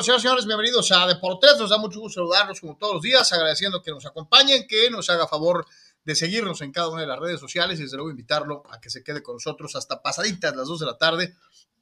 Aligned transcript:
nosotros, 0.00 0.22
señores 0.22 0.44
señores, 0.44 0.46
bienvenidos 0.46 0.92
a 0.92 1.06
Deportes. 1.06 1.58
Nos 1.58 1.68
da 1.68 1.76
mucho 1.76 2.00
gusto 2.00 2.20
saludarlos 2.20 2.58
como 2.62 2.74
todos 2.78 2.94
los 2.94 3.02
días, 3.02 3.30
agradeciendo 3.34 3.82
que 3.82 3.90
nos 3.90 4.06
acompañen, 4.06 4.66
que 4.66 4.88
nos 4.88 5.10
haga 5.10 5.28
favor 5.28 5.66
de 6.02 6.14
seguirnos 6.14 6.62
en 6.62 6.72
cada 6.72 6.88
una 6.88 7.02
de 7.02 7.06
las 7.06 7.18
redes 7.18 7.38
sociales 7.38 7.78
y 7.78 7.82
desde 7.82 7.98
luego 7.98 8.08
invitarlo 8.10 8.62
a 8.70 8.80
que 8.80 8.88
se 8.88 9.04
quede 9.04 9.22
con 9.22 9.34
nosotros 9.34 9.76
hasta 9.76 10.00
pasaditas 10.00 10.56
las 10.56 10.68
2 10.68 10.80
de 10.80 10.86
la 10.86 10.96
tarde. 10.96 11.36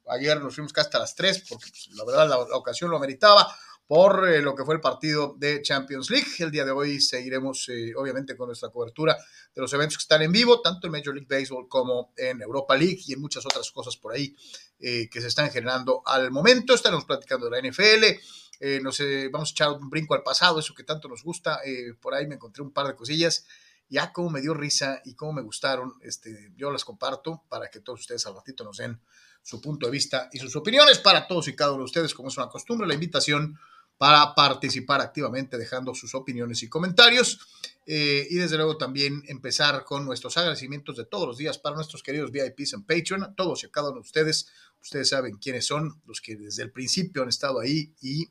Ayer 0.09 0.41
nos 0.41 0.53
fuimos 0.53 0.73
hasta 0.75 0.99
las 0.99 1.15
3 1.15 1.45
porque 1.47 1.69
pues, 1.69 1.87
la 1.95 2.03
verdad 2.03 2.27
la, 2.27 2.35
la, 2.45 2.57
ocasión 2.57 2.89
lo 2.91 2.97
ameritaba 2.97 3.55
por 3.89 4.29
eh, 4.29 4.39
lo 4.43 4.53
que 4.53 4.63
fue 4.63 4.75
el 4.75 4.81
partido 4.81 5.35
de 5.39 5.63
Champions 5.63 6.11
League. 6.11 6.27
El 6.37 6.51
día 6.51 6.63
de 6.63 6.69
hoy 6.69 7.01
seguiremos 7.01 7.67
eh, 7.69 7.91
obviamente 7.97 8.37
con 8.37 8.45
nuestra 8.45 8.69
cobertura 8.69 9.17
de 9.55 9.61
los 9.63 9.73
eventos 9.73 9.97
que 9.97 10.03
están 10.03 10.21
en 10.21 10.31
vivo, 10.31 10.61
tanto 10.61 10.85
en 10.85 10.91
Major 10.91 11.15
League 11.15 11.25
Baseball 11.27 11.67
como 11.67 12.13
en 12.15 12.39
Europa 12.39 12.77
League 12.77 12.99
y 13.07 13.13
en 13.13 13.19
muchas 13.19 13.43
otras 13.47 13.71
cosas 13.71 13.97
por 13.97 14.13
ahí 14.13 14.35
eh, 14.79 15.09
que 15.09 15.19
se 15.21 15.27
están 15.27 15.49
generando 15.49 16.03
al 16.05 16.29
momento. 16.29 16.75
Estaremos 16.75 17.05
platicando 17.05 17.49
de 17.49 17.59
la 17.59 17.67
NFL. 17.67 18.83
No 18.83 18.91
sé, 18.91 19.29
vamos 19.29 19.49
a 19.49 19.51
echar 19.53 19.71
un 19.71 19.89
brinco 19.89 20.13
al 20.13 20.21
pasado, 20.21 20.59
eso 20.59 20.75
que 20.75 20.83
tanto 20.83 21.07
nos 21.07 21.23
gusta. 21.23 21.59
Por 22.01 22.13
ahí 22.13 22.27
me 22.27 22.35
encontré 22.35 22.61
un 22.61 22.71
par 22.71 22.85
de 22.87 22.95
cosillas. 22.95 23.47
Ya 23.87 24.11
como 24.11 24.29
me 24.29 24.41
dio 24.41 24.53
risa 24.53 25.01
y 25.05 25.15
cómo 25.15 25.33
me 25.33 25.41
gustaron, 25.41 25.93
este, 26.01 26.51
yo 26.57 26.69
las 26.69 26.83
comparto 26.83 27.43
para 27.49 27.69
que 27.69 27.79
todos 27.79 28.01
ustedes 28.01 28.27
al 28.27 28.35
ratito 28.35 28.65
nos 28.65 28.77
den 28.77 28.99
su 29.41 29.61
punto 29.61 29.87
de 29.87 29.93
vista 29.93 30.29
y 30.31 30.39
sus 30.39 30.55
opiniones 30.57 30.99
para 30.99 31.25
todos 31.25 31.47
y 31.47 31.55
cada 31.55 31.71
uno 31.71 31.79
de 31.79 31.85
ustedes, 31.85 32.13
como 32.13 32.27
es 32.27 32.37
una 32.37 32.49
costumbre, 32.49 32.85
la 32.85 32.93
invitación 32.93 33.57
para 33.99 34.33
participar 34.33 35.01
activamente 35.01 35.57
dejando 35.57 35.93
sus 35.93 36.15
opiniones 36.15 36.63
y 36.63 36.69
comentarios. 36.69 37.41
Eh, 37.85 38.25
y 38.29 38.35
desde 38.35 38.55
luego 38.55 38.77
también 38.77 39.21
empezar 39.27 39.83
con 39.83 40.05
nuestros 40.05 40.37
agradecimientos 40.37 40.95
de 40.95 41.05
todos 41.05 41.27
los 41.27 41.37
días 41.37 41.57
para 41.57 41.75
nuestros 41.75 42.01
queridos 42.01 42.31
VIPs 42.31 42.73
en 42.73 42.83
Patreon, 42.83 43.23
a 43.23 43.35
todos 43.35 43.61
y 43.61 43.65
a 43.65 43.71
cada 43.71 43.89
uno 43.89 43.95
de 43.95 44.07
ustedes. 44.07 44.47
Ustedes 44.81 45.09
saben 45.09 45.35
quiénes 45.35 45.65
son, 45.65 46.01
los 46.05 46.21
que 46.21 46.37
desde 46.37 46.63
el 46.63 46.71
principio 46.71 47.23
han 47.23 47.29
estado 47.29 47.59
ahí 47.59 47.93
y 48.01 48.29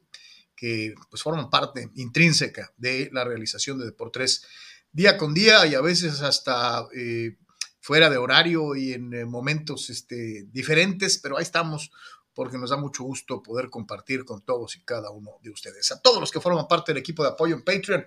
que 0.57 0.95
pues 1.11 1.23
forman 1.23 1.51
parte 1.51 1.91
intrínseca 1.97 2.73
de 2.79 3.11
la 3.13 3.25
realización 3.25 3.79
de 3.79 3.85
Deportes 3.85 4.47
día 4.91 5.19
con 5.19 5.35
día 5.35 5.67
y 5.67 5.75
a 5.75 5.83
veces 5.83 6.23
hasta 6.23 6.89
eh, 6.97 7.37
fuera 7.79 8.09
de 8.09 8.17
horario 8.17 8.75
y 8.75 8.95
en 8.95 9.13
eh, 9.13 9.27
momentos 9.27 9.91
este, 9.91 10.47
diferentes, 10.51 11.19
pero 11.19 11.37
ahí 11.37 11.43
estamos 11.43 11.91
porque 12.39 12.57
nos 12.57 12.71
da 12.71 12.77
mucho 12.77 13.03
gusto 13.03 13.43
poder 13.43 13.69
compartir 13.69 14.25
con 14.25 14.43
todos 14.43 14.77
y 14.77 14.85
cada 14.85 15.11
uno 15.11 15.41
de 15.43 15.51
ustedes. 15.51 15.91
A 15.91 16.01
todos 16.01 16.21
los 16.21 16.31
que 16.31 16.41
forman 16.41 16.69
parte 16.69 16.93
del 16.93 17.01
equipo 17.01 17.25
de 17.25 17.31
apoyo 17.31 17.57
en 17.57 17.65
Patreon, 17.65 18.07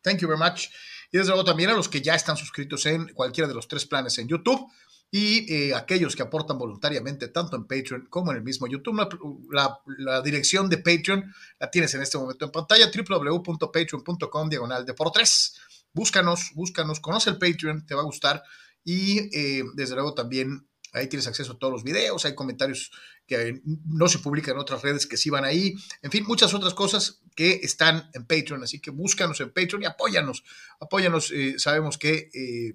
thank 0.00 0.20
you 0.20 0.26
very 0.26 0.40
much. 0.40 0.68
Y 1.12 1.18
desde 1.18 1.32
luego 1.32 1.44
también 1.44 1.68
a 1.68 1.74
los 1.74 1.86
que 1.86 2.00
ya 2.00 2.14
están 2.14 2.38
suscritos 2.38 2.86
en 2.86 3.12
cualquiera 3.12 3.46
de 3.46 3.52
los 3.52 3.68
tres 3.68 3.84
planes 3.84 4.16
en 4.16 4.26
YouTube 4.26 4.72
y 5.10 5.52
eh, 5.52 5.74
aquellos 5.74 6.16
que 6.16 6.22
aportan 6.22 6.56
voluntariamente 6.56 7.28
tanto 7.28 7.56
en 7.56 7.66
Patreon 7.66 8.06
como 8.08 8.30
en 8.30 8.38
el 8.38 8.42
mismo 8.42 8.66
YouTube. 8.66 9.06
La, 9.50 10.22
dirección 10.22 10.70
de 10.70 10.78
Patreon 10.78 11.30
la 11.60 11.70
tienes 11.70 11.92
en 11.92 12.00
este 12.00 12.16
momento 12.16 12.46
en 12.46 12.50
pantalla, 12.50 12.90
www.patreon.com 12.90 14.48
diagonal 14.48 14.86
de 14.86 14.94
por 14.94 15.12
tres. 15.12 15.56
Búscanos, 15.92 16.52
búscanos, 16.54 17.00
conoce 17.00 17.28
el 17.28 17.36
Patreon, 17.36 17.84
te 17.84 17.94
va 17.94 18.00
a 18.00 18.06
gustar 18.06 18.42
y 18.82 19.28
eh, 19.36 19.62
desde 19.74 19.94
luego 19.94 20.14
también 20.14 20.66
Ahí 20.92 21.06
tienes 21.06 21.26
acceso 21.26 21.52
a 21.52 21.58
todos 21.58 21.72
los 21.72 21.84
videos, 21.84 22.24
hay 22.24 22.34
comentarios 22.34 22.90
que 23.26 23.60
no 23.86 24.08
se 24.08 24.20
publican 24.20 24.54
en 24.54 24.60
otras 24.60 24.82
redes 24.82 25.06
que 25.06 25.18
sí 25.18 25.28
van 25.28 25.44
ahí. 25.44 25.74
En 26.02 26.10
fin, 26.10 26.24
muchas 26.26 26.54
otras 26.54 26.72
cosas 26.72 27.20
que 27.36 27.60
están 27.62 28.10
en 28.14 28.26
Patreon. 28.26 28.62
Así 28.62 28.80
que 28.80 28.90
búscanos 28.90 29.40
en 29.40 29.52
Patreon 29.52 29.82
y 29.82 29.86
apóyanos. 29.86 30.44
Apóyanos. 30.80 31.30
Eh, 31.30 31.58
sabemos 31.58 31.98
que 31.98 32.30
eh, 32.32 32.74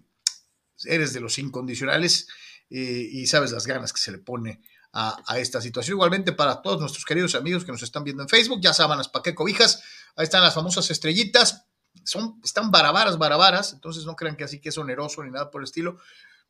eres 0.85 1.11
de 1.13 1.21
los 1.21 1.39
incondicionales 1.39 2.27
eh, 2.69 3.09
y 3.11 3.25
sabes 3.25 3.51
las 3.51 3.65
ganas 3.65 3.91
que 3.91 3.99
se 3.99 4.11
le 4.11 4.19
pone 4.19 4.61
a, 4.93 5.39
esta 5.39 5.59
situación. 5.59 5.95
Igualmente 5.95 6.33
para 6.33 6.61
todos 6.61 6.79
nuestros 6.79 7.03
queridos 7.03 7.33
amigos 7.33 7.65
que 7.65 7.71
nos 7.71 7.81
están 7.81 8.03
viendo 8.03 8.21
en 8.21 8.29
Facebook, 8.29 8.61
ya 8.61 8.73
saben 8.73 8.99
para 9.11 9.23
qué 9.23 9.33
cobijas. 9.33 9.81
Ahí 10.15 10.25
están 10.25 10.43
las 10.43 10.53
famosas 10.53 10.89
estrellitas. 10.91 11.65
Son, 12.03 12.39
están 12.43 12.69
barabaras, 12.69 13.17
barabaras. 13.17 13.73
Entonces 13.73 14.05
no 14.05 14.15
crean 14.15 14.35
que 14.35 14.43
así 14.43 14.61
que 14.61 14.69
es 14.69 14.77
oneroso 14.77 15.23
ni 15.23 15.31
nada 15.31 15.49
por 15.49 15.61
el 15.61 15.65
estilo 15.65 15.97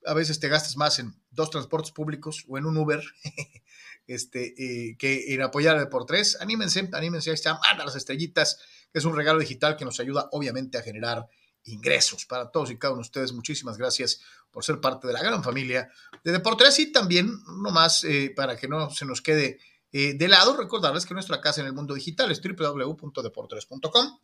a 0.05 0.13
veces 0.13 0.39
te 0.39 0.47
gastas 0.47 0.77
más 0.77 0.99
en 0.99 1.15
dos 1.31 1.49
transportes 1.49 1.91
públicos 1.91 2.45
o 2.47 2.57
en 2.57 2.65
un 2.65 2.77
Uber 2.77 3.03
este, 4.07 4.53
eh, 4.57 4.97
que 4.97 5.33
en 5.33 5.41
apoyar 5.41 5.77
el 5.77 5.89
por. 5.89 6.05
Anímense, 6.39 6.89
anímense, 6.93 7.29
ahí 7.29 7.35
están, 7.35 7.57
manda 7.61 7.85
las 7.85 7.95
estrellitas, 7.95 8.59
es 8.93 9.05
un 9.05 9.15
regalo 9.15 9.39
digital 9.39 9.75
que 9.75 9.85
nos 9.85 9.99
ayuda 9.99 10.29
obviamente 10.31 10.77
a 10.77 10.81
generar 10.81 11.27
ingresos 11.65 12.25
para 12.25 12.51
todos 12.51 12.71
y 12.71 12.77
cada 12.77 12.93
uno 12.93 13.01
de 13.01 13.07
ustedes. 13.07 13.33
Muchísimas 13.33 13.77
gracias 13.77 14.19
por 14.51 14.63
ser 14.63 14.81
parte 14.81 15.07
de 15.07 15.13
la 15.13 15.21
gran 15.21 15.43
familia 15.43 15.89
de 16.23 16.31
Deportes 16.31 16.77
y 16.79 16.91
también, 16.91 17.31
nomás 17.61 18.03
eh, 18.03 18.33
para 18.35 18.57
que 18.57 18.67
no 18.67 18.89
se 18.89 19.05
nos 19.05 19.21
quede 19.21 19.59
eh, 19.93 20.15
de 20.15 20.27
lado, 20.27 20.57
recordarles 20.57 21.05
que 21.05 21.13
nuestra 21.13 21.39
casa 21.39 21.61
en 21.61 21.67
el 21.67 21.73
mundo 21.73 21.93
digital 21.93 22.31
es 22.31 22.41
www.deportes.com. 22.41 24.19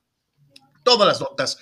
Todas 0.84 1.08
las 1.08 1.22
notas 1.22 1.60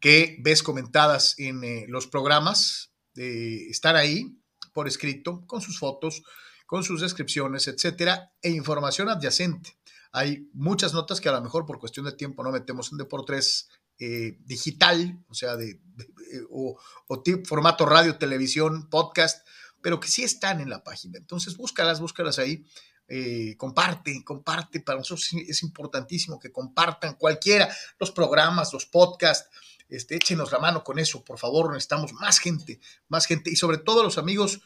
que 0.00 0.38
ves 0.40 0.62
comentadas 0.62 1.38
en 1.38 1.62
eh, 1.62 1.84
los 1.86 2.06
programas 2.06 2.91
de 3.14 3.68
estar 3.68 3.96
ahí 3.96 4.38
por 4.72 4.88
escrito, 4.88 5.46
con 5.46 5.60
sus 5.60 5.78
fotos, 5.78 6.22
con 6.66 6.84
sus 6.84 7.00
descripciones, 7.00 7.68
etcétera, 7.68 8.32
e 8.40 8.50
información 8.50 9.08
adyacente. 9.08 9.76
Hay 10.12 10.48
muchas 10.52 10.94
notas 10.94 11.20
que 11.20 11.28
a 11.28 11.32
lo 11.32 11.40
mejor 11.40 11.66
por 11.66 11.78
cuestión 11.78 12.06
de 12.06 12.12
tiempo 12.12 12.42
no 12.42 12.50
metemos 12.50 12.92
en 12.92 12.98
Deportes 12.98 13.68
eh, 13.98 14.38
digital, 14.40 15.22
o 15.28 15.34
sea, 15.34 15.56
de, 15.56 15.80
de 15.94 16.06
o, 16.50 16.78
o 17.08 17.22
formato 17.46 17.86
radio, 17.86 18.16
televisión, 18.16 18.88
podcast, 18.88 19.46
pero 19.82 20.00
que 20.00 20.08
sí 20.08 20.22
están 20.22 20.60
en 20.60 20.70
la 20.70 20.82
página. 20.82 21.18
Entonces, 21.18 21.56
búscalas, 21.56 22.00
búscalas 22.00 22.38
ahí. 22.38 22.64
Eh, 23.08 23.56
comparte, 23.58 24.24
comparte. 24.24 24.80
Para 24.80 24.98
nosotros 24.98 25.28
es 25.46 25.62
importantísimo 25.62 26.38
que 26.38 26.52
compartan 26.52 27.16
cualquiera, 27.16 27.68
los 27.98 28.10
programas, 28.12 28.72
los 28.72 28.86
podcasts, 28.86 29.50
este, 29.96 30.16
échenos 30.16 30.50
la 30.52 30.58
mano 30.58 30.82
con 30.82 30.98
eso, 30.98 31.22
por 31.24 31.38
favor, 31.38 31.70
necesitamos 31.70 32.12
más 32.14 32.38
gente, 32.38 32.80
más 33.08 33.26
gente, 33.26 33.50
y 33.50 33.56
sobre 33.56 33.78
todo 33.78 34.00
a 34.00 34.04
los 34.04 34.18
amigos 34.18 34.60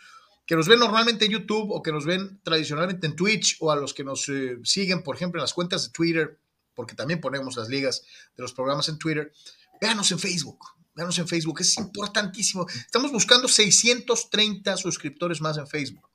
que 0.46 0.54
nos 0.54 0.68
ven 0.68 0.78
normalmente 0.78 1.24
en 1.24 1.32
YouTube 1.32 1.72
o 1.72 1.82
que 1.82 1.90
nos 1.90 2.06
ven 2.06 2.40
tradicionalmente 2.44 3.06
en 3.06 3.16
Twitch 3.16 3.56
o 3.60 3.72
a 3.72 3.76
los 3.76 3.92
que 3.92 4.04
nos 4.04 4.28
eh, 4.28 4.58
siguen, 4.62 5.02
por 5.02 5.16
ejemplo, 5.16 5.40
en 5.40 5.42
las 5.42 5.52
cuentas 5.52 5.84
de 5.84 5.92
Twitter, 5.92 6.38
porque 6.74 6.94
también 6.94 7.20
ponemos 7.20 7.56
las 7.56 7.68
ligas 7.68 8.02
de 8.36 8.42
los 8.42 8.52
programas 8.52 8.88
en 8.88 8.98
Twitter, 8.98 9.32
véanos 9.80 10.12
en 10.12 10.20
Facebook, 10.20 10.58
véanos 10.94 11.18
en 11.18 11.26
Facebook, 11.26 11.60
es 11.60 11.76
importantísimo. 11.76 12.66
Estamos 12.68 13.10
buscando 13.10 13.48
630 13.48 14.76
suscriptores 14.76 15.40
más 15.40 15.58
en 15.58 15.66
Facebook 15.66 16.08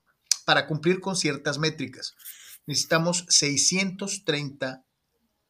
para 0.46 0.66
cumplir 0.66 1.00
con 1.00 1.16
ciertas 1.16 1.58
métricas. 1.58 2.14
Necesitamos 2.64 3.26
630 3.28 4.84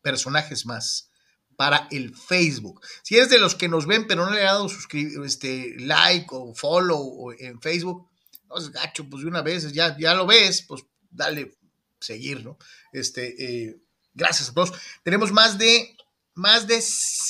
personajes 0.03 0.67
más 0.67 1.12
para 1.63 1.87
el 1.93 2.13
Facebook. 2.17 2.85
Si 3.05 3.15
eres 3.15 3.31
de 3.31 3.39
los 3.39 3.55
que 3.55 3.69
nos 3.69 3.87
ven 3.87 4.09
pero 4.09 4.25
no 4.27 4.33
le 4.33 4.41
ha 4.41 4.55
dado 4.55 4.67
este, 5.25 5.77
like 5.79 6.27
o 6.31 6.53
follow 6.57 7.31
en 7.39 7.61
Facebook, 7.61 8.11
no 8.49 8.59
es 8.59 8.73
gacho, 8.73 9.09
pues 9.09 9.23
de 9.23 9.29
una 9.29 9.43
vez 9.43 9.73
ya, 9.73 9.97
ya 9.97 10.13
lo 10.15 10.27
ves, 10.27 10.63
pues 10.63 10.83
dale 11.09 11.57
seguir, 12.01 12.45
¿no? 12.45 12.59
Este, 12.93 13.69
eh, 13.69 13.81
gracias 14.13 14.49
a 14.49 14.55
todos. 14.55 14.73
Tenemos 15.05 15.31
más 15.31 15.57
de, 15.57 15.97
más 16.35 16.67
de, 16.67 16.83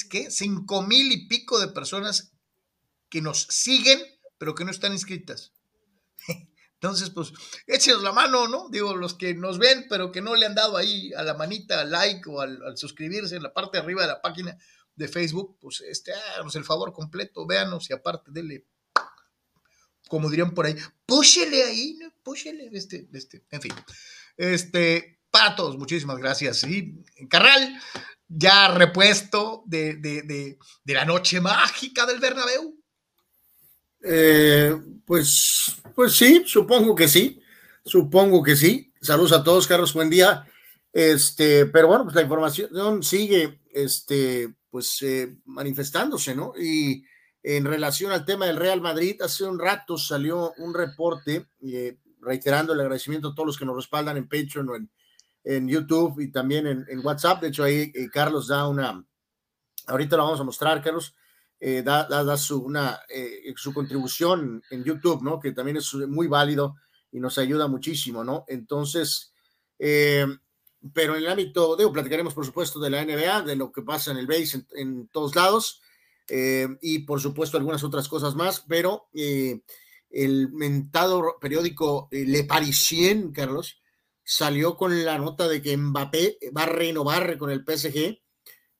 ¿qué? 0.09 0.31
Cinco 0.31 0.81
mil 0.81 1.13
y 1.13 1.29
pico 1.29 1.61
de 1.61 1.69
personas 1.69 2.33
que 3.11 3.21
nos 3.21 3.43
siguen, 3.51 4.01
pero 4.39 4.55
que 4.55 4.65
no 4.65 4.71
están 4.71 4.95
inscritas. 4.95 5.53
Entonces, 6.83 7.11
pues, 7.11 7.33
échenos 7.69 8.03
la 8.03 8.11
mano, 8.11 8.49
¿no? 8.49 8.69
Digo, 8.69 8.97
los 8.97 9.15
que 9.15 9.35
nos 9.35 9.57
ven, 9.61 9.87
pero 9.89 10.11
que 10.11 10.21
no 10.21 10.35
le 10.35 10.47
han 10.47 10.57
dado 10.57 10.77
ahí 10.77 11.13
a 11.13 11.23
la 11.23 11.35
manita, 11.35 11.81
al 11.81 11.93
like 11.93 12.29
o 12.29 12.41
al, 12.41 12.77
suscribirse 12.77 13.37
en 13.37 13.45
la 13.45 13.55
parte 13.55 13.77
de 13.77 13.85
arriba 13.85 14.03
de 14.03 14.09
la 14.09 14.21
página 14.21 14.59
de 14.97 15.07
Facebook, 15.07 15.59
pues, 15.61 15.81
este, 15.83 16.13
háganos 16.13 16.57
el 16.57 16.65
favor 16.65 16.93
completo, 16.93 17.47
véanos 17.47 17.89
y 17.89 17.93
aparte, 17.93 18.33
dele, 18.33 18.67
como 20.09 20.29
dirían 20.29 20.55
por 20.55 20.67
ahí, 20.67 20.75
púchele 21.07 21.63
ahí, 21.63 21.95
¿no? 22.01 22.13
Púchele, 22.21 22.69
este, 22.73 23.09
este, 23.13 23.45
en 23.53 23.63
fin. 23.63 23.73
Este, 24.37 25.21
para 25.31 25.55
todos, 25.55 25.79
muchísimas 25.79 26.19
gracias. 26.19 26.65
Y 26.65 27.05
Carral, 27.31 27.81
ya 28.27 28.75
repuesto 28.75 29.63
de, 29.67 29.95
de, 29.95 30.23
de, 30.23 30.59
de 30.83 30.95
la 30.95 31.05
noche 31.05 31.41
mágica 31.41 32.07
del 32.07 32.19
Bernabéu. 32.19 32.82
Eh, 34.03 34.75
pues, 35.07 35.81
pues 35.95 36.17
sí, 36.17 36.43
supongo 36.47 36.95
que 36.95 37.09
sí, 37.09 37.41
supongo 37.85 38.43
que 38.43 38.57
sí. 38.57 38.93
Saludos 39.01 39.33
a 39.33 39.45
todos, 39.45 39.67
Carlos, 39.67 39.95
buen 39.95 40.11
día. 40.11 40.47
Este, 40.93 41.67
pero 41.67 41.89
bueno, 41.89 42.05
pues 42.05 42.15
la 42.17 42.23
información 42.23 43.03
sigue, 43.03 43.61
este, 43.73 44.55
pues 44.71 45.01
eh, 45.03 45.37
manifestándose, 45.45 46.35
¿no? 46.35 46.53
Y 46.59 47.05
en 47.43 47.65
relación 47.65 48.13
al 48.13 48.25
tema 48.25 48.47
del 48.47 48.57
Real 48.57 48.81
Madrid, 48.81 49.21
hace 49.23 49.45
un 49.45 49.59
rato 49.59 49.97
salió 49.97 50.53
un 50.59 50.75
reporte 50.75 51.47
eh, 51.63 51.99
reiterando 52.21 52.73
el 52.73 52.81
agradecimiento 52.81 53.29
a 53.29 53.35
todos 53.35 53.47
los 53.47 53.59
que 53.59 53.65
nos 53.65 53.77
respaldan 53.77 54.17
en 54.17 54.29
Patreon 54.29 54.69
o 54.69 54.77
en, 54.77 54.91
en 55.45 55.69
YouTube 55.69 56.21
y 56.21 56.31
también 56.31 56.67
en, 56.67 56.85
en, 56.89 57.05
WhatsApp. 57.05 57.41
De 57.41 57.49
hecho, 57.49 57.65
ahí 57.65 57.91
Carlos 58.13 58.49
da 58.49 58.69
una, 58.69 59.05
ahorita 59.87 60.17
lo 60.17 60.25
vamos 60.25 60.41
a 60.41 60.45
mostrar, 60.45 60.83
Carlos, 60.83 61.15
eh, 61.65 61.85
da, 61.85 62.37
su, 62.37 62.61
una, 62.61 63.03
eh, 63.09 63.55
su 63.55 63.73
contribución 63.73 64.65
en 64.69 64.83
YouTube, 64.83 65.23
¿no? 65.23 65.39
Que 65.39 65.53
también 65.53 65.77
es 65.77 65.95
muy 65.95 66.27
válido 66.27 66.75
y 67.13 67.21
nos 67.21 67.39
ayuda 67.39 67.69
muchísimo, 67.69 68.25
¿no? 68.25 68.45
Entonces, 68.49 69.33
eh, 69.79 70.27
pero 70.93 71.15
en 71.15 71.23
el 71.23 71.29
ámbito, 71.29 71.77
digo, 71.77 71.93
platicaremos 71.93 72.35
por 72.35 72.45
supuesto 72.45 72.81
de 72.81 72.91
la 72.91 73.05
NBA, 73.05 73.43
de 73.43 73.55
lo 73.55 73.71
que 73.71 73.83
pasa 73.83 74.11
en 74.11 74.17
el 74.17 74.27
base 74.27 74.67
en, 74.73 75.07
todos 75.07 75.37
lados 75.37 75.81
y 76.81 77.01
por 77.01 77.21
supuesto 77.21 77.59
algunas 77.59 77.85
otras 77.85 78.09
cosas 78.09 78.35
más, 78.35 78.65
pero 78.67 79.09
el 79.13 80.51
mentado 80.51 81.37
periódico 81.41 82.09
Le 82.11 82.43
Parisien, 82.43 83.31
Carlos, 83.33 83.81
salió 84.25 84.77
con 84.77 85.05
la 85.05 85.19
nota 85.19 85.47
de 85.47 85.63
que 85.63 85.77
Mbappé 85.77 86.39
va 86.57 86.65
a 86.65 86.67
renovar 86.67 87.39
con 87.39 87.51
el 87.51 87.65
PSG 87.65 88.22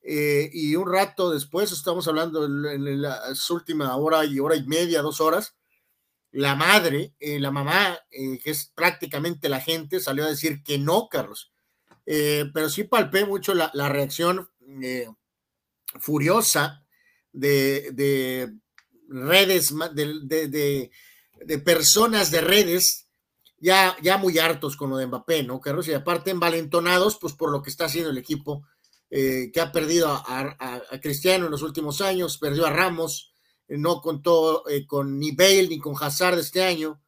y 0.05 0.75
un 0.75 0.91
rato 0.91 1.31
después, 1.31 1.71
estamos 1.73 2.09
hablando 2.09 2.45
en, 2.45 3.03
la 3.03 3.23
última 3.51 3.97
hora 3.97 4.25
y 4.25 4.39
hora 4.41 4.57
y 4.57 4.65
media, 4.65 5.03
dos 5.03 5.21
horas, 5.21 5.55
la 6.33 6.57
madre, 6.57 7.15
la 7.21 7.51
mamá, 7.51 7.99
que 8.11 8.51
es 8.51 8.73
prácticamente 8.75 9.49
la 9.49 9.61
gente, 9.61 10.01
salió 10.01 10.25
a 10.25 10.31
decir 10.31 10.63
que 10.65 10.79
no, 10.79 11.09
Carlos, 11.09 11.53
eh, 12.07 12.51
pero 12.53 12.69
sí 12.69 12.85
palpé 12.85 13.25
mucho 13.25 13.55
la, 13.55 13.89
reacción 13.89 14.51
eh, 14.83 15.09
furiosa 16.01 16.85
de, 17.33 18.53
redes, 19.09 19.73
de, 19.95 20.91
de, 21.45 21.59
personas 21.59 22.31
de 22.31 22.41
redes 22.41 23.09
ya, 23.59 23.97
ya 24.03 24.19
muy 24.19 24.39
hartos 24.39 24.77
con 24.77 24.91
lo 24.91 24.97
de 24.97 25.07
Mbappé, 25.07 25.45
¿no, 25.45 25.61
Carlos? 25.61 25.87
Y 25.87 25.95
aparte 25.95 26.33
envalentonados, 26.33 27.19
pues 27.19 27.35
por 27.35 27.53
lo 27.53 27.63
que 27.63 27.71
está 27.71 27.85
haciendo 27.85 28.11
el 28.11 28.19
equipo, 28.19 28.67
eh, 29.15 29.51
que 29.53 29.61
ha 29.61 29.71
perdido 29.71 30.09
a, 30.09 30.83
Cristiano 31.03 31.45
en 31.45 31.51
los 31.51 31.61
últimos 31.61 32.01
años, 32.01 32.39
perdió 32.39 32.65
a 32.65 32.71
Ramos, 32.71 33.35
no 33.69 34.01
contó 34.01 34.65
con 34.87 35.19
ni 35.19 35.33
Bale 35.33 35.69
ni 35.69 35.79
con 35.79 35.95
Hazard 36.01 36.39
este 36.39 36.63
año, 36.63 37.03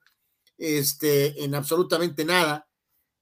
este, 0.58 1.42
en 1.42 1.54
absolutamente 1.54 2.26
nada 2.26 2.68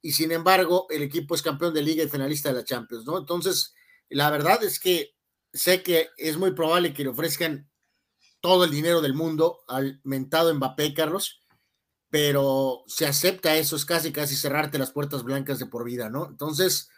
y 0.03 0.13
sin 0.13 0.33
embargo 0.33 0.87
el 0.91 1.03
equipo 1.03 1.37
es 1.37 1.43
campeón 1.43 1.73
de 1.73 1.83
liga 1.83 2.03
y 2.03 2.09
finalista 2.09 2.49
de 2.49 2.57
la 2.57 2.65
Champions, 2.65 3.07
¿no? 3.07 3.17
Entonces, 3.17 3.73
la 4.09 4.31
verdad 4.31 4.63
es 4.65 4.81
que 4.81 5.15
sé 5.53 5.83
que 5.85 6.11
es 6.17 6.37
muy 6.37 6.53
probable 6.53 6.93
que 6.93 7.05
le 7.05 7.11
ofrezcan 7.11 7.71
todo 8.41 8.65
el 8.65 8.73
dinero 8.73 9.01
del 9.01 9.15
mundo 9.15 9.61
al 9.69 10.01
mentado 10.03 10.53
Mbappé, 10.53 10.93
Carlos, 10.93 11.41
pero 12.11 12.83
se 12.89 13.07
acepta 13.07 13.57
eso, 13.57 13.77
es 13.77 13.85
casi, 13.85 14.13
casi 14.13 14.35
cerrarte 14.35 14.79
las 14.79 14.91
puertas 14.91 15.23
blancas 15.23 15.61
de 15.61 15.67
por 15.67 15.85
vida, 15.85 16.11
¿no? 16.11 16.27
Entonces, 16.27 16.91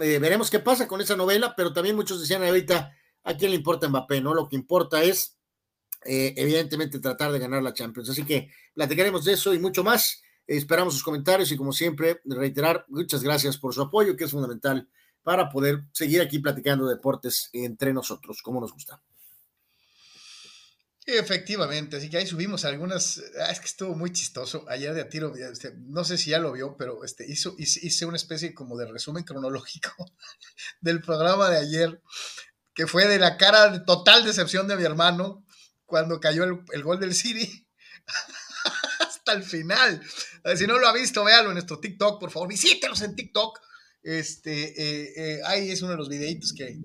eh, 0.00 0.18
veremos 0.18 0.50
qué 0.50 0.60
pasa 0.60 0.88
con 0.88 1.00
esa 1.00 1.16
novela, 1.16 1.54
pero 1.56 1.72
también 1.72 1.96
muchos 1.96 2.20
decían 2.20 2.42
ahorita, 2.42 2.92
¿a 3.22 3.36
quién 3.36 3.50
le 3.50 3.56
importa 3.56 3.88
Mbappé, 3.88 4.20
no? 4.20 4.34
Lo 4.34 4.48
que 4.48 4.56
importa 4.56 5.02
es, 5.02 5.38
eh, 6.04 6.34
evidentemente, 6.36 6.98
tratar 6.98 7.32
de 7.32 7.38
ganar 7.38 7.62
la 7.62 7.72
Champions. 7.72 8.10
Así 8.10 8.24
que 8.24 8.50
platicaremos 8.74 9.24
de 9.24 9.32
eso 9.32 9.54
y 9.54 9.58
mucho 9.58 9.82
más 9.84 10.22
Esperamos 10.46 10.92
sus 10.94 11.02
comentarios 11.02 11.50
y 11.52 11.56
como 11.56 11.72
siempre, 11.72 12.20
reiterar 12.24 12.84
muchas 12.88 13.22
gracias 13.22 13.56
por 13.56 13.72
su 13.72 13.80
apoyo, 13.80 14.16
que 14.16 14.24
es 14.24 14.30
fundamental 14.30 14.88
para 15.22 15.48
poder 15.48 15.84
seguir 15.92 16.20
aquí 16.20 16.38
platicando 16.38 16.86
deportes 16.86 17.48
entre 17.54 17.94
nosotros, 17.94 18.42
como 18.42 18.60
nos 18.60 18.72
gusta. 18.72 19.02
Efectivamente, 21.06 21.98
así 21.98 22.08
que 22.08 22.16
ahí 22.16 22.26
subimos 22.26 22.64
algunas, 22.64 23.22
ah, 23.38 23.50
es 23.50 23.60
que 23.60 23.66
estuvo 23.66 23.94
muy 23.94 24.10
chistoso, 24.10 24.64
ayer 24.68 24.94
de 24.94 25.02
a 25.02 25.08
tiro, 25.10 25.34
este, 25.36 25.74
no 25.76 26.02
sé 26.02 26.16
si 26.16 26.30
ya 26.30 26.38
lo 26.38 26.52
vio, 26.52 26.76
pero 26.78 27.04
este, 27.04 27.30
hizo, 27.30 27.54
hice 27.58 28.06
una 28.06 28.16
especie 28.16 28.54
como 28.54 28.78
de 28.78 28.86
resumen 28.86 29.22
cronológico 29.22 29.90
del 30.80 31.02
programa 31.02 31.50
de 31.50 31.58
ayer, 31.58 32.02
que 32.74 32.86
fue 32.86 33.06
de 33.06 33.18
la 33.18 33.36
cara 33.36 33.68
de 33.68 33.80
total 33.80 34.24
decepción 34.24 34.66
de 34.66 34.76
mi 34.76 34.84
hermano 34.84 35.44
cuando 35.84 36.20
cayó 36.20 36.44
el, 36.44 36.60
el 36.72 36.82
gol 36.82 36.98
del 36.98 37.14
City 37.14 37.68
hasta 39.00 39.34
el 39.34 39.42
final. 39.42 40.02
Si 40.56 40.66
no 40.66 40.78
lo 40.78 40.88
ha 40.88 40.92
visto, 40.92 41.24
véalo 41.24 41.48
en 41.48 41.54
nuestro 41.54 41.80
TikTok, 41.80 42.20
por 42.20 42.30
favor, 42.30 42.48
visítelos 42.48 43.02
en 43.02 43.14
TikTok. 43.14 43.58
Este, 44.02 44.62
eh, 44.80 45.12
eh, 45.16 45.40
ahí 45.46 45.70
es 45.70 45.80
uno 45.80 45.92
de 45.92 45.96
los 45.96 46.10
videitos 46.10 46.52
que, 46.52 46.84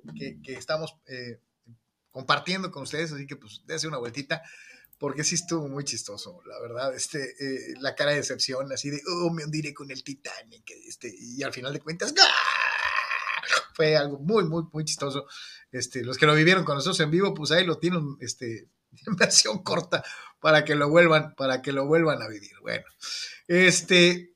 estamos 0.53 0.95
eh, 1.07 1.41
compartiendo 2.11 2.71
con 2.71 2.83
ustedes, 2.83 3.11
así 3.11 3.27
que 3.27 3.35
pues 3.35 3.61
dése 3.65 3.87
una 3.87 3.97
vueltita, 3.97 4.41
porque 4.97 5.23
sí 5.23 5.35
estuvo 5.35 5.67
muy 5.67 5.83
chistoso, 5.85 6.41
la 6.45 6.59
verdad, 6.59 6.93
este, 6.93 7.35
la 7.79 7.95
cara 7.95 8.11
de 8.11 8.17
decepción, 8.17 8.71
así 8.71 8.89
de, 8.89 9.01
oh, 9.07 9.31
me 9.31 9.45
hundiré 9.45 9.73
con 9.73 9.89
el 9.91 10.03
Titanic, 10.03 10.69
este, 10.87 11.13
y 11.17 11.41
al 11.43 11.53
final 11.53 11.71
de 11.71 11.79
cuentas, 11.79 12.13
fue 13.79 13.95
algo 13.95 14.19
muy, 14.19 14.43
muy, 14.43 14.63
muy 14.73 14.83
chistoso. 14.83 15.25
Este, 15.71 16.03
los 16.03 16.17
que 16.17 16.25
lo 16.25 16.35
vivieron 16.35 16.65
con 16.65 16.75
nosotros 16.75 16.99
en 16.99 17.11
vivo, 17.11 17.33
pues 17.33 17.51
ahí 17.51 17.65
lo 17.65 17.77
tienen, 17.77 18.17
este, 18.19 18.67
en 19.07 19.15
versión 19.15 19.63
corta 19.63 20.03
para 20.41 20.65
que 20.65 20.75
lo 20.75 20.89
vuelvan, 20.89 21.33
para 21.35 21.61
que 21.61 21.71
lo 21.71 21.85
vuelvan 21.85 22.21
a 22.21 22.27
vivir. 22.27 22.51
Bueno, 22.61 22.83
este, 23.47 24.33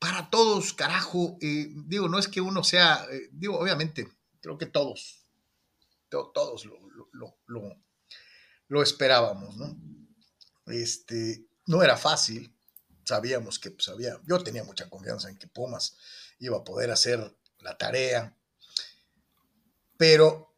para 0.00 0.30
todos, 0.30 0.72
carajo, 0.72 1.38
eh, 1.40 1.68
digo, 1.86 2.08
no 2.08 2.18
es 2.18 2.26
que 2.26 2.40
uno 2.40 2.64
sea, 2.64 3.06
eh, 3.10 3.28
digo, 3.30 3.56
obviamente, 3.56 4.08
creo 4.40 4.58
que 4.58 4.66
todos, 4.66 5.26
todos 6.08 6.64
lo, 6.64 6.76
lo, 7.12 8.82
esperábamos, 8.82 9.56
¿no? 9.56 9.76
Este, 10.66 11.46
no 11.66 11.82
era 11.82 11.96
fácil, 11.96 12.54
sabíamos 13.04 13.58
que 13.58 13.70
pues, 13.70 13.88
había, 13.88 14.18
yo 14.24 14.42
tenía 14.42 14.64
mucha 14.64 14.88
confianza 14.88 15.28
en 15.28 15.38
que 15.38 15.46
Pumas 15.46 15.96
iba 16.38 16.58
a 16.58 16.64
poder 16.64 16.90
hacer 16.90 17.36
la 17.58 17.76
tarea, 17.76 18.36
pero 19.96 20.54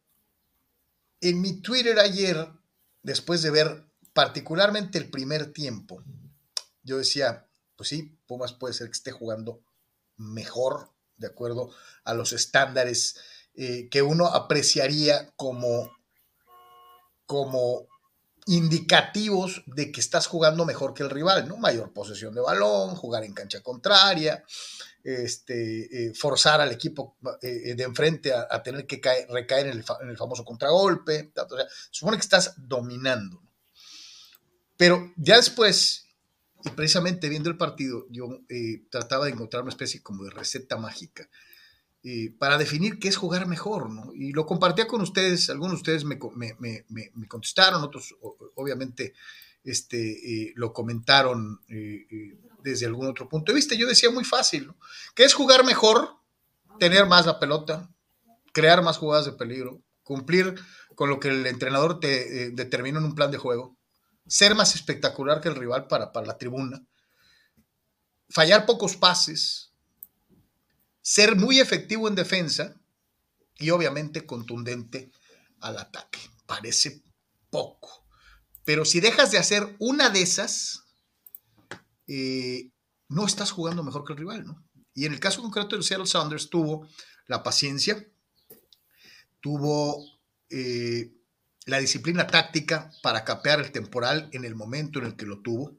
en 1.21 1.41
mi 1.41 1.61
Twitter 1.61 1.99
ayer 1.99 2.49
después 3.05 3.43
de 3.43 3.51
ver 3.51 3.85
particularmente 4.13 4.97
el 4.97 5.11
primer 5.11 5.53
tiempo, 5.53 6.03
yo 6.83 6.97
decía, 6.97 7.47
pues 7.75 7.89
sí, 7.89 8.17
Pumas 8.25 8.53
puede 8.53 8.73
ser 8.73 8.87
que 8.87 8.93
esté 8.93 9.11
jugando 9.11 9.63
mejor, 10.17 10.91
de 11.17 11.27
acuerdo 11.27 11.71
a 12.03 12.13
los 12.13 12.33
estándares 12.33 13.17
eh, 13.53 13.89
que 13.89 14.01
uno 14.01 14.27
apreciaría 14.27 15.31
como, 15.35 15.91
como 17.25 17.87
indicativos 18.47 19.63
de 19.65 19.91
que 19.91 19.99
estás 19.99 20.27
jugando 20.27 20.65
mejor 20.65 20.93
que 20.93 21.03
el 21.03 21.09
rival, 21.09 21.47
¿no? 21.47 21.57
Mayor 21.57 21.93
posesión 21.93 22.35
de 22.35 22.41
balón, 22.41 22.95
jugar 22.95 23.23
en 23.23 23.33
cancha 23.33 23.61
contraria, 23.61 24.43
este, 25.03 26.07
eh, 26.09 26.13
forzar 26.13 26.61
al 26.61 26.71
equipo 26.71 27.17
eh, 27.41 27.73
de 27.75 27.83
enfrente 27.83 28.33
a, 28.33 28.61
tener 28.61 28.85
que 28.85 29.01
recaer 29.29 29.67
en 29.67 30.09
el, 30.09 30.17
famoso 30.17 30.45
contragolpe. 30.45 31.31
supone 31.89 32.17
que 32.17 32.21
estás 32.21 32.53
dominando. 32.57 33.41
Pero 34.77 35.11
ya 35.15 35.37
después, 35.37 36.07
y 36.63 36.69
precisamente 36.69 37.29
viendo 37.29 37.49
el 37.49 37.57
partido, 37.57 38.05
yo 38.09 38.41
eh, 38.49 38.83
trataba 38.91 39.25
de 39.25 39.31
encontrar 39.31 39.63
una 39.63 39.71
especie 39.71 40.03
como 40.03 40.23
de 40.23 40.31
receta 40.31 40.77
mágica 40.77 41.27
para 42.37 42.57
definir 42.57 42.99
qué 42.99 43.07
es 43.07 43.17
jugar 43.17 43.47
mejor, 43.47 43.89
¿no? 43.89 44.13
Y 44.13 44.31
lo 44.31 44.45
compartía 44.45 44.87
con 44.87 45.01
ustedes, 45.01 45.49
algunos 45.49 45.73
de 45.73 45.77
ustedes 45.77 46.05
me, 46.05 46.19
me 46.59 47.27
contestaron, 47.27 47.83
otros 47.83 48.15
obviamente 48.55 49.13
este, 49.65 50.53
lo 50.55 50.71
comentaron 50.71 51.59
desde 52.63 52.85
algún 52.85 53.07
otro 53.07 53.27
punto 53.27 53.51
de 53.51 53.55
vista. 53.55 53.75
Yo 53.75 53.87
decía 53.87 54.09
muy 54.11 54.23
fácil, 54.23 54.67
¿no? 54.67 54.77
que 55.15 55.23
es 55.23 55.33
jugar 55.33 55.65
mejor, 55.65 56.15
tener 56.79 57.07
más 57.07 57.25
la 57.25 57.39
pelota, 57.39 57.89
crear 58.53 58.81
más 58.83 58.97
jugadas 58.97 59.25
de 59.25 59.33
peligro, 59.33 59.81
cumplir 60.03 60.55
con 60.93 61.09
lo 61.09 61.19
que 61.19 61.29
el 61.29 61.45
entrenador 61.47 61.99
te 61.99 62.43
eh, 62.43 62.51
determinó 62.51 62.99
en 62.99 63.05
un 63.05 63.15
plan 63.15 63.31
de 63.31 63.37
juego, 63.37 63.75
ser 64.27 64.55
más 64.55 64.75
espectacular 64.75 65.41
que 65.41 65.49
el 65.49 65.55
rival 65.55 65.87
para, 65.87 66.11
para 66.11 66.27
la 66.27 66.37
tribuna, 66.37 66.83
fallar 68.29 68.65
pocos 68.65 68.95
pases, 68.95 69.64
ser 71.05 71.35
muy 71.35 71.59
efectivo 71.59 72.07
en 72.07 72.15
defensa 72.15 72.81
y 73.59 73.69
obviamente 73.69 74.25
contundente 74.25 75.11
al 75.59 75.77
ataque. 75.77 76.17
Parece 76.47 77.03
poco. 77.51 78.07
Pero 78.63 78.85
si 78.85 78.99
dejas 79.01 79.29
de 79.29 79.37
hacer 79.37 79.75
una 79.77 80.09
de 80.09 80.23
esas, 80.23 80.83
eh, 82.07 82.71
no 83.07 83.27
estás 83.27 83.51
jugando 83.51 83.83
mejor 83.83 84.03
que 84.03 84.13
el 84.13 84.19
rival, 84.19 84.45
¿no? 84.45 84.67
Y 84.95 85.05
en 85.05 85.13
el 85.13 85.19
caso 85.19 85.43
concreto 85.43 85.75
del 85.75 85.83
Seattle 85.83 86.07
Sounders 86.07 86.49
tuvo 86.49 86.89
la 87.27 87.43
paciencia, 87.43 88.03
tuvo 89.41 90.03
eh, 90.49 91.13
la 91.67 91.77
disciplina 91.77 92.25
táctica 92.25 92.89
para 93.03 93.23
capear 93.23 93.59
el 93.59 93.71
temporal 93.71 94.27
en 94.31 94.43
el 94.43 94.55
momento 94.55 94.97
en 94.97 95.05
el 95.05 95.15
que 95.15 95.27
lo 95.27 95.43
tuvo. 95.43 95.77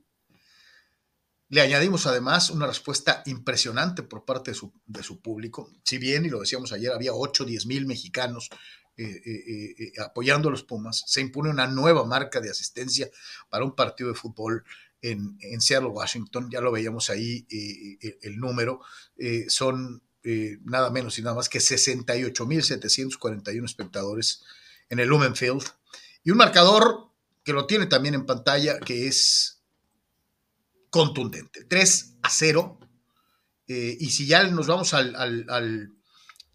Le 1.49 1.61
añadimos 1.61 2.07
además 2.07 2.51
una 2.51 2.67
respuesta 2.67 3.23
impresionante 3.27 4.03
por 4.03 4.25
parte 4.25 4.51
de 4.51 5.03
su, 5.03 5.21
público. 5.21 5.71
Si 5.85 5.99
bien, 5.99 6.25
y 6.25 6.29
lo 6.29 6.41
decíamos 6.41 6.73
ayer, 6.73 6.93
había 6.93 7.15
8 7.15 7.45
o 7.45 7.47
10 7.47 7.67
mil 7.67 7.87
mexicanos 7.87 8.51
eh, 8.97 9.93
apoyando 10.05 10.49
a 10.49 10.51
los 10.51 10.65
Pumas, 10.65 11.05
se 11.07 11.21
impone 11.21 11.51
una 11.51 11.67
nueva 11.67 12.05
marca 12.05 12.41
de 12.41 12.51
asistencia 12.51 13.09
para 13.51 13.65
un 13.65 13.77
partido 13.77 14.09
de 14.09 14.17
fútbol 14.17 14.65
en, 15.11 15.61
Seattle, 15.61 15.91
Washington, 15.91 16.49
ya 16.51 16.61
lo 16.61 16.73
veíamos 16.73 17.11
ahí 17.11 17.47
eh, 17.51 17.99
eh, 18.01 18.19
el 18.23 18.39
número, 18.39 18.81
eh, 19.17 19.45
son 19.49 20.03
nada 20.65 20.91
menos 20.91 21.21
y 21.21 21.23
nada 21.23 21.37
más 21.37 21.49
que 21.49 21.61
68.741 21.61 23.65
espectadores 23.65 24.43
en 24.89 24.99
el 24.99 25.07
Lumen 25.07 25.37
Field. 25.37 25.63
Y 26.25 26.33
un 26.33 26.39
marcador 26.39 27.13
que 27.45 27.53
lo 27.53 27.69
tiene 27.69 27.87
también 27.87 28.17
en 28.17 28.27
pantalla 28.27 28.81
que 28.81 29.07
es 29.07 29.56
contundente, 30.91 31.65
3 31.65 32.17
a 32.23 32.31
0. 32.31 32.79
y 33.67 34.11
si 34.11 34.27
ya 34.27 34.45
nos 34.45 34.67
vamos 34.67 34.95
al, 34.95 35.15
al, 35.17 35.97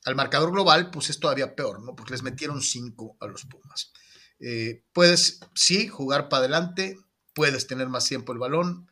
al 0.06 0.16
marcador 0.16 0.52
global, 0.52 0.90
pues 0.92 1.10
es 1.10 1.20
todavía 1.20 1.56
peor, 1.56 1.82
¿no? 1.82 1.96
Porque 1.96 2.14
les 2.14 2.24
metieron 2.24 2.62
cinco 2.62 3.18
a 3.20 3.28
los 3.28 3.46
Pumas. 3.46 3.92
Eh, 4.40 4.84
puedes, 4.94 5.40
sí, 5.54 5.88
jugar 5.88 6.28
para 6.28 6.42
adelante, 6.42 6.98
puedes 7.34 7.68
tener 7.68 7.88
más 7.90 8.08
tiempo 8.08 8.34
el 8.34 8.40
balón, 8.40 8.90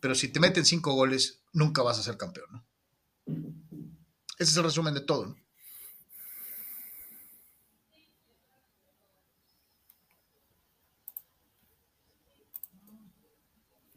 pero 0.00 0.14
si 0.14 0.28
te 0.28 0.40
meten 0.40 0.64
cinco 0.64 0.94
goles, 0.94 1.42
nunca 1.52 1.82
vas 1.82 1.98
a 1.98 2.02
ser 2.02 2.16
campeón, 2.16 2.46
¿no? 2.50 2.66
Ese 4.38 4.50
es 4.50 4.56
el 4.56 4.64
resumen 4.64 4.94
de 4.94 5.00
todo, 5.00 5.26
¿no? 5.26 5.36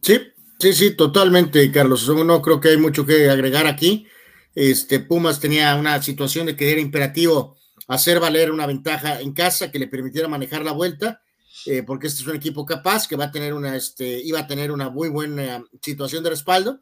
Sí, 0.02 0.18
sí, 0.60 0.74
sí, 0.74 0.92
totalmente, 0.92 1.72
Carlos. 1.72 2.08
No 2.10 2.42
creo 2.42 2.60
que 2.60 2.70
hay 2.70 2.78
mucho 2.78 3.06
que 3.06 3.30
agregar 3.30 3.68
aquí. 3.68 4.08
Este, 4.56 5.00
Pumas 5.00 5.40
tenía 5.40 5.76
una 5.76 6.02
situación 6.02 6.48
de 6.48 6.56
que 6.56 6.72
era 6.72 6.82
imperativo 6.82 7.58
hacer 7.88 8.20
valer 8.20 8.52
una 8.52 8.68
ventaja 8.68 9.20
en 9.20 9.34
casa 9.34 9.72
que 9.72 9.80
le 9.80 9.88
permitiera 9.88 10.28
manejar 10.28 10.64
la 10.64 10.74
vuelta, 10.74 11.24
eh, 11.66 11.84
porque 11.84 12.08
este 12.08 12.22
es 12.22 12.28
un 12.28 12.36
equipo 12.36 12.66
capaz 12.66 13.08
que 13.08 13.16
va 13.16 13.26
a 13.26 13.32
tener 13.32 13.54
una, 13.54 13.76
este, 13.76 14.22
iba 14.22 14.40
a 14.40 14.48
tener 14.48 14.72
una 14.72 14.90
muy 14.90 15.10
buena 15.10 15.64
situación 15.82 16.24
de 16.24 16.30
respaldo. 16.30 16.82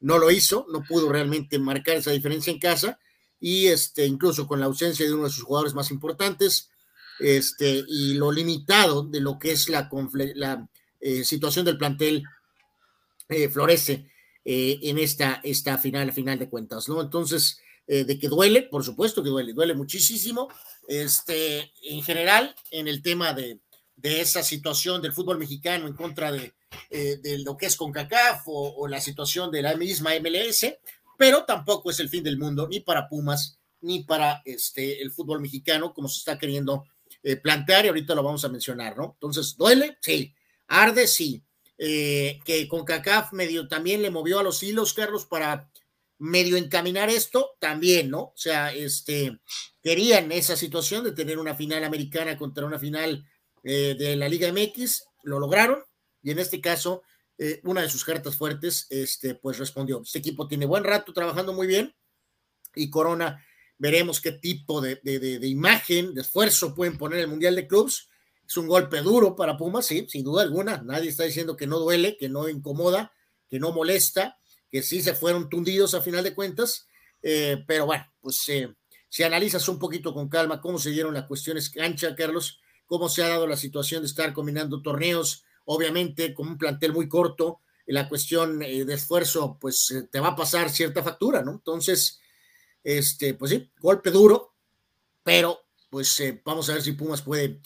No 0.00 0.18
lo 0.18 0.30
hizo, 0.30 0.66
no 0.70 0.82
pudo 0.82 1.10
realmente 1.10 1.58
marcar 1.58 1.96
esa 1.96 2.10
diferencia 2.10 2.52
en 2.52 2.58
casa 2.58 2.98
y 3.40 3.66
este, 3.68 4.06
incluso 4.06 4.46
con 4.46 4.60
la 4.60 4.66
ausencia 4.66 5.06
de 5.06 5.14
uno 5.14 5.24
de 5.24 5.30
sus 5.30 5.44
jugadores 5.44 5.74
más 5.74 5.90
importantes, 5.90 6.70
este, 7.18 7.84
y 7.88 8.14
lo 8.14 8.30
limitado 8.30 9.04
de 9.04 9.20
lo 9.20 9.38
que 9.38 9.52
es 9.52 9.68
la, 9.68 9.88
la 10.34 10.68
eh, 11.00 11.24
situación 11.24 11.64
del 11.64 11.78
plantel 11.78 12.24
eh, 13.32 13.48
florece 13.48 14.06
eh, 14.44 14.78
en 14.82 14.98
esta, 14.98 15.40
esta 15.42 15.78
final, 15.78 16.12
final 16.12 16.38
de 16.38 16.48
cuentas, 16.48 16.88
¿no? 16.88 17.00
Entonces, 17.00 17.58
eh, 17.86 18.04
de 18.04 18.18
que 18.18 18.28
duele, 18.28 18.62
por 18.62 18.84
supuesto 18.84 19.22
que 19.22 19.30
duele, 19.30 19.52
duele 19.52 19.74
muchísimo, 19.74 20.48
este, 20.88 21.72
en 21.82 22.02
general, 22.02 22.54
en 22.70 22.88
el 22.88 23.02
tema 23.02 23.32
de, 23.32 23.60
de 23.96 24.20
esa 24.20 24.42
situación 24.42 25.00
del 25.00 25.12
fútbol 25.12 25.38
mexicano 25.38 25.86
en 25.86 25.94
contra 25.94 26.32
de, 26.32 26.52
de 26.90 27.38
lo 27.44 27.56
que 27.56 27.66
es 27.66 27.76
CONCACAF 27.76 28.42
o, 28.46 28.74
o, 28.76 28.88
la 28.88 29.00
situación 29.00 29.50
de 29.50 29.62
la 29.62 29.76
misma 29.76 30.12
MLS, 30.20 30.74
pero 31.18 31.44
tampoco 31.44 31.90
es 31.90 32.00
el 32.00 32.08
fin 32.08 32.24
del 32.24 32.38
mundo 32.38 32.66
ni 32.66 32.80
para 32.80 33.08
Pumas 33.08 33.58
ni 33.82 34.04
para 34.04 34.42
este, 34.44 35.02
el 35.02 35.10
fútbol 35.10 35.40
mexicano, 35.40 35.92
como 35.92 36.08
se 36.08 36.18
está 36.18 36.38
queriendo 36.38 36.84
plantear, 37.42 37.84
y 37.84 37.88
ahorita 37.88 38.14
lo 38.14 38.22
vamos 38.22 38.44
a 38.44 38.48
mencionar, 38.48 38.96
¿no? 38.96 39.12
Entonces, 39.14 39.56
¿duele? 39.56 39.96
Sí. 40.00 40.34
¿Arde? 40.66 41.06
Sí 41.06 41.42
eh, 41.84 42.38
que 42.44 42.68
con 42.68 42.84
CACAF 42.84 43.32
medio 43.32 43.66
también 43.66 44.02
le 44.02 44.10
movió 44.12 44.38
a 44.38 44.44
los 44.44 44.62
hilos, 44.62 44.94
Carlos, 44.94 45.26
para 45.26 45.68
medio 46.16 46.56
encaminar 46.56 47.10
esto, 47.10 47.56
también, 47.58 48.08
¿no? 48.08 48.20
O 48.20 48.34
sea, 48.36 48.72
este, 48.72 49.40
querían 49.82 50.30
esa 50.30 50.54
situación 50.54 51.02
de 51.02 51.10
tener 51.10 51.40
una 51.40 51.56
final 51.56 51.82
americana 51.82 52.36
contra 52.36 52.66
una 52.66 52.78
final 52.78 53.26
eh, 53.64 53.96
de 53.98 54.14
la 54.14 54.28
Liga 54.28 54.52
MX, 54.52 55.06
lo 55.24 55.40
lograron, 55.40 55.82
y 56.22 56.30
en 56.30 56.38
este 56.38 56.60
caso, 56.60 57.02
eh, 57.36 57.60
una 57.64 57.82
de 57.82 57.90
sus 57.90 58.04
cartas 58.04 58.36
fuertes, 58.36 58.86
este, 58.88 59.34
pues 59.34 59.58
respondió. 59.58 60.02
Este 60.02 60.20
equipo 60.20 60.46
tiene 60.46 60.66
buen 60.66 60.84
rato 60.84 61.12
trabajando 61.12 61.52
muy 61.52 61.66
bien, 61.66 61.96
y 62.76 62.90
Corona, 62.90 63.44
veremos 63.76 64.20
qué 64.20 64.30
tipo 64.30 64.80
de, 64.80 65.00
de, 65.02 65.18
de, 65.18 65.40
de 65.40 65.48
imagen, 65.48 66.14
de 66.14 66.20
esfuerzo 66.20 66.76
pueden 66.76 66.96
poner 66.96 67.18
el 67.18 67.26
Mundial 67.26 67.56
de 67.56 67.66
Clubs, 67.66 68.08
es 68.52 68.56
un 68.58 68.68
golpe 68.68 69.00
duro 69.00 69.34
para 69.34 69.56
Pumas, 69.56 69.86
sí, 69.86 70.06
sin 70.10 70.24
duda 70.24 70.42
alguna. 70.42 70.82
Nadie 70.82 71.08
está 71.08 71.24
diciendo 71.24 71.56
que 71.56 71.66
no 71.66 71.78
duele, 71.78 72.18
que 72.18 72.28
no 72.28 72.50
incomoda, 72.50 73.10
que 73.48 73.58
no 73.58 73.72
molesta, 73.72 74.38
que 74.70 74.82
sí 74.82 75.00
se 75.00 75.14
fueron 75.14 75.48
tundidos 75.48 75.94
a 75.94 76.02
final 76.02 76.22
de 76.22 76.34
cuentas. 76.34 76.86
Eh, 77.22 77.64
pero 77.66 77.86
bueno, 77.86 78.04
pues 78.20 78.46
eh, 78.50 78.74
si 79.08 79.22
analizas 79.22 79.66
un 79.70 79.78
poquito 79.78 80.12
con 80.12 80.28
calma 80.28 80.60
cómo 80.60 80.78
se 80.78 80.90
dieron 80.90 81.14
las 81.14 81.24
cuestiones 81.24 81.70
cancha, 81.70 82.14
Carlos, 82.14 82.60
cómo 82.84 83.08
se 83.08 83.24
ha 83.24 83.28
dado 83.28 83.46
la 83.46 83.56
situación 83.56 84.02
de 84.02 84.08
estar 84.08 84.34
combinando 84.34 84.82
torneos, 84.82 85.44
obviamente 85.64 86.34
con 86.34 86.46
un 86.46 86.58
plantel 86.58 86.92
muy 86.92 87.08
corto, 87.08 87.60
la 87.86 88.06
cuestión 88.06 88.62
eh, 88.62 88.84
de 88.84 88.94
esfuerzo, 88.94 89.56
pues 89.58 89.94
te 90.10 90.20
va 90.20 90.28
a 90.28 90.36
pasar 90.36 90.68
cierta 90.68 91.02
factura, 91.02 91.42
¿no? 91.42 91.52
Entonces, 91.52 92.20
este, 92.84 93.32
pues 93.32 93.50
sí, 93.50 93.70
golpe 93.80 94.10
duro, 94.10 94.52
pero 95.22 95.58
pues 95.88 96.22
vamos 96.44 96.68
a 96.68 96.74
ver 96.74 96.82
si 96.82 96.92
Pumas 96.92 97.22
puede 97.22 97.60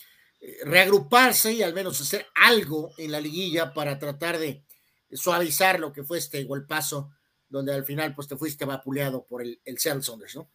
reagruparse 0.65 1.53
y 1.53 1.63
al 1.63 1.75
menos 1.75 2.01
hacer 2.01 2.27
algo 2.35 2.93
en 2.99 3.13
la 3.13 3.21
liguilla 3.21 3.73
para 3.75 3.99
tratar 3.99 4.39
de 4.39 4.65
suavizar 5.13 5.81
lo 5.81 5.93
que 5.93 6.05
fue 6.05 6.19
este 6.19 6.45
golpazo, 6.45 7.11
donde 7.49 7.73
al 7.73 7.85
final 7.85 8.15
pues 8.15 8.29
te 8.29 8.37
fuiste 8.37 8.65
vapuleado 8.65 9.27
por 9.27 9.43
el, 9.43 9.61
el 9.65 9.79
Seattle 9.79 10.03
Saunders, 10.03 10.37
¿no? 10.37 10.51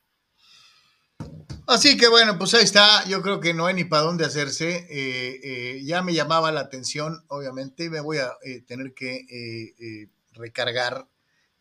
Así 1.67 1.95
que 1.95 2.07
bueno, 2.07 2.37
pues 2.37 2.53
ahí 2.53 2.63
está. 2.63 3.05
Yo 3.07 3.21
creo 3.21 3.39
que 3.39 3.53
no 3.53 3.65
hay 3.65 3.75
ni 3.75 3.83
para 3.83 4.03
dónde 4.03 4.25
hacerse. 4.25 4.87
Eh, 4.89 5.39
eh, 5.43 5.81
ya 5.83 6.01
me 6.01 6.13
llamaba 6.13 6.51
la 6.51 6.61
atención, 6.61 7.23
obviamente, 7.27 7.89
me 7.89 8.01
voy 8.01 8.17
a 8.17 8.31
eh, 8.43 8.61
tener 8.61 8.93
que 8.93 10.09
recargar 10.33 11.07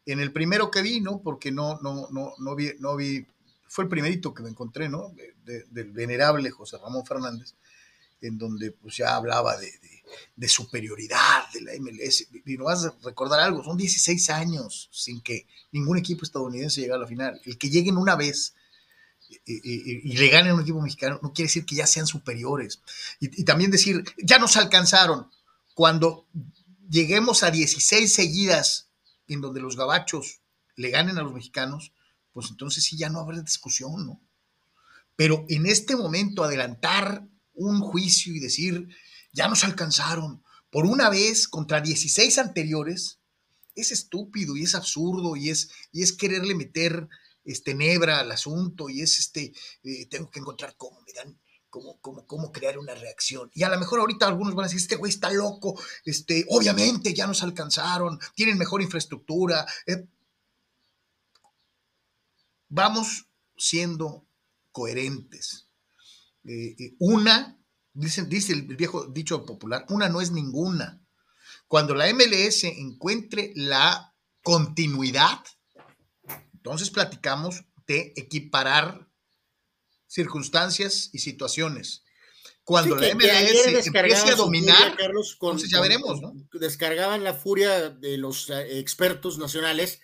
en 0.07 0.21
el 0.21 0.33
primero 0.33 0.71
que 0.71 0.83
vi, 0.83 1.01
¿no? 1.01 1.21
Porque 1.23 1.53
no, 1.53 1.79
no, 1.81 2.09
no, 2.11 2.33
no 2.39 2.57
vi, 2.57 2.73
no 2.79 2.97
vi, 2.97 3.27
fue 3.69 3.85
el 3.85 3.91
primerito 3.91 4.35
que 4.35 4.43
me 4.43 4.49
encontré, 4.49 4.89
¿no? 4.89 5.11
De, 5.11 5.35
de, 5.45 5.65
del 5.71 5.93
venerable 5.93 6.51
José 6.51 6.79
Ramón 6.79 7.05
Fernández 7.05 7.55
en 8.21 8.39
donde 8.39 8.73
pues 8.73 8.97
ya 8.97 9.17
hablaba 9.17 9.57
de, 9.57 9.71
de, 10.37 10.49
superioridad 10.49 11.51
de 11.53 11.63
la 11.63 11.73
MLS. 11.81 12.27
Y 12.45 12.57
no 12.57 12.65
vas 12.65 12.85
a 12.85 12.95
recordar 13.03 13.41
algo, 13.41 13.65
son 13.65 13.77
16 13.77 14.31
años 14.31 14.89
sin 14.93 15.21
que 15.21 15.47
ningún 15.73 15.99
equipo 15.99 16.25
estadounidense 16.25 16.81
llegue 16.81 16.93
a 16.93 16.99
la 16.99 17.07
final. 17.07 17.41
El 17.45 17.59
que 17.59 17.71
lleguen 17.71 17.97
una 17.97 18.17
vez 18.17 18.55
y, 19.29 19.55
y, 19.55 20.13
y 20.13 20.17
le 20.17 20.29
ganen 20.29 20.53
a 20.53 20.55
un 20.55 20.63
equipo 20.63 20.81
mexicano 20.81 21.21
no 21.23 21.33
quiere 21.33 21.47
decir 21.47 21.65
que 21.65 21.77
ya 21.77 21.87
sean 21.87 22.07
superiores. 22.07 22.81
Y, 23.21 23.43
y 23.43 23.45
también 23.45 23.71
decir, 23.71 24.05
ya 24.19 24.39
nos 24.39 24.57
alcanzaron. 24.57 25.31
Cuando 25.75 26.27
lleguemos 26.89 27.43
a 27.43 27.51
16 27.51 28.13
seguidas 28.13 28.89
en 29.29 29.41
donde 29.41 29.61
los 29.61 29.77
gabachos 29.77 30.41
le 30.77 30.91
ganen 30.91 31.19
a 31.19 31.23
los 31.23 31.33
mexicanos, 31.33 31.93
pues 32.33 32.51
entonces 32.51 32.85
sí 32.85 32.97
ya 32.97 33.09
no 33.09 33.21
habrá 33.21 33.41
discusión, 33.41 34.07
¿no? 34.07 34.21
Pero 35.17 35.45
en 35.49 35.67
este 35.67 35.97
momento 35.97 36.43
adelantar 36.43 37.27
un 37.61 37.81
juicio 37.81 38.35
y 38.35 38.41
decir, 38.41 38.89
ya 39.33 39.49
nos 39.49 39.65
alcanzaron 39.65 40.43
por 40.71 40.87
una 40.87 41.11
vez 41.11 41.47
contra 41.49 41.81
16 41.81 42.39
anteriores, 42.39 43.19
es 43.75 43.93
estúpido 43.93 44.57
y 44.57 44.65
es 44.65 44.75
absurdo 44.75 45.37
y 45.37 45.51
es, 45.51 45.71
y 45.93 46.03
es 46.03 46.13
quererle 46.13 46.55
meter 46.55 47.09
este 47.45 47.75
nebra 47.75 48.21
al 48.21 48.33
asunto 48.33 48.89
y 48.89 49.03
es 49.03 49.19
este, 49.19 49.53
eh, 49.83 50.07
tengo 50.07 50.31
que 50.31 50.41
encontrar 50.41 50.75
cómo 50.77 51.01
me 51.03 51.13
dan, 51.13 51.39
cómo, 51.69 51.99
cómo, 52.01 52.27
cómo 52.27 52.53
crear 52.53 52.79
una 52.79 52.95
reacción. 52.95 53.51
Y 53.55 53.63
a 53.63 53.69
lo 53.69 53.79
mejor 53.79 54.01
ahorita 54.01 54.27
algunos 54.27 54.55
van 54.55 54.65
a 54.65 54.69
decir, 54.69 54.81
este 54.81 54.97
güey 54.97 55.11
está 55.11 55.31
loco, 55.31 55.81
este, 56.05 56.47
obviamente 56.49 57.13
ya 57.15 57.27
nos 57.27 57.43
alcanzaron, 57.43 58.19
tienen 58.35 58.59
mejor 58.59 58.83
infraestructura. 58.83 59.67
Eh. 59.87 60.07
Vamos 62.69 63.27
siendo 63.57 64.25
coherentes. 64.73 65.70
Eh, 66.45 66.77
eh, 66.79 66.95
una, 66.99 67.59
dice, 67.93 68.25
dice 68.25 68.53
el 68.53 68.63
viejo 68.63 69.07
dicho 69.07 69.45
popular, 69.45 69.85
una 69.89 70.09
no 70.09 70.21
es 70.21 70.31
ninguna. 70.31 71.03
Cuando 71.67 71.95
la 71.95 72.13
MLS 72.13 72.65
encuentre 72.65 73.53
la 73.55 74.15
continuidad, 74.43 75.41
entonces 76.55 76.91
platicamos 76.91 77.65
de 77.87 78.13
equiparar 78.17 79.09
circunstancias 80.07 81.11
y 81.13 81.19
situaciones. 81.19 82.05
Cuando 82.65 82.99
sí, 82.99 83.05
la 83.05 83.15
MLS 83.15 83.87
empiece 83.87 84.31
a 84.31 84.35
dominar, 84.37 84.77
furia, 84.77 84.97
Carlos, 84.97 85.37
con, 85.39 85.51
entonces 85.51 85.71
ya 85.71 85.81
veremos, 85.81 86.21
¿no? 86.21 86.35
Descargaban 86.53 87.25
la 87.25 87.35
furia 87.35 87.91
de 87.91 88.17
los 88.17 88.51
eh, 88.51 88.79
expertos 88.79 89.39
nacionales 89.39 90.01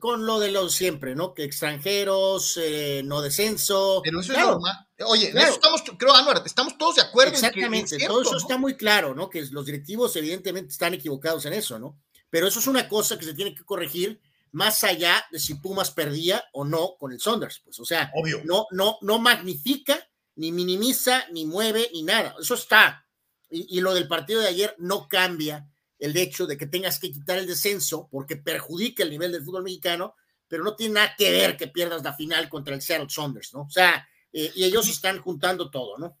con 0.00 0.26
lo 0.26 0.40
de 0.40 0.50
los 0.50 0.74
siempre, 0.74 1.14
¿no? 1.14 1.32
Que 1.32 1.44
extranjeros, 1.44 2.58
eh, 2.60 3.02
no 3.04 3.22
descenso. 3.22 4.00
Pero 4.02 4.20
eso 4.20 4.32
claro. 4.32 4.48
es 4.48 4.52
normal. 4.54 4.88
Oye, 5.06 5.30
claro. 5.30 5.46
eso 5.46 5.56
estamos, 5.56 5.82
creo, 5.96 6.14
Anuar, 6.14 6.42
estamos 6.44 6.76
todos 6.76 6.96
de 6.96 7.02
acuerdo. 7.02 7.32
Exactamente, 7.32 7.94
en 7.94 8.00
que, 8.00 8.06
todo 8.06 8.22
eso 8.22 8.32
¿no? 8.32 8.38
está 8.38 8.58
muy 8.58 8.76
claro, 8.76 9.14
¿no? 9.14 9.30
Que 9.30 9.44
los 9.46 9.64
directivos 9.64 10.16
evidentemente 10.16 10.72
están 10.72 10.94
equivocados 10.94 11.46
en 11.46 11.52
eso, 11.52 11.78
¿no? 11.78 12.00
Pero 12.30 12.48
eso 12.48 12.58
es 12.58 12.66
una 12.66 12.88
cosa 12.88 13.18
que 13.18 13.24
se 13.24 13.34
tiene 13.34 13.54
que 13.54 13.64
corregir 13.64 14.20
más 14.50 14.82
allá 14.82 15.24
de 15.30 15.38
si 15.38 15.54
Pumas 15.54 15.92
perdía 15.92 16.44
o 16.52 16.64
no 16.64 16.96
con 16.98 17.12
el 17.12 17.20
Saunders, 17.20 17.60
pues, 17.60 17.78
o 17.78 17.84
sea, 17.84 18.10
Obvio. 18.14 18.42
no, 18.44 18.66
no, 18.70 18.98
no 19.02 19.18
magnifica, 19.18 19.98
ni 20.34 20.50
minimiza, 20.50 21.26
ni 21.30 21.46
mueve, 21.46 21.90
ni 21.92 22.02
nada. 22.02 22.34
Eso 22.40 22.54
está. 22.54 23.06
Y, 23.50 23.78
y 23.78 23.80
lo 23.80 23.94
del 23.94 24.08
partido 24.08 24.40
de 24.40 24.48
ayer 24.48 24.74
no 24.78 25.08
cambia 25.08 25.68
el 25.98 26.16
hecho 26.16 26.46
de 26.46 26.56
que 26.56 26.66
tengas 26.66 26.98
que 26.98 27.10
quitar 27.10 27.38
el 27.38 27.46
descenso 27.46 28.08
porque 28.10 28.36
perjudica 28.36 29.02
el 29.02 29.10
nivel 29.10 29.32
del 29.32 29.44
fútbol 29.44 29.64
mexicano, 29.64 30.14
pero 30.48 30.62
no 30.62 30.76
tiene 30.76 30.94
nada 30.94 31.14
que 31.16 31.30
ver 31.30 31.56
que 31.56 31.68
pierdas 31.68 32.02
la 32.02 32.14
final 32.14 32.48
contra 32.48 32.74
el 32.74 32.82
Seattle 32.82 33.08
Sounders, 33.08 33.54
¿no? 33.54 33.62
O 33.62 33.70
sea, 33.70 34.06
eh, 34.32 34.52
y 34.54 34.64
ellos 34.64 34.88
están 34.88 35.20
juntando 35.20 35.70
todo, 35.70 35.98
¿no? 35.98 36.18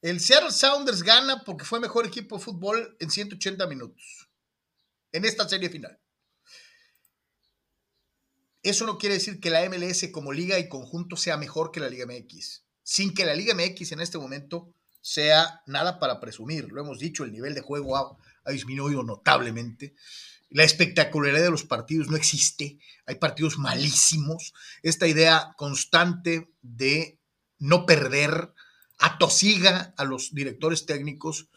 El 0.00 0.18
Seattle 0.18 0.50
Sounders 0.50 1.02
gana 1.02 1.42
porque 1.44 1.64
fue 1.64 1.78
mejor 1.78 2.06
equipo 2.06 2.36
de 2.36 2.42
fútbol 2.42 2.96
en 2.98 3.10
180 3.10 3.66
minutos 3.66 4.28
en 5.12 5.24
esta 5.24 5.48
serie 5.48 5.68
final. 5.68 5.98
eso 8.64 8.86
no 8.86 8.96
quiere 8.96 9.16
decir 9.16 9.40
que 9.40 9.50
la 9.50 9.68
MLS 9.68 10.08
como 10.12 10.32
liga 10.32 10.58
y 10.58 10.68
conjunto 10.68 11.16
sea 11.16 11.36
mejor 11.36 11.72
que 11.72 11.80
la 11.80 11.88
Liga 11.88 12.06
MX, 12.06 12.64
sin 12.82 13.12
que 13.12 13.24
la 13.24 13.34
Liga 13.34 13.54
MX 13.54 13.92
en 13.92 14.00
este 14.00 14.18
momento 14.18 14.72
sea 15.00 15.62
nada 15.66 15.98
para 15.98 16.20
presumir. 16.20 16.70
Lo 16.70 16.80
hemos 16.80 17.00
dicho, 17.00 17.24
el 17.24 17.32
nivel 17.32 17.54
de 17.54 17.60
juego 17.60 18.16
ha, 18.44 18.50
disminuido 18.50 19.02
notablemente. 19.02 19.94
La 20.50 20.64
espectacularidad 20.64 21.44
de 21.44 21.50
los 21.50 21.64
partidos 21.64 22.08
no 22.08 22.16
existe. 22.16 22.78
Hay 23.06 23.16
partidos 23.16 23.58
malísimos. 23.58 24.52
Esta 24.82 25.06
idea 25.06 25.54
constante 25.56 26.50
de 26.60 27.18
no 27.58 27.86
perder 27.86 28.52
atosiga 28.98 29.94
a 29.96 30.04
los 30.04 30.34
directores 30.34 30.86
técnicos 30.86 31.48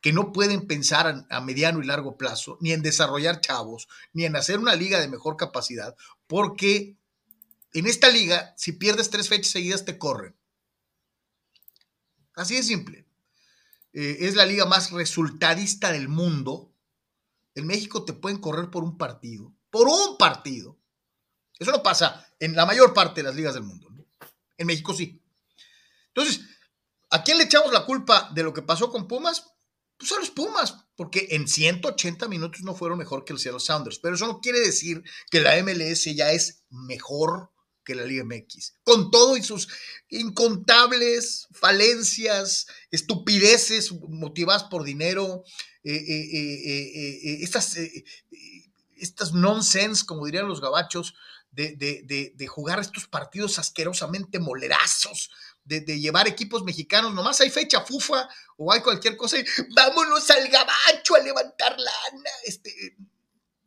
que 0.00 0.12
no 0.12 0.32
pueden 0.32 0.66
pensar 0.66 1.24
a, 1.30 1.40
mediano 1.40 1.82
y 1.82 1.86
largo 1.86 2.18
plazo, 2.18 2.58
ni 2.60 2.72
en 2.72 2.82
desarrollar 2.82 3.40
chavos, 3.40 3.88
ni 4.12 4.26
en 4.26 4.36
hacer 4.36 4.58
una 4.58 4.74
liga 4.74 5.00
de 5.00 5.08
mejor 5.08 5.38
capacidad, 5.38 5.96
porque 6.26 6.98
en 7.72 7.86
esta 7.86 8.10
liga, 8.10 8.52
si 8.58 8.72
pierdes 8.72 9.08
tres 9.08 9.30
fechas 9.30 9.50
seguidas, 9.50 9.86
te 9.86 9.96
corren. 9.96 10.36
Así 12.34 12.54
de 12.54 12.62
simple. 12.62 13.06
Eh, 13.94 14.18
es 14.20 14.34
la 14.34 14.44
liga 14.44 14.66
más 14.66 14.90
resultadista 14.90 15.90
del 15.90 16.08
mundo. 16.08 16.72
En 17.54 17.66
México 17.66 18.04
te 18.04 18.12
pueden 18.12 18.38
correr 18.38 18.70
por 18.70 18.84
un 18.84 18.98
partido, 18.98 19.54
por 19.70 19.88
un 19.88 20.18
partido. 20.18 20.76
Eso 21.58 21.70
no 21.70 21.82
pasa 21.82 22.26
en 22.38 22.54
la 22.54 22.66
mayor 22.66 22.92
parte 22.92 23.22
de 23.22 23.28
las 23.28 23.36
ligas 23.36 23.54
del 23.54 23.62
mundo. 23.62 23.88
En 24.58 24.66
México 24.66 24.92
sí. 24.92 25.22
Entonces, 26.08 26.42
¿a 27.10 27.22
quién 27.22 27.38
le 27.38 27.44
echamos 27.44 27.72
la 27.72 27.86
culpa 27.86 28.30
de 28.34 28.42
lo 28.42 28.52
que 28.52 28.62
pasó 28.62 28.90
con 28.90 29.08
Pumas? 29.08 29.54
pues 29.96 30.12
a 30.12 30.18
los 30.18 30.30
Pumas, 30.30 30.76
porque 30.96 31.28
en 31.30 31.48
180 31.48 32.28
minutos 32.28 32.62
no 32.62 32.74
fueron 32.74 32.98
mejor 32.98 33.24
que 33.24 33.32
el 33.32 33.38
Seattle 33.38 33.60
Sounders. 33.60 33.98
Pero 33.98 34.14
eso 34.14 34.26
no 34.26 34.40
quiere 34.40 34.60
decir 34.60 35.02
que 35.30 35.40
la 35.40 35.56
MLS 35.62 36.04
ya 36.14 36.32
es 36.32 36.64
mejor 36.70 37.50
que 37.84 37.94
la 37.94 38.04
Liga 38.04 38.24
MX. 38.24 38.74
Con 38.82 39.10
todo 39.10 39.36
y 39.36 39.42
sus 39.42 39.68
incontables 40.08 41.48
falencias, 41.52 42.66
estupideces 42.90 43.92
motivadas 44.08 44.64
por 44.64 44.84
dinero, 44.84 45.44
eh, 45.84 45.94
eh, 45.94 46.30
eh, 46.34 47.38
estas, 47.42 47.76
estas 48.96 49.32
nonsense, 49.32 50.06
como 50.06 50.26
dirían 50.26 50.48
los 50.48 50.60
gabachos, 50.60 51.14
de, 51.52 52.32
de, 52.34 52.46
jugar 52.48 52.80
estos 52.80 53.06
partidos 53.06 53.58
asquerosamente 53.58 54.40
molerazos, 54.40 55.30
de, 55.64 55.80
llevar 56.00 56.26
equipos 56.26 56.64
mexicanos, 56.64 57.14
nomás 57.14 57.40
hay 57.40 57.50
fecha 57.50 57.80
fufa 57.82 58.28
o 58.56 58.72
hay 58.72 58.80
cualquier 58.80 59.16
cosa 59.16 59.38
y 59.38 59.44
vámonos 59.74 60.28
al 60.30 60.48
gabacho 60.48 61.14
a 61.14 61.20
levantar 61.20 61.78
lana. 61.78 62.30
Este, 62.44 62.96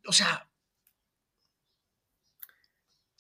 o 0.06 0.12
sea, 0.12 0.50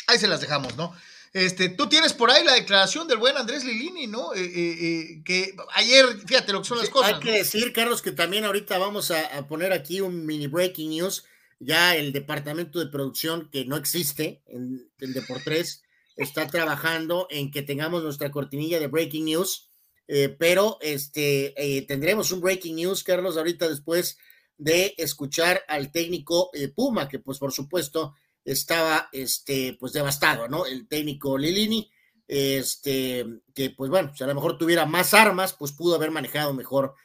ahí 0.07 0.17
se 0.17 0.27
las 0.27 0.41
dejamos, 0.41 0.75
¿no? 0.75 0.93
Este, 1.33 1.69
tú 1.69 1.87
tienes 1.87 2.13
por 2.13 2.31
ahí 2.31 2.43
la 2.43 2.53
declaración 2.53 3.07
del 3.07 3.17
buen 3.17 3.37
Andrés 3.37 3.63
Lilini, 3.63 4.07
¿no? 4.07 4.33
Eh, 4.33 4.41
eh, 4.41 4.77
eh, 4.81 5.21
que 5.23 5.55
ayer, 5.75 6.05
fíjate 6.25 6.53
lo 6.53 6.61
que 6.61 6.67
son 6.67 6.79
las 6.79 6.89
cosas. 6.89 7.13
Hay 7.13 7.19
que 7.19 7.31
decir, 7.31 7.73
Carlos, 7.73 8.01
que 8.01 8.11
también 8.11 8.45
ahorita 8.45 8.77
vamos 8.77 9.11
a, 9.11 9.47
poner 9.47 9.73
aquí 9.73 10.01
un 10.01 10.25
mini 10.25 10.47
breaking 10.47 10.89
news. 10.89 11.25
Ya 11.59 11.95
el 11.95 12.13
departamento 12.13 12.79
de 12.79 12.87
producción 12.87 13.49
que 13.51 13.65
no 13.65 13.75
existe 13.75 14.41
en 14.47 14.89
el 14.99 15.13
Deportes 15.13 15.83
está 16.15 16.47
trabajando 16.47 17.27
en 17.29 17.51
que 17.51 17.61
tengamos 17.61 18.03
nuestra 18.03 18.31
cortinilla 18.31 18.79
de 18.79 18.87
breaking 18.87 19.25
news, 19.25 19.69
eh, 20.07 20.29
pero 20.29 20.77
este, 20.81 21.85
tendremos 21.87 22.31
un 22.31 22.41
breaking 22.41 22.75
news, 22.75 23.03
Carlos, 23.03 23.37
ahorita 23.37 23.67
después 23.67 24.17
de 24.57 24.95
escuchar 24.97 25.63
al 25.67 25.91
técnico 25.91 26.51
Puma, 26.75 27.07
que 27.09 27.19
pues 27.19 27.37
por 27.37 27.51
supuesto 27.51 28.15
estaba 28.51 29.09
este, 29.11 29.77
pues 29.79 29.93
devastado, 29.93 30.47
¿no? 30.47 30.65
El 30.65 30.87
técnico 30.87 31.37
Lilini, 31.37 31.91
este, 32.27 33.25
que 33.53 33.69
pues 33.69 33.89
bueno, 33.89 34.13
si 34.15 34.23
a 34.23 34.27
lo 34.27 34.35
mejor 34.35 34.57
tuviera 34.57 34.85
más 34.85 35.13
armas, 35.13 35.53
pues 35.53 35.71
pudo 35.71 35.95
haber 35.95 36.11
manejado 36.11 36.53
mejor 36.53 36.95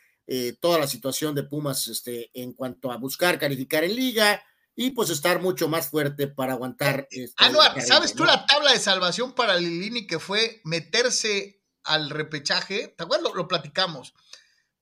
toda 0.61 0.78
la 0.78 0.87
situación 0.87 1.35
de 1.35 1.42
Pumas 1.42 1.88
este, 1.88 2.31
en 2.33 2.55
cuanto 2.55 2.90
a 2.90 2.96
buscar 2.96 3.38
calificar 3.38 3.85
en 3.85 3.94
liga, 3.94 4.42
y 4.74 4.90
pues 4.90 5.11
estar 5.11 5.40
mucho 5.40 5.68
más 5.68 5.88
fuerte 5.88 6.28
para 6.28 6.55
aguantar. 6.55 7.07
Este, 7.11 7.44
Anuar, 7.44 7.81
¿sabes 7.83 8.14
tú 8.14 8.24
la 8.24 8.46
tabla 8.46 8.72
de 8.72 8.78
salvación 8.78 9.35
para 9.35 9.57
Lilini 9.57 10.07
que 10.07 10.18
fue 10.18 10.61
meterse 10.64 11.62
al 11.85 12.11
repechaje? 12.11 12.88
¿Te 12.88 13.05
acuerdas? 13.05 13.33
Lo, 13.35 13.48
platicamos. 13.48 14.14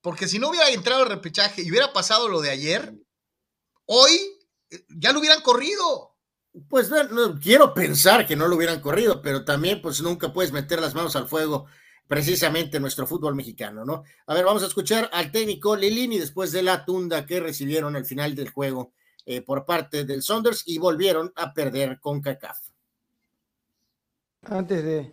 Porque 0.01 0.29
si 0.29 0.39
no 0.39 0.49
hubiera 0.49 0.69
entrado 0.71 1.03
al 1.03 1.09
repechaje 1.09 1.63
y 1.63 1.71
hubiera 1.71 1.93
pasado 1.93 2.29
lo 2.29 2.41
de 2.41 2.51
ayer, 2.51 2.95
hoy 3.87 4.13
eh, 4.71 4.85
ya 4.89 5.13
lo 5.13 5.19
hubieran 5.19 5.43
corrido. 5.43 6.10
Pues 6.69 6.91
no, 6.91 7.39
quiero 7.41 7.75
pensar 7.75 8.27
que 8.27 8.37
no 8.37 8.49
lo 8.49 8.57
hubieran 8.57 8.81
corrido, 8.81 9.23
pero 9.23 9.45
también 9.45 9.81
pues 9.81 10.01
nunca 10.03 10.33
puedes 10.33 10.53
meter 10.53 10.81
las 10.81 10.95
manos 10.95 11.17
al 11.17 11.29
fuego 11.29 11.67
precisamente 12.07 12.79
en 12.79 12.83
nuestro 12.83 13.07
fútbol 13.07 13.37
mexicano, 13.37 13.85
¿no? 13.85 14.03
A 14.27 14.35
ver, 14.35 14.45
vamos 14.45 14.65
a 14.65 14.67
escuchar 14.67 15.09
al 15.13 15.31
técnico 15.31 15.77
Lilini 15.77 16.19
después 16.19 16.51
de 16.51 16.63
la 16.63 16.85
tunda 16.85 17.25
que 17.25 17.39
recibieron 17.39 17.95
al 17.95 18.05
final 18.05 18.35
del 18.35 18.51
juego 18.51 18.93
eh, 19.27 19.43
por 19.43 19.65
parte 19.65 20.05
del 20.05 20.23
Saunders 20.23 20.65
y 20.67 20.79
volvieron 20.79 21.33
a 21.37 21.55
perder 21.55 22.01
con 22.01 22.21
CACAF. 22.21 22.59
Antes 24.43 24.83
de, 24.83 25.13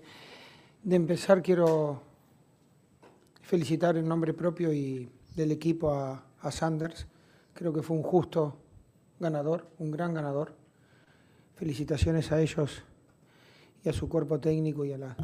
empezar, 0.90 1.42
quiero 1.42 2.02
felicitar 3.42 3.98
en 3.98 4.08
nombre 4.08 4.34
propio 4.34 4.72
y 4.72 5.12
del 5.36 5.52
equipo 5.52 5.94
a, 5.94 6.24
Sanders. 6.50 7.08
Creo 7.54 7.74
que 7.74 7.84
fue 7.84 7.98
un 7.98 8.04
justo 8.04 8.58
ganador, 9.20 9.70
un 9.80 9.92
gran 9.92 10.14
ganador. 10.14 10.56
Felicitaciones 11.58 12.32
a 12.32 12.40
ellos 12.40 12.84
y 13.84 13.90
a 13.90 13.94
su 13.94 14.08
cuerpo 14.08 14.40
técnico 14.40 14.86
y 14.86 14.94
a, 14.94 14.98
la, 14.98 15.18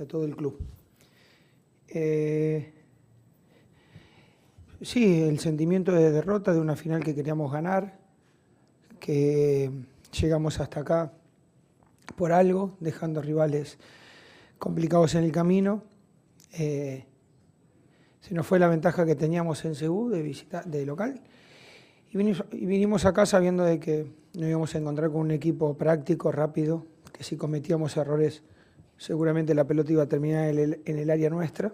a 0.00 0.04
todo 0.06 0.24
el 0.24 0.34
club. 0.34 0.58
Eh, 1.88 2.72
sí, 4.80 5.22
el 5.22 5.38
sentimiento 5.38 5.92
de 5.92 6.10
derrota 6.10 6.54
de 6.54 6.60
una 6.60 6.74
final 6.74 7.04
que 7.04 7.14
queríamos 7.14 7.52
ganar, 7.52 7.98
que 8.98 9.70
llegamos 10.18 10.58
hasta 10.58 10.80
acá 10.80 11.12
por 12.16 12.32
algo, 12.32 12.76
dejando 12.80 13.20
rivales 13.20 13.78
complicados 14.58 15.14
en 15.16 15.24
el 15.24 15.32
camino. 15.32 15.82
Eh, 16.54 17.04
se 18.22 18.32
nos 18.32 18.46
fue 18.46 18.58
la 18.58 18.68
ventaja 18.68 19.04
que 19.04 19.16
teníamos 19.16 19.62
en 19.66 19.74
Cebú 19.74 20.08
de, 20.08 20.22
visita, 20.22 20.62
de 20.62 20.86
local 20.86 21.20
y 22.14 22.66
vinimos, 22.66 23.04
acá 23.06 23.26
sabiendo 23.26 23.64
de 23.64 23.80
que 23.80 24.06
nos 24.34 24.48
íbamos 24.48 24.74
a 24.74 24.78
encontrar 24.78 25.10
con 25.10 25.22
un 25.22 25.30
equipo 25.32 25.76
práctico, 25.76 26.30
rápido, 26.30 26.86
que 27.12 27.24
si 27.24 27.36
cometíamos 27.36 27.96
errores 27.96 28.42
seguramente 28.96 29.52
la 29.54 29.66
pelota 29.66 29.92
iba 29.92 30.04
a 30.04 30.08
terminar 30.08 30.48
en 30.48 30.58
el, 30.58 30.82
en 30.84 30.98
el 30.98 31.10
área 31.10 31.28
nuestra. 31.28 31.72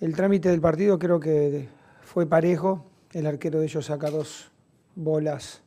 El 0.00 0.14
trámite 0.14 0.48
del 0.48 0.60
partido 0.60 0.98
creo 0.98 1.18
que 1.18 1.68
fue 2.02 2.26
parejo, 2.26 2.86
el 3.12 3.26
arquero 3.26 3.58
de 3.58 3.66
ellos 3.66 3.86
saca 3.86 4.08
dos, 4.08 4.52
bolas 4.94 5.62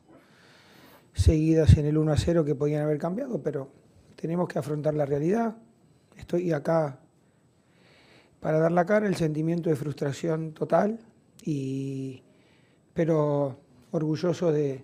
seguidas 1.12 1.76
en 1.76 1.86
el 1.86 1.98
1 1.98 2.12
a 2.12 2.16
0 2.16 2.44
que 2.44 2.54
podían 2.54 2.82
haber 2.82 2.98
cambiado, 2.98 3.42
pero 3.42 3.70
tenemos 4.16 4.48
que 4.48 4.58
afrontar 4.58 4.94
la 4.94 5.06
realidad. 5.06 5.56
Estoy 6.16 6.52
acá 6.52 7.00
para 8.40 8.58
dar 8.58 8.72
la 8.72 8.86
cara, 8.86 9.06
el 9.06 9.16
sentimiento 9.16 9.70
de 9.70 9.76
frustración 9.76 10.52
total, 10.52 11.00
y, 11.42 12.22
pero 12.96 13.60
orgulloso 13.92 14.50
de, 14.50 14.82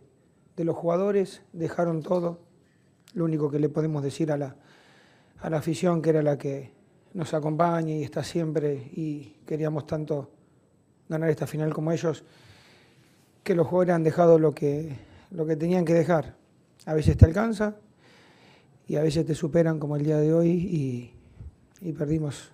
los 0.58 0.76
jugadores, 0.76 1.42
dejaron 1.54 2.02
todo. 2.02 2.38
Lo 3.14 3.24
único 3.24 3.50
que 3.50 3.58
le 3.58 3.70
podemos 3.70 4.04
decir 4.04 4.30
a 4.30 4.36
la, 4.36 4.54
a 5.40 5.48
la 5.50 5.56
afición, 5.56 6.02
que 6.02 6.10
era 6.10 6.22
la 6.22 6.36
que 6.36 6.72
nos 7.14 7.32
acompaña 7.32 7.94
y 7.94 8.04
está 8.04 8.22
siempre, 8.22 8.74
y 8.74 9.38
queríamos 9.46 9.86
tanto 9.86 10.30
ganar 11.08 11.30
esta 11.30 11.46
final 11.46 11.72
como 11.72 11.90
ellos, 11.90 12.22
que 13.42 13.54
los 13.54 13.66
jugadores 13.66 13.94
han 13.94 14.04
dejado 14.04 14.38
lo 14.38 14.54
que, 14.54 14.94
lo 15.30 15.46
que 15.46 15.56
tenían 15.56 15.86
que 15.86 15.94
dejar. 15.94 16.36
A 16.84 16.92
veces 16.92 17.16
te 17.16 17.24
alcanza 17.24 17.76
y 18.86 18.96
a 18.96 19.02
veces 19.02 19.24
te 19.24 19.34
superan 19.34 19.80
como 19.80 19.96
el 19.96 20.04
día 20.04 20.18
de 20.18 20.34
hoy 20.34 20.50
y, 20.50 21.14
y 21.80 21.92
perdimos 21.92 22.52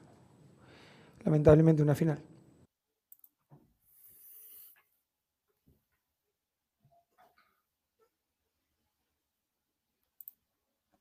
lamentablemente 1.25 1.83
una 1.83 1.97
final. 1.97 2.28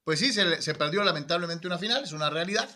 Pues 0.08 0.20
sí, 0.20 0.32
se, 0.32 0.62
se, 0.62 0.74
perdió 0.74 1.04
lamentablemente 1.04 1.68
una 1.68 1.78
final, 1.78 2.02
es 2.02 2.14
una 2.14 2.30
realidad, 2.30 2.70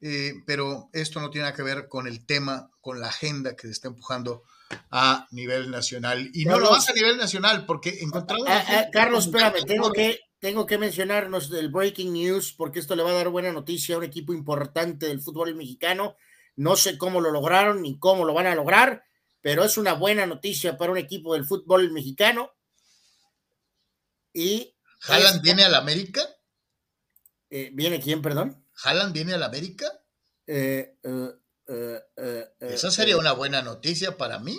eh, 0.00 0.34
pero 0.46 0.88
esto 0.92 1.18
no 1.18 1.28
tiene 1.28 1.46
nada 1.46 1.56
que 1.56 1.64
ver 1.64 1.88
con 1.88 2.06
el 2.06 2.24
tema, 2.24 2.70
con 2.80 3.00
la 3.00 3.08
agenda 3.08 3.56
que 3.56 3.66
se 3.66 3.72
está 3.72 3.88
empujando 3.88 4.44
a 4.92 5.26
nivel 5.32 5.72
nacional. 5.72 6.30
Y 6.32 6.44
no 6.44 6.60
lo 6.60 6.70
vas 6.70 6.88
a 6.88 6.92
nivel 6.92 7.16
nacional 7.16 7.66
porque 7.66 7.98
encontramos... 8.00 8.46
Ah, 8.48 8.64
ah, 8.68 8.84
Carlos, 8.92 9.24
espérame, 9.26 9.64
tengo 9.66 9.90
que, 9.90 10.20
tengo 10.38 10.64
que 10.64 10.78
mencionarnos 10.78 11.50
del 11.50 11.70
breaking 11.70 12.12
news 12.12 12.52
porque 12.52 12.78
esto 12.78 12.94
le 12.94 13.02
va 13.02 13.10
a 13.10 13.14
dar 13.14 13.30
buena 13.30 13.50
noticia 13.50 13.96
a 13.96 13.98
un 13.98 14.04
equipo 14.04 14.32
importante 14.32 15.06
del 15.06 15.20
fútbol 15.20 15.56
mexicano. 15.56 16.14
No 16.54 16.76
sé 16.76 16.98
cómo 16.98 17.20
lo 17.20 17.32
lograron 17.32 17.82
ni 17.82 17.98
cómo 17.98 18.24
lo 18.24 18.32
van 18.32 18.46
a 18.46 18.54
lograr, 18.54 19.02
pero 19.40 19.64
es 19.64 19.76
una 19.76 19.94
buena 19.94 20.24
noticia 20.24 20.78
para 20.78 20.92
un 20.92 20.98
equipo 20.98 21.34
del 21.34 21.46
fútbol 21.46 21.90
mexicano. 21.90 22.52
Y 24.32 24.76
¿Haaland 25.08 25.42
viene 25.42 25.64
al 25.64 25.74
América? 25.74 26.20
Eh, 27.50 27.70
¿Viene 27.74 28.00
quién, 28.00 28.22
perdón? 28.22 28.64
¿Haaland 28.84 29.12
viene 29.12 29.34
al 29.34 29.42
América? 29.42 29.86
Eh, 30.46 30.94
eh, 31.02 32.44
Esa 32.60 32.90
sería 32.90 33.16
una 33.16 33.32
buena 33.32 33.60
noticia 33.60 34.16
para 34.16 34.38
mí. 34.38 34.56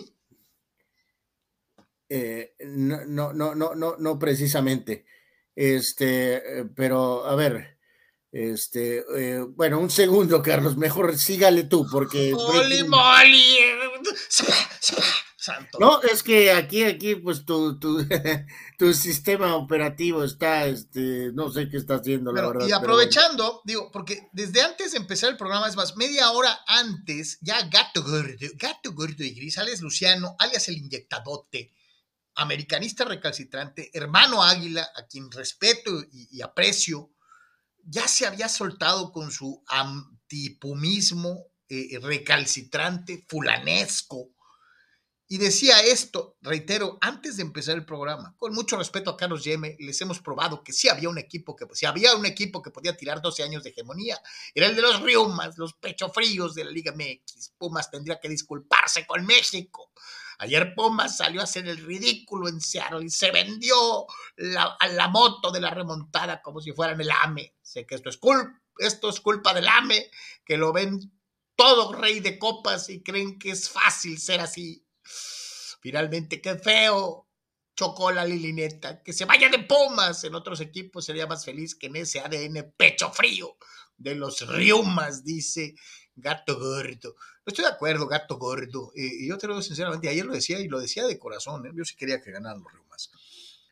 no, 2.09 3.05
no, 3.05 3.33
no, 3.33 3.55
no, 3.55 3.75
no, 3.75 3.95
no 3.97 4.19
precisamente. 4.19 5.05
Este, 5.55 6.65
pero 6.75 7.25
a 7.25 7.35
ver, 7.35 7.77
este, 8.31 9.03
bueno, 9.55 9.79
un 9.79 9.89
segundo, 9.89 10.41
Carlos, 10.43 10.75
mejor 10.77 11.17
sígale 11.17 11.63
tú, 11.63 11.87
porque. 11.89 12.33
¡Holy 12.37 12.83
moly! 12.83 13.57
No, 15.79 16.01
es 16.03 16.21
que 16.21 16.51
aquí, 16.51 16.83
aquí, 16.83 17.15
pues 17.15 17.45
tu, 17.45 17.79
tu, 18.77 18.93
sistema 18.93 19.55
operativo 19.55 20.23
está, 20.23 20.65
este, 20.65 21.31
no 21.33 21.51
sé 21.51 21.67
qué 21.69 21.77
está 21.77 21.95
haciendo, 21.95 22.31
la 22.31 22.47
verdad. 22.47 22.67
Y 22.67 22.71
aprovechando, 22.71 23.61
digo, 23.65 23.89
porque 23.91 24.29
desde 24.33 24.61
antes 24.61 24.91
de 24.91 24.99
empezar 24.99 25.31
el 25.31 25.37
programa, 25.37 25.67
es 25.67 25.75
más, 25.75 25.97
media 25.97 26.29
hora 26.31 26.59
antes, 26.67 27.39
ya 27.41 27.67
Gato 27.69 28.03
Gordo, 28.03 28.47
Gato 28.55 28.93
Gordo 28.93 29.23
y 29.23 29.31
Gris, 29.31 29.57
alias 29.57 29.81
Luciano, 29.81 30.35
alias 30.37 30.67
el 30.67 30.77
inyectadote, 30.77 31.73
americanista 32.35 33.03
recalcitrante, 33.03 33.89
hermano 33.93 34.43
Águila, 34.43 34.87
a 34.95 35.07
quien 35.07 35.31
respeto 35.31 35.91
y, 36.11 36.41
aprecio, 36.41 37.09
ya 37.83 38.07
se 38.07 38.27
había 38.27 38.47
soltado 38.47 39.11
con 39.11 39.31
su 39.31 39.63
antipumismo 39.67 41.47
eh, 41.67 41.97
recalcitrante, 41.99 43.25
fulanesco, 43.27 44.29
y 45.31 45.37
decía 45.37 45.79
esto, 45.79 46.35
reitero, 46.41 46.97
antes 46.99 47.37
de 47.37 47.43
empezar 47.43 47.77
el 47.77 47.85
programa, 47.85 48.35
con 48.37 48.53
mucho 48.53 48.75
respeto 48.75 49.11
a 49.11 49.15
Carlos 49.15 49.45
Yeme, 49.45 49.77
les 49.79 50.01
hemos 50.01 50.19
probado 50.19 50.61
que 50.61 50.73
sí 50.73 50.89
había 50.89 51.07
un 51.07 51.17
equipo 51.17 51.55
que, 51.55 51.65
si 51.71 51.85
había 51.85 52.17
un 52.17 52.25
equipo 52.25 52.61
que 52.61 52.69
podía 52.69 52.97
tirar 52.97 53.21
12 53.21 53.41
años 53.41 53.63
de 53.63 53.69
hegemonía, 53.69 54.21
era 54.53 54.67
el 54.67 54.75
de 54.75 54.81
los 54.81 54.99
Riumas, 55.01 55.57
los 55.57 55.71
pechofríos 55.75 56.53
de 56.53 56.65
la 56.65 56.71
Liga 56.71 56.91
MX. 56.91 57.53
Pumas 57.57 57.89
tendría 57.89 58.19
que 58.19 58.27
disculparse 58.27 59.07
con 59.07 59.25
México. 59.25 59.93
Ayer 60.39 60.75
Pumas 60.75 61.15
salió 61.15 61.39
a 61.39 61.45
hacer 61.45 61.65
el 61.65 61.77
ridículo 61.77 62.49
en 62.49 62.59
Seattle 62.59 63.05
y 63.05 63.09
se 63.09 63.31
vendió 63.31 64.07
la, 64.35 64.75
a 64.81 64.87
la 64.89 65.07
moto 65.07 65.49
de 65.49 65.61
la 65.61 65.69
remontada 65.69 66.41
como 66.41 66.59
si 66.59 66.73
fueran 66.73 66.99
el 66.99 67.09
AME. 67.09 67.55
Sé 67.61 67.85
que 67.85 67.95
esto 67.95 68.09
es, 68.09 68.19
esto 68.79 69.09
es 69.09 69.21
culpa 69.21 69.53
del 69.53 69.69
AME, 69.69 70.11
que 70.43 70.57
lo 70.57 70.73
ven 70.73 70.99
todo 71.55 71.93
rey 71.93 72.19
de 72.19 72.37
copas 72.37 72.89
y 72.89 73.01
creen 73.01 73.39
que 73.39 73.51
es 73.51 73.69
fácil 73.69 74.19
ser 74.19 74.41
así 74.41 74.85
Finalmente, 75.81 76.41
qué 76.41 76.55
feo. 76.55 77.27
Chocó 77.75 78.11
la 78.11 78.25
lilineta. 78.25 79.01
Que 79.01 79.13
se 79.13 79.25
vaya 79.25 79.49
de 79.49 79.59
Pumas. 79.59 80.23
En 80.23 80.35
otros 80.35 80.61
equipos 80.61 81.05
sería 81.05 81.27
más 81.27 81.45
feliz 81.45 81.75
que 81.75 81.87
en 81.87 81.95
ese 81.95 82.19
ADN 82.19 82.73
pecho 82.77 83.11
frío 83.11 83.57
de 83.97 84.15
los 84.15 84.47
Riumas, 84.47 85.23
dice 85.23 85.75
Gato 86.15 86.57
Gordo. 86.59 87.15
No 87.45 87.49
estoy 87.49 87.65
de 87.65 87.71
acuerdo, 87.71 88.07
Gato 88.07 88.37
Gordo. 88.37 88.91
Eh, 88.95 89.09
y 89.21 89.27
yo 89.27 89.37
te 89.37 89.47
lo 89.47 89.53
digo 89.53 89.63
sinceramente, 89.63 90.09
ayer 90.09 90.25
lo 90.25 90.33
decía 90.33 90.59
y 90.59 90.67
lo 90.67 90.79
decía 90.79 91.05
de 91.05 91.19
corazón. 91.19 91.65
¿eh? 91.65 91.71
Yo 91.73 91.85
sí 91.85 91.95
quería 91.95 92.21
que 92.21 92.31
ganaran 92.31 92.61
los 92.61 92.71
Riumas. 92.71 93.11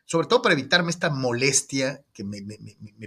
Sobre 0.04 0.26
todo 0.26 0.42
para 0.42 0.54
evitarme 0.54 0.90
esta 0.90 1.08
molestia 1.08 2.04
que 2.12 2.24
me, 2.24 2.42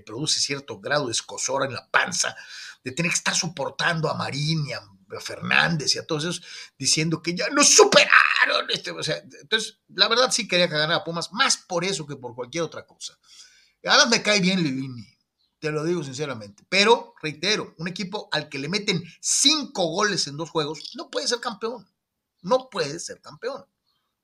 produce 0.06 0.40
cierto 0.40 0.80
grado 0.80 1.08
de 1.08 1.12
escosor 1.12 1.66
en 1.66 1.74
la 1.74 1.90
panza 1.90 2.34
de 2.82 2.92
tener 2.92 3.12
que 3.12 3.18
estar 3.18 3.36
soportando 3.36 4.10
a 4.10 4.14
Marín 4.14 4.66
y 4.66 4.72
a 4.72 4.82
Fernández 5.22 5.96
y 5.96 6.00
a 6.00 6.06
todos 6.06 6.24
esos 6.24 6.44
diciendo 6.78 7.22
que 7.22 7.36
ya 7.36 7.50
nos 7.50 7.70
superaron. 7.70 8.70
Este, 8.70 8.92
entonces, 9.42 9.80
la 9.90 10.08
verdad 10.08 10.32
sí 10.32 10.48
quería 10.48 10.68
que 10.68 10.76
ganara 10.76 11.04
Pumas, 11.04 11.32
más 11.32 11.58
por 11.58 11.84
eso 11.84 12.06
que 12.06 12.16
por 12.16 12.36
cualquier 12.36 12.64
otra 12.64 12.86
cosa. 12.86 13.18
Ahora 13.86 14.06
me 14.06 14.22
cae 14.22 14.40
bien 14.40 14.64
Lilini, 14.64 15.06
te 15.60 15.72
lo 15.72 15.84
digo 15.84 16.04
sinceramente. 16.04 16.64
Pero, 16.70 17.14
reitero, 17.22 17.74
un 17.78 17.88
equipo 17.88 18.30
al 18.32 18.50
que 18.50 18.60
le 18.60 18.70
meten 18.70 19.04
cinco 19.22 19.86
goles 19.88 20.28
en 20.28 20.38
dos 20.38 20.50
juegos 20.50 20.92
no 20.96 21.10
puede 21.10 21.28
ser 21.28 21.40
campeón. 21.40 21.88
No 22.42 22.70
puede 22.70 23.00
ser 23.00 23.22
campeón. 23.22 23.66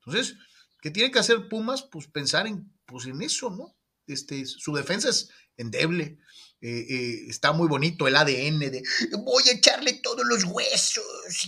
Entonces, 0.06 0.38
¿qué 0.82 0.92
tiene 0.92 1.12
que 1.12 1.20
hacer 1.20 1.48
Pumas? 1.48 1.84
Pues 1.84 2.08
pensar 2.08 2.48
en, 2.48 2.72
pues 2.86 3.06
en 3.06 3.22
eso, 3.22 3.50
¿no? 3.50 3.76
Este, 4.08 4.46
su 4.46 4.74
defensa 4.74 5.10
es 5.10 5.30
endeble. 5.56 6.18
Eh, 6.62 6.86
eh, 6.90 7.26
está 7.30 7.54
muy 7.54 7.70
bonito 7.70 8.06
el 8.06 8.18
ADN 8.18 8.60
de 8.60 8.84
voy 9.20 9.44
a 9.48 9.54
echarle 9.54 9.94
todos 10.04 10.26
los 10.26 10.44
huesos 10.44 11.06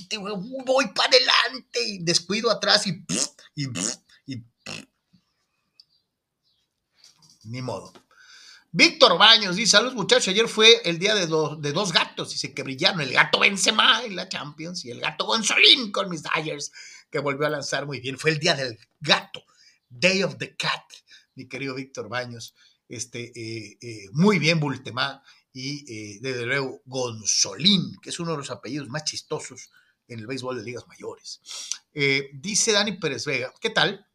y 0.10 0.18
voy 0.66 0.88
para 0.96 1.10
adelante 1.10 1.84
y 1.86 2.00
descuido 2.00 2.50
atrás 2.50 2.88
y, 2.88 3.04
y, 3.56 3.68
ni 7.44 7.62
modo. 7.62 7.92
Víctor 8.72 9.18
Baños 9.18 9.58
dice, 9.58 9.72
saludos 9.72 9.96
muchachos, 9.96 10.30
ayer 10.30 10.48
fue 10.48 10.82
el 10.86 10.98
día 10.98 11.14
de, 11.14 11.28
de 11.28 11.72
dos 11.74 11.92
gatos, 11.92 12.30
dice 12.30 12.54
que 12.54 12.64
brillaron, 12.64 13.02
el 13.02 13.12
gato 13.12 13.40
Benzema 13.40 14.06
en 14.06 14.16
la 14.16 14.30
Champions 14.30 14.86
y 14.86 14.92
el 14.92 15.02
gato 15.02 15.26
Gonzolín 15.26 15.92
con 15.92 16.10
mis 16.10 16.24
Dyers, 16.24 16.72
que 17.10 17.20
volvió 17.20 17.48
a 17.48 17.50
lanzar 17.50 17.86
muy 17.86 18.00
bien, 18.00 18.18
fue 18.18 18.32
el 18.32 18.40
día 18.40 18.54
del 18.54 18.80
gato, 19.02 19.44
Day 19.90 20.24
of 20.24 20.38
the 20.38 20.56
Cat, 20.56 20.86
mi 21.36 21.50
querido 21.50 21.76
Víctor 21.76 22.08
Baños 22.08 22.56
este, 22.92 23.32
eh, 23.36 23.78
eh, 23.82 24.06
muy 24.12 24.38
bien 24.38 24.60
Bultemá 24.60 25.24
y 25.54 25.86
eh, 25.92 26.20
desde 26.22 26.46
luego 26.46 26.82
Gonzolín, 26.86 27.98
que 28.02 28.10
es 28.10 28.20
uno 28.20 28.32
de 28.32 28.38
los 28.38 28.52
apellidos 28.52 28.90
más 28.90 29.06
chistosos 29.06 29.70
en 30.08 30.20
el 30.20 30.28
béisbol 30.28 30.58
de 30.58 30.64
ligas 30.64 30.88
mayores. 30.88 31.42
dice 32.34 32.74
Dani 32.74 32.94
Pérez 32.94 33.26
Vega, 33.26 33.54
¿qué 33.62 33.70
tal? 33.70 34.06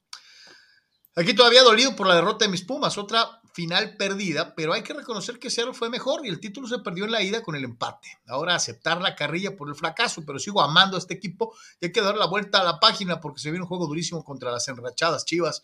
Aquí 1.14 1.32
todavía 1.32 1.62
dolido 1.62 1.96
por 1.96 2.06
la 2.06 2.14
derrota 2.14 2.44
de 2.44 2.50
mis 2.50 2.62
Pumas, 2.62 2.98
otra 2.98 3.40
final 3.54 3.96
perdida, 3.96 4.54
pero 4.54 4.74
hay 4.74 4.82
que 4.82 4.92
reconocer 4.92 5.38
que 5.38 5.48
Seattle 5.48 5.72
fue 5.72 5.88
mejor 5.88 6.26
y 6.26 6.28
el 6.28 6.38
título 6.38 6.68
se 6.68 6.80
perdió 6.80 7.06
en 7.06 7.12
la 7.12 7.22
ida 7.22 7.42
con 7.42 7.56
el 7.56 7.64
empate. 7.64 8.18
Ahora 8.26 8.54
aceptar 8.54 9.00
la 9.00 9.16
carrilla 9.16 9.56
por 9.56 9.70
el 9.70 9.74
fracaso, 9.74 10.24
pero 10.26 10.38
sigo 10.38 10.60
amando 10.60 10.98
a 10.98 11.00
este 11.00 11.14
equipo 11.14 11.54
y 11.80 11.86
hay 11.86 11.92
que 11.92 12.02
dar 12.02 12.18
la 12.18 12.26
vuelta 12.26 12.60
a 12.60 12.64
la 12.64 12.78
página 12.78 13.18
porque 13.20 13.40
se 13.40 13.50
viene 13.50 13.62
un 13.62 13.68
juego 13.68 13.86
durísimo 13.86 14.22
contra 14.22 14.52
las 14.52 14.68
enrachadas 14.68 15.24
Chivas. 15.24 15.62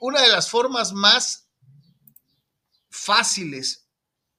una 0.00 0.20
de 0.20 0.28
las 0.28 0.50
formas 0.50 0.92
más 0.92 1.49
fáciles 2.90 3.88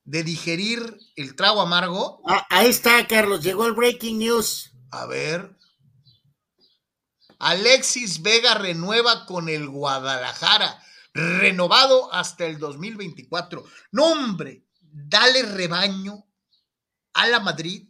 de 0.04 0.24
digerir 0.24 1.00
el 1.16 1.36
trago 1.36 1.62
amargo. 1.62 2.22
Ah, 2.28 2.46
ahí 2.50 2.68
está, 2.68 3.08
Carlos, 3.08 3.44
llegó 3.44 3.66
el 3.66 3.74
breaking 3.74 4.20
news. 4.20 4.72
A 4.92 5.06
ver. 5.06 5.56
Alexis 7.40 8.22
Vega 8.22 8.54
renueva 8.54 9.26
con 9.26 9.50
el 9.50 9.68
Guadalajara, 9.68 10.80
renovado 11.14 12.14
hasta 12.14 12.46
el 12.46 12.60
2024. 12.60 13.64
No, 13.92 14.12
hombre, 14.12 14.68
dale 14.80 15.44
rebaño 15.44 16.28
a 17.14 17.28
la 17.28 17.40
Madrid. 17.40 17.88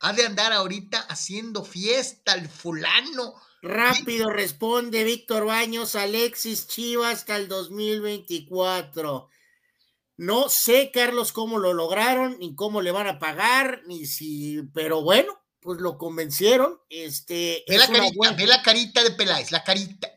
Ha 0.00 0.12
de 0.12 0.26
andar 0.26 0.52
ahorita 0.52 1.00
haciendo 1.00 1.64
fiesta 1.64 2.34
el 2.34 2.48
fulano. 2.48 3.34
Rápido 3.62 4.30
responde 4.30 5.04
Víctor 5.04 5.44
Baños, 5.46 5.96
Alexis 5.96 6.68
Chivas 6.68 7.18
hasta 7.18 7.36
el 7.36 7.48
2024. 7.48 9.28
No 10.18 10.48
sé, 10.48 10.90
Carlos, 10.92 11.30
cómo 11.30 11.60
lo 11.60 11.72
lograron, 11.74 12.40
ni 12.40 12.56
cómo 12.56 12.82
le 12.82 12.90
van 12.90 13.06
a 13.06 13.20
pagar, 13.20 13.82
ni 13.86 14.04
si, 14.04 14.62
pero 14.74 15.00
bueno, 15.00 15.40
pues 15.60 15.80
lo 15.80 15.96
convencieron. 15.96 16.80
Este, 16.90 17.64
ve, 17.68 17.78
la 17.78 17.86
carita, 17.86 18.32
ve 18.32 18.46
la 18.46 18.62
carita 18.62 19.04
de 19.04 19.12
Peláez, 19.12 19.52
la 19.52 19.62
carita. 19.62 20.12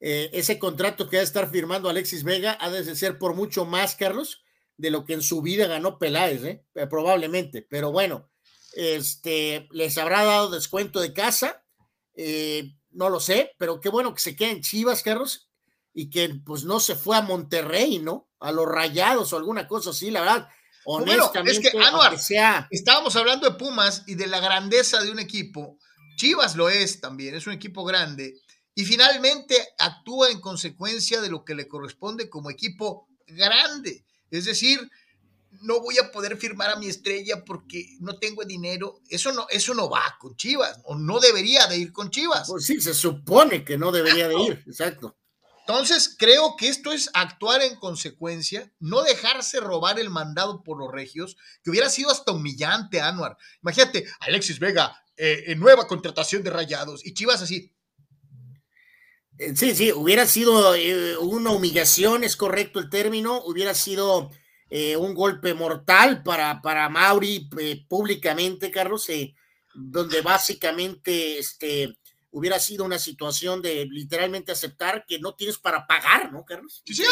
Eh, 0.00 0.28
ese 0.34 0.58
contrato 0.58 1.08
que 1.08 1.16
va 1.16 1.22
a 1.22 1.24
estar 1.24 1.50
firmando 1.50 1.88
Alexis 1.88 2.24
Vega 2.24 2.58
ha 2.60 2.68
de 2.68 2.94
ser 2.94 3.18
por 3.18 3.34
mucho 3.34 3.64
más, 3.64 3.96
Carlos, 3.96 4.42
de 4.76 4.90
lo 4.90 5.06
que 5.06 5.14
en 5.14 5.22
su 5.22 5.40
vida 5.40 5.66
ganó 5.66 5.98
Peláez, 5.98 6.44
¿eh? 6.44 6.66
Eh, 6.74 6.86
probablemente. 6.86 7.62
Pero 7.62 7.92
bueno, 7.92 8.30
este, 8.74 9.66
les 9.70 9.96
habrá 9.96 10.24
dado 10.24 10.50
descuento 10.50 11.00
de 11.00 11.14
casa, 11.14 11.64
no 12.90 13.08
lo 13.08 13.18
sé, 13.18 13.52
pero 13.56 13.80
qué 13.80 13.88
bueno 13.88 14.12
que 14.12 14.20
se 14.20 14.36
queden 14.36 14.60
Chivas, 14.60 15.02
Carlos, 15.02 15.50
y 15.94 16.10
que 16.10 16.28
pues 16.44 16.64
no 16.64 16.80
se 16.80 16.96
fue 16.96 17.16
a 17.16 17.22
Monterrey, 17.22 17.98
¿no? 17.98 18.29
A 18.40 18.52
los 18.52 18.66
rayados 18.66 19.32
o 19.32 19.36
alguna 19.36 19.68
cosa 19.68 19.90
así, 19.90 20.10
la 20.10 20.20
verdad. 20.20 20.48
Honestamente, 20.84 21.52
es 21.52 21.70
que, 21.70 21.78
Anuar, 21.78 22.18
sea... 22.18 22.66
estábamos 22.70 23.14
hablando 23.16 23.48
de 23.48 23.56
Pumas 23.56 24.02
y 24.06 24.14
de 24.14 24.26
la 24.26 24.40
grandeza 24.40 25.02
de 25.02 25.10
un 25.10 25.18
equipo. 25.18 25.78
Chivas 26.16 26.56
lo 26.56 26.68
es 26.68 27.00
también, 27.00 27.34
es 27.34 27.46
un 27.46 27.52
equipo 27.52 27.84
grande. 27.84 28.34
Y 28.74 28.84
finalmente 28.84 29.56
actúa 29.78 30.30
en 30.30 30.40
consecuencia 30.40 31.20
de 31.20 31.30
lo 31.30 31.44
que 31.44 31.54
le 31.54 31.68
corresponde 31.68 32.30
como 32.30 32.50
equipo 32.50 33.08
grande. 33.26 34.04
Es 34.30 34.46
decir, 34.46 34.90
no 35.62 35.80
voy 35.80 35.98
a 35.98 36.10
poder 36.10 36.36
firmar 36.36 36.70
a 36.70 36.76
mi 36.76 36.86
estrella 36.86 37.44
porque 37.44 37.96
no 38.00 38.18
tengo 38.18 38.44
dinero. 38.44 39.00
Eso 39.08 39.32
no, 39.32 39.46
eso 39.50 39.74
no 39.74 39.90
va 39.90 40.16
con 40.18 40.36
Chivas, 40.36 40.80
o 40.84 40.96
no 40.96 41.20
debería 41.20 41.66
de 41.66 41.78
ir 41.78 41.92
con 41.92 42.10
Chivas. 42.10 42.48
Pues 42.48 42.64
sí, 42.64 42.80
se 42.80 42.94
supone 42.94 43.64
que 43.64 43.76
no 43.76 43.92
debería 43.92 44.28
de 44.28 44.40
ir, 44.40 44.64
exacto. 44.66 45.16
Entonces, 45.70 46.16
creo 46.18 46.56
que 46.56 46.66
esto 46.66 46.90
es 46.90 47.10
actuar 47.14 47.62
en 47.62 47.76
consecuencia, 47.76 48.72
no 48.80 49.02
dejarse 49.02 49.60
robar 49.60 50.00
el 50.00 50.10
mandado 50.10 50.64
por 50.64 50.76
los 50.76 50.90
regios, 50.90 51.36
que 51.62 51.70
hubiera 51.70 51.88
sido 51.88 52.10
hasta 52.10 52.32
humillante, 52.32 53.00
Anuar. 53.00 53.36
Imagínate, 53.62 54.04
Alexis 54.18 54.58
Vega, 54.58 55.00
eh, 55.16 55.44
en 55.46 55.60
nueva 55.60 55.86
contratación 55.86 56.42
de 56.42 56.50
rayados, 56.50 57.06
y 57.06 57.14
Chivas 57.14 57.40
así. 57.42 57.72
Eh, 59.38 59.54
sí, 59.54 59.72
sí, 59.76 59.92
hubiera 59.92 60.26
sido 60.26 60.74
eh, 60.74 61.16
una 61.18 61.50
humillación, 61.50 62.24
es 62.24 62.34
correcto 62.34 62.80
el 62.80 62.90
término, 62.90 63.40
hubiera 63.44 63.72
sido 63.72 64.32
eh, 64.70 64.96
un 64.96 65.14
golpe 65.14 65.54
mortal 65.54 66.24
para, 66.24 66.60
para 66.62 66.88
Mauri 66.88 67.48
públicamente, 67.88 68.72
Carlos, 68.72 69.06
donde 69.72 70.20
básicamente 70.20 71.38
este, 71.38 71.96
hubiera 72.30 72.58
sido 72.58 72.84
una 72.84 72.98
situación 72.98 73.62
de 73.62 73.86
literalmente 73.86 74.52
aceptar 74.52 75.04
que 75.06 75.18
no 75.18 75.34
tienes 75.34 75.58
para 75.58 75.86
pagar, 75.86 76.32
¿no, 76.32 76.44
Carlos? 76.44 76.82
Sí, 76.84 76.94
sí. 76.94 77.04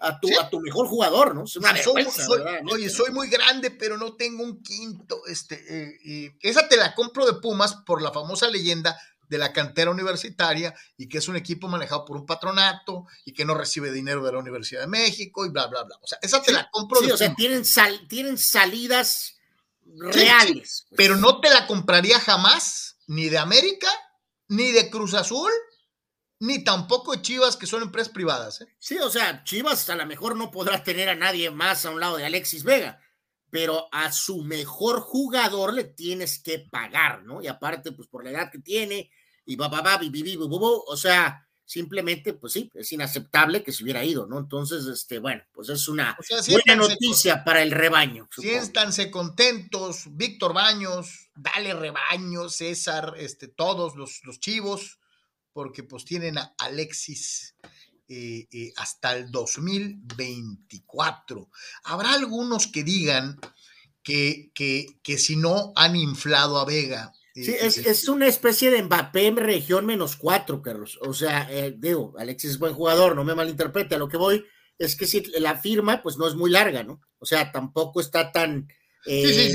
A 0.00 0.18
tu, 0.18 0.28
a 0.38 0.50
tu 0.50 0.60
mejor 0.60 0.88
jugador, 0.88 1.34
¿no? 1.34 1.44
Es 1.44 1.56
una 1.56 1.72
vergüenza, 1.72 2.24
soy, 2.24 2.42
oye, 2.70 2.90
soy 2.90 3.12
muy 3.12 3.28
grande, 3.28 3.70
pero 3.70 3.96
no 3.96 4.16
tengo 4.16 4.42
un 4.42 4.60
quinto. 4.60 5.24
Este, 5.26 6.36
esa 6.42 6.68
te 6.68 6.76
la 6.76 6.94
compro 6.94 7.24
de 7.24 7.34
Pumas 7.34 7.76
por 7.86 8.02
la 8.02 8.12
famosa 8.12 8.48
leyenda 8.48 8.98
de 9.28 9.38
la 9.38 9.52
cantera 9.52 9.90
universitaria 9.90 10.74
y 10.96 11.08
que 11.08 11.18
es 11.18 11.28
un 11.28 11.36
equipo 11.36 11.68
manejado 11.68 12.04
por 12.04 12.16
un 12.16 12.26
patronato 12.26 13.06
y 13.24 13.32
que 13.32 13.44
no 13.44 13.54
recibe 13.54 13.92
dinero 13.92 14.24
de 14.24 14.32
la 14.32 14.38
Universidad 14.38 14.82
de 14.82 14.86
México 14.88 15.46
y 15.46 15.50
bla, 15.50 15.66
bla, 15.66 15.84
bla. 15.84 15.96
O 16.02 16.06
sea, 16.06 16.18
esa 16.22 16.42
te 16.42 16.52
la 16.52 16.68
compro. 16.70 17.00
Sí, 17.00 17.10
o 17.10 17.16
sea, 17.16 17.34
tienen, 17.34 17.64
sal, 17.64 18.06
tienen 18.08 18.36
salidas 18.36 19.36
reales. 19.84 20.86
Pues. 20.88 20.96
pero 20.96 21.16
no 21.16 21.40
te 21.40 21.50
la 21.50 21.66
compraría 21.66 22.20
jamás, 22.20 22.96
ni 23.06 23.28
de 23.28 23.38
América, 23.38 23.88
ni 24.48 24.72
de 24.72 24.90
Cruz 24.90 25.14
Azul, 25.14 25.50
ni 26.40 26.64
tampoco 26.64 27.12
de 27.12 27.22
Chivas, 27.22 27.56
que 27.56 27.66
son 27.66 27.82
empresas 27.82 28.12
privadas. 28.12 28.60
¿eh? 28.60 28.66
Sí, 28.78 28.98
o 28.98 29.10
sea, 29.10 29.44
Chivas 29.44 29.88
a 29.88 29.96
lo 29.96 30.06
mejor 30.06 30.36
no 30.36 30.50
podrá 30.50 30.82
tener 30.82 31.08
a 31.08 31.14
nadie 31.14 31.50
más 31.50 31.84
a 31.84 31.90
un 31.90 32.00
lado 32.00 32.16
de 32.16 32.26
Alexis 32.26 32.64
Vega, 32.64 33.00
pero 33.50 33.88
a 33.92 34.12
su 34.12 34.42
mejor 34.42 35.00
jugador 35.00 35.74
le 35.74 35.84
tienes 35.84 36.38
que 36.38 36.58
pagar, 36.58 37.22
¿no? 37.22 37.40
Y 37.40 37.46
aparte, 37.46 37.92
pues 37.92 38.08
por 38.08 38.24
la 38.24 38.30
edad 38.30 38.50
que 38.50 38.58
tiene, 38.58 39.10
y 39.46 39.56
va, 39.56 39.68
va, 39.68 39.80
va, 39.80 40.00
o 40.86 40.96
sea, 40.96 41.46
simplemente, 41.64 42.34
pues 42.34 42.52
sí, 42.52 42.70
es 42.74 42.92
inaceptable 42.92 43.62
que 43.62 43.72
se 43.72 43.82
hubiera 43.82 44.04
ido, 44.04 44.26
¿no? 44.26 44.38
Entonces, 44.38 44.86
este, 44.86 45.18
bueno, 45.18 45.42
pues 45.52 45.68
es 45.68 45.88
una 45.88 46.16
buena 46.48 46.76
noticia 46.76 47.44
para 47.44 47.62
el 47.62 47.70
rebaño. 47.70 48.28
Siéntanse 48.36 49.10
contentos, 49.10 50.04
Víctor 50.10 50.52
Baños, 50.52 51.23
dale 51.36 51.74
rebaño, 51.74 52.48
César, 52.48 53.14
este, 53.16 53.48
todos 53.48 53.96
los, 53.96 54.20
los 54.24 54.40
chivos, 54.40 54.98
porque 55.52 55.82
pues 55.82 56.04
tienen 56.04 56.38
a 56.38 56.54
Alexis 56.58 57.56
eh, 58.08 58.46
eh, 58.52 58.72
hasta 58.76 59.16
el 59.16 59.30
2024. 59.30 61.50
Habrá 61.84 62.12
algunos 62.12 62.66
que 62.66 62.84
digan 62.84 63.38
que, 64.02 64.50
que, 64.54 64.98
que, 65.02 65.18
si 65.18 65.36
no 65.36 65.72
han 65.76 65.96
inflado 65.96 66.58
a 66.58 66.64
Vega. 66.64 67.12
Sí, 67.34 67.50
eh, 67.50 67.58
es, 67.62 68.08
una 68.08 68.26
especie 68.26 68.70
de 68.70 68.82
Mbappé 68.82 69.26
en 69.26 69.36
región 69.36 69.86
menos 69.86 70.16
cuatro, 70.16 70.62
Carlos. 70.62 70.98
O 71.02 71.14
sea, 71.14 71.48
digo, 71.76 72.14
Alexis 72.18 72.52
es 72.52 72.58
buen 72.58 72.74
jugador, 72.74 73.16
no 73.16 73.24
me 73.24 73.34
malinterprete, 73.34 73.94
a 73.94 73.98
lo 73.98 74.08
que 74.08 74.16
voy 74.16 74.44
es 74.78 74.96
que 74.96 75.06
si 75.06 75.22
la 75.38 75.56
firma, 75.56 76.02
pues 76.02 76.16
no 76.16 76.26
es 76.26 76.34
muy 76.34 76.50
larga, 76.50 76.82
¿no? 76.82 77.00
O 77.18 77.26
sea, 77.26 77.52
tampoco 77.52 78.00
está 78.00 78.32
tan 78.32 78.68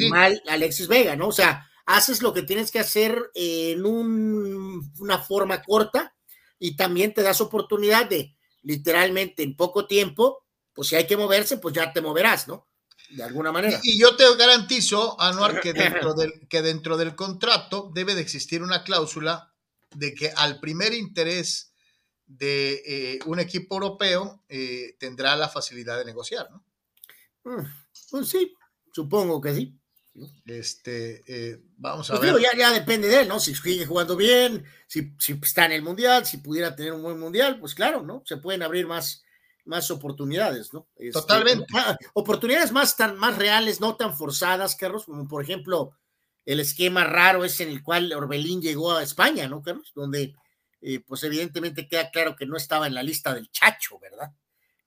mal 0.09 0.41
Alexis 0.47 0.87
Vega, 0.87 1.15
¿no? 1.15 1.27
O 1.27 1.31
sea, 1.31 1.68
haces 1.89 2.21
lo 2.21 2.33
que 2.33 2.43
tienes 2.43 2.71
que 2.71 2.79
hacer 2.79 3.31
en 3.33 3.83
una 3.83 5.17
forma 5.17 5.63
corta 5.63 6.15
y 6.59 6.75
también 6.75 7.15
te 7.15 7.23
das 7.23 7.41
oportunidad 7.41 8.07
de 8.07 8.37
literalmente 8.61 9.41
en 9.41 9.55
poco 9.55 9.87
tiempo, 9.87 10.45
pues 10.71 10.89
si 10.89 10.95
hay 10.95 11.07
que 11.07 11.17
moverse, 11.17 11.57
pues 11.57 11.73
ya 11.73 11.91
te 11.91 12.01
moverás, 12.01 12.47
¿no? 12.47 12.67
De 13.09 13.23
alguna 13.23 13.51
manera. 13.51 13.79
Y, 13.81 13.99
yo 13.99 14.15
te 14.15 14.23
garantizo, 14.35 15.19
Anuar, 15.19 15.61
que 15.61 15.73
dentro, 15.73 16.13
del, 16.13 16.47
que 16.47 16.61
dentro 16.61 16.95
del 16.95 17.15
contrato 17.15 17.89
debe 17.91 18.13
de 18.13 18.21
existir 18.21 18.61
una 18.61 18.83
cláusula 18.83 19.51
de 19.95 20.13
que 20.13 20.31
al 20.35 20.59
primer 20.59 20.93
interés 20.93 21.73
de 22.27 22.83
eh, 22.85 23.19
un 23.25 23.39
equipo 23.39 23.75
europeo 23.75 24.43
eh, 24.47 24.95
tendrá 24.99 25.35
la 25.35 25.49
facilidad 25.49 25.97
de 25.97 26.05
negociar, 26.05 26.51
¿no? 26.51 26.63
Mm, 27.45 27.65
pues 28.11 28.29
sí, 28.29 28.53
supongo 28.93 29.41
que 29.41 29.55
sí. 29.55 29.78
Este, 30.45 31.23
eh, 31.27 31.61
vamos 31.77 32.09
a 32.09 32.17
pues 32.17 32.33
ver. 32.33 32.41
ya, 32.41 32.57
ya, 32.57 32.71
depende 32.71 33.07
de 33.07 33.21
él, 33.21 33.27
¿no? 33.27 33.39
Si 33.39 33.55
sigue 33.55 33.85
jugando 33.85 34.15
bien, 34.15 34.65
si, 34.87 35.13
si, 35.19 35.33
está 35.41 35.65
en 35.65 35.73
el 35.73 35.81
mundial, 35.81 36.25
si 36.25 36.37
pudiera 36.37 36.75
tener 36.75 36.93
un 36.93 37.03
buen 37.03 37.19
mundial, 37.19 37.59
pues 37.59 37.75
claro, 37.75 38.01
¿no? 38.01 38.23
Se 38.25 38.37
pueden 38.37 38.63
abrir 38.63 38.87
más, 38.87 39.23
más 39.65 39.91
oportunidades, 39.91 40.73
¿no? 40.73 40.87
Este, 40.95 41.19
Totalmente. 41.19 41.65
oportunidades 42.13 42.71
más, 42.71 42.97
tan, 42.97 43.17
más 43.17 43.37
reales, 43.37 43.79
no 43.79 43.95
tan 43.95 44.15
forzadas, 44.15 44.75
Carlos, 44.75 45.05
como 45.05 45.27
por 45.27 45.43
ejemplo 45.43 45.93
el 46.45 46.59
esquema 46.59 47.03
raro 47.03 47.45
es 47.45 47.59
en 47.59 47.69
el 47.69 47.83
cual 47.83 48.11
Orbelín 48.11 48.61
llegó 48.61 48.93
a 48.93 49.03
España, 49.03 49.47
¿no, 49.47 49.61
Carlos? 49.61 49.91
Donde, 49.93 50.35
eh, 50.81 50.99
pues 51.01 51.23
evidentemente 51.23 51.87
queda 51.87 52.09
claro 52.09 52.35
que 52.35 52.47
no 52.47 52.57
estaba 52.57 52.87
en 52.87 52.95
la 52.95 53.03
lista 53.03 53.35
del 53.35 53.51
Chacho, 53.51 53.99
¿verdad? 53.99 54.31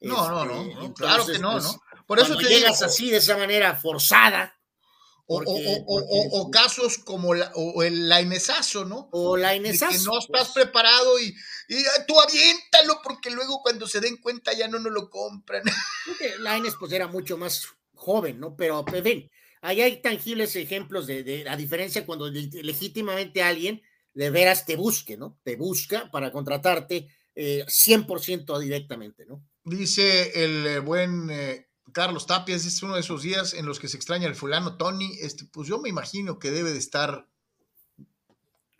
No, 0.01 0.29
no, 0.29 0.45
no, 0.45 0.83
este, 0.83 0.95
claro 0.95 1.25
que 1.25 1.39
no, 1.39 1.53
pues, 1.53 1.65
¿no? 1.65 1.83
Por 2.07 2.19
eso 2.19 2.37
te 2.37 2.47
llegas 2.47 2.83
así, 2.83 3.11
de 3.11 3.19
esa 3.19 3.37
manera 3.37 3.77
forzada, 3.77 4.59
o, 5.27 6.51
casos 6.51 6.99
como 6.99 7.31
o 7.55 7.83
el 7.83 8.09
lainesazo, 8.09 8.85
¿no? 8.85 9.09
O 9.13 9.37
lainesazo. 9.37 9.93
Que 9.93 10.05
no 10.05 10.19
estás 10.19 10.51
pues. 10.53 10.65
preparado 10.65 11.19
y, 11.21 11.35
tú 12.07 12.21
aviéntalo 12.21 13.01
porque 13.03 13.31
luego 13.31 13.61
cuando 13.63 13.87
se 13.87 14.01
den 14.01 14.17
cuenta 14.19 14.53
ya 14.53 14.69
no 14.69 14.79
nos 14.79 14.93
lo 14.93 15.11
compran. 15.11 15.63
Laines 16.41 16.75
pues 16.79 16.93
era 16.93 17.09
mucho 17.09 17.37
más 17.37 17.67
joven, 17.95 18.41
¿no? 18.41 18.57
Pero, 18.57 18.85
en 18.93 19.05
fin, 19.05 19.31
ahí 19.63 19.81
hay 19.81 20.03
tangibles 20.03 20.57
ejemplos 20.57 21.07
de, 21.07 21.23
de 21.23 21.45
la 21.45 21.57
diferencia 21.57 22.05
cuando 22.05 22.29
legítimamente 22.29 23.43
alguien 23.43 23.83
de 24.15 24.31
veras 24.31 24.67
te 24.67 24.77
busque, 24.77 25.17
¿no? 25.17 25.39
Te 25.43 25.57
busca 25.57 26.11
para 26.11 26.31
contratarte 26.31 27.09
eh, 27.35 27.65
100% 27.67 28.59
directamente, 28.59 29.25
¿no? 29.27 29.43
Dice 29.65 30.45
el 30.45 30.67
eh, 30.67 30.79
buen... 30.81 31.31
Eh, 31.31 31.69
Carlos 31.93 32.27
Tapias, 32.27 32.65
es 32.65 32.83
uno 32.83 32.95
de 32.95 33.01
esos 33.01 33.23
días 33.23 33.55
en 33.55 33.67
los 33.67 33.79
que 33.79 33.89
se 33.89 33.97
extraña 33.97 34.27
el 34.27 34.35
fulano 34.35 34.77
Tony. 34.77 35.17
Este, 35.21 35.45
pues 35.45 35.69
yo 35.69 35.81
me 35.81 35.89
imagino 35.89 36.39
que 36.39 36.51
debe 36.51 36.73
de 36.73 36.79
estar 36.79 37.29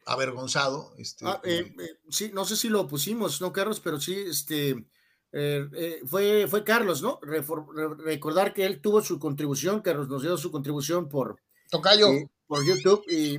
avergonzado. 0.07 0.95
Este, 0.99 1.25
ah, 1.27 1.41
eh, 1.45 1.73
eh, 1.79 1.99
sí, 2.11 2.31
no 2.33 2.45
sé 2.45 2.57
si 2.57 2.69
lo 2.69 2.89
pusimos, 2.89 3.41
¿no, 3.41 3.53
Carlos? 3.53 3.81
Pero 3.81 4.01
sí, 4.01 4.15
este, 4.15 4.85
eh, 5.33 6.01
fue, 6.07 6.47
fue 6.49 6.65
Carlos, 6.65 7.03
¿no? 7.03 7.21
recordar 7.23 8.53
que 8.53 8.67
él 8.67 8.81
tuvo 8.81 9.03
su 9.03 9.19
contribución, 9.19 9.81
Carlos 9.81 10.09
nos 10.09 10.23
dio 10.23 10.37
su 10.37 10.51
contribución 10.51 11.09
por, 11.09 11.41
Tocayo. 11.71 12.09
por 12.47 12.65
YouTube. 12.65 13.05
Y, 13.09 13.39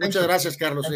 muchas 0.00 0.22
gracias, 0.22 0.56
Carlos. 0.56 0.86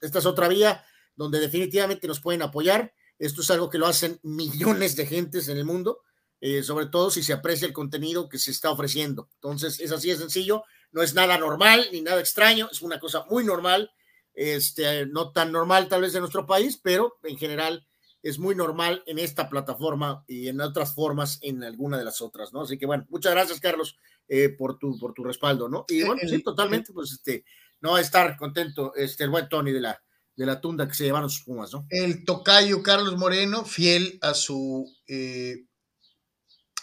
esta 0.00 0.18
es 0.18 0.26
otra 0.26 0.48
vía 0.48 0.84
donde 1.14 1.40
definitivamente 1.40 2.06
nos 2.06 2.20
pueden 2.20 2.42
apoyar. 2.42 2.94
Esto 3.18 3.42
es 3.42 3.50
algo 3.50 3.68
que 3.68 3.78
lo 3.78 3.86
hacen 3.86 4.20
millones 4.22 4.94
de 4.94 5.04
gentes 5.04 5.48
en 5.48 5.58
el 5.58 5.64
mundo 5.64 6.02
eh, 6.40 6.62
sobre 6.62 6.86
todo 6.86 7.10
si 7.10 7.22
se 7.22 7.32
aprecia 7.32 7.66
el 7.66 7.72
contenido 7.72 8.28
que 8.28 8.38
se 8.38 8.50
está 8.50 8.70
ofreciendo. 8.70 9.28
Entonces, 9.34 9.80
es 9.80 9.92
así 9.92 10.08
de 10.10 10.16
sencillo, 10.16 10.64
no 10.92 11.02
es 11.02 11.14
nada 11.14 11.38
normal 11.38 11.86
ni 11.92 12.00
nada 12.00 12.20
extraño, 12.20 12.68
es 12.70 12.82
una 12.82 12.98
cosa 12.98 13.24
muy 13.28 13.44
normal, 13.44 13.90
este, 14.34 15.06
no 15.06 15.32
tan 15.32 15.52
normal 15.52 15.88
tal 15.88 16.02
vez 16.02 16.14
en 16.14 16.20
nuestro 16.20 16.46
país, 16.46 16.78
pero 16.82 17.18
en 17.24 17.36
general 17.36 17.86
es 18.22 18.38
muy 18.38 18.54
normal 18.54 19.02
en 19.06 19.18
esta 19.18 19.48
plataforma 19.48 20.24
y 20.26 20.48
en 20.48 20.60
otras 20.60 20.94
formas 20.94 21.38
en 21.42 21.62
alguna 21.62 21.98
de 21.98 22.04
las 22.04 22.20
otras, 22.20 22.52
¿no? 22.52 22.62
Así 22.62 22.78
que 22.78 22.86
bueno, 22.86 23.06
muchas 23.08 23.32
gracias, 23.32 23.60
Carlos, 23.60 23.96
eh, 24.28 24.48
por, 24.50 24.78
tu, 24.78 24.98
por 24.98 25.14
tu 25.14 25.24
respaldo, 25.24 25.68
¿no? 25.68 25.84
Y 25.88 26.02
bueno, 26.02 26.20
sí, 26.26 26.42
totalmente, 26.42 26.92
pues 26.92 27.12
este, 27.12 27.44
no 27.80 27.96
estar 27.96 28.36
contento, 28.36 28.92
este, 28.94 29.24
el 29.24 29.30
buen 29.30 29.48
Tony 29.48 29.72
de 29.72 29.80
la, 29.80 30.02
de 30.34 30.46
la 30.46 30.60
tunda 30.60 30.86
que 30.86 30.94
se 30.94 31.04
llevaron 31.04 31.30
sus 31.30 31.44
pumas, 31.44 31.72
¿no? 31.72 31.86
El 31.90 32.24
tocayo 32.24 32.82
Carlos 32.82 33.16
Moreno, 33.16 33.64
fiel 33.64 34.18
a 34.20 34.34
su 34.34 34.84
eh, 35.06 35.67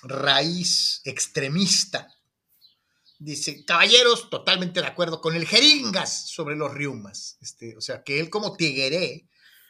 raíz 0.07 1.01
extremista. 1.03 2.07
Dice, 3.17 3.63
caballeros, 3.65 4.29
totalmente 4.29 4.81
de 4.81 4.87
acuerdo 4.87 5.21
con 5.21 5.35
el 5.35 5.47
jeringas 5.47 6.29
sobre 6.29 6.55
los 6.55 6.73
riumas. 6.73 7.37
Este, 7.41 7.75
o 7.77 7.81
sea, 7.81 8.03
que 8.03 8.19
él 8.19 8.29
como 8.29 8.55
tigueré 8.55 9.27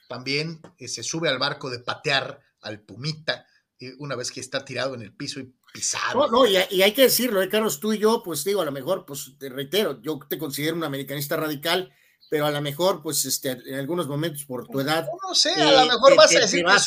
también 0.07 0.61
eh, 0.77 0.87
se 0.87 1.03
sube 1.03 1.29
al 1.29 1.39
barco 1.39 1.69
de 1.69 1.79
patear 1.79 2.41
al 2.61 2.81
pumita 2.81 3.45
eh, 3.79 3.93
una 3.99 4.15
vez 4.15 4.31
que 4.31 4.39
está 4.39 4.63
tirado 4.63 4.95
en 4.95 5.01
el 5.01 5.13
piso 5.13 5.39
y 5.39 5.53
pisado. 5.73 6.27
No, 6.27 6.27
no, 6.27 6.45
y, 6.45 6.55
hay 6.55 6.91
que 6.93 7.03
decirlo, 7.03 7.41
eh, 7.41 7.49
Carlos, 7.49 7.79
tú 7.79 7.93
y 7.93 7.99
yo, 7.99 8.23
pues 8.23 8.43
digo, 8.43 8.61
a 8.61 8.65
lo 8.65 8.71
mejor, 8.71 9.05
pues 9.05 9.33
te 9.37 9.49
reitero, 9.49 10.01
yo 10.01 10.19
te 10.27 10.37
considero 10.37 10.75
un 10.75 10.83
americanista 10.83 11.35
radical, 11.35 11.93
pero 12.35 12.47
a 12.47 12.51
lo 12.51 12.61
mejor, 12.61 13.01
pues, 13.01 13.23
este, 13.23 13.51
en 13.51 13.75
algunos 13.75 14.09
momentos 14.09 14.43
por 14.43 14.67
tu 14.67 14.81
edad. 14.81 15.07
No 15.25 15.33
sé, 15.33 15.53
a 15.53 15.71
lo 15.71 15.83
eh, 15.83 15.85
mejor 15.85 16.17
vas 16.17 16.35
a 16.35 16.39
decir 16.39 16.65
que 16.65 16.79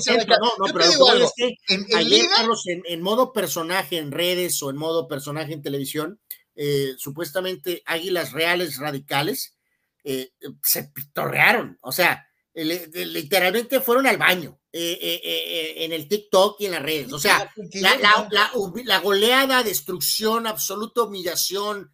soy 0.00 0.18
No, 0.28 0.52
no, 0.56 0.72
pero 0.72 0.88
digo 0.88 1.12
es 1.14 1.32
que 1.34 1.56
en, 1.66 1.84
ayer, 1.96 2.28
Carlos, 2.28 2.62
en, 2.66 3.02
modo 3.02 3.32
personaje 3.32 3.98
en 3.98 4.12
redes 4.12 4.62
o 4.62 4.70
en 4.70 4.76
modo 4.76 5.08
personaje 5.08 5.52
en 5.52 5.62
televisión, 5.62 6.20
eh, 6.54 6.94
supuestamente 6.96 7.82
Águilas 7.86 8.30
Reales 8.30 8.76
Radicales 8.76 9.56
eh, 10.04 10.30
se 10.62 10.84
pitorrearon, 10.84 11.76
o 11.80 11.90
sea, 11.90 12.28
literalmente 12.54 13.80
fueron 13.80 14.06
al 14.06 14.16
baño 14.16 14.60
en 14.70 15.92
el 15.92 16.06
TikTok 16.06 16.60
y 16.60 16.66
en 16.66 16.70
las 16.70 16.82
redes, 16.82 17.12
o 17.12 17.18
sea, 17.18 17.52
la, 17.80 18.28
la, 18.30 18.52
la 18.84 18.98
goleada, 19.00 19.64
destrucción, 19.64 20.46
absoluta 20.46 21.02
humillación, 21.02 21.90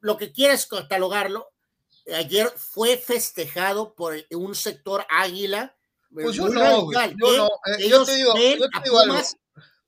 lo 0.00 0.16
que 0.16 0.32
quieras 0.32 0.66
catalogarlo, 0.66 1.52
ayer 2.14 2.52
fue 2.56 2.96
festejado 2.96 3.94
por 3.94 4.14
un 4.32 4.54
sector 4.54 5.04
águila. 5.08 5.76
Pues 6.12 6.36
yo 6.36 6.48
no, 6.48 6.90
yo 6.92 7.36
no. 7.36 7.48
Eh, 7.66 7.88
yo 7.88 8.04
te 8.04 8.16
digo, 8.16 8.34
yo 8.34 8.68
te 8.68 8.82
digo 8.84 9.00
algo. 9.00 9.16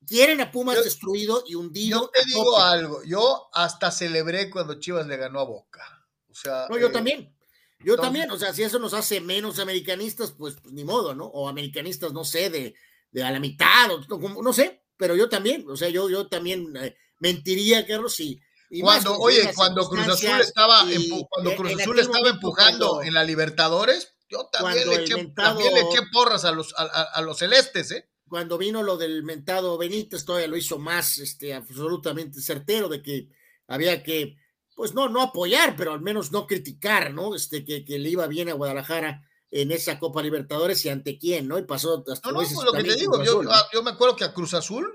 Quieren 0.06 0.40
a 0.40 0.50
Pumas 0.50 0.83
destruido 0.83 1.44
y 1.46 1.54
hundido. 1.54 2.00
Yo 2.00 2.09
te 2.09 2.24
digo 2.26 2.59
algo, 2.59 3.02
yo 3.04 3.48
hasta 3.52 3.90
celebré 3.90 4.50
cuando 4.50 4.80
Chivas 4.80 5.06
le 5.06 5.16
ganó 5.16 5.40
a 5.40 5.44
Boca. 5.44 6.06
O 6.28 6.35
sea, 6.35 6.66
no, 6.68 6.78
yo 6.78 6.88
eh, 6.88 6.90
también. 6.90 7.35
Yo 7.83 7.96
también, 7.96 8.30
o 8.30 8.37
sea, 8.37 8.52
si 8.52 8.62
eso 8.62 8.78
nos 8.78 8.92
hace 8.92 9.20
menos 9.20 9.59
americanistas, 9.59 10.33
pues, 10.33 10.56
pues, 10.61 10.74
ni 10.74 10.85
modo, 10.85 11.14
¿no? 11.14 11.26
O 11.26 11.48
americanistas, 11.48 12.12
no 12.12 12.24
sé, 12.24 12.50
de, 12.50 12.74
de 13.11 13.22
a 13.22 13.30
la 13.30 13.40
mitad, 13.40 13.90
o, 13.90 14.42
no 14.42 14.52
sé, 14.52 14.83
pero 14.96 15.16
yo 15.16 15.28
también, 15.28 15.64
o 15.68 15.76
sea, 15.76 15.88
yo, 15.88 16.11
yo 16.11 16.26
también 16.28 16.76
eh, 16.76 16.96
mentiría, 17.20 17.87
Carlos, 17.87 18.14
si, 18.14 18.40
cuando, 18.80 19.18
oye, 19.18 19.52
cuando 19.54 19.88
Cruz 19.88 20.06
Azul 20.06 20.40
estaba, 20.40 20.85
cuando 21.28 21.56
Cruz 21.56 21.80
Azul 21.80 21.98
estaba 21.98 22.28
empujando 22.28 23.02
en 23.02 23.14
la 23.14 23.24
Libertadores, 23.24 24.14
yo 24.28 24.48
también 24.52 24.88
le, 24.88 24.96
eché, 24.96 25.26
también 25.35 25.74
le, 25.74 25.80
eché, 25.80 25.98
porras 26.12 26.44
a 26.44 26.52
los, 26.52 26.72
a, 26.76 26.85
a, 26.85 27.20
los 27.20 27.38
celestes, 27.38 27.90
¿eh? 27.90 28.09
Cuando 28.28 28.59
vino 28.59 28.85
lo 28.85 28.96
del 28.96 29.24
mentado 29.24 29.76
Benítez, 29.76 30.24
todavía 30.24 30.46
lo 30.46 30.56
hizo 30.56 30.78
más 30.78 31.18
este, 31.18 31.52
absolutamente 31.52 32.40
certero 32.40 32.88
de 32.88 33.02
que 33.02 33.28
había 33.66 34.04
que, 34.04 34.37
pues 34.76 34.94
no, 34.94 35.09
no 35.09 35.20
apoyar, 35.20 35.74
pero 35.76 35.92
al 35.92 36.00
menos 36.00 36.30
no 36.30 36.46
criticar, 36.46 37.12
¿no? 37.12 37.35
Este, 37.35 37.64
que, 37.64 37.85
que 37.85 37.98
le 37.98 38.09
iba 38.09 38.28
bien 38.28 38.48
a 38.48 38.54
Guadalajara 38.54 39.28
en 39.50 39.72
esa 39.72 39.98
Copa 39.98 40.22
Libertadores 40.22 40.85
y 40.85 40.90
ante 40.90 41.18
quién, 41.18 41.48
¿no? 41.48 41.59
Y 41.59 41.64
pasó 41.64 42.04
hasta 42.06 42.30
no, 42.30 42.40
no, 42.40 42.48
pues 42.48 42.64
lo 42.64 42.72
que 42.72 42.85
te 42.85 42.94
digo, 42.94 43.22
yo, 43.24 43.42
yo, 43.72 43.83
me 43.83 43.90
acuerdo 43.90 44.14
que 44.14 44.24
a 44.24 44.33
Cruz 44.33 44.54
Azul, 44.54 44.87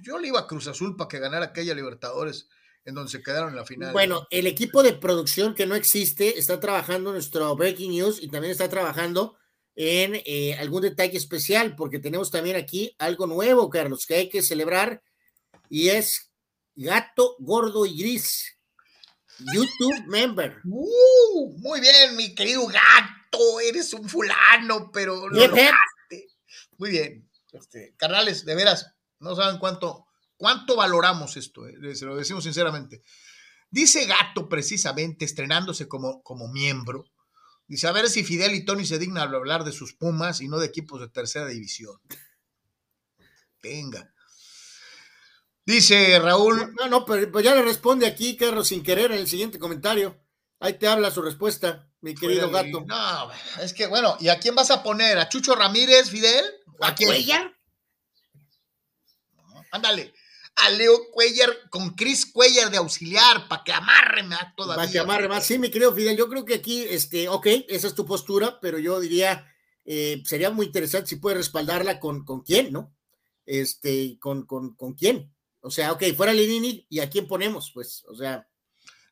yo 0.00 0.18
le 0.18 0.28
iba 0.28 0.40
a 0.40 0.46
Cruz 0.46 0.66
Azul 0.66 0.96
para 0.96 1.08
que 1.08 1.18
ganara 1.18 1.46
aquella 1.46 1.74
Libertadores 1.74 2.48
en 2.84 2.94
donde 2.94 3.10
se 3.10 3.22
quedaron 3.22 3.50
en 3.50 3.56
la 3.56 3.64
final. 3.64 3.92
Bueno, 3.92 4.26
el 4.30 4.46
equipo 4.46 4.82
de 4.82 4.92
producción 4.92 5.54
que 5.54 5.66
no 5.66 5.74
existe 5.74 6.38
está 6.38 6.60
trabajando 6.60 7.10
en 7.10 7.14
nuestro 7.14 7.54
Breaking 7.54 7.92
News 7.92 8.22
y 8.22 8.28
también 8.28 8.52
está 8.52 8.68
trabajando 8.68 9.36
en 9.74 10.20
eh, 10.26 10.54
algún 10.58 10.82
detalle 10.82 11.16
especial, 11.16 11.76
porque 11.76 11.98
tenemos 11.98 12.30
también 12.30 12.56
aquí 12.56 12.94
algo 12.98 13.26
nuevo, 13.26 13.70
Carlos, 13.70 14.06
que 14.06 14.14
hay 14.14 14.28
que 14.28 14.42
celebrar 14.42 15.02
y 15.68 15.88
es 15.88 16.30
Gato 16.74 17.36
Gordo 17.38 17.86
y 17.86 17.98
Gris. 17.98 18.56
YouTube 19.54 20.06
member. 20.06 20.60
Uh, 20.64 21.58
muy 21.58 21.80
bien, 21.80 22.16
mi 22.16 22.34
querido 22.34 22.66
gato, 22.66 23.60
eres 23.60 23.92
un 23.94 24.08
fulano, 24.08 24.90
pero 24.92 25.28
lo 25.28 25.48
Muy 26.78 26.90
bien. 26.90 27.28
Este, 27.52 27.94
carnales, 27.96 28.44
de 28.44 28.54
veras, 28.54 28.94
no 29.18 29.34
saben 29.34 29.58
cuánto 29.58 30.06
¿Cuánto 30.42 30.74
valoramos 30.74 31.36
esto? 31.36 31.68
Eh? 31.68 31.94
Se 31.94 32.04
lo 32.04 32.16
decimos 32.16 32.42
sinceramente. 32.42 33.00
Dice 33.70 34.06
Gato, 34.06 34.48
precisamente, 34.48 35.24
estrenándose 35.24 35.86
como, 35.86 36.20
como 36.24 36.48
miembro, 36.48 37.04
dice, 37.68 37.86
a 37.86 37.92
ver 37.92 38.10
si 38.10 38.24
Fidel 38.24 38.52
y 38.56 38.64
Tony 38.64 38.84
se 38.84 38.98
dignan 38.98 39.32
hablar 39.32 39.62
de 39.62 39.70
sus 39.70 39.94
Pumas 39.94 40.40
y 40.40 40.48
no 40.48 40.58
de 40.58 40.66
equipos 40.66 41.00
de 41.00 41.08
tercera 41.08 41.46
división. 41.46 41.96
Venga. 43.62 44.12
Dice 45.64 46.18
Raúl. 46.18 46.74
No, 46.74 46.88
no, 46.88 47.04
pero 47.04 47.38
ya 47.38 47.54
le 47.54 47.62
responde 47.62 48.08
aquí, 48.08 48.36
Carlos, 48.36 48.66
sin 48.66 48.82
querer, 48.82 49.12
en 49.12 49.18
el 49.18 49.28
siguiente 49.28 49.60
comentario. 49.60 50.24
Ahí 50.58 50.76
te 50.76 50.88
habla 50.88 51.12
su 51.12 51.22
respuesta, 51.22 51.88
mi 52.00 52.16
querido 52.16 52.50
gato. 52.50 52.84
No, 52.84 53.30
es 53.60 53.72
que 53.72 53.86
bueno, 53.86 54.16
¿y 54.18 54.28
a 54.28 54.40
quién 54.40 54.56
vas 54.56 54.72
a 54.72 54.82
poner? 54.82 55.20
¿A 55.20 55.28
Chucho 55.28 55.54
Ramírez, 55.54 56.10
Fidel? 56.10 56.44
¿A, 56.80 56.88
¿A 56.88 56.94
Cuellar? 56.96 57.56
ándale 59.70 60.12
a 60.56 60.70
Leo 60.70 61.10
Cuellar 61.10 61.50
con 61.70 61.90
Chris 61.94 62.26
Cuellar 62.26 62.70
de 62.70 62.78
auxiliar 62.78 63.48
para 63.48 63.64
que 63.64 63.72
amarre 63.72 64.22
más 64.22 64.54
todavía. 64.56 64.76
Para 64.76 64.92
que 64.92 64.98
amarre 64.98 65.28
más. 65.28 65.44
Sí, 65.44 65.58
mi 65.58 65.70
querido 65.70 65.94
Fidel, 65.94 66.16
yo 66.16 66.28
creo 66.28 66.44
que 66.44 66.54
aquí, 66.54 66.82
este, 66.82 67.28
ok, 67.28 67.46
esa 67.68 67.86
es 67.86 67.94
tu 67.94 68.06
postura, 68.06 68.58
pero 68.60 68.78
yo 68.78 69.00
diría, 69.00 69.46
eh, 69.84 70.22
sería 70.24 70.50
muy 70.50 70.66
interesante 70.66 71.08
si 71.08 71.16
puedes 71.16 71.38
respaldarla 71.38 72.00
con, 72.00 72.24
con 72.24 72.42
quién, 72.42 72.72
¿no? 72.72 72.94
Este, 73.46 74.18
con, 74.20 74.46
con, 74.46 74.74
con 74.74 74.94
quién. 74.94 75.34
O 75.60 75.70
sea, 75.70 75.92
ok, 75.92 76.02
fuera 76.16 76.32
Linini, 76.32 76.86
¿y 76.88 77.00
a 77.00 77.08
quién 77.08 77.26
ponemos? 77.26 77.70
Pues, 77.72 78.04
o 78.08 78.14
sea. 78.14 78.48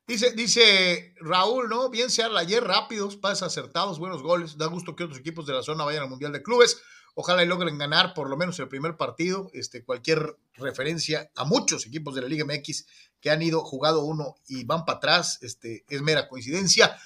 Dice, 0.06 0.32
dice 0.32 1.14
Raúl, 1.20 1.68
¿no? 1.68 1.88
Bien 1.88 2.10
se 2.10 2.24
habla 2.24 2.40
ayer, 2.40 2.64
rápidos, 2.64 3.16
pases 3.16 3.44
acertados, 3.44 4.00
buenos 4.00 4.22
goles. 4.22 4.58
Da 4.58 4.66
gusto 4.66 4.96
que 4.96 5.04
otros 5.04 5.20
equipos 5.20 5.46
de 5.46 5.52
la 5.52 5.62
zona 5.62 5.84
vayan 5.84 6.02
al 6.02 6.10
Mundial 6.10 6.32
de 6.32 6.42
Clubes. 6.42 6.82
Ojalá 7.14 7.42
y 7.42 7.46
logren 7.46 7.78
ganar 7.78 8.14
por 8.14 8.28
lo 8.30 8.36
menos 8.36 8.58
el 8.58 8.68
primer 8.68 8.96
partido. 8.96 9.50
Este, 9.52 9.84
cualquier 9.84 10.36
referencia 10.54 11.30
a 11.34 11.44
muchos 11.44 11.86
equipos 11.86 12.14
de 12.14 12.22
la 12.22 12.28
Liga 12.28 12.44
MX 12.44 12.86
que 13.20 13.30
han 13.30 13.42
ido, 13.42 13.64
jugado 13.64 14.04
uno 14.04 14.36
y 14.48 14.64
van 14.64 14.84
para 14.84 14.98
atrás, 14.98 15.38
este, 15.42 15.84
es 15.88 16.02
mera 16.02 16.28
coincidencia. 16.28 16.98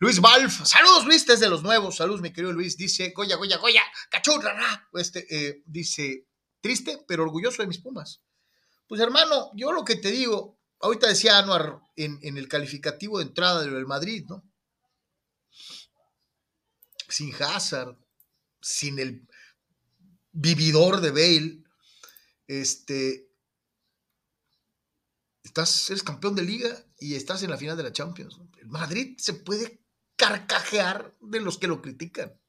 Luis 0.00 0.20
Balf, 0.20 0.64
saludos 0.64 1.06
Luis, 1.06 1.26
desde 1.26 1.48
los 1.48 1.62
nuevos, 1.62 1.96
saludos 1.96 2.20
mi 2.20 2.32
querido 2.32 2.52
Luis, 2.52 2.76
dice, 2.76 3.10
Goya, 3.10 3.36
Goya, 3.36 3.58
Goya, 3.58 3.82
cachorra, 4.10 4.88
este, 4.94 5.26
eh, 5.28 5.62
dice, 5.66 6.26
triste, 6.60 7.04
pero 7.08 7.24
orgulloso 7.24 7.62
de 7.62 7.68
mis 7.68 7.78
Pumas. 7.78 8.22
Pues 8.86 9.00
hermano, 9.00 9.50
yo 9.54 9.72
lo 9.72 9.84
que 9.84 9.96
te 9.96 10.10
digo, 10.10 10.56
ahorita 10.80 11.08
decía 11.08 11.38
Anuar 11.38 11.80
en, 11.96 12.18
en 12.22 12.38
el 12.38 12.48
calificativo 12.48 13.18
de 13.18 13.24
entrada 13.24 13.62
del 13.62 13.86
Madrid, 13.86 14.24
¿no? 14.28 14.44
Sin 17.08 17.34
Hazard, 17.34 17.96
sin 18.60 18.98
el 18.98 19.26
vividor 20.40 21.00
de 21.00 21.10
Bale, 21.10 21.64
este, 22.46 23.28
estás, 25.42 25.90
eres 25.90 26.04
campeón 26.04 26.36
de 26.36 26.42
liga 26.42 26.84
y 27.00 27.16
estás 27.16 27.42
en 27.42 27.50
la 27.50 27.58
final 27.58 27.76
de 27.76 27.82
la 27.82 27.92
Champions. 27.92 28.38
El 28.60 28.68
Madrid 28.68 29.16
se 29.18 29.34
puede 29.34 29.80
carcajear 30.16 31.14
de 31.20 31.40
los 31.40 31.58
que 31.58 31.66
lo 31.66 31.82
critican. 31.82 32.40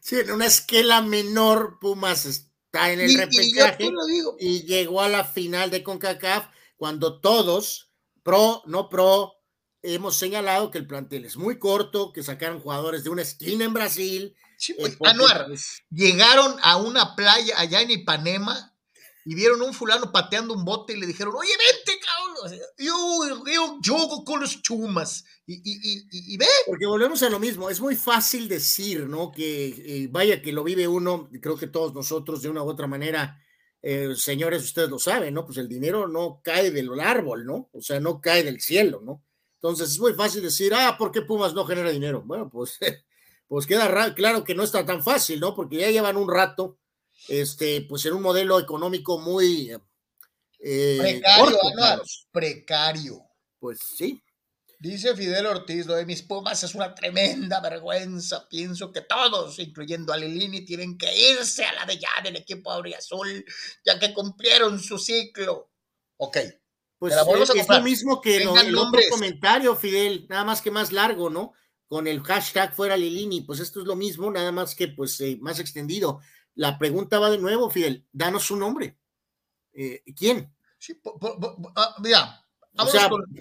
Sí, 0.00 0.16
en 0.16 0.30
una 0.30 0.46
esquela 0.46 1.02
menor, 1.02 1.78
Pumas 1.78 2.24
está 2.24 2.92
en 2.92 3.00
el 3.00 3.14
repechaje 3.14 3.90
y, 4.38 4.62
llegó 4.62 5.02
a 5.02 5.08
la 5.08 5.24
final 5.24 5.70
de 5.70 5.82
CONCACAF 5.82 6.46
cuando 6.76 7.20
todos, 7.20 7.90
pro, 8.22 8.62
no 8.66 8.88
pro, 8.88 9.34
hemos 9.82 10.16
señalado 10.16 10.70
que 10.70 10.78
el 10.78 10.86
plantel 10.86 11.26
es 11.26 11.36
muy 11.36 11.58
corto, 11.58 12.12
que 12.12 12.22
sacaron 12.22 12.60
jugadores 12.60 13.04
de 13.04 13.10
una 13.10 13.22
esquina 13.22 13.66
en 13.66 13.74
Brasil, 13.74 14.34
pues, 14.76 14.96
Anuar, 15.04 15.48
llegaron 15.90 16.56
a 16.62 16.76
una 16.76 17.14
playa 17.14 17.58
allá 17.58 17.80
en 17.82 17.90
Ipanema 17.90 18.74
y 19.24 19.34
vieron 19.34 19.60
un 19.60 19.74
fulano 19.74 20.10
pateando 20.10 20.54
un 20.54 20.64
bote 20.64 20.94
y 20.94 21.00
le 21.00 21.06
dijeron, 21.06 21.34
oye, 21.36 21.50
vente, 21.50 22.00
cabrón. 22.00 22.60
Yo, 22.78 23.44
yo 23.82 23.96
juego 23.96 24.24
con 24.24 24.40
los 24.40 24.62
chumas. 24.62 25.24
Y, 25.46 26.36
ve. 26.38 26.46
Porque 26.66 26.86
volvemos 26.86 27.22
a 27.22 27.28
lo 27.28 27.38
mismo. 27.38 27.68
Es 27.68 27.78
muy 27.78 27.94
fácil 27.94 28.48
decir, 28.48 29.06
¿no? 29.06 29.30
Que 29.30 29.66
eh, 29.66 30.08
vaya 30.10 30.40
que 30.40 30.50
lo 30.50 30.64
vive 30.64 30.88
uno, 30.88 31.28
creo 31.42 31.58
que 31.58 31.66
todos 31.66 31.92
nosotros 31.92 32.40
de 32.40 32.48
una 32.48 32.62
u 32.62 32.70
otra 32.70 32.86
manera. 32.86 33.38
Eh, 33.82 34.14
señores, 34.16 34.64
ustedes 34.64 34.88
lo 34.88 34.98
saben, 34.98 35.34
¿no? 35.34 35.44
Pues 35.44 35.58
el 35.58 35.68
dinero 35.68 36.08
no 36.08 36.40
cae 36.42 36.70
del 36.70 36.98
árbol, 36.98 37.44
¿no? 37.44 37.68
O 37.72 37.82
sea, 37.82 38.00
no 38.00 38.22
cae 38.22 38.42
del 38.42 38.62
cielo, 38.62 39.02
¿no? 39.04 39.22
Entonces 39.60 39.90
es 39.90 39.98
muy 40.00 40.14
fácil 40.14 40.42
decir, 40.42 40.72
ah, 40.74 40.96
¿por 40.98 41.12
qué 41.12 41.20
Pumas 41.20 41.52
no 41.52 41.66
genera 41.66 41.90
dinero? 41.90 42.22
Bueno, 42.24 42.48
pues 42.48 42.78
pues 43.48 43.66
queda 43.66 44.14
claro 44.14 44.44
que 44.44 44.54
no 44.54 44.62
está 44.62 44.84
tan 44.84 45.02
fácil, 45.02 45.40
¿no? 45.40 45.54
Porque 45.54 45.78
ya 45.78 45.90
llevan 45.90 46.16
un 46.16 46.30
rato, 46.30 46.78
este, 47.28 47.80
pues 47.82 48.04
en 48.04 48.12
un 48.12 48.22
modelo 48.22 48.60
económico 48.60 49.18
muy 49.18 49.72
eh, 50.60 50.96
precario, 51.00 51.58
precario. 52.30 53.22
Pues 53.58 53.78
sí. 53.96 54.22
Dice 54.80 55.16
Fidel 55.16 55.46
Ortiz, 55.46 55.86
lo 55.86 55.94
de 55.94 56.06
mis 56.06 56.22
Pumas 56.22 56.62
es 56.62 56.74
una 56.74 56.94
tremenda 56.94 57.60
vergüenza. 57.60 58.48
Pienso 58.48 58.92
que 58.92 59.00
todos, 59.00 59.58
incluyendo 59.58 60.12
a 60.12 60.16
Lilini, 60.16 60.64
tienen 60.64 60.96
que 60.96 61.32
irse 61.32 61.64
a 61.64 61.72
la 61.72 61.84
de 61.84 61.98
ya 61.98 62.10
del 62.22 62.36
equipo 62.36 62.70
Azul, 62.70 63.44
ya 63.84 63.98
que 63.98 64.14
cumplieron 64.14 64.78
su 64.78 64.96
ciclo. 64.98 65.72
Ok. 66.18 66.38
Pues 66.98 67.14
es, 67.14 67.68
lo 67.68 67.80
mismo 67.80 68.20
que 68.20 68.36
el 68.36 68.76
otro 68.76 69.00
comentario, 69.10 69.74
Fidel, 69.74 70.26
nada 70.28 70.44
más 70.44 70.62
que 70.62 70.70
más 70.70 70.92
largo, 70.92 71.30
¿no? 71.30 71.54
Con 71.88 72.06
el 72.06 72.22
hashtag 72.22 72.74
fuera 72.74 72.96
Lilini, 72.96 73.40
pues 73.40 73.60
esto 73.60 73.80
es 73.80 73.86
lo 73.86 73.96
mismo, 73.96 74.30
nada 74.30 74.52
más 74.52 74.74
que 74.74 74.88
pues 74.88 75.20
eh, 75.20 75.38
más 75.40 75.58
extendido. 75.58 76.20
La 76.54 76.78
pregunta 76.78 77.18
va 77.18 77.30
de 77.30 77.38
nuevo, 77.38 77.70
Fidel, 77.70 78.06
danos 78.12 78.44
su 78.44 78.56
nombre. 78.56 78.98
Eh, 79.72 80.02
¿Quién? 80.14 80.54
Sí, 80.78 81.00
ah, 81.76 81.96
mira, 82.00 82.46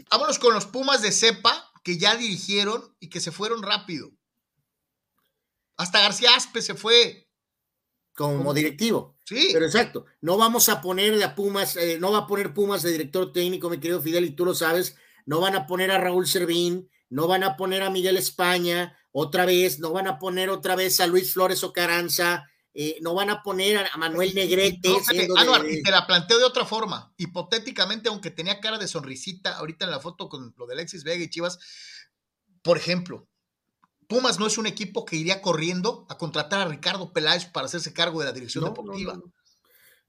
vámonos, 0.09 0.39
con, 0.39 0.53
los 0.53 0.65
Pumas 0.65 1.01
de 1.01 1.11
cepa 1.11 1.71
que 1.83 1.97
ya 1.97 2.15
dirigieron 2.15 2.95
y 2.99 3.09
que 3.09 3.19
se 3.19 3.31
fueron 3.31 3.61
rápido. 3.61 4.11
Hasta 5.75 5.99
García 5.99 6.35
Aspe 6.35 6.61
se 6.61 6.73
fue. 6.73 7.29
Como, 8.13 8.53
directivo. 8.53 9.17
Sí. 9.25 9.49
Pero 9.53 9.65
exacto, 9.65 10.05
no 10.21 10.37
vamos 10.37 10.69
a 10.69 10.81
poner 10.81 11.21
a 11.21 11.35
Pumas, 11.35 11.75
eh, 11.75 11.99
no 11.99 12.11
va 12.11 12.19
a 12.19 12.27
poner 12.27 12.53
Pumas 12.53 12.81
de 12.81 12.91
director 12.91 13.31
técnico, 13.31 13.69
mi 13.69 13.79
querido 13.79 14.01
Fidel, 14.01 14.25
y 14.25 14.31
tú 14.31 14.45
lo 14.45 14.55
sabes, 14.55 14.95
no 15.25 15.39
van 15.39 15.55
a 15.55 15.67
poner 15.67 15.91
a 15.91 15.99
Raúl 15.99 16.25
Servín, 16.25 16.89
no 17.09 17.27
van 17.27 17.43
a 17.43 17.57
poner 17.57 17.83
a 17.83 17.89
Miguel 17.89 18.17
España 18.17 18.97
otra 19.11 19.45
vez, 19.45 19.79
no 19.79 19.91
van 19.91 20.07
a 20.07 20.19
poner 20.19 20.49
otra 20.49 20.75
vez 20.75 20.99
a 20.99 21.07
Luis 21.07 21.33
Flores 21.33 21.63
Ocaranza, 21.63 22.45
eh, 22.73 22.99
no 23.01 23.15
van 23.15 23.31
a 23.31 23.41
poner 23.41 23.77
a 23.91 23.97
Manuel 23.97 24.35
Negrete. 24.35 24.89
No, 24.89 24.99
te 25.03 25.91
la 25.91 26.05
planteo 26.05 26.37
de 26.37 26.43
otra 26.43 26.65
forma. 26.65 27.11
Hipotéticamente, 27.17 28.09
aunque 28.09 28.29
tenía 28.29 28.59
cara 28.59 28.77
de 28.77 28.87
sonrisita 28.87 29.57
ahorita 29.57 29.85
en 29.85 29.91
la 29.91 29.99
foto 29.99 30.29
con 30.29 30.53
lo 30.55 30.67
de 30.67 30.73
Alexis 30.75 31.03
Vega 31.03 31.23
y 31.23 31.29
Chivas, 31.29 31.57
por 32.61 32.77
ejemplo, 32.77 33.27
Pumas 34.07 34.39
no 34.39 34.47
es 34.47 34.57
un 34.57 34.67
equipo 34.67 35.05
que 35.05 35.15
iría 35.15 35.41
corriendo 35.41 36.05
a 36.09 36.17
contratar 36.17 36.61
a 36.61 36.69
Ricardo 36.69 37.11
Peláez 37.11 37.45
para 37.45 37.65
hacerse 37.65 37.93
cargo 37.93 38.19
de 38.19 38.25
la 38.25 38.31
dirección 38.31 38.63
deportiva. 38.63 39.19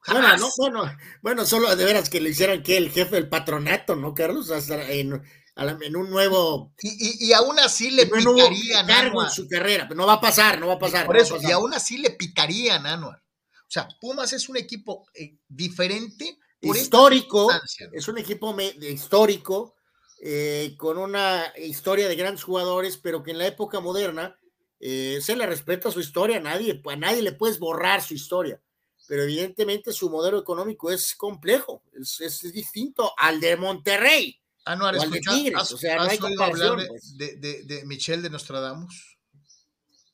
bueno, 0.06 0.36
no, 0.36 0.50
bueno, 0.58 0.96
bueno, 1.22 1.46
solo 1.46 1.74
de 1.74 1.84
veras 1.84 2.10
que 2.10 2.20
le 2.20 2.30
hicieran 2.30 2.62
que 2.62 2.76
el 2.76 2.90
jefe 2.90 3.16
del 3.16 3.28
patronato, 3.28 3.96
¿no, 3.96 4.14
Carlos? 4.14 4.50
Hasta 4.50 4.90
en, 4.90 5.22
en 5.58 5.96
un 5.96 6.10
nuevo. 6.10 6.72
Y, 6.80 7.26
y, 7.26 7.32
aún 7.32 7.58
así 7.58 7.90
le 7.90 8.06
picarían. 8.06 8.86
Cargo 8.86 9.24
en 9.24 9.30
su 9.30 9.48
carrera, 9.48 9.86
pero 9.88 9.98
no 9.98 10.06
va 10.06 10.14
a 10.14 10.20
pasar, 10.20 10.60
no 10.60 10.68
va 10.68 10.74
a 10.74 10.78
pasar. 10.78 11.06
Por 11.06 11.16
eso, 11.16 11.38
y 11.42 11.50
aún 11.50 11.74
así 11.74 11.98
le 11.98 12.10
picarían, 12.10 12.86
Anuar. 12.86 13.16
O 13.16 13.70
sea, 13.70 13.88
Pumas 14.00 14.32
es 14.32 14.48
un 14.48 14.56
equipo 14.56 15.06
eh, 15.14 15.36
diferente. 15.48 16.38
histórico, 16.60 17.50
es 17.92 18.08
un 18.08 18.18
equipo 18.18 18.56
histórico, 18.80 19.74
eh, 20.20 20.74
con 20.78 20.96
una 20.96 21.52
historia 21.56 22.08
de 22.08 22.16
grandes 22.16 22.44
jugadores, 22.44 22.96
pero 22.96 23.22
que 23.22 23.32
en 23.32 23.38
la 23.38 23.46
época 23.46 23.80
moderna 23.80 24.38
eh, 24.80 25.18
se 25.20 25.36
le 25.36 25.46
respeta 25.46 25.90
su 25.90 26.00
historia, 26.00 26.38
a 26.38 26.40
nadie, 26.40 26.80
a 26.84 26.96
nadie 26.96 27.22
le 27.22 27.32
puedes 27.32 27.58
borrar 27.58 28.02
su 28.02 28.14
historia, 28.14 28.60
pero 29.06 29.24
evidentemente 29.24 29.92
su 29.92 30.08
modelo 30.08 30.38
económico 30.38 30.90
es 30.90 31.14
complejo, 31.14 31.82
es, 31.92 32.20
es 32.20 32.52
distinto 32.52 33.12
al 33.16 33.40
de 33.40 33.56
Monterrey. 33.56 34.40
Anuar, 34.68 34.96
o 34.96 35.00
¿has, 35.00 35.72
o 35.72 35.78
sea, 35.78 35.96
no 35.96 36.02
hay 36.02 36.18
hablar 36.18 36.86
pues. 36.88 37.16
de, 37.16 37.36
de, 37.36 37.62
de, 37.62 37.86
Michel 37.86 38.20
de 38.20 38.28
Nostradamus? 38.28 39.16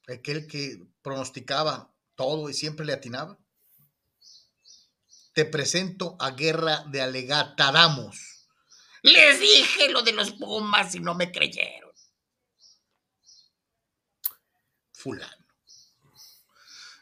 Aquel 0.06 0.46
que 0.46 0.80
pronosticaba 1.02 1.92
todo 2.14 2.48
y 2.48 2.54
siempre 2.54 2.86
le 2.86 2.92
atinaba. 2.92 3.36
Te 5.32 5.44
presento 5.44 6.16
a 6.20 6.30
Guerra 6.30 6.84
de 6.86 7.02
Alegatadamos. 7.02 8.46
Les 9.02 9.40
dije 9.40 9.88
lo 9.88 10.02
de 10.02 10.12
los 10.12 10.30
Pumas 10.30 10.94
y 10.94 11.00
no 11.00 11.16
me 11.16 11.32
creyeron. 11.32 11.90
Fulano. 14.92 15.46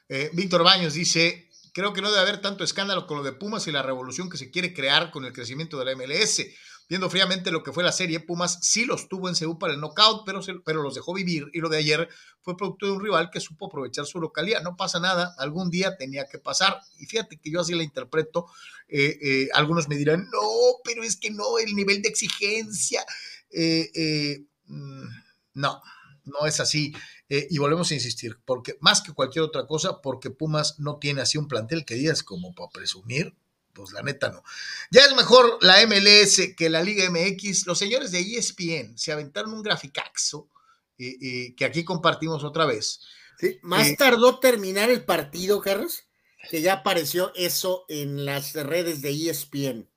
Eh, 0.09 0.31
Víctor 0.33 0.65
Baños 0.65 0.95
dice, 0.95 1.51
creo 1.75 1.93
que 1.93 2.01
no 2.01 2.11
debe 2.11 2.23
haber 2.23 2.41
tanto 2.41 2.65
escándalo 2.65 3.07
con 3.07 3.19
lo 3.19 3.23
de 3.23 3.33
Pumas 3.33 3.67
y 3.67 3.73
la 3.73 3.83
revolución 3.83 4.31
que 4.31 4.39
se 4.39 4.51
quiere 4.51 4.73
crear 4.73 5.11
con 5.11 5.27
el 5.27 5.35
crecimiento 5.35 5.79
de 5.79 5.85
la 5.85 5.95
MLS. 5.95 6.41
Viendo 6.89 7.09
fríamente 7.09 7.51
lo 7.51 7.63
que 7.63 7.73
fue 7.73 7.83
la 7.83 7.93
serie, 7.93 8.21
Pumas 8.21 8.59
sí 8.63 8.85
los 8.85 9.09
tuvo 9.09 9.29
en 9.29 9.35
Seúl 9.35 9.59
para 9.59 9.73
el 9.73 9.81
knockout, 9.81 10.25
pero, 10.27 10.41
pero 10.65 10.83
los 10.83 10.95
dejó 10.95 11.15
vivir. 11.15 11.49
Y 11.53 11.61
lo 11.61 11.69
de 11.69 11.79
ayer 11.79 12.09
fue 12.43 12.57
producto 12.57 12.87
de 12.87 12.93
un 12.93 13.03
rival 13.03 13.31
que 13.31 13.41
supo 13.41 13.67
aprovechar 13.67 14.05
su 14.05 14.21
localidad. 14.21 14.63
No 14.63 14.77
pasa 14.77 15.01
nada, 15.01 15.35
algún 15.39 15.71
día 15.71 15.97
tenía 15.97 16.27
que 16.27 16.39
pasar. 16.39 16.79
Y 16.99 17.07
fíjate 17.07 17.39
que 17.39 17.51
yo 17.51 17.61
así 17.61 17.75
la 17.75 17.83
interpreto. 17.83 18.47
Eh, 18.89 19.19
eh, 19.23 19.49
algunos 19.55 19.89
me 19.89 19.97
dirán, 19.97 20.29
no, 20.31 20.49
pero 20.85 21.03
es 21.03 21.17
que 21.17 21.31
no, 21.31 21.59
el 21.59 21.75
nivel 21.75 22.03
de 22.03 22.09
exigencia. 22.09 23.05
Eh, 23.51 24.45
mm, 24.67 25.07
no, 25.55 25.83
no 26.25 26.47
es 26.47 26.61
así. 26.61 26.95
y 27.29 27.57
volvemos 27.57 27.91
a 27.91 27.95
insistir, 27.95 28.39
porque 28.45 28.77
más 28.81 29.01
que 29.01 29.15
cualquier 29.15 29.45
otra 29.45 29.67
cosa, 29.67 30.03
porque 30.03 30.29
Pumas 30.29 30.79
no 30.79 30.99
tiene 30.99 31.23
así 31.23 31.39
un 31.39 31.49
plantel 31.49 31.87
que 31.87 31.95
digas 31.95 32.23
como 32.23 32.55
para 32.55 32.69
presumir, 32.69 33.35
pues 33.73 33.93
la 33.93 34.03
neta 34.03 34.31
no. 34.31 34.43
Ya 34.91 35.05
es 35.05 35.15
mejor 35.15 35.59
la 35.61 35.87
MLS 35.87 36.55
que 36.57 36.71
la 36.71 36.83
Liga 36.83 37.09
MX. 37.11 37.67
Los 37.67 37.79
señores 37.79 38.11
de 38.13 38.21
ESPN 38.21 38.99
se 38.99 39.13
aventaron 39.13 39.53
un 39.53 39.63
graficaxo 39.63 40.49
que 40.97 41.65
aquí 41.65 41.85
compartimos 41.85 42.45
otra 42.45 42.67
vez. 42.67 43.01
Sí, 43.39 43.59
más 43.63 43.89
eh, 43.89 43.97
tardó 43.99 44.39
terminar 44.39 44.91
el 44.91 45.05
partido, 45.05 45.61
Carlos, 45.61 46.05
que 46.51 46.61
ya 46.61 46.75
apareció 46.75 47.33
eso 47.35 47.85
en 47.89 48.25
las 48.25 48.55
redes 48.55 49.03
de 49.03 49.11
ESPN. 49.11 49.89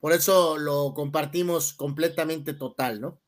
Por 0.00 0.12
eso 0.12 0.58
lo 0.58 0.94
compartimos 0.94 1.74
completamente 1.74 2.54
total, 2.54 3.00
¿no? 3.00 3.20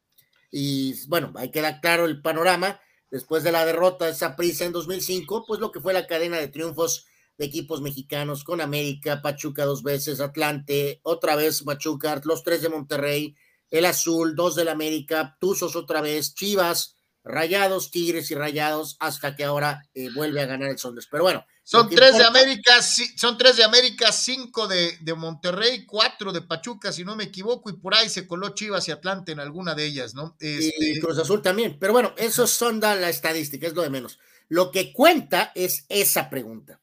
Y 0.51 0.95
bueno, 1.09 1.33
hay 1.37 1.51
que 1.51 1.61
dar 1.61 1.81
claro 1.81 2.07
el 2.07 2.23
panorama. 2.23 2.81
Después 3.11 3.43
de 3.43 3.51
la 3.51 3.67
derrota 3.67 4.05
de 4.05 4.13
esa 4.13 4.37
prisa 4.37 4.65
en 4.65 4.73
2005, 4.73 5.45
pues 5.47 5.59
lo 5.59 5.73
que 5.73 5.81
fue 5.81 5.93
la 5.93 6.07
cadena 6.07 6.37
de 6.39 6.47
triunfos 6.47 7.07
de 7.41 7.47
equipos 7.47 7.81
mexicanos 7.81 8.45
con 8.45 8.61
América, 8.61 9.23
Pachuca 9.23 9.65
dos 9.65 9.83
veces, 9.83 10.21
Atlante, 10.21 11.01
otra 11.03 11.37
vez 11.37 11.63
Pachuca, 11.63 12.21
los 12.25 12.45
tres 12.45 12.61
de 12.61 12.69
Monterrey, 12.69 13.35
el 13.71 13.87
Azul, 13.87 14.37
dos 14.37 14.57
del 14.57 14.69
América, 14.69 15.39
Tuzos 15.41 15.75
otra 15.75 16.03
vez, 16.03 16.35
Chivas, 16.35 16.97
Rayados, 17.25 17.91
Tigres 17.91 18.31
y 18.31 18.35
Rayados, 18.35 18.99
hasta 19.01 19.37
que 19.37 19.45
ahora 19.45 19.83
eh, 19.95 20.11
vuelve 20.15 20.43
a 20.43 20.47
ganar 20.47 20.69
el 20.69 20.79
Sondes. 20.79 21.09
Pero 21.11 21.23
bueno. 21.23 21.47
Son 21.63 21.89
tres 21.89 22.19
de 22.19 22.25
América, 22.25 22.83
son 23.17 23.39
tres 23.39 23.57
de 23.57 23.65
América, 23.65 24.11
cinco 24.11 24.67
de, 24.67 24.99
de, 25.01 25.15
Monterrey, 25.15 25.87
cuatro 25.87 26.33
de 26.33 26.43
Pachuca, 26.43 26.93
si 26.93 27.05
no 27.05 27.15
me 27.15 27.25
equivoco, 27.25 27.71
y 27.71 27.75
por 27.75 27.95
ahí 27.95 28.09
se 28.09 28.27
coló 28.27 28.51
Chivas 28.51 28.89
y 28.89 28.91
Atlante 28.91 29.33
en 29.33 29.41
alguna 29.41 29.77
de 29.77 29.87
ellas, 29.87 30.13
¿no? 30.15 30.37
Este... 30.41 30.75
Y 30.79 30.99
Cruz 30.99 31.19
Azul 31.19 31.41
también. 31.43 31.79
Pero 31.79 31.93
bueno, 31.93 32.13
eso 32.19 32.49
son 32.49 32.81
la 32.81 33.09
estadística, 33.09 33.69
es 33.69 33.75
lo 33.75 33.83
de 33.83 33.91
menos. 33.91 34.19
Lo 34.49 34.73
que 34.73 34.93
cuenta 34.93 35.53
es 35.55 35.87
esa 35.89 36.29
pregunta 36.29 36.80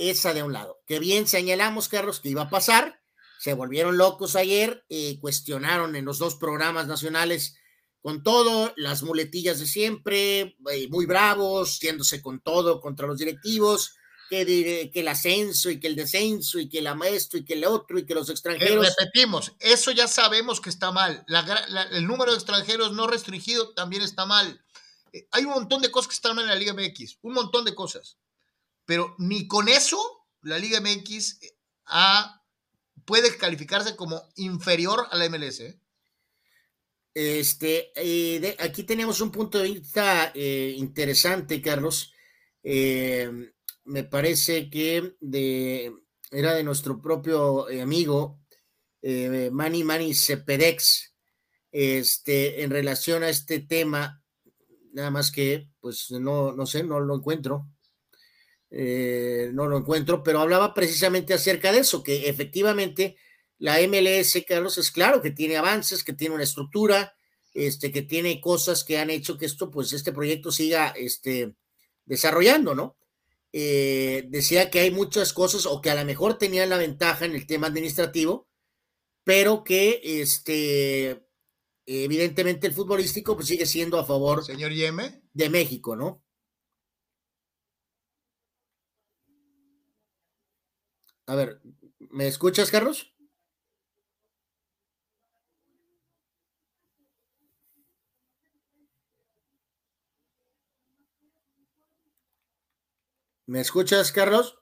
esa 0.00 0.32
de 0.32 0.42
un 0.42 0.52
lado. 0.52 0.80
Que 0.86 0.98
bien 0.98 1.26
señalamos, 1.26 1.88
Carlos, 1.88 2.20
que 2.20 2.30
iba 2.30 2.42
a 2.42 2.50
pasar. 2.50 3.00
Se 3.38 3.52
volvieron 3.54 3.98
locos 3.98 4.36
ayer, 4.36 4.84
eh, 4.88 5.18
cuestionaron 5.20 5.96
en 5.96 6.04
los 6.04 6.18
dos 6.18 6.36
programas 6.36 6.86
nacionales 6.86 7.56
con 8.02 8.22
todo, 8.22 8.72
las 8.76 9.02
muletillas 9.02 9.58
de 9.58 9.66
siempre, 9.66 10.56
eh, 10.70 10.88
muy 10.88 11.06
bravos, 11.06 11.80
yéndose 11.80 12.22
con 12.22 12.40
todo 12.40 12.80
contra 12.80 13.06
los 13.06 13.18
directivos, 13.18 13.94
que, 14.30 14.90
que, 14.92 15.00
el 15.00 15.08
ascenso 15.08 15.70
y 15.70 15.80
que 15.80 15.88
el 15.88 15.96
descenso 15.96 16.58
y 16.58 16.68
que 16.68 16.78
el 16.78 16.94
maestro 16.94 17.38
y 17.38 17.44
que 17.44 17.54
el 17.54 17.64
otro 17.64 17.98
y 17.98 18.06
que 18.06 18.14
los 18.14 18.30
extranjeros. 18.30 18.86
Eh, 18.86 18.90
repetimos, 18.96 19.52
eso 19.58 19.90
ya 19.90 20.06
sabemos 20.06 20.60
que 20.60 20.70
está 20.70 20.92
mal. 20.92 21.24
el 21.92 22.06
número 22.06 22.30
de 22.32 22.38
extranjeros 22.38 22.92
no 22.92 23.06
restringido 23.06 23.74
también 23.74 24.02
está 24.02 24.24
mal. 24.24 24.62
hay 25.32 25.44
un 25.44 25.50
montón 25.50 25.82
de 25.82 25.90
cosas 25.90 26.08
que 26.08 26.14
están 26.14 26.36
mal 26.36 26.44
en 26.44 26.50
la 26.50 26.56
Liga 26.56 26.72
MX, 26.72 27.18
un 27.22 27.34
montón 27.34 27.64
de 27.64 27.74
cosas 27.74 28.16
pero 28.90 29.14
ni 29.18 29.46
con 29.46 29.68
eso 29.68 30.26
la 30.42 30.58
Liga 30.58 30.80
MX 30.80 31.38
ha, 31.86 32.42
puede 33.04 33.36
calificarse 33.36 33.94
como 33.94 34.20
inferior 34.34 35.06
a 35.12 35.16
la 35.16 35.28
MLS. 35.28 35.60
¿eh? 35.60 35.80
Este, 37.14 37.92
eh, 37.94 38.56
aquí 38.58 38.82
tenemos 38.82 39.20
un 39.20 39.30
punto 39.30 39.58
de 39.58 39.70
vista 39.70 40.32
eh, 40.34 40.74
interesante, 40.76 41.62
Carlos. 41.62 42.12
me 42.64 44.02
parece 44.10 44.68
que 44.68 45.14
de, 45.20 45.92
era 46.32 46.54
de 46.54 46.64
nuestro 46.64 47.00
propio 47.00 47.68
amigo 47.80 48.40
Manny 49.52 49.84
Manny 49.84 50.14
Cepedex, 50.14 51.14
este, 51.70 52.64
en 52.64 52.70
relación 52.70 53.22
a 53.22 53.28
este 53.28 53.60
tema, 53.60 54.24
nada 54.92 55.12
más 55.12 55.30
que, 55.30 55.70
pues 55.78 56.10
no, 56.10 56.50
no 56.50 56.66
sé, 56.66 56.82
no 56.82 56.98
lo 56.98 57.14
encuentro. 57.14 57.68
Eh, 58.70 59.50
no 59.52 59.66
lo 59.66 59.78
encuentro, 59.78 60.22
pero 60.22 60.40
hablaba 60.40 60.74
precisamente 60.74 61.34
acerca 61.34 61.72
de 61.72 61.80
eso, 61.80 62.02
que 62.02 62.28
efectivamente 62.28 63.16
la 63.58 63.78
MLS, 63.80 64.44
Carlos, 64.46 64.78
es 64.78 64.90
claro 64.90 65.20
que 65.20 65.32
tiene 65.32 65.56
avances, 65.56 66.04
que 66.04 66.12
tiene 66.12 66.34
una 66.34 66.44
estructura, 66.44 67.14
este, 67.52 67.90
que 67.90 68.02
tiene 68.02 68.40
cosas 68.40 68.84
que 68.84 68.98
han 68.98 69.10
hecho 69.10 69.36
que 69.36 69.46
esto, 69.46 69.70
pues 69.70 69.92
este 69.92 70.12
proyecto 70.12 70.52
siga 70.52 70.88
este, 70.96 71.54
desarrollando, 72.04 72.74
¿no? 72.74 72.96
Eh, 73.52 74.26
decía 74.28 74.70
que 74.70 74.78
hay 74.80 74.92
muchas 74.92 75.32
cosas 75.32 75.66
o 75.66 75.80
que 75.80 75.90
a 75.90 75.96
lo 75.96 76.04
mejor 76.04 76.38
tenían 76.38 76.70
la 76.70 76.78
ventaja 76.78 77.24
en 77.24 77.34
el 77.34 77.46
tema 77.46 77.66
administrativo, 77.66 78.48
pero 79.24 79.64
que 79.64 80.00
este, 80.02 81.26
evidentemente 81.84 82.68
el 82.68 82.72
futbolístico 82.72 83.34
pues 83.34 83.48
sigue 83.48 83.66
siendo 83.66 83.98
a 83.98 84.04
favor 84.04 84.44
Señor 84.44 84.72
Yeme. 84.72 85.22
de 85.32 85.50
México, 85.50 85.96
¿no? 85.96 86.22
A 91.30 91.36
ver, 91.36 91.60
¿me 92.10 92.26
escuchas, 92.26 92.72
Carlos? 92.72 93.14
¿Me 103.46 103.60
escuchas, 103.60 104.10
Carlos? 104.10 104.58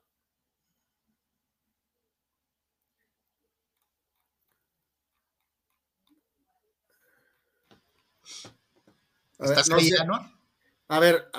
¿Estás 9.38 9.70
ahí, 9.70 9.90
no? 10.06 10.38
A 10.91 11.01
ver, 11.01 11.30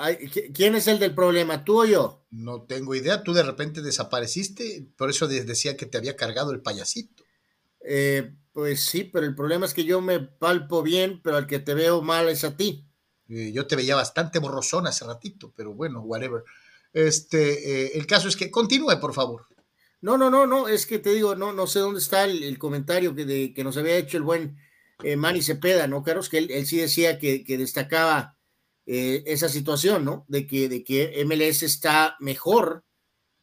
¿quién 0.54 0.76
es 0.76 0.86
el 0.86 1.00
del 1.00 1.12
problema, 1.12 1.64
tú 1.64 1.82
o 1.82 1.84
yo? 1.84 2.24
No 2.30 2.62
tengo 2.62 2.94
idea, 2.94 3.24
tú 3.24 3.32
de 3.32 3.42
repente 3.42 3.82
desapareciste, 3.82 4.86
por 4.96 5.10
eso 5.10 5.26
decía 5.26 5.76
que 5.76 5.86
te 5.86 5.98
había 5.98 6.14
cargado 6.14 6.52
el 6.52 6.62
payasito. 6.62 7.24
Eh, 7.84 8.32
pues 8.52 8.82
sí, 8.82 9.02
pero 9.02 9.26
el 9.26 9.34
problema 9.34 9.66
es 9.66 9.74
que 9.74 9.84
yo 9.84 10.00
me 10.00 10.20
palpo 10.20 10.84
bien, 10.84 11.20
pero 11.22 11.36
al 11.36 11.48
que 11.48 11.58
te 11.58 11.74
veo 11.74 12.00
mal 12.00 12.28
es 12.28 12.44
a 12.44 12.56
ti. 12.56 12.86
Eh, 13.28 13.50
yo 13.52 13.66
te 13.66 13.74
veía 13.74 13.96
bastante 13.96 14.38
borrosón 14.38 14.86
hace 14.86 15.04
ratito, 15.04 15.52
pero 15.56 15.74
bueno, 15.74 16.00
whatever. 16.02 16.44
Este, 16.92 17.86
eh, 17.86 17.92
el 17.94 18.06
caso 18.06 18.28
es 18.28 18.36
que 18.36 18.52
continúe, 18.52 19.00
por 19.00 19.14
favor. 19.14 19.46
No, 20.00 20.16
no, 20.16 20.30
no, 20.30 20.46
no, 20.46 20.68
es 20.68 20.86
que 20.86 21.00
te 21.00 21.12
digo, 21.12 21.34
no, 21.34 21.52
no 21.52 21.66
sé 21.66 21.80
dónde 21.80 21.98
está 21.98 22.22
el, 22.22 22.56
comentario 22.58 23.16
que, 23.16 23.24
de, 23.24 23.52
que 23.52 23.64
nos 23.64 23.76
había 23.76 23.96
hecho 23.96 24.16
el 24.16 24.22
buen 24.22 24.58
Manny 25.16 25.42
Cepeda, 25.42 25.88
¿no, 25.88 26.04
Carlos? 26.04 26.28
Que 26.28 26.38
él, 26.38 26.66
sí 26.66 26.76
decía 26.76 27.18
que, 27.18 27.42
que 27.42 27.58
destacaba 27.58 28.38
eh, 28.92 29.22
esa 29.24 29.48
situación, 29.48 30.04
¿no? 30.04 30.24
De 30.26 30.48
que, 30.48 30.68
de 30.68 30.82
que 30.82 31.24
MLS 31.24 31.62
está 31.62 32.16
mejor 32.18 32.82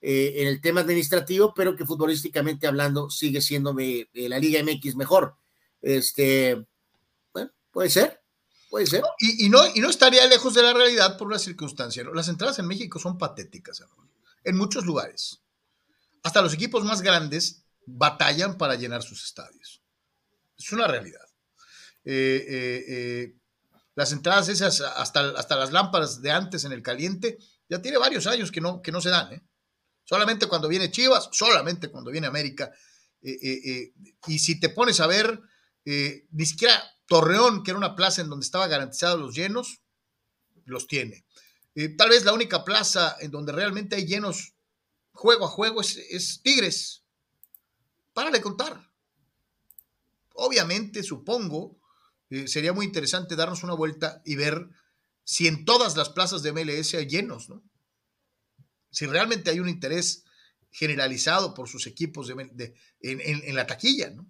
eh, 0.02 0.34
en 0.42 0.48
el 0.50 0.60
tema 0.60 0.82
administrativo, 0.82 1.54
pero 1.54 1.74
que 1.74 1.86
futbolísticamente 1.86 2.68
hablando 2.68 3.10
sigue 3.10 3.40
siendo 3.40 3.74
la 3.74 4.40
Liga 4.40 4.62
MX 4.62 4.98
mejor. 4.98 5.38
Este, 5.82 6.68
bueno, 7.32 7.50
puede 7.72 7.90
ser, 7.90 8.22
puede 8.70 8.88
ser. 8.88 9.04
Y, 9.20 9.48
no, 9.48 9.62
y 9.74 9.80
no 9.80 9.90
estaría 9.90 10.28
lejos 10.28 10.54
de 10.54 10.64
la 10.64 10.74
realidad 10.74 11.18
por 11.18 11.28
una 11.28 11.40
circunstancia. 11.40 12.04
Las 12.14 12.28
entradas 12.28 12.60
en 12.60 12.68
México 12.68 13.00
son 13.00 13.18
patéticas, 13.18 13.82
en 14.44 14.58
muchos 14.58 14.86
lugares. 14.86 15.40
Hasta 16.24 16.42
los 16.42 16.54
equipos 16.56 16.84
más 16.84 17.02
grandes 17.02 17.64
batallan 17.86 18.58
para 18.58 18.76
llenar 18.76 19.02
sus 19.02 19.24
estadios. 19.24 19.82
Es 20.60 20.74
una 20.74 20.88
realidad. 20.88 21.26
Eh, 22.04 22.46
eh, 22.50 23.36
las 23.98 24.12
entradas 24.12 24.48
esas, 24.48 24.82
hasta, 24.82 25.32
hasta 25.32 25.56
las 25.56 25.72
lámparas 25.72 26.22
de 26.22 26.30
antes 26.30 26.64
en 26.66 26.72
el 26.72 26.84
caliente, 26.84 27.40
ya 27.68 27.82
tiene 27.82 27.98
varios 27.98 28.28
años 28.28 28.52
que 28.52 28.62
no, 28.62 28.80
que 28.80 28.92
no 28.92 29.02
se 29.02 29.10
dan. 29.10 29.34
¿eh? 29.34 29.42
Solamente 30.04 30.46
cuando 30.46 30.68
viene 30.68 30.92
Chivas, 30.92 31.30
solamente 31.32 31.90
cuando 31.90 32.12
viene 32.12 32.28
América. 32.28 32.72
y 33.24 34.40
si 34.40 34.60
te 34.60 34.70
pones 34.70 35.00
a 35.00 35.08
ver, 35.08 35.42
ni 35.84 36.46
siquiera 36.46 36.80
Torreón, 37.08 37.64
que 37.64 37.72
era 37.72 37.78
una 37.80 37.96
plaza 37.96 38.22
en 38.22 38.30
donde 38.30 38.46
estaba 38.46 38.68
garantizados 38.68 39.20
los 39.20 39.36
llenos, 39.36 39.82
los 40.66 40.86
tiene. 40.86 41.26
tal 41.98 42.10
vez 42.10 42.24
la 42.24 42.34
única 42.34 42.64
plaza 42.64 43.18
en 43.20 43.32
donde 43.32 43.52
realmente 43.52 43.96
hay 43.96 44.06
llenos 44.06 44.54
juego 45.12 45.46
a 45.46 45.50
juego 45.50 45.82
es, 45.82 46.40
Tigres. 46.44 47.04
Para 48.14 48.30
de 48.30 48.42
contar. 48.42 48.80
Obviamente, 50.34 51.02
supongo, 51.02 51.77
eh, 52.30 52.48
sería 52.48 52.74
muy 52.74 52.86
interesante 52.86 53.36
darnos 53.36 53.64
una 53.64 53.74
vuelta 53.74 54.22
y 54.26 54.36
ver 54.36 54.68
si 55.24 55.48
en 55.48 55.66
todas 55.66 55.98
las 55.98 56.10
plazas 56.10 56.42
de 56.44 56.52
MLS 56.52 56.94
hay 56.94 57.08
llenos, 57.08 57.50
¿no? 57.50 57.64
Si 58.90 59.06
realmente 59.06 59.50
hay 59.50 59.60
un 59.60 59.70
interés 59.70 60.24
generalizado 60.72 61.54
por 61.54 61.68
sus 61.68 61.88
equipos 61.88 62.28
de, 62.28 62.76
en, 63.02 63.56
la 63.56 63.68
taquilla, 63.68 64.12
¿no? 64.12 64.26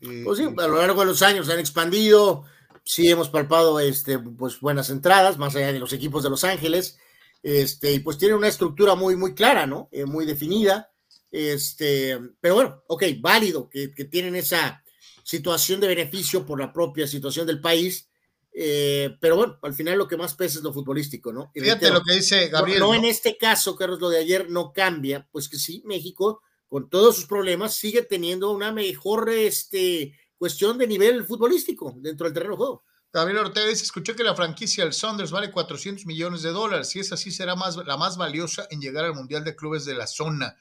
Eh, 0.00 0.22
pues 0.24 0.38
sí, 0.38 0.44
a 0.44 0.66
lo 0.66 0.78
largo 0.78 1.00
de 1.00 1.06
los 1.06 1.22
años 1.22 1.48
han 1.48 1.58
expandido, 1.58 2.44
sí 2.84 3.10
hemos 3.10 3.28
palpado 3.28 3.78
este, 3.80 4.18
pues, 4.18 4.60
buenas 4.60 4.90
entradas, 4.90 5.38
más 5.38 5.54
allá 5.54 5.72
de 5.72 5.78
los 5.78 5.92
equipos 5.92 6.22
de 6.22 6.30
Los 6.30 6.44
Ángeles, 6.44 6.98
este, 7.42 7.92
y 7.92 7.98
pues 8.00 8.18
tiene 8.18 8.34
una 8.34 8.48
estructura 8.48 8.94
muy, 8.94 9.16
muy 9.16 9.34
clara, 9.34 9.66
¿no? 9.66 9.88
Eh, 9.92 10.04
muy 10.04 10.26
definida. 10.26 10.90
Este, 11.30 12.18
pero 12.40 12.54
bueno, 12.54 12.84
ok, 12.86 13.04
válido 13.20 13.68
que, 13.68 13.88
tienen 14.10 14.36
esa 14.36 14.84
situación 15.22 15.80
de 15.80 15.88
beneficio 15.88 16.44
por 16.44 16.60
la 16.60 16.72
propia 16.72 17.06
situación 17.06 17.46
del 17.46 17.60
país. 17.60 18.08
Eh, 18.54 19.16
pero 19.20 19.36
bueno, 19.36 19.58
al 19.62 19.72
final 19.72 19.96
lo 19.96 20.06
que 20.06 20.16
más 20.16 20.34
pesa 20.34 20.58
es 20.58 20.64
lo 20.64 20.72
futbolístico, 20.72 21.32
¿no? 21.32 21.50
Fíjate 21.54 21.90
lo 21.90 22.02
que 22.02 22.14
dice 22.14 22.48
Gabriel. 22.48 22.80
No, 22.80 22.94
en 22.94 23.04
este 23.04 23.38
caso, 23.38 23.74
Carlos, 23.76 24.00
lo 24.00 24.10
de 24.10 24.18
ayer 24.18 24.50
no 24.50 24.72
cambia, 24.72 25.26
pues 25.32 25.48
que 25.48 25.56
sí, 25.56 25.82
México, 25.86 26.42
con 26.68 26.90
todos 26.90 27.16
sus 27.16 27.26
problemas, 27.26 27.74
sigue 27.74 28.02
teniendo 28.02 28.50
una 28.50 28.72
mejor 28.72 29.30
este, 29.30 30.14
cuestión 30.36 30.76
de 30.76 30.86
nivel 30.86 31.24
futbolístico 31.24 31.94
dentro 31.96 32.24
del 32.24 32.34
terreno 32.34 32.54
de 32.54 32.58
juego. 32.58 32.84
Gabriel 33.12 33.38
Ortega 33.38 33.68
dice, 33.68 33.84
escuché 33.84 34.16
que 34.16 34.24
la 34.24 34.34
franquicia 34.34 34.84
del 34.84 34.94
Saunders 34.94 35.30
vale 35.30 35.50
400 35.50 36.06
millones 36.06 36.40
de 36.40 36.50
dólares. 36.50 36.88
Si 36.88 36.98
es 36.98 37.12
así, 37.12 37.30
será 37.30 37.54
más, 37.54 37.76
la 37.76 37.98
más 37.98 38.16
valiosa 38.16 38.66
en 38.70 38.80
llegar 38.80 39.04
al 39.04 39.14
Mundial 39.14 39.44
de 39.44 39.54
Clubes 39.54 39.84
de 39.84 39.94
la 39.94 40.06
zona. 40.06 40.56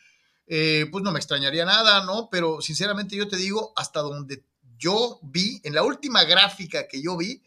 Eh, 0.47 0.87
pues 0.91 1.01
no 1.01 1.13
me 1.13 1.19
extrañaría 1.19 1.63
nada, 1.63 2.03
¿no? 2.03 2.27
Pero 2.29 2.59
sinceramente 2.59 3.15
yo 3.15 3.29
te 3.29 3.37
digo, 3.37 3.71
hasta 3.77 4.01
donde 4.01 4.43
yo 4.81 5.19
vi, 5.21 5.61
en 5.63 5.75
la 5.75 5.83
última 5.83 6.23
gráfica 6.23 6.87
que 6.87 7.01
yo 7.01 7.15
vi, 7.15 7.43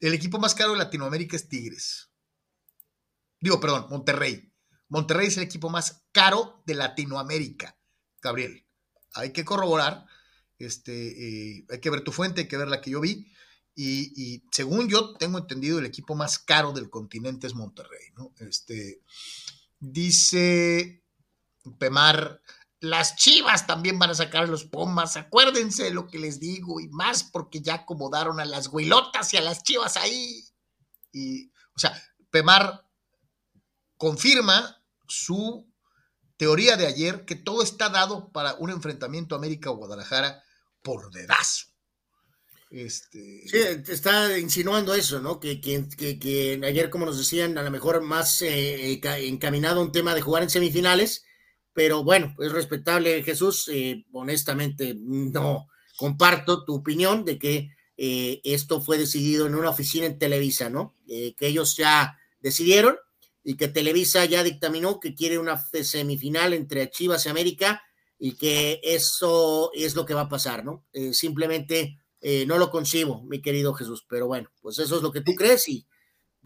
el 0.00 0.12
equipo 0.12 0.38
más 0.38 0.54
caro 0.54 0.72
de 0.72 0.78
Latinoamérica 0.78 1.36
es 1.36 1.48
Tigres. 1.48 2.10
Digo, 3.40 3.60
perdón, 3.60 3.86
Monterrey. 3.88 4.52
Monterrey 4.88 5.28
es 5.28 5.36
el 5.36 5.44
equipo 5.44 5.70
más 5.70 6.04
caro 6.12 6.62
de 6.66 6.74
Latinoamérica, 6.74 7.78
Gabriel. 8.20 8.66
Hay 9.14 9.32
que 9.32 9.44
corroborar, 9.44 10.06
este, 10.58 11.58
eh, 11.58 11.66
hay 11.70 11.80
que 11.80 11.90
ver 11.90 12.02
tu 12.02 12.12
fuente, 12.12 12.42
hay 12.42 12.48
que 12.48 12.56
ver 12.56 12.68
la 12.68 12.80
que 12.80 12.90
yo 12.90 13.00
vi 13.00 13.32
y, 13.78 14.42
según 14.50 14.88
yo 14.88 15.14
tengo 15.16 15.38
entendido, 15.38 15.78
el 15.78 15.86
equipo 15.86 16.14
más 16.14 16.38
caro 16.38 16.72
del 16.72 16.88
continente 16.88 17.46
es 17.46 17.54
Monterrey. 17.54 18.08
Este, 18.38 19.02
dice 19.78 21.04
Pemar, 21.78 22.40
las 22.90 23.16
chivas 23.16 23.66
también 23.66 23.98
van 23.98 24.10
a 24.10 24.14
sacar 24.14 24.48
los 24.48 24.64
pomas, 24.64 25.16
acuérdense 25.16 25.84
de 25.84 25.90
lo 25.90 26.06
que 26.06 26.18
les 26.18 26.40
digo, 26.40 26.80
y 26.80 26.88
más 26.88 27.24
porque 27.24 27.60
ya 27.60 27.74
acomodaron 27.74 28.40
a 28.40 28.44
las 28.44 28.68
huilotas 28.68 29.32
y 29.34 29.36
a 29.36 29.42
las 29.42 29.62
chivas 29.62 29.96
ahí. 29.96 30.44
Y, 31.12 31.48
o 31.74 31.78
sea, 31.78 32.00
Pemar 32.30 32.84
confirma 33.96 34.82
su 35.06 35.66
teoría 36.36 36.76
de 36.76 36.86
ayer 36.86 37.24
que 37.24 37.36
todo 37.36 37.62
está 37.62 37.88
dado 37.88 38.30
para 38.32 38.54
un 38.54 38.70
enfrentamiento 38.70 39.34
América-Guadalajara 39.34 40.42
por 40.82 41.10
dedazo. 41.12 41.66
Este... 42.70 43.42
Sí, 43.46 43.58
está 43.88 44.38
insinuando 44.38 44.94
eso, 44.94 45.20
¿no? 45.20 45.38
Que, 45.40 45.60
que, 45.60 46.60
ayer, 46.64 46.90
como 46.90 47.06
nos 47.06 47.18
decían, 47.18 47.56
a 47.58 47.62
lo 47.62 47.70
mejor 47.70 48.02
más 48.02 48.42
eh, 48.42 49.00
encaminado 49.20 49.80
a 49.80 49.84
un 49.84 49.92
tema 49.92 50.14
de 50.14 50.20
jugar 50.20 50.42
en 50.42 50.50
semifinales, 50.50 51.25
pero 51.76 52.02
bueno, 52.02 52.34
es 52.38 52.50
respetable, 52.52 53.22
Jesús. 53.22 53.68
Eh, 53.70 54.06
honestamente, 54.12 54.96
no 54.98 55.68
comparto 55.96 56.64
tu 56.64 56.76
opinión 56.76 57.24
de 57.24 57.38
que 57.38 57.70
eh, 57.98 58.40
esto 58.44 58.80
fue 58.80 58.96
decidido 58.96 59.46
en 59.46 59.54
una 59.54 59.70
oficina 59.70 60.06
en 60.06 60.18
Televisa, 60.18 60.70
¿no? 60.70 60.96
que 61.06 61.34
ellos 61.46 61.76
ya 61.76 62.18
decidieron 62.40 62.96
y 63.44 63.56
que 63.56 63.68
Televisa 63.68 64.24
ya 64.24 64.42
dictaminó 64.42 64.98
que 65.00 65.14
quiere 65.14 65.38
una 65.38 65.56
semifinal 65.58 66.52
entre 66.52 66.90
Chivas 66.90 67.26
y 67.26 67.28
América 67.28 67.82
y 68.18 68.32
que 68.32 68.80
eso 68.82 69.70
es 69.74 69.94
lo 69.94 70.04
que 70.04 70.14
va 70.14 70.22
a 70.22 70.28
pasar, 70.28 70.64
¿no? 70.64 70.84
simplemente 71.12 71.98
eh, 72.28 72.44
no 72.44 72.58
lo 72.58 72.70
concibo, 72.70 73.22
mi 73.22 73.40
querido 73.40 73.74
Jesús, 73.74 74.04
pero 74.08 74.26
bueno, 74.26 74.50
pues 74.60 74.78
eso 74.78 74.96
es 74.96 75.02
lo 75.02 75.12
que 75.12 75.20
tú 75.20 75.34
crees 75.34 75.68
y 75.68 75.86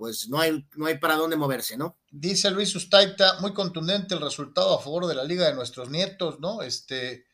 pues 0.00 0.30
no 0.30 0.40
hay, 0.40 0.66
no 0.76 0.86
hay 0.86 0.96
para 0.96 1.16
dónde 1.16 1.36
moverse, 1.36 1.76
¿no? 1.76 1.98
Dice 2.10 2.50
Luis 2.50 2.74
Ustaita, 2.74 3.38
muy 3.40 3.52
contundente 3.52 4.14
el 4.14 4.22
resultado 4.22 4.74
a 4.74 4.82
favor 4.82 5.06
de 5.06 5.14
la 5.14 5.24
Liga 5.24 5.46
de 5.46 5.52
nuestros 5.52 5.90
nietos, 5.90 6.40
¿no? 6.40 6.62
Este, 6.62 7.26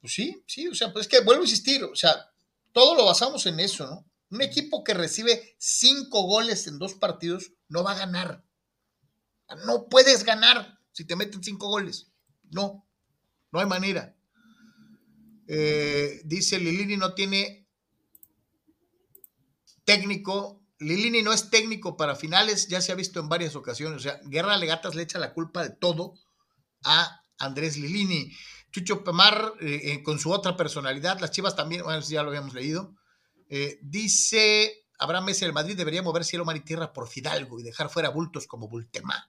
pues 0.00 0.14
sí, 0.14 0.42
sí, 0.46 0.66
o 0.68 0.74
sea, 0.74 0.90
pues 0.90 1.04
es 1.04 1.10
que 1.10 1.20
vuelvo 1.20 1.42
a 1.42 1.44
insistir, 1.44 1.84
o 1.84 1.94
sea, 1.94 2.32
todo 2.72 2.94
lo 2.94 3.04
basamos 3.04 3.44
en 3.44 3.60
eso, 3.60 3.86
¿no? 3.86 4.10
Un 4.30 4.40
equipo 4.40 4.82
que 4.84 4.94
recibe 4.94 5.54
cinco 5.58 6.22
goles 6.22 6.66
en 6.66 6.78
dos 6.78 6.94
partidos 6.94 7.52
no 7.68 7.84
va 7.84 7.92
a 7.92 7.98
ganar. 7.98 8.42
No 9.66 9.90
puedes 9.90 10.24
ganar 10.24 10.78
si 10.92 11.04
te 11.04 11.14
meten 11.14 11.44
cinco 11.44 11.68
goles. 11.68 12.06
No, 12.50 12.88
no 13.52 13.60
hay 13.60 13.66
manera. 13.66 14.16
Eh, 15.46 16.22
dice 16.24 16.58
Lilini 16.58 16.96
no 16.96 17.12
tiene 17.12 17.68
técnico. 19.84 20.57
Lilini 20.80 21.22
no 21.22 21.32
es 21.32 21.50
técnico 21.50 21.96
para 21.96 22.14
finales, 22.14 22.68
ya 22.68 22.80
se 22.80 22.92
ha 22.92 22.94
visto 22.94 23.20
en 23.20 23.28
varias 23.28 23.56
ocasiones. 23.56 23.98
O 23.98 24.00
sea, 24.00 24.20
Guerra 24.24 24.56
Legatas 24.56 24.94
le 24.94 25.02
echa 25.02 25.18
la 25.18 25.32
culpa 25.32 25.62
de 25.62 25.70
todo 25.70 26.14
a 26.84 27.24
Andrés 27.38 27.76
Lilini. 27.76 28.32
Chucho 28.70 29.02
Pemar, 29.02 29.54
eh, 29.60 29.80
eh, 29.84 30.02
con 30.02 30.18
su 30.18 30.30
otra 30.30 30.56
personalidad, 30.56 31.20
las 31.20 31.30
chivas 31.30 31.56
también, 31.56 31.82
bueno, 31.82 32.00
ya 32.00 32.22
lo 32.22 32.28
habíamos 32.28 32.54
leído. 32.54 32.94
Eh, 33.48 33.78
dice 33.82 34.86
Abraham 34.98 35.26
Messi, 35.26 35.44
el 35.44 35.52
Madrid 35.52 35.76
debería 35.76 36.02
mover 36.02 36.24
cielo, 36.24 36.44
mar 36.44 36.56
y 36.56 36.60
tierra 36.60 36.92
por 36.92 37.08
Fidalgo 37.08 37.58
y 37.58 37.62
dejar 37.62 37.88
fuera 37.88 38.10
bultos 38.10 38.46
como 38.46 38.68
Bultemá. 38.68 39.26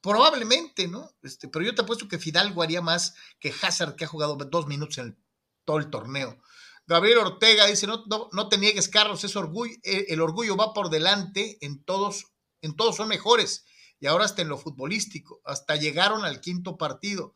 Probablemente, 0.00 0.88
¿no? 0.88 1.10
Este, 1.22 1.48
pero 1.48 1.64
yo 1.64 1.74
te 1.74 1.82
apuesto 1.82 2.08
que 2.08 2.18
Fidalgo 2.18 2.62
haría 2.62 2.82
más 2.82 3.14
que 3.38 3.54
Hazard, 3.62 3.94
que 3.94 4.04
ha 4.04 4.08
jugado 4.08 4.36
dos 4.36 4.66
minutos 4.66 4.98
en 4.98 5.18
todo 5.64 5.78
el 5.78 5.88
torneo. 5.88 6.38
Gabriel 6.86 7.18
Ortega 7.18 7.66
dice, 7.66 7.86
no, 7.86 8.04
no, 8.06 8.48
te 8.48 8.58
niegues, 8.58 8.88
Carlos, 8.88 9.24
es 9.24 9.36
orgullo, 9.36 9.74
eh, 9.82 10.06
el 10.08 10.20
orgullo 10.20 10.56
va 10.56 10.74
por 10.74 10.90
delante, 10.90 11.56
en 11.62 11.82
todos, 11.82 12.26
en 12.60 12.76
todos 12.76 12.96
son 12.96 13.08
mejores. 13.08 13.64
Y 14.00 14.06
ahora 14.06 14.26
hasta 14.26 14.42
en 14.42 14.48
lo 14.48 14.58
futbolístico, 14.58 15.40
hasta 15.44 15.76
llegaron 15.76 16.24
al 16.24 16.40
quinto 16.40 16.76
partido. 16.76 17.34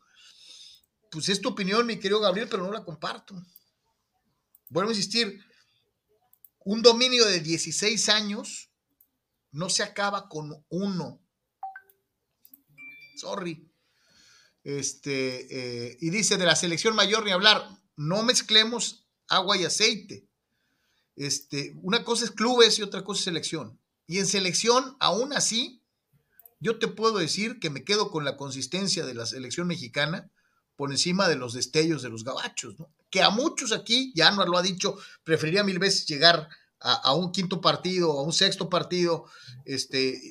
Pues 1.09 1.29
es 1.29 1.41
tu 1.41 1.49
opinión, 1.49 1.87
mi 1.87 1.97
querido 1.97 2.19
Gabriel, 2.19 2.47
pero 2.47 2.63
no 2.63 2.71
la 2.71 2.83
comparto. 2.83 3.33
Vuelvo 4.67 4.91
a 4.91 4.93
insistir, 4.93 5.43
un 6.59 6.83
dominio 6.83 7.25
de 7.25 7.39
16 7.39 8.09
años 8.09 8.69
no 9.51 9.69
se 9.71 9.81
acaba 9.81 10.29
con 10.29 10.63
uno. 10.69 11.19
Sorry. 13.17 13.67
Este, 14.63 15.87
eh, 15.89 15.97
y 15.99 16.11
dice 16.11 16.37
de 16.37 16.45
la 16.45 16.55
selección 16.55 16.95
mayor 16.95 17.25
ni 17.25 17.31
hablar, 17.31 17.67
no 17.95 18.21
mezclemos 18.21 19.08
agua 19.29 19.57
y 19.57 19.65
aceite. 19.65 20.27
Este, 21.15 21.73
una 21.81 22.03
cosa 22.03 22.25
es 22.25 22.31
clubes 22.31 22.79
y 22.79 22.81
otra 22.81 23.03
cosa 23.03 23.19
es 23.19 23.25
selección. 23.25 23.79
Y 24.07 24.19
en 24.19 24.25
selección, 24.25 24.95
aún 24.99 25.33
así, 25.33 25.83
yo 26.59 26.79
te 26.79 26.87
puedo 26.87 27.19
decir 27.19 27.59
que 27.59 27.69
me 27.69 27.83
quedo 27.83 28.11
con 28.11 28.25
la 28.25 28.37
consistencia 28.37 29.05
de 29.05 29.13
la 29.13 29.25
selección 29.25 29.67
mexicana 29.67 30.29
por 30.75 30.91
encima 30.91 31.27
de 31.27 31.35
los 31.35 31.53
destellos 31.53 32.01
de 32.01 32.09
los 32.09 32.23
gabachos, 32.23 32.79
¿no? 32.79 32.89
Que 33.09 33.21
a 33.21 33.29
muchos 33.29 33.71
aquí, 33.71 34.13
ya 34.15 34.31
no 34.31 34.45
lo 34.45 34.57
ha 34.57 34.61
dicho, 34.61 34.97
preferiría 35.23 35.63
mil 35.63 35.79
veces 35.79 36.05
llegar 36.05 36.47
a, 36.79 37.13
un 37.13 37.31
quinto 37.31 37.59
partido, 37.59 38.11
a 38.11 38.23
un 38.23 38.31
sexto 38.31 38.69
partido, 38.69 39.25
este, 39.65 40.21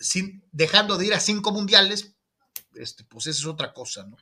sin, 0.00 0.42
dejando 0.50 0.98
de 0.98 1.06
ir 1.06 1.14
a 1.14 1.20
cinco 1.20 1.52
mundiales, 1.52 2.14
este, 2.74 3.04
pues 3.04 3.28
eso 3.28 3.40
es 3.40 3.46
otra 3.46 3.72
cosa, 3.72 4.04
¿no? 4.04 4.16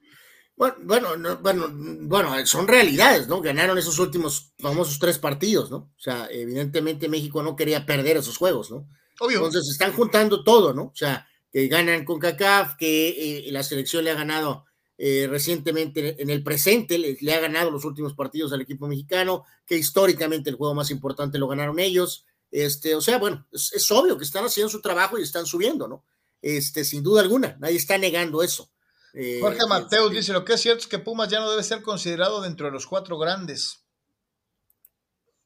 Bueno, 0.56 0.76
bueno, 0.82 1.38
bueno, 1.40 1.68
bueno, 2.02 2.46
son 2.46 2.68
realidades, 2.68 3.26
¿no? 3.26 3.40
Ganaron 3.40 3.76
esos 3.76 3.98
últimos 3.98 4.52
famosos 4.58 4.98
tres 5.00 5.18
partidos, 5.18 5.70
¿no? 5.70 5.76
O 5.76 6.00
sea, 6.00 6.28
evidentemente 6.30 7.08
México 7.08 7.42
no 7.42 7.56
quería 7.56 7.84
perder 7.84 8.18
esos 8.18 8.36
juegos, 8.36 8.70
¿no? 8.70 8.88
Obvio. 9.20 9.38
Entonces 9.38 9.68
están 9.68 9.92
juntando 9.92 10.44
todo, 10.44 10.72
¿no? 10.72 10.84
O 10.84 10.94
sea, 10.94 11.26
que 11.50 11.68
ganan 11.68 12.04
con 12.04 12.18
CACAF, 12.18 12.76
que 12.76 13.46
eh, 13.48 13.52
la 13.52 13.62
selección 13.62 14.04
le 14.04 14.10
ha 14.10 14.14
ganado 14.14 14.64
eh, 14.96 15.26
recientemente 15.28 16.20
en 16.22 16.30
el 16.30 16.44
presente, 16.44 16.98
le, 16.98 17.34
ha 17.34 17.40
ganado 17.40 17.70
los 17.70 17.84
últimos 17.84 18.14
partidos 18.14 18.52
al 18.52 18.60
equipo 18.60 18.86
mexicano, 18.86 19.44
que 19.66 19.76
históricamente 19.76 20.50
el 20.50 20.56
juego 20.56 20.74
más 20.74 20.90
importante 20.90 21.38
lo 21.38 21.48
ganaron 21.48 21.80
ellos. 21.80 22.26
Este, 22.50 22.94
o 22.94 23.00
sea, 23.00 23.18
bueno, 23.18 23.46
es, 23.50 23.90
obvio 23.90 24.16
que 24.16 24.24
están 24.24 24.44
haciendo 24.44 24.68
su 24.68 24.80
trabajo 24.80 25.18
y 25.18 25.22
están 25.22 25.46
subiendo, 25.46 25.88
¿no? 25.88 26.04
Este, 26.40 26.84
sin 26.84 27.02
duda 27.02 27.22
alguna, 27.22 27.56
nadie 27.58 27.76
está 27.76 27.98
negando 27.98 28.42
eso. 28.42 28.70
Eh, 29.14 29.38
Jorge 29.40 29.66
Mateus 29.68 30.06
este, 30.06 30.16
dice, 30.16 30.32
lo 30.32 30.44
que 30.44 30.54
es 30.54 30.60
cierto 30.60 30.80
es 30.80 30.86
que 30.88 30.98
Pumas 30.98 31.28
ya 31.28 31.38
no 31.38 31.50
debe 31.50 31.62
ser 31.62 31.82
considerado 31.82 32.42
dentro 32.42 32.66
de 32.66 32.72
los 32.72 32.86
cuatro 32.86 33.16
grandes. 33.16 33.84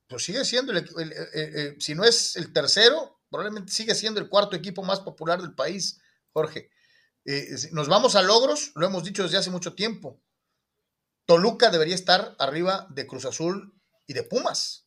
Pues 0.09 0.25
sigue 0.25 0.45
siendo, 0.47 0.73
si 1.79 1.95
no 1.95 2.05
es 2.05 2.37
el 2.37 2.53
tercero, 2.55 3.21
probablemente 3.29 3.71
sigue 3.71 3.95
siendo 3.95 4.21
el 4.21 4.31
cuarto 4.31 4.57
equipo 4.57 4.83
más 4.83 5.01
popular 5.01 5.43
del 5.43 5.55
país, 5.55 6.01
Jorge. 6.33 6.71
Eh, 7.27 7.47
nos 7.73 7.89
vamos 7.89 8.15
a 8.15 8.23
logros, 8.23 8.73
lo 8.75 8.87
hemos 8.87 9.05
dicho 9.05 9.23
desde 9.23 9.37
hace 9.37 9.51
mucho 9.51 9.75
tiempo. 9.75 10.19
Toluca 11.27 11.71
debería 11.71 11.95
estar 11.95 12.35
arriba 12.39 12.87
de 12.89 13.07
Cruz 13.07 13.27
Azul 13.27 13.79
y 14.07 14.15
de 14.15 14.23
Pumas. 14.23 14.87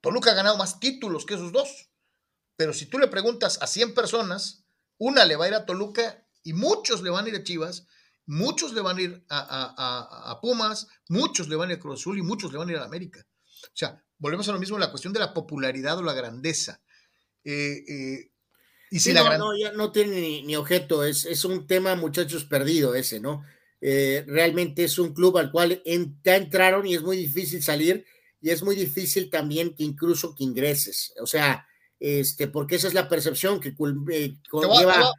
Toluca 0.00 0.30
ha 0.30 0.34
ganado 0.34 0.56
más 0.56 0.80
títulos 0.80 1.26
que 1.26 1.34
esos 1.34 1.52
dos. 1.52 1.90
Pero 2.56 2.72
si 2.72 2.86
tú 2.86 2.98
le 2.98 3.08
preguntas 3.08 3.58
a 3.60 3.66
100 3.66 3.94
personas, 3.94 4.64
una 4.96 5.24
le 5.24 5.36
va 5.36 5.44
a 5.44 5.48
ir 5.48 5.54
a 5.54 5.66
Toluca 5.66 6.21
y 6.42 6.52
muchos 6.52 7.02
le 7.02 7.10
van 7.10 7.26
a 7.26 7.28
ir 7.28 7.36
a 7.36 7.42
Chivas, 7.42 7.86
muchos 8.26 8.72
le 8.72 8.80
van 8.80 8.98
a 8.98 9.02
ir 9.02 9.24
a, 9.28 10.38
Pumas, 10.40 10.88
muchos 11.08 11.48
le 11.48 11.56
van 11.56 11.68
a 11.68 11.72
ir 11.72 11.78
a 11.78 11.80
Cruz 11.80 12.00
Azul 12.00 12.18
y 12.18 12.22
muchos 12.22 12.52
le 12.52 12.58
van 12.58 12.68
a 12.68 12.72
ir 12.72 12.78
a 12.78 12.84
América. 12.84 13.26
O 13.64 13.74
sea, 13.74 14.02
volvemos 14.18 14.48
a 14.48 14.52
lo 14.52 14.58
mismo, 14.58 14.78
la 14.78 14.90
cuestión 14.90 15.12
de 15.12 15.20
la 15.20 15.32
popularidad 15.32 15.98
o 15.98 16.02
la 16.02 16.14
grandeza. 16.14 16.80
Eh, 17.44 17.84
eh, 17.88 18.30
y 18.90 19.12
no, 19.12 19.38
no, 19.38 19.56
ya 19.56 19.72
no 19.72 19.90
tiene 19.90 20.42
ni, 20.42 20.54
objeto, 20.54 21.02
es, 21.02 21.24
es, 21.24 21.44
un 21.46 21.66
tema, 21.66 21.96
muchachos, 21.96 22.44
perdido 22.44 22.94
ese, 22.94 23.20
¿no? 23.20 23.42
Eh, 23.84 24.24
realmente 24.28 24.84
es 24.84 24.96
un 24.98 25.12
club 25.12 25.38
al 25.38 25.50
cual 25.50 25.82
ya 26.22 26.36
entraron 26.36 26.86
y 26.86 26.94
es 26.94 27.02
muy 27.02 27.16
difícil 27.16 27.60
salir 27.62 28.06
y 28.40 28.50
es 28.50 28.62
muy 28.62 28.76
difícil 28.76 29.28
también 29.28 29.74
que 29.74 29.82
incluso 29.82 30.34
que 30.36 30.44
ingreses, 30.44 31.12
o 31.20 31.26
sea, 31.26 31.66
este, 31.98 32.48
porque 32.48 32.76
esa 32.76 32.86
es 32.86 32.94
la 32.94 33.08
percepción 33.08 33.58
que 33.58 33.70
eh, 33.70 34.34
lleva, 34.52 35.12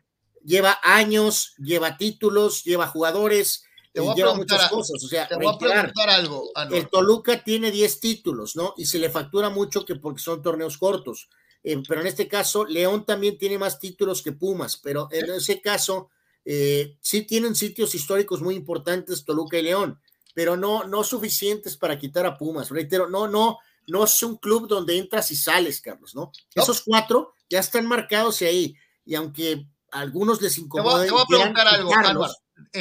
lleva 0.44 0.80
años, 0.84 1.54
lleva 1.58 1.98
títulos, 1.98 2.64
lleva 2.64 2.88
jugadores, 2.88 3.64
lleva 3.94 4.34
muchas 4.34 4.70
cosas. 4.70 5.04
O 5.04 5.08
sea, 5.08 5.28
te 5.28 5.36
voy 5.36 5.48
a 5.48 5.58
preguntar 5.58 6.10
algo. 6.10 6.52
El 6.72 6.89
Toluca 6.89 7.44
tiene 7.44 7.72
10 7.72 8.00
títulos, 8.00 8.56
¿no? 8.56 8.74
Y 8.78 8.86
se 8.86 9.00
le 9.00 9.10
factura 9.10 9.50
mucho 9.50 9.86
que 9.86 9.96
porque 9.96 10.22
son 10.22 10.41
torneos 10.41 10.78
cortos. 10.78 11.30
Eh, 11.64 11.82
pero 11.88 12.02
en 12.02 12.08
este 12.08 12.28
caso, 12.28 12.66
León 12.66 13.06
también 13.06 13.38
tiene 13.38 13.58
más 13.58 13.80
títulos 13.80 14.22
que 14.22 14.34
Pumas, 14.34 14.78
pero 14.78 15.08
en 15.12 15.32
ese 15.32 15.62
caso, 15.62 16.10
eh, 16.44 16.98
sí 17.00 17.22
tienen 17.22 17.56
sitios 17.56 17.96
históricos 17.96 18.41
muy 18.41 18.56
importantes 18.56 19.24
Toluca 19.24 19.58
y 19.58 19.62
León, 19.62 19.98
pero 20.34 20.58
no, 20.58 20.84
no 20.84 21.06
suficientes 21.06 21.78
para 21.78 21.98
quitar 21.98 22.26
a 22.26 22.38
Pumas. 22.38 22.70
Reitero, 22.70 23.10
no, 23.10 23.30
no, 23.30 23.60
no 23.88 24.04
es 24.04 24.22
un 24.24 24.36
club 24.38 24.68
donde 24.68 24.98
entras 24.98 25.32
y 25.32 25.38
sales, 25.38 25.80
Carlos, 25.80 26.14
¿no? 26.16 26.34
Esos 26.54 26.82
cuatro 26.82 27.34
ya 27.50 27.60
están 27.60 27.86
marcados 27.86 28.41
ahí, 28.41 28.76
y 29.06 29.16
aunque 29.16 29.68
a 29.94 30.00
algunos 30.00 30.41
les 30.41 30.58
incomoda. 30.58 31.06
Te 31.06 31.12
voy, 31.12 31.22
a 31.22 31.26
preguntar 31.26 31.68
algo, 31.68 31.91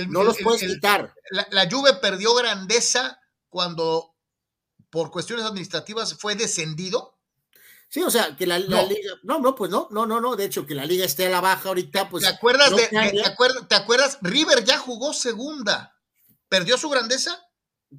no 0.09 0.25
los 0.25 0.39
puedes 0.39 0.63
quitar. 0.63 1.15
La, 1.31 1.47
la 1.51 1.71
Juve 1.71 1.95
perdió 1.95 2.35
grandeza 2.35 3.21
cuando, 3.49 4.15
por 4.91 5.11
cuestiones 5.11 5.45
administrativas, 5.45 6.15
fue 6.15 6.35
descendido 6.35 7.13
Sí, 7.93 8.03
o 8.03 8.11
sea, 8.11 8.35
que 8.35 8.47
la, 8.47 8.59
liga. 8.59 8.81
No, 9.23 9.39
no, 9.39 9.55
pues 9.55 9.71
no, 9.71 9.87
no, 9.91 10.07
no, 10.07 10.19
no. 10.19 10.35
De 10.35 10.47
hecho, 10.47 10.65
que 10.65 10.75
la 10.75 10.87
liga 10.87 11.05
esté 11.05 11.27
a 11.27 11.31
la 11.31 11.43
baja 11.43 11.69
ahorita, 11.69 12.09
pues. 12.09 12.25
¿Te 12.25 12.31
acuerdas 12.31 12.75
de, 12.75 12.89
te, 13.69 13.75
acuerdas, 13.75 14.19
River 14.23 14.65
ya 14.65 14.79
jugó 14.79 15.13
segunda. 15.13 15.95
¿Perdió 16.49 16.79
su 16.79 16.89
grandeza? 16.89 17.47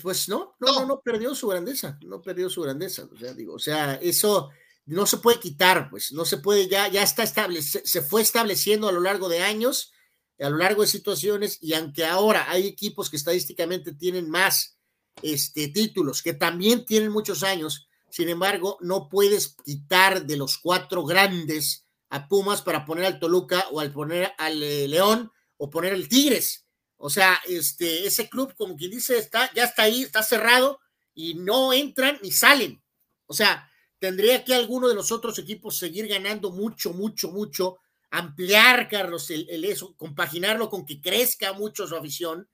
Pues 0.01 0.28
no, 0.30 0.55
no, 0.59 0.72
no, 0.72 0.86
no, 0.88 1.01
perdió 1.01 1.36
su 1.36 1.47
grandeza. 1.47 1.99
No 2.01 2.24
perdió 2.24 2.49
su 2.49 2.64
grandeza. 2.64 3.03
O 3.14 3.16
sea, 3.16 3.36
digo, 3.36 3.53
o 3.53 3.59
sea, 3.59 3.93
eso 4.01 4.49
no 4.86 5.05
se 5.05 5.17
puede 5.17 5.39
quitar, 5.39 5.89
pues, 5.89 6.11
no 6.11 6.25
se 6.25 6.38
puede, 6.38 6.67
ya, 6.67 6.88
ya 6.88 7.03
está 7.03 7.23
establecido, 7.23 7.84
se 7.86 8.01
fue 8.01 8.21
estableciendo 8.21 8.88
a 8.88 8.91
lo 8.91 8.99
largo 8.99 9.29
de 9.29 9.41
años, 9.41 9.91
a 10.39 10.49
lo 10.49 10.57
largo 10.57 10.81
de 10.81 10.88
situaciones, 10.88 11.57
y 11.61 11.73
aunque 11.73 12.05
ahora 12.05 12.49
hay 12.49 12.67
equipos 12.67 13.09
que 13.09 13.17
estadísticamente 13.17 13.93
tienen 13.93 14.29
más 14.29 14.77
este, 15.21 15.69
títulos, 15.69 16.21
que 16.21 16.34
también 16.34 16.86
tienen 16.86 17.11
muchos 17.11 17.43
años, 17.43 17.88
sin 18.09 18.29
embargo, 18.29 18.77
no 18.81 19.09
puedes 19.09 19.55
quitar 19.63 20.25
de 20.25 20.38
los 20.38 20.57
cuatro 20.57 21.03
grandes 21.03 21.86
a 22.09 22.27
Pumas 22.27 22.61
para 22.61 22.86
poner 22.86 23.05
al 23.05 23.19
Toluca 23.19 23.65
o 23.71 23.79
al 23.79 23.91
poner 23.91 24.34
al 24.38 24.61
eh, 24.61 24.88
León 24.88 25.31
o 25.57 25.69
poner 25.71 25.93
al 25.93 26.07
Tigres. 26.07 26.67
O 26.97 27.09
sea, 27.09 27.39
este, 27.47 28.05
ese 28.05 28.29
club, 28.29 28.53
como 28.55 28.75
quien 28.75 28.91
dice, 28.91 29.17
está, 29.17 29.51
ya 29.53 29.63
está 29.63 29.84
ahí, 29.84 30.03
está 30.03 30.21
cerrado 30.21 30.79
y 31.15 31.34
no 31.34 31.73
entran 31.73 32.19
ni 32.21 32.31
salen. 32.31 32.84
O 33.25 33.34
sea, 33.34 33.67
tendría 34.03 34.43
que 34.43 34.53
alguno 34.53 34.89
de 34.89 34.95
los 34.95 35.13
otros 35.13 35.39
equipos 35.39 35.77
seguir 35.77 36.09
ganando 36.09 36.51
mucho, 36.51 36.91
mucho, 36.91 37.31
mucho, 37.31 37.77
ampliar, 38.11 38.89
Carlos, 38.89 39.29
el, 39.29 39.63
eso, 39.63 39.95
compaginarlo 39.95 40.69
con 40.69 40.85
que 40.85 40.99
crezca 40.99 41.53
mucho 41.53 41.87
su 41.87 41.95
afición. 41.95 42.49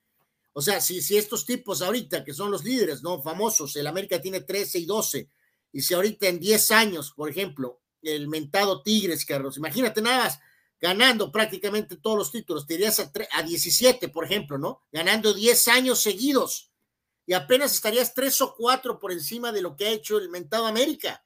O 0.53 0.61
sea, 0.61 0.79
si, 0.79 1.01
si 1.01 1.17
estos 1.17 1.47
tipos 1.47 1.81
ahorita, 1.81 2.23
que 2.23 2.35
son 2.35 2.51
los 2.51 2.63
líderes, 2.63 3.01
¿no? 3.01 3.19
Famosos, 3.23 3.75
el 3.77 3.87
América 3.87 4.21
tiene 4.21 4.41
13 4.41 4.77
y 4.77 4.85
12, 4.85 5.27
y 5.71 5.81
si 5.81 5.95
ahorita 5.95 6.27
en 6.27 6.39
10 6.39 6.69
años, 6.69 7.13
por 7.15 7.31
ejemplo, 7.31 7.81
el 8.03 8.27
mentado 8.27 8.83
Tigres, 8.83 9.25
Carlos, 9.25 9.57
imagínate 9.57 10.03
nada 10.03 10.25
más, 10.25 10.39
ganando 10.79 11.31
prácticamente 11.31 11.95
todos 11.95 12.15
los 12.19 12.31
títulos, 12.31 12.67
te 12.67 12.75
irías 12.75 12.99
a, 12.99 13.11
a 13.31 13.41
17, 13.41 14.09
por 14.09 14.23
ejemplo, 14.23 14.59
¿no? 14.59 14.83
Ganando 14.91 15.33
10 15.33 15.67
años 15.69 15.99
seguidos 15.99 16.69
y 17.25 17.33
apenas 17.33 17.73
estarías 17.73 18.13
3 18.13 18.39
o 18.41 18.53
4 18.55 18.99
por 18.99 19.11
encima 19.11 19.51
de 19.51 19.63
lo 19.63 19.75
que 19.75 19.87
ha 19.87 19.89
hecho 19.89 20.19
el 20.19 20.29
mentado 20.29 20.67
América. 20.67 21.23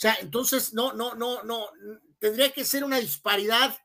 O 0.00 0.02
sea, 0.02 0.16
entonces 0.20 0.72
no, 0.72 0.94
no, 0.94 1.14
no, 1.14 1.42
no, 1.42 1.66
tendría 2.18 2.50
que 2.52 2.64
ser 2.64 2.84
una 2.84 2.98
disparidad 2.98 3.76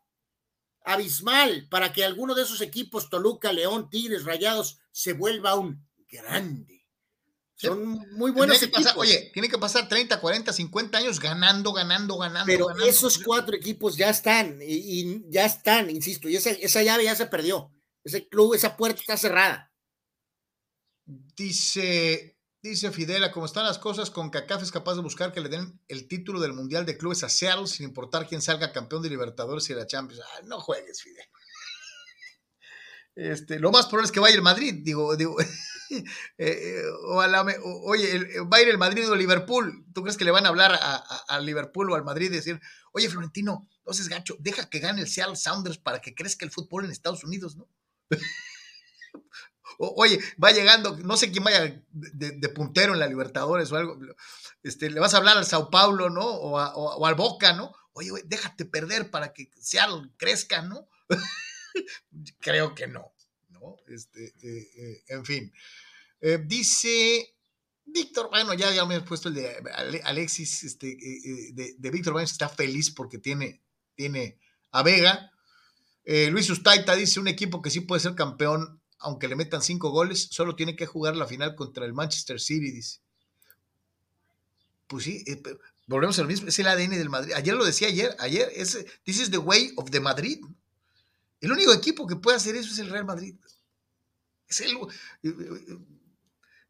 abismal 0.85 1.67
para 1.69 1.91
que 1.91 2.05
alguno 2.05 2.33
de 2.35 2.43
esos 2.43 2.61
equipos, 2.61 3.09
Toluca, 3.09 3.51
León, 3.51 3.89
Tigres, 3.89 4.23
Rayados, 4.23 4.79
se 4.91 5.11
vuelva 5.11 5.55
un 5.55 5.85
grande 6.07 6.85
son 7.55 8.05
muy 8.11 8.31
buenos 8.31 8.61
equipos. 8.61 8.93
oye, 8.97 9.31
tiene 9.33 9.47
que 9.47 9.57
pasar 9.57 9.87
30, 9.87 10.19
40, 10.19 10.51
50 10.51 10.97
años 10.97 11.19
ganando, 11.19 11.71
ganando, 11.71 12.17
ganando. 12.17 12.45
Pero 12.45 12.69
esos 12.85 13.17
cuatro 13.17 13.55
equipos 13.55 13.95
ya 13.95 14.09
están, 14.09 14.59
y, 14.61 15.23
ya 15.29 15.45
están, 15.45 15.89
insisto, 15.89 16.27
y 16.27 16.35
esa, 16.35 16.51
esa, 16.51 16.83
llave 16.83 17.05
ya 17.05 17.15
se 17.15 17.27
perdió. 17.27 17.71
Ese 18.03 18.27
club, 18.27 18.53
esa 18.53 18.75
puerta 18.75 18.99
está 18.99 19.17
cerrada. 19.17 19.71
Dice, 21.05 22.34
dice 22.69 22.91
Fidela, 22.91 23.31
como 23.31 23.45
están 23.45 23.65
las 23.65 23.79
cosas, 23.79 24.09
con 24.09 24.29
CACAF 24.29 24.63
es 24.63 24.71
capaz 24.71 24.95
de 24.95 25.01
buscar 25.01 25.31
que 25.31 25.41
le 25.41 25.49
den 25.49 25.79
el 25.87 26.07
título 26.07 26.39
del 26.39 26.53
Mundial 26.53 26.85
de 26.85 26.97
Clubes 26.97 27.23
a 27.23 27.29
Seattle 27.29 27.67
sin 27.67 27.85
importar 27.85 28.27
quién 28.27 28.41
salga 28.41 28.71
campeón 28.71 29.01
de 29.01 29.09
Libertadores 29.09 29.69
y 29.69 29.73
de 29.73 29.79
la 29.79 29.87
Champions. 29.87 30.21
no 30.45 30.59
juegues, 30.59 31.01
Fidel. 31.01 31.25
Este, 33.15 33.59
lo 33.59 33.71
más 33.71 33.85
probable 33.85 34.07
es 34.07 34.11
que 34.11 34.19
vaya 34.19 34.35
el 34.35 34.41
Madrid, 34.41 34.81
digo, 34.83 35.15
digo. 35.15 35.35
Eh, 35.87 36.01
eh, 36.39 36.81
o 37.09 37.23
oye, 37.83 38.39
va 38.51 38.57
a 38.57 38.61
ir 38.61 38.69
el 38.69 38.77
Madrid 38.79 39.07
o 39.07 39.13
el 39.13 39.19
Liverpool. 39.19 39.85
¿Tú 39.93 40.01
crees 40.01 40.17
que 40.17 40.25
le 40.25 40.31
van 40.31 40.47
a 40.47 40.49
hablar 40.49 40.77
al 41.27 41.45
Liverpool 41.45 41.91
o 41.91 41.95
al 41.95 42.03
Madrid 42.03 42.31
y 42.31 42.37
decir, 42.37 42.59
oye, 42.91 43.07
Florentino, 43.07 43.69
entonces 43.77 44.09
gacho, 44.09 44.35
deja 44.39 44.67
que 44.67 44.79
gane 44.79 45.01
el 45.01 45.07
Seattle 45.07 45.35
Sounders 45.35 45.77
para 45.77 46.01
que 46.01 46.15
crezca 46.15 46.43
el 46.43 46.51
fútbol 46.51 46.85
en 46.85 46.91
Estados 46.91 47.23
Unidos, 47.23 47.55
¿no? 47.55 47.69
oye, 49.77 50.19
va 50.41 50.51
llegando, 50.51 50.97
no 50.97 51.17
sé 51.17 51.31
quién 51.31 51.43
vaya 51.43 51.81
de, 51.91 52.49
puntero 52.49 52.93
en 52.93 52.99
la 52.99 53.07
Libertadores 53.07 53.71
o 53.71 53.77
algo. 53.77 53.99
Este, 54.63 54.89
le 54.89 54.99
vas 54.99 55.13
a 55.13 55.17
hablar 55.17 55.37
al 55.37 55.45
Sao 55.45 55.69
Paulo, 55.69 56.09
¿no? 56.09 56.25
O, 56.25 57.05
al 57.05 57.15
Boca, 57.15 57.53
¿no? 57.53 57.73
Oye, 57.93 58.11
déjate 58.25 58.65
perder 58.65 59.09
para 59.11 59.33
que 59.33 59.49
crezca, 60.17 60.61
¿no? 60.61 60.89
Creo 62.39 62.75
que 62.75 62.87
no. 62.87 63.15
Este, 63.87 64.33
eh, 64.43 64.69
eh, 64.77 65.03
en 65.07 65.25
fin. 65.25 65.53
Eh, 66.21 66.39
dice 66.45 67.35
Víctor, 67.85 68.29
bueno, 68.29 68.53
ya, 68.53 68.71
ya 68.71 68.85
me 68.85 68.95
he 68.95 69.01
puesto 69.01 69.29
el 69.29 69.35
de 69.35 70.01
Alexis, 70.03 70.63
este, 70.63 70.97
de, 71.53 71.91
Víctor 71.91 72.13
Bueno, 72.13 72.25
está 72.25 72.49
feliz 72.49 72.91
porque 72.91 73.19
tiene, 73.19 73.63
tiene 73.95 74.39
a 74.71 74.83
Vega. 74.83 75.31
Luis 76.29 76.49
Ustaita 76.49 76.95
dice, 76.95 77.19
un 77.19 77.27
equipo 77.27 77.61
que 77.61 77.71
sí 77.71 77.81
puede 77.81 77.99
ser 77.99 78.13
campeón, 78.15 78.81
aunque 78.99 79.27
le 79.27 79.35
metan 79.35 79.61
cinco 79.61 79.89
goles, 79.89 80.27
solo 80.31 80.55
tiene 80.55 80.75
que 80.75 80.85
jugar 80.85 81.15
la 81.15 81.27
final 81.27 81.55
contra 81.55 81.85
el 81.85 81.93
Manchester 81.93 82.39
City, 82.39 82.71
dice. 82.71 82.99
Pues 84.87 85.03
sí, 85.03 85.23
eh, 85.27 85.41
volvemos 85.87 86.17
al 86.19 86.27
mismo, 86.27 86.47
es 86.47 86.59
el 86.59 86.67
ADN 86.67 86.91
del 86.91 87.09
Madrid. 87.09 87.33
Ayer 87.33 87.55
lo 87.55 87.65
decía 87.65 87.87
ayer, 87.87 88.15
ayer, 88.19 88.51
es, 88.55 88.85
this 89.03 89.19
is 89.19 89.31
the 89.31 89.37
way 89.37 89.73
of 89.77 89.89
the 89.89 89.99
Madrid. 89.99 90.39
El 91.41 91.51
único 91.51 91.73
equipo 91.73 92.07
que 92.07 92.15
puede 92.15 92.37
hacer 92.37 92.55
eso 92.55 92.71
es 92.71 92.79
el 92.79 92.89
Real 92.89 93.05
Madrid. 93.05 93.35
Es 94.47 94.61
el, 94.61 94.77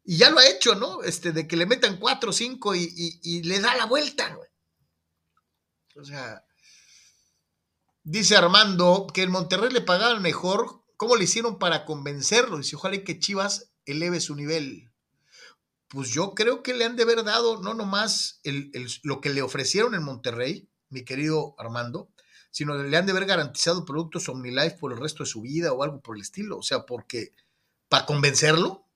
y 0.08 0.18
ya 0.18 0.30
lo 0.30 0.38
ha 0.38 0.46
hecho, 0.46 0.76
¿no? 0.76 1.02
Este, 1.02 1.32
de 1.32 1.48
que 1.48 1.56
le 1.56 1.66
metan 1.66 1.98
cuatro 1.98 2.30
o 2.30 2.32
cinco 2.32 2.76
y, 2.76 3.42
le 3.42 3.60
da 3.60 3.74
la 3.74 3.86
vuelta. 3.86 4.38
O 5.96 6.04
sea, 6.04 6.44
dice 8.04 8.36
Armando 8.36 9.08
que 9.12 9.22
en 9.22 9.32
Monterrey 9.32 9.70
le 9.70 9.80
pagaban 9.80 10.22
mejor. 10.22 10.84
¿Cómo 10.96 11.16
le 11.16 11.24
hicieron 11.24 11.58
para 11.58 11.84
convencerlo? 11.84 12.56
Dice, 12.56 12.76
ojalá 12.76 13.02
que 13.04 13.18
Chivas 13.18 13.70
eleve 13.84 14.20
su 14.20 14.34
nivel. 14.34 14.90
Pues 15.88 16.10
yo 16.10 16.34
creo 16.34 16.62
que 16.62 16.74
le 16.74 16.84
han 16.84 16.96
de 16.96 17.04
haber 17.04 17.22
dado 17.22 17.62
no 17.62 17.74
nomás 17.74 18.40
lo 19.02 19.20
que 19.20 19.30
le 19.30 19.42
ofrecieron 19.42 19.94
en 19.94 20.02
Monterrey, 20.02 20.68
mi 20.88 21.04
querido 21.04 21.54
Armando, 21.58 22.10
sino 22.50 22.74
le 22.82 22.96
han 22.96 23.06
de 23.06 23.12
haber 23.12 23.26
garantizado 23.26 23.84
productos 23.84 24.28
OmniLife 24.28 24.78
por 24.78 24.92
el 24.92 24.98
resto 24.98 25.24
de 25.24 25.30
su 25.30 25.42
vida 25.42 25.72
o 25.72 25.82
algo 25.82 26.00
por 26.00 26.16
el 26.16 26.22
estilo. 26.22 26.58
O 26.58 26.62
sea, 26.62 26.86
porque 26.86 27.34
para 27.88 28.06
convencerlo. 28.06 28.86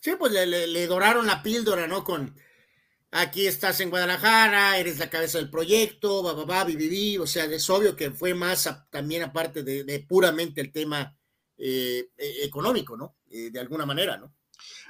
Sí, 0.00 0.12
pues 0.18 0.32
le, 0.32 0.86
doraron 0.86 1.26
la 1.26 1.42
píldora, 1.42 1.86
¿no? 1.86 2.04
Con 2.04 2.36
aquí 3.10 3.46
estás 3.46 3.80
en 3.80 3.90
Guadalajara, 3.90 4.78
eres 4.78 4.98
la 4.98 5.10
cabeza 5.10 5.38
del 5.38 5.50
proyecto, 5.50 6.22
va, 6.22 6.32
va, 6.44 6.66
o 7.20 7.26
sea, 7.26 7.44
es 7.44 7.70
obvio 7.70 7.96
que 7.96 8.10
fue 8.10 8.34
más 8.34 8.68
también 8.90 9.22
aparte 9.22 9.62
de, 9.62 10.06
puramente 10.08 10.60
el 10.60 10.72
tema 10.72 11.16
eh, 11.56 12.10
e, 12.16 12.44
económico, 12.44 12.96
¿no? 12.96 13.16
Eh, 13.30 13.50
de 13.50 13.60
alguna 13.60 13.86
manera, 13.86 14.16
¿no? 14.16 14.34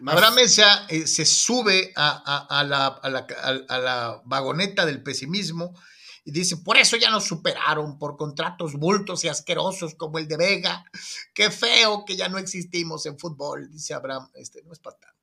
Abraham 0.06 0.34
Mesa 0.34 0.86
eh, 0.88 1.06
se 1.06 1.24
sube 1.24 1.92
a, 1.94 2.64
la, 2.66 2.86
a, 2.86 3.78
la, 3.78 4.22
vagoneta 4.24 4.86
del 4.86 5.02
pesimismo 5.02 5.78
y 6.24 6.32
dice, 6.32 6.56
por 6.58 6.76
eso 6.76 6.96
ya 6.96 7.10
nos 7.10 7.24
superaron, 7.26 7.98
por 7.98 8.16
contratos 8.16 8.74
bultos 8.74 9.24
y 9.24 9.28
asquerosos 9.28 9.94
como 9.94 10.18
el 10.18 10.26
de 10.26 10.36
Vega. 10.36 10.84
Qué 11.34 11.50
feo 11.50 12.04
que 12.04 12.16
ya 12.16 12.28
no 12.28 12.38
existimos 12.38 13.06
en 13.06 13.18
fútbol, 13.18 13.70
dice 13.70 13.94
Abraham. 13.94 14.30
Este 14.34 14.62
no 14.62 14.72
es 14.72 14.78
para 14.78 14.96
tanto. 14.98 15.19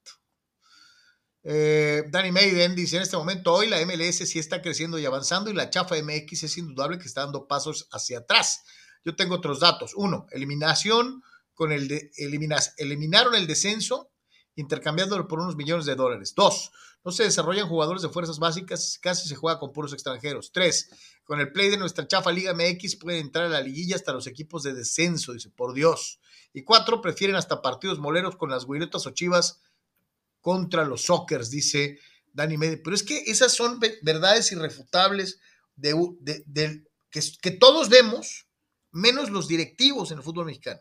Eh, 1.50 2.04
Danny 2.10 2.34
Maiden 2.34 2.76
dice, 2.76 2.98
en 2.98 3.04
este 3.04 3.16
momento 3.16 3.54
hoy 3.54 3.70
la 3.70 3.80
MLS 3.86 4.18
sí 4.18 4.38
está 4.38 4.62
creciendo 4.62 5.00
y 5.00 5.06
avanzando 5.06 5.50
y 5.50 5.54
la 5.54 5.70
chafa 5.70 5.96
MX 5.96 6.44
es 6.44 6.58
indudable 6.58 7.00
que 7.00 7.08
está 7.08 7.22
dando 7.22 7.48
pasos 7.48 7.88
hacia 7.94 8.18
atrás. 8.18 8.66
Yo 9.06 9.16
tengo 9.16 9.36
otros 9.36 9.62
datos. 9.62 9.94
Uno, 9.96 10.28
eliminación 10.32 11.24
con 11.54 11.72
el 11.72 12.12
eliminaron 12.18 13.34
el 13.34 13.48
descenso 13.48 14.12
intercambiándolo 14.56 15.30
por 15.30 15.40
unos 15.40 15.56
millones 15.56 15.86
de 15.86 15.96
dólares. 15.96 16.34
Dos, 16.36 16.72
no 17.06 17.14
se 17.14 17.24
desarrollan 17.24 17.70
jugadores 17.70 18.02
de 18.02 18.10
fuerzas 18.10 18.40
básicas, 18.40 19.00
casi 19.02 19.30
se 19.30 19.36
juega 19.36 19.58
con 19.58 19.72
puros 19.72 19.94
extranjeros. 19.94 20.52
Tres, 20.52 20.90
con 21.24 21.40
el 21.40 21.54
play 21.54 21.70
de 21.70 21.78
nuestra 21.78 22.08
chafa 22.08 22.30
Liga 22.34 22.54
MX 22.54 22.98
pueden 22.98 23.22
entrar 23.22 23.46
a 23.46 23.50
la 23.50 23.62
liguilla 23.62 23.96
hasta 23.96 24.12
los 24.12 24.28
equipos 24.28 24.64
de 24.64 24.74
descenso, 24.74 25.32
dice, 25.32 25.50
por 25.50 25.74
Dios. 25.74 26.20
Y 26.52 26.64
cuatro, 26.66 27.00
prefieren 27.00 27.38
hasta 27.38 27.62
partidos 27.62 28.00
moleros 28.00 28.36
con 28.36 28.50
las 28.50 28.66
guiretas 28.66 29.08
o 29.08 29.12
chivas 29.12 29.62
contra 30.48 30.86
los 30.86 31.02
sockers, 31.02 31.50
dice 31.50 32.00
Dani 32.32 32.58
Mede. 32.58 32.78
Pero 32.78 32.96
es 32.96 33.04
que 33.04 33.18
esas 33.26 33.54
son 33.54 33.82
verdades 34.02 34.50
irrefutables 34.54 35.42
de, 35.76 35.94
que, 37.10 37.22
que 37.42 37.52
todos 37.52 37.90
vemos, 37.90 38.48
menos 38.94 39.30
los 39.30 39.50
directivos 39.50 40.10
en 40.10 40.20
el 40.20 40.24
fútbol 40.24 40.46
mexicano, 40.46 40.80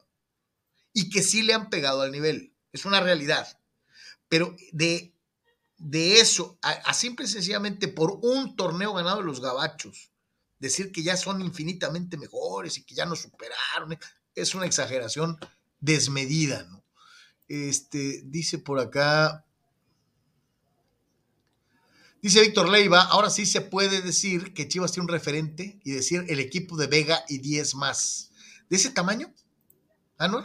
y 0.92 1.10
que 1.10 1.20
sí 1.20 1.42
le 1.42 1.52
han 1.52 1.68
pegado 1.68 2.02
al 2.02 2.12
nivel. 2.12 2.54
Es 2.70 2.84
una 2.84 3.00
realidad. 3.00 3.58
Pero 4.28 4.54
de, 4.70 5.12
de 5.78 6.20
eso, 6.20 6.60
a, 6.62 6.94
simple 6.94 7.24
y 7.24 7.28
sencillamente 7.28 7.88
por 7.88 8.20
un 8.22 8.54
torneo 8.54 8.94
ganado 8.94 9.16
de 9.16 9.24
los 9.24 9.40
gabachos, 9.40 10.12
decir 10.60 10.92
que 10.92 11.02
ya 11.02 11.16
son 11.16 11.42
infinitamente 11.42 12.16
mejores 12.16 12.78
y 12.78 12.84
que 12.84 12.94
ya 12.94 13.04
nos 13.04 13.22
superaron, 13.22 13.98
es 14.36 14.54
una 14.54 14.66
exageración 14.66 15.36
desmedida, 15.80 16.62
¿no? 16.70 16.84
Este, 17.48 18.22
dice 18.24 18.58
por 18.58 18.78
acá, 18.78 19.45
dice 22.26 22.40
Víctor 22.40 22.68
Leiva, 22.68 23.02
ahora 23.02 23.30
sí 23.30 23.46
se 23.46 23.60
puede 23.60 24.02
decir 24.02 24.52
que 24.52 24.66
Chivas 24.66 24.90
tiene 24.90 25.04
un 25.04 25.12
referente 25.12 25.78
y 25.84 25.92
decir 25.92 26.24
el 26.28 26.40
equipo 26.40 26.76
de 26.76 26.88
Vega 26.88 27.24
y 27.28 27.38
10 27.38 27.76
más. 27.76 28.32
¿De 28.68 28.74
ese 28.74 28.90
tamaño, 28.90 29.32
Anuel? 30.18 30.44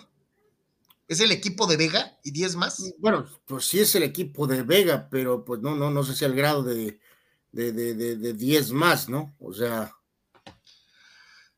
¿Es 1.08 1.22
el 1.22 1.32
equipo 1.32 1.66
de 1.66 1.78
Vega 1.78 2.20
y 2.24 2.30
10 2.30 2.56
más? 2.56 2.94
Bueno, 3.00 3.26
pues 3.48 3.66
sí 3.66 3.80
es 3.80 3.96
el 3.96 4.04
equipo 4.04 4.46
de 4.46 4.62
Vega, 4.62 5.10
pero 5.10 5.44
pues 5.44 5.60
no, 5.62 5.74
no, 5.74 5.90
no 5.90 6.04
sé 6.04 6.16
si 6.16 6.24
al 6.24 6.36
grado 6.36 6.62
de, 6.62 7.00
de, 7.52 8.34
10 8.34 8.72
más, 8.74 9.10
¿no? 9.10 9.36
O 9.40 9.52
sea. 9.52 9.92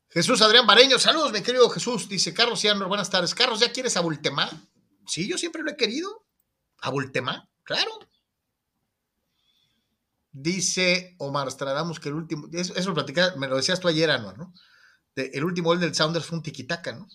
Jesús 0.08 0.40
Adrián 0.40 0.66
Bareño, 0.66 0.98
saludos, 0.98 1.32
mi 1.32 1.42
querido 1.42 1.68
Jesús. 1.68 2.08
Dice 2.08 2.32
Carlos 2.32 2.60
Cianor, 2.60 2.88
buenas 2.88 3.10
tardes. 3.10 3.34
Carlos, 3.34 3.60
¿ya 3.60 3.70
quieres 3.72 3.98
a 3.98 4.00
Bultemá? 4.00 4.50
Sí, 5.06 5.28
yo 5.28 5.36
siempre 5.36 5.62
lo 5.62 5.70
he 5.70 5.76
querido. 5.76 6.24
¿A 6.80 6.88
Bultemá? 6.88 7.50
Claro. 7.62 7.90
Dice 10.34 11.14
Omar 11.18 11.50
Stradamos 11.50 11.98
que 11.98 12.10
el 12.10 12.16
último, 12.16 12.48
eso, 12.52 12.74
lo 12.86 12.94
platicaba, 12.94 13.34
me 13.36 13.48
lo 13.48 13.56
decías 13.56 13.80
tú 13.80 13.88
ayer, 13.88 14.10
Anuar, 14.10 14.36
¿no? 14.36 14.52
el 15.16 15.44
último 15.44 15.68
gol 15.68 15.80
del 15.80 15.94
Sounders 15.94 16.26
fue 16.26 16.38
un 16.38 16.42
tiquitaca, 16.42 16.92
¿no? 16.92 17.06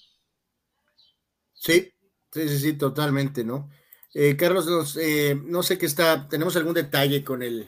Sí, 1.54 1.94
Sí, 2.32 2.48
sí, 2.48 2.60
sí, 2.60 2.74
totalmente, 2.74 3.44
¿no? 3.44 3.70
Eh, 4.14 4.36
Carlos, 4.38 4.98
eh, 5.02 5.40
no 5.46 5.64
sé 5.64 5.78
qué 5.78 5.86
está, 5.88 6.28
tenemos 6.28 6.56
algún 6.56 6.74
detalle 6.74 7.24
con 7.24 7.42
el, 7.42 7.68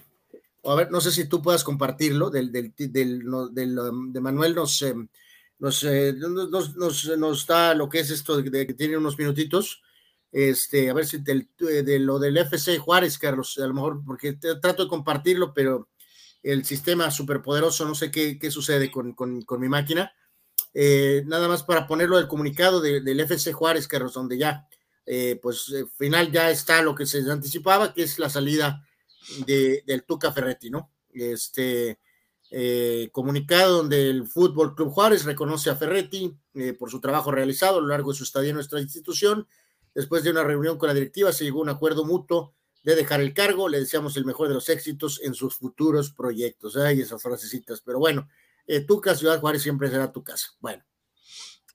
a 0.64 0.76
ver, 0.76 0.92
no 0.92 1.02
sé 1.02 1.12
si 1.12 1.26
tú 1.28 1.42
puedas 1.42 1.64
compartirlo, 1.64 2.30
del, 2.30 2.52
del, 2.52 2.74
del, 2.76 3.24
de 3.52 4.22
Manuel 4.22 4.56
nos, 4.56 4.82
eh, 4.84 4.94
nos, 5.60 5.84
nos, 5.84 7.18
nos, 7.18 7.48
da 7.48 7.74
lo 7.74 7.90
que 7.90 8.00
es 8.00 8.12
esto 8.12 8.42
de, 8.42 8.68
que 8.68 8.74
tiene 8.74 8.98
unos 8.98 9.18
minutitos, 9.18 9.82
este, 10.32 10.90
a 10.90 10.94
ver 10.94 11.06
si 11.06 11.20
del, 11.20 11.50
de 11.58 12.00
lo 12.00 12.20
del 12.20 12.38
FC 12.38 12.78
Juárez, 12.78 13.18
Carlos, 13.18 13.58
a 13.58 13.68
lo 13.68 13.74
mejor, 13.74 14.02
porque 14.06 14.34
trato 14.34 14.84
de 14.84 14.90
compartirlo, 14.90 15.54
pero 15.54 15.90
el 16.44 16.66
sistema 16.66 17.12
superpoderoso, 17.12 17.86
no 17.86 17.96
sé 17.96 18.12
qué, 18.12 18.40
qué 18.40 18.50
sucede 18.50 18.90
con, 18.90 19.14
con, 19.14 19.42
con 19.44 19.60
mi 19.60 19.70
máquina, 19.70 20.14
eh, 20.74 21.24
nada 21.26 21.48
más 21.48 21.64
para 21.64 21.86
ponerlo 21.86 22.18
del 22.18 22.28
comunicado 22.28 22.82
del 22.82 23.20
FC 23.20 23.52
Juárez, 23.52 23.88
Carlos, 23.88 24.14
donde 24.14 24.38
ya, 24.38 24.68
eh, 25.06 25.40
pues, 25.42 25.70
eh, 25.74 25.86
final 25.98 26.32
ya 26.32 26.50
está 26.50 26.82
lo 26.82 26.96
que 26.96 27.06
se 27.06 27.20
anticipaba, 27.30 27.94
que 27.94 28.04
es 28.04 28.20
la 28.20 28.30
salida 28.30 28.86
de, 29.46 29.84
del 29.86 30.04
Tuca 30.04 30.32
Ferretti, 30.32 30.70
¿no? 30.70 30.92
Este 31.14 32.00
comunicado 33.14 33.78
donde 33.78 34.10
el 34.10 34.28
Fútbol 34.28 34.76
Club 34.76 34.90
Juárez 34.90 35.24
reconoce 35.24 35.70
a 35.70 35.78
Ferretti 35.78 36.38
por 36.78 36.92
su 36.92 37.00
trabajo 37.00 37.32
realizado 37.32 37.78
a 37.78 37.82
lo 37.82 37.88
largo 37.88 38.12
de 38.12 38.18
su 38.18 38.26
estadía 38.26 38.50
en 38.50 38.56
nuestra 38.56 38.82
institución. 38.82 39.48
Después 39.94 40.24
de 40.24 40.32
una 40.32 40.44
reunión 40.44 40.78
con 40.78 40.88
la 40.88 40.94
directiva, 40.94 41.32
se 41.34 41.44
llegó 41.44 41.60
a 41.60 41.64
un 41.64 41.70
acuerdo 41.70 42.06
mutuo 42.06 42.56
de 42.84 42.96
dejar 42.96 43.22
el 43.22 43.34
cargo. 43.34 43.70
Le 43.70 43.80
deseamos 43.80 44.16
el 44.18 44.26
mejor 44.26 44.48
de 44.48 44.54
los 44.54 44.70
éxitos 44.70 45.20
en 45.24 45.34
sus 45.34 45.56
futuros 45.56 46.12
proyectos. 46.12 46.78
Ay, 46.78 47.02
esas 47.02 47.22
frasecitas, 47.22 47.82
pero 47.82 48.00
bueno, 48.00 48.28
eh, 48.68 48.86
Ciudad 49.16 49.40
Juárez 49.40 49.62
siempre 49.62 49.90
será 49.90 50.12
tu 50.12 50.24
casa. 50.24 50.50
Bueno, 50.60 50.84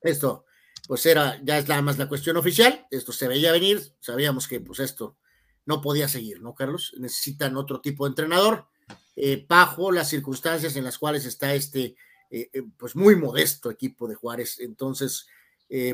esto 0.01 0.45
pues 0.87 1.05
era, 1.07 1.41
ya 1.43 1.59
es 1.59 1.69
nada 1.69 1.83
más 1.83 1.99
la 1.99 2.09
cuestión 2.09 2.37
oficial, 2.37 2.87
esto 2.91 3.13
se 3.13 3.27
veía 3.27 3.51
venir, 3.53 3.83
sabíamos 4.01 4.47
que 4.47 4.61
pues 4.61 4.79
esto 4.79 5.17
no 5.65 5.81
podía 5.81 6.09
seguir, 6.09 6.41
¿no, 6.41 6.55
Carlos? 6.55 6.95
Necesitan 6.99 7.57
otro 7.57 7.81
tipo 7.81 8.05
de 8.05 8.11
entrenador, 8.11 8.69
eh, 9.17 9.45
bajo 9.49 9.91
las 9.91 10.09
circunstancias 10.09 10.77
en 10.77 10.85
las 10.85 10.99
cuales 10.99 11.25
está 11.25 11.55
este, 11.55 11.97
eh, 12.31 12.51
pues 12.77 12.95
muy 12.95 13.17
modesto 13.17 13.71
equipo 13.71 14.07
de 14.07 14.15
Juárez. 14.15 14.61
Entonces, 14.61 15.27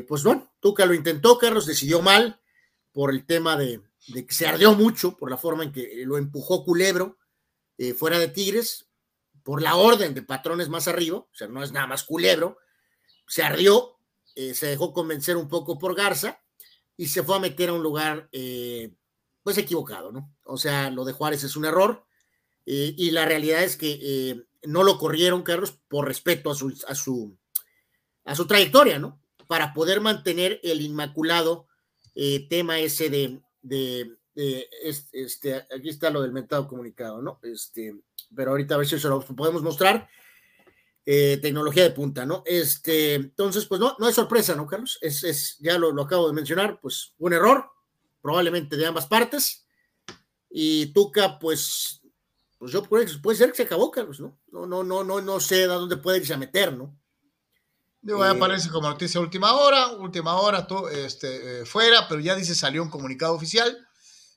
pues 0.07 0.23
bueno, 0.23 0.53
Tuca 0.59 0.85
lo 0.85 0.93
intentó, 0.93 1.37
Carlos, 1.37 1.65
decidió 1.65 2.01
mal 2.01 2.39
por 2.91 3.11
el 3.11 3.25
tema 3.25 3.57
de, 3.57 3.81
que 4.13 4.33
se 4.33 4.47
ardió 4.47 4.73
mucho, 4.73 5.17
por 5.17 5.29
la 5.29 5.37
forma 5.37 5.63
en 5.63 5.71
que 5.71 6.03
lo 6.05 6.17
empujó 6.17 6.63
Culebro 6.63 7.17
fuera 7.97 8.19
de 8.19 8.27
Tigres, 8.27 8.87
por 9.43 9.61
la 9.61 9.75
orden 9.75 10.13
de 10.13 10.21
patrones 10.21 10.69
más 10.69 10.87
arriba, 10.87 11.17
o 11.17 11.29
sea, 11.33 11.47
no 11.47 11.63
es 11.63 11.71
nada 11.71 11.85
más 11.85 12.03
culebro, 12.03 12.57
se 13.27 13.43
ardió, 13.43 13.97
eh, 14.35 14.53
se 14.53 14.67
dejó 14.67 14.93
convencer 14.93 15.37
un 15.37 15.47
poco 15.47 15.77
por 15.77 15.95
Garza 15.95 16.41
y 16.97 17.07
se 17.07 17.23
fue 17.23 17.35
a 17.35 17.39
meter 17.39 17.69
a 17.69 17.73
un 17.73 17.83
lugar 17.83 18.29
eh, 18.31 18.93
pues 19.43 19.57
equivocado, 19.57 20.11
¿no? 20.11 20.33
O 20.45 20.57
sea, 20.57 20.89
lo 20.89 21.03
de 21.03 21.13
Juárez 21.13 21.43
es 21.43 21.55
un 21.55 21.65
error 21.65 22.05
eh, 22.65 22.93
y 22.97 23.11
la 23.11 23.25
realidad 23.25 23.63
es 23.63 23.75
que 23.75 24.45
no 24.63 24.83
lo 24.83 24.97
corrieron, 24.97 25.43
Carlos, 25.43 25.77
por 25.89 26.07
respeto 26.07 26.49
a 26.49 26.55
su, 26.55 26.73
a 26.87 26.95
su, 26.95 27.37
a 28.23 28.35
su 28.35 28.47
trayectoria, 28.47 28.97
¿no? 28.97 29.21
Para 29.53 29.71
poder 29.71 30.01
mantener 30.01 30.59
el 30.63 30.81
inmaculado 30.81 31.67
tema 32.49 32.79
ese 32.79 33.11
de, 33.11 33.39
de, 33.61 34.17
este, 35.11 35.53
aquí 35.55 35.89
está 35.89 36.09
lo 36.09 36.23
del 36.23 36.31
mentado 36.31 36.67
comunicado, 36.67 37.21
¿no? 37.21 37.39
Este, 37.43 37.95
pero 38.35 38.49
ahorita 38.49 38.73
a 38.73 38.79
ver 38.79 38.87
si 38.87 38.97
se 38.97 39.07
lo 39.07 39.21
podemos 39.21 39.61
mostrar. 39.61 40.09
Eh, 41.05 41.37
tecnología 41.39 41.83
de 41.83 41.91
punta, 41.91 42.25
¿no? 42.25 42.41
Este, 42.47 43.13
entonces, 43.13 43.67
pues 43.67 43.79
no, 43.79 43.95
no 43.99 44.09
es 44.09 44.15
sorpresa, 44.15 44.55
¿no, 44.55 44.65
Carlos? 44.65 44.97
Es, 45.01 45.23
es 45.23 45.59
ya 45.59 45.77
lo, 45.77 45.91
lo, 45.91 46.01
acabo 46.01 46.27
de 46.27 46.33
mencionar, 46.33 46.79
pues 46.81 47.13
un 47.19 47.33
error, 47.33 47.69
probablemente 48.23 48.75
de 48.75 48.87
ambas 48.87 49.05
partes. 49.05 49.67
Y 50.49 50.87
Tuca, 50.93 51.37
pues 51.37 52.01
pues 52.57 52.71
yo 52.71 52.81
puede, 52.81 53.05
puede 53.19 53.37
ser 53.37 53.51
que 53.51 53.57
se 53.57 53.63
acabó, 53.63 53.91
Carlos, 53.91 54.19
¿no? 54.19 54.39
No, 54.51 54.65
no, 54.65 54.83
no, 54.83 55.03
no, 55.03 55.21
no 55.21 55.39
sé 55.39 55.65
a 55.65 55.67
dónde 55.67 55.97
puede 55.97 56.17
irse 56.17 56.33
a 56.33 56.37
meter, 56.37 56.75
¿no? 56.75 56.97
Digo, 58.03 58.21
aparece 58.21 58.69
como 58.69 58.89
noticia 58.89 59.21
última 59.21 59.53
hora, 59.53 59.87
última 59.93 60.35
hora, 60.35 60.67
todo, 60.67 60.89
este, 60.89 61.61
eh, 61.61 61.65
fuera, 61.65 62.05
pero 62.09 62.19
ya 62.19 62.35
dice 62.35 62.53
salió 62.53 62.83
un 62.83 62.89
comunicado 62.89 63.33
oficial. 63.33 63.87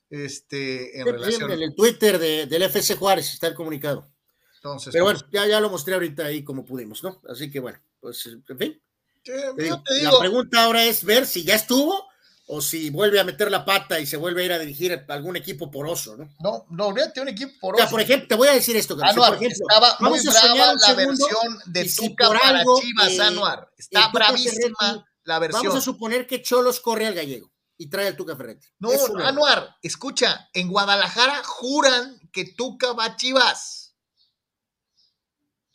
Este, 0.09 0.97
en 0.97 1.05
relación. 1.05 1.51
En 1.51 1.61
el 1.61 1.75
Twitter 1.75 2.17
de, 2.17 2.45
del 2.45 2.63
FC 2.63 2.95
Juárez 2.95 3.33
está 3.33 3.47
el 3.47 3.55
comunicado. 3.55 4.09
Entonces, 4.55 4.93
pero 4.93 5.03
bueno, 5.03 5.19
pues 5.19 5.31
ya, 5.33 5.45
ya 5.45 5.59
lo 5.59 5.69
mostré 5.69 5.95
ahorita 5.95 6.25
ahí 6.25 6.45
como 6.45 6.63
pudimos, 6.63 7.03
¿no? 7.03 7.21
Así 7.27 7.51
que 7.51 7.59
bueno, 7.59 7.77
pues 7.99 8.25
en 8.25 8.57
fin. 8.57 8.81
La 9.25 10.17
pregunta 10.17 10.63
ahora 10.63 10.85
es 10.85 11.03
ver 11.03 11.25
si 11.25 11.43
ya 11.43 11.55
estuvo 11.55 12.06
o 12.49 12.61
si 12.61 12.89
vuelve 12.89 13.19
a 13.19 13.25
meter 13.25 13.51
la 13.51 13.65
pata 13.65 13.99
y 13.99 14.05
se 14.05 14.15
vuelve 14.15 14.41
a 14.41 14.45
ir 14.45 14.53
a 14.53 14.59
dirigir 14.59 14.93
a 14.93 15.13
algún 15.13 15.35
equipo 15.35 15.69
poroso, 15.69 16.15
¿no? 16.15 16.29
No, 16.39 16.65
no, 16.69 16.93
fíjate 16.95 17.19
un 17.19 17.27
equipo 17.27 17.51
poroso. 17.59 17.83
Ya, 17.83 17.89
por 17.89 17.99
ejemplo, 17.99 18.27
te 18.27 18.35
voy 18.35 18.47
a 18.47 18.53
decir 18.53 18.75
esto. 18.77 18.97
Anuar, 19.01 19.33
por 19.33 19.43
ejemplo, 19.43 19.65
estaba 19.69 19.97
muy 19.99 20.19
brava 20.21 20.73
la 20.75 20.93
versión 20.93 21.59
de 21.65 21.93
Tuca 21.93 22.29
para 22.29 22.63
Chivas, 22.63 23.19
Anuar. 23.19 23.71
Está 23.77 24.07
bravísima 24.13 25.05
la 25.25 25.39
versión. 25.39 25.63
Vamos 25.63 25.77
a 25.77 25.81
suponer 25.81 26.25
que 26.25 26.41
Cholos 26.41 26.79
corre 26.79 27.05
al 27.05 27.13
gallego 27.13 27.51
y 27.77 27.89
trae 27.89 28.07
al 28.07 28.15
Tuca 28.15 28.37
Ferretti. 28.37 28.65
No, 28.79 28.91
Anuar, 29.25 29.75
escucha, 29.81 30.49
en 30.53 30.69
Guadalajara 30.69 31.43
juran 31.43 32.17
que 32.31 32.45
Tuca 32.45 32.93
va 32.93 33.05
a 33.05 33.15
Chivas. 33.17 33.93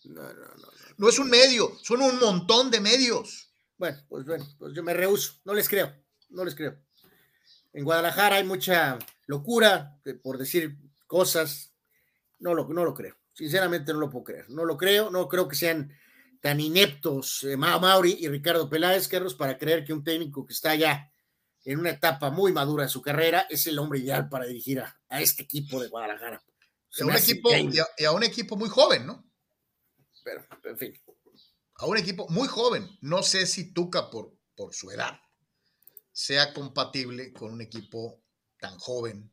No, 0.04 0.22
no, 0.22 0.32
no. 0.32 0.72
No 0.96 1.08
es 1.08 1.18
un 1.18 1.28
medio, 1.28 1.78
son 1.82 2.00
un 2.00 2.18
montón 2.18 2.70
de 2.70 2.80
medios. 2.80 3.50
Bueno, 3.76 3.98
pues 4.08 4.24
bueno, 4.24 4.46
pues 4.58 4.72
yo 4.74 4.82
me 4.82 4.94
rehuso, 4.94 5.34
no 5.44 5.52
les 5.52 5.68
creo 5.68 6.01
no 6.32 6.44
les 6.44 6.54
creo. 6.54 6.78
En 7.72 7.84
Guadalajara 7.84 8.36
hay 8.36 8.44
mucha 8.44 8.98
locura 9.26 9.98
por 10.22 10.38
decir 10.38 10.76
cosas. 11.06 11.72
No 12.38 12.54
lo, 12.54 12.68
no 12.68 12.84
lo 12.84 12.94
creo. 12.94 13.16
Sinceramente 13.32 13.92
no 13.92 14.00
lo 14.00 14.10
puedo 14.10 14.24
creer. 14.24 14.50
No 14.50 14.64
lo 14.64 14.76
creo. 14.76 15.10
No 15.10 15.28
creo 15.28 15.48
que 15.48 15.56
sean 15.56 15.92
tan 16.40 16.60
ineptos 16.60 17.44
eh, 17.44 17.56
Mauri 17.56 18.16
y 18.20 18.28
Ricardo 18.28 18.68
Peláez, 18.68 19.08
Carlos, 19.08 19.34
para 19.34 19.56
creer 19.56 19.84
que 19.84 19.92
un 19.92 20.02
técnico 20.02 20.44
que 20.44 20.52
está 20.52 20.74
ya 20.74 21.10
en 21.64 21.78
una 21.78 21.90
etapa 21.90 22.30
muy 22.30 22.52
madura 22.52 22.84
de 22.84 22.90
su 22.90 23.00
carrera 23.00 23.46
es 23.48 23.66
el 23.68 23.78
hombre 23.78 24.00
ideal 24.00 24.28
para 24.28 24.46
dirigir 24.46 24.80
a, 24.80 25.20
este 25.20 25.44
equipo 25.44 25.80
de 25.80 25.88
Guadalajara. 25.88 26.42
A 27.00 27.04
un 27.04 27.14
equipo, 27.14 27.50
y, 27.54 28.04
a, 28.04 28.12
un 28.12 28.24
equipo 28.24 28.56
muy 28.56 28.68
joven, 28.68 29.06
¿no? 29.06 29.24
Pero, 30.24 30.44
en 30.64 30.78
fin. 30.78 31.00
A 31.76 31.86
un 31.86 31.96
equipo 31.96 32.28
muy 32.28 32.48
joven. 32.48 32.88
No 33.00 33.22
sé 33.22 33.46
si 33.46 33.72
Tuca 33.72 34.10
por, 34.10 34.36
por 34.56 34.74
su 34.74 34.90
edad 34.90 35.21
sea 36.12 36.52
compatible 36.52 37.32
con 37.32 37.52
un 37.52 37.60
equipo 37.60 38.22
tan 38.58 38.78
joven 38.78 39.32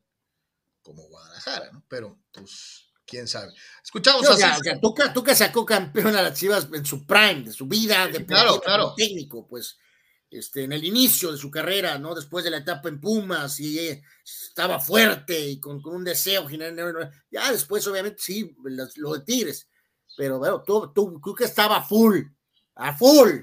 como 0.81 1.03
Guadalajara, 1.03 1.71
¿no? 1.71 1.85
Pero, 1.87 2.19
pues, 2.31 2.89
quién 3.05 3.27
sabe. 3.27 3.53
Escuchamos 3.83 4.27
a 4.27 4.35
César. 4.35 4.79
Tuca, 5.13 5.35
sacó 5.35 5.65
campeón 5.65 6.15
a 6.15 6.21
las 6.21 6.39
Chivas 6.39 6.67
en 6.73 6.85
su 6.85 7.05
prime, 7.05 7.43
de 7.43 7.51
su 7.51 7.67
vida, 7.67 8.07
de 8.07 8.25
claro, 8.25 8.59
claro. 8.61 8.93
técnico, 8.95 9.47
pues, 9.47 9.77
este, 10.29 10.63
en 10.63 10.73
el 10.73 10.83
inicio 10.83 11.31
de 11.31 11.37
su 11.37 11.49
carrera, 11.49 11.97
¿no? 11.97 12.13
Después 12.13 12.43
de 12.43 12.51
la 12.51 12.57
etapa 12.57 12.87
en 12.87 13.01
Pumas, 13.01 13.59
y 13.59 13.79
eh, 13.79 14.03
estaba 14.23 14.79
fuerte 14.79 15.39
y 15.39 15.59
con, 15.59 15.81
un 15.85 16.03
deseo 16.03 16.47
general. 16.47 17.11
Ya 17.31 17.51
después, 17.51 17.85
obviamente, 17.87 18.21
sí, 18.21 18.55
lo 18.95 19.13
de 19.13 19.21
Tigres. 19.21 19.67
Pero, 20.15 20.37
bueno, 20.37 20.63
tú, 20.63 20.91
tú, 20.93 21.21
que 21.35 21.45
estaba 21.45 21.83
full, 21.83 22.21
a 22.75 22.95
full, 22.95 23.39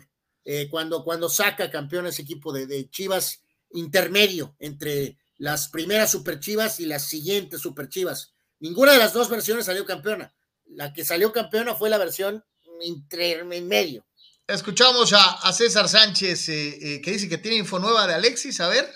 eh, 0.49 0.69
cuando, 0.71 1.03
cuando 1.03 1.29
saca 1.29 1.73
campeón 1.73 2.07
ese 2.07 2.23
equipo 2.23 2.53
de, 2.53 2.89
Chivas 2.89 3.43
intermedio 3.73 4.55
entre 4.61 5.19
las 5.39 5.69
primeras 5.69 6.13
Super 6.13 6.39
Chivas 6.39 6.79
y 6.79 6.87
las 6.87 7.03
siguientes 7.09 7.61
Super 7.61 7.89
Chivas. 7.89 8.33
Ninguna 8.61 8.93
de 8.93 8.99
las 8.99 9.13
dos 9.13 9.29
versiones 9.29 9.67
salió 9.67 9.85
campeona. 9.85 10.33
La 10.67 10.93
que 10.93 11.05
salió 11.05 11.33
campeona 11.33 11.75
fue 11.75 11.91
la 11.91 11.99
versión 11.99 12.45
intermedio. 12.81 14.07
Escuchamos 14.47 15.13
a, 15.13 15.53
César 15.53 15.89
Sánchez 15.89 16.49
eh, 16.49 16.79
eh, 16.81 17.01
que 17.01 17.11
dice 17.11 17.29
que 17.29 17.39
tiene 17.39 17.57
info 17.57 17.81
nueva 17.81 18.07
de 18.07 18.15
Alexis. 18.15 18.61
A 18.61 18.69
ver. 18.69 18.89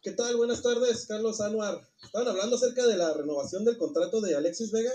¿Qué 0.00 0.12
tal? 0.12 0.34
Buenas 0.36 0.62
tardes, 0.62 1.04
Carlos 1.06 1.42
Anuar. 1.42 1.78
Estaban 2.02 2.28
hablando 2.28 2.56
acerca 2.56 2.86
de 2.86 2.96
la 2.96 3.12
renovación 3.12 3.66
del 3.66 3.76
contrato 3.76 4.22
de 4.22 4.34
Alexis 4.34 4.72
Vega 4.72 4.92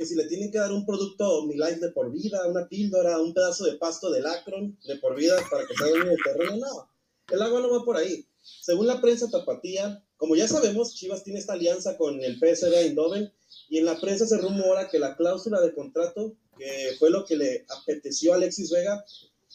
que 0.00 0.06
si 0.06 0.14
le 0.14 0.24
tienen 0.24 0.50
que 0.50 0.56
dar 0.56 0.72
un 0.72 0.86
producto 0.86 1.28
OmniLife 1.40 1.78
de 1.78 1.90
por 1.90 2.10
vida, 2.10 2.46
una 2.46 2.66
píldora, 2.66 3.20
un 3.20 3.34
pedazo 3.34 3.66
de 3.66 3.74
pasto 3.74 4.10
de 4.10 4.22
lacron 4.22 4.78
de 4.86 4.96
por 4.96 5.14
vida 5.14 5.36
para 5.50 5.66
que 5.66 5.74
se 5.74 5.90
en 5.90 6.08
el 6.08 6.16
terreno, 6.24 6.56
no. 6.56 6.88
El 7.28 7.42
agua 7.42 7.60
no 7.60 7.70
va 7.70 7.84
por 7.84 7.98
ahí. 7.98 8.24
Según 8.62 8.86
la 8.86 9.02
prensa 9.02 9.28
tapatía, 9.30 10.02
como 10.16 10.36
ya 10.36 10.48
sabemos, 10.48 10.94
Chivas 10.94 11.22
tiene 11.22 11.38
esta 11.38 11.52
alianza 11.52 11.98
con 11.98 12.18
el 12.24 12.38
PSV 12.38 12.72
Eindhoven 12.76 13.30
y 13.68 13.76
en 13.76 13.84
la 13.84 14.00
prensa 14.00 14.26
se 14.26 14.38
rumora 14.38 14.88
que 14.88 14.98
la 14.98 15.16
cláusula 15.16 15.60
de 15.60 15.74
contrato, 15.74 16.34
que 16.56 16.96
fue 16.98 17.10
lo 17.10 17.26
que 17.26 17.36
le 17.36 17.66
apeteció 17.68 18.32
a 18.32 18.36
Alexis 18.36 18.70
Vega, 18.70 19.04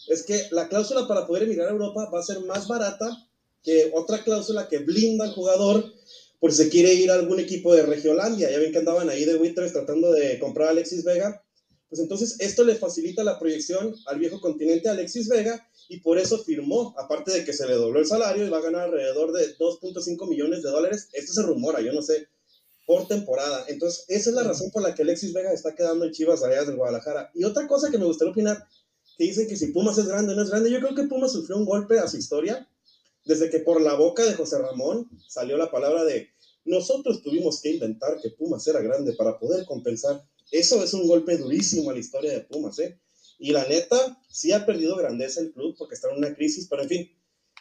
es 0.10 0.22
que 0.22 0.48
la 0.52 0.70
cláusula 0.70 1.08
para 1.08 1.26
poder 1.26 1.42
emigrar 1.42 1.70
a 1.70 1.72
Europa 1.72 2.08
va 2.14 2.20
a 2.20 2.24
ser 2.24 2.42
más 2.42 2.68
barata 2.68 3.28
que 3.64 3.92
otra 3.96 4.24
cláusula 4.24 4.68
que 4.68 4.78
blinda 4.78 5.26
al 5.26 5.34
jugador 5.34 5.92
por 6.40 6.52
si 6.52 6.64
se 6.64 6.70
quiere 6.70 6.94
ir 6.94 7.12
a 7.12 7.16
algún 7.16 7.40
equipo 7.40 7.74
de 7.74 7.84
Regiolandia. 7.84 8.52
Ya 8.52 8.60
ven 8.60 8.72
que 8.72 8.80
andaban 8.80 9.10
ahí 9.10 9.26
de 9.26 9.36
Winters 9.36 9.74
tratando 9.74 10.12
de 10.12 10.40
comprar 10.40 10.70
a 10.70 10.72
Alexis 10.72 11.04
Vega. 11.04 11.44
Pues 11.90 12.02
entonces 12.02 12.36
esto 12.40 12.64
le 12.64 12.76
facilita 12.76 13.24
la 13.24 13.40
proyección 13.40 13.96
al 14.08 14.20
viejo 14.20 14.42
continente 14.42 14.90
Alexis 14.90 15.30
Vega 15.30 15.68
y 15.88 16.00
por 16.00 16.18
eso 16.18 16.44
firmó, 16.44 16.96
aparte 16.98 17.32
de 17.32 17.46
que 17.46 17.54
se 17.54 17.68
le 17.68 17.76
dobló 17.76 18.00
el 18.00 18.08
salario 18.08 18.46
y 18.46 18.50
va 18.50 18.58
a 18.58 18.62
ganar 18.62 18.84
alrededor 18.84 19.32
de 19.32 19.56
2.5 19.58 20.28
millones 20.28 20.64
de 20.64 20.72
dólares. 20.72 21.10
Esto 21.14 21.34
se 21.34 21.44
rumora, 21.44 21.82
yo 21.82 21.94
no 21.94 22.02
sé, 22.02 22.28
por 22.86 23.08
temporada. 23.08 23.66
Entonces, 23.68 24.06
esa 24.08 24.30
es 24.32 24.36
la 24.36 24.44
razón 24.44 24.72
por 24.72 24.82
la 24.82 24.96
que 24.96 25.04
Alexis 25.04 25.34
Vega 25.34 25.54
está 25.54 25.76
quedando 25.76 26.06
en 26.06 26.12
Chivas 26.12 26.44
allá 26.44 26.64
del 26.64 26.76
Guadalajara. 26.76 27.32
Y 27.36 27.44
otra 27.44 27.68
cosa 27.68 27.92
que 27.92 28.00
me 28.00 28.06
gustaría 28.06 28.32
opinar, 28.32 28.68
que 29.18 29.24
dicen 29.24 29.48
que 29.48 29.56
si 29.56 29.68
Pumas 29.68 29.98
es 29.98 30.08
grande 30.08 30.34
o 30.34 30.36
no 30.36 30.42
es 30.42 30.50
grande, 30.50 30.72
yo 30.72 30.80
creo 30.80 30.96
que 30.96 31.04
Pumas 31.04 31.32
sufrió 31.32 31.56
un 31.56 31.66
golpe 31.66 32.00
a 32.00 32.08
su 32.08 32.18
historia 32.18 32.68
desde 33.26 33.50
que 33.50 33.60
por 33.60 33.82
la 33.82 33.96
boca 33.96 34.24
de 34.24 34.34
José 34.34 34.60
Ramón 34.60 35.10
salió 35.28 35.58
la 35.58 35.72
palabra 35.72 36.04
de 36.04 36.30
nosotros 36.66 37.22
tuvimos 37.22 37.62
que 37.62 37.74
inventar 37.74 38.20
que 38.22 38.32
Pumas 38.32 38.68
era 38.68 38.82
grande 38.82 39.14
para 39.14 39.38
poder 39.38 39.66
compensar. 39.66 40.26
Eso 40.52 40.84
es 40.84 40.94
un 40.94 41.08
golpe 41.08 41.38
durísimo 41.38 41.92
a 41.92 41.94
la 41.94 42.00
historia 42.00 42.32
de 42.32 42.42
Pumas, 42.42 42.80
¿eh? 42.80 43.00
Y 43.38 43.52
la 43.52 43.68
neta, 43.68 44.20
sí 44.30 44.52
ha 44.52 44.66
perdido 44.66 44.96
grandeza 44.96 45.42
el 45.42 45.54
club 45.54 45.76
porque 45.78 45.94
está 45.94 46.10
en 46.10 46.18
una 46.18 46.34
crisis, 46.34 46.68
pero 46.68 46.82
en 46.82 46.90
fin, 46.90 47.12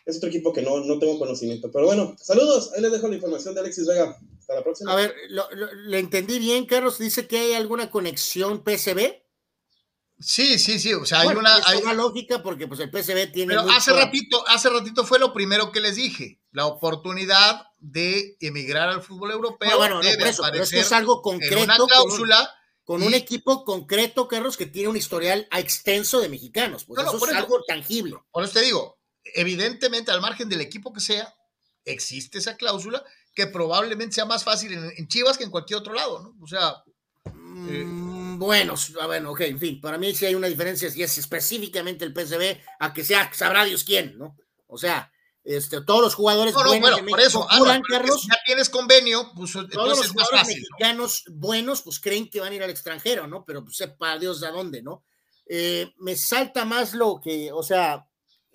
es 0.06 0.16
otro 0.16 0.28
equipo 0.28 0.52
que 0.52 0.62
no, 0.62 0.80
no 0.84 0.98
tengo 0.98 1.18
conocimiento. 1.18 1.70
Pero 1.70 1.86
bueno, 1.86 2.16
saludos, 2.20 2.72
ahí 2.74 2.80
les 2.80 2.92
dejo 2.92 3.08
la 3.08 3.16
información 3.16 3.54
de 3.54 3.60
Alexis 3.60 3.86
Vega. 3.86 4.16
Hasta 4.38 4.54
la 4.54 4.62
próxima. 4.62 4.92
A 4.92 4.96
ver, 4.96 5.14
¿le 5.86 5.98
entendí 5.98 6.38
bien, 6.38 6.66
Carlos? 6.66 6.98
Dice 6.98 7.26
que 7.26 7.38
hay 7.38 7.52
alguna 7.54 7.90
conexión 7.90 8.62
PSB. 8.64 9.23
Sí, 10.24 10.58
sí, 10.58 10.78
sí. 10.78 10.94
O 10.94 11.04
sea, 11.04 11.20
hay 11.20 11.28
una. 11.28 11.54
Hay 11.66 11.82
una 11.82 11.92
lógica 11.92 12.42
porque 12.42 12.66
pues 12.66 12.80
el 12.80 12.90
PSV 12.90 13.30
tiene. 13.30 13.54
Pero 13.54 13.70
hace 13.70 13.92
ratito, 13.92 14.42
hace 14.48 14.70
ratito 14.70 15.04
fue 15.04 15.18
lo 15.18 15.34
primero 15.34 15.70
que 15.70 15.80
les 15.80 15.96
dije. 15.96 16.40
La 16.50 16.64
oportunidad 16.64 17.66
de 17.78 18.38
emigrar 18.40 18.88
al 18.88 19.02
fútbol 19.02 19.32
europeo. 19.32 19.76
Bueno, 19.76 20.00
debe 20.00 20.30
eso, 20.30 20.42
pero 20.50 20.64
es 20.64 20.92
algo 20.92 21.20
concreto. 21.20 21.62
una 21.62 21.76
cláusula. 21.76 22.50
Con, 22.84 23.02
un, 23.02 23.14
equipo 23.14 23.64
concreto, 23.64 24.28
Carlos, 24.28 24.58
que 24.58 24.66
tiene 24.66 24.90
un 24.90 24.96
historial 24.98 25.48
extenso 25.50 26.20
de 26.20 26.28
mexicanos. 26.28 26.84
Pues 26.84 27.02
eso 27.02 27.16
es 27.16 27.34
algo 27.34 27.62
tangible. 27.66 28.16
Por 28.30 28.44
eso 28.44 28.52
te 28.52 28.60
digo, 28.60 28.98
evidentemente, 29.34 30.10
al 30.10 30.20
margen 30.20 30.50
del 30.50 30.60
equipo 30.60 30.92
que 30.92 31.00
sea, 31.00 31.34
existe 31.86 32.36
esa 32.36 32.58
cláusula 32.58 33.02
que 33.34 33.46
probablemente 33.46 34.16
sea 34.16 34.26
más 34.26 34.44
fácil 34.44 34.74
en, 34.74 35.08
Chivas 35.08 35.38
que 35.38 35.44
en 35.44 35.50
cualquier 35.50 35.78
otro 35.78 35.94
lado, 35.94 36.22
¿no? 36.24 36.36
O 36.42 36.46
sea. 36.46 36.84
Eh, 37.70 38.23
mm, 38.34 38.38
bueno, 38.38 38.74
ah, 39.00 39.06
bueno, 39.06 39.32
ok, 39.32 39.40
en 39.40 39.58
fin, 39.58 39.80
para 39.80 39.98
mí 39.98 40.14
sí 40.14 40.26
hay 40.26 40.34
una 40.34 40.48
diferencia 40.48 40.90
si 40.90 41.02
es 41.02 41.18
específicamente 41.18 42.04
el 42.04 42.12
PSV 42.12 42.60
a 42.80 42.92
que 42.92 43.04
sea 43.04 43.32
sabrá 43.32 43.64
Dios 43.64 43.84
quién, 43.84 44.18
¿no? 44.18 44.36
O 44.66 44.78
sea, 44.78 45.10
este, 45.44 45.82
todos 45.82 46.00
los 46.00 46.14
jugadores 46.14 46.54
buenos 46.54 46.80
bueno, 46.80 46.96
por 47.06 47.20
eso, 47.20 47.46
Carlos, 47.88 48.26
ya 48.28 48.38
tienes 48.46 48.70
convenio, 48.70 49.30
pues 49.36 49.52
todos 49.52 49.98
los 49.98 50.08
jugadores 50.10 50.46
mexicanos 50.46 51.24
buenos, 51.30 51.82
pues 51.82 52.00
creen 52.00 52.30
que 52.30 52.40
van 52.40 52.52
a 52.52 52.56
ir 52.56 52.62
al 52.62 52.70
extranjero, 52.70 53.26
¿no? 53.26 53.44
Pero 53.44 53.62
pues 53.62 53.76
sepa 53.76 54.18
Dios 54.18 54.40
de 54.40 54.48
dónde, 54.50 54.82
¿no? 54.82 55.04
Eh, 55.46 55.92
me 55.98 56.16
salta 56.16 56.64
más 56.64 56.94
lo 56.94 57.20
que, 57.22 57.52
o 57.52 57.62
sea, 57.62 58.06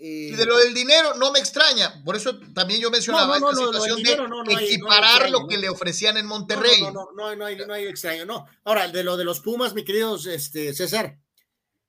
y 0.01 0.31
de 0.31 0.45
lo 0.45 0.57
del 0.57 0.73
dinero 0.73 1.13
no 1.15 1.31
me 1.31 1.39
extraña, 1.39 2.01
por 2.05 2.15
eso 2.15 2.39
también 2.53 2.79
yo 2.79 2.89
mencionaba 2.89 3.35
esta 3.35 3.53
situación 3.53 4.01
de 4.01 4.53
equiparar 4.53 5.29
lo 5.29 5.45
que 5.45 5.57
le 5.57 5.67
ofrecían 5.67 6.15
en 6.15 6.25
Monterrey. 6.25 6.81
No, 6.81 6.91
no, 6.91 7.11
no, 7.13 7.35
no, 7.35 7.45
hay, 7.45 7.57
no 7.57 7.73
hay 7.73 7.85
extraño, 7.85 8.25
no. 8.25 8.45
Ahora, 8.63 8.87
de 8.87 9.03
lo 9.03 9.17
de 9.17 9.25
los 9.25 9.41
Pumas, 9.41 9.73
mi 9.73 9.83
querido 9.83 10.15
este, 10.15 10.73
César, 10.73 11.19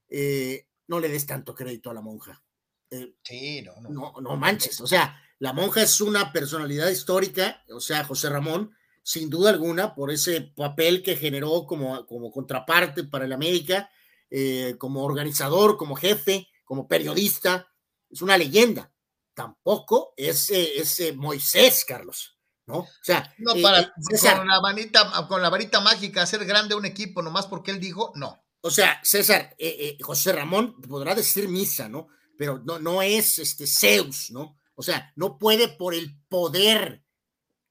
eh, 0.09 0.67
no 0.89 0.99
le 0.99 1.09
des 1.09 1.25
tanto 1.25 1.55
crédito 1.55 1.91
a 1.91 1.95
la 1.95 2.01
monja. 2.01 2.43
Eh, 2.91 3.15
sí, 3.23 3.63
no, 3.63 3.81
no. 3.81 3.91
No, 3.91 4.21
no 4.21 4.37
manches, 4.37 4.81
o 4.81 4.89
sea, 4.89 5.23
la 5.39 5.53
monja 5.53 5.81
es 5.83 6.01
una 6.01 6.33
personalidad 6.33 6.89
histórica, 6.89 7.63
o 7.71 7.81
sea, 7.81 8.05
José 8.05 8.29
Ramón, 8.29 8.75
sin 9.05 9.31
duda 9.31 9.51
alguna, 9.51 9.95
por 9.95 10.11
ese 10.11 10.41
papel 10.41 11.03
que 11.03 11.17
generó 11.17 11.65
como, 11.65 12.05
como 12.07 12.33
contraparte 12.33 13.05
para 13.05 13.25
el 13.25 13.33
América, 13.33 13.89
eh, 14.31 14.75
como 14.79 15.05
organizador, 15.05 15.77
como 15.77 15.95
jefe, 15.95 16.49
como 16.65 16.89
periodista, 16.89 17.70
es 18.11 18.23
una 18.23 18.37
leyenda. 18.37 18.93
Tampoco 19.35 20.13
es, 20.17 20.51
ese 20.51 21.13
Moisés, 21.13 21.85
Carlos. 21.85 22.37
¿no? 22.67 22.79
O 22.79 22.89
sea, 23.03 23.35
no 23.39 23.55
eh, 23.55 23.63
para 23.63 23.81
eh, 23.81 23.93
César, 24.01 24.39
con 24.39 24.47
la 24.47 24.61
varita, 24.61 25.27
con 25.29 25.43
la 25.43 25.51
varita 25.51 25.81
mágica 25.81 26.23
hacer 26.23 26.45
grande 26.45 26.75
un 26.75 26.87
equipo 26.87 27.21
nomás 27.21 27.47
porque 27.47 27.73
él 27.73 27.81
dijo 27.81 28.13
no. 28.15 28.45
o 28.61 28.71
sea, 28.71 29.01
César, 29.03 29.55
eh, 29.59 29.97
eh, 29.99 30.03
José 30.03 30.33
Ramón 30.33 30.81
podrá 30.83 31.15
decir 31.15 31.49
misa, 31.49 31.89
¿no? 31.89 32.09
Pero 32.39 32.61
no, 32.65 32.79
no 32.79 33.03
es 33.03 33.39
este 33.39 33.67
Zeus, 33.67 34.31
¿no? 34.31 34.57
O 34.75 34.83
sea, 34.83 35.13
no 35.17 35.37
puede 35.39 35.69
por 35.69 35.95
el 35.95 36.17
poder 36.29 37.03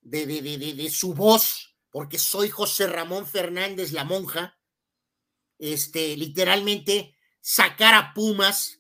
de, 0.02 0.26
de, 0.26 0.42
de, 0.42 0.58
de, 0.58 0.74
de 0.74 0.90
su 0.90 1.14
voz, 1.14 1.76
porque 1.92 2.20
soy 2.20 2.50
José 2.50 2.88
Ramón 2.88 3.26
Fernández, 3.26 3.94
la 3.94 4.04
monja, 4.04 4.60
este, 5.58 6.16
literalmente 6.18 7.16
sacar 7.42 7.96
a 7.96 8.14
Pumas 8.14 8.79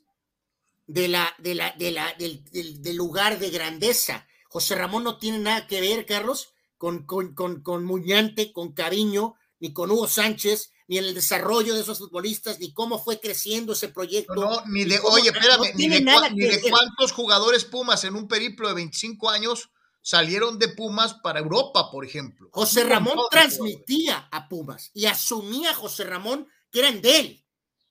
de 0.89 1.07
la, 1.07 1.33
de 1.37 1.53
la, 1.55 1.71
de 1.77 1.91
la, 1.91 2.13
del, 2.17 2.43
del, 2.45 2.81
del 2.81 2.95
lugar 2.95 3.37
de 3.39 3.51
grandeza. 3.51 4.27
José 4.47 4.73
Ramón 4.75 5.03
no 5.03 5.19
tiene 5.19 5.37
nada 5.37 5.67
que 5.67 5.79
ver, 5.81 6.05
Carlos, 6.07 6.49
con, 6.77 7.05
con, 7.05 7.35
con, 7.35 7.61
con 7.61 7.85
Muñante, 7.85 8.51
con 8.51 8.73
Cariño, 8.73 9.35
ni 9.59 9.71
con 9.71 9.91
Hugo 9.91 10.07
Sánchez, 10.07 10.71
ni 10.87 10.97
en 10.97 11.05
el 11.05 11.13
desarrollo 11.13 11.75
de 11.75 11.81
esos 11.81 11.99
futbolistas, 11.99 12.59
ni 12.59 12.73
cómo 12.73 12.97
fue 12.97 13.19
creciendo 13.19 13.73
ese 13.73 13.89
proyecto. 13.89 14.33
No, 14.33 14.65
ni 14.65 14.85
de, 14.85 14.99
cómo- 14.99 15.13
oye, 15.15 15.29
espérame, 15.29 15.67
no 15.69 15.75
ni, 15.75 15.87
de, 15.89 16.01
nada 16.01 16.29
ni 16.31 16.41
de 16.41 16.59
cuántos 16.61 17.11
jugadores 17.11 17.65
Pumas 17.65 18.03
en 18.05 18.15
un 18.15 18.27
periplo 18.27 18.67
de 18.67 18.73
25 18.73 19.29
años 19.29 19.69
salieron 20.01 20.57
de 20.57 20.69
Pumas 20.69 21.13
para 21.21 21.39
Europa, 21.39 21.91
por 21.91 22.03
ejemplo. 22.03 22.49
José 22.51 22.83
Ramón 22.85 23.13
transmitía 23.29 24.27
a 24.31 24.47
Pumas 24.49 24.89
y 24.95 25.05
asumía 25.05 25.71
a 25.71 25.75
José 25.75 26.05
Ramón 26.05 26.47
que 26.71 26.79
eran 26.79 27.01
de 27.01 27.19
él. 27.19 27.45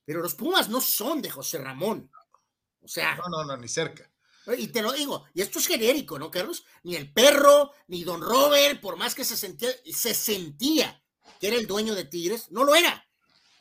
Pero 0.05 0.21
los 0.23 0.35
Pumas 0.35 0.69
no 0.69 0.81
son 0.81 1.23
de 1.23 1.31
José 1.31 1.59
Ramón. 1.59 2.11
O 2.83 2.89
sea, 2.89 3.17
No, 3.17 3.29
no, 3.29 3.45
no, 3.45 3.57
ni 3.57 3.69
cerca. 3.69 4.11
y 4.57 4.69
te 4.69 4.81
lo 4.83 4.93
digo, 4.93 5.25
y 5.35 5.43
esto 5.43 5.59
es 5.59 5.67
genérico, 5.67 6.19
¿no, 6.19 6.31
Carlos? 6.31 6.65
Ni 6.83 6.97
el 6.97 7.13
perro, 7.13 7.73
ni 7.89 8.05
Don 8.05 8.21
Robert, 8.21 8.81
por 8.81 8.97
más 8.97 9.15
que 9.15 9.25
se 9.25 9.37
sentía, 9.37 9.71
se 9.93 10.15
sentía 10.15 11.03
que 11.41 11.49
era 11.49 11.57
el 11.57 11.67
dueño 11.67 11.95
de 11.95 12.05
Tigres, 12.05 12.51
no 12.51 12.65
lo 12.65 12.75
era. 12.75 13.07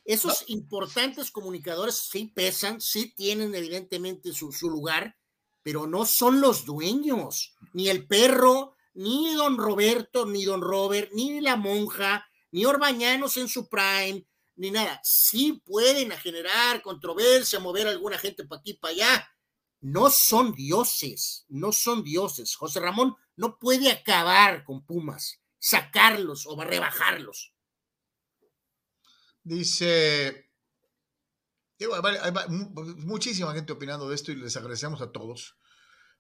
Esos 0.05 0.45
importantes 0.47 1.32
comunicadores 1.32 1.95
sí 1.95 2.32
pesan, 2.34 2.80
sí 2.80 3.13
tienen 3.13 3.53
evidentemente 3.53 4.32
su, 4.32 4.53
su 4.53 4.70
lugar, 4.70 5.18
pero 5.63 5.86
no 5.86 6.05
son 6.05 6.39
los 6.39 6.63
dueños. 6.63 7.53
Ni 7.74 7.89
el 7.89 8.07
perro, 8.07 8.76
ni 8.93 9.34
Don 9.36 9.57
Roberto, 9.57 10.26
ni 10.26 10.45
Don 10.45 10.61
Robert, 10.61 11.11
ni 11.13 11.41
la 11.41 11.57
monja, 11.57 12.26
ni 12.51 12.63
Orbañanos 12.65 13.36
en 13.36 13.49
su 13.49 13.68
prime, 13.68 14.26
ni 14.58 14.72
nada. 14.72 14.99
Sí 15.03 15.62
pueden 15.66 16.12
generar 16.12 16.82
controversia, 16.82 17.60
mover 17.60 17.88
a 17.88 17.91
alguna 17.91 18.18
gente 18.18 18.45
para 18.45 18.60
aquí, 18.60 18.74
para 18.74 18.93
allá. 18.93 19.30
No 19.80 20.10
son 20.10 20.53
dioses, 20.53 21.45
no 21.47 21.72
son 21.72 22.03
dioses. 22.03 22.55
José 22.55 22.80
Ramón 22.80 23.16
no 23.36 23.60
puede 23.60 23.91
acabar 23.91 24.64
con 24.64 24.86
Pumas, 24.86 25.39
sacarlos 25.60 26.45
o 26.47 26.60
rebajarlos. 26.62 27.53
Dice, 29.43 30.49
muchísima 32.97 33.53
gente 33.53 33.72
opinando 33.72 34.10
de 34.10 34.16
esto 34.16 34.32
y 34.32 34.36
les 34.36 34.58
agradecemos 34.58 35.01
a 35.01 35.12
todos. 35.12 35.58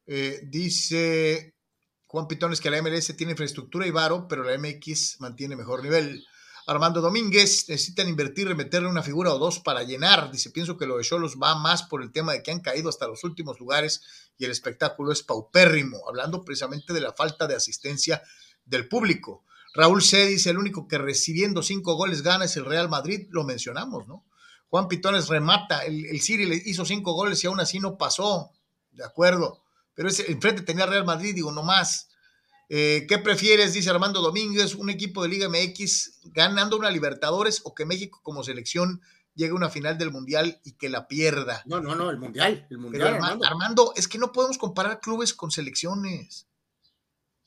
Eh, 0.05 0.39
dice 0.45 1.57
Juan 2.05 2.27
Pitones 2.27 2.61
que 2.61 2.69
la 2.69 2.81
MLS 2.81 3.15
tiene 3.17 3.33
infraestructura 3.33 3.85
y 3.85 3.91
varo, 3.91 4.27
pero 4.29 4.43
la 4.43 4.57
MX 4.57 5.19
mantiene 5.19 5.57
mejor 5.57 5.83
nivel. 5.83 6.25
Armando 6.67 6.99
Domínguez, 6.99 7.69
necesitan 7.69 8.09
invertir 8.09 8.53
meterle 8.53 8.89
una 8.89 9.01
figura 9.01 9.33
o 9.33 9.39
dos 9.39 9.59
para 9.59 9.83
llenar. 9.83 10.29
Dice, 10.31 10.51
pienso 10.51 10.77
que 10.77 10.85
lo 10.85 10.97
de 10.97 11.03
Cholos 11.03 11.37
va 11.41 11.55
más 11.55 11.83
por 11.83 12.01
el 12.01 12.11
tema 12.11 12.33
de 12.33 12.43
que 12.43 12.51
han 12.51 12.59
caído 12.59 12.89
hasta 12.89 13.07
los 13.07 13.23
últimos 13.23 13.59
lugares 13.59 14.01
y 14.37 14.45
el 14.45 14.51
espectáculo 14.51 15.13
es 15.13 15.23
paupérrimo, 15.23 16.01
hablando 16.07 16.43
precisamente 16.43 16.93
de 16.93 17.01
la 17.01 17.13
falta 17.13 17.47
de 17.47 17.55
asistencia 17.55 18.21
del 18.65 18.87
público. 18.87 19.45
Raúl 19.73 20.03
C. 20.03 20.25
dice, 20.25 20.49
el 20.49 20.57
único 20.57 20.87
que 20.87 20.97
recibiendo 20.97 21.63
cinco 21.63 21.95
goles 21.95 22.21
gana 22.21 22.45
es 22.45 22.57
el 22.57 22.65
Real 22.65 22.89
Madrid, 22.89 23.27
lo 23.31 23.45
mencionamos, 23.45 24.07
¿no? 24.07 24.25
Juan 24.67 24.89
Pitones 24.89 25.29
remata, 25.29 25.85
el, 25.85 26.05
el 26.05 26.21
Ciri 26.21 26.45
le 26.45 26.61
hizo 26.65 26.83
cinco 26.83 27.13
goles 27.13 27.41
y 27.43 27.47
aún 27.47 27.61
así 27.61 27.79
no 27.79 27.97
pasó, 27.97 28.51
de 28.91 29.05
acuerdo, 29.05 29.63
pero 29.97 30.09
ese, 30.09 30.31
enfrente 30.31 30.61
tenía 30.61 30.85
Real 30.85 31.05
Madrid, 31.05 31.33
digo, 31.33 31.51
no 31.51 31.63
más. 31.63 32.06
Eh, 32.69 33.05
¿Qué 33.07 33.17
prefieres? 33.19 33.73
Dice 33.73 33.89
Armando 33.89 34.21
Domínguez, 34.21 34.75
un 34.75 34.89
equipo 34.89 35.23
de 35.23 35.29
Liga 35.29 35.47
MX 35.49 36.19
ganando 36.25 36.77
una 36.77 36.89
Libertadores 36.91 37.61
o 37.63 37.73
que 37.73 37.85
México 37.85 38.19
como 38.23 38.43
selección 38.43 39.01
llegue 39.35 39.51
a 39.51 39.55
una 39.55 39.69
final 39.69 39.97
del 39.97 40.11
Mundial 40.11 40.59
y 40.65 40.73
que 40.73 40.89
la 40.89 41.07
pierda. 41.07 41.61
No, 41.65 41.79
no, 41.79 41.95
no, 41.95 42.09
el 42.09 42.17
mundial, 42.17 42.67
el 42.69 42.77
mundial. 42.79 43.07
Arma- 43.07 43.27
Armando. 43.27 43.45
Armando, 43.45 43.93
es 43.95 44.07
que 44.07 44.17
no 44.17 44.31
podemos 44.31 44.57
comparar 44.57 44.99
clubes 44.99 45.33
con 45.33 45.51
selecciones. 45.51 46.47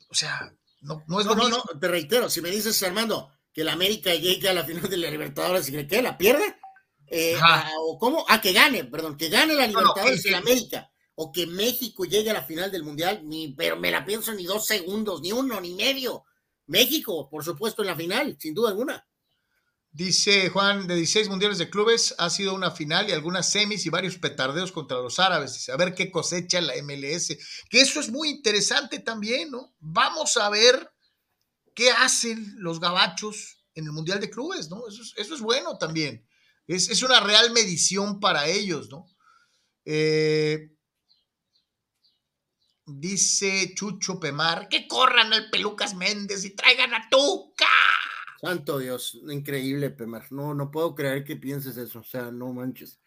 O 0.09 0.15
sea, 0.15 0.55
no, 0.81 1.05
no 1.07 1.21
es 1.21 1.27
No, 1.27 1.33
lo 1.35 1.37
no, 1.43 1.49
mismo. 1.49 1.65
no, 1.75 1.79
te 1.81 1.89
reitero, 1.89 2.31
si 2.31 2.41
me 2.41 2.51
dices, 2.51 2.83
Armando, 2.83 3.31
que 3.53 3.65
la 3.65 3.73
América 3.73 4.15
llegue 4.15 4.49
a 4.49 4.55
la 4.55 4.65
final 4.65 4.89
de 4.89 4.97
la 4.97 5.11
Libertadores 5.11 5.69
y 5.69 5.73
que 5.73 5.87
¿qué? 5.87 6.01
¿La 6.01 6.17
pierde? 6.17 6.57
Eh, 7.09 7.35
Ajá. 7.37 7.69
a- 7.69 7.73
¿O 7.81 7.99
cómo? 7.99 8.25
Ah, 8.29 8.41
que 8.41 8.53
gane, 8.53 8.85
perdón, 8.85 9.17
que 9.17 9.29
gane 9.29 9.55
la 9.55 9.67
Libertadores 9.67 10.25
y 10.25 10.31
la 10.31 10.39
América. 10.39 10.90
O 11.23 11.31
que 11.31 11.47
México 11.47 12.07
llegue 12.07 12.31
a 12.31 12.33
la 12.33 12.43
final 12.43 12.73
del 12.73 12.83
Mundial, 12.83 13.23
pero 13.55 13.77
me 13.77 13.91
la 13.91 14.07
pienso 14.07 14.33
ni 14.33 14.45
dos 14.45 14.65
segundos, 14.65 15.21
ni 15.21 15.33
uno, 15.33 15.61
ni 15.61 15.75
medio. 15.75 16.25
México, 16.67 17.29
por 17.29 17.45
supuesto, 17.45 17.83
en 17.83 17.89
la 17.89 17.95
final, 17.95 18.39
sin 18.41 18.55
duda 18.55 18.71
alguna. 18.71 19.07
Dice 19.93 20.49
Juan, 20.49 20.87
de 20.87 20.95
16 20.95 21.29
mundiales 21.29 21.59
de 21.59 21.69
clubes 21.69 22.15
ha 22.17 22.31
sido 22.31 22.55
una 22.55 22.71
final 22.71 23.07
y 23.07 23.13
algunas 23.13 23.53
semis 23.53 23.85
y 23.85 23.91
varios 23.91 24.17
petardeos 24.17 24.73
contra 24.73 24.97
los 24.97 25.19
árabes. 25.19 25.69
A 25.69 25.77
ver 25.77 25.95
qué 25.95 26.11
cosecha 26.11 26.59
la 26.63 26.73
MLS. 26.83 27.37
Que 27.69 27.83
eso 27.83 28.01
es 28.01 28.09
muy 28.09 28.31
interesante 28.31 29.01
también, 29.01 29.51
¿no? 29.51 29.75
Vamos 29.79 30.39
a 30.39 30.49
ver 30.49 30.91
qué 31.75 31.91
hacen 31.91 32.55
los 32.57 32.81
gabachos 32.81 33.67
en 33.75 33.85
el 33.85 33.93
Mundial 33.93 34.21
de 34.21 34.31
Clubes, 34.31 34.71
¿no? 34.71 34.89
Eso 34.89 35.03
es, 35.03 35.13
eso 35.19 35.35
es 35.35 35.43
bueno 35.43 35.77
también. 35.77 36.27
Es, 36.67 36.89
es 36.89 37.03
una 37.03 37.21
real 37.21 37.51
medición 37.53 38.21
para 38.21 38.47
ellos, 38.47 38.89
¿no? 38.89 39.05
Eh, 39.85 40.71
dice 42.99 43.73
Chucho 43.75 44.19
Pemar, 44.19 44.69
que 44.69 44.89
corran 44.89 45.33
al 45.33 45.51
Pelucas 45.51 45.95
Méndez 45.95 46.45
y 46.45 46.51
traigan 46.51 46.95
a 46.95 47.09
Tuca. 47.11 47.67
Santo 48.41 48.79
Dios, 48.79 49.19
increíble, 49.29 49.91
Pemar. 49.91 50.31
No, 50.33 50.55
no 50.55 50.71
puedo 50.71 50.95
creer 50.95 51.25
que 51.25 51.37
pienses 51.37 51.77
eso, 51.77 52.01
o 52.01 52.05
sea, 52.05 52.31
no 52.31 52.53
manches. 52.53 53.01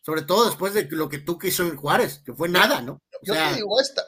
Sobre 0.00 0.22
todo 0.22 0.46
después 0.46 0.72
de 0.72 0.88
lo 0.90 1.08
que 1.08 1.22
que 1.24 1.48
hizo 1.48 1.64
en 1.64 1.76
Juárez, 1.76 2.22
que 2.24 2.32
fue 2.32 2.48
nada, 2.48 2.80
¿no? 2.80 2.92
O 2.92 3.00
Yo 3.22 3.34
sea, 3.34 3.50
te 3.50 3.56
digo 3.56 3.80
esta. 3.80 4.02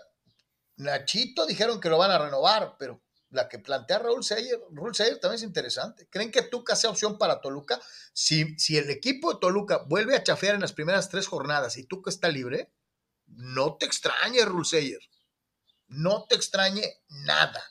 Nachito 0.76 1.46
dijeron 1.46 1.80
que 1.80 1.90
lo 1.90 1.98
van 1.98 2.10
a 2.10 2.18
renovar, 2.18 2.76
pero 2.78 3.02
la 3.30 3.48
que 3.48 3.58
plantea 3.58 3.98
Raúl 3.98 4.24
Seyer, 4.24 4.60
Raúl 4.70 4.94
Seyer 4.94 5.18
también 5.18 5.36
es 5.36 5.42
interesante. 5.42 6.06
¿Creen 6.08 6.30
que 6.30 6.42
Tuca 6.42 6.76
sea 6.76 6.90
opción 6.90 7.18
para 7.18 7.40
Toluca? 7.40 7.80
Si, 8.12 8.58
si 8.58 8.76
el 8.76 8.90
equipo 8.90 9.32
de 9.32 9.40
Toluca 9.40 9.84
vuelve 9.86 10.16
a 10.16 10.22
chafear 10.22 10.54
en 10.54 10.60
las 10.60 10.72
primeras 10.72 11.08
tres 11.08 11.26
jornadas 11.26 11.76
y 11.76 11.84
Tuca 11.84 12.10
está 12.10 12.28
libre, 12.28 12.72
no 13.26 13.76
te 13.76 13.86
extrañe, 13.86 14.44
Raúl 14.44 14.66
Seyer. 14.66 15.00
No 15.92 16.24
te 16.28 16.34
extrañe 16.36 16.82
nada. 17.08 17.62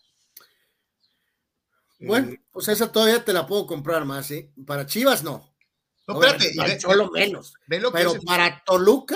bueno, 1.99 2.34
pues 2.51 2.67
esa 2.67 2.91
todavía 2.91 3.24
te 3.24 3.32
la 3.34 3.45
puedo 3.45 3.67
comprar 3.67 4.05
más, 4.05 4.32
¿eh? 4.32 4.51
Para 4.65 4.86
Chivas 4.88 5.24
no. 5.24 5.53
No, 6.07 6.15
espérate, 6.22 6.53
para 6.57 6.78
Cholo 6.78 7.11
menos. 7.11 7.53
ve 7.67 7.80
lo 7.80 7.91
que 7.91 7.97
Pero 7.99 8.13
dice- 8.13 8.26
para 8.26 8.63
Toluca, 8.65 9.15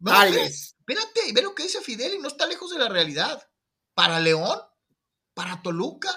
no, 0.00 0.10
tal 0.10 0.28
espérate, 0.28 0.48
vez. 0.50 0.74
espérate, 0.78 1.28
y 1.28 1.32
ve 1.32 1.42
lo 1.42 1.54
que 1.54 1.62
dice 1.62 1.80
Fidel 1.80 2.14
y 2.14 2.18
no 2.18 2.28
está 2.28 2.46
lejos 2.46 2.70
de 2.72 2.78
la 2.78 2.88
realidad. 2.88 3.40
Para 3.94 4.18
León, 4.20 4.58
para 5.32 5.62
Toluca, 5.62 6.10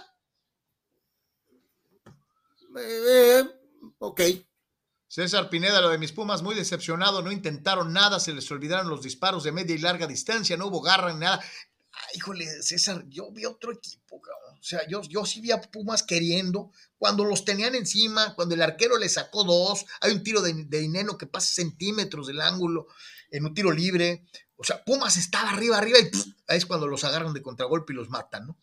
Eh, 2.79 3.43
ok. 3.99 4.21
César 5.07 5.49
Pineda, 5.49 5.81
lo 5.81 5.89
de 5.89 5.97
mis 5.97 6.11
Pumas, 6.11 6.41
muy 6.43 6.53
decepcionado, 6.53 7.21
no 7.21 7.31
intentaron 7.31 7.91
nada, 7.93 8.19
se 8.19 8.33
les 8.33 8.49
olvidaron 8.51 8.89
los 8.89 9.01
disparos 9.01 9.43
de 9.43 9.51
media 9.51 9.73
y 9.75 9.79
larga 9.79 10.05
distancia, 10.05 10.57
no 10.57 10.67
hubo 10.67 10.81
garra 10.81 11.13
ni 11.13 11.19
nada. 11.21 11.41
Ay, 11.99 12.17
híjole, 12.17 12.61
César, 12.61 13.05
yo 13.09 13.31
vi 13.31 13.45
otro 13.45 13.71
equipo. 13.71 14.17
O 14.17 14.63
sea, 14.63 14.87
yo, 14.87 15.01
yo 15.03 15.25
sí 15.25 15.39
vi 15.41 15.51
a 15.51 15.61
Pumas 15.61 16.03
queriendo, 16.03 16.71
cuando 16.97 17.23
los 17.23 17.45
tenían 17.45 17.75
encima, 17.75 18.35
cuando 18.35 18.55
el 18.55 18.61
arquero 18.61 18.97
le 18.97 19.07
sacó 19.07 19.43
dos, 19.43 19.85
hay 20.01 20.11
un 20.11 20.23
tiro 20.23 20.41
de, 20.41 20.53
de 20.65 20.79
Dineno 20.79 21.17
que 21.17 21.27
pasa 21.27 21.53
centímetros 21.53 22.27
del 22.27 22.41
ángulo 22.41 22.87
en 23.31 23.45
un 23.45 23.53
tiro 23.53 23.71
libre. 23.71 24.25
O 24.55 24.63
sea, 24.63 24.83
Pumas 24.83 25.17
estaba 25.17 25.51
arriba, 25.51 25.77
arriba, 25.77 25.99
y 25.99 26.09
ahí 26.47 26.57
es 26.57 26.65
cuando 26.65 26.87
los 26.87 27.03
agarran 27.03 27.33
de 27.33 27.41
contragolpe 27.41 27.93
y 27.93 27.95
los 27.95 28.09
matan, 28.09 28.47
¿no? 28.47 28.57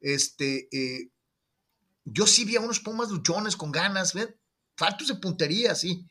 Este, 0.00 0.68
eh, 0.72 1.10
yo 2.04 2.26
sí 2.26 2.44
vi 2.44 2.56
a 2.56 2.60
unos 2.60 2.80
Pumas 2.80 3.10
luchones 3.10 3.56
con 3.56 3.72
ganas, 3.72 4.14
faltos 4.76 5.08
de 5.08 5.14
puntería, 5.14 5.74
sí. 5.74 6.06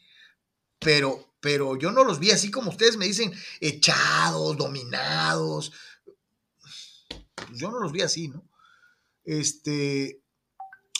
Pero, 0.79 1.35
pero 1.39 1.77
yo 1.77 1.91
no 1.91 2.03
los 2.03 2.19
vi 2.19 2.31
así 2.31 2.51
como 2.51 2.71
ustedes 2.71 2.97
me 2.97 3.05
dicen, 3.05 3.33
echados, 3.59 4.57
dominados. 4.57 5.71
Yo 7.53 7.71
no 7.71 7.79
los 7.79 7.91
vi 7.91 8.01
así, 8.01 8.27
¿no? 8.27 8.47
Este. 9.23 10.21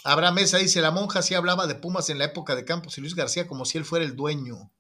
Abraham 0.04 0.36
Mesa 0.36 0.58
dice: 0.58 0.82
La 0.82 0.92
monja 0.92 1.22
sí 1.22 1.34
hablaba 1.34 1.68
de 1.68 1.76
Pumas 1.76 2.10
en 2.10 2.20
la 2.20 2.26
época 2.26 2.56
de 2.56 2.66
Campos 2.66 2.98
y 2.98 3.02
Luis 3.02 3.16
García 3.16 3.48
como 3.48 3.66
si 3.66 3.78
él 3.78 3.86
fuera 3.86 4.06
el 4.06 4.16
dueño. 4.16 4.72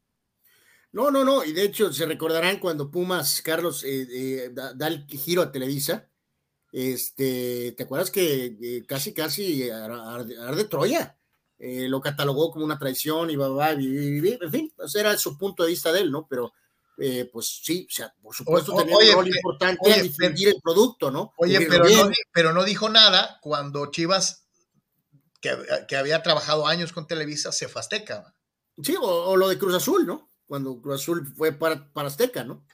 No, 0.91 1.11
no, 1.11 1.25
no. 1.25 1.43
Y 1.43 1.51
de 1.51 1.63
hecho, 1.63 1.91
se 1.91 2.05
recordarán 2.05 2.59
cuando 2.59 2.89
Pumas, 2.89 3.41
Carlos, 3.41 3.83
eh, 3.83 4.07
eh, 4.09 4.51
da, 4.53 4.87
el 4.87 5.05
giro 5.07 5.41
a 5.41 5.51
Televisa. 5.51 6.09
Este, 6.71 7.73
¿te 7.73 7.83
acuerdas 7.83 8.11
que 8.11 8.57
eh, 8.61 8.85
casi, 8.87 9.13
casi 9.13 9.69
arde 9.69 10.65
Troya? 10.65 11.17
Eh, 11.57 11.87
lo 11.87 12.01
catalogó 12.01 12.51
como 12.51 12.65
una 12.65 12.77
traición 12.77 13.29
y 13.29 13.37
va, 13.37 13.47
va, 13.47 13.71
en 13.71 14.51
fin, 14.51 14.73
pues 14.75 14.93
era 14.95 15.17
su 15.17 15.37
punto 15.37 15.63
de 15.63 15.69
vista 15.69 15.91
de 15.93 16.01
él, 16.01 16.11
¿no? 16.11 16.27
Pero 16.27 16.53
eh, 16.97 17.29
pues 17.31 17.61
sí, 17.63 17.87
o 17.89 17.93
sea, 17.93 18.13
por 18.21 18.33
supuesto 18.33 18.75
tenía 18.75 18.95
un 18.95 19.13
rol 19.13 19.27
importante 19.27 19.93
a 19.93 20.01
difundir 20.01 20.49
el 20.49 20.61
producto, 20.61 21.11
¿no? 21.11 21.33
Oye, 21.37 21.65
pero 21.67 21.83
no, 21.83 22.09
pero 22.31 22.53
no, 22.53 22.63
dijo 22.63 22.89
nada 22.89 23.39
cuando 23.41 23.91
Chivas, 23.91 24.45
que, 25.41 25.57
que, 25.87 25.95
había 25.97 26.23
trabajado 26.23 26.67
años 26.67 26.93
con 26.93 27.07
Televisa, 27.07 27.51
se 27.51 27.67
fue 27.67 27.81
Azteca. 27.81 28.33
Sí, 28.81 28.95
o, 28.99 29.35
lo 29.35 29.49
de 29.49 29.57
Cruz 29.57 29.75
Azul, 29.75 30.05
¿no? 30.05 30.31
Cuando 30.45 30.81
Cruz 30.81 31.01
Azul 31.01 31.33
fue 31.35 31.51
para, 31.51 31.91
para 31.91 32.07
Azteca, 32.07 32.43
¿no? 32.43 32.65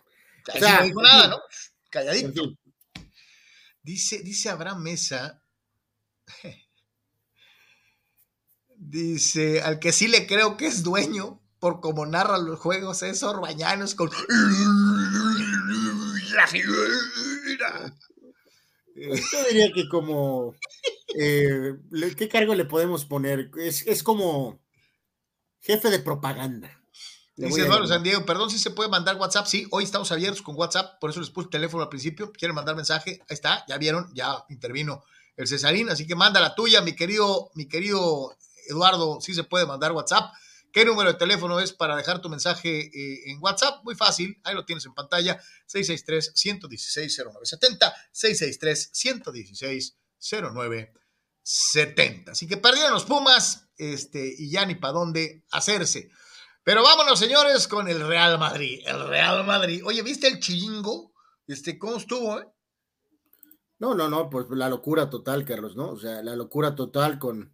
O 0.53 0.59
sea, 0.59 0.79
no 0.79 0.85
dijo 0.85 1.01
nada, 1.01 1.27
¿no? 1.27 1.39
Calladito. 1.89 2.43
Dice, 3.83 4.19
dice 4.19 4.49
Abraham 4.49 4.83
Mesa, 4.83 5.43
dice, 8.75 9.61
al 9.61 9.79
que 9.79 9.91
sí 9.91 10.07
le 10.07 10.27
creo 10.27 10.57
que 10.57 10.67
es 10.67 10.83
dueño, 10.83 11.40
por 11.61 11.79
cómo 11.79 12.05
narra 12.07 12.39
los 12.39 12.59
juegos, 12.59 13.03
es 13.03 13.21
Orbañanos 13.21 13.93
con 13.93 14.09
la 16.35 16.47
figura. 16.47 17.95
Yo 18.95 19.43
diría 19.47 19.71
que 19.71 19.87
como, 19.87 20.55
eh, 21.15 21.75
¿qué 22.17 22.27
cargo 22.27 22.55
le 22.55 22.65
podemos 22.65 23.05
poner? 23.05 23.51
Es, 23.57 23.85
es 23.85 24.01
como 24.01 24.59
jefe 25.59 25.91
de 25.91 25.99
propaganda. 25.99 26.81
Dice 27.35 27.61
Eduardo 27.61 27.85
San 27.87 28.01
Diego, 28.01 28.25
perdón 28.25 28.49
si 28.49 28.57
se 28.57 28.71
puede 28.71 28.89
mandar 28.89 29.17
WhatsApp. 29.17 29.45
Sí, 29.45 29.67
hoy 29.69 29.83
estamos 29.83 30.11
abiertos 30.11 30.41
con 30.41 30.55
WhatsApp, 30.55 30.99
por 30.99 31.11
eso 31.11 31.19
les 31.19 31.29
puse 31.29 31.45
el 31.45 31.51
teléfono 31.51 31.83
al 31.83 31.89
principio. 31.89 32.31
Quieren 32.31 32.55
mandar 32.55 32.75
mensaje, 32.75 33.21
ahí 33.29 33.35
está, 33.35 33.63
ya 33.67 33.77
vieron, 33.77 34.11
ya 34.15 34.43
intervino 34.49 35.03
el 35.37 35.47
Cesarín, 35.47 35.89
así 35.89 36.07
que 36.07 36.15
manda 36.15 36.41
la 36.41 36.55
tuya, 36.55 36.81
mi 36.81 36.95
querido, 36.95 37.51
mi 37.53 37.67
querido 37.67 38.35
Eduardo, 38.67 39.21
si 39.21 39.35
se 39.35 39.43
puede 39.43 39.67
mandar 39.67 39.91
WhatsApp. 39.91 40.33
¿Qué 40.71 40.85
número 40.85 41.11
de 41.11 41.19
teléfono 41.19 41.59
es 41.59 41.73
para 41.73 41.97
dejar 41.97 42.21
tu 42.21 42.29
mensaje 42.29 42.87
eh, 42.87 43.31
en 43.31 43.39
WhatsApp? 43.41 43.83
Muy 43.83 43.95
fácil, 43.95 44.39
ahí 44.43 44.53
lo 44.55 44.63
tienes 44.65 44.85
en 44.85 44.93
pantalla, 44.93 45.37
663-116-0970, 45.67 47.93
663-116-0970. 50.21 52.29
Así 52.29 52.47
que 52.47 52.55
perdieron 52.57 52.93
los 52.93 53.05
Pumas 53.05 53.67
este, 53.77 54.33
y 54.37 54.49
ya 54.49 54.65
ni 54.65 54.75
para 54.75 54.93
dónde 54.93 55.43
hacerse. 55.51 56.09
Pero 56.63 56.83
vámonos, 56.83 57.19
señores, 57.19 57.67
con 57.67 57.89
el 57.89 58.07
Real 58.07 58.39
Madrid. 58.39 58.81
El 58.85 59.07
Real 59.07 59.43
Madrid. 59.45 59.81
Oye, 59.83 60.03
¿viste 60.03 60.27
el 60.27 60.39
chiringo? 60.39 61.11
Este, 61.47 61.77
¿Cómo 61.77 61.97
estuvo, 61.97 62.39
eh? 62.39 62.47
No, 63.79 63.95
no, 63.95 64.07
no, 64.07 64.29
pues 64.29 64.45
la 64.51 64.69
locura 64.69 65.09
total, 65.09 65.43
Carlos, 65.43 65.75
¿no? 65.75 65.89
O 65.89 65.99
sea, 65.99 66.21
la 66.21 66.35
locura 66.35 66.75
total 66.75 67.17
con 67.17 67.51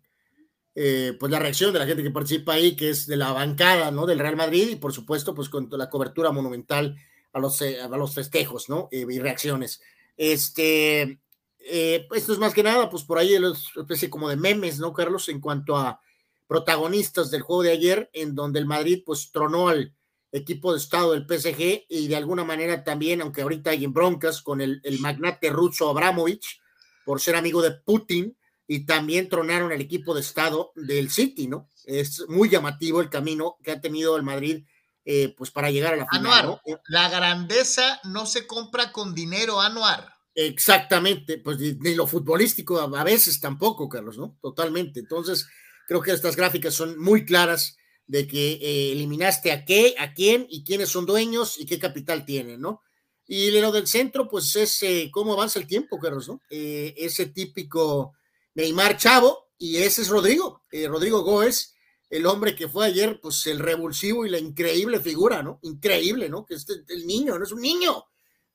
eh, 0.79 1.17
pues 1.19 1.31
la 1.31 1.39
reacción 1.39 1.73
de 1.73 1.79
la 1.79 1.87
gente 1.87 2.03
que 2.03 2.11
participa 2.11 2.53
ahí, 2.53 2.75
que 2.75 2.91
es 2.91 3.07
de 3.07 3.17
la 3.17 3.31
bancada, 3.31 3.89
¿no? 3.89 4.05
Del 4.05 4.19
Real 4.19 4.35
Madrid 4.35 4.69
y 4.69 4.75
por 4.75 4.93
supuesto, 4.93 5.33
pues 5.33 5.49
con 5.49 5.67
la 5.71 5.89
cobertura 5.89 6.31
monumental 6.31 6.95
a 7.33 7.39
los, 7.39 7.59
eh, 7.63 7.81
a 7.81 7.87
los 7.87 8.13
festejos, 8.13 8.69
¿no? 8.69 8.87
Eh, 8.91 9.03
y 9.09 9.17
reacciones. 9.17 9.81
Este, 10.15 11.19
esto 11.57 12.31
es 12.31 12.37
más 12.37 12.53
que 12.53 12.61
nada, 12.61 12.91
pues 12.91 13.05
por 13.05 13.17
ahí 13.17 13.35
una 13.35 13.53
especie 13.75 14.11
como 14.11 14.29
de 14.29 14.35
memes, 14.35 14.77
¿no, 14.77 14.93
Carlos? 14.93 15.29
En 15.29 15.41
cuanto 15.41 15.75
a 15.75 15.99
protagonistas 16.45 17.31
del 17.31 17.41
juego 17.41 17.63
de 17.63 17.71
ayer, 17.71 18.11
en 18.13 18.35
donde 18.35 18.59
el 18.59 18.67
Madrid, 18.67 19.01
pues 19.03 19.31
tronó 19.31 19.69
al 19.69 19.95
equipo 20.31 20.73
de 20.73 20.77
estado 20.77 21.13
del 21.13 21.25
PSG 21.25 21.85
y 21.89 22.07
de 22.07 22.15
alguna 22.15 22.43
manera 22.43 22.83
también, 22.83 23.21
aunque 23.21 23.41
ahorita 23.41 23.71
hay 23.71 23.83
en 23.83 23.93
broncas 23.93 24.43
con 24.43 24.61
el, 24.61 24.79
el 24.83 24.99
magnate 24.99 25.49
ruso 25.49 25.89
Abramovich, 25.89 26.61
por 27.03 27.19
ser 27.19 27.35
amigo 27.35 27.63
de 27.63 27.71
Putin, 27.71 28.36
y 28.67 28.85
también 28.85 29.29
tronaron 29.29 29.71
el 29.71 29.81
equipo 29.81 30.13
de 30.13 30.21
estado 30.21 30.71
del 30.75 31.09
City, 31.09 31.47
¿no? 31.47 31.69
Es 31.85 32.27
muy 32.27 32.49
llamativo 32.49 32.99
el 32.99 33.09
camino 33.09 33.57
que 33.63 33.71
ha 33.71 33.79
tenido 33.79 34.17
el 34.17 34.23
Madrid, 34.23 34.65
eh, 35.05 35.33
pues 35.37 35.51
para 35.51 35.71
llegar 35.71 35.93
a 35.93 35.97
la 35.97 36.07
final. 36.07 36.59
Eh, 36.65 36.75
la 36.89 37.09
grandeza 37.09 38.01
no 38.03 38.25
se 38.25 38.45
compra 38.45 38.91
con 38.91 39.15
dinero, 39.15 39.61
Anuar. 39.61 40.13
Exactamente, 40.35 41.39
pues 41.39 41.57
ni, 41.57 41.95
lo 41.95 42.05
futbolístico 42.05 42.79
a, 42.79 43.03
veces 43.03 43.39
tampoco, 43.39 43.87
Carlos, 43.87 44.17
¿no? 44.17 44.37
Totalmente. 44.41 44.99
Entonces, 44.99 45.47
creo 45.87 46.01
que 46.01 46.11
estas 46.11 46.35
gráficas 46.35 46.73
son 46.73 46.99
muy 46.99 47.25
claras 47.25 47.77
de 48.05 48.27
que 48.27 48.53
eh, 48.53 48.91
eliminaste 48.91 49.51
a 49.51 49.63
qué, 49.63 49.95
a 49.97 50.13
quién 50.13 50.45
y 50.49 50.63
quiénes 50.63 50.89
son 50.89 51.05
dueños 51.05 51.57
y 51.57 51.65
qué 51.65 51.79
capital 51.79 52.25
tienen, 52.25 52.59
¿no? 52.59 52.81
Y 53.25 53.49
lo 53.59 53.71
del 53.71 53.87
centro, 53.87 54.27
pues 54.29 54.55
es 54.55 54.79
cómo 55.11 55.33
avanza 55.33 55.59
el 55.59 55.67
tiempo, 55.67 55.99
Carlos, 55.99 56.29
¿no? 56.29 56.41
ese 56.49 57.25
típico 57.25 58.13
Neymar 58.57 58.97
Chavo, 58.97 59.51
y 59.59 59.77
ese 59.77 60.01
es 60.01 60.09
Rodrigo, 60.09 60.63
eh, 60.71 60.87
Rodrigo 60.87 61.21
Góez, 61.21 61.75
el 62.09 62.25
hombre 62.25 62.55
que 62.55 62.67
fue 62.67 62.87
ayer, 62.87 63.19
pues 63.21 63.45
el 63.45 63.59
revulsivo 63.59 64.25
y 64.25 64.31
la 64.31 64.39
increíble 64.39 64.99
figura, 64.99 65.43
¿no? 65.43 65.59
Increíble, 65.61 66.27
¿no? 66.27 66.43
Que 66.43 66.55
este, 66.55 66.73
el 66.87 67.05
niño, 67.05 67.37
no 67.37 67.45
es 67.45 67.51
un 67.51 67.61
niño. 67.61 68.05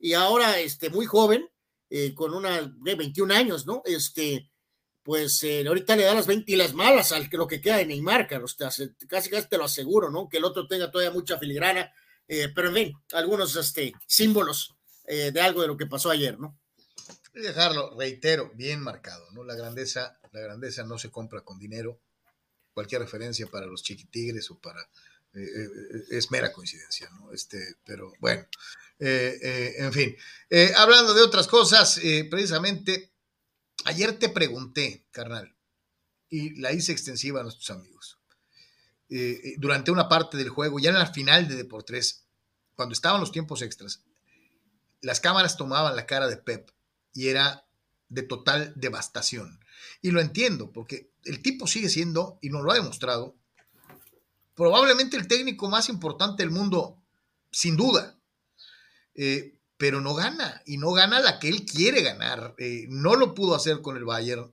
Y 0.01 0.15
ahora, 0.15 0.59
este, 0.59 0.91
muy 0.91 1.07
joven, 1.07 1.49
eh, 1.89 2.15
con 2.17 2.35
una, 2.35 2.63
de 2.63 2.95
21 2.97 3.33
años, 3.33 3.65
¿no? 3.65 3.83
Este, 3.85 4.51
pues 5.05 5.41
eh, 5.45 5.65
ahorita 5.65 5.95
le 5.95 6.03
da 6.03 6.15
las 6.15 6.27
20 6.27 6.51
y 6.51 6.57
las 6.57 6.75
malas 6.75 7.13
al 7.13 7.31
que 7.31 7.37
lo 7.37 7.47
que 7.47 7.61
queda 7.61 7.77
de 7.77 7.87
Neymar, 7.87 8.27
Carlos, 8.27 8.57
casi 8.57 8.91
casi 9.07 9.31
te 9.49 9.57
lo 9.57 9.67
aseguro, 9.67 10.11
¿no? 10.11 10.29
Que 10.29 10.39
el 10.39 10.45
otro 10.45 10.67
tenga 10.67 10.91
todavía 10.91 11.13
mucha 11.13 11.39
filigrana, 11.39 11.93
pero 12.27 12.69
en 12.71 12.75
fin, 12.75 12.93
algunos 13.13 13.55
este, 13.55 13.93
símbolos 14.07 14.75
de 15.07 15.41
algo 15.41 15.61
de 15.61 15.69
lo 15.69 15.77
que 15.77 15.87
pasó 15.87 16.11
ayer, 16.11 16.41
¿no? 16.41 16.59
Dejarlo, 17.41 17.95
reitero, 17.97 18.51
bien 18.55 18.81
marcado, 18.81 19.31
¿no? 19.33 19.45
La 19.45 19.55
grandeza, 19.55 20.19
la 20.33 20.41
grandeza 20.41 20.85
no 20.85 20.99
se 20.99 21.11
compra 21.11 21.43
con 21.43 21.59
dinero. 21.59 21.99
Cualquier 22.75 23.03
referencia 23.03 23.47
para 23.47 23.67
los 23.67 23.83
chiquitigres 23.83 24.51
o 24.51 24.59
para 24.59 24.81
eh, 25.35 25.41
eh, 25.41 26.05
es 26.11 26.31
mera 26.31 26.53
coincidencia, 26.53 27.09
¿no? 27.11 27.33
Este, 27.33 27.77
pero 27.85 28.13
bueno, 28.19 28.47
eh, 28.99 29.75
en 29.79 29.93
fin. 29.93 30.17
hablando 30.77 31.15
de 31.15 31.23
otras 31.23 31.47
cosas, 31.49 32.01
precisamente, 32.31 33.11
ayer 33.85 34.19
te 34.19 34.29
pregunté, 34.29 35.05
carnal, 35.11 35.55
y 36.29 36.61
la 36.61 36.73
hice 36.73 36.93
extensiva 36.93 37.41
a 37.41 37.45
nuestros 37.45 37.71
amigos. 37.71 38.19
durante 39.59 39.91
una 39.91 40.09
parte 40.09 40.37
del 40.37 40.49
juego, 40.49 40.79
ya 40.79 40.91
en 40.91 40.99
la 40.99 41.13
final 41.13 41.49
de 41.49 41.57
Deportes, 41.57 42.25
cuando 42.75 42.95
estaban 42.95 43.21
los 43.21 43.33
tiempos 43.33 43.61
extras, 43.63 44.03
las 45.03 45.21
cámaras 45.21 45.57
tomaban 45.57 45.97
la 45.97 46.07
cara 46.07 46.29
de 46.29 46.37
Pep 46.37 46.71
y 47.15 47.29
era 47.29 47.67
de 48.09 48.23
total 48.23 48.73
devastación. 48.77 49.59
Y 50.03 50.11
lo 50.11 50.21
entiendo, 50.21 50.71
porque 50.73 51.11
el 51.25 51.41
tipo 51.43 51.67
sigue 51.67 51.89
siendo, 51.89 52.39
y 52.43 52.51
nos 52.51 52.63
lo 52.63 52.73
ha 52.73 52.75
demostrado, 52.75 53.37
probablemente 54.55 55.17
el 55.17 55.29
técnico 55.29 55.69
más 55.69 55.89
importante 55.89 56.43
del 56.43 56.53
mundo, 56.53 57.03
sin 57.51 57.77
duda. 57.77 58.19
Eh, 59.15 59.59
pero 59.77 60.01
no 60.01 60.15
gana, 60.15 60.63
y 60.65 60.77
no 60.77 60.93
gana 60.93 61.21
la 61.21 61.39
que 61.39 61.49
él 61.49 61.65
quiere 61.65 62.03
ganar. 62.03 62.55
Eh, 62.59 62.87
no 62.89 63.17
lo 63.17 63.35
pudo 63.35 63.55
hacer 63.55 63.81
con 63.81 63.97
el 63.97 64.05
Bayern. 64.05 64.53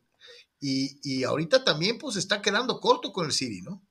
Y, 0.62 1.24
ahorita 1.24 1.64
también 1.64 1.98
pues 1.98 2.18
está 2.18 2.42
quedando 2.42 2.82
corto 2.82 3.14
con 3.14 3.26
el 3.26 3.32
City, 3.32 3.62
¿no? 3.62 3.86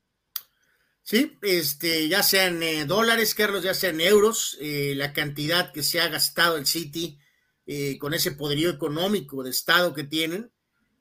Sí, 1.02 1.38
este, 1.40 2.08
ya 2.08 2.22
sean 2.22 2.62
eh, 2.62 2.84
dólares, 2.84 3.34
Carlos, 3.34 3.62
ya 3.62 3.72
sean 3.72 4.00
euros, 4.00 4.58
la 4.60 5.14
cantidad 5.14 5.72
que 5.72 5.82
se 5.82 6.00
ha 6.00 6.08
gastado 6.08 6.58
el 6.58 6.66
City 6.66 7.18
eh, 7.70 7.98
con 7.98 8.14
ese 8.14 8.30
poderío 8.32 8.70
económico 8.70 9.42
de 9.42 9.50
Estado 9.50 9.92
que 9.92 10.02
tienen, 10.02 10.50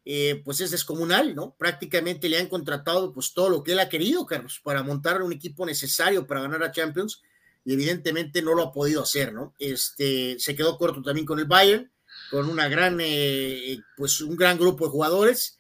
eh, 0.03 0.41
pues 0.44 0.60
es 0.60 0.69
descomunal, 0.69 1.34
¿no? 1.34 1.56
Prácticamente 1.57 2.27
le 2.27 2.39
han 2.39 2.49
contratado 2.49 3.14
pues 3.14 3.34
todo 3.34 3.48
lo 3.49 3.64
que 3.64 3.72
él 3.72 3.80
ha 3.80 3.88
querido, 3.88 4.26
Carlos, 4.26 4.60
para 4.61 4.84
montar 4.84 5.22
un 5.22 5.31
equipo 5.31 5.65
necesario 5.65 6.27
para 6.27 6.41
ganar 6.41 6.61
a 6.64 6.73
Champions 6.73 7.22
y 7.64 7.72
evidentemente 7.72 8.41
no 8.41 8.53
lo 8.53 8.64
ha 8.64 8.73
podido 8.73 9.02
hacer, 9.02 9.31
¿no? 9.31 9.53
Este, 9.60 10.35
se 10.39 10.57
quedó 10.57 10.77
corto 10.77 11.02
también 11.02 11.26
con 11.26 11.39
el 11.39 11.45
Bayern, 11.45 11.89
con 12.30 12.49
una 12.49 12.68
gran, 12.68 12.98
eh, 12.99 13.80
pues 13.95 14.19
un 14.19 14.35
gran 14.35 14.57
grupo 14.57 14.88
de 14.88 14.91
jugadores, 14.91 15.60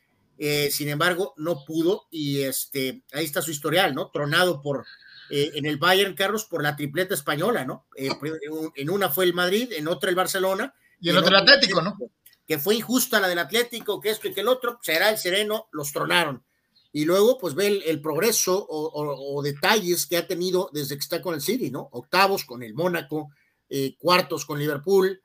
sin 0.71 0.89
embargo, 0.89 1.33
no 1.37 1.63
pudo 1.63 2.07
y 2.11 2.41
este, 2.41 3.01
ahí 3.13 3.23
está 3.23 3.41
su 3.41 3.51
historial, 3.51 3.95
¿no? 3.95 4.11
Tronado 4.11 4.61
por, 4.61 4.85
en 5.29 5.65
el 5.65 5.77
Bayern, 5.77 6.15
Carlos, 6.15 6.43
por 6.43 6.61
la 6.61 6.75
tripleta 6.75 7.13
española, 7.13 7.63
¿no? 7.63 7.85
en 7.95 8.89
una 8.89 9.09
fue 9.09 9.23
el 9.23 9.33
Madrid, 9.33 9.71
en 9.71 9.87
otra 9.87 10.09
el 10.09 10.15
Barcelona, 10.17 10.75
y 10.99 11.09
el 11.09 11.17
otro 11.17 11.37
Atlético, 11.37 11.81
¿no? 11.81 11.97
Que 12.45 12.59
fue 12.59 12.75
injusta 12.75 13.19
la 13.19 13.27
del 13.27 13.39
Atlético, 13.39 13.99
que 13.99 14.09
esto 14.09 14.27
y 14.27 14.33
que 14.33 14.41
el 14.41 14.47
otro, 14.47 14.79
será 14.81 15.09
el 15.09 15.17
sereno, 15.17 15.67
los 15.71 15.91
tronaron. 15.91 16.43
Y 16.91 17.05
luego, 17.05 17.37
pues 17.37 17.53
ve 17.53 17.83
el, 17.85 18.01
progreso 18.01 18.65
o, 18.69 19.41
detalles 19.43 20.07
que 20.07 20.17
ha 20.17 20.25
tenido 20.25 20.69
desde 20.73 20.95
que 20.95 21.01
está 21.01 21.21
con 21.21 21.35
el 21.35 21.41
City, 21.41 21.69
¿no? 21.69 21.89
Octavos 21.91 22.45
con 22.45 22.63
el 22.63 22.73
Mónaco, 22.73 23.29
eh, 23.69 23.95
cuartos 23.99 24.45
con 24.45 24.57
Liverpool, 24.57 25.21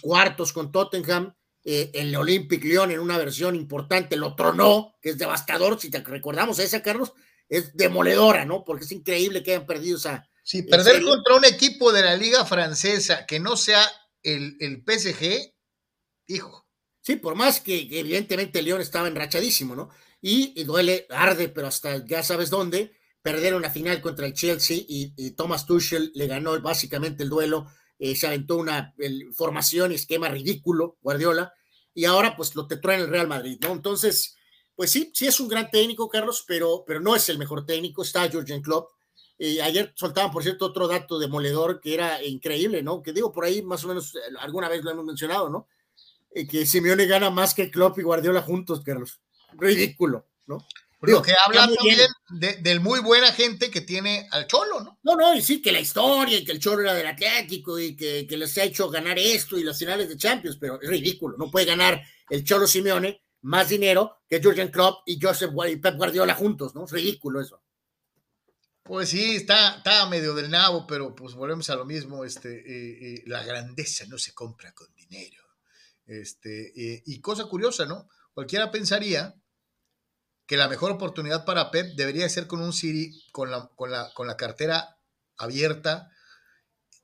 cuartos 0.00 0.52
con 0.52 0.72
Tottenham, 0.72 1.32
eh, 1.64 1.90
el 1.94 2.14
Olympic 2.14 2.62
Lyon 2.62 2.90
en 2.90 3.00
una 3.00 3.16
versión 3.16 3.56
importante 3.56 4.16
lo 4.16 4.34
tronó, 4.34 4.96
que 5.00 5.10
es 5.10 5.18
devastador, 5.18 5.80
si 5.80 5.90
te 5.90 6.00
recordamos 6.00 6.58
esa, 6.58 6.82
Carlos, 6.82 7.12
es 7.48 7.74
demoledora, 7.74 8.44
¿no? 8.44 8.64
Porque 8.64 8.84
es 8.84 8.92
increíble 8.92 9.42
que 9.42 9.52
hayan 9.52 9.66
perdido 9.66 9.96
esa... 9.96 10.28
Sí, 10.42 10.62
perder 10.62 11.02
contra 11.02 11.36
un 11.36 11.46
equipo 11.46 11.90
de 11.90 12.02
la 12.02 12.16
liga 12.16 12.44
francesa 12.44 13.24
que 13.24 13.40
no 13.40 13.56
sea 13.56 13.82
el, 14.24 14.56
el 14.58 14.82
PSG, 14.84 15.54
hijo. 16.26 16.64
Sí, 17.04 17.16
por 17.16 17.34
más 17.34 17.60
que, 17.60 17.86
evidentemente 17.90 18.62
León 18.62 18.80
estaba 18.80 19.08
enrachadísimo, 19.08 19.76
¿no? 19.76 19.90
Y, 20.22 20.64
duele, 20.64 21.06
arde, 21.10 21.50
pero 21.50 21.66
hasta 21.66 22.04
ya 22.06 22.22
sabes 22.22 22.48
dónde, 22.48 22.96
perder 23.20 23.54
una 23.54 23.68
final 23.70 24.00
contra 24.00 24.26
el 24.26 24.32
Chelsea 24.32 24.78
y, 24.88 25.30
Thomas 25.32 25.66
Tuchel 25.66 26.12
le 26.14 26.26
ganó 26.26 26.58
básicamente 26.62 27.22
el 27.22 27.28
duelo, 27.28 27.66
eh, 27.98 28.16
se 28.16 28.26
aventó 28.26 28.56
una 28.56 28.94
formación 29.34 29.92
y 29.92 29.96
esquema 29.96 30.30
ridículo, 30.30 30.96
Guardiola, 31.02 31.52
y 31.92 32.06
ahora 32.06 32.36
pues 32.36 32.54
lo 32.54 32.66
te 32.66 32.78
traen 32.78 33.02
el 33.02 33.08
Real 33.08 33.28
Madrid, 33.28 33.58
¿no? 33.60 33.72
Entonces, 33.72 34.34
pues 34.74 34.90
sí, 34.90 35.10
sí 35.12 35.26
es 35.26 35.38
un 35.40 35.48
gran 35.48 35.70
técnico, 35.70 36.08
Carlos, 36.08 36.44
pero, 36.48 36.84
pero 36.86 37.00
no 37.00 37.14
es 37.14 37.28
el 37.28 37.36
mejor 37.36 37.66
técnico, 37.66 38.02
está 38.02 38.30
Jurgen 38.30 38.62
Klopp, 38.62 38.92
eh, 39.38 39.60
ayer 39.62 39.92
soltaban, 39.96 40.30
por 40.30 40.42
cierto, 40.42 40.66
otro 40.66 40.86
dato 40.86 41.18
demoledor 41.18 41.80
que 41.80 41.94
era 41.94 42.22
increíble, 42.22 42.82
¿no? 42.82 43.02
Que 43.02 43.12
digo 43.12 43.32
por 43.32 43.44
ahí, 43.44 43.62
más 43.62 43.84
o 43.84 43.88
menos, 43.88 44.14
eh, 44.14 44.18
alguna 44.38 44.68
vez 44.68 44.84
lo 44.84 44.90
hemos 44.90 45.04
mencionado, 45.04 45.48
¿no? 45.48 45.68
Eh, 46.30 46.46
que 46.46 46.66
Simeone 46.66 47.06
gana 47.06 47.30
más 47.30 47.54
que 47.54 47.70
Klopp 47.70 47.98
y 47.98 48.02
Guardiola 48.02 48.42
juntos, 48.42 48.82
Carlos. 48.84 49.20
Ridículo, 49.54 50.26
¿no? 50.46 50.64
Digo, 51.02 51.20
que 51.20 51.34
habla 51.44 51.68
también 51.68 52.62
del 52.62 52.80
muy 52.80 53.00
buena 53.00 53.30
gente 53.30 53.70
que 53.70 53.82
tiene 53.82 54.26
al 54.30 54.46
Cholo, 54.46 54.80
¿no? 54.80 54.98
No, 55.02 55.16
no, 55.16 55.34
y 55.34 55.42
sí, 55.42 55.60
que 55.60 55.70
la 55.70 55.80
historia 55.80 56.38
y 56.38 56.44
que 56.44 56.52
el 56.52 56.60
Cholo 56.60 56.80
era 56.80 56.94
del 56.94 57.06
Atlético 57.06 57.78
y 57.78 57.94
que, 57.94 58.26
que 58.26 58.36
les 58.38 58.56
ha 58.56 58.64
hecho 58.64 58.88
ganar 58.88 59.18
esto 59.18 59.58
y 59.58 59.64
las 59.64 59.78
finales 59.78 60.08
de 60.08 60.16
Champions, 60.16 60.56
pero 60.58 60.80
es 60.80 60.88
ridículo. 60.88 61.36
No 61.36 61.50
puede 61.50 61.66
ganar 61.66 62.02
el 62.30 62.42
Cholo 62.42 62.66
Simeone 62.66 63.22
más 63.42 63.68
dinero 63.68 64.22
que 64.28 64.42
Jurgen 64.42 64.68
Klopp 64.68 65.02
y 65.04 65.18
Joseph 65.20 65.50
y 65.68 65.76
Pep 65.76 65.96
Guardiola 65.96 66.34
juntos, 66.34 66.74
¿no? 66.74 66.86
Es 66.86 66.92
ridículo 66.92 67.42
eso. 67.42 67.60
Pues 68.84 69.08
sí, 69.08 69.36
está, 69.36 69.78
está 69.78 70.06
medio 70.10 70.34
del 70.34 70.50
nabo, 70.50 70.86
pero 70.86 71.14
pues 71.14 71.34
volvemos 71.34 71.70
a 71.70 71.74
lo 71.74 71.86
mismo. 71.86 72.22
Este, 72.22 72.50
eh, 72.50 73.14
eh, 73.14 73.22
la 73.26 73.42
grandeza 73.42 74.04
no 74.08 74.18
se 74.18 74.34
compra 74.34 74.74
con 74.74 74.94
dinero. 74.94 75.42
Este, 76.04 76.66
eh, 76.76 77.02
y 77.06 77.18
cosa 77.22 77.46
curiosa, 77.46 77.86
¿no? 77.86 78.10
Cualquiera 78.34 78.70
pensaría 78.70 79.34
que 80.46 80.58
la 80.58 80.68
mejor 80.68 80.92
oportunidad 80.92 81.46
para 81.46 81.70
Pep 81.70 81.96
debería 81.96 82.28
ser 82.28 82.46
con 82.46 82.60
un 82.60 82.74
Siri 82.74 83.10
con 83.32 83.50
la, 83.50 83.70
con 83.74 83.90
la, 83.90 84.12
con 84.12 84.26
la 84.26 84.36
cartera 84.36 84.98
abierta 85.38 86.10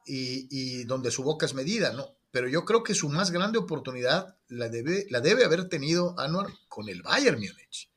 y, 0.05 0.49
y, 0.51 0.85
donde 0.85 1.11
su 1.11 1.23
boca 1.23 1.47
es 1.47 1.55
medida, 1.55 1.95
¿no? 1.95 2.19
Pero 2.31 2.47
yo 2.47 2.67
creo 2.67 2.83
que 2.83 2.93
su 2.95 3.09
más 3.09 3.31
grande 3.31 3.59
oportunidad 3.59 4.37
la 4.49 4.69
debe, 4.69 5.07
la 5.09 5.21
debe 5.23 5.47
haber 5.47 5.71
tenido 5.71 6.15
Anwar 6.21 6.49
con 6.69 6.91
el 6.91 7.01
Bayern 7.01 7.39
Múnich 7.39 7.91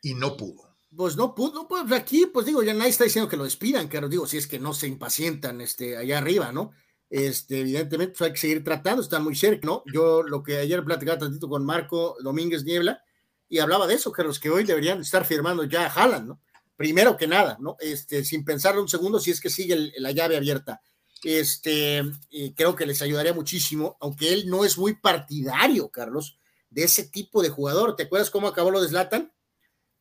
y 0.00 0.14
no 0.14 0.36
pudo 0.36 0.69
pues 0.96 1.16
no 1.16 1.34
pudo, 1.34 1.68
pues 1.68 1.90
aquí, 1.92 2.26
pues 2.26 2.46
digo, 2.46 2.62
ya 2.62 2.74
nadie 2.74 2.90
está 2.90 3.04
diciendo 3.04 3.28
que 3.28 3.36
lo 3.36 3.44
despidan, 3.44 3.88
claro, 3.88 4.08
digo, 4.08 4.26
si 4.26 4.36
es 4.36 4.46
que 4.46 4.58
no 4.58 4.74
se 4.74 4.88
impacientan 4.88 5.60
este, 5.60 5.96
allá 5.96 6.18
arriba, 6.18 6.52
¿no? 6.52 6.72
Este, 7.08 7.60
evidentemente, 7.60 8.14
pues 8.16 8.28
hay 8.28 8.32
que 8.32 8.40
seguir 8.40 8.64
tratando, 8.64 9.02
están 9.02 9.24
muy 9.24 9.36
cerca, 9.36 9.66
¿no? 9.66 9.82
Yo 9.92 10.22
lo 10.22 10.42
que 10.42 10.58
ayer 10.58 10.84
platicaba 10.84 11.18
tantito 11.18 11.48
con 11.48 11.64
Marco 11.64 12.16
Domínguez 12.22 12.64
Niebla, 12.64 13.02
y 13.48 13.58
hablaba 13.58 13.86
de 13.86 13.94
eso, 13.94 14.12
Carlos, 14.12 14.38
que 14.38 14.50
hoy 14.50 14.64
deberían 14.64 15.00
estar 15.00 15.24
firmando 15.24 15.64
ya 15.64 15.86
a 15.86 15.90
Haaland, 15.90 16.28
¿no? 16.28 16.40
Primero 16.76 17.16
que 17.16 17.26
nada, 17.26 17.56
¿no? 17.60 17.76
Este, 17.80 18.24
sin 18.24 18.44
pensarlo 18.44 18.80
un 18.80 18.88
segundo, 18.88 19.20
si 19.20 19.30
es 19.30 19.40
que 19.40 19.50
sigue 19.50 19.92
la 19.98 20.12
llave 20.12 20.36
abierta. 20.36 20.80
Este, 21.22 22.02
creo 22.56 22.74
que 22.74 22.86
les 22.86 23.02
ayudaría 23.02 23.34
muchísimo, 23.34 23.96
aunque 24.00 24.32
él 24.32 24.48
no 24.48 24.64
es 24.64 24.78
muy 24.78 24.94
partidario, 24.94 25.88
Carlos, 25.90 26.38
de 26.70 26.84
ese 26.84 27.04
tipo 27.04 27.42
de 27.42 27.50
jugador. 27.50 27.96
¿Te 27.96 28.04
acuerdas 28.04 28.30
cómo 28.30 28.48
acabó 28.48 28.70
lo 28.70 28.80
de 28.80 28.88
Zlatan? 28.88 29.32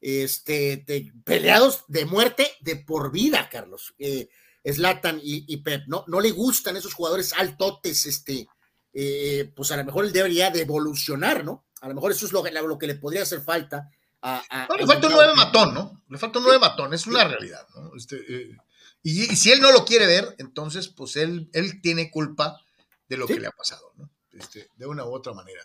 Este, 0.01 0.84
peleados 1.23 1.84
de 1.88 2.05
muerte 2.05 2.51
de 2.61 2.77
por 2.77 3.11
vida, 3.11 3.49
Carlos. 3.49 3.93
Eh, 3.99 4.30
Slatan 4.65 5.19
y, 5.23 5.57
Pep, 5.57 5.84
¿no? 5.88 6.03
No 6.07 6.19
le 6.19 6.31
gustan 6.31 6.77
esos 6.77 6.93
jugadores 6.93 7.34
altotes, 7.34 8.05
este, 8.05 8.47
eh, 8.93 9.51
pues 9.55 9.71
a 9.71 9.77
lo 9.77 9.85
mejor 9.85 10.05
él 10.05 10.11
debería 10.11 10.49
de 10.49 10.61
evolucionar, 10.61 11.43
¿no? 11.43 11.65
A 11.81 11.88
lo 11.88 11.95
mejor 11.95 12.11
eso 12.11 12.26
es 12.26 12.34
lo, 12.34 12.43
lo 12.43 12.77
que 12.77 12.88
le 12.88 12.95
podría 12.95 13.23
hacer 13.23 13.41
falta. 13.41 13.89
A, 14.21 14.67
le 14.77 14.85
falta 14.85 15.07
un 15.07 15.13
nueve 15.13 15.34
matón, 15.35 15.73
¿no? 15.73 16.03
Le 16.09 16.17
falta 16.17 16.39
un 16.39 16.45
nueve 16.45 16.59
matón, 16.59 16.93
es 16.93 17.07
una 17.07 17.23
realidad, 17.23 17.65
¿no? 17.73 17.95
Este, 17.95 18.17
eh, 18.17 18.57
y, 19.01 19.35
si 19.35 19.51
él 19.51 19.61
no 19.61 19.71
lo 19.71 19.85
quiere 19.85 20.05
ver, 20.05 20.35
entonces, 20.39 20.89
pues 20.89 21.15
él, 21.15 21.49
él 21.53 21.81
tiene 21.81 22.11
culpa 22.11 22.59
de 23.07 23.17
lo 23.17 23.27
que 23.27 23.39
le 23.39 23.47
ha 23.47 23.51
pasado, 23.51 23.93
¿no? 23.95 24.09
Este, 24.34 24.69
de 24.76 24.85
una 24.85 25.05
u 25.05 25.13
otra 25.13 25.34
manera. 25.34 25.61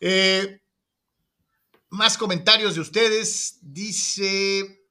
Eh, 0.00 0.60
más 1.94 2.18
comentarios 2.18 2.74
de 2.74 2.80
ustedes. 2.80 3.58
Dice 3.62 4.84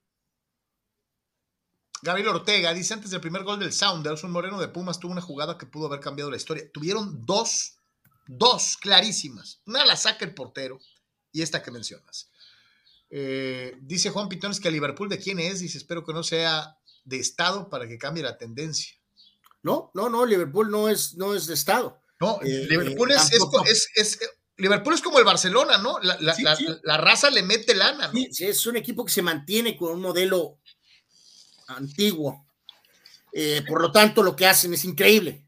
Gabriel 2.02 2.30
Ortega, 2.30 2.74
dice 2.74 2.94
antes 2.94 3.12
del 3.12 3.22
primer 3.22 3.44
gol 3.44 3.60
del 3.60 3.72
Sounders, 3.72 4.24
un 4.24 4.32
moreno 4.32 4.60
de 4.60 4.68
Pumas 4.68 5.00
tuvo 5.00 5.12
una 5.12 5.22
jugada 5.22 5.58
que 5.58 5.66
pudo 5.66 5.88
haber 5.88 6.00
cambiado 6.00 6.32
la 6.32 6.38
historia. 6.38 6.70
Tuvieron 6.72 7.26
dos, 7.26 7.78
dos 8.28 8.78
clarísimas. 8.78 9.62
Una 9.66 9.86
la 9.86 9.96
saca 9.96 10.26
el 10.26 10.34
portero 10.34 10.80
y 11.32 11.42
esta 11.42 11.62
que 11.62 11.72
mencionas. 11.72 12.30
Eh, 13.10 13.78
dice 13.82 14.10
Juan 14.10 14.28
Pitones 14.28 14.60
que 14.60 14.70
a 14.70 14.72
Liverpool 14.72 15.08
de 15.08 15.20
quién 15.20 15.40
es, 15.40 15.60
dice 15.60 15.78
espero 15.78 16.04
que 16.04 16.14
no 16.14 16.24
sea 16.24 16.78
de 17.06 17.20
Estado 17.20 17.70
para 17.70 17.88
que 17.88 17.98
cambie 17.98 18.24
la 18.24 18.38
tendencia. 18.38 18.96
No, 19.62 19.92
no, 19.94 20.10
no, 20.10 20.26
Liverpool 20.26 20.72
no 20.72 20.90
es, 20.90 21.16
no 21.16 21.34
es 21.36 21.48
de 21.48 21.54
Estado. 21.54 22.02
No, 22.20 22.40
eh, 22.42 22.66
Liverpool 22.70 23.12
es, 23.12 23.32
es, 23.96 24.20
Liverpool 24.64 24.94
es 24.94 25.02
como 25.02 25.20
el 25.20 25.26
Barcelona, 25.26 25.78
¿no? 25.78 26.00
La, 26.00 26.98
raza 26.98 27.30
le 27.30 27.44
mete 27.44 27.76
lana, 27.76 28.08
¿no? 28.08 28.20
Sí, 28.32 28.46
es 28.46 28.66
un 28.66 28.78
equipo 28.78 29.06
que 29.06 29.12
se 29.12 29.22
mantiene 29.22 29.78
con 29.78 29.94
un 29.94 30.02
modelo 30.02 30.58
antiguo. 31.68 32.46
Eh, 33.32 33.64
por 33.68 33.82
lo 33.82 33.92
tanto, 33.92 34.24
lo 34.24 34.36
que 34.36 34.46
hacen 34.46 34.74
es 34.74 34.86
increíble. 34.86 35.46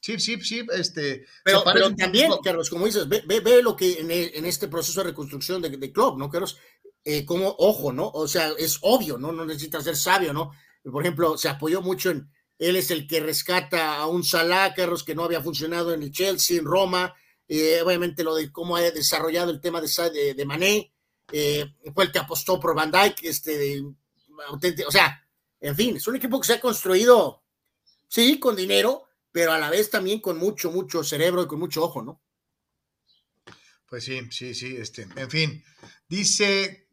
Sí, 0.00 0.18
sí, 0.18 0.40
sí, 0.40 0.66
este. 0.72 1.26
Pero, 1.44 1.62
también, 1.96 2.32
Carlos, 2.42 2.70
como 2.70 2.86
dices, 2.86 3.06
ve, 3.08 3.62
lo 3.62 3.76
que 3.76 4.00
en, 4.00 4.46
este 4.46 4.68
proceso 4.68 5.00
de 5.00 5.10
reconstrucción 5.10 5.60
de, 5.60 5.68
de 5.68 5.92
club, 5.92 6.18
¿no, 6.18 6.30
Carlos? 6.30 6.58
Eh, 7.04 7.24
como, 7.24 7.54
ojo, 7.58 7.92
¿no? 7.92 8.08
O 8.08 8.26
sea, 8.26 8.52
es 8.58 8.78
obvio, 8.82 9.18
¿no? 9.18 9.32
No 9.32 9.44
necesita 9.44 9.80
ser 9.80 9.96
sabio, 9.96 10.32
¿no? 10.32 10.52
Por 10.82 11.02
ejemplo, 11.02 11.36
se 11.36 11.48
apoyó 11.48 11.82
mucho 11.82 12.10
en. 12.10 12.30
Él 12.58 12.76
es 12.76 12.90
el 12.90 13.06
que 13.06 13.20
rescata 13.20 13.96
a 13.96 14.06
un 14.06 14.22
Salah, 14.22 14.74
Carlos, 14.74 15.02
que 15.02 15.14
no 15.14 15.24
había 15.24 15.40
funcionado 15.40 15.94
en 15.94 16.02
el 16.02 16.12
Chelsea, 16.12 16.58
en 16.58 16.66
Roma, 16.66 17.14
eh, 17.52 17.82
obviamente 17.82 18.22
lo 18.22 18.36
de 18.36 18.52
cómo 18.52 18.76
ha 18.76 18.80
desarrollado 18.80 19.50
el 19.50 19.60
tema 19.60 19.80
de, 19.80 20.34
de, 20.34 20.44
Mané, 20.44 20.94
eh, 21.32 21.74
fue 21.92 22.04
el 22.04 22.12
que 22.12 22.20
apostó 22.20 22.60
por 22.60 22.76
Van 22.76 22.92
Dijk, 22.92 23.24
este, 23.24 23.82
o 23.82 24.90
sea, 24.92 25.26
en 25.58 25.74
fin, 25.74 25.96
es 25.96 26.06
un 26.06 26.14
equipo 26.14 26.40
que 26.40 26.46
se 26.46 26.52
ha 26.54 26.60
construido, 26.60 27.42
sí, 28.06 28.38
con 28.38 28.54
dinero, 28.54 29.08
pero 29.32 29.52
a 29.52 29.58
la 29.58 29.68
vez 29.68 29.90
también 29.90 30.20
con 30.20 30.38
mucho, 30.38 30.70
mucho 30.70 31.02
cerebro 31.02 31.42
y 31.42 31.48
con 31.48 31.58
mucho 31.58 31.82
ojo, 31.82 32.02
¿no? 32.02 32.22
Pues 33.88 34.04
sí, 34.04 34.20
sí, 34.30 34.54
sí, 34.54 34.76
este, 34.76 35.08
en 35.16 35.28
fin, 35.28 35.64
dice 36.08 36.88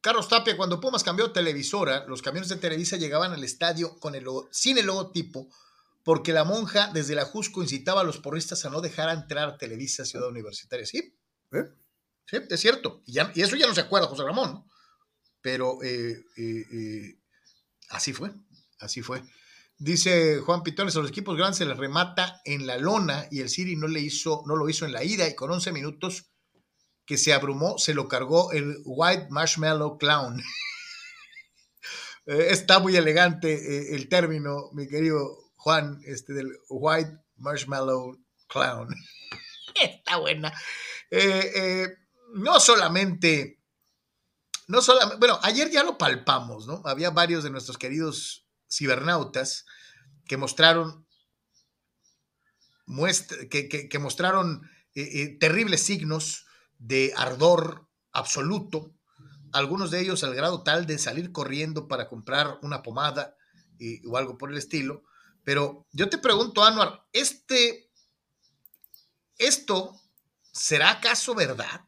Carlos 0.00 0.28
Tapia, 0.28 0.56
cuando 0.56 0.80
Pumas 0.80 1.04
cambió 1.04 1.30
televisora, 1.30 2.04
los 2.08 2.20
camiones 2.20 2.48
de 2.48 2.56
Televisa 2.56 2.96
llegaban 2.96 3.32
al 3.32 3.44
estadio 3.44 3.96
con 4.00 4.16
el, 4.16 4.26
sin 4.50 4.76
el 4.76 4.86
logotipo 4.86 5.48
porque 6.04 6.34
la 6.34 6.44
monja 6.44 6.90
desde 6.92 7.14
la 7.14 7.24
Jusco 7.24 7.62
incitaba 7.62 8.02
a 8.02 8.04
los 8.04 8.18
porristas 8.18 8.64
a 8.64 8.70
no 8.70 8.82
dejar 8.82 9.08
entrar 9.08 9.48
a 9.48 9.56
Televisa 9.56 10.04
Ciudad 10.04 10.28
Universitaria. 10.28 10.86
Sí, 10.86 11.16
¿Eh? 11.50 11.64
sí, 12.26 12.36
es 12.48 12.60
cierto. 12.60 13.02
Y, 13.06 13.18
eso 13.40 13.56
ya 13.56 13.66
no 13.66 13.74
se 13.74 13.80
acuerda 13.80 14.06
José 14.06 14.22
Ramón, 14.22 14.64
pero 15.40 15.82
eh, 15.82 16.22
eh, 16.36 17.18
así 17.88 18.12
fue, 18.12 18.32
así 18.78 19.00
fue. 19.00 19.22
Dice 19.78 20.40
Juan 20.40 20.62
Pitones, 20.62 20.94
a 20.94 21.00
los 21.00 21.08
equipos 21.08 21.36
grandes 21.36 21.56
se 21.56 21.64
les 21.64 21.76
remata 21.76 22.40
en 22.44 22.66
la 22.66 22.76
lona 22.76 23.26
y 23.30 23.40
el 23.40 23.48
Siri 23.48 23.74
no, 23.74 23.88
le 23.88 24.00
hizo, 24.00 24.44
no 24.46 24.56
lo 24.56 24.68
hizo 24.68 24.84
en 24.84 24.92
la 24.92 25.02
ida 25.02 25.26
y 25.26 25.34
con 25.34 25.50
11 25.50 25.72
minutos 25.72 26.26
que 27.06 27.16
se 27.16 27.32
abrumó, 27.32 27.78
se 27.78 27.92
lo 27.92 28.08
cargó 28.08 28.52
el 28.52 28.76
White 28.84 29.28
Marshmallow 29.30 29.98
Clown. 29.98 30.42
Está 32.26 32.78
muy 32.78 32.96
elegante 32.96 33.94
el 33.94 34.08
término, 34.08 34.70
mi 34.72 34.86
querido 34.86 35.43
Juan, 35.64 35.98
este 36.04 36.34
del 36.34 36.52
White 36.68 37.24
Marshmallow 37.36 38.22
Clown. 38.48 38.94
Está 39.80 40.18
buena. 40.18 40.52
Eh, 41.10 41.52
eh, 41.56 41.88
no 42.34 42.60
solamente, 42.60 43.62
no 44.66 44.82
solamente, 44.82 45.16
bueno, 45.16 45.38
ayer 45.42 45.70
ya 45.70 45.82
lo 45.82 45.96
palpamos, 45.96 46.66
¿no? 46.66 46.82
Había 46.84 47.08
varios 47.08 47.44
de 47.44 47.50
nuestros 47.50 47.78
queridos 47.78 48.46
cibernautas 48.70 49.64
que 50.26 50.36
mostraron, 50.36 51.06
que, 53.48 53.98
mostraron 53.98 54.70
eh, 54.94 55.38
terribles 55.40 55.80
signos 55.80 56.44
de 56.76 57.14
ardor 57.16 57.88
absoluto, 58.12 58.94
algunos 59.54 59.90
de 59.90 60.02
ellos 60.02 60.24
al 60.24 60.34
grado 60.34 60.62
tal 60.62 60.84
de 60.84 60.98
salir 60.98 61.32
corriendo 61.32 61.88
para 61.88 62.06
comprar 62.06 62.58
una 62.60 62.82
pomada 62.82 63.38
o 64.06 64.18
algo 64.18 64.36
por 64.36 64.52
el 64.52 64.58
estilo, 64.58 65.04
pero 65.44 65.86
yo 65.92 66.08
te 66.08 66.18
pregunto, 66.18 66.64
Anuar, 66.64 67.06
este, 67.12 67.90
¿esto 69.38 70.00
será 70.52 70.92
acaso 70.92 71.34
verdad? 71.34 71.82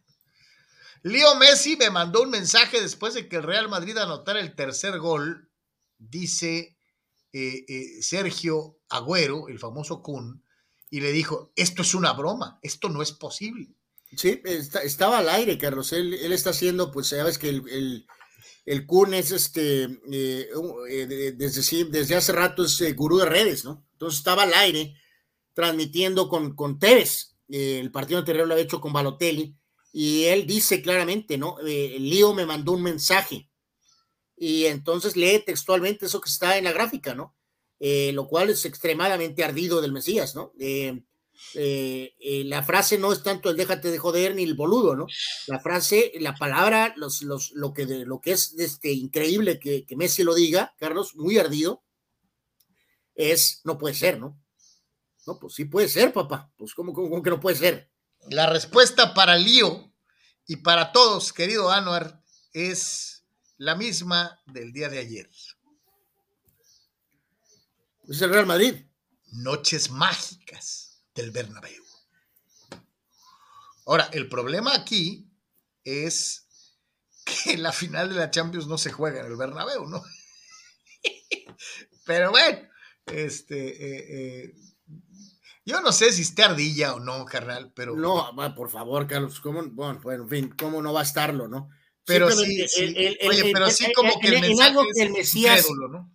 Leo 1.03 1.37
Messi 1.37 1.77
me 1.77 1.91
mandó 1.91 2.23
un 2.23 2.31
mensaje 2.31 2.81
después 2.81 3.15
de 3.15 3.29
que 3.29 3.37
el 3.37 3.45
Real 3.45 3.69
Madrid 3.69 3.97
anotara 3.97 4.41
el 4.41 4.55
tercer 4.55 4.99
gol, 4.99 5.51
dice 5.99 6.77
eh, 7.33 7.65
eh, 7.69 8.03
Sergio 8.03 8.79
Agüero, 8.89 9.49
el 9.49 9.59
famoso 9.59 10.03
Kun, 10.03 10.45
y 10.91 11.01
le 11.01 11.13
dijo, 11.13 11.53
esto 11.57 11.83
es 11.83 11.95
una 11.95 12.13
broma, 12.13 12.59
esto 12.63 12.89
no 12.89 13.03
es 13.03 13.13
posible. 13.13 13.75
Sí, 14.17 14.41
estaba 14.83 15.19
al 15.19 15.29
aire, 15.29 15.59
Carlos. 15.59 15.93
Él, 15.93 16.15
está 16.33 16.51
haciendo, 16.51 16.91
pues 16.93 17.09
sabes 17.09 17.39
que 17.39 17.49
el, 17.49 17.69
el, 17.69 18.07
Kun 18.87 19.15
es 19.15 19.31
este, 19.31 19.85
eh, 19.85 20.49
eh, 20.91 21.35
desde, 21.37 21.85
desde 21.85 22.17
hace 22.17 22.33
rato 22.33 22.65
es 22.65 22.81
eh, 22.81 22.93
gurú 22.93 23.19
de 23.19 23.27
redes, 23.27 23.65
¿no? 23.65 23.87
Entonces 23.93 24.19
estaba 24.19 24.43
al 24.43 24.55
aire 24.55 24.95
transmitiendo 25.55 26.29
con, 26.29 26.55
con 26.57 26.79
Tevez. 26.79 27.37
el 27.49 27.93
partido 27.93 28.19
anterior 28.19 28.47
lo 28.47 28.55
había 28.55 28.65
hecho 28.65 28.81
con 28.81 28.93
Balotelli 28.93 29.57
y 29.93 30.25
él 30.25 30.47
dice 30.47 30.83
claramente, 30.83 31.39
¿no? 31.39 31.57
Lío 31.63 32.35
me 32.35 32.45
mandó 32.45 32.73
un 32.73 32.83
mensaje 32.83 33.49
y 34.37 34.67
entonces 34.67 35.17
lee 35.17 35.43
textualmente 35.47 36.07
eso 36.07 36.21
que 36.21 36.29
está 36.29 36.59
en 36.59 36.65
la 36.65 36.73
gráfica, 36.73 37.15
¿no? 37.15 37.35
lo 37.79 38.27
cual 38.27 38.51
es 38.51 38.65
extremadamente 38.65 39.45
ardido 39.45 39.81
del 39.81 39.93
Mesías, 39.93 40.35
¿no? 40.35 40.53
Eh, 41.55 42.15
eh, 42.19 42.45
la 42.45 42.63
frase 42.63 42.99
no 42.99 43.13
es 43.13 43.23
tanto 43.23 43.51
el 43.51 43.57
déjate 43.57 43.91
de 43.91 43.99
joder 43.99 44.35
ni 44.35 44.43
el 44.43 44.55
boludo, 44.55 44.97
¿no? 44.97 45.07
La 45.47 45.61
frase, 45.61 46.13
la 46.21 46.35
palabra, 46.35 46.95
los, 46.97 47.23
los, 47.23 47.53
lo, 47.53 47.73
que 47.73 47.85
lo 47.87 48.21
que 48.21 48.33
es 48.33 48.55
este, 48.59 48.93
increíble 48.93 49.59
que, 49.59 49.85
que, 49.85 49.97
Messi 49.97 50.23
lo 50.23 50.35
diga, 50.35 50.75
Carlos, 50.79 51.15
muy 51.15 51.39
ardido, 51.39 51.83
es 53.15 53.61
no 53.65 53.79
puede 53.79 53.95
ser, 53.95 54.19
¿no? 54.19 54.39
No, 55.27 55.39
pues 55.39 55.55
sí 55.55 55.65
puede 55.65 55.89
ser, 55.89 56.13
papá. 56.13 56.53
Pues 56.57 56.75
¿cómo, 56.75 56.93
cómo, 56.93 57.23
que 57.23 57.31
no 57.31 57.41
puede 57.41 57.57
ser? 57.57 57.91
La 58.29 58.49
respuesta 58.49 59.15
para 59.15 59.37
Lío 59.37 59.93
y 60.47 60.57
para 60.57 60.93
todos, 60.93 61.33
querido 61.33 61.71
Anuar, 61.71 62.23
es 62.53 63.25
la 63.57 63.75
misma 63.75 64.41
del 64.47 64.73
día 64.73 64.89
de 64.89 64.99
ayer. 64.99 65.31
Es 68.09 68.23
el 68.23 68.31
Real 68.31 68.47
Madrid. 68.47 68.75
Noches 69.33 69.91
mágicas 69.91 70.86
del 71.17 71.33
Bernabéu. 71.33 71.83
Ahora, 73.87 74.09
el 74.13 74.29
problema 74.29 74.75
aquí 74.75 75.29
es 75.85 76.47
que 77.25 77.57
la 77.57 77.73
final 77.73 78.09
de 78.09 78.17
la 78.17 78.31
Champions 78.31 78.67
no 78.67 78.79
se 78.79 78.93
juega 78.93 79.21
en 79.21 79.27
el 79.27 79.37
Bernabéu, 79.37 79.87
¿no? 79.87 80.05
Pero 82.07 82.31
bueno, 82.31 82.69
este, 83.07 83.69
eh, 83.69 84.45
eh, 84.45 84.55
yo 85.65 85.81
no 85.81 85.91
sé 85.91 86.13
si 86.13 86.23
esté 86.23 86.45
ardilla 86.45 86.95
o 86.95 87.01
no, 87.01 87.25
carnal, 87.25 87.73
pero... 87.75 87.97
No, 87.97 88.33
por 88.55 88.71
favor, 88.71 89.09
Carlos, 89.09 89.41
¿cómo, 89.41 89.65
bueno, 89.65 90.01
en 90.13 90.29
fin, 90.29 90.55
¿cómo 90.57 90.81
no 90.81 90.93
va 90.93 91.01
a 91.01 91.05
estarlo, 91.05 91.49
no? 91.49 91.71
Pero 92.07 92.31
sí, 92.31 92.65
oye, 93.27 93.51
pero 93.53 93.69
sí 93.69 93.93
como 93.93 94.21
que 94.21 94.29
el 94.29 94.45
en, 94.45 94.63
algo 94.63 94.85
que 94.95 95.03
el 95.03 95.11
Mesías, 95.11 95.67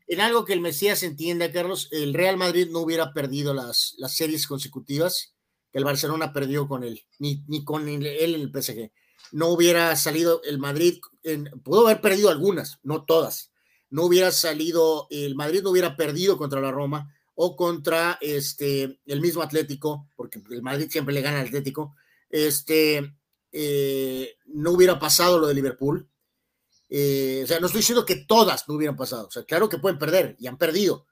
en 0.08 0.22
algo 0.22 0.46
que 0.46 0.54
el 0.54 0.62
Mesías 0.62 1.04
entienda, 1.04 1.52
Carlos, 1.52 1.90
el 1.92 2.14
Real 2.14 2.38
Madrid 2.38 2.70
no 2.72 2.80
hubiera 2.80 3.14
perdido 3.14 3.54
las, 3.54 3.96
las 3.98 4.16
series 4.16 4.48
consecutivas 4.48 5.36
que 5.70 5.80
el 5.80 5.84
Barcelona 5.84 6.32
perdió 6.32 6.68
con 6.68 6.86
él, 6.86 7.06
ni, 7.20 7.44
ni 7.48 7.66
con 7.66 7.90
él 7.90 8.06
en 8.06 8.36
el 8.36 8.52
PSG. 8.52 8.92
No 9.34 9.50
hubiera 9.50 9.94
salido 9.98 10.42
el 10.44 10.60
Madrid, 10.60 11.00
en, 11.24 11.50
pudo 11.62 11.86
haber 11.88 12.00
perdido 12.00 12.30
algunas, 12.30 12.80
no 12.84 13.04
todas. 13.04 13.52
No 13.90 14.04
hubiera 14.04 14.32
salido, 14.32 15.08
el 15.10 15.36
Madrid 15.36 15.62
no 15.62 15.72
hubiera 15.72 15.98
perdido 15.98 16.38
contra 16.38 16.62
la 16.62 16.72
Roma 16.72 17.14
o 17.36 17.58
contra 17.58 18.18
este, 18.22 19.00
el 19.06 19.20
mismo 19.20 19.42
Atlético, 19.42 20.08
porque 20.16 20.42
el 20.52 20.62
Madrid 20.62 20.88
siempre 20.90 21.14
le 21.14 21.22
gana 21.22 21.42
al 21.42 21.48
Atlético. 21.48 21.96
Este, 22.30 23.14
eh, 23.52 24.38
no 24.46 24.72
hubiera 24.72 25.00
pasado 25.00 25.40
lo 25.40 25.48
de 25.48 25.54
Liverpool. 25.54 26.10
Eh, 26.90 27.42
o 27.44 27.48
sea, 27.48 27.60
no 27.60 27.68
estoy 27.68 27.80
diciendo 27.80 28.06
que 28.06 28.26
todas 28.26 28.68
no 28.68 28.76
hubieran 28.76 28.98
pasado. 28.98 29.28
O 29.28 29.32
sea, 29.32 29.44
claro 29.44 29.70
que 29.70 29.78
pueden 29.78 30.00
perder 30.00 30.36
y 30.40 30.48
han 30.48 30.58
perdido, 30.58 31.08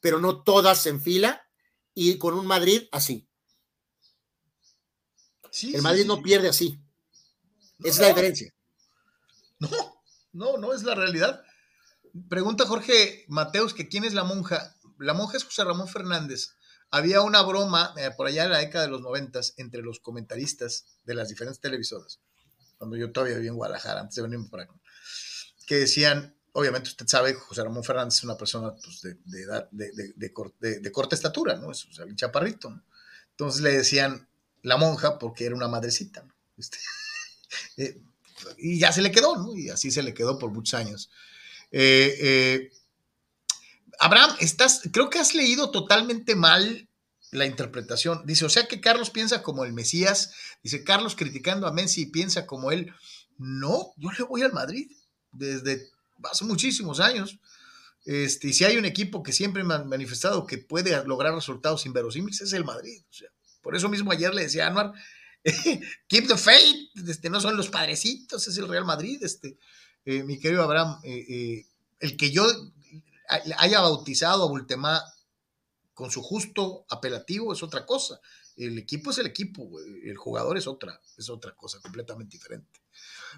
pero 0.00 0.18
no 0.20 0.42
todas 0.42 0.86
en 0.86 1.00
fila 1.00 1.46
y 1.94 2.18
con 2.18 2.34
un 2.34 2.46
Madrid 2.46 2.88
así. 2.92 3.28
el 5.62 5.82
Madrid 5.82 6.04
no 6.06 6.22
pierde 6.22 6.48
así. 6.48 6.78
Esa 7.78 7.88
es 7.88 7.98
la 7.98 8.08
diferencia. 8.08 8.54
No, 9.58 9.70
no, 10.32 10.58
no 10.58 10.72
es 10.72 10.82
la 10.82 10.94
realidad. 10.94 11.42
Pregunta 12.28 12.66
Jorge 12.66 13.24
Mateus 13.28 13.72
que 13.72 13.88
quién 13.88 14.04
es 14.04 14.14
la 14.14 14.24
monja. 14.24 14.76
La 14.98 15.14
monja 15.14 15.36
es 15.36 15.44
José 15.44 15.64
Ramón 15.64 15.88
Fernández 15.88 16.54
había 16.94 17.22
una 17.22 17.42
broma 17.42 17.92
eh, 17.96 18.12
por 18.16 18.28
allá 18.28 18.44
en 18.44 18.52
la 18.52 18.58
década 18.58 18.84
de 18.84 18.90
los 18.90 19.00
noventas 19.00 19.54
entre 19.56 19.82
los 19.82 19.98
comentaristas 19.98 20.84
de 21.04 21.14
las 21.14 21.28
diferentes 21.28 21.60
televisoras, 21.60 22.20
cuando 22.78 22.96
yo 22.96 23.10
todavía 23.10 23.34
vivía 23.34 23.50
en 23.50 23.56
Guadalajara, 23.56 24.00
antes 24.00 24.14
de 24.14 24.22
venirme 24.22 24.48
por 24.48 24.60
acá, 24.60 24.74
que 25.66 25.74
decían, 25.74 26.36
obviamente 26.52 26.90
usted 26.90 27.08
sabe, 27.08 27.34
José 27.34 27.64
Ramón 27.64 27.82
Fernández 27.82 28.14
es 28.18 28.22
una 28.22 28.36
persona 28.36 28.76
pues, 28.76 29.02
de, 29.02 29.16
de, 29.24 29.42
edad, 29.42 29.68
de, 29.72 29.90
de, 30.14 30.92
corta 30.92 31.16
estatura, 31.16 31.56
¿no? 31.56 31.72
Es 31.72 31.84
un 31.84 32.14
chaparrito, 32.14 32.70
¿no? 32.70 32.84
Entonces 33.30 33.62
le 33.62 33.72
decían 33.72 34.28
la 34.62 34.76
monja 34.76 35.18
porque 35.18 35.46
era 35.46 35.56
una 35.56 35.66
madrecita, 35.66 36.22
¿no? 36.22 36.32
Este, 36.56 36.78
eh, 37.76 38.00
y 38.56 38.78
ya 38.78 38.92
se 38.92 39.02
le 39.02 39.10
quedó, 39.10 39.34
¿no? 39.36 39.56
Y 39.56 39.68
así 39.68 39.90
se 39.90 40.04
le 40.04 40.14
quedó 40.14 40.38
por 40.38 40.52
muchos 40.52 40.74
años. 40.74 41.10
Eh, 41.72 42.16
eh 42.20 42.72
Abraham, 43.98 44.36
estás, 44.40 44.82
creo 44.92 45.10
que 45.10 45.18
has 45.18 45.34
leído 45.34 45.70
totalmente 45.70 46.34
mal 46.34 46.88
la 47.30 47.46
interpretación. 47.46 48.22
Dice, 48.24 48.44
o 48.44 48.48
sea 48.48 48.66
que 48.66 48.80
Carlos 48.80 49.10
piensa 49.10 49.42
como 49.42 49.64
el 49.64 49.72
Mesías. 49.72 50.32
Dice, 50.62 50.84
Carlos 50.84 51.16
criticando 51.16 51.66
a 51.66 51.72
Messi 51.72 52.06
piensa 52.06 52.46
como 52.46 52.70
él. 52.70 52.92
No, 53.38 53.92
yo 53.96 54.10
le 54.12 54.24
voy 54.24 54.42
al 54.42 54.52
Madrid 54.52 54.90
desde 55.32 55.90
hace 56.22 56.44
muchísimos 56.44 57.00
años. 57.00 57.38
Este, 58.04 58.48
y 58.48 58.52
si 58.52 58.64
hay 58.64 58.76
un 58.76 58.84
equipo 58.84 59.22
que 59.22 59.32
siempre 59.32 59.64
me 59.64 59.74
ha 59.74 59.78
manifestado 59.78 60.46
que 60.46 60.58
puede 60.58 61.04
lograr 61.06 61.34
resultados 61.34 61.86
inverosímiles, 61.86 62.40
es 62.40 62.52
el 62.52 62.64
Madrid. 62.64 63.02
por 63.62 63.74
eso 63.74 63.88
mismo 63.88 64.12
ayer 64.12 64.34
le 64.34 64.42
decía 64.42 64.66
a 64.66 64.68
Anuar, 64.68 64.92
keep 66.08 66.26
the 66.28 66.36
faith, 66.36 66.90
este, 67.08 67.30
no 67.30 67.40
son 67.40 67.56
los 67.56 67.68
padrecitos, 67.68 68.46
es 68.46 68.56
el 68.58 68.68
Real 68.68 68.84
Madrid. 68.84 69.22
Este, 69.22 69.56
eh, 70.04 70.22
mi 70.22 70.38
querido 70.38 70.62
Abraham, 70.62 71.00
eh, 71.02 71.24
eh, 71.28 71.66
el 72.00 72.16
que 72.16 72.30
yo 72.30 72.46
haya 73.28 73.80
bautizado 73.80 74.44
a 74.44 74.48
Bultemá 74.48 75.02
con 75.92 76.10
su 76.10 76.22
justo 76.22 76.84
apelativo 76.90 77.52
es 77.52 77.62
otra 77.62 77.86
cosa. 77.86 78.20
El 78.56 78.78
equipo 78.78 79.10
es 79.10 79.18
el 79.18 79.26
equipo, 79.26 79.68
el 80.04 80.16
jugador 80.16 80.56
es 80.56 80.66
otra, 80.66 81.00
es 81.16 81.28
otra 81.28 81.54
cosa 81.54 81.80
completamente 81.80 82.36
diferente. 82.36 82.80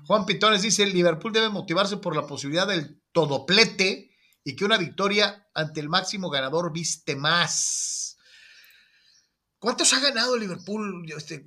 Juan 0.06 0.26
Pitones 0.26 0.62
dice, 0.62 0.82
el 0.82 0.92
Liverpool 0.92 1.32
debe 1.32 1.48
motivarse 1.48 1.96
por 1.96 2.14
la 2.14 2.26
posibilidad 2.26 2.66
del 2.66 3.00
todoplete 3.12 4.10
y 4.44 4.54
que 4.54 4.64
una 4.64 4.78
victoria 4.78 5.48
ante 5.54 5.80
el 5.80 5.88
máximo 5.88 6.28
ganador 6.30 6.72
viste 6.72 7.16
más. 7.16 8.16
¿Cuántos 9.58 9.92
ha 9.94 10.00
ganado 10.00 10.36
Liverpool? 10.36 11.10
Este, 11.16 11.42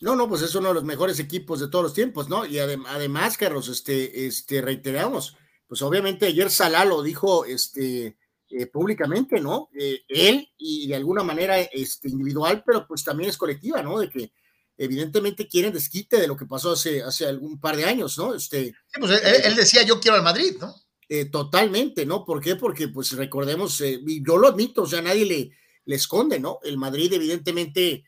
no, 0.00 0.14
no, 0.14 0.28
pues 0.28 0.42
es 0.42 0.54
uno 0.54 0.68
de 0.68 0.74
los 0.74 0.84
mejores 0.84 1.18
equipos 1.18 1.60
de 1.60 1.68
todos 1.68 1.82
los 1.82 1.94
tiempos, 1.94 2.28
¿no? 2.28 2.46
Y 2.46 2.58
además, 2.58 3.36
Carlos, 3.36 3.68
este, 3.68 4.26
este, 4.26 4.62
reiteramos, 4.62 5.36
pues 5.68 5.82
obviamente 5.82 6.26
ayer 6.26 6.50
Salah 6.50 6.84
lo 6.84 7.02
dijo 7.02 7.44
este, 7.44 8.16
eh, 8.50 8.66
públicamente, 8.66 9.40
¿no? 9.40 9.68
Eh, 9.78 10.04
él 10.08 10.50
y 10.56 10.88
de 10.88 10.94
alguna 10.94 11.22
manera 11.22 11.60
este, 11.60 12.08
individual, 12.08 12.62
pero 12.64 12.86
pues 12.86 13.04
también 13.04 13.28
es 13.28 13.36
colectiva, 13.36 13.82
¿no? 13.82 13.98
De 13.98 14.08
que 14.08 14.32
evidentemente 14.78 15.46
quieren 15.46 15.74
desquite 15.74 16.18
de 16.18 16.26
lo 16.26 16.34
que 16.34 16.46
pasó 16.46 16.72
hace, 16.72 17.02
hace 17.02 17.26
algún 17.26 17.60
par 17.60 17.76
de 17.76 17.84
años, 17.84 18.16
¿no? 18.16 18.34
Este, 18.34 18.68
sí, 18.86 19.00
pues 19.00 19.20
él, 19.22 19.54
decía 19.54 19.82
yo 19.82 20.00
quiero 20.00 20.16
al 20.16 20.22
Madrid, 20.22 20.56
¿no? 20.58 20.74
Eh, 21.10 21.26
totalmente, 21.26 22.06
¿no? 22.06 22.24
¿Por 22.24 22.40
qué? 22.40 22.56
Porque 22.56 22.88
pues 22.88 23.12
recordemos, 23.12 23.82
yo 24.22 24.38
lo 24.38 24.48
admito, 24.48 24.82
o 24.82 24.86
sea, 24.86 25.02
nadie 25.02 25.26
le, 25.26 25.50
le 25.84 25.96
esconde, 25.96 26.40
¿no? 26.40 26.60
El 26.62 26.78
Madrid 26.78 27.12
evidentemente... 27.12 28.04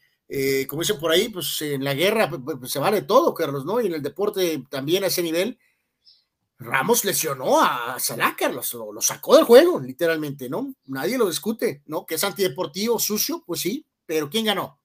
como 0.69 0.81
dicen 0.81 0.99
por 0.99 1.11
ahí, 1.11 1.29
pues 1.29 1.61
en 1.61 1.85
la 1.85 1.93
guerra 1.93 2.31
pues, 2.31 2.57
pues, 2.61 2.71
se 2.71 2.79
vale 2.79 3.03
todo, 3.03 3.35
Carlos, 3.35 3.67
¿no? 3.67 3.79
Y 3.79 3.89
en 3.89 3.95
el 3.95 4.03
deporte 4.03 4.63
también 4.71 5.05
a 5.05 5.09
ese 5.09 5.23
nivel, 5.23 5.59
Ramos 6.61 7.07
lesionó 7.07 7.59
a 7.63 7.99
Salah, 7.99 8.37
Carlos, 8.37 8.75
lo, 8.75 9.01
sacó 9.01 9.35
del 9.35 9.47
juego, 9.47 9.81
literalmente, 9.81 10.51
¿no? 10.51 10.75
Nadie 10.85 11.17
lo 11.17 11.27
discute, 11.27 11.83
¿no? 11.87 12.05
Que 12.05 12.17
es 12.17 12.25
antideportivo, 12.25 12.99
sucio, 12.99 13.43
pues 13.47 13.61
sí, 13.61 13.87
pero 14.05 14.29
¿quién 14.29 14.45
ganó? 14.45 14.79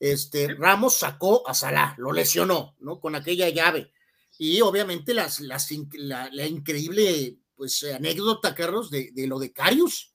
Este, 0.00 0.52
Ramos 0.54 0.98
sacó 0.98 1.48
a 1.48 1.54
Salah, 1.54 1.94
lo 1.98 2.10
lesionó, 2.10 2.74
¿no? 2.80 2.98
Con 2.98 3.14
aquella 3.14 3.48
llave. 3.48 3.92
Y 4.38 4.60
obviamente 4.60 5.14
las, 5.14 5.38
las, 5.38 5.68
la, 5.92 6.46
increíble, 6.48 7.38
pues, 7.54 7.84
anécdota, 7.84 8.52
Carlos, 8.52 8.90
de, 8.90 9.12
de 9.12 9.28
lo 9.28 9.38
de 9.38 9.52
Carius, 9.52 10.12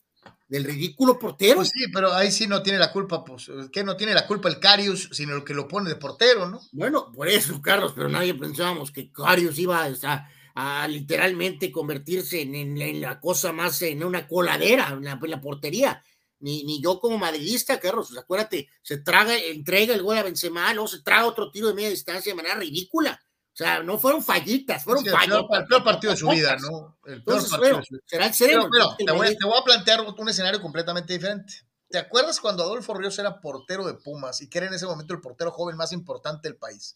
del 0.49 0.65
ridículo 0.65 1.17
portero. 1.17 1.55
Pues 1.55 1.69
sí, 1.69 1.85
pero 1.93 2.13
ahí 2.13 2.29
sí 2.29 2.45
no 2.45 2.61
tiene 2.61 2.77
la 2.77 2.91
culpa, 2.91 3.23
pues, 3.23 3.49
que 3.71 3.85
no 3.85 3.95
tiene 3.95 4.13
la 4.13 4.27
culpa 4.27 4.49
el 4.49 4.59
Carius, 4.59 5.07
sino 5.13 5.35
el 5.37 5.45
que 5.45 5.53
lo 5.53 5.65
pone 5.67 5.89
de 5.89 5.95
portero, 5.95 6.49
¿no? 6.49 6.59
Bueno, 6.73 7.09
por 7.13 7.29
eso, 7.29 7.61
Carlos, 7.61 7.93
pero 7.95 8.09
nadie 8.09 8.33
pensábamos 8.33 8.91
que 8.91 9.13
Carius 9.13 9.57
iba 9.59 9.81
a, 9.81 10.29
a 10.55 10.87
literalmente 10.87 11.71
convertirse 11.71 12.41
en, 12.41 13.01
la 13.01 13.19
cosa 13.19 13.51
más, 13.51 13.81
en 13.81 14.03
una 14.03 14.27
coladera, 14.27 14.89
en 14.89 15.03
la, 15.03 15.41
portería. 15.41 16.01
Ni, 16.39 16.63
ni, 16.63 16.81
yo 16.81 16.99
como 16.99 17.17
madridista, 17.17 17.79
Carlos, 17.79 18.17
acuérdate, 18.17 18.69
se 18.81 18.97
traga, 18.97 19.37
entrega 19.37 19.93
el 19.93 20.01
gol 20.01 20.17
a 20.17 20.23
Benzema, 20.23 20.73
luego 20.73 20.87
se 20.87 21.01
traga 21.01 21.25
otro 21.25 21.51
tiro 21.51 21.67
de 21.67 21.73
media 21.73 21.89
distancia 21.89 22.31
de 22.31 22.37
manera 22.37 22.55
ridícula. 22.55 23.21
O 23.55 23.57
sea, 23.57 23.83
no 23.83 23.97
fueron 23.97 24.23
fallitas, 24.23 24.83
fueron 24.83 25.03
sí, 25.03 25.09
el, 25.09 25.29
peor, 25.67 25.83
partido 25.83 26.11
de 26.11 26.17
su 26.17 26.27
vida, 26.29 26.57
¿no? 26.57 26.97
El 27.05 27.23
peor 27.23 27.49
partido. 27.49 27.81
Será 28.05 28.27
el 28.27 28.33
sereno. 28.33 28.67
Pero, 28.71 28.95
te, 28.97 29.11
voy, 29.11 29.37
te, 29.37 29.45
voy, 29.45 29.59
a 29.59 29.63
plantear 29.63 30.01
un 30.01 30.29
escenario 30.29 30.61
completamente 30.61 31.13
diferente. 31.13 31.53
¿Te 31.89 31.97
acuerdas 31.97 32.39
cuando 32.39 32.63
Adolfo 32.63 32.93
Ríos 32.93 33.17
era 33.19 33.39
portero 33.39 33.85
de 33.85 33.93
Pumas 33.93 34.41
y 34.41 34.49
que 34.49 34.57
era 34.57 34.67
en 34.67 34.73
ese 34.73 34.85
momento 34.85 35.13
el 35.13 35.21
portero 35.21 35.51
joven 35.51 35.77
más 35.77 35.93
importante 35.93 36.47
del 36.47 36.57
país? 36.57 36.95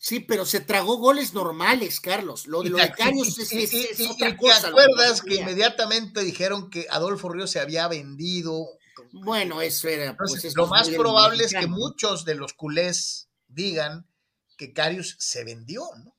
Sí, 0.00 0.20
pero 0.20 0.46
se 0.46 0.60
tragó 0.60 0.96
goles 0.96 1.34
normales, 1.34 1.98
Carlos. 1.98 2.46
Lo 2.46 2.62
de 2.62 2.70
los 2.70 2.80
es, 3.38 3.52
es, 3.52 3.74
es, 3.74 4.00
otra 4.08 4.36
cosa. 4.36 4.60
¿Te 4.60 4.66
acuerdas 4.68 5.22
que 5.22 5.34
inmediatamente 5.34 6.22
dijeron 6.22 6.70
que 6.70 6.86
Adolfo 6.88 7.28
Ríos 7.28 7.50
se 7.50 7.60
había 7.60 7.88
vendido? 7.88 8.68
Bueno, 9.12 9.60
eso 9.60 9.88
era. 9.88 10.16
Pues, 10.16 10.44
eso 10.44 10.56
lo 10.56 10.68
más 10.68 10.88
probable 10.88 11.44
es 11.44 11.52
que 11.52 11.66
muchos 11.66 12.24
de 12.24 12.36
los 12.36 12.52
culés 12.52 13.28
digan 13.48 14.08
que 14.56 14.72
Carius 14.72 15.16
se 15.18 15.44
vendió, 15.44 15.82
¿no? 16.04 16.16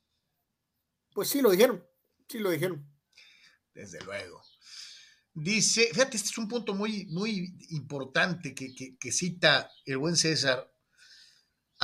Pues 1.12 1.28
sí 1.28 1.40
lo 1.40 1.50
dijeron, 1.50 1.84
sí 2.28 2.38
lo 2.38 2.50
dijeron. 2.50 2.86
Desde 3.74 4.00
luego. 4.04 4.42
Dice, 5.32 5.88
fíjate, 5.92 6.16
este 6.16 6.30
es 6.30 6.38
un 6.38 6.48
punto 6.48 6.74
muy, 6.74 7.06
muy 7.06 7.56
importante 7.70 8.54
que, 8.54 8.74
que, 8.74 8.96
que 8.98 9.12
cita 9.12 9.70
el 9.84 9.98
buen 9.98 10.16
César 10.16 10.70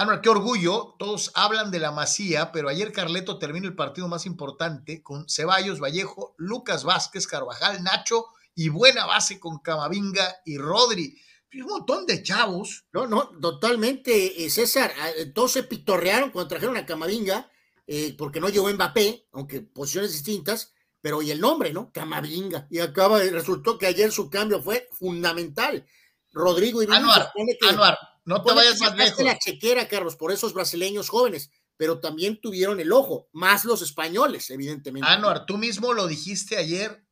No, 0.04 0.20
qué 0.20 0.28
orgullo. 0.28 0.94
Todos 0.98 1.32
hablan 1.34 1.70
de 1.70 1.78
la 1.78 1.90
Masía, 1.90 2.52
pero 2.52 2.68
ayer 2.68 2.92
Carleto 2.92 3.38
terminó 3.38 3.66
el 3.66 3.74
partido 3.74 4.08
más 4.08 4.26
importante 4.26 5.02
con 5.02 5.28
Ceballos, 5.28 5.80
Vallejo, 5.80 6.34
Lucas 6.36 6.84
Vázquez, 6.84 7.26
Carvajal, 7.26 7.82
Nacho 7.82 8.26
y 8.54 8.68
buena 8.68 9.06
base 9.06 9.40
con 9.40 9.58
Camavinga 9.58 10.36
y 10.44 10.58
Rodri. 10.58 11.18
Un 11.54 11.68
montón 11.68 12.04
de 12.04 12.22
chavos. 12.22 12.84
No, 12.92 13.06
no, 13.06 13.30
totalmente, 13.40 14.44
eh, 14.44 14.50
César. 14.50 14.92
Ah, 14.98 15.10
eh, 15.16 15.26
todos 15.26 15.52
se 15.52 15.62
pitorrearon 15.62 16.30
cuando 16.30 16.48
trajeron 16.48 16.76
a 16.76 16.84
Camavinga, 16.84 17.50
eh, 17.86 18.14
porque 18.18 18.40
no 18.40 18.50
llegó 18.50 18.70
Mbappé, 18.70 19.28
aunque 19.32 19.62
posiciones 19.62 20.12
distintas, 20.12 20.74
pero 21.00 21.22
y 21.22 21.30
el 21.30 21.40
nombre, 21.40 21.72
¿no? 21.72 21.90
Camavinga. 21.92 22.66
Y 22.70 22.80
acaba, 22.80 23.20
resultó 23.20 23.78
que 23.78 23.86
ayer 23.86 24.12
su 24.12 24.28
cambio 24.28 24.60
fue 24.62 24.88
fundamental. 24.92 25.86
Rodrigo 26.32 26.82
y 26.82 26.86
Anuar, 26.86 27.32
Anuar, 27.70 27.96
no 28.26 28.42
te 28.42 28.52
vayas 28.52 28.80
más 28.80 28.96
lejos. 28.96 29.24
la 29.24 29.38
chequera, 29.38 29.88
Carlos, 29.88 30.16
por 30.16 30.32
esos 30.32 30.52
brasileños 30.52 31.08
jóvenes, 31.08 31.50
pero 31.76 32.00
también 32.00 32.40
tuvieron 32.40 32.80
el 32.80 32.92
ojo, 32.92 33.28
más 33.32 33.64
los 33.64 33.82
españoles, 33.82 34.50
evidentemente. 34.50 35.08
Anuar, 35.08 35.46
tú 35.46 35.56
mismo 35.56 35.92
lo 35.92 36.06
dijiste 36.06 36.56
ayer. 36.56 37.04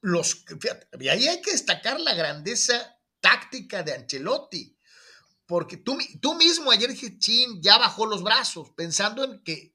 Los, 0.00 0.44
y 1.00 1.08
ahí 1.08 1.28
hay 1.28 1.40
que 1.40 1.52
destacar 1.52 1.98
la 2.00 2.14
grandeza 2.14 2.98
táctica 3.20 3.82
de 3.82 3.94
Ancelotti, 3.94 4.76
porque 5.46 5.78
tú, 5.78 5.96
tú 6.20 6.34
mismo 6.34 6.72
ayer 6.72 6.90
dijiste, 6.90 7.18
chin, 7.18 7.62
ya 7.62 7.78
bajó 7.78 8.04
los 8.04 8.22
brazos, 8.22 8.70
pensando 8.72 9.24
en 9.24 9.42
que 9.44 9.74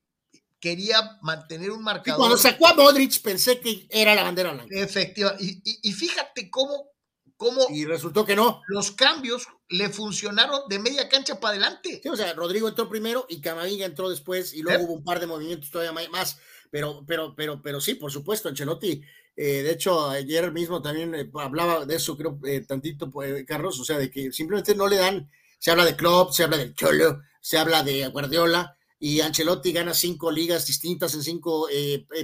quería 0.59 1.17
mantener 1.21 1.71
un 1.71 1.81
marcador. 1.81 2.17
Y 2.17 2.19
cuando 2.19 2.37
sacó 2.37 2.67
a 2.67 2.73
Modric 2.73 3.21
pensé 3.21 3.59
que 3.59 3.87
era 3.89 4.13
la 4.13 4.23
bandera 4.23 4.51
blanca. 4.51 4.75
Efectiva. 4.75 5.35
Y, 5.39 5.61
y, 5.63 5.79
y 5.81 5.93
fíjate 5.93 6.49
cómo 6.51 6.91
cómo 7.39 7.65
y 7.69 7.85
resultó 7.85 8.25
que 8.25 8.35
no. 8.35 8.61
Los 8.67 8.91
cambios 8.91 9.47
le 9.69 9.89
funcionaron 9.89 10.59
de 10.67 10.77
media 10.77 11.07
cancha 11.07 11.39
para 11.39 11.53
adelante. 11.53 12.01
Sí, 12.03 12.09
o 12.09 12.15
sea, 12.17 12.33
Rodrigo 12.33 12.67
entró 12.67 12.89
primero 12.89 13.25
y 13.29 13.39
Camavinga 13.39 13.85
entró 13.85 14.09
después 14.09 14.53
y 14.53 14.61
luego 14.61 14.83
hubo 14.83 14.93
un 14.95 15.05
par 15.05 15.21
de 15.21 15.27
movimientos 15.27 15.71
todavía 15.71 16.09
más, 16.09 16.37
pero, 16.69 17.05
pero, 17.07 17.33
pero, 17.35 17.61
pero 17.61 17.79
sí, 17.79 17.95
por 17.95 18.11
supuesto, 18.11 18.49
Ancelotti. 18.49 19.01
Eh, 19.37 19.63
de 19.63 19.71
hecho, 19.71 20.09
ayer 20.09 20.51
mismo 20.51 20.81
también 20.81 21.15
eh, 21.15 21.31
hablaba 21.35 21.85
de 21.85 21.95
eso, 21.95 22.17
creo, 22.17 22.37
eh, 22.43 22.59
tantito, 22.67 23.09
pues, 23.09 23.45
Carlos, 23.45 23.79
o 23.79 23.85
sea, 23.85 23.97
de 23.97 24.11
que 24.11 24.33
simplemente 24.33 24.75
no 24.75 24.89
le 24.89 24.97
dan, 24.97 25.31
se 25.57 25.71
habla 25.71 25.85
de 25.85 25.95
Klopp, 25.95 26.33
se 26.33 26.43
habla 26.43 26.57
del 26.57 26.75
Cholo, 26.75 27.21
se 27.39 27.57
habla 27.57 27.83
de 27.83 28.05
Guardiola, 28.09 28.75
y 28.99 29.21
Ancelotti 29.21 29.71
gana 29.71 29.93
cinco 29.93 30.29
ligas 30.29 30.67
distintas 30.67 31.13
en 31.13 31.23
cinco 31.23 31.69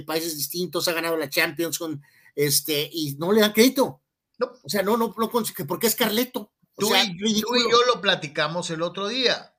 países 0.04 0.36
distintos, 0.36 0.88
ha 0.88 0.92
ganado 0.92 1.16
la 1.16 1.30
Champions 1.30 1.78
con 1.78 2.02
este, 2.34 2.90
y 2.92 3.14
no 3.14 3.32
le 3.32 3.40
dan 3.40 3.54
crédito. 3.54 4.02
No, 4.38 4.52
o 4.62 4.68
sea, 4.68 4.82
no, 4.82 4.96
no, 4.96 5.14
no, 5.16 5.30
porque 5.66 5.86
es 5.86 5.94
Carleto. 5.94 6.52
Tú, 6.76 6.90
y, 6.94 7.40
yo 7.40 7.84
lo 7.86 8.02
platicamos 8.02 8.68
el 8.70 8.82
otro 8.82 9.08
día 9.08 9.56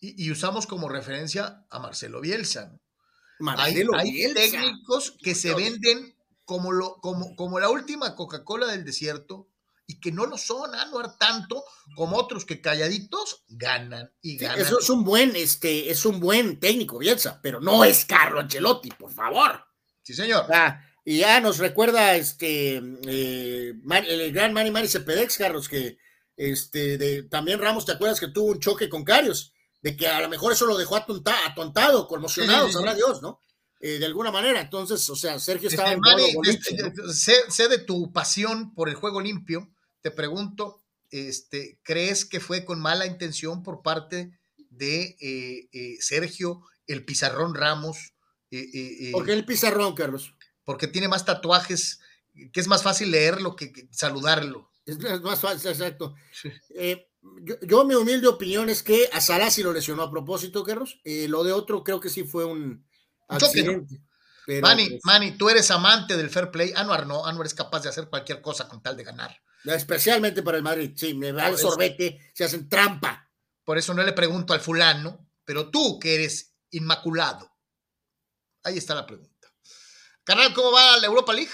y, 0.00 0.30
usamos 0.30 0.66
como 0.66 0.88
referencia 0.88 1.64
a 1.70 1.78
Marcelo 1.78 2.20
Bielsa. 2.20 2.78
Marcelo 3.38 3.94
hay, 3.96 4.12
Bielsa. 4.12 4.40
hay, 4.40 4.50
técnicos 4.50 5.16
que 5.22 5.34
se 5.34 5.54
venden 5.54 6.16
como, 6.44 6.72
lo, 6.72 6.96
como, 6.96 7.34
como 7.36 7.58
la 7.60 7.70
última 7.70 8.14
Coca-Cola 8.14 8.66
del 8.66 8.84
desierto 8.84 9.48
y 9.86 10.00
que 10.00 10.12
no 10.12 10.26
lo 10.26 10.38
son, 10.38 10.74
Anuar, 10.74 11.16
tanto 11.18 11.64
como 11.94 12.16
otros 12.16 12.44
que 12.44 12.60
calladitos 12.60 13.44
ganan 13.48 14.12
y 14.22 14.36
ganan. 14.36 14.60
eso 14.60 14.78
es 14.78 14.88
un 14.88 15.04
buen, 15.04 15.36
este, 15.36 15.90
es 15.90 16.04
un 16.06 16.20
buen 16.20 16.58
técnico, 16.58 16.98
Bielsa, 16.98 17.40
pero 17.42 17.60
no 17.60 17.84
es 17.84 18.04
Carlo 18.04 18.40
Ancelotti, 18.40 18.90
por 18.90 19.12
favor. 19.12 19.64
Sí, 20.02 20.14
señor. 20.14 20.46
Y 21.04 21.18
ya 21.18 21.40
nos 21.40 21.58
recuerda 21.58 22.16
este 22.16 22.76
eh, 23.06 23.74
el 24.08 24.32
gran 24.32 24.52
Manny 24.54 24.70
Manny 24.70 24.88
Cepedex, 24.88 25.36
Carlos, 25.36 25.68
que 25.68 25.98
este, 26.36 26.98
de, 26.98 27.22
también 27.24 27.60
Ramos, 27.60 27.84
¿te 27.84 27.92
acuerdas 27.92 28.18
que 28.18 28.28
tuvo 28.28 28.52
un 28.52 28.60
choque 28.60 28.88
con 28.88 29.04
Carios? 29.04 29.52
De 29.82 29.96
que 29.96 30.08
a 30.08 30.20
lo 30.20 30.28
mejor 30.30 30.52
eso 30.52 30.66
lo 30.66 30.78
dejó 30.78 30.96
atonta, 30.96 31.46
atontado, 31.46 32.08
conmocionado, 32.08 32.72
sabrá 32.72 32.94
Dios, 32.94 33.20
¿no? 33.20 33.38
Eh, 33.80 33.98
de 33.98 34.06
alguna 34.06 34.30
manera. 34.30 34.62
Entonces, 34.62 35.08
o 35.10 35.16
sea, 35.16 35.38
Sergio 35.38 35.68
estaba 35.68 35.92
este, 35.92 35.96
en 35.96 36.00
modo 36.00 36.32
boliche, 36.34 36.76
¿no? 36.76 37.12
sé, 37.12 37.34
sé, 37.50 37.68
de 37.68 37.78
tu 37.78 38.10
pasión 38.12 38.74
por 38.74 38.88
el 38.88 38.94
juego 38.94 39.20
limpio. 39.20 39.70
Te 40.00 40.10
pregunto, 40.10 40.82
este, 41.10 41.78
¿crees 41.82 42.24
que 42.24 42.40
fue 42.40 42.64
con 42.64 42.80
mala 42.80 43.04
intención 43.04 43.62
por 43.62 43.82
parte 43.82 44.38
de 44.70 45.16
eh, 45.20 45.68
eh, 45.72 45.96
Sergio 46.00 46.62
el 46.86 47.04
Pizarrón 47.04 47.54
Ramos? 47.54 48.14
¿Por 49.12 49.26
qué 49.26 49.32
el 49.32 49.44
Pizarrón, 49.44 49.94
Carlos? 49.94 50.32
Porque 50.64 50.88
tiene 50.88 51.08
más 51.08 51.24
tatuajes, 51.24 52.00
que 52.52 52.60
es 52.60 52.66
más 52.66 52.82
fácil 52.82 53.10
leerlo 53.10 53.56
que, 53.56 53.72
que 53.72 53.88
saludarlo. 53.90 54.70
Es 54.86 54.98
más 55.22 55.40
fácil, 55.40 55.70
exacto. 55.70 56.14
Sí. 56.32 56.50
Eh, 56.74 57.08
yo, 57.42 57.54
yo, 57.62 57.84
mi 57.84 57.94
humilde 57.94 58.26
opinión 58.26 58.68
es 58.68 58.82
que 58.82 59.08
a 59.12 59.20
Salah 59.20 59.50
sí 59.50 59.62
lo 59.62 59.72
lesionó 59.72 60.02
a 60.02 60.10
propósito, 60.10 60.62
Carlos. 60.62 61.00
Eh, 61.04 61.26
lo 61.28 61.42
de 61.42 61.52
otro 61.52 61.82
creo 61.82 62.00
que 62.00 62.10
sí 62.10 62.24
fue 62.24 62.44
un 62.44 62.86
accidente. 63.28 64.02
Pero, 64.46 64.66
Manny, 64.66 64.90
pues, 64.90 65.00
Manny, 65.04 65.38
tú 65.38 65.48
eres 65.48 65.70
amante 65.70 66.16
del 66.16 66.28
fair 66.28 66.50
play. 66.50 66.72
Anuar 66.76 67.06
no, 67.06 67.24
Anuar 67.24 67.46
es 67.46 67.54
capaz 67.54 67.80
de 67.80 67.88
hacer 67.88 68.08
cualquier 68.08 68.42
cosa 68.42 68.68
con 68.68 68.82
tal 68.82 68.96
de 68.96 69.04
ganar. 69.04 69.34
Especialmente 69.64 70.42
para 70.42 70.58
el 70.58 70.62
Madrid, 70.62 70.92
sí, 70.94 71.14
me 71.14 71.32
da 71.32 71.48
el 71.48 71.56
sorbete, 71.56 72.20
se 72.34 72.44
hacen 72.44 72.68
trampa. 72.68 73.30
Por 73.64 73.78
eso 73.78 73.94
no 73.94 74.02
le 74.02 74.12
pregunto 74.12 74.52
al 74.52 74.60
fulano, 74.60 75.30
pero 75.46 75.70
tú 75.70 75.98
que 75.98 76.16
eres 76.16 76.54
inmaculado. 76.70 77.50
Ahí 78.62 78.76
está 78.76 78.94
la 78.94 79.06
pregunta. 79.06 79.33
Carnal, 80.24 80.54
¿cómo 80.54 80.72
va 80.72 80.96
la 80.96 81.06
Europa 81.06 81.34
League? 81.34 81.50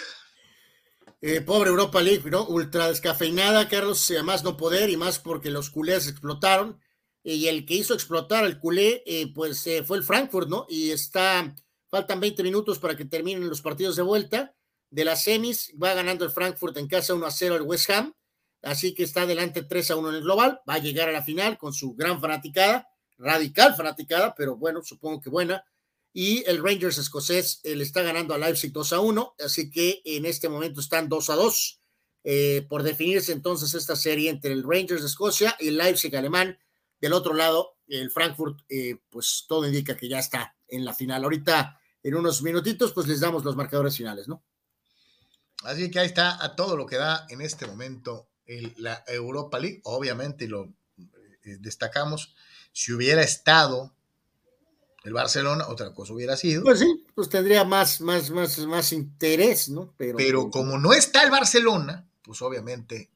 Eh, 1.23 1.41
pobre 1.41 1.71
Europa 1.71 2.01
League, 2.01 2.31
¿no? 2.31 2.47
Ultra 2.47 2.87
descafeinada, 2.87 3.69
Carlos, 3.69 4.09
además 4.13 4.45
no 4.45 4.57
poder 4.57 4.91
y 4.91 4.97
más 4.97 5.19
porque 5.19 5.51
los 5.51 5.71
culés 5.71 6.07
explotaron. 6.07 6.81
Y 7.25 7.49
el 7.49 7.67
que 7.67 7.75
hizo 7.75 7.95
explotar 7.95 8.45
al 8.45 8.61
culé, 8.61 9.03
eh, 9.07 9.33
pues 9.35 9.67
eh, 9.67 9.83
fue 9.83 9.99
el 9.99 10.05
Frankfurt, 10.05 10.49
¿no? 10.49 10.67
Y 10.69 10.93
está, 10.93 11.53
faltan 11.89 12.21
20 12.21 12.45
minutos 12.45 12.79
para 12.79 12.97
que 12.97 13.05
terminen 13.05 13.49
los 13.49 13.61
partidos 13.61 13.97
de 13.97 14.03
vuelta. 14.03 14.55
De 14.89 15.05
las 15.05 15.25
semis, 15.25 15.73
va 15.81 15.93
ganando 15.93 16.25
el 16.25 16.31
Frankfurt 16.31 16.77
en 16.77 16.87
casa 16.87 17.15
1 17.15 17.27
a 17.27 17.31
0 17.33 17.57
el 17.57 17.63
West 17.63 17.91
Ham. 17.91 18.15
Así 18.63 18.95
que 18.95 19.03
está 19.03 19.23
adelante 19.23 19.63
3 19.65 19.91
a 19.91 19.97
1 19.97 20.11
en 20.11 20.15
el 20.15 20.23
global. 20.23 20.61
Va 20.69 20.75
a 20.75 20.79
llegar 20.79 21.09
a 21.09 21.13
la 21.13 21.23
final 21.23 21.59
con 21.59 21.73
su 21.73 21.95
gran 21.95 22.21
fanaticada, 22.21 22.89
radical 23.19 23.75
fanaticada, 23.75 24.33
pero 24.37 24.57
bueno, 24.57 24.81
supongo 24.85 25.21
que 25.21 25.29
buena 25.29 25.65
y 26.13 26.43
el 26.49 26.63
Rangers 26.63 26.99
escocés 26.99 27.61
le 27.63 27.83
está 27.83 28.03
ganando 28.03 28.35
a 28.35 28.39
Leipzig 28.39 28.73
2 28.73 28.93
a 28.93 29.01
1, 29.01 29.35
así 29.45 29.71
que 29.71 30.03
en 30.05 30.27
este 30.27 30.49
momento 30.49 30.81
están 30.81 31.09
2 31.09 31.31
a 31.31 31.35
2. 31.37 31.81
Eh, 32.23 32.67
por 32.69 32.83
definirse 32.83 33.33
entonces 33.33 33.73
esta 33.73 33.97
serie 33.97 34.29
entre 34.29 34.53
el 34.53 34.63
Rangers 34.63 35.01
de 35.01 35.07
Escocia 35.07 35.57
y 35.59 35.69
el 35.69 35.79
Leipzig 35.79 36.15
alemán. 36.17 36.59
Del 37.01 37.15
otro 37.15 37.33
lado, 37.33 37.79
el 37.87 38.11
Frankfurt, 38.11 38.61
eh, 38.69 38.99
pues 39.09 39.47
todo 39.49 39.67
indica 39.67 39.97
que 39.97 40.09
ya 40.09 40.19
está 40.19 40.55
en 40.69 40.85
la 40.85 40.95
final. 40.95 41.25
Ahorita, 41.25 41.81
en 42.03 42.15
unos 42.15 42.43
minutitos, 42.43 42.93
pues 42.93 43.07
les 43.07 43.21
damos 43.21 43.43
los 43.43 43.57
marcadores 43.57 43.97
finales, 43.97 44.29
¿no? 44.29 44.45
Así 45.65 45.91
que 45.91 46.01
ahí 46.01 46.07
está 46.07 46.43
a 46.45 46.57
todo 46.57 46.77
lo 46.77 46.87
que 46.87 46.97
da 46.97 47.27
en 47.31 47.41
este 47.41 47.67
momento 47.67 48.29
el, 48.45 48.75
la 48.77 49.03
Europa 49.07 49.59
League. 49.59 49.81
Obviamente, 49.85 50.47
lo 50.47 50.75
eh, 50.99 51.57
destacamos, 51.59 52.35
si 52.73 52.93
hubiera 52.93 53.23
estado 53.23 53.95
el 55.05 55.13
Barcelona, 55.13 55.67
otra 55.69 55.93
cosa 55.93 56.13
hubiera 56.13 56.37
sido. 56.37 56.63
Pues 56.63 56.81
sí, 56.81 57.05
pues 57.15 57.29
tendría 57.29 57.65
más, 57.65 58.01
más, 58.01 58.31
más, 58.31 58.59
más 58.59 58.93
interés, 58.93 59.69
¿no? 59.69 59.95
Pero, 59.97 60.17
Pero 60.17 60.51
como 60.51 60.79
no 60.79 60.93
está 60.93 61.23
el 61.23 61.31
Barcelona, 61.31 62.07
pues 62.23 62.43
obviamente, 62.43 63.11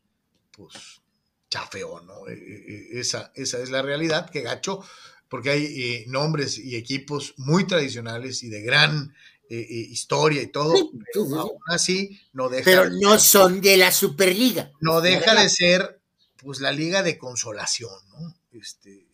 pues 0.50 1.02
chafeó, 1.50 2.00
¿no? 2.00 2.26
E, 2.28 2.34
e, 2.34 2.96
e, 2.96 3.00
esa, 3.00 3.32
esa 3.34 3.58
es 3.58 3.70
la 3.70 3.82
realidad, 3.82 4.30
que 4.30 4.40
gacho, 4.40 4.80
porque 5.28 5.50
hay 5.50 5.64
eh, 5.64 6.04
nombres 6.08 6.58
y 6.58 6.76
equipos 6.76 7.34
muy 7.36 7.66
tradicionales 7.66 8.42
y 8.42 8.48
de 8.48 8.62
gran 8.62 9.14
eh, 9.48 9.58
eh, 9.58 9.66
historia 9.90 10.42
y 10.42 10.46
todo, 10.46 10.74
sí, 10.74 10.90
pero 11.12 11.26
sí, 11.26 11.32
aún 11.34 11.58
así 11.66 12.20
no 12.32 12.48
deja. 12.48 12.64
Pero 12.64 12.90
no 12.90 13.18
son 13.18 13.60
de 13.60 13.76
la 13.76 13.92
Superliga. 13.92 14.72
No 14.80 15.00
deja 15.00 15.34
de 15.40 15.48
ser, 15.48 16.00
pues, 16.38 16.60
la 16.60 16.72
liga 16.72 17.02
de 17.02 17.18
consolación, 17.18 17.92
¿no? 18.10 18.34
Este, 18.52 19.06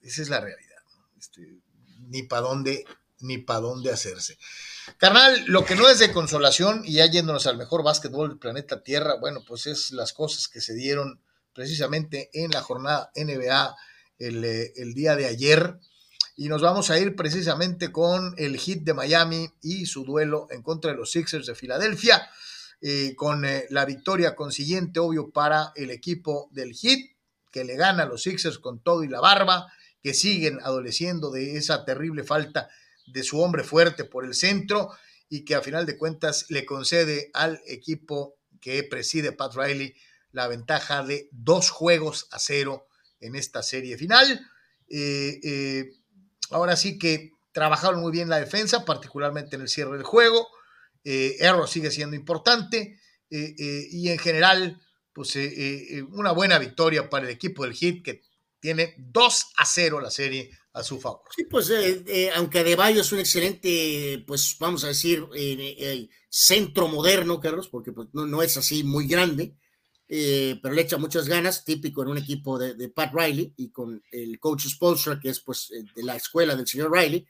esa 0.00 0.22
es 0.22 0.28
la 0.30 0.40
realidad, 0.40 0.67
ni 2.08 2.22
para 2.22 2.42
dónde 2.42 2.84
ni 3.20 3.38
para 3.38 3.60
dónde 3.60 3.90
hacerse. 3.90 4.38
Carnal, 4.96 5.44
lo 5.46 5.64
que 5.64 5.74
no 5.74 5.88
es 5.88 5.98
de 5.98 6.12
consolación, 6.12 6.82
y 6.84 6.94
ya 6.94 7.06
yéndonos 7.06 7.46
al 7.46 7.58
mejor 7.58 7.82
básquetbol 7.82 8.28
del 8.28 8.38
planeta 8.38 8.82
Tierra, 8.82 9.16
bueno, 9.20 9.42
pues 9.46 9.66
es 9.66 9.90
las 9.90 10.12
cosas 10.12 10.48
que 10.48 10.60
se 10.60 10.74
dieron 10.74 11.20
precisamente 11.52 12.30
en 12.32 12.50
la 12.52 12.62
jornada 12.62 13.10
NBA 13.14 13.76
el, 14.18 14.44
eh, 14.44 14.72
el 14.76 14.94
día 14.94 15.16
de 15.16 15.26
ayer. 15.26 15.78
Y 16.36 16.48
nos 16.48 16.62
vamos 16.62 16.90
a 16.90 16.98
ir 16.98 17.16
precisamente 17.16 17.90
con 17.90 18.34
el 18.38 18.58
hit 18.58 18.84
de 18.84 18.94
Miami 18.94 19.50
y 19.60 19.86
su 19.86 20.04
duelo 20.04 20.46
en 20.50 20.62
contra 20.62 20.92
de 20.92 20.96
los 20.96 21.10
Sixers 21.10 21.46
de 21.46 21.56
Filadelfia, 21.56 22.28
eh, 22.80 23.14
con 23.16 23.44
eh, 23.44 23.66
la 23.70 23.84
victoria 23.84 24.36
consiguiente, 24.36 25.00
obvio, 25.00 25.30
para 25.30 25.72
el 25.74 25.90
equipo 25.90 26.48
del 26.52 26.72
hit, 26.74 27.16
que 27.50 27.64
le 27.64 27.76
gana 27.76 28.04
a 28.04 28.06
los 28.06 28.22
Sixers 28.22 28.60
con 28.60 28.80
todo 28.80 29.02
y 29.02 29.08
la 29.08 29.20
barba, 29.20 29.72
que 30.08 30.14
siguen 30.14 30.58
adoleciendo 30.62 31.30
de 31.30 31.58
esa 31.58 31.84
terrible 31.84 32.24
falta 32.24 32.70
de 33.06 33.22
su 33.22 33.40
hombre 33.40 33.62
fuerte 33.62 34.04
por 34.04 34.24
el 34.24 34.32
centro 34.32 34.90
y 35.28 35.44
que 35.44 35.54
a 35.54 35.60
final 35.60 35.84
de 35.84 35.98
cuentas 35.98 36.46
le 36.48 36.64
concede 36.64 37.30
al 37.34 37.60
equipo 37.66 38.38
que 38.62 38.82
preside 38.84 39.32
Pat 39.32 39.54
Riley 39.54 39.94
la 40.32 40.48
ventaja 40.48 41.02
de 41.02 41.28
dos 41.30 41.68
juegos 41.68 42.26
a 42.30 42.38
cero 42.38 42.86
en 43.20 43.36
esta 43.36 43.62
serie 43.62 43.98
final. 43.98 44.40
Eh, 44.88 45.92
Ahora 46.50 46.76
sí 46.76 46.98
que 46.98 47.32
trabajaron 47.52 48.00
muy 48.00 48.12
bien 48.12 48.28
la 48.28 48.40
defensa, 48.40 48.84
particularmente 48.84 49.56
en 49.56 49.62
el 49.62 49.68
cierre 49.68 49.96
del 49.96 50.04
juego. 50.04 50.48
Eh, 51.04 51.36
sigue 51.66 51.90
siendo 51.90 52.16
importante 52.16 52.98
eh, 53.30 53.54
eh, 53.58 53.86
y 53.90 54.08
en 54.08 54.18
general, 54.18 54.80
pues 55.12 55.36
eh, 55.36 56.02
una 56.10 56.32
buena 56.32 56.58
victoria 56.58 57.10
para 57.10 57.26
el 57.26 57.30
equipo 57.30 57.64
del 57.64 57.74
Hit 57.74 58.04
que 58.04 58.22
tiene 58.60 58.94
2 58.98 59.46
a 59.56 59.64
0 59.64 60.00
la 60.00 60.10
serie 60.10 60.50
a 60.72 60.82
su 60.82 61.00
favor. 61.00 61.22
Sí, 61.34 61.44
pues 61.44 61.72
aunque 62.34 62.60
Adebayo 62.60 63.00
es 63.00 63.12
un 63.12 63.18
excelente, 63.18 64.22
pues 64.26 64.56
vamos 64.58 64.84
a 64.84 64.88
decir, 64.88 65.26
centro 66.28 66.88
moderno, 66.88 67.40
Carlos, 67.40 67.68
porque 67.68 67.92
pues, 67.92 68.08
no, 68.12 68.26
no 68.26 68.42
es 68.42 68.56
así 68.56 68.84
muy 68.84 69.06
grande, 69.06 69.56
eh, 70.08 70.58
pero 70.62 70.74
le 70.74 70.82
echa 70.82 70.96
muchas 70.96 71.28
ganas, 71.28 71.64
típico 71.64 72.02
en 72.02 72.08
un 72.08 72.18
equipo 72.18 72.58
de, 72.58 72.88
Pat 72.88 73.12
Riley 73.12 73.52
y 73.56 73.70
con 73.70 74.02
el 74.10 74.40
coach 74.40 74.66
Spolstra, 74.66 75.20
que 75.20 75.28
es 75.28 75.40
pues 75.40 75.70
eh, 75.70 75.84
de 75.94 76.02
la 76.02 76.16
escuela 76.16 76.56
del 76.56 76.66
señor 76.66 76.90
Riley, 76.90 77.26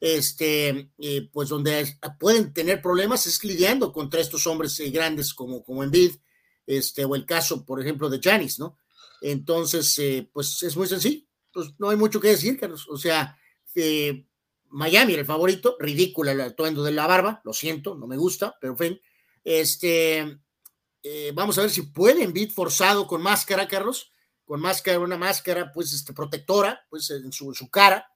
este, 0.00 0.90
eh, 0.98 1.28
pues 1.30 1.50
donde 1.50 1.98
pueden 2.18 2.52
tener 2.52 2.80
problemas 2.80 3.26
es 3.26 3.42
lidiando 3.44 3.92
contra 3.92 4.20
estos 4.20 4.46
hombres 4.46 4.78
grandes 4.90 5.34
como, 5.34 5.62
como 5.62 5.84
Embiid, 5.84 6.16
este, 6.66 7.04
o 7.04 7.14
el 7.14 7.26
caso, 7.26 7.64
por 7.64 7.80
ejemplo, 7.80 8.08
de 8.08 8.20
Janis, 8.22 8.58
¿no? 8.58 8.78
Entonces, 9.20 10.28
pues 10.32 10.62
es 10.62 10.76
muy 10.76 10.86
sencillo, 10.86 11.24
pues 11.52 11.68
no 11.78 11.90
hay 11.90 11.96
mucho 11.96 12.20
que 12.20 12.28
decir, 12.28 12.58
Carlos, 12.58 12.86
o 12.88 12.96
sea, 12.96 13.38
Miami 14.68 15.12
era 15.12 15.20
el 15.20 15.26
favorito, 15.26 15.76
ridícula 15.78 16.32
el 16.32 16.40
atuendo 16.40 16.82
de 16.82 16.92
la 16.92 17.06
barba, 17.06 17.40
lo 17.44 17.52
siento, 17.52 17.94
no 17.94 18.06
me 18.06 18.16
gusta, 18.16 18.56
pero 18.60 18.72
en 18.72 18.78
fin, 18.78 19.00
este, 19.44 20.40
eh, 21.02 21.32
vamos 21.34 21.58
a 21.58 21.60
ver 21.60 21.70
si 21.70 21.82
puede 21.82 22.24
Embiid 22.24 22.50
forzado 22.50 23.06
con 23.06 23.22
máscara, 23.22 23.68
Carlos, 23.68 24.12
con 24.44 24.60
máscara, 24.60 24.98
una 24.98 25.16
máscara, 25.16 25.70
pues, 25.72 25.92
este, 25.92 26.12
protectora, 26.12 26.84
pues, 26.90 27.10
en 27.10 27.30
su, 27.32 27.54
su 27.54 27.70
cara, 27.70 28.08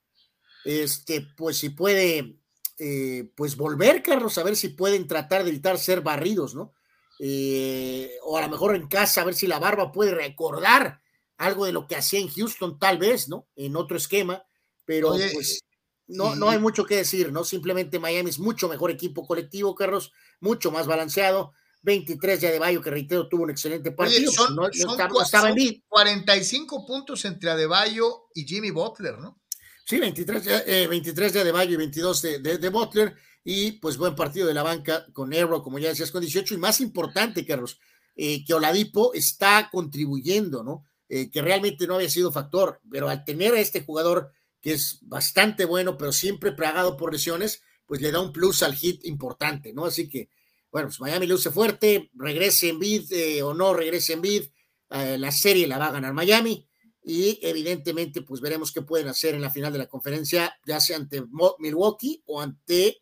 este, 0.64 1.28
pues, 1.36 1.58
si 1.58 1.70
puede, 1.70 2.40
eh, 2.78 3.30
pues, 3.36 3.56
volver, 3.56 4.02
Carlos, 4.02 4.36
a 4.38 4.42
ver 4.42 4.56
si 4.56 4.70
pueden 4.70 5.06
tratar 5.06 5.44
de 5.44 5.50
evitar 5.50 5.78
ser 5.78 6.00
barridos, 6.00 6.54
¿no? 6.54 6.74
Eh, 7.18 8.12
o 8.22 8.36
a 8.36 8.42
lo 8.42 8.48
mejor 8.48 8.76
en 8.76 8.86
casa, 8.86 9.22
a 9.22 9.24
ver 9.24 9.34
si 9.34 9.46
la 9.46 9.58
barba 9.58 9.90
puede 9.90 10.14
recordar 10.14 11.00
algo 11.36 11.66
de 11.66 11.72
lo 11.72 11.86
que 11.86 11.96
hacía 11.96 12.20
en 12.20 12.28
Houston, 12.28 12.78
tal 12.78 12.98
vez, 12.98 13.28
¿no? 13.28 13.46
En 13.56 13.76
otro 13.76 13.96
esquema, 13.96 14.44
pero 14.84 15.10
pues 15.32 15.60
no, 16.06 16.34
no 16.34 16.48
hay 16.48 16.58
mucho 16.58 16.84
que 16.84 16.96
decir, 16.96 17.32
¿no? 17.32 17.44
Simplemente 17.44 17.98
Miami 17.98 18.30
es 18.30 18.38
mucho 18.38 18.68
mejor 18.68 18.90
equipo 18.90 19.26
colectivo, 19.26 19.74
Carlos, 19.74 20.12
mucho 20.40 20.70
más 20.70 20.86
balanceado, 20.86 21.52
23 21.82 22.40
de 22.40 22.48
Adebayo, 22.48 22.82
que 22.82 22.90
reitero, 22.90 23.28
tuvo 23.28 23.44
un 23.44 23.50
excelente 23.50 23.92
partido. 23.92 24.32
son, 24.32 24.56
no, 24.56 24.68
estaba, 24.68 25.54
45 25.88 26.86
puntos 26.86 27.24
entre 27.24 27.50
Adebayo 27.50 28.28
y 28.34 28.44
Jimmy 28.44 28.70
Butler, 28.70 29.18
¿no? 29.18 29.40
Sí, 29.84 29.98
23, 29.98 30.46
eh, 30.66 30.86
23 30.86 31.32
de 31.32 31.40
Adebayo 31.40 31.72
y 31.72 31.76
22 31.76 32.22
de, 32.22 32.58
de, 32.58 32.68
Butler. 32.68 33.14
Y 33.50 33.72
pues 33.72 33.96
buen 33.96 34.14
partido 34.14 34.46
de 34.46 34.52
la 34.52 34.62
banca 34.62 35.06
con 35.14 35.32
Aero, 35.32 35.62
como 35.62 35.78
ya 35.78 35.88
decías, 35.88 36.10
con 36.10 36.20
18. 36.20 36.52
Y 36.52 36.58
más 36.58 36.82
importante, 36.82 37.46
Carlos, 37.46 37.80
eh, 38.14 38.44
que 38.44 38.52
Oladipo 38.52 39.14
está 39.14 39.70
contribuyendo, 39.72 40.62
¿no? 40.62 40.84
Eh, 41.08 41.30
que 41.30 41.40
realmente 41.40 41.86
no 41.86 41.94
había 41.94 42.10
sido 42.10 42.30
factor, 42.30 42.78
pero 42.90 43.08
al 43.08 43.24
tener 43.24 43.54
a 43.54 43.60
este 43.60 43.82
jugador 43.82 44.32
que 44.60 44.74
es 44.74 44.98
bastante 45.00 45.64
bueno, 45.64 45.96
pero 45.96 46.12
siempre 46.12 46.52
plagado 46.52 46.98
por 46.98 47.10
lesiones, 47.10 47.62
pues 47.86 48.02
le 48.02 48.12
da 48.12 48.20
un 48.20 48.32
plus 48.32 48.62
al 48.62 48.74
hit 48.74 49.02
importante, 49.06 49.72
¿no? 49.72 49.86
Así 49.86 50.10
que 50.10 50.28
bueno, 50.70 50.88
pues 50.88 51.00
Miami 51.00 51.26
luce 51.26 51.50
fuerte, 51.50 52.10
regrese 52.12 52.68
en 52.68 52.78
bid 52.78 53.10
eh, 53.12 53.42
o 53.42 53.54
no 53.54 53.72
regrese 53.72 54.12
en 54.12 54.22
eh, 54.26 55.16
la 55.16 55.32
serie 55.32 55.66
la 55.66 55.78
va 55.78 55.86
a 55.86 55.92
ganar 55.92 56.12
Miami 56.12 56.68
y 57.02 57.38
evidentemente 57.40 58.20
pues 58.20 58.42
veremos 58.42 58.72
qué 58.72 58.82
pueden 58.82 59.08
hacer 59.08 59.34
en 59.34 59.40
la 59.40 59.50
final 59.50 59.72
de 59.72 59.78
la 59.78 59.86
conferencia, 59.86 60.54
ya 60.66 60.80
sea 60.80 60.98
ante 60.98 61.24
Milwaukee 61.58 62.22
o 62.26 62.42
ante 62.42 63.00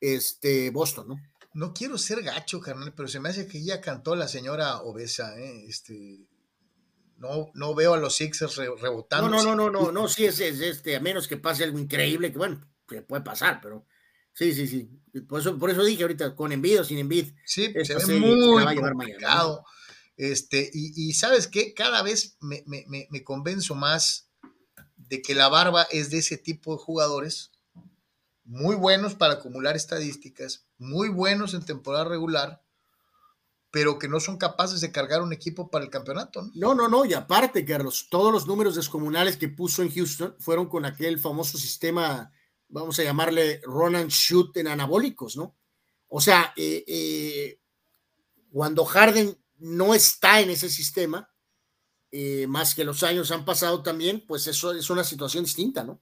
este 0.00 0.70
Boston, 0.70 1.08
¿no? 1.08 1.20
No 1.54 1.72
quiero 1.72 1.96
ser 1.96 2.22
gacho, 2.22 2.60
carnal, 2.60 2.92
pero 2.94 3.08
se 3.08 3.18
me 3.18 3.30
hace 3.30 3.46
que 3.46 3.62
ya 3.62 3.80
cantó 3.80 4.14
la 4.14 4.28
señora 4.28 4.82
obesa, 4.82 5.38
¿eh? 5.38 5.64
Este, 5.66 6.26
no, 7.16 7.50
no 7.54 7.74
veo 7.74 7.94
a 7.94 7.98
los 7.98 8.16
Sixers 8.16 8.56
rebotando. 8.56 9.30
No, 9.30 9.42
no, 9.42 9.56
no, 9.56 9.70
no, 9.70 9.84
no, 9.84 9.92
no, 9.92 10.08
sí 10.08 10.26
es, 10.26 10.38
es, 10.40 10.60
este, 10.60 10.96
a 10.96 11.00
menos 11.00 11.26
que 11.26 11.38
pase 11.38 11.64
algo 11.64 11.78
increíble, 11.78 12.30
que 12.30 12.38
bueno, 12.38 12.60
que 12.86 13.00
puede 13.00 13.22
pasar, 13.22 13.60
pero 13.62 13.86
Sí, 14.36 14.52
sí, 14.52 14.66
sí. 14.66 14.90
Por 15.26 15.40
eso, 15.40 15.58
por 15.58 15.70
eso 15.70 15.82
dije 15.82 16.02
ahorita, 16.02 16.36
con 16.36 16.52
envido 16.52 16.82
o 16.82 16.84
sin 16.84 16.98
envid. 16.98 17.32
Sí, 17.46 17.72
se 17.84 17.94
ve 17.94 18.20
muy 18.20 18.76
complicado. 18.76 19.64
Este, 20.18 20.70
y, 20.72 21.12
sabes 21.14 21.46
qué, 21.46 21.72
cada 21.72 22.02
vez 22.02 22.36
me, 22.40 22.62
me, 22.66 22.84
me, 22.86 23.24
convenzo 23.24 23.74
más 23.74 24.30
de 24.96 25.22
que 25.22 25.34
la 25.34 25.48
barba 25.48 25.86
es 25.90 26.10
de 26.10 26.18
ese 26.18 26.36
tipo 26.36 26.76
de 26.76 26.82
jugadores, 26.82 27.50
muy 28.46 28.76
buenos 28.76 29.14
para 29.14 29.34
acumular 29.34 29.76
estadísticas, 29.76 30.66
muy 30.78 31.08
buenos 31.08 31.54
en 31.54 31.64
temporada 31.64 32.04
regular, 32.04 32.62
pero 33.70 33.98
que 33.98 34.08
no 34.08 34.20
son 34.20 34.38
capaces 34.38 34.80
de 34.80 34.90
cargar 34.90 35.20
un 35.20 35.32
equipo 35.32 35.70
para 35.70 35.84
el 35.84 35.90
campeonato. 35.90 36.42
¿no? 36.54 36.74
no, 36.74 36.74
no, 36.74 36.88
no, 36.88 37.04
y 37.04 37.12
aparte, 37.12 37.64
Carlos, 37.64 38.08
todos 38.10 38.32
los 38.32 38.46
números 38.46 38.76
descomunales 38.76 39.36
que 39.36 39.48
puso 39.48 39.82
en 39.82 39.92
Houston 39.92 40.34
fueron 40.38 40.68
con 40.68 40.84
aquel 40.84 41.18
famoso 41.18 41.58
sistema 41.58 42.32
vamos 42.68 42.98
a 42.98 43.04
llamarle 43.04 43.60
Ronan 43.64 44.08
shoot 44.08 44.56
en 44.56 44.68
anabólicos, 44.68 45.36
¿no? 45.36 45.56
O 46.08 46.20
sea, 46.20 46.52
eh, 46.56 46.84
eh, 46.86 47.60
cuando 48.50 48.84
Harden 48.84 49.36
no 49.58 49.94
está 49.94 50.40
en 50.40 50.50
ese 50.50 50.68
sistema, 50.68 51.30
eh, 52.10 52.46
más 52.46 52.74
que 52.74 52.84
los 52.84 53.02
años 53.02 53.30
han 53.30 53.44
pasado 53.44 53.82
también, 53.82 54.24
pues 54.26 54.46
eso 54.46 54.72
es 54.72 54.88
una 54.90 55.04
situación 55.04 55.44
distinta, 55.44 55.84
¿no? 55.84 56.00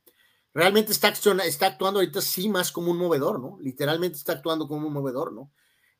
Realmente 0.55 0.93
está, 0.93 1.09
está 1.09 1.67
actuando 1.67 1.99
ahorita 1.99 2.21
sí 2.21 2.49
más 2.49 2.71
como 2.71 2.93
un 2.93 2.97
movedor, 2.97 3.41
¿no? 3.41 3.59
Literalmente 3.61 4.17
está 4.17 4.35
actuando 4.35 4.69
como 4.69 4.87
un 4.87 4.93
movedor, 4.93 5.33
¿no? 5.33 5.53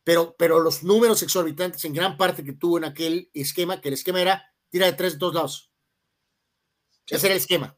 Pero, 0.05 0.37
pero 0.39 0.61
los 0.61 0.85
números 0.85 1.23
exorbitantes 1.23 1.85
en 1.85 1.93
gran 1.93 2.17
parte 2.17 2.45
que 2.45 2.53
tuvo 2.53 2.79
en 2.79 2.85
aquel 2.85 3.31
esquema, 3.35 3.81
que 3.81 3.89
el 3.89 3.95
esquema 3.95 4.21
era 4.21 4.55
tira 4.71 4.87
de 4.87 4.93
tres 4.93 5.15
de 5.15 5.19
todos 5.19 5.35
lados. 5.35 5.71
Ese 7.09 7.27
era 7.27 7.35
el 7.35 7.41
esquema. 7.41 7.77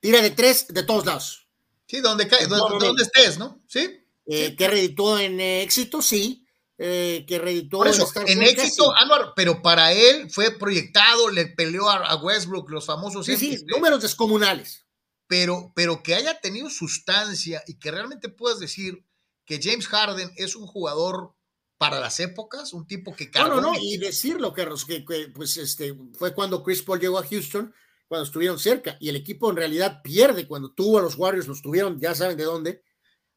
Tira 0.00 0.20
de 0.20 0.30
tres 0.30 0.66
de 0.68 0.82
todos 0.82 1.06
lados. 1.06 1.48
Sí, 1.86 2.00
donde, 2.00 2.28
donde, 2.48 3.02
estés, 3.02 3.38
¿no? 3.38 3.62
Sí. 3.66 4.04
Eh, 4.26 4.54
que 4.56 4.68
reditó 4.68 5.18
en 5.18 5.40
éxito, 5.40 6.02
sí. 6.02 6.46
Eh, 6.78 7.24
que 7.26 7.38
Por 7.70 7.88
eso, 7.88 8.06
en, 8.26 8.42
éxito, 8.42 8.92
pero 9.34 9.62
para 9.62 9.92
él 9.92 10.30
fue 10.30 10.50
proyectado, 10.58 11.30
le 11.30 11.46
peleó 11.46 11.88
a, 11.88 12.16
Westbrook, 12.16 12.68
los 12.68 12.84
famosos. 12.84 13.24
Sí, 13.24 13.36
sí, 13.36 13.64
números 13.66 14.02
descomunales. 14.02 14.85
Pero, 15.28 15.72
pero 15.74 16.02
que 16.02 16.14
haya 16.14 16.40
tenido 16.40 16.70
sustancia 16.70 17.62
y 17.66 17.78
que 17.78 17.90
realmente 17.90 18.28
puedas 18.28 18.60
decir 18.60 19.04
que 19.44 19.60
James 19.62 19.88
Harden 19.88 20.30
es 20.36 20.56
un 20.56 20.66
jugador 20.66 21.34
para 21.78 22.00
las 22.00 22.20
épocas, 22.20 22.72
un 22.72 22.86
tipo 22.86 23.14
que 23.14 23.30
cargó. 23.30 23.56
No, 23.56 23.60
no, 23.60 23.72
no, 23.72 23.78
y 23.80 23.98
decirlo, 23.98 24.52
Carlos, 24.52 24.84
que, 24.84 25.04
que, 25.04 25.28
pues 25.34 25.56
este 25.56 25.94
fue 26.14 26.34
cuando 26.34 26.62
Chris 26.62 26.82
Paul 26.82 27.00
llegó 27.00 27.18
a 27.18 27.26
Houston 27.26 27.72
cuando 28.08 28.24
estuvieron 28.24 28.58
cerca 28.58 28.96
y 29.00 29.08
el 29.08 29.16
equipo 29.16 29.50
en 29.50 29.56
realidad 29.56 30.00
pierde 30.02 30.46
cuando 30.46 30.72
tuvo 30.72 30.98
a 30.98 31.02
los 31.02 31.16
Warriors, 31.16 31.48
los 31.48 31.62
tuvieron, 31.62 32.00
ya 32.00 32.14
saben 32.14 32.36
de 32.36 32.44
dónde. 32.44 32.82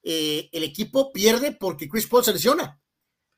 Eh, 0.03 0.49
el 0.51 0.63
equipo 0.63 1.11
pierde 1.11 1.51
porque 1.51 1.89
Chris 1.89 2.07
Paul 2.07 2.23
se 2.23 2.33
lesiona. 2.33 2.79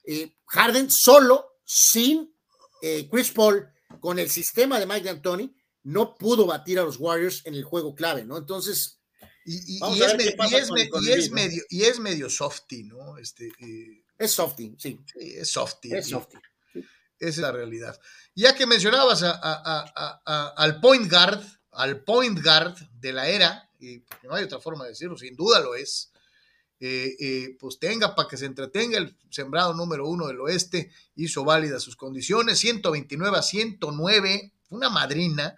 Eh, 0.04 0.36
Harden 0.48 0.92
solo, 0.92 1.58
sin 1.64 2.36
eh, 2.82 3.08
Chris 3.10 3.32
Paul, 3.32 3.68
con 4.00 4.20
el 4.20 4.30
sistema 4.30 4.80
de 4.80 4.86
Mike 4.86 5.06
D'Antoni, 5.06 5.56
no 5.84 6.16
pudo 6.16 6.46
batir 6.46 6.80
a 6.80 6.84
los 6.84 6.98
Warriors 6.98 7.46
en 7.46 7.56
el 7.56 7.64
juego 7.64 7.96
clave, 7.96 8.24
¿no? 8.24 8.38
Entonces. 8.38 9.00
Y, 9.44 9.80
es, 11.10 11.32
medio, 11.32 11.64
y 11.70 11.82
es 11.84 12.00
medio 12.00 12.30
softy, 12.30 12.84
¿no? 12.84 13.18
Este, 13.18 13.52
es 14.18 14.32
softy, 14.32 14.76
sí. 14.78 15.00
es 15.16 15.50
softy. 15.50 15.94
Es 15.94 16.10
softy. 16.10 16.38
Esa 17.22 17.30
es 17.30 17.38
la 17.38 17.52
realidad. 17.52 18.00
Ya 18.36 18.56
que 18.56 18.68
mencionabas 18.68 19.24
al 19.24 20.80
point 20.80 21.10
guard, 21.10 21.42
al 21.72 22.04
point 22.04 22.40
guard 22.44 22.76
de 23.00 23.14
la 23.14 23.28
era, 23.28 23.70
y 23.80 24.04
no 24.24 24.36
hay 24.36 24.44
otra 24.44 24.60
forma 24.60 24.84
de 24.84 24.92
decirlo, 24.92 25.18
sin 25.18 25.36
duda 25.36 25.60
lo 25.60 25.76
es, 25.76 26.12
eh, 26.80 27.16
eh, 27.20 27.58
pues 27.60 27.78
tenga 27.78 28.16
para 28.16 28.28
que 28.28 28.38
se 28.38 28.46
entretenga 28.46 28.98
el 28.98 29.16
sembrado 29.30 29.74
número 29.76 30.08
uno 30.08 30.26
del 30.26 30.40
oeste, 30.40 30.92
hizo 31.16 31.44
válidas 31.46 31.84
sus 31.84 31.96
condiciones, 31.96 32.58
129 32.58 33.38
a 33.38 33.44
109, 33.44 34.54
una 34.70 34.90
madrina, 34.90 35.56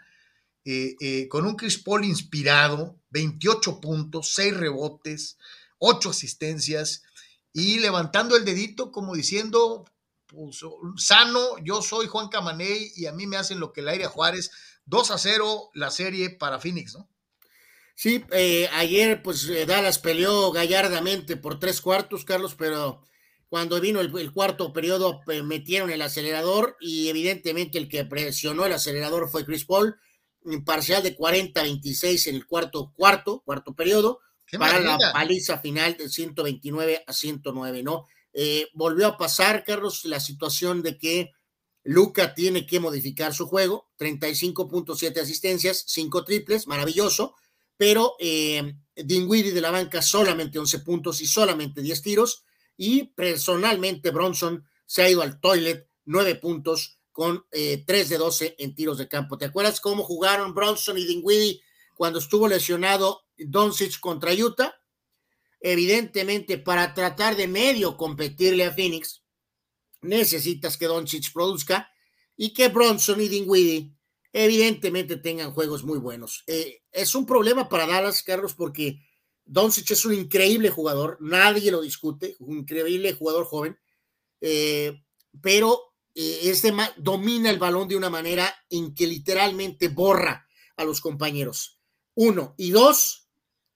eh, 0.66 1.28
con 1.30 1.46
un 1.46 1.56
Chris 1.56 1.78
Paul 1.78 2.06
inspirado, 2.06 3.00
28 3.10 3.80
puntos, 3.82 4.34
6 4.36 4.58
rebotes, 4.58 5.38
8 5.80 6.10
asistencias 6.10 7.04
y 7.52 7.80
levantando 7.80 8.36
el 8.36 8.46
dedito 8.46 8.92
como 8.92 9.16
diciendo, 9.16 9.86
pues, 10.28 10.62
sano, 10.98 11.58
yo 11.64 11.82
soy 11.82 12.08
Juan 12.08 12.30
Camaney 12.30 12.92
y 12.96 13.06
a 13.06 13.12
mí 13.12 13.28
me 13.28 13.38
hacen 13.38 13.60
lo 13.60 13.74
que 13.74 13.82
el 13.82 13.90
aire 13.90 14.06
a 14.06 14.10
Juárez, 14.10 14.52
2 14.86 15.12
a 15.12 15.18
0 15.18 15.70
la 15.74 15.92
serie 15.92 16.32
para 16.32 16.60
Phoenix, 16.60 16.96
¿no? 16.96 17.10
Sí, 17.96 18.26
eh, 18.32 18.68
ayer 18.74 19.22
pues 19.22 19.48
eh, 19.50 19.66
Dallas 19.66 20.00
peleó 20.00 20.52
gallardamente 20.52 21.38
por 21.38 21.60
tres 21.60 21.80
cuartos, 21.80 22.26
Carlos, 22.26 22.56
pero 22.56 23.04
cuando 23.50 23.80
vino 23.80 24.02
el, 24.02 24.32
cuarto 24.32 24.74
periodo 24.74 25.22
eh, 25.28 25.44
metieron 25.44 25.92
el 25.92 26.02
acelerador 26.02 26.76
y 26.82 27.10
evidentemente 27.10 27.78
el 27.78 27.90
que 27.90 28.04
presionó 28.04 28.66
el 28.66 28.74
acelerador 28.74 29.30
fue 29.30 29.46
Chris 29.46 29.66
Paul, 29.66 29.96
parcial 30.66 31.04
de 31.04 31.18
40-26 31.18 32.28
en 32.28 32.36
el 32.36 32.46
cuarto 32.46 32.94
cuarto, 32.96 33.42
cuarto 33.46 33.76
periodo, 33.76 34.20
para 34.58 34.80
la 34.80 34.98
paliza 35.14 35.58
final 35.58 35.98
de 35.98 36.10
129 36.10 37.04
a 37.08 37.14
109, 37.14 37.84
¿no? 37.84 38.06
volvió 38.74 39.08
a 39.08 39.18
pasar, 39.18 39.64
Carlos, 39.64 40.06
la 40.06 40.20
situación 40.20 40.82
de 40.82 40.98
que 40.98 41.32
Luca 41.84 42.34
tiene 42.34 42.66
que 42.66 42.80
modificar 42.80 43.34
su 43.34 43.48
juego, 43.48 43.90
35.7 44.00 45.20
asistencias, 45.20 45.84
5 45.88 46.24
triples, 46.24 46.68
maravilloso, 46.68 47.36
pero 47.78 48.16
eh, 48.20 48.76
Dinwiddie 48.96 49.52
de 49.52 49.62
la 49.62 49.72
banca 49.72 50.02
solamente 50.02 50.60
11 50.60 50.80
puntos 50.80 51.22
y 51.22 51.26
solamente 51.26 51.82
10 51.82 52.02
tiros. 52.02 52.46
Y 52.78 53.08
personalmente 53.14 54.12
Bronson 54.12 54.66
se 54.86 55.04
ha 55.04 55.10
ido 55.10 55.22
al 55.22 55.40
toilet 55.40 55.90
9 56.06 56.36
puntos 56.36 57.00
con 57.14 57.46
eh, 57.52 57.84
3 57.86 58.10
de 58.10 58.18
12 58.18 58.56
en 58.58 58.76
tiros 58.76 58.98
de 58.98 59.08
campo. 59.08 59.38
¿Te 59.38 59.46
acuerdas 59.46 59.80
cómo 59.80 60.04
jugaron 60.04 60.54
Bronson 60.54 60.98
y 60.98 61.06
Dinwiddie 61.06 61.62
cuando 61.96 62.20
estuvo 62.20 62.48
lesionado 62.48 63.22
Doncic 63.38 64.00
contra 64.00 64.34
Utah? 64.34 64.76
Evidentemente, 65.62 66.58
para 66.58 66.94
tratar 66.94 67.38
de 67.38 67.48
medio 67.48 67.96
competirle 67.96 68.66
a 68.66 68.74
Phoenix, 68.74 69.24
necesitas 70.02 70.76
que 70.76 70.88
Doncic 70.88 71.32
produzca 71.32 71.90
y 72.36 72.54
que 72.54 72.68
Bronson 72.68 73.22
y 73.22 73.30
Dinwiddie 73.30 73.96
evidentemente 74.34 75.16
tengan 75.18 75.52
juegos 75.52 75.84
muy 75.84 76.00
buenos. 76.00 76.44
Eh, 76.48 76.82
es 76.92 77.14
un 77.14 77.26
problema 77.28 77.70
para 77.70 77.86
Dallas, 77.86 78.24
Carlos, 78.24 78.56
porque 78.56 79.00
Doncic 79.46 79.92
es 79.92 80.04
un 80.04 80.16
increíble 80.16 80.72
jugador, 80.72 81.18
nadie 81.22 81.72
lo 81.72 81.82
discute, 81.82 82.36
un 82.40 82.60
increíble 82.60 83.14
jugador 83.14 83.46
joven, 83.46 83.78
eh, 84.42 85.00
pero 85.42 85.93
eh, 86.16 86.40
este 86.44 86.74
domina 86.98 87.50
el 87.50 87.60
balón 87.60 87.88
de 87.88 87.96
una 87.96 88.10
manera 88.10 88.54
en 88.70 88.94
que 88.94 89.08
literalmente 89.08 89.88
borra 89.88 90.48
a 90.78 90.84
los 90.84 91.02
compañeros. 91.02 91.80
Uno. 92.16 92.56
Y 92.58 92.72
dos, 92.72 93.28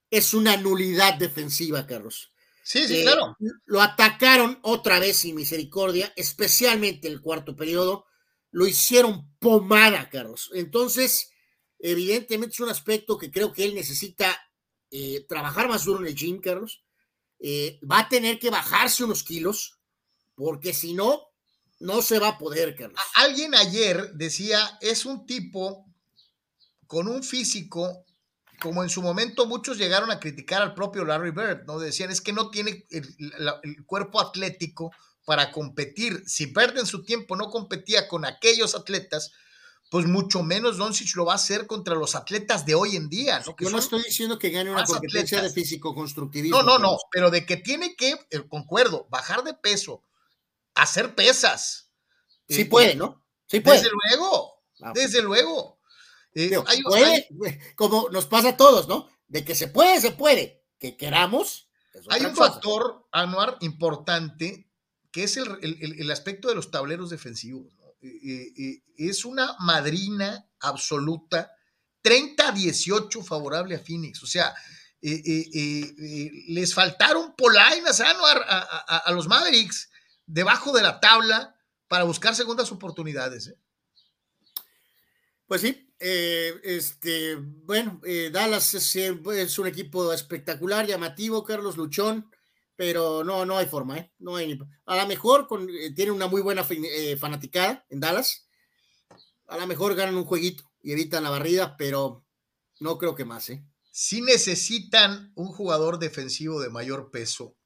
es 0.10 0.34
una 0.34 0.58
nulidad 0.58 1.16
defensiva, 1.16 1.86
Carlos. 1.86 2.32
Sí, 2.64 2.88
sí, 2.88 3.04
claro. 3.04 3.38
Lo 3.66 3.82
atacaron 3.82 4.60
otra 4.62 5.00
vez 5.00 5.18
sin 5.18 5.36
misericordia, 5.36 6.12
especialmente 6.16 7.08
en 7.08 7.14
el 7.14 7.22
cuarto 7.22 7.56
periodo 7.56 8.08
lo 8.52 8.66
hicieron 8.66 9.32
pomada, 9.40 10.10
Carlos. 10.10 10.50
Entonces, 10.54 11.32
evidentemente 11.80 12.54
es 12.54 12.60
un 12.60 12.70
aspecto 12.70 13.18
que 13.18 13.32
creo 13.32 13.54
que 13.54 13.64
él 13.64 13.76
necesita 13.76 14.36
eh, 14.90 15.26
trabajar 15.28 15.68
más 15.68 15.86
duro 15.86 16.00
en 16.02 16.08
el 16.08 16.16
gym, 16.16 16.40
Carlos. 16.40 16.84
Eh, 17.40 17.80
va 17.90 18.00
a 18.00 18.10
tener 18.10 18.40
que 18.40 18.50
bajarse 18.50 19.04
unos 19.04 19.24
kilos, 19.24 19.80
porque 20.34 20.74
si 20.74 20.94
no, 20.94 21.28
no 21.80 22.02
se 22.02 22.20
va 22.20 22.30
a 22.30 22.38
poder, 22.38 22.76
Carlos. 22.76 23.00
Alguien 23.16 23.56
ayer 23.56 24.14
decía, 24.14 24.78
es 24.82 25.06
un 25.06 25.26
tipo 25.26 25.86
con 26.88 27.08
un 27.08 27.24
físico, 27.24 28.06
como 28.60 28.84
en 28.84 28.90
su 28.90 29.02
momento 29.02 29.46
muchos 29.46 29.78
llegaron 29.78 30.10
a 30.10 30.20
criticar 30.20 30.62
al 30.62 30.74
propio 30.74 31.06
Larry 31.06 31.32
Bird, 31.32 31.66
¿no? 31.66 31.80
Decían, 31.80 32.10
es 32.12 32.22
que 32.22 32.34
no 32.34 32.50
tiene 32.50 32.86
el 32.90 33.86
cuerpo 33.86 34.20
atlético 34.20 34.92
para 35.26 35.52
competir. 35.52 36.24
Si 36.26 36.48
Verde 36.48 36.80
en 36.80 36.86
su 36.86 37.04
tiempo 37.04 37.36
no 37.36 37.50
competía 37.50 38.08
con 38.08 38.24
aquellos 38.26 38.76
atletas, 38.76 39.34
pues 39.90 40.06
mucho 40.06 40.44
menos 40.44 40.78
Doncic 40.78 41.16
lo 41.16 41.26
va 41.26 41.34
a 41.34 41.36
hacer 41.36 41.68
contra 41.68 41.96
los 41.96 42.16
atletas 42.16 42.66
de 42.66 42.76
hoy 42.76 42.96
en 42.96 43.10
día. 43.10 43.40
¿no? 43.40 43.56
Yo 43.60 43.70
no 43.70 43.80
estoy 43.80 44.04
diciendo 44.04 44.38
que 44.38 44.50
gane 44.50 44.72
una 44.72 44.84
competencia 44.84 45.42
de 45.42 45.50
físico-constructivismo. 45.50 46.62
No, 46.62 46.64
no, 46.64 46.80
no, 46.80 46.98
pero 47.12 47.30
de 47.32 47.46
que 47.46 47.58
tiene 47.58 47.96
que, 47.96 48.12
eh, 48.30 48.48
concuerdo, 48.50 49.08
bajar 49.10 49.44
de 49.44 49.54
peso, 49.54 50.04
hacer 50.78 51.16
pesas. 51.16 51.92
Sí 52.48 52.66
puede, 52.66 52.96
¿no? 52.96 53.26
Sí 53.48 53.60
puede. 53.60 53.78
Desde 53.78 53.92
luego, 53.92 54.64
ah, 54.82 54.92
desde 54.94 55.22
luego. 55.22 55.80
Eh, 56.34 56.56
puede, 56.84 57.28
como 57.76 58.10
nos 58.10 58.26
pasa 58.28 58.50
a 58.50 58.58
todos, 58.58 58.88
¿no? 58.88 59.10
De 59.28 59.44
que 59.44 59.56
se 59.56 59.68
puede, 59.68 60.00
se 60.00 60.12
puede. 60.12 60.64
Que 60.80 60.96
queramos. 60.96 61.70
hay 62.10 62.24
un 62.24 62.36
factor, 62.36 63.08
Anuar, 63.12 63.58
importante 63.62 64.70
que 65.12 65.24
es 65.24 65.38
el, 65.38 66.12
aspecto 66.12 66.48
de 66.48 66.56
los 66.56 66.70
tableros 66.70 67.10
defensivos. 67.10 67.74
es 68.02 69.26
una 69.26 69.56
madrina 69.60 70.48
absoluta, 70.60 71.52
30 72.04 72.50
a 72.50 72.52
18 72.52 73.24
favorable 73.24 73.76
a 73.76 73.80
Phoenix. 73.80 74.22
O 74.22 74.28
sea, 74.28 74.54
les 75.02 76.74
faltaron 76.74 77.36
polainas 77.36 78.00
a, 78.02 78.12
a, 78.12 79.12
los 79.12 79.28
Mavericks 79.28 79.90
debajo 80.28 80.72
de 80.72 80.84
la 80.84 81.00
tabla 81.00 81.56
para 81.88 82.04
buscar 82.04 82.36
segundas 82.36 82.72
oportunidades. 82.72 83.48
¿eh? 83.48 83.58
Pues 85.48 85.62
sí, 85.62 85.92
eh, 86.00 86.54
este, 86.64 87.36
bueno, 87.36 88.00
eh, 88.06 88.30
Dallas 88.32 88.74
es, 88.76 88.96
es, 88.96 89.60
un 89.60 89.68
equipo 89.68 90.14
espectacular, 90.14 90.86
llamativo, 90.86 91.44
Carlos 91.44 91.78
Luchón 91.78 92.30
pero 92.78 93.24
no, 93.24 93.44
no 93.44 93.58
hay 93.58 93.66
forma, 93.66 93.98
¿eh? 93.98 94.14
No 94.20 94.36
hay, 94.36 94.58
a 94.86 94.98
lo 94.98 95.08
mejor 95.08 95.48
con, 95.48 95.68
tiene 95.96 96.12
una 96.12 96.28
muy 96.28 96.44
buena 96.44 96.64
fanaticada 97.20 97.84
en 97.90 98.00
Dallas, 98.00 98.48
a 99.48 99.58
lo 99.58 99.66
mejor 99.66 99.96
ganan 99.96 100.16
un 100.16 100.26
jueguito 100.26 100.64
y 100.84 100.92
evitan 100.92 101.24
la 101.24 101.32
barrida, 101.32 101.76
pero 101.76 102.24
no 102.80 103.00
creo 103.00 103.16
que 103.16 103.26
más, 103.26 103.50
¿eh? 103.50 103.66
Sí 103.92 104.22
necesitan 104.22 105.32
un 105.34 105.48
jugador 105.48 105.98
defensivo 105.98 106.62
de 106.62 106.70
mayor 106.70 107.10
peso, 107.10 107.58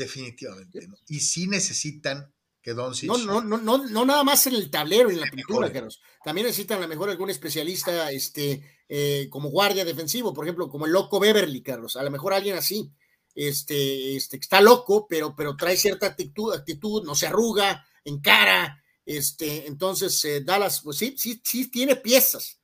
definitivamente, 0.00 0.86
¿no? 0.88 0.96
Y 1.08 1.20
sí 1.20 1.46
necesitan 1.46 2.32
que 2.62 2.72
Doncic... 2.72 3.08
No, 3.08 3.18
no, 3.18 3.40
no, 3.42 3.58
no, 3.58 3.86
no 3.86 4.04
nada 4.04 4.24
más 4.24 4.46
en 4.46 4.54
el 4.54 4.70
tablero 4.70 5.10
y 5.10 5.14
en 5.14 5.20
la 5.20 5.30
pintura, 5.30 5.72
Carlos. 5.72 6.00
También 6.24 6.46
necesitan 6.46 6.78
a 6.78 6.82
lo 6.82 6.88
mejor 6.88 7.10
algún 7.10 7.30
especialista 7.30 8.10
este, 8.10 8.62
eh, 8.88 9.28
como 9.30 9.50
guardia 9.50 9.84
defensivo, 9.84 10.34
por 10.34 10.44
ejemplo, 10.44 10.68
como 10.68 10.86
el 10.86 10.92
loco 10.92 11.20
Beverly, 11.20 11.62
Carlos. 11.62 11.96
A 11.96 12.02
lo 12.02 12.10
mejor 12.10 12.32
alguien 12.32 12.56
así 12.56 12.92
este, 13.34 14.16
este, 14.16 14.36
está 14.38 14.60
loco, 14.60 15.06
pero, 15.08 15.34
pero 15.36 15.56
trae 15.56 15.76
cierta 15.76 16.06
actitud, 16.06 16.52
actitud, 16.52 17.04
no 17.04 17.14
se 17.14 17.26
arruga, 17.26 17.86
en 18.04 18.20
cara, 18.20 18.82
este, 19.04 19.66
entonces 19.66 20.24
eh, 20.24 20.42
Dallas, 20.42 20.80
pues 20.82 20.98
sí, 20.98 21.14
sí, 21.16 21.40
sí 21.44 21.70
tiene 21.70 21.96
piezas, 21.96 22.59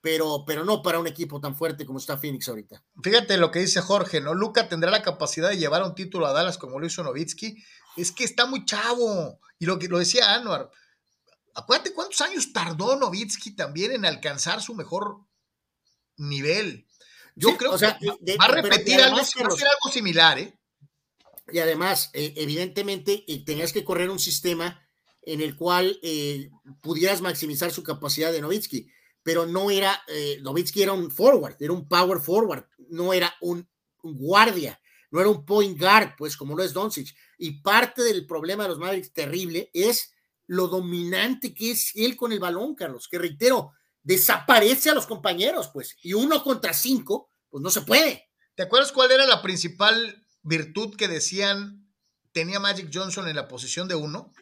pero, 0.00 0.44
pero 0.46 0.64
no 0.64 0.82
para 0.82 0.98
un 0.98 1.06
equipo 1.06 1.40
tan 1.40 1.56
fuerte 1.56 1.84
como 1.84 1.98
está 1.98 2.18
Phoenix 2.18 2.48
ahorita. 2.48 2.82
Fíjate 3.02 3.36
lo 3.36 3.50
que 3.50 3.60
dice 3.60 3.80
Jorge, 3.80 4.20
¿no? 4.20 4.34
Luca 4.34 4.68
tendrá 4.68 4.90
la 4.90 5.02
capacidad 5.02 5.50
de 5.50 5.58
llevar 5.58 5.82
un 5.82 5.94
título 5.94 6.26
a 6.26 6.32
Dallas 6.32 6.58
como 6.58 6.78
lo 6.78 6.86
hizo 6.86 7.02
Novitsky, 7.02 7.56
es 7.96 8.12
que 8.12 8.24
está 8.24 8.46
muy 8.46 8.64
chavo, 8.64 9.40
y 9.58 9.66
lo 9.66 9.78
que 9.78 9.88
lo 9.88 9.98
decía 9.98 10.34
Anuar, 10.34 10.70
acuérdate 11.54 11.92
cuántos 11.92 12.20
años 12.20 12.52
tardó 12.52 12.96
Novitsky 12.96 13.54
también 13.54 13.92
en 13.92 14.04
alcanzar 14.06 14.62
su 14.62 14.74
mejor 14.74 15.18
nivel. 16.16 16.86
Yo 17.34 17.56
creo 17.56 17.76
que 17.76 17.86
va 17.86 18.44
a 18.44 18.48
repetir 18.48 19.00
algo, 19.00 19.18
algo 19.18 19.92
similar, 19.92 20.38
¿eh? 20.38 20.56
Y 21.52 21.58
además, 21.58 22.10
eh, 22.12 22.34
evidentemente, 22.36 23.24
eh, 23.26 23.44
tenías 23.44 23.72
que 23.72 23.84
correr 23.84 24.10
un 24.10 24.18
sistema 24.18 24.86
en 25.22 25.40
el 25.40 25.56
cual 25.56 25.98
eh, 26.02 26.50
pudieras 26.80 27.20
maximizar 27.20 27.70
su 27.70 27.82
capacidad 27.82 28.32
de 28.32 28.40
Novitsky, 28.40 28.90
pero 29.22 29.46
no 29.46 29.70
era, 29.70 30.00
Novitsky 30.42 30.82
era 30.82 30.92
un 30.92 31.10
forward, 31.10 31.56
era 31.60 31.72
un 31.72 31.88
power 31.88 32.20
forward, 32.20 32.64
no 32.88 33.12
era 33.12 33.34
un, 33.40 33.68
guardia, 34.02 34.80
no 35.10 35.20
era 35.20 35.28
un 35.28 35.44
point 35.44 35.78
guard, 35.78 36.14
pues 36.16 36.36
como 36.36 36.56
lo 36.56 36.62
es 36.62 36.72
Doncic. 36.72 37.14
Y 37.38 37.60
parte 37.62 38.02
del 38.02 38.26
problema 38.26 38.64
de 38.64 38.70
los 38.70 38.78
Mavericks 38.78 39.12
terrible 39.12 39.70
es 39.72 40.12
lo 40.46 40.68
dominante 40.68 41.54
que 41.54 41.72
es 41.72 41.92
él 41.94 42.16
con 42.16 42.32
el 42.32 42.40
balón, 42.40 42.74
Carlos, 42.74 43.08
que 43.08 43.18
reitero, 43.18 43.72
desaparece 44.02 44.90
a 44.90 44.94
los 44.94 45.06
compañeros, 45.06 45.70
pues, 45.72 45.96
y 46.02 46.14
uno 46.14 46.42
contra 46.42 46.72
cinco, 46.72 47.30
pues 47.48 47.62
no 47.62 47.70
se 47.70 47.82
puede. 47.82 48.28
¿Te 48.54 48.62
acuerdas 48.62 48.92
cuál 48.92 49.12
era 49.12 49.26
la 49.26 49.42
principal 49.42 50.26
virtud 50.42 50.96
que 50.96 51.08
decían 51.08 51.88
tenía 52.32 52.60
Magic 52.60 52.90
Johnson 52.92 53.28
en 53.28 53.36
la 53.36 53.48
posición 53.48 53.88
de 53.88 53.94
uno? 53.94 54.32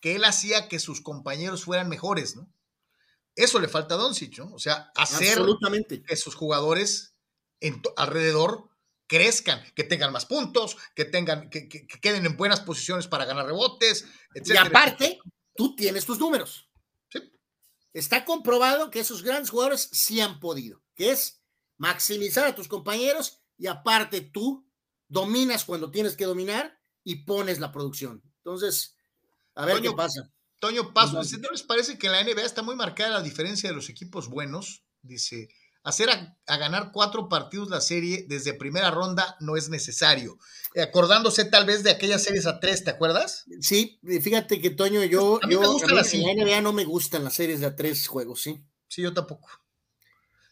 Que 0.00 0.16
él 0.16 0.24
hacía 0.24 0.68
que 0.68 0.78
sus 0.78 1.00
compañeros 1.00 1.64
fueran 1.64 1.88
mejores, 1.88 2.36
¿no? 2.36 2.48
Eso 3.36 3.60
le 3.60 3.68
falta 3.68 3.94
a 3.94 3.98
Doncic, 3.98 4.38
¿no? 4.38 4.52
O 4.54 4.58
sea, 4.58 4.90
hacer 4.96 5.38
que 6.06 6.16
sus 6.16 6.34
jugadores 6.34 7.14
en 7.60 7.82
alrededor 7.96 8.70
crezcan, 9.06 9.62
que 9.74 9.84
tengan 9.84 10.10
más 10.10 10.24
puntos, 10.24 10.76
que 10.94 11.04
tengan, 11.04 11.50
que, 11.50 11.68
que, 11.68 11.86
queden 11.86 12.24
en 12.24 12.36
buenas 12.36 12.60
posiciones 12.60 13.06
para 13.06 13.26
ganar 13.26 13.46
rebotes, 13.46 14.06
etc. 14.34 14.48
Y 14.48 14.56
aparte, 14.56 15.18
tú 15.54 15.76
tienes 15.76 16.06
tus 16.06 16.18
números. 16.18 16.70
Sí. 17.10 17.20
Está 17.92 18.24
comprobado 18.24 18.90
que 18.90 19.00
esos 19.00 19.22
grandes 19.22 19.50
jugadores 19.50 19.90
sí 19.92 20.20
han 20.20 20.40
podido, 20.40 20.82
que 20.94 21.12
es 21.12 21.42
maximizar 21.76 22.46
a 22.46 22.54
tus 22.54 22.68
compañeros 22.68 23.42
y 23.58 23.66
aparte 23.66 24.22
tú 24.22 24.66
dominas 25.08 25.64
cuando 25.64 25.90
tienes 25.90 26.16
que 26.16 26.24
dominar 26.24 26.78
y 27.04 27.24
pones 27.24 27.60
la 27.60 27.70
producción. 27.70 28.22
Entonces, 28.38 28.96
a 29.54 29.66
ver 29.66 29.80
qué 29.82 29.92
pasa. 29.92 30.32
Toño 30.58 30.94
Paso, 30.94 31.22
¿no 31.38 31.50
les 31.50 31.62
parece 31.62 31.98
que 31.98 32.06
en 32.06 32.12
la 32.12 32.24
NBA 32.24 32.44
está 32.44 32.62
muy 32.62 32.76
marcada 32.76 33.10
la 33.10 33.22
diferencia 33.22 33.68
de 33.68 33.76
los 33.76 33.88
equipos 33.88 34.28
buenos? 34.28 34.82
Dice, 35.02 35.48
hacer 35.82 36.08
a, 36.10 36.56
ganar 36.56 36.90
cuatro 36.92 37.28
partidos 37.28 37.68
la 37.68 37.80
serie 37.80 38.24
desde 38.28 38.54
primera 38.54 38.90
ronda 38.90 39.36
no 39.40 39.56
es 39.56 39.68
necesario. 39.68 40.38
Eh, 40.74 40.82
acordándose 40.82 41.44
tal 41.44 41.66
vez 41.66 41.82
de 41.82 41.90
aquellas 41.90 42.22
series 42.22 42.46
a 42.46 42.58
tres, 42.58 42.84
¿te 42.84 42.90
acuerdas? 42.90 43.44
Sí, 43.60 44.00
fíjate 44.02 44.60
que 44.60 44.70
Toño, 44.70 45.04
yo, 45.04 45.40
yo 45.48 45.78
en 45.82 45.94
la 45.94 46.44
NBA 46.44 46.60
no 46.62 46.72
me 46.72 46.84
gustan 46.84 47.24
las 47.24 47.34
series 47.34 47.60
de 47.60 47.66
a 47.66 47.76
tres 47.76 48.06
juegos, 48.06 48.40
sí. 48.42 48.60
Sí, 48.88 49.02
yo 49.02 49.12
tampoco. 49.12 49.48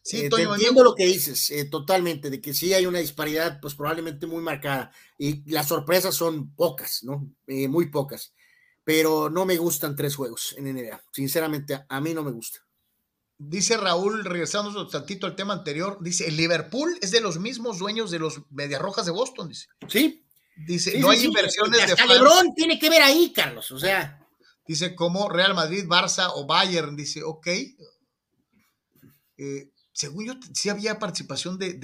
Sí, 0.02 0.18
eh, 0.18 0.28
entiendo 0.30 0.84
lo 0.84 0.94
que 0.94 1.06
dices, 1.06 1.50
eh, 1.50 1.64
totalmente, 1.64 2.28
de 2.28 2.42
que 2.42 2.52
sí 2.52 2.74
hay 2.74 2.84
una 2.84 2.98
disparidad, 2.98 3.58
pues 3.60 3.74
probablemente 3.74 4.26
muy 4.26 4.42
marcada, 4.42 4.92
y 5.18 5.50
las 5.50 5.68
sorpresas 5.68 6.14
son 6.14 6.54
pocas, 6.54 7.02
¿no? 7.04 7.32
muy 7.46 7.86
pocas 7.86 8.34
pero 8.84 9.30
no 9.30 9.46
me 9.46 9.56
gustan 9.56 9.96
tres 9.96 10.14
juegos 10.14 10.54
en 10.58 10.72
NBA. 10.72 11.02
Sinceramente, 11.12 11.84
a 11.88 12.00
mí 12.00 12.14
no 12.14 12.22
me 12.22 12.30
gusta. 12.30 12.60
Dice 13.36 13.76
Raúl, 13.76 14.24
regresando 14.24 14.78
un 14.80 14.88
tantito 14.88 15.26
al 15.26 15.34
tema 15.34 15.54
anterior, 15.54 15.98
dice, 16.00 16.28
el 16.28 16.36
Liverpool 16.36 16.96
es 17.00 17.10
de 17.10 17.20
los 17.20 17.40
mismos 17.40 17.78
dueños 17.78 18.10
de 18.10 18.20
los 18.20 18.42
Medias 18.50 18.80
Rojas 18.80 19.06
de 19.06 19.12
Boston, 19.12 19.48
dice. 19.48 19.66
Sí. 19.88 20.24
Dice, 20.56 20.98
no 21.00 21.10
hay 21.10 21.24
inversiones 21.24 21.86
de 21.88 21.96
fans. 21.96 22.12
Lebron 22.12 22.54
tiene 22.54 22.78
que 22.78 22.88
ver 22.88 23.02
ahí, 23.02 23.32
Carlos, 23.32 23.72
o 23.72 23.78
sea. 23.78 24.20
Dice, 24.66 24.94
como 24.94 25.28
Real 25.28 25.54
Madrid, 25.54 25.84
Barça 25.86 26.30
o 26.34 26.46
Bayern, 26.46 26.94
dice, 26.94 27.22
ok. 27.24 27.48
Eh, 29.36 29.72
según 29.92 30.26
yo, 30.26 30.34
sí 30.52 30.68
había 30.68 30.98
participación 30.98 31.58
de, 31.58 31.74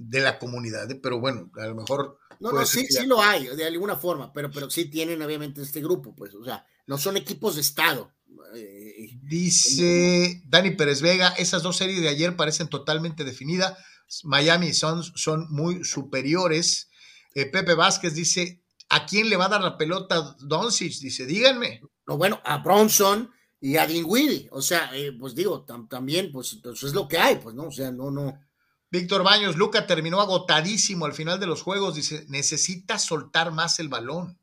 de 0.00 0.20
la 0.20 0.38
comunidad, 0.38 0.90
¿eh? 0.90 0.94
pero 0.94 1.20
bueno, 1.20 1.50
a 1.56 1.66
lo 1.66 1.74
mejor 1.74 2.18
no, 2.40 2.52
no, 2.52 2.66
sí, 2.66 2.86
sí 2.88 3.06
lo 3.06 3.22
hay, 3.22 3.46
de 3.48 3.66
alguna 3.66 3.96
forma, 3.96 4.32
pero, 4.32 4.50
pero 4.50 4.70
sí 4.70 4.86
tienen 4.86 5.20
obviamente 5.22 5.62
este 5.62 5.80
grupo, 5.80 6.14
pues, 6.14 6.34
o 6.34 6.44
sea, 6.44 6.66
no 6.86 6.98
son 6.98 7.16
equipos 7.16 7.54
de 7.54 7.60
Estado. 7.60 8.12
Eh, 8.54 9.18
Dice 9.22 10.42
Dani 10.46 10.72
Pérez 10.72 11.02
Vega, 11.02 11.28
esas 11.38 11.62
dos 11.62 11.76
series 11.76 12.00
de 12.00 12.08
ayer 12.08 12.36
parecen 12.36 12.68
totalmente 12.68 13.24
definidas. 13.24 13.76
Miami 14.24 14.68
y 14.68 14.74
Suns 14.74 15.12
son 15.14 15.46
muy 15.50 15.84
superiores. 15.84 16.90
Eh, 17.34 17.46
Pepe 17.46 17.74
Vázquez 17.74 18.14
dice, 18.14 18.62
¿a 18.88 19.06
quién 19.06 19.28
le 19.28 19.36
va 19.36 19.46
a 19.46 19.50
dar 19.50 19.62
la 19.62 19.76
pelota 19.76 20.36
Doncic? 20.40 20.98
Dice, 20.98 21.26
díganme. 21.26 21.80
No, 22.06 22.16
bueno, 22.16 22.40
a 22.44 22.58
Bronson 22.58 23.30
y 23.60 23.76
a 23.76 23.86
Dinwiddie. 23.86 24.48
O 24.50 24.62
sea, 24.62 24.90
eh, 24.94 25.12
pues 25.12 25.34
digo, 25.34 25.64
también, 25.88 26.32
pues, 26.32 26.58
pues, 26.62 26.82
es 26.82 26.92
lo 26.92 27.06
que 27.06 27.18
hay, 27.18 27.36
pues, 27.36 27.54
¿no? 27.54 27.68
O 27.68 27.72
sea, 27.72 27.92
no, 27.92 28.10
no. 28.10 28.34
Víctor 28.90 29.22
Baños, 29.22 29.56
Luca 29.56 29.86
terminó 29.86 30.20
agotadísimo 30.20 31.06
al 31.06 31.12
final 31.12 31.38
de 31.38 31.46
los 31.46 31.62
juegos. 31.62 31.94
Dice, 31.94 32.24
necesita 32.28 32.98
soltar 32.98 33.52
más 33.52 33.78
el 33.78 33.88
balón. 33.88 34.38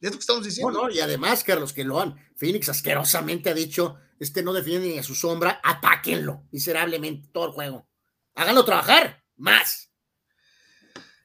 Es 0.00 0.10
lo 0.10 0.16
que 0.16 0.20
estamos 0.20 0.44
diciendo. 0.44 0.90
y 0.90 1.00
además, 1.00 1.44
Carlos, 1.44 1.72
que 1.72 1.84
lo 1.84 2.00
han, 2.00 2.16
Phoenix 2.36 2.68
asquerosamente 2.68 3.50
ha 3.50 3.54
dicho, 3.54 3.96
este 4.18 4.42
no 4.42 4.52
defiende 4.52 4.88
ni 4.88 4.98
a 4.98 5.02
su 5.02 5.14
sombra, 5.14 5.60
atáquenlo 5.62 6.42
miserablemente 6.50 7.28
todo 7.32 7.46
el 7.46 7.52
juego. 7.52 7.86
Háganlo 8.34 8.64
trabajar, 8.64 9.22
más. 9.36 9.90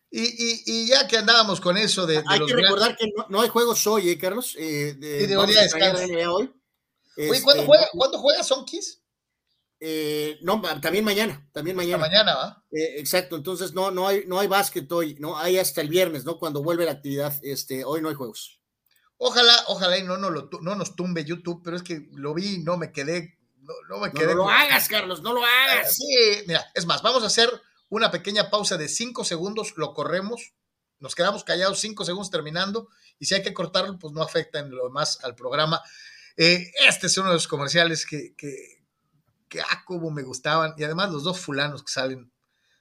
Y, 0.10 0.88
ya 0.88 1.08
que 1.08 1.18
andábamos 1.18 1.60
con 1.60 1.76
eso 1.76 2.06
de... 2.06 2.24
hay 2.26 2.46
que 2.46 2.56
recordar 2.56 2.96
que 2.96 3.12
no, 3.30 3.42
hay 3.42 3.50
juegos 3.50 3.86
hoy, 3.88 4.10
¿eh, 4.10 4.18
Carlos? 4.18 4.56
Eh, 4.58 4.94
de, 4.94 5.38
hoy. 5.38 5.54
Oye, 7.18 7.42
¿cuándo, 7.42 7.64
este, 7.64 7.66
juega, 7.66 7.88
¿cuándo 7.94 8.20
juega 8.20 8.44
Sonkis? 8.44 9.02
Eh, 9.80 10.40
no, 10.42 10.60
también 10.82 11.06
mañana, 11.06 11.48
también 11.54 11.78
mañana. 11.78 12.00
mañana, 12.00 12.36
¿va? 12.36 12.64
Eh, 12.72 12.96
exacto, 12.98 13.36
entonces 13.36 13.74
no, 13.74 13.92
no 13.92 14.08
hay, 14.08 14.24
no 14.26 14.40
hay 14.40 14.48
básquet 14.48 14.92
hoy, 14.92 15.16
no 15.20 15.38
hay 15.38 15.60
hasta 15.60 15.82
el 15.82 15.90
viernes, 15.90 16.26
¿no? 16.26 16.40
Cuando 16.40 16.64
vuelve 16.64 16.86
la 16.86 16.94
actividad, 16.94 17.34
este, 17.44 17.86
hoy 17.86 18.02
no 18.02 18.10
hay 18.10 18.16
juegos. 18.16 18.60
Ojalá, 19.18 19.54
ojalá 19.68 19.98
y 19.98 20.04
no, 20.04 20.18
no, 20.18 20.30
lo, 20.32 20.50
no 20.62 20.76
nos 20.76 20.96
tumbe 20.96 21.26
YouTube, 21.26 21.62
pero 21.64 21.78
es 21.78 21.84
que 21.84 22.08
lo 22.14 22.34
vi 22.34 22.56
y 22.56 22.60
no 22.60 22.78
me 22.78 22.92
quedé, 22.92 23.38
no, 23.90 24.00
me 24.00 24.12
quedé. 24.12 24.28
No, 24.28 24.46
lo 24.46 24.50
hagas, 24.50 24.88
Carlos, 24.88 25.22
no 25.22 25.34
lo 25.34 25.44
hagas. 25.44 25.96
Sí, 25.96 26.06
mira, 26.48 26.66
es 26.74 26.86
más, 26.88 27.04
vamos 27.04 27.24
a 27.24 27.28
hacer 27.28 27.50
una 27.90 28.10
pequeña 28.10 28.50
pausa 28.50 28.78
de 28.78 28.88
cinco 28.88 29.24
segundos, 29.24 29.74
lo 29.78 29.94
corremos, 29.94 30.54
nos 31.00 31.14
quedamos 31.14 31.44
callados 31.44 31.80
cinco 31.80 32.04
segundos 32.04 32.32
terminando, 32.32 32.90
y 33.20 33.26
si 33.26 33.36
hay 33.36 33.44
que 33.44 33.54
cortarlo, 33.54 34.00
pues 34.00 34.14
no 34.14 34.24
afecta 34.24 34.60
en 34.60 34.72
lo 34.72 34.86
demás 34.86 35.20
al 35.24 35.36
programa. 35.36 35.82
Eh, 36.36 36.72
este 36.88 37.08
es 37.08 37.18
uno 37.18 37.30
de 37.30 37.36
los 37.36 37.48
comerciales 37.48 38.06
que, 38.06 38.36
que 38.36 38.77
que 39.48 39.62
ah, 39.62 39.84
cómo 39.86 40.12
me 40.12 40.24
gustaban. 40.24 40.74
Y 40.78 40.84
además 40.84 41.12
los 41.12 41.24
dos 41.24 41.40
fulanos 41.40 41.84
que 41.84 41.92
salen 41.92 42.32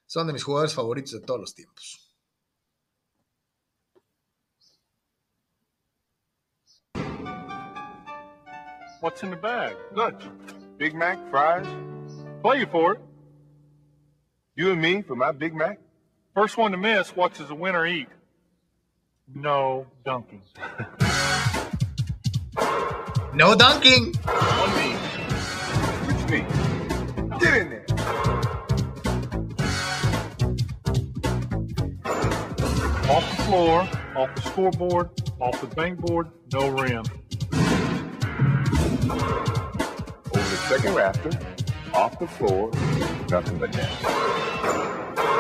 son 0.06 0.26
de 0.26 0.32
mis 0.32 0.44
jugadores 0.44 0.74
favoritos 0.74 1.12
de 1.12 1.20
todos 1.20 1.40
los 1.40 1.55
tiempos. 1.55 2.02
What's 9.01 9.22
in 9.22 9.30
the 9.30 9.36
bag? 9.36 9.76
Lunch. 9.94 10.24
Big 10.78 10.94
Mac, 10.94 11.18
fries. 11.30 11.66
Play 12.43 12.60
you 12.60 12.66
for 12.66 12.94
it. 12.94 13.01
You 14.56 14.72
and 14.72 14.80
me 14.80 15.02
for 15.02 15.14
my 15.14 15.32
Big 15.32 15.55
Mac? 15.55 15.78
First 16.34 16.56
one 16.56 16.72
to 16.72 16.76
miss 16.76 17.14
watches 17.14 17.48
the 17.48 17.55
winner 17.55 17.86
eat. 17.86 18.09
No 19.34 19.86
dunking. 20.05 20.43
no 23.34 23.55
dunking. 23.55 24.14
One 26.27 26.32
me. 26.32 26.43
me. 26.43 27.39
Get 27.39 27.57
in 27.57 27.70
there. 27.70 27.86
Off 33.09 33.36
the 33.36 33.43
floor, 33.44 33.89
off 34.16 34.35
the 34.35 34.43
scoreboard, 34.43 35.11
off 35.40 35.61
the 35.61 35.69
bankboard, 35.69 36.32
no 36.53 36.69
rim. 36.70 37.05
Over 40.32 40.48
the 40.51 40.57
second 40.69 40.94
rafter, 40.94 41.31
off 41.94 42.19
the 42.19 42.27
floor, 42.27 42.73
nothing 43.31 43.59
but 43.59 43.73
net. 43.77 43.89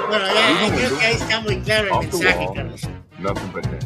Bueno, 0.08 0.26
ya, 0.32 0.70
creo 0.72 0.98
que 0.98 1.04
ahí 1.04 1.14
está 1.14 1.40
muy 1.40 1.60
claro 1.62 2.00
el 2.00 2.08
mensaje, 2.08 2.48
Carlos. 2.54 2.88
Nothing 3.18 3.50
but 3.52 3.64
net. 3.72 3.84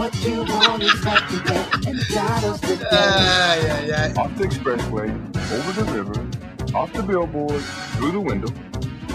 Ay, 0.00 0.08
ay, 3.70 3.90
ay. 3.90 4.12
Off 4.16 4.34
the 4.38 4.44
expressway, 4.44 5.10
over 5.52 5.72
the 5.72 5.84
river, 5.92 6.26
off 6.74 6.90
the 6.94 7.02
billboard, 7.02 7.62
through 7.96 8.12
the 8.12 8.20
window, 8.20 8.48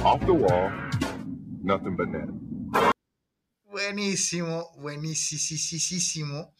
off 0.03 0.19
the 0.27 0.33
wall, 0.33 0.71
nothing 1.63 1.95
but 1.95 2.09
net. 2.09 2.29
Buenísimo, 3.67 4.75
buenísimo. 4.77 6.53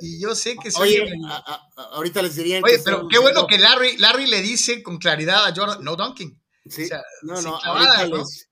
Y 0.00 0.18
yo 0.18 0.34
sé 0.34 0.56
que 0.56 0.70
soy. 0.70 1.00
Oye, 1.00 1.12
a, 1.26 1.36
a, 1.76 1.82
ahorita 1.92 2.22
les 2.22 2.36
diría. 2.36 2.62
Oye, 2.64 2.78
pero 2.82 3.06
qué 3.06 3.18
bueno 3.18 3.46
que 3.46 3.58
Larry, 3.58 3.98
Larry 3.98 4.28
le 4.28 4.40
dice 4.40 4.82
con 4.82 4.96
claridad 4.96 5.44
a 5.46 5.54
Jordan, 5.54 5.84
no 5.84 5.94
dunking. 5.94 6.40
Sí, 6.66 6.84
o 6.84 6.86
sea, 6.86 7.02
no, 7.22 7.40
no, 7.42 7.56
ahorita, 7.56 8.08
¿no? 8.08 8.16
Les, 8.16 8.47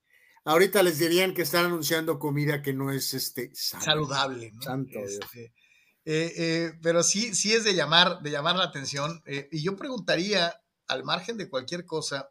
Ahorita 0.46 0.80
les 0.84 0.98
dirían 1.00 1.34
que 1.34 1.42
están 1.42 1.64
anunciando 1.64 2.20
comida 2.20 2.62
que 2.62 2.72
no 2.72 2.92
es 2.92 3.14
este 3.14 3.50
saludable. 3.52 4.52
Santo 4.60 5.00
este, 5.00 5.52
eh, 6.04 6.32
eh, 6.36 6.72
pero 6.80 7.02
sí, 7.02 7.34
sí 7.34 7.52
es 7.52 7.64
de 7.64 7.74
llamar, 7.74 8.20
de 8.22 8.30
llamar 8.30 8.54
la 8.54 8.62
atención. 8.62 9.20
Eh, 9.26 9.48
y 9.50 9.64
yo 9.64 9.74
preguntaría, 9.74 10.62
al 10.86 11.02
margen 11.02 11.36
de 11.36 11.50
cualquier 11.50 11.84
cosa, 11.84 12.30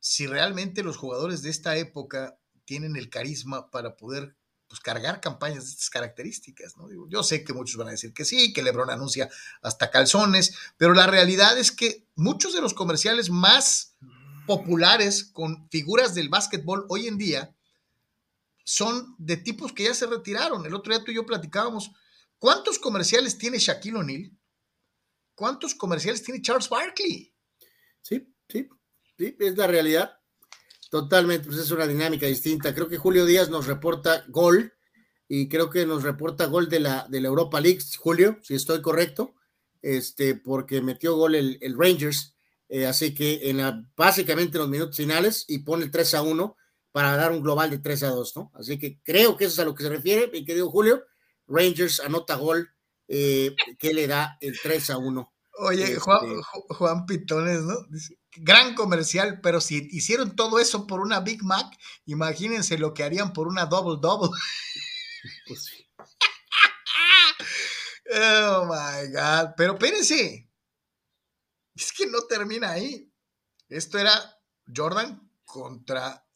si 0.00 0.26
realmente 0.26 0.82
los 0.82 0.96
jugadores 0.96 1.42
de 1.42 1.50
esta 1.50 1.76
época 1.76 2.40
tienen 2.64 2.96
el 2.96 3.08
carisma 3.08 3.70
para 3.70 3.96
poder 3.96 4.36
pues, 4.66 4.80
cargar 4.80 5.20
campañas 5.20 5.62
de 5.62 5.70
estas 5.70 5.90
características. 5.90 6.76
¿no? 6.76 6.88
yo 7.08 7.22
sé 7.22 7.44
que 7.44 7.52
muchos 7.52 7.76
van 7.76 7.86
a 7.86 7.92
decir 7.92 8.12
que 8.12 8.24
sí, 8.24 8.52
que 8.52 8.64
Lebron 8.64 8.90
anuncia 8.90 9.28
hasta 9.62 9.92
calzones, 9.92 10.56
pero 10.76 10.92
la 10.92 11.06
realidad 11.06 11.56
es 11.56 11.70
que 11.70 12.08
muchos 12.16 12.52
de 12.52 12.62
los 12.62 12.74
comerciales 12.74 13.30
más 13.30 13.96
populares 14.46 15.24
con 15.24 15.68
figuras 15.70 16.14
del 16.14 16.28
básquetbol 16.28 16.86
hoy 16.88 17.06
en 17.06 17.18
día 17.18 17.54
son 18.64 19.14
de 19.18 19.36
tipos 19.36 19.72
que 19.72 19.84
ya 19.84 19.94
se 19.94 20.06
retiraron. 20.06 20.64
El 20.66 20.74
otro 20.74 20.94
día 20.94 21.04
tú 21.04 21.10
y 21.10 21.16
yo 21.16 21.26
platicábamos, 21.26 21.90
¿cuántos 22.38 22.78
comerciales 22.78 23.38
tiene 23.38 23.58
Shaquille 23.58 23.98
O'Neal? 23.98 24.30
¿Cuántos 25.34 25.74
comerciales 25.74 26.22
tiene 26.22 26.42
Charles 26.42 26.68
Barkley? 26.68 27.34
Sí, 28.02 28.26
sí, 28.48 28.68
sí, 29.18 29.36
es 29.38 29.56
la 29.56 29.66
realidad. 29.66 30.18
Totalmente, 30.90 31.46
pues 31.46 31.58
es 31.58 31.70
una 31.70 31.86
dinámica 31.86 32.26
distinta. 32.26 32.74
Creo 32.74 32.88
que 32.88 32.98
Julio 32.98 33.24
Díaz 33.24 33.48
nos 33.48 33.66
reporta 33.66 34.24
gol 34.28 34.74
y 35.26 35.48
creo 35.48 35.70
que 35.70 35.86
nos 35.86 36.02
reporta 36.02 36.46
gol 36.46 36.68
de 36.68 36.80
la, 36.80 37.06
de 37.08 37.20
la 37.20 37.28
Europa 37.28 37.60
League, 37.60 37.80
Julio, 37.98 38.38
si 38.42 38.54
estoy 38.54 38.82
correcto, 38.82 39.34
este, 39.80 40.34
porque 40.34 40.82
metió 40.82 41.16
gol 41.16 41.34
el, 41.34 41.58
el 41.62 41.78
Rangers 41.78 42.34
Eh, 42.74 42.86
así 42.86 43.12
que 43.14 43.50
en 43.50 43.58
la, 43.58 43.84
básicamente 43.94 44.56
en 44.56 44.62
los 44.62 44.70
minutos 44.70 44.96
finales 44.96 45.44
y 45.46 45.58
pone 45.58 45.84
el 45.84 45.90
3 45.90 46.14
a 46.14 46.22
1 46.22 46.56
para 46.90 47.14
dar 47.16 47.30
un 47.32 47.42
global 47.42 47.68
de 47.70 47.78
3 47.78 48.02
a 48.04 48.08
2, 48.08 48.34
¿no? 48.36 48.50
Así 48.54 48.78
que 48.78 48.98
creo 49.02 49.36
que 49.36 49.44
eso 49.44 49.52
es 49.52 49.58
a 49.58 49.64
lo 49.66 49.74
que 49.74 49.82
se 49.84 49.90
refiere, 49.90 50.28
mi 50.32 50.42
querido 50.44 50.70
Julio. 50.70 51.04
Rangers 51.46 52.00
anota 52.00 52.36
gol 52.36 52.70
eh, 53.08 53.54
que 53.78 53.92
le 53.92 54.06
da 54.06 54.38
el 54.40 54.58
3 54.62 54.88
a 54.88 54.96
1. 54.96 55.32
Oye, 55.58 55.84
Este- 55.84 55.98
Juan, 56.00 56.20
Ju- 56.26 56.74
Juan 56.76 57.04
Pitones, 57.04 57.60
¿no? 57.62 57.74
Dice, 57.90 58.18
gran 58.36 58.74
comercial, 58.74 59.40
pero 59.42 59.60
si 59.60 59.86
hicieron 59.90 60.34
todo 60.34 60.58
eso 60.58 60.86
por 60.86 61.00
una 61.00 61.20
Big 61.20 61.42
Mac, 61.44 61.66
imagínense 62.06 62.78
lo 62.78 62.94
que 62.94 63.04
harían 63.04 63.34
por 63.34 63.48
una 63.48 63.66
Double 63.66 63.98
Double. 64.00 64.30
Pues 65.46 65.64
sí. 65.66 65.86
Oh 68.14 68.64
my 68.66 69.10
God. 69.12 69.54
Pero 69.56 69.74
espérense. 69.74 70.48
Es 71.76 71.92
que 71.92 72.06
no 72.06 72.22
termina 72.22 72.70
ahí. 72.70 73.12
Esto 73.68 73.98
era 73.98 74.12
Jordan 74.74 75.30
contra 75.44 76.26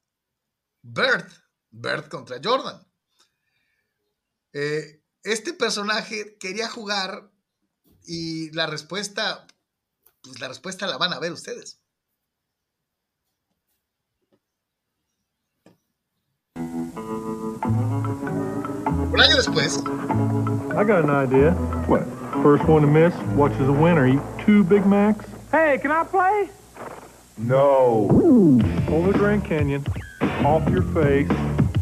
Bird. 0.83 1.31
Bird 1.71 2.09
contra 2.09 2.39
Jordan. 2.43 2.87
Eh, 4.53 5.03
este 5.23 5.53
personaje 5.53 6.39
quería 6.39 6.69
jugar 6.69 7.31
y 8.05 8.51
la 8.53 8.67
respuesta, 8.67 9.47
pues 10.23 10.41
la 10.41 10.49
respuesta 10.49 10.87
la 10.87 10.97
van 10.97 11.13
a 11.13 11.19
ver 11.19 11.33
ustedes. 11.33 11.81
Un 19.13 19.21
año 19.21 19.37
después, 19.37 19.79
I 19.79 20.85
got 20.85 21.05
an 21.05 21.11
idea. 21.11 21.53
What? 21.89 22.07
First 22.43 22.65
one 22.69 22.83
to 22.83 22.87
miss 22.87 23.15
watches 23.35 23.69
a 23.69 23.73
winner 23.73 24.07
two 24.47 24.63
Big 24.63 24.87
Macs. 24.87 25.27
Hey, 25.51 25.77
can 25.83 25.91
I 25.91 26.05
play? 26.05 26.49
No. 27.37 28.09
Over 28.89 29.13
the 29.13 29.19
Grand 29.19 29.45
Canyon, 29.45 29.85
off 30.45 30.69
your 30.71 30.83
face, 30.83 31.29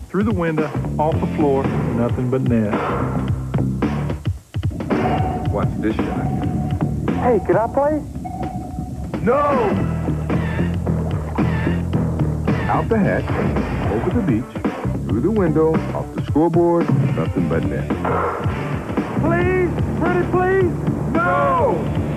through 0.08 0.22
the 0.22 0.32
window, 0.32 0.64
off 0.98 1.12
the 1.20 1.26
floor, 1.36 1.62
nothing 1.94 2.30
but 2.30 2.40
net. 2.40 2.72
Watch 5.50 5.68
this 5.78 5.94
shot. 5.94 6.26
Hey, 7.20 7.38
can 7.46 7.56
I 7.56 7.66
play? 7.66 8.02
No. 9.20 9.42
Out 12.70 12.88
the 12.88 12.98
hatch, 12.98 13.28
over 13.92 14.20
the 14.20 14.26
beach, 14.26 15.06
through 15.06 15.20
the 15.20 15.30
window, 15.30 15.74
off 15.94 16.14
the 16.14 16.24
scoreboard, 16.24 16.88
nothing 17.14 17.46
but 17.46 17.62
net. 17.64 17.86
Please, 19.20 19.70
pretty 20.00 20.24
please. 20.30 20.72
No. 21.12 21.72
No. 21.72 22.13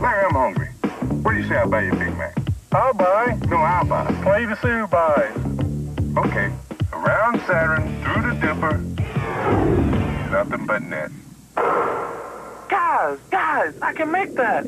Larry, 0.00 0.24
I'm 0.26 0.34
hungry. 0.34 0.68
What 1.22 1.32
do 1.32 1.38
you 1.38 1.48
say 1.48 1.56
I 1.56 1.64
buy 1.66 1.82
you 1.84 1.92
a 1.92 1.96
Big 1.96 2.16
Mac? 2.16 2.36
I'll 2.72 2.92
buy. 2.94 3.38
No, 3.48 3.56
I'll 3.56 3.84
buy. 3.84 4.06
Play 4.22 4.44
the 4.46 4.56
Sue 4.60 4.86
buys. 4.88 5.34
Okay. 6.26 6.52
Around 6.92 7.40
Saturn, 7.46 7.82
through 8.04 8.22
the 8.22 8.34
Dipper, 8.40 8.78
nothing 10.30 10.66
but 10.66 10.82
net. 10.82 11.10
Guys, 12.68 13.18
guys, 13.30 13.74
I 13.82 13.92
can 13.92 14.10
make 14.10 14.34
that. 14.36 14.64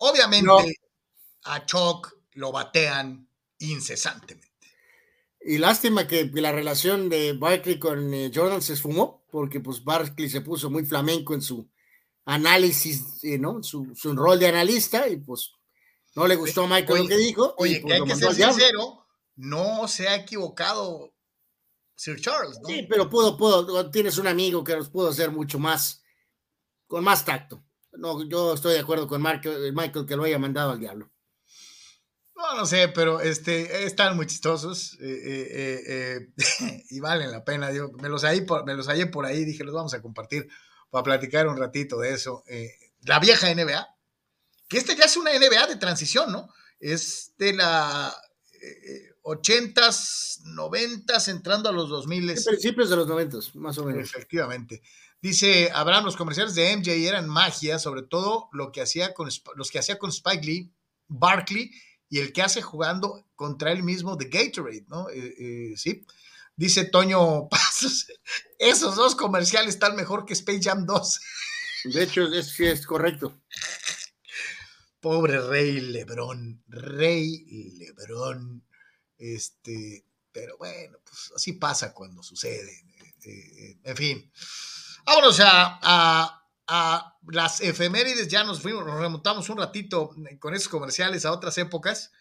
obviamente 0.00 0.44
No. 0.46 0.64
a 1.46 1.60
Choc 1.66 2.12
lo 2.36 2.52
batean 2.52 3.26
incesantemente. 3.60 4.47
Y 5.40 5.58
lástima 5.58 6.06
que 6.06 6.30
la 6.34 6.52
relación 6.52 7.08
de 7.08 7.32
Barkley 7.32 7.78
con 7.78 8.12
eh, 8.12 8.30
Jordan 8.34 8.60
se 8.60 8.72
esfumó, 8.74 9.24
porque 9.30 9.60
pues 9.60 9.82
Barkley 9.84 10.28
se 10.28 10.40
puso 10.40 10.68
muy 10.70 10.84
flamenco 10.84 11.34
en 11.34 11.42
su 11.42 11.68
análisis, 12.24 13.22
eh, 13.24 13.38
¿no? 13.38 13.62
Su, 13.62 13.94
su 13.94 14.14
rol 14.14 14.38
de 14.38 14.48
analista 14.48 15.08
y 15.08 15.16
pues 15.16 15.52
no 16.14 16.26
le 16.26 16.36
gustó 16.36 16.64
a 16.64 16.66
Michael 16.66 16.92
Oye, 16.92 17.02
lo 17.02 17.08
que 17.08 17.16
dijo. 17.16 17.54
y, 17.58 17.62
Oye, 17.62 17.80
pues, 17.80 17.94
que 17.94 18.00
hay 18.00 18.08
que 18.08 18.16
ser 18.16 18.34
sincero, 18.34 19.06
no 19.36 19.86
se 19.86 20.08
ha 20.08 20.16
equivocado 20.16 21.14
Sir 21.94 22.20
Charles, 22.20 22.58
¿no? 22.60 22.68
Sí, 22.68 22.86
pero 22.88 23.08
puedo, 23.08 23.36
puedo, 23.36 23.90
tienes 23.90 24.18
un 24.18 24.26
amigo 24.26 24.62
que 24.64 24.76
los 24.76 24.88
pudo 24.88 25.08
hacer 25.08 25.30
mucho 25.30 25.58
más, 25.58 26.02
con 26.86 27.04
más 27.04 27.24
tacto. 27.24 27.64
No, 27.92 28.22
yo 28.24 28.54
estoy 28.54 28.74
de 28.74 28.80
acuerdo 28.80 29.08
con 29.08 29.22
Michael, 29.22 29.72
Michael 29.72 30.06
que 30.06 30.16
lo 30.16 30.24
haya 30.24 30.38
mandado 30.38 30.72
al 30.72 30.80
diablo. 30.80 31.10
No, 32.38 32.54
no 32.54 32.66
sé, 32.66 32.86
pero 32.88 33.20
este, 33.20 33.84
están 33.84 34.14
muy 34.14 34.26
chistosos 34.26 34.96
eh, 35.00 35.20
eh, 35.24 36.28
eh, 36.38 36.84
y 36.90 37.00
valen 37.00 37.32
la 37.32 37.44
pena. 37.44 37.68
Digo, 37.70 37.90
me, 38.00 38.08
los 38.08 38.22
hallé 38.22 38.42
por, 38.42 38.64
me 38.64 38.74
los 38.74 38.86
hallé 38.86 39.06
por 39.06 39.26
ahí, 39.26 39.44
dije, 39.44 39.64
los 39.64 39.74
vamos 39.74 39.92
a 39.92 40.00
compartir 40.00 40.48
para 40.88 41.02
platicar 41.02 41.48
un 41.48 41.56
ratito 41.56 41.98
de 41.98 42.14
eso. 42.14 42.44
La 43.02 43.18
vieja 43.18 43.52
NBA, 43.52 43.88
que 44.68 44.78
esta 44.78 44.94
ya 44.94 45.06
es 45.06 45.16
una 45.16 45.32
NBA 45.32 45.66
de 45.66 45.76
transición, 45.76 46.30
¿no? 46.30 46.48
Es 46.78 47.32
de 47.38 47.54
la 47.54 48.16
eh, 48.62 49.14
80s, 49.22 50.42
90s, 50.44 51.28
entrando 51.28 51.68
a 51.68 51.72
los 51.72 51.88
2000 51.88 52.30
En 52.30 52.44
principios 52.44 52.88
de 52.88 52.96
los 52.96 53.08
noventas, 53.08 53.54
más 53.56 53.76
o 53.78 53.84
menos. 53.84 54.04
Efectivamente. 54.04 54.80
Dice 55.20 55.70
Abraham, 55.74 56.04
los 56.04 56.16
comerciales 56.16 56.54
de 56.54 56.76
MJ 56.76 56.92
eran 57.08 57.28
magia, 57.28 57.80
sobre 57.80 58.02
todo 58.02 58.48
lo 58.52 58.70
que 58.70 58.80
hacía 58.80 59.12
con, 59.12 59.28
los 59.56 59.70
que 59.72 59.80
hacía 59.80 59.98
con 59.98 60.10
Spike 60.10 60.46
Lee, 60.46 60.72
Barkley 61.08 61.72
y 62.10 62.20
el 62.20 62.32
que 62.32 62.42
hace 62.42 62.62
jugando 62.62 63.24
contra 63.34 63.72
él 63.72 63.82
mismo 63.82 64.16
de 64.16 64.28
Gatorade, 64.28 64.84
¿no? 64.88 65.08
Eh, 65.10 65.34
eh, 65.38 65.74
sí. 65.76 66.04
Dice 66.56 66.84
Toño 66.84 67.48
Pasos, 67.50 68.06
esos 68.58 68.96
dos 68.96 69.14
comerciales 69.14 69.74
están 69.74 69.94
mejor 69.96 70.26
que 70.26 70.32
Space 70.32 70.62
Jam 70.62 70.86
2. 70.86 71.20
De 71.94 72.02
hecho, 72.02 72.24
es, 72.32 72.48
sí 72.48 72.66
es 72.66 72.84
correcto. 72.86 73.40
Pobre 75.00 75.40
Rey 75.40 75.80
Lebrón, 75.80 76.62
Rey 76.66 77.44
Lebrón. 77.78 78.64
Este, 79.16 80.04
pero 80.32 80.56
bueno, 80.58 80.98
pues 81.04 81.32
así 81.36 81.52
pasa 81.52 81.92
cuando 81.92 82.22
sucede. 82.22 82.84
eh, 83.24 83.78
en 83.84 83.96
fin. 83.96 84.32
Vámonos 85.08 85.40
a, 85.40 85.78
a, 85.80 86.47
a 86.68 87.16
las 87.26 87.60
efemérides. 87.60 88.28
Ya 88.28 88.44
nos 88.44 88.60
fuimos, 88.62 88.84
nos 88.86 89.00
remontamos 89.00 89.48
un 89.48 89.58
ratito 89.58 90.14
con 90.38 90.54
esos 90.54 90.68
comerciales 90.68 91.24
a 91.24 91.32
otras 91.32 91.58
épocas. 91.58 92.12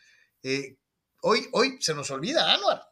Eh, 0.42 0.78
hoy, 1.22 1.48
hoy 1.52 1.78
se 1.82 1.94
nos 1.94 2.10
olvida, 2.10 2.54
Anuar. 2.54 2.84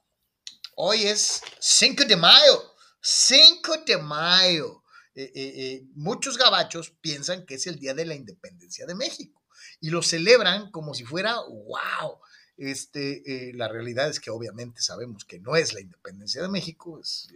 Hoy 0.76 1.03
es 1.03 1.41
5 1.60 2.06
de 2.06 2.18
mayo. 2.18 2.76
5 3.02 3.77
de 3.86 3.98
mayo. 3.98 4.84
Eh, 5.15 5.32
eh, 5.34 5.53
eh, 5.56 5.84
muchos 5.95 6.38
gabachos 6.38 6.91
piensan 7.02 7.45
que 7.45 7.56
es 7.56 7.65
el 7.68 7.80
día 7.80 7.94
de 7.94 8.06
la 8.06 8.15
independencia 8.15 8.86
de 8.86 8.95
México 8.95 9.41
y 9.80 9.90
lo 9.90 10.02
celebran 10.02 10.72
como 10.72 10.94
si 10.94 11.06
fuera 11.06 11.38
wow. 11.40 12.19
Este, 12.57 13.49
eh, 13.49 13.53
la 13.53 13.68
realidad 13.68 14.10
es 14.10 14.19
que 14.19 14.32
obviamente 14.32 14.82
sabemos 14.82 15.26
que 15.26 15.40
no 15.40 15.56
es 15.56 15.73
la 15.73 15.82
independencia 15.82 16.41
de 16.41 16.48
México, 16.48 16.99
es 16.99 17.27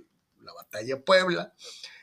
la 0.42 0.54
batalla 0.54 1.04
Puebla, 1.04 1.54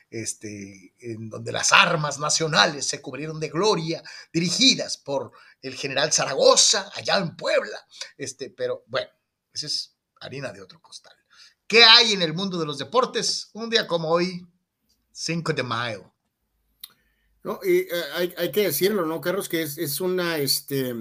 este, 0.09 0.93
en 0.99 1.29
donde 1.29 1.51
las 1.51 1.71
armas 1.71 2.19
nacionales 2.19 2.85
se 2.85 3.01
cubrieron 3.01 3.39
de 3.39 3.49
gloria, 3.49 4.01
dirigidas 4.31 4.97
por 4.97 5.31
el 5.61 5.75
general 5.75 6.11
Zaragoza, 6.11 6.91
allá 6.95 7.17
en 7.17 7.35
Puebla. 7.35 7.85
Este, 8.17 8.49
pero 8.49 8.83
bueno, 8.87 9.09
esa 9.53 9.67
es 9.67 9.95
harina 10.19 10.51
de 10.51 10.61
otro 10.61 10.81
costal. 10.81 11.15
¿Qué 11.67 11.83
hay 11.83 12.13
en 12.13 12.21
el 12.21 12.33
mundo 12.33 12.57
de 12.57 12.65
los 12.65 12.77
deportes? 12.77 13.49
Un 13.53 13.69
día 13.69 13.87
como 13.87 14.09
hoy, 14.09 14.45
5 15.11 15.53
de 15.53 15.63
mayo. 15.63 16.13
¿no? 17.43 17.59
Y 17.63 17.79
eh, 17.79 18.33
hay, 18.37 18.51
que 18.51 18.63
decirlo, 18.63 19.05
¿no, 19.05 19.19
Carlos? 19.19 19.49
Que 19.49 19.63
es, 19.63 19.77
es 19.77 19.99
una 19.99 20.37
este, 20.37 20.93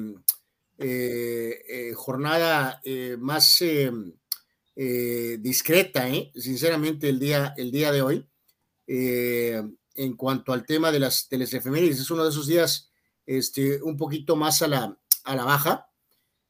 eh, 0.79 1.65
eh, 1.69 1.93
jornada 1.95 2.81
más 3.19 3.63
eh, 3.63 5.39
discreta, 5.41 6.07
sinceramente, 6.35 7.09
el 7.09 7.19
día, 7.19 7.55
el 7.57 7.71
día 7.71 7.91
de 7.93 8.03
hoy. 8.03 8.29
Eh, 8.87 9.63
en 9.95 10.17
cuanto 10.17 10.53
al 10.53 10.67
tema 10.67 10.93
de 10.93 11.01
las, 11.01 11.29
de 11.29 11.39
las 11.39 11.53
efemérides, 11.55 12.01
es 12.01 12.11
uno 12.11 12.23
de 12.23 12.31
esos 12.31 12.47
días 12.47 12.91
este, 13.25 13.83
un 13.83 13.97
poquito 13.97 14.37
más 14.37 14.63
a 14.63 14.69
la, 14.69 14.99
a 15.25 15.37
la 15.37 15.45
baja. 15.45 15.89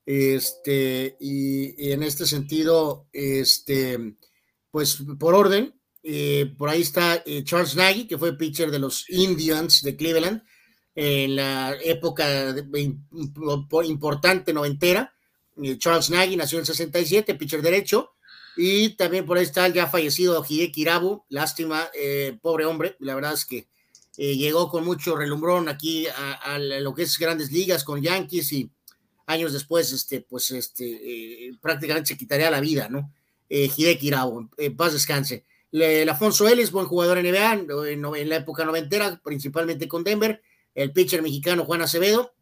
Este, 0.05 1.17
y, 1.21 1.91
en 1.91 2.03
este 2.03 2.27
sentido, 2.27 3.09
este, 3.13 4.17
pues 4.71 4.99
por 5.19 5.35
orden, 5.35 5.81
eh, 6.03 6.55
por 6.57 6.69
ahí 6.69 6.83
está 6.83 7.23
eh, 7.27 7.43
Charles 7.45 7.75
Nagy, 7.75 8.07
que 8.07 8.19
fue 8.19 8.37
pitcher 8.37 8.71
de 8.71 8.79
los 8.79 9.09
Indians 9.11 9.83
de 9.83 9.97
Cleveland 9.97 10.43
en 10.95 11.37
la 11.37 11.77
época 11.83 12.53
de- 12.53 12.97
importante 13.85 14.53
noventera. 14.53 15.13
Charles 15.79 16.11
Nagy 16.11 16.37
nació 16.37 16.59
en 16.59 16.63
el 16.63 16.67
67, 16.67 17.35
pitcher 17.35 17.63
derecho. 17.63 18.16
Y 18.57 18.91
también 18.91 19.27
por 19.27 19.37
ahí 19.37 19.45
está 19.45 19.66
el 19.66 19.74
ya 19.74 19.87
fallecido 19.87 20.45
Hideki 20.47 20.83
Irabu. 20.83 21.24
Lástima, 21.28 21.89
eh, 21.95 22.39
pobre 22.41 22.65
hombre. 22.65 22.97
La 23.01 23.15
verdad 23.15 23.35
es 23.35 23.45
que 23.45 23.69
eh, 24.19 24.37
llegó 24.37 24.70
con 24.70 24.85
mucho 24.85 25.15
relumbrón 25.15 25.69
aquí 25.69 26.07
a, 26.07 26.59
lo 26.59 26.95
que 26.95 27.03
es 27.03 27.19
grandes 27.19 27.53
ligas 27.53 27.85
con 27.85 28.01
Yankees 28.01 28.53
y 28.53 28.70
años 29.27 29.53
después, 29.53 29.93
este, 29.93 30.23
pues, 30.23 30.51
este, 30.53 30.85
eh, 31.49 31.53
prácticamente 31.61 32.09
se 32.09 32.16
quitaría 32.16 32.51
la 32.51 32.61
vida, 32.61 32.89
¿no? 32.89 33.12
Eh, 33.49 33.70
Hideki 33.74 34.09
Irabu, 34.09 34.49
en 34.57 34.77
paz 34.77 34.95
descanse. 34.95 35.45
el 35.70 36.09
Afonso 36.09 36.49
Ellis, 36.49 36.70
buen 36.70 36.87
jugador 36.87 37.19
en 37.19 37.31
NBA, 37.31 37.53
en, 37.89 38.05
en, 38.05 38.28
la 38.28 38.37
época 38.37 38.65
noventera, 38.65 39.20
principalmente 39.23 39.87
con 39.87 40.03
Denver. 40.03 40.41
El 40.74 40.93
pitcher 40.93 41.23
mexicano 41.23 41.65
Juan 41.65 41.83
Acevedo, 41.83 42.35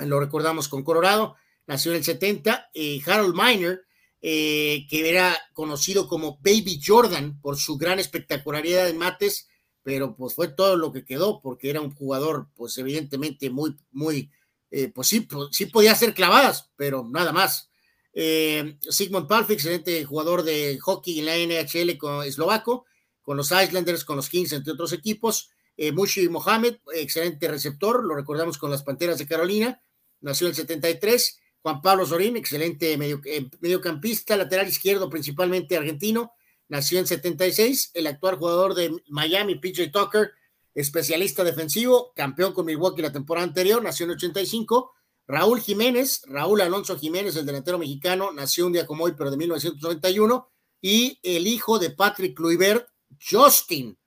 lo 0.00 0.20
recordamos 0.20 0.68
con 0.68 0.82
Colorado, 0.82 1.36
nació 1.66 1.92
en 1.92 1.98
el 1.98 2.04
70. 2.04 2.70
y 2.74 3.02
Harold 3.06 3.34
Miner, 3.34 3.84
eh, 4.20 4.86
que 4.90 5.08
era 5.08 5.38
conocido 5.52 6.08
como 6.08 6.38
Baby 6.42 6.80
Jordan 6.84 7.40
por 7.40 7.56
su 7.56 7.76
gran 7.76 8.00
espectacularidad 8.00 8.88
en 8.88 8.98
mates, 8.98 9.48
pero 9.84 10.16
pues 10.16 10.34
fue 10.34 10.48
todo 10.48 10.76
lo 10.76 10.90
que 10.92 11.04
quedó, 11.04 11.40
porque 11.40 11.70
era 11.70 11.80
un 11.80 11.94
jugador, 11.94 12.48
pues 12.56 12.76
evidentemente 12.78 13.48
muy, 13.48 13.76
muy, 13.92 14.32
eh, 14.72 14.88
pues 14.88 15.06
sí, 15.06 15.20
pues, 15.20 15.50
sí 15.52 15.66
podía 15.66 15.92
hacer 15.92 16.14
clavadas, 16.14 16.70
pero 16.74 17.06
nada 17.08 17.32
más. 17.32 17.70
Eh, 18.12 18.76
Sigmund 18.80 19.28
Palfi, 19.28 19.52
excelente 19.52 20.04
jugador 20.04 20.42
de 20.42 20.78
hockey 20.80 21.20
en 21.20 21.26
la 21.26 21.36
NHL 21.36 21.96
con 21.96 22.24
eslovaco, 22.26 22.86
con 23.22 23.36
los 23.36 23.52
Islanders, 23.52 24.04
con 24.04 24.16
los 24.16 24.28
Kings, 24.28 24.52
entre 24.52 24.72
otros 24.72 24.92
equipos. 24.92 25.50
Mushi 25.92 26.28
Mohamed, 26.28 26.78
excelente 26.92 27.46
receptor, 27.46 28.04
lo 28.04 28.16
recordamos 28.16 28.58
con 28.58 28.68
las 28.68 28.82
Panteras 28.82 29.16
de 29.18 29.28
Carolina, 29.28 29.80
nació 30.20 30.48
en 30.48 30.50
el 30.50 30.56
73. 30.56 31.38
Juan 31.68 31.82
Pablo 31.82 32.06
Sorín, 32.06 32.34
excelente 32.38 32.94
eh, 32.94 33.50
mediocampista, 33.60 34.38
lateral 34.38 34.68
izquierdo, 34.68 35.10
principalmente 35.10 35.76
argentino, 35.76 36.32
nació 36.66 36.98
en 36.98 37.06
76. 37.06 37.90
El 37.92 38.06
actual 38.06 38.36
jugador 38.36 38.74
de 38.74 38.96
Miami, 39.08 39.56
PJ 39.56 39.88
Tucker, 39.88 40.30
especialista 40.74 41.44
defensivo, 41.44 42.14
campeón 42.16 42.54
con 42.54 42.64
Milwaukee 42.64 43.02
la 43.02 43.12
temporada 43.12 43.46
anterior, 43.46 43.82
nació 43.82 44.04
en 44.04 44.12
85. 44.12 44.94
Raúl 45.26 45.60
Jiménez, 45.60 46.22
Raúl 46.24 46.62
Alonso 46.62 46.96
Jiménez, 46.98 47.36
el 47.36 47.44
delantero 47.44 47.78
mexicano, 47.78 48.32
nació 48.32 48.64
un 48.64 48.72
día 48.72 48.86
como 48.86 49.04
hoy, 49.04 49.12
pero 49.14 49.30
de 49.30 49.36
1991. 49.36 50.48
Y 50.80 51.20
el 51.22 51.46
hijo 51.46 51.78
de 51.78 51.90
Patrick 51.90 52.34
Kluivert, 52.34 52.88
Justin. 53.30 53.98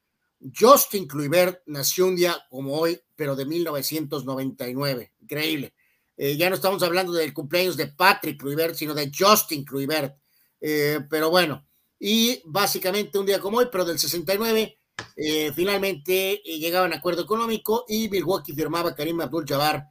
Justin 0.60 1.08
Kluivert 1.08 1.62
nació 1.68 2.08
un 2.08 2.16
día 2.16 2.36
como 2.50 2.74
hoy, 2.74 3.00
pero 3.16 3.36
de 3.36 3.46
1999. 3.46 5.14
Increíble. 5.20 5.76
Eh, 6.24 6.38
ya 6.38 6.50
no 6.50 6.56
estamos 6.56 6.84
hablando 6.84 7.14
del 7.14 7.34
cumpleaños 7.34 7.76
de 7.76 7.88
Patrick 7.88 8.40
Kluivert, 8.40 8.76
sino 8.76 8.94
de 8.94 9.12
Justin 9.12 9.66
Kluivert. 9.66 10.16
Eh, 10.60 11.00
pero 11.10 11.32
bueno, 11.32 11.68
y 12.00 12.44
básicamente 12.46 13.18
un 13.18 13.26
día 13.26 13.40
como 13.40 13.58
hoy, 13.58 13.70
pero 13.72 13.86
del 13.86 13.98
69, 13.98 14.78
eh, 15.16 15.52
finalmente 15.56 16.44
llegaban 16.46 16.94
a 16.94 16.98
acuerdo 16.98 17.24
económico 17.24 17.86
y 17.88 18.08
Milwaukee 18.08 18.54
firmaba 18.54 18.94
Karim 18.94 19.20
Abdul-Jabbar, 19.20 19.88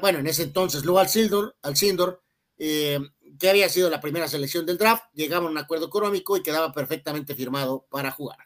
bueno, 0.00 0.18
en 0.18 0.26
ese 0.26 0.42
entonces 0.42 0.84
luego 0.84 0.98
al 0.98 1.08
Sindor, 1.08 1.54
al 1.62 1.76
Sindor 1.76 2.24
que 2.58 3.48
había 3.48 3.68
sido 3.68 3.88
la 3.88 4.00
primera 4.00 4.26
selección 4.26 4.66
del 4.66 4.78
draft, 4.78 5.04
llegaban 5.14 5.46
a 5.46 5.50
un 5.50 5.58
acuerdo 5.58 5.86
económico 5.86 6.36
y 6.36 6.42
quedaba 6.42 6.72
perfectamente 6.72 7.36
firmado 7.36 7.86
para 7.88 8.10
jugar. 8.10 8.38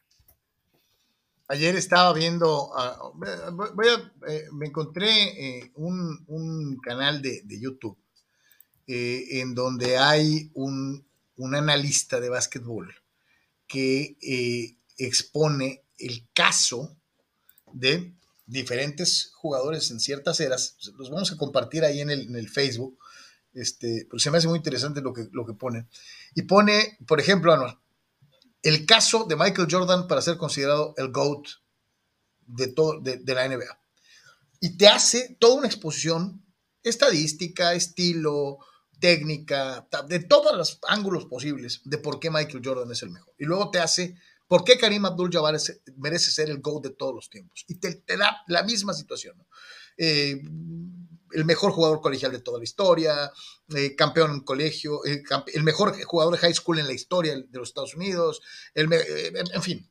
Ayer 1.49 1.77
estaba 1.77 2.13
viendo, 2.13 2.71
uh, 2.71 3.13
voy 3.15 3.87
a, 3.89 4.13
eh, 4.29 4.47
me 4.53 4.67
encontré 4.67 5.09
eh, 5.11 5.71
un, 5.77 6.25
un, 6.27 6.77
canal 6.81 7.23
de, 7.23 7.43
de 7.45 7.61
YouTube 7.61 7.97
eh, 8.89 9.41
en 9.41 9.55
donde 9.55 9.97
hay 9.97 10.51
un, 10.55 11.07
un, 11.37 11.55
analista 11.55 12.19
de 12.21 12.31
básquetbol 12.31 12.93
que 13.69 14.17
expone 14.99 15.85
el 15.99 16.27
caso 16.33 16.97
de 17.73 18.13
diferentes 18.47 19.31
jugadores 19.35 19.91
en 19.93 20.01
ciertas 20.01 20.41
eras. 20.41 20.77
Los 20.97 21.11
vamos 21.11 21.31
a 21.31 21.37
compartir 21.37 21.85
ahí 21.85 22.01
en 22.01 22.11
el, 22.11 22.23
en 22.23 22.37
el 22.37 22.49
Facebook, 22.49 22.99
este, 23.55 24.07
porque 24.11 24.23
se 24.23 24.31
me 24.33 24.39
hace 24.39 24.49
muy 24.49 24.57
interesante 24.57 25.01
lo 25.01 25.13
que, 25.13 25.29
lo 25.31 25.47
que 25.47 25.55
pone. 25.55 25.87
Y 26.35 26.43
pone, 26.43 26.99
por 27.07 27.21
ejemplo, 27.21 27.81
el 28.63 28.87
caso 28.87 29.25
de 29.25 29.37
Michael 29.37 29.69
Jordan 29.71 30.09
para 30.09 30.23
ser 30.23 30.37
considerado 30.37 30.95
el 30.97 31.13
GOAT 31.13 31.47
de, 32.47 32.69
todo, 32.69 33.01
de, 33.01 33.21
la 33.35 33.49
NBA. 33.49 33.81
Y 34.61 34.77
te 34.77 34.89
hace 34.89 35.37
toda 35.39 35.57
una 35.57 35.67
exposición 35.67 36.45
estadística, 36.83 37.75
estilo, 37.75 38.59
técnica, 39.01 39.87
de 40.09 40.21
todos 40.21 40.57
los 40.57 40.79
ángulos 40.89 41.27
posibles 41.27 41.83
de 41.85 41.99
por 41.99 42.19
qué 42.19 42.31
Michael 42.31 42.63
Jordan 42.65 42.91
es 42.91 43.03
el 43.03 43.11
mejor. 43.11 43.35
Y 43.39 43.45
luego 43.45 43.71
te 43.71 43.79
hace 43.79 44.17
por 44.49 44.65
qué 44.65 44.79
Karim 44.79 45.05
Abdul-Jabbar 45.05 45.57
merece 45.97 46.31
ser 46.31 46.51
el 46.51 46.61
GOAT 46.61 46.85
de 46.85 46.91
todos 46.91 47.15
los 47.15 47.29
tiempos. 47.29 47.65
Y 47.69 47.77
te, 47.77 48.03
da 48.17 48.43
la 48.47 48.63
misma 48.63 48.95
situación. 48.95 49.37
Eh, 49.97 50.41
el 51.33 51.45
mejor 51.45 51.73
jugador 51.73 52.01
colegial 52.01 52.33
de 52.33 52.41
toda 52.41 52.59
la 52.59 52.65
historia, 52.65 53.33
eh, 53.75 53.95
campeón 53.97 54.33
en 54.33 54.41
colegio, 54.41 55.05
eh, 55.05 55.23
el 55.53 55.63
mejor 55.63 56.01
jugador 56.05 56.35
de 56.35 56.39
high 56.39 56.55
school 56.55 56.79
en 56.79 56.87
la 56.87 56.93
historia 56.93 57.37
de 57.37 57.59
los 57.59 57.69
Estados 57.69 57.95
Unidos, 57.95 58.41
eh, 58.75 58.87
en 59.53 59.63
fin, 59.63 59.91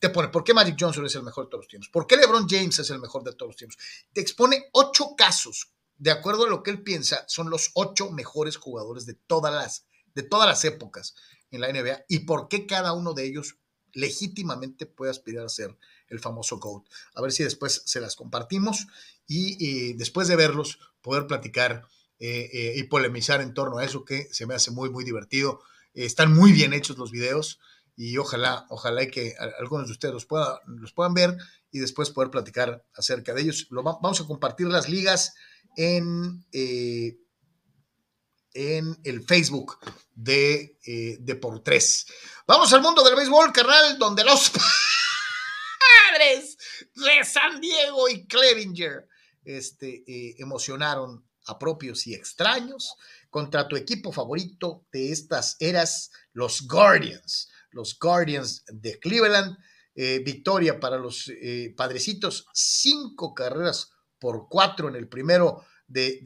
te 0.00 0.10
pone, 0.10 0.28
¿por 0.28 0.44
qué 0.44 0.54
Magic 0.54 0.76
Johnson 0.78 1.06
es 1.06 1.14
el 1.14 1.22
mejor 1.22 1.44
de 1.44 1.50
todos 1.50 1.64
los 1.64 1.68
tiempos? 1.68 1.88
¿Por 1.90 2.06
qué 2.06 2.16
LeBron 2.16 2.48
James 2.48 2.78
es 2.78 2.90
el 2.90 2.98
mejor 2.98 3.22
de 3.22 3.32
todos 3.32 3.50
los 3.50 3.56
tiempos? 3.56 3.78
Te 4.12 4.20
expone 4.20 4.66
ocho 4.72 5.14
casos, 5.16 5.72
de 5.96 6.10
acuerdo 6.10 6.44
a 6.44 6.48
lo 6.48 6.62
que 6.62 6.70
él 6.70 6.82
piensa, 6.82 7.24
son 7.28 7.50
los 7.50 7.70
ocho 7.74 8.10
mejores 8.10 8.56
jugadores 8.56 9.06
de 9.06 9.14
todas 9.14 9.52
las, 9.52 9.86
de 10.14 10.22
todas 10.22 10.48
las 10.48 10.64
épocas 10.64 11.14
en 11.50 11.60
la 11.60 11.72
NBA 11.72 12.04
y 12.08 12.20
por 12.20 12.48
qué 12.48 12.66
cada 12.66 12.92
uno 12.92 13.14
de 13.14 13.26
ellos 13.26 13.56
legítimamente 13.92 14.86
puede 14.86 15.12
aspirar 15.12 15.46
a 15.46 15.48
ser 15.48 15.76
el 16.08 16.20
famoso 16.20 16.58
GOAT. 16.58 16.86
A 17.14 17.22
ver 17.22 17.32
si 17.32 17.44
después 17.44 17.82
se 17.84 18.00
las 18.00 18.16
compartimos 18.16 18.86
y 19.26 19.94
después 19.94 20.28
de 20.28 20.36
verlos 20.36 20.78
poder 21.00 21.26
platicar 21.26 21.84
eh, 22.20 22.48
eh, 22.52 22.72
y 22.76 22.84
polemizar 22.84 23.40
en 23.40 23.52
torno 23.52 23.78
a 23.78 23.84
eso 23.84 24.04
que 24.04 24.28
se 24.32 24.46
me 24.46 24.54
hace 24.54 24.70
muy, 24.70 24.88
muy 24.88 25.04
divertido. 25.04 25.60
están 25.92 26.32
muy 26.32 26.52
bien 26.52 26.72
hechos 26.72 26.96
los 26.96 27.10
videos 27.10 27.58
y 27.96 28.16
ojalá, 28.18 28.66
ojalá 28.70 29.06
que 29.08 29.34
algunos 29.60 29.86
de 29.86 29.92
ustedes 29.92 30.14
los, 30.14 30.26
los 30.66 30.92
puedan 30.92 31.12
ver 31.12 31.36
y 31.70 31.80
después 31.80 32.10
poder 32.10 32.30
platicar 32.30 32.84
acerca 32.94 33.34
de 33.34 33.42
ellos. 33.42 33.66
Lo, 33.70 33.82
vamos 33.82 34.20
a 34.20 34.26
compartir 34.26 34.68
las 34.68 34.88
ligas 34.88 35.34
en, 35.76 36.46
eh, 36.52 37.18
en 38.54 38.96
el 39.04 39.22
Facebook 39.24 39.78
de, 40.14 40.78
de 41.20 41.34
por 41.34 41.62
tres. 41.62 42.06
Vamos 42.46 42.72
al 42.72 42.80
mundo 42.80 43.02
del 43.02 43.16
béisbol, 43.16 43.52
carnal, 43.52 43.98
donde 43.98 44.24
los 44.24 44.50
de 46.18 47.24
San 47.24 47.60
Diego 47.60 48.08
y 48.08 48.26
Clevinger 48.26 49.08
este, 49.44 50.04
eh, 50.06 50.36
emocionaron 50.38 51.24
a 51.46 51.58
propios 51.58 52.06
y 52.06 52.14
extraños 52.14 52.94
contra 53.30 53.68
tu 53.68 53.76
equipo 53.76 54.12
favorito 54.12 54.86
de 54.92 55.12
estas 55.12 55.56
eras, 55.58 56.10
los 56.32 56.66
Guardians, 56.66 57.50
los 57.70 57.98
Guardians 57.98 58.64
de 58.68 58.98
Cleveland. 58.98 59.56
Eh, 59.96 60.20
victoria 60.24 60.80
para 60.80 60.98
los 60.98 61.30
eh, 61.40 61.72
padrecitos, 61.76 62.48
cinco 62.52 63.32
carreras 63.32 63.92
por 64.18 64.48
cuatro 64.48 64.88
en 64.88 64.96
el 64.96 65.08
primero 65.08 65.64
de, 65.86 66.20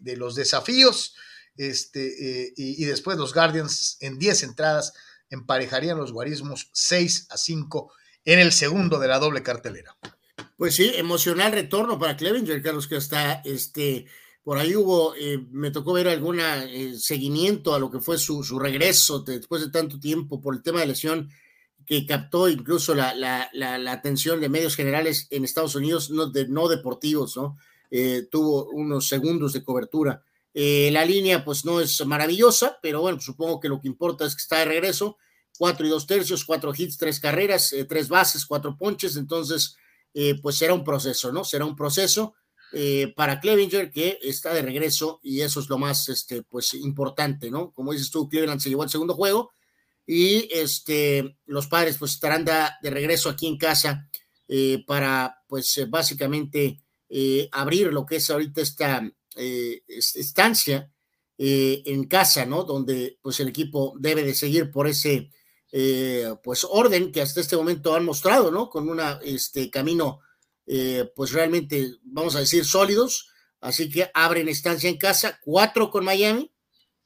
de, 0.00 0.16
los 0.16 0.36
desafíos. 0.36 1.16
Este, 1.56 2.52
y, 2.56 2.84
después 2.84 3.18
los 3.18 3.34
Guardians 3.34 3.96
en 3.98 4.16
diez 4.16 4.44
entradas 4.44 4.92
emparejarían 5.28 5.98
los 5.98 6.12
guarismos 6.12 6.70
6 6.72 7.26
a 7.30 7.36
5 7.36 7.92
en 8.24 8.38
el 8.38 8.52
segundo 8.52 8.98
de 8.98 9.08
la 9.08 9.18
doble 9.18 9.42
cartelera. 9.42 9.96
Pues 10.56 10.74
sí, 10.74 10.92
emocional 10.94 11.52
retorno 11.52 11.98
para 11.98 12.16
Clevenger, 12.16 12.62
Carlos, 12.62 12.86
que 12.86 12.96
hasta 12.96 13.40
este, 13.46 14.06
por 14.42 14.58
ahí 14.58 14.74
hubo, 14.74 15.14
eh, 15.16 15.38
me 15.50 15.70
tocó 15.70 15.92
ver 15.92 16.08
algún 16.08 16.40
eh, 16.40 16.94
seguimiento 16.98 17.74
a 17.74 17.78
lo 17.78 17.90
que 17.90 18.00
fue 18.00 18.18
su, 18.18 18.42
regreso 18.58 19.20
después 19.20 19.62
de 19.62 19.70
tanto 19.70 19.98
tiempo 19.98 20.40
por 20.40 20.54
el 20.54 20.62
tema 20.62 20.80
de 20.80 20.88
lesión 20.88 21.30
que 21.86 22.06
captó 22.06 22.48
incluso 22.48 22.94
la, 22.94 23.14
la, 23.14 23.92
atención 23.92 24.40
de 24.40 24.48
medios 24.48 24.76
generales 24.76 25.26
en 25.30 25.44
Estados 25.44 25.74
Unidos, 25.74 26.10
no, 26.10 26.26
de, 26.26 26.46
no 26.46 26.68
deportivos, 26.68 27.36
¿no? 27.36 27.56
Eh, 27.90 28.28
tuvo 28.30 28.70
unos 28.70 29.08
segundos 29.08 29.52
de 29.52 29.64
cobertura. 29.64 30.22
la 30.52 31.04
línea, 31.04 31.44
pues 31.44 31.64
no 31.64 31.80
es 31.80 32.04
maravillosa, 32.06 32.78
pero 32.82 33.00
bueno, 33.00 33.18
supongo 33.20 33.60
que 33.60 33.68
lo 33.68 33.80
que 33.80 33.88
importa 33.88 34.24
es 34.24 34.34
que 34.36 34.42
está 34.42 34.58
de 34.58 34.66
regreso. 34.66 35.16
Cuatro 35.60 35.86
y 35.86 35.90
dos 35.90 36.06
tercios, 36.06 36.46
cuatro 36.46 36.72
hits, 36.74 36.96
tres 36.96 37.20
carreras, 37.20 37.74
tres 37.86 38.08
bases, 38.08 38.46
cuatro 38.46 38.78
ponches. 38.78 39.16
Entonces, 39.16 39.76
eh, 40.12 40.40
pues 40.40 40.56
será 40.56 40.74
un 40.74 40.82
proceso, 40.82 41.32
¿no? 41.32 41.44
Será 41.44 41.64
un 41.64 41.76
proceso 41.76 42.34
eh, 42.72 43.12
para 43.14 43.40
Clevinger 43.40 43.90
que 43.90 44.18
está 44.22 44.52
de 44.54 44.62
regreso 44.62 45.20
y 45.22 45.40
eso 45.42 45.60
es 45.60 45.68
lo 45.68 45.78
más, 45.78 46.08
este, 46.08 46.42
pues 46.42 46.74
importante, 46.74 47.50
¿no? 47.50 47.72
Como 47.72 47.92
dices 47.92 48.10
tú, 48.10 48.28
Cleveland 48.28 48.60
se 48.60 48.70
llevó 48.70 48.82
el 48.82 48.90
segundo 48.90 49.14
juego 49.14 49.52
y 50.06 50.48
este, 50.52 51.36
los 51.46 51.68
padres 51.68 51.98
pues 51.98 52.12
estarán 52.12 52.44
de, 52.44 52.90
regreso 52.90 53.28
aquí 53.28 53.46
en 53.46 53.56
casa 53.56 54.08
eh, 54.48 54.82
para, 54.86 55.42
pues 55.46 55.80
básicamente 55.88 56.82
abrir 57.52 57.92
lo 57.92 58.06
que 58.06 58.16
es 58.16 58.30
ahorita 58.30 58.60
esta 58.60 59.02
estancia 59.34 60.92
en 61.36 62.04
casa, 62.06 62.46
¿no? 62.46 62.62
Donde 62.62 63.18
pues 63.20 63.40
el 63.40 63.48
equipo 63.48 63.94
debe 63.98 64.22
de 64.22 64.34
seguir 64.34 64.70
por 64.70 64.86
ese 64.86 65.32
eh, 65.72 66.34
pues 66.42 66.66
orden 66.68 67.12
que 67.12 67.22
hasta 67.22 67.40
este 67.40 67.56
momento 67.56 67.94
han 67.94 68.04
mostrado, 68.04 68.50
¿no? 68.50 68.68
Con 68.68 68.88
un 68.88 69.00
este, 69.22 69.70
camino, 69.70 70.20
eh, 70.66 71.10
pues 71.14 71.32
realmente, 71.32 71.96
vamos 72.02 72.36
a 72.36 72.40
decir, 72.40 72.64
sólidos. 72.64 73.28
Así 73.60 73.90
que 73.90 74.10
abren 74.14 74.48
estancia 74.48 74.88
en 74.88 74.96
casa, 74.96 75.38
cuatro 75.42 75.90
con 75.90 76.04
Miami, 76.04 76.50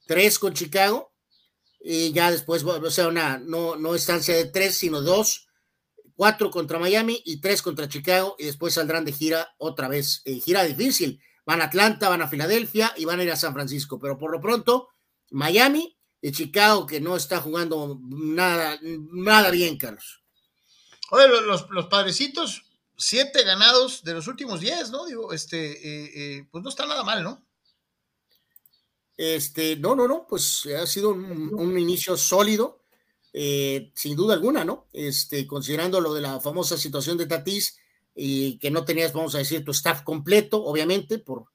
tres 0.07 0.39
con 0.39 0.53
Chicago, 0.53 1.13
y 1.81 2.13
ya 2.13 2.31
después, 2.31 2.63
o 2.63 2.91
sea, 2.91 3.09
una 3.09 3.37
no, 3.37 3.75
no 3.75 3.93
estancia 3.93 4.35
de 4.35 4.45
tres, 4.45 4.77
sino 4.77 5.01
dos, 5.01 5.47
cuatro 6.15 6.49
contra 6.49 6.79
Miami 6.79 7.21
y 7.25 7.41
tres 7.41 7.61
contra 7.61 7.89
Chicago, 7.89 8.35
y 8.39 8.45
después 8.45 8.73
saldrán 8.73 9.05
de 9.05 9.11
gira 9.11 9.53
otra 9.57 9.87
vez. 9.89 10.21
Eh, 10.25 10.39
gira 10.39 10.63
difícil. 10.63 11.21
Van 11.45 11.61
a 11.61 11.65
Atlanta, 11.65 12.09
van 12.09 12.21
a 12.21 12.27
Filadelfia 12.27 12.93
y 12.95 13.05
van 13.05 13.19
a 13.19 13.23
ir 13.23 13.31
a 13.31 13.35
San 13.35 13.53
Francisco, 13.53 13.99
pero 13.99 14.17
por 14.17 14.31
lo 14.31 14.41
pronto, 14.41 14.89
Miami 15.29 15.94
y 16.21 16.31
Chicago, 16.31 16.85
que 16.85 16.99
no 16.99 17.15
está 17.15 17.39
jugando 17.39 17.99
nada, 18.01 18.79
nada 18.81 19.51
bien, 19.51 19.77
Carlos. 19.77 20.23
Oye, 21.11 21.27
los, 21.27 21.69
los 21.69 21.85
padrecitos, 21.87 22.63
siete 22.97 23.43
ganados 23.43 24.03
de 24.03 24.13
los 24.13 24.27
últimos 24.27 24.59
diez, 24.59 24.89
¿no? 24.89 25.05
Digo, 25.05 25.33
este, 25.33 25.71
eh, 25.71 26.11
eh, 26.15 26.47
pues 26.51 26.63
no 26.63 26.69
está 26.69 26.85
nada 26.85 27.03
mal, 27.03 27.23
¿no? 27.23 27.45
Este, 29.17 29.75
no, 29.77 29.95
no, 29.95 30.07
no, 30.07 30.25
pues 30.27 30.65
ha 30.65 30.85
sido 30.87 31.11
un, 31.11 31.53
un 31.53 31.79
inicio 31.79 32.17
sólido, 32.17 32.81
eh, 33.31 33.91
sin 33.93 34.15
duda 34.15 34.33
alguna, 34.33 34.65
¿no? 34.65 34.87
Este, 34.93 35.45
considerando 35.45 36.01
lo 36.01 36.13
de 36.13 36.21
la 36.21 36.39
famosa 36.39 36.77
situación 36.77 37.17
de 37.17 37.27
Tatís 37.27 37.77
y 38.15 38.57
que 38.59 38.71
no 38.71 38.83
tenías, 38.83 39.13
vamos 39.13 39.35
a 39.35 39.39
decir, 39.39 39.63
tu 39.63 39.71
staff 39.71 40.01
completo, 40.03 40.63
obviamente, 40.63 41.19
por 41.19 41.45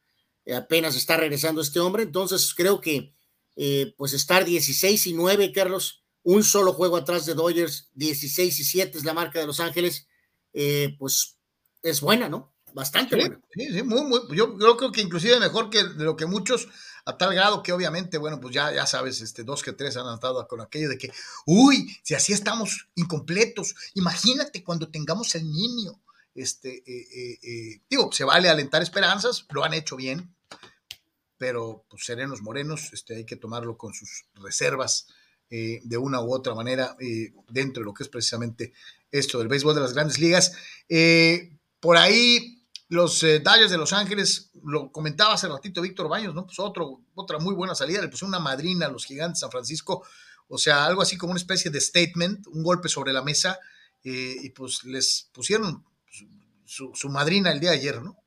apenas 0.54 0.96
está 0.96 1.16
regresando 1.16 1.60
este 1.60 1.80
hombre, 1.80 2.02
entonces 2.02 2.54
creo 2.54 2.80
que 2.80 3.14
eh, 3.56 3.94
pues 3.96 4.12
estar 4.12 4.44
16 4.44 5.06
y 5.08 5.12
9, 5.12 5.52
Carlos, 5.52 6.04
un 6.22 6.44
solo 6.44 6.72
juego 6.72 6.96
atrás 6.96 7.26
de 7.26 7.34
Dodgers, 7.34 7.90
16 7.94 8.58
y 8.60 8.64
7 8.64 8.98
es 8.98 9.04
la 9.04 9.14
marca 9.14 9.40
de 9.40 9.46
Los 9.46 9.60
Ángeles, 9.60 10.06
eh, 10.52 10.96
pues 10.98 11.38
es 11.82 12.00
buena, 12.00 12.28
¿no? 12.28 12.54
Bastante 12.72 13.16
Sí, 13.16 13.16
buena. 13.16 13.40
sí, 13.50 13.66
sí, 13.72 13.82
muy, 13.82 14.02
muy, 14.04 14.20
yo, 14.36 14.56
yo 14.58 14.76
creo 14.76 14.92
que 14.92 15.00
inclusive 15.00 15.40
mejor 15.40 15.70
que 15.70 15.82
de 15.84 16.04
lo 16.04 16.16
que 16.16 16.26
muchos, 16.26 16.68
a 17.04 17.16
tal 17.18 17.34
grado 17.34 17.62
que 17.62 17.72
obviamente, 17.72 18.18
bueno, 18.18 18.40
pues 18.40 18.54
ya, 18.54 18.72
ya 18.72 18.86
sabes, 18.86 19.20
este, 19.20 19.42
dos 19.42 19.62
que 19.62 19.72
tres 19.72 19.96
han 19.96 20.12
estado 20.14 20.46
con 20.46 20.60
aquello 20.60 20.88
de 20.88 20.98
que, 20.98 21.10
uy, 21.46 21.96
si 22.04 22.14
así 22.14 22.32
estamos 22.32 22.88
incompletos, 22.94 23.74
imagínate 23.94 24.62
cuando 24.62 24.88
tengamos 24.90 25.34
el 25.34 25.50
niño. 25.50 26.00
Este, 26.34 26.76
eh, 26.86 27.08
eh, 27.12 27.38
eh, 27.42 27.82
digo, 27.90 28.12
se 28.12 28.24
vale 28.24 28.48
alentar 28.48 28.82
esperanzas, 28.82 29.46
lo 29.50 29.64
han 29.64 29.74
hecho 29.74 29.96
bien, 29.96 30.32
pero 31.40 31.86
pues, 31.88 32.04
serenos 32.04 32.42
morenos, 32.42 32.92
este, 32.92 33.16
hay 33.16 33.24
que 33.24 33.34
tomarlo 33.34 33.78
con 33.78 33.94
sus 33.94 34.26
reservas 34.34 35.06
eh, 35.48 35.80
de 35.84 35.96
una 35.96 36.20
u 36.20 36.34
otra 36.34 36.54
manera 36.54 36.94
eh, 37.00 37.32
dentro 37.48 37.80
de 37.80 37.86
lo 37.86 37.94
que 37.94 38.02
es 38.02 38.10
precisamente 38.10 38.74
esto 39.10 39.38
del 39.38 39.48
béisbol 39.48 39.74
de 39.74 39.80
las 39.80 39.94
grandes 39.94 40.18
ligas. 40.18 40.52
Eh, 40.86 41.56
por 41.80 41.96
ahí 41.96 42.62
los 42.90 43.22
Dodgers 43.22 43.70
de 43.70 43.78
Los 43.78 43.94
Ángeles, 43.94 44.50
lo 44.62 44.92
comentaba 44.92 45.32
hace 45.32 45.48
ratito 45.48 45.80
Víctor 45.80 46.10
Baños, 46.10 46.34
¿no? 46.34 46.44
Pues 46.44 46.58
otro, 46.58 47.00
otra 47.14 47.38
muy 47.38 47.54
buena 47.54 47.74
salida, 47.74 48.02
le 48.02 48.08
pusieron 48.08 48.34
una 48.34 48.44
madrina 48.44 48.84
a 48.84 48.90
los 48.90 49.06
gigantes 49.06 49.38
de 49.38 49.44
San 49.44 49.50
Francisco, 49.50 50.04
o 50.46 50.58
sea, 50.58 50.84
algo 50.84 51.00
así 51.00 51.16
como 51.16 51.30
una 51.30 51.40
especie 51.40 51.70
de 51.70 51.80
statement, 51.80 52.48
un 52.48 52.62
golpe 52.62 52.90
sobre 52.90 53.14
la 53.14 53.22
mesa, 53.22 53.58
y 54.02 54.50
pues 54.50 54.84
les 54.84 55.30
pusieron 55.32 55.84
su, 56.66 56.90
su 56.92 57.08
madrina 57.08 57.50
el 57.52 57.60
día 57.60 57.70
de 57.70 57.76
ayer, 57.76 58.02
¿no? 58.02 58.18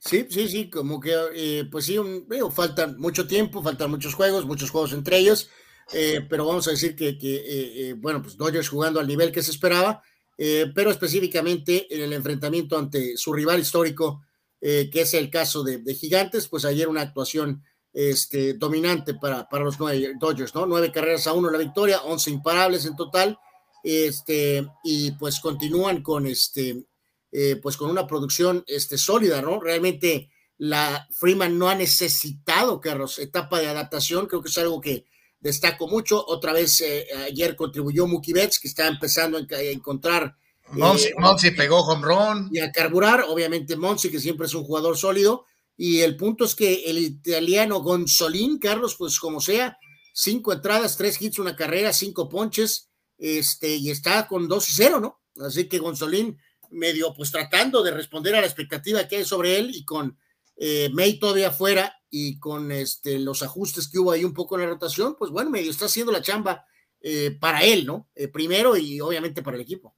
Sí, 0.00 0.26
sí, 0.30 0.48
sí, 0.48 0.70
como 0.70 1.00
que, 1.00 1.12
eh, 1.34 1.64
pues 1.70 1.86
sí, 1.86 1.98
un, 1.98 2.26
digo, 2.28 2.50
falta 2.50 2.86
mucho 2.86 3.26
tiempo, 3.26 3.62
faltan 3.62 3.90
muchos 3.90 4.14
juegos, 4.14 4.46
muchos 4.46 4.70
juegos 4.70 4.92
entre 4.92 5.18
ellos, 5.18 5.50
eh, 5.92 6.24
pero 6.28 6.46
vamos 6.46 6.68
a 6.68 6.70
decir 6.70 6.94
que, 6.94 7.18
que 7.18 7.34
eh, 7.36 7.90
eh, 7.90 7.94
bueno, 7.94 8.22
pues 8.22 8.36
Dodgers 8.36 8.68
jugando 8.68 9.00
al 9.00 9.08
nivel 9.08 9.32
que 9.32 9.42
se 9.42 9.50
esperaba, 9.50 10.02
eh, 10.36 10.70
pero 10.74 10.90
específicamente 10.90 11.92
en 11.92 12.02
el 12.02 12.12
enfrentamiento 12.12 12.78
ante 12.78 13.16
su 13.16 13.32
rival 13.32 13.60
histórico, 13.60 14.22
que 14.60 14.90
es 14.92 15.14
el 15.14 15.30
caso 15.30 15.62
de, 15.62 15.78
de 15.78 15.94
Gigantes, 15.94 16.48
pues 16.48 16.64
ayer 16.64 16.88
una 16.88 17.02
actuación 17.02 17.62
este, 17.92 18.54
dominante 18.54 19.14
para, 19.14 19.48
para 19.48 19.62
los 19.62 19.78
nueve 19.78 20.14
Dodgers, 20.18 20.52
¿no? 20.52 20.66
Nueve 20.66 20.90
carreras 20.90 21.28
a 21.28 21.32
uno 21.32 21.48
la 21.48 21.58
victoria, 21.58 22.02
once 22.02 22.28
imparables 22.28 22.84
en 22.84 22.96
total, 22.96 23.38
este, 23.84 24.66
y 24.82 25.12
pues 25.12 25.38
continúan 25.38 26.02
con 26.02 26.26
este, 26.26 26.84
eh, 27.32 27.56
pues 27.56 27.76
con 27.76 27.90
una 27.90 28.06
producción 28.06 28.64
este, 28.66 28.98
sólida, 28.98 29.42
¿no? 29.42 29.60
Realmente 29.60 30.30
la 30.56 31.06
Freeman 31.12 31.58
no 31.58 31.68
ha 31.68 31.74
necesitado, 31.74 32.80
Carlos, 32.80 33.18
etapa 33.18 33.60
de 33.60 33.68
adaptación, 33.68 34.26
creo 34.26 34.42
que 34.42 34.48
es 34.48 34.58
algo 34.58 34.80
que 34.80 35.04
destaco 35.40 35.86
mucho. 35.86 36.24
Otra 36.26 36.52
vez 36.52 36.80
eh, 36.80 37.06
ayer 37.26 37.54
contribuyó 37.54 38.06
Mookie 38.06 38.32
Betts, 38.32 38.58
que 38.58 38.68
está 38.68 38.86
empezando 38.88 39.38
a, 39.38 39.60
encontrar 39.62 40.36
Monsi, 40.72 41.08
eh, 41.08 41.14
Monsi 41.18 41.50
pegó 41.52 41.80
home 41.80 42.04
run. 42.04 42.48
y 42.52 42.58
a 42.58 42.72
carburar, 42.72 43.24
obviamente 43.28 43.76
Monsi, 43.76 44.10
que 44.10 44.20
siempre 44.20 44.46
es 44.46 44.54
un 44.54 44.64
jugador 44.64 44.96
sólido, 44.96 45.46
y 45.76 46.00
el 46.00 46.16
punto 46.16 46.44
es 46.44 46.54
que 46.54 46.84
el 46.86 46.98
italiano 46.98 47.80
Gonzolín, 47.80 48.58
Carlos, 48.58 48.96
pues 48.96 49.18
como 49.20 49.40
sea, 49.40 49.78
cinco 50.12 50.52
entradas, 50.52 50.96
tres 50.96 51.20
hits, 51.22 51.38
una 51.38 51.54
carrera, 51.54 51.92
cinco 51.92 52.28
ponches, 52.28 52.88
este, 53.16 53.76
y 53.76 53.90
está 53.90 54.26
con 54.26 54.48
2 54.48 54.70
y 54.70 54.72
0, 54.74 55.00
¿no? 55.00 55.20
Así 55.44 55.68
que 55.68 55.78
Gonzolín 55.78 56.38
medio 56.70 57.14
pues 57.14 57.30
tratando 57.30 57.82
de 57.82 57.90
responder 57.90 58.34
a 58.34 58.40
la 58.40 58.46
expectativa 58.46 59.06
que 59.06 59.16
hay 59.16 59.24
sobre 59.24 59.58
él 59.58 59.70
y 59.74 59.84
con 59.84 60.18
eh, 60.56 60.90
May 60.92 61.18
todavía 61.18 61.50
fuera 61.50 61.94
y 62.10 62.38
con 62.38 62.72
este, 62.72 63.18
los 63.18 63.42
ajustes 63.42 63.88
que 63.88 63.98
hubo 63.98 64.12
ahí 64.12 64.24
un 64.24 64.34
poco 64.34 64.56
en 64.56 64.62
la 64.62 64.68
rotación, 64.68 65.16
pues 65.16 65.30
bueno, 65.30 65.50
medio 65.50 65.70
está 65.70 65.86
haciendo 65.86 66.12
la 66.12 66.22
chamba 66.22 66.64
eh, 67.00 67.36
para 67.38 67.62
él, 67.62 67.86
¿no? 67.86 68.08
Eh, 68.14 68.28
primero 68.28 68.76
y 68.76 69.00
obviamente 69.00 69.42
para 69.42 69.56
el 69.56 69.62
equipo. 69.62 69.96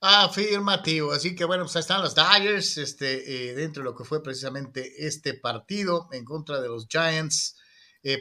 Afirmativo, 0.00 1.12
así 1.12 1.34
que 1.34 1.44
bueno, 1.44 1.64
pues 1.64 1.76
ahí 1.76 1.80
están 1.80 2.02
los 2.02 2.14
Dodgers, 2.14 2.78
este, 2.78 3.50
eh, 3.50 3.54
dentro 3.54 3.82
de 3.82 3.90
lo 3.90 3.96
que 3.96 4.04
fue 4.04 4.22
precisamente 4.22 5.06
este 5.06 5.34
partido 5.34 6.08
en 6.12 6.24
contra 6.24 6.60
de 6.60 6.68
los 6.68 6.86
Giants. 6.88 7.56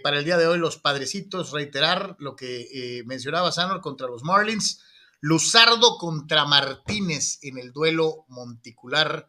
Para 0.01 0.17
el 0.17 0.25
día 0.25 0.37
de 0.39 0.47
hoy, 0.47 0.57
los 0.57 0.77
padrecitos, 0.77 1.51
reiterar 1.51 2.15
lo 2.17 2.35
que 2.35 3.03
mencionaba 3.05 3.51
Sanor 3.51 3.81
contra 3.81 4.07
los 4.07 4.23
Marlins, 4.23 4.81
Luzardo 5.25 5.97
contra 5.97 6.45
Martínez 6.45 7.39
en 7.41 7.57
el 7.57 7.73
duelo 7.73 8.25
monticular 8.27 9.27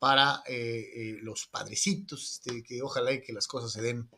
para 0.00 0.42
eh, 0.48 0.90
eh, 0.92 1.18
los 1.22 1.46
padrecitos, 1.46 2.32
este, 2.32 2.64
que 2.64 2.82
ojalá 2.82 3.12
y 3.12 3.22
que 3.22 3.32
las 3.32 3.46
cosas 3.46 3.70
se 3.70 3.80
den 3.80 4.10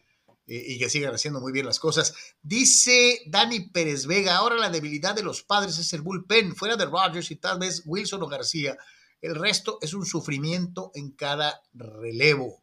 eh, 0.46 0.64
y 0.68 0.78
que 0.78 0.88
sigan 0.88 1.14
haciendo 1.14 1.38
muy 1.38 1.52
bien 1.52 1.66
las 1.66 1.78
cosas. 1.78 2.14
Dice 2.40 3.20
Dani 3.26 3.60
Pérez 3.60 4.06
Vega, 4.06 4.36
ahora 4.36 4.56
la 4.56 4.70
debilidad 4.70 5.14
de 5.14 5.22
los 5.22 5.42
padres 5.42 5.76
es 5.76 5.92
el 5.92 6.00
bullpen, 6.00 6.56
fuera 6.56 6.76
de 6.76 6.86
Rogers 6.86 7.30
y 7.30 7.36
tal 7.36 7.58
vez 7.58 7.82
Wilson 7.84 8.22
o 8.22 8.26
García. 8.26 8.78
El 9.20 9.34
resto 9.34 9.76
es 9.82 9.92
un 9.92 10.06
sufrimiento 10.06 10.92
en 10.94 11.10
cada 11.10 11.60
relevo. 11.74 12.62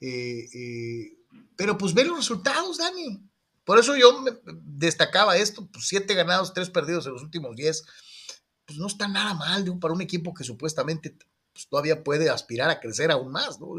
Pero 0.00 1.76
pues 1.76 1.92
ve 1.92 2.04
los 2.06 2.16
resultados, 2.16 2.78
Dani. 2.78 3.20
Por 3.64 3.78
eso 3.78 3.96
yo 3.96 4.24
destacaba 4.62 5.36
esto, 5.36 5.68
pues 5.72 5.86
siete 5.88 6.14
ganados, 6.14 6.54
tres 6.54 6.70
perdidos 6.70 7.06
en 7.06 7.12
los 7.12 7.22
últimos 7.22 7.56
diez. 7.56 7.84
Pues 8.66 8.78
no 8.78 8.86
está 8.86 9.08
nada 9.08 9.34
mal 9.34 9.64
digo, 9.64 9.78
para 9.78 9.94
un 9.94 10.02
equipo 10.02 10.32
que 10.32 10.44
supuestamente 10.44 11.16
pues, 11.52 11.68
todavía 11.68 12.02
puede 12.02 12.30
aspirar 12.30 12.70
a 12.70 12.80
crecer 12.80 13.10
aún 13.10 13.32
más, 13.32 13.60
¿no? 13.60 13.76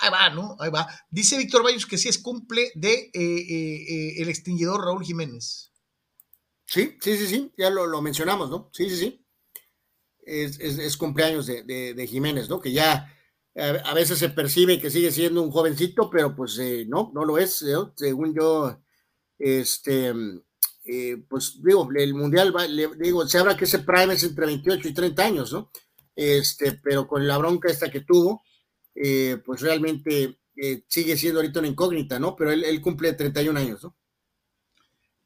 Ahí 0.00 0.10
va, 0.10 0.30
¿no? 0.30 0.56
Ahí 0.58 0.70
va. 0.70 0.86
Dice 1.10 1.36
Víctor 1.36 1.62
Bayos 1.62 1.86
que 1.86 1.98
sí 1.98 2.08
es 2.08 2.18
cumple 2.18 2.72
de 2.74 2.92
eh, 2.92 3.10
eh, 3.12 3.84
eh, 3.88 4.22
el 4.22 4.28
extinguidor 4.28 4.84
Raúl 4.84 5.04
Jiménez. 5.04 5.70
Sí, 6.64 6.96
sí, 7.00 7.18
sí, 7.18 7.26
sí, 7.26 7.52
ya 7.58 7.68
lo, 7.68 7.86
lo 7.86 8.00
mencionamos, 8.00 8.48
¿no? 8.48 8.70
Sí, 8.72 8.88
sí, 8.88 8.96
sí. 8.96 9.26
Es, 10.24 10.96
cumpleaños 10.96 11.46
de, 11.46 12.06
Jiménez, 12.08 12.48
¿no? 12.48 12.60
Que 12.60 12.72
ya 12.72 13.12
a 13.56 13.94
veces 13.94 14.18
se 14.18 14.30
percibe 14.30 14.80
que 14.80 14.90
sigue 14.90 15.10
siendo 15.12 15.42
un 15.42 15.50
jovencito, 15.50 16.08
pero 16.10 16.34
pues 16.34 16.58
eh, 16.58 16.84
no, 16.88 17.10
no 17.14 17.24
lo 17.24 17.38
es. 17.38 17.62
¿no? 17.62 17.92
Según 17.96 18.34
yo, 18.34 18.80
este, 19.38 20.12
eh, 20.84 21.22
pues 21.28 21.60
digo, 21.62 21.88
el 21.94 22.14
mundial, 22.14 22.54
va- 22.56 22.66
le- 22.66 22.94
digo, 22.98 23.26
se 23.28 23.38
habla 23.38 23.56
que 23.56 23.64
ese 23.64 23.80
prime 23.80 24.14
es 24.14 24.22
entre 24.24 24.46
28 24.46 24.88
y 24.88 24.94
30 24.94 25.24
años, 25.24 25.52
¿no? 25.52 25.70
Este, 26.16 26.72
pero 26.82 27.06
con 27.06 27.26
la 27.26 27.38
bronca 27.38 27.70
esta 27.70 27.90
que 27.90 28.00
tuvo, 28.00 28.42
eh, 28.94 29.40
pues 29.44 29.60
realmente 29.60 30.38
eh, 30.56 30.84
sigue 30.88 31.16
siendo 31.16 31.40
ahorita 31.40 31.60
una 31.60 31.68
incógnita, 31.68 32.18
¿no? 32.18 32.36
Pero 32.36 32.52
él, 32.52 32.64
él 32.64 32.80
cumple 32.80 33.12
31 33.14 33.56
años, 33.58 33.82
¿no? 33.84 33.96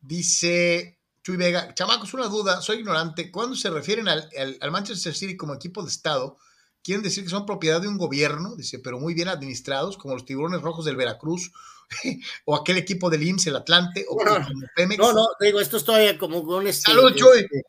Dice 0.00 1.00
Chuy 1.22 1.36
Vega, 1.36 1.74
chamacos, 1.74 2.14
una 2.14 2.26
duda, 2.28 2.60
soy 2.60 2.78
ignorante. 2.78 3.30
Cuando 3.32 3.56
se 3.56 3.70
refieren 3.70 4.08
al- 4.08 4.28
al 4.60 4.70
Manchester 4.70 5.14
City 5.14 5.36
como 5.36 5.54
equipo 5.54 5.82
de 5.82 5.88
Estado, 5.88 6.38
quieren 6.86 7.02
decir 7.02 7.24
que 7.24 7.30
son 7.30 7.44
propiedad 7.44 7.80
de 7.82 7.88
un 7.88 7.98
gobierno, 7.98 8.54
dice, 8.56 8.78
pero 8.78 8.98
muy 8.98 9.12
bien 9.12 9.28
administrados, 9.28 9.98
como 9.98 10.14
los 10.14 10.24
tiburones 10.24 10.62
rojos 10.62 10.84
del 10.84 10.96
Veracruz, 10.96 11.50
o 12.46 12.54
aquel 12.56 12.78
equipo 12.78 13.10
del 13.10 13.22
IMSS, 13.24 13.48
el 13.48 13.56
Atlante, 13.56 14.06
o 14.08 14.14
Bueno, 14.14 14.34
como 14.46 14.62
Pemex. 14.74 14.98
No, 14.98 15.12
no, 15.12 15.26
digo, 15.40 15.60
esto 15.60 15.76
es 15.76 15.84
todavía 15.84 16.16
como 16.16 16.42
con 16.44 16.66
este. 16.66 16.92
Salud, 16.92 17.12
Chuy. 17.14 17.40
este, 17.40 17.62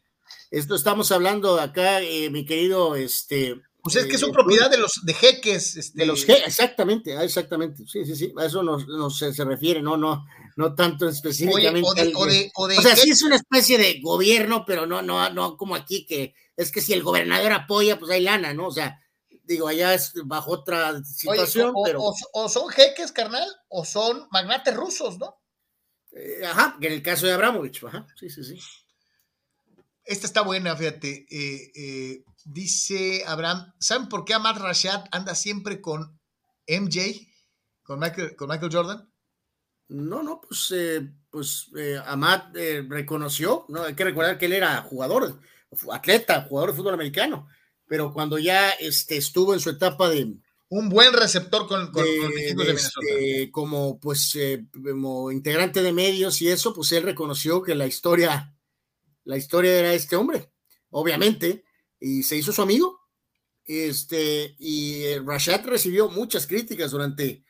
esto 0.52 0.76
estamos 0.76 1.12
hablando 1.12 1.60
acá, 1.60 2.02
eh, 2.02 2.30
mi 2.30 2.46
querido, 2.46 2.96
este. 2.96 3.60
Pues 3.82 3.96
es 3.96 4.06
que 4.06 4.16
eh, 4.16 4.20
son 4.20 4.32
propiedad 4.32 4.70
de 4.70 4.78
los 4.78 5.02
de 5.04 5.14
jeques. 5.14 5.78
Este, 5.78 6.00
de 6.00 6.06
los 6.06 6.26
que, 6.26 6.34
exactamente, 6.34 7.16
ah, 7.18 7.24
exactamente, 7.24 7.84
sí, 7.88 8.06
sí, 8.06 8.16
sí, 8.16 8.34
a 8.38 8.46
eso 8.46 8.62
nos, 8.62 8.86
nos 8.88 9.18
se, 9.18 9.34
se 9.34 9.46
refiere, 9.46 9.82
no, 9.82 9.96
no, 9.98 10.26
no 10.58 10.76
tanto 10.76 11.06
Oye, 11.06 11.14
específicamente. 11.16 11.88
o 11.90 11.94
de, 11.94 12.02
al- 12.02 12.14
o 12.16 12.68
de, 12.68 12.78
o 12.78 12.82
sea, 12.82 12.96
sí 12.96 13.02
jeques. 13.02 13.18
es 13.18 13.22
una 13.24 13.36
especie 13.38 13.78
de 13.78 14.00
gobierno, 14.02 14.64
pero 14.66 14.86
no, 14.86 15.02
no, 15.02 15.30
no 15.30 15.56
como 15.58 15.76
aquí 15.76 16.06
que 16.06 16.34
es 16.58 16.72
que 16.72 16.82
si 16.82 16.92
el 16.94 17.04
gobernador 17.04 17.52
apoya, 17.54 17.98
pues 18.00 18.12
hay 18.12 18.22
lana, 18.24 18.54
¿no? 18.54 18.68
O 18.68 18.72
sea, 18.72 19.00
digo, 19.48 19.68
allá 19.68 19.94
es 19.94 20.12
bajo 20.26 20.52
otra 20.52 20.90
Oye, 20.92 21.04
situación, 21.06 21.72
o, 21.76 21.84
pero 21.84 22.02
o- 22.02 22.16
o 22.34 22.50
son 22.50 22.70
jeques, 22.70 23.12
carnal, 23.12 23.48
o 23.70 23.86
son 23.86 24.28
magnates 24.32 24.76
rusos, 24.76 25.18
¿no? 25.18 25.36
Eh, 26.12 26.46
ajá, 26.46 26.78
que 26.80 26.88
en 26.88 26.94
el 26.94 27.02
caso 27.04 27.26
de 27.26 27.34
Abramovich, 27.34 27.84
ajá, 27.84 28.06
sí, 28.18 28.30
sí, 28.30 28.44
sí. 28.44 28.60
Esta 30.04 30.26
está 30.26 30.42
buena, 30.42 30.76
fíjate. 30.76 31.26
Eh, 31.30 31.72
eh, 31.76 32.24
dice 32.46 33.24
Abraham, 33.28 33.74
¿saben 33.80 34.08
por 34.08 34.24
qué 34.24 34.34
Ahmad 34.34 34.58
Rashad 34.58 35.04
anda 35.12 35.36
siempre 35.36 35.82
con 35.82 36.18
MJ? 36.66 37.28
¿Con 37.84 38.00
Michael, 38.00 38.36
con 38.36 38.50
Michael 38.50 38.72
Jordan? 38.72 39.12
No, 39.90 40.22
no, 40.24 40.42
pues, 40.42 40.72
eh, 40.76 41.10
pues 41.30 41.72
eh, 41.78 42.00
Ahmad 42.06 42.56
eh, 42.58 42.86
reconoció, 42.88 43.66
¿no? 43.70 43.84
Hay 43.84 43.96
que 43.96 44.04
recordar 44.04 44.38
que 44.38 44.46
él 44.48 44.54
era 44.54 44.82
jugador, 44.82 45.40
atleta, 45.92 46.44
jugador 46.44 46.72
de 46.72 46.78
fútbol 46.78 46.94
americano, 46.94 47.48
pero 47.88 48.14
cuando 48.14 48.38
ya 48.38 48.72
este, 48.72 49.18
estuvo 49.18 49.54
en 49.54 49.60
su 49.60 49.70
etapa 49.70 50.10
de, 50.10 50.36
Un 50.70 50.90
buen 50.90 51.14
receptor 51.14 51.68
con, 51.68 51.92
con- 51.92 52.04
de- 52.04 52.54
con 52.56 52.68
este, 52.68 53.50
como 53.52 54.00
pues 54.00 54.36
eh, 54.36 54.66
como 54.94 55.32
integrante 55.32 55.82
de 55.82 55.94
medios 55.94 56.42
y 56.42 56.50
eso, 56.50 56.74
pues 56.74 56.92
él 56.92 57.04
reconoció 57.04 57.62
que 57.64 57.74
la 57.76 57.88
historia, 57.88 58.54
la 59.24 59.38
historia 59.38 59.80
era 59.80 59.94
este 59.94 60.16
hombre, 60.16 60.52
obviamente, 60.90 61.64
y 62.00 62.24
se 62.24 62.36
hizo 62.38 62.52
su 62.52 62.62
amigo. 62.62 63.00
Este, 63.66 64.56
y 64.60 65.04
eh, 65.04 65.22
Rashad 65.26 65.66
recibió 65.66 66.10
muchas 66.10 66.48
críticas 66.48 66.92
durante, 66.92 67.44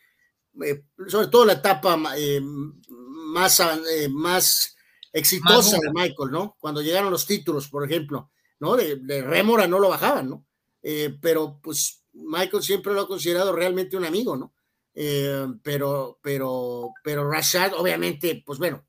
eh, 0.63 0.83
sobre 1.07 1.27
todo 1.27 1.45
la 1.45 1.53
etapa 1.53 1.95
eh, 2.17 2.41
más, 2.41 3.61
más 4.09 4.75
exitosa 5.13 5.77
Más 5.77 5.81
de 5.81 5.91
Michael, 5.93 6.31
¿no? 6.31 6.55
Cuando 6.59 6.81
llegaron 6.81 7.11
los 7.11 7.25
títulos, 7.27 7.67
por 7.69 7.85
ejemplo, 7.85 8.31
¿no? 8.59 8.75
De, 8.75 8.97
de 8.97 9.21
Rémora 9.21 9.67
no 9.67 9.79
lo 9.79 9.89
bajaban, 9.89 10.29
¿no? 10.29 10.45
Eh, 10.81 11.17
pero 11.21 11.59
pues 11.61 12.03
Michael 12.13 12.63
siempre 12.63 12.93
lo 12.93 13.01
ha 13.01 13.07
considerado 13.07 13.51
realmente 13.53 13.97
un 13.97 14.05
amigo, 14.05 14.35
¿no? 14.35 14.53
Eh, 14.93 15.45
pero, 15.61 16.19
pero, 16.23 16.91
pero 17.03 17.29
Rashad, 17.29 17.73
obviamente, 17.73 18.41
pues 18.45 18.57
bueno, 18.57 18.85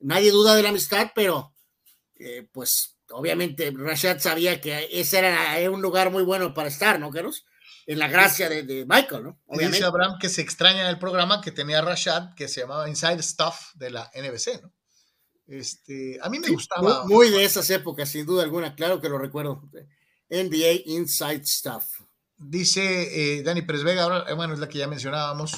nadie 0.00 0.30
duda 0.30 0.54
de 0.54 0.62
la 0.62 0.70
amistad, 0.70 1.12
pero 1.14 1.54
eh, 2.14 2.48
pues 2.50 2.96
obviamente 3.10 3.70
Rashad 3.76 4.18
sabía 4.20 4.60
que 4.60 4.88
ese 4.90 5.18
era, 5.18 5.58
era 5.58 5.70
un 5.70 5.82
lugar 5.82 6.10
muy 6.10 6.22
bueno 6.22 6.54
para 6.54 6.68
estar, 6.68 6.98
¿no, 6.98 7.10
Carlos? 7.10 7.44
En 7.86 7.98
la 7.98 8.08
gracia 8.08 8.48
de, 8.48 8.62
de 8.62 8.86
Michael, 8.86 9.22
¿no? 9.22 9.40
Obviamente. 9.46 9.76
Dice 9.76 9.86
Abraham 9.86 10.18
que 10.18 10.28
se 10.28 10.40
extraña 10.40 10.82
en 10.82 10.88
el 10.88 10.98
programa 10.98 11.40
que 11.40 11.52
tenía 11.52 11.82
Rashad, 11.82 12.34
que 12.34 12.48
se 12.48 12.62
llamaba 12.62 12.88
Inside 12.88 13.22
Stuff 13.22 13.74
de 13.74 13.90
la 13.90 14.10
NBC, 14.14 14.62
¿no? 14.62 14.72
Este, 15.46 16.18
a 16.22 16.28
mí 16.28 16.38
me 16.38 16.48
Sí, 16.48 16.54
gustaba. 16.54 17.04
Muy, 17.04 17.14
muy 17.14 17.30
de 17.30 17.44
esas 17.44 17.68
épocas, 17.70 18.08
sin 18.08 18.26
duda 18.26 18.42
alguna, 18.42 18.74
claro 18.74 19.00
que 19.00 19.08
lo 19.08 19.18
recuerdo. 19.18 19.62
NBA 20.28 20.82
Inside 20.86 21.46
Stuff. 21.46 22.00
Dice 22.38 23.38
eh, 23.38 23.42
Dani 23.42 23.62
Pérez 23.62 23.82
Vega, 23.84 24.02
ahora, 24.02 24.24
eh, 24.28 24.34
bueno, 24.34 24.54
es 24.54 24.60
la 24.60 24.68
que 24.68 24.78
ya 24.78 24.88
mencionábamos. 24.88 25.52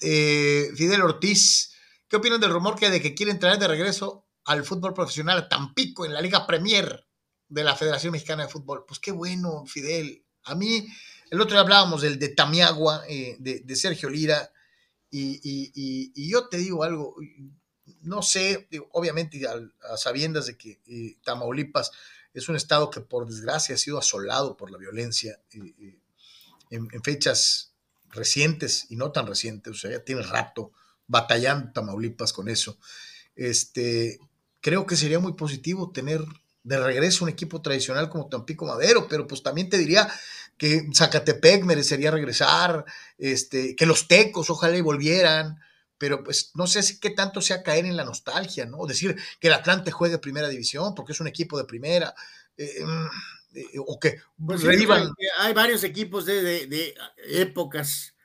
Eh, 0.00 0.70
Fidel 0.76 1.02
Ortiz, 1.02 1.72
¿qué 2.08 2.16
opinan 2.16 2.40
del 2.40 2.52
rumor 2.52 2.76
que 2.76 2.90
de 2.90 3.00
que 3.00 3.14
quieren 3.14 3.38
traer 3.38 3.58
de 3.58 3.68
regreso 3.68 4.26
al 4.44 4.64
fútbol 4.64 4.92
profesional 4.92 5.38
a 5.38 5.48
Tampico 5.48 6.04
en 6.04 6.12
la 6.12 6.20
Liga 6.20 6.46
Premier 6.46 7.06
de 7.48 7.64
la 7.64 7.76
Federación 7.76 8.12
Mexicana 8.12 8.44
de 8.44 8.48
Fútbol? 8.52 8.84
Pues 8.86 8.98
qué 9.00 9.10
bueno, 9.12 9.64
Fidel. 9.66 10.24
A 10.44 10.54
mí, 10.54 10.86
el 11.30 11.40
otro 11.40 11.54
día 11.54 11.60
hablábamos 11.62 12.02
del 12.02 12.18
de 12.18 12.28
Tamiagua, 12.30 13.04
eh, 13.08 13.36
de, 13.38 13.60
de 13.60 13.76
Sergio 13.76 14.10
Lira, 14.10 14.50
y, 15.10 15.34
y- 15.42 15.72
y- 15.74 16.12
y 16.14 16.30
yo 16.30 16.48
te 16.48 16.56
digo 16.58 16.82
algo, 16.84 17.14
no 18.02 18.22
sé, 18.22 18.68
obviamente 18.92 19.40
a, 19.46 19.96
sabiendas 19.96 20.46
de 20.46 20.56
que 20.56 20.80
eh, 20.86 21.16
Tamaulipas 21.24 21.90
es 22.34 22.48
un 22.48 22.56
estado 22.56 22.90
que 22.90 23.00
por 23.00 23.26
desgracia 23.26 23.74
ha 23.74 23.78
sido 23.78 23.98
asolado 23.98 24.56
por 24.56 24.70
la 24.70 24.78
violencia 24.78 25.38
eh, 25.52 25.74
eh, 25.78 25.98
en, 26.70 26.88
en 26.92 27.02
fechas 27.02 27.72
recientes 28.10 28.86
y 28.90 28.96
no 28.96 29.12
tan 29.12 29.26
recientes, 29.26 29.72
o 29.72 29.76
sea, 29.76 29.90
ya 29.90 30.04
tiene 30.04 30.22
rato 30.22 30.72
batallando 31.06 31.72
Tamaulipas 31.72 32.32
con 32.32 32.48
eso. 32.48 32.78
Este, 33.34 34.18
creo 34.60 34.86
que 34.86 34.96
sería 34.96 35.18
muy 35.18 35.34
positivo 35.34 35.90
tener 35.92 36.22
de 36.64 36.78
regreso 36.78 37.24
un 37.24 37.30
equipo 37.30 37.60
tradicional 37.60 38.08
como 38.08 38.28
Tampico 38.28 38.66
Madero, 38.66 39.08
pero 39.08 39.26
pues 39.26 39.42
también 39.42 39.68
te 39.68 39.78
diría 39.78 40.08
que 40.56 40.88
Zacatepec 40.94 41.64
merecería 41.64 42.10
regresar, 42.10 42.84
este, 43.18 43.74
que 43.74 43.86
los 43.86 44.06
tecos 44.06 44.48
ojalá 44.48 44.76
y 44.76 44.80
volvieran, 44.80 45.58
pero 46.02 46.24
pues 46.24 46.50
no 46.54 46.66
sé 46.66 46.82
si 46.82 46.98
qué 46.98 47.10
tanto 47.10 47.40
sea 47.40 47.62
caer 47.62 47.84
en 47.86 47.96
la 47.96 48.04
nostalgia, 48.04 48.66
¿no? 48.66 48.84
Decir 48.86 49.16
que 49.38 49.46
el 49.46 49.54
Atlante 49.54 49.92
juegue 49.92 50.18
primera 50.18 50.48
división 50.48 50.96
porque 50.96 51.12
es 51.12 51.20
un 51.20 51.28
equipo 51.28 51.56
de 51.56 51.64
primera, 51.64 52.12
eh, 52.56 52.82
mm, 52.84 53.06
eh, 53.54 53.66
o 53.86 54.00
que 54.00 54.16
Pues 54.44 54.62
revivan. 54.62 55.02
hay, 55.02 55.08
hay 55.38 55.52
varios 55.54 55.84
equipos 55.84 56.26
de, 56.26 56.42
de- 56.42 56.66
de 56.66 56.94
épocas 57.40 58.16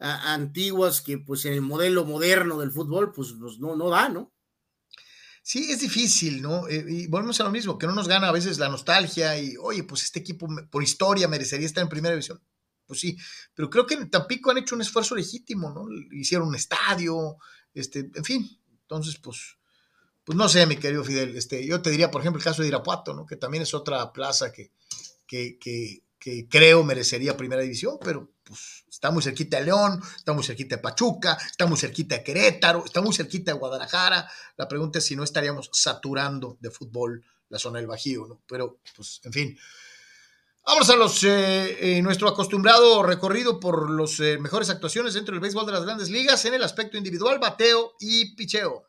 a- 0.00 0.34
antiguas 0.34 1.02
que 1.02 1.18
pues 1.18 1.44
en 1.44 1.52
el 1.52 1.62
modelo 1.62 2.04
moderno 2.04 2.58
del 2.58 2.72
fútbol 2.72 3.12
pues, 3.12 3.28
pues, 3.40 3.60
no, 3.60 3.76
no 3.76 3.90
da, 3.90 4.08
¿no? 4.08 4.32
Sí, 5.42 5.70
es 5.72 5.80
difícil, 5.80 6.42
¿no? 6.42 6.68
Eh, 6.68 6.84
y 6.88 7.06
volvemos 7.06 7.40
a 7.40 7.44
lo 7.44 7.50
mismo, 7.50 7.78
que 7.78 7.86
no 7.86 7.94
nos 7.94 8.08
gana 8.08 8.28
a 8.28 8.32
veces 8.32 8.58
la 8.58 8.68
nostalgia 8.68 9.38
y, 9.40 9.56
oye, 9.56 9.84
pues 9.84 10.02
este 10.02 10.18
equipo 10.20 10.46
por 10.70 10.82
historia 10.82 11.28
merecería 11.28 11.66
estar 11.66 11.82
en 11.82 11.88
primera 11.88 12.14
división. 12.14 12.40
Pues 12.90 12.98
sí, 12.98 13.16
pero 13.54 13.70
creo 13.70 13.86
que 13.86 13.94
en 13.94 14.10
Tampico 14.10 14.50
han 14.50 14.58
hecho 14.58 14.74
un 14.74 14.80
esfuerzo 14.80 15.14
legítimo, 15.14 15.70
¿no? 15.70 15.86
Hicieron 16.10 16.48
un 16.48 16.56
estadio, 16.56 17.36
este, 17.72 18.10
en 18.12 18.24
fin. 18.24 18.60
Entonces, 18.82 19.16
pues, 19.22 19.58
pues 20.24 20.36
no 20.36 20.48
sé, 20.48 20.66
mi 20.66 20.74
querido 20.74 21.04
Fidel. 21.04 21.36
Este, 21.36 21.64
yo 21.64 21.80
te 21.80 21.90
diría, 21.90 22.10
por 22.10 22.20
ejemplo, 22.20 22.40
el 22.40 22.44
caso 22.44 22.62
de 22.62 22.66
Irapuato, 22.66 23.14
¿no? 23.14 23.24
Que 23.26 23.36
también 23.36 23.62
es 23.62 23.74
otra 23.74 24.12
plaza 24.12 24.50
que, 24.50 24.72
que, 25.24 25.56
que, 25.60 26.02
que 26.18 26.48
creo 26.48 26.82
merecería 26.82 27.36
primera 27.36 27.62
división, 27.62 27.96
pero 28.02 28.32
pues 28.42 28.82
está 28.88 29.12
muy 29.12 29.22
cerquita 29.22 29.58
de 29.58 29.66
León, 29.66 30.02
está 30.16 30.32
muy 30.32 30.42
cerquita 30.42 30.74
de 30.74 30.82
Pachuca, 30.82 31.38
está 31.48 31.66
muy 31.66 31.78
cerquita 31.78 32.16
de 32.16 32.24
Querétaro, 32.24 32.84
está 32.84 33.00
muy 33.00 33.14
cerquita 33.14 33.52
de 33.52 33.58
Guadalajara. 33.58 34.28
La 34.56 34.66
pregunta 34.66 34.98
es 34.98 35.04
si 35.04 35.14
no 35.14 35.22
estaríamos 35.22 35.70
saturando 35.72 36.58
de 36.58 36.72
fútbol 36.72 37.24
la 37.50 37.60
zona 37.60 37.78
del 37.78 37.86
Bajío, 37.86 38.26
¿no? 38.26 38.42
Pero, 38.48 38.80
pues, 38.96 39.20
en 39.22 39.32
fin. 39.32 39.58
Vamos 40.72 40.88
a 40.88 40.94
los, 40.94 41.24
eh, 41.24 41.96
eh, 41.98 42.00
nuestro 42.00 42.28
acostumbrado 42.28 43.02
recorrido 43.02 43.58
por 43.58 43.90
las 43.90 44.20
mejores 44.38 44.70
actuaciones 44.70 45.14
dentro 45.14 45.34
del 45.34 45.40
béisbol 45.40 45.66
de 45.66 45.72
las 45.72 45.84
grandes 45.84 46.10
ligas 46.10 46.44
en 46.44 46.54
el 46.54 46.62
aspecto 46.62 46.96
individual, 46.96 47.40
bateo 47.40 47.96
y 47.98 48.36
picheo. 48.36 48.84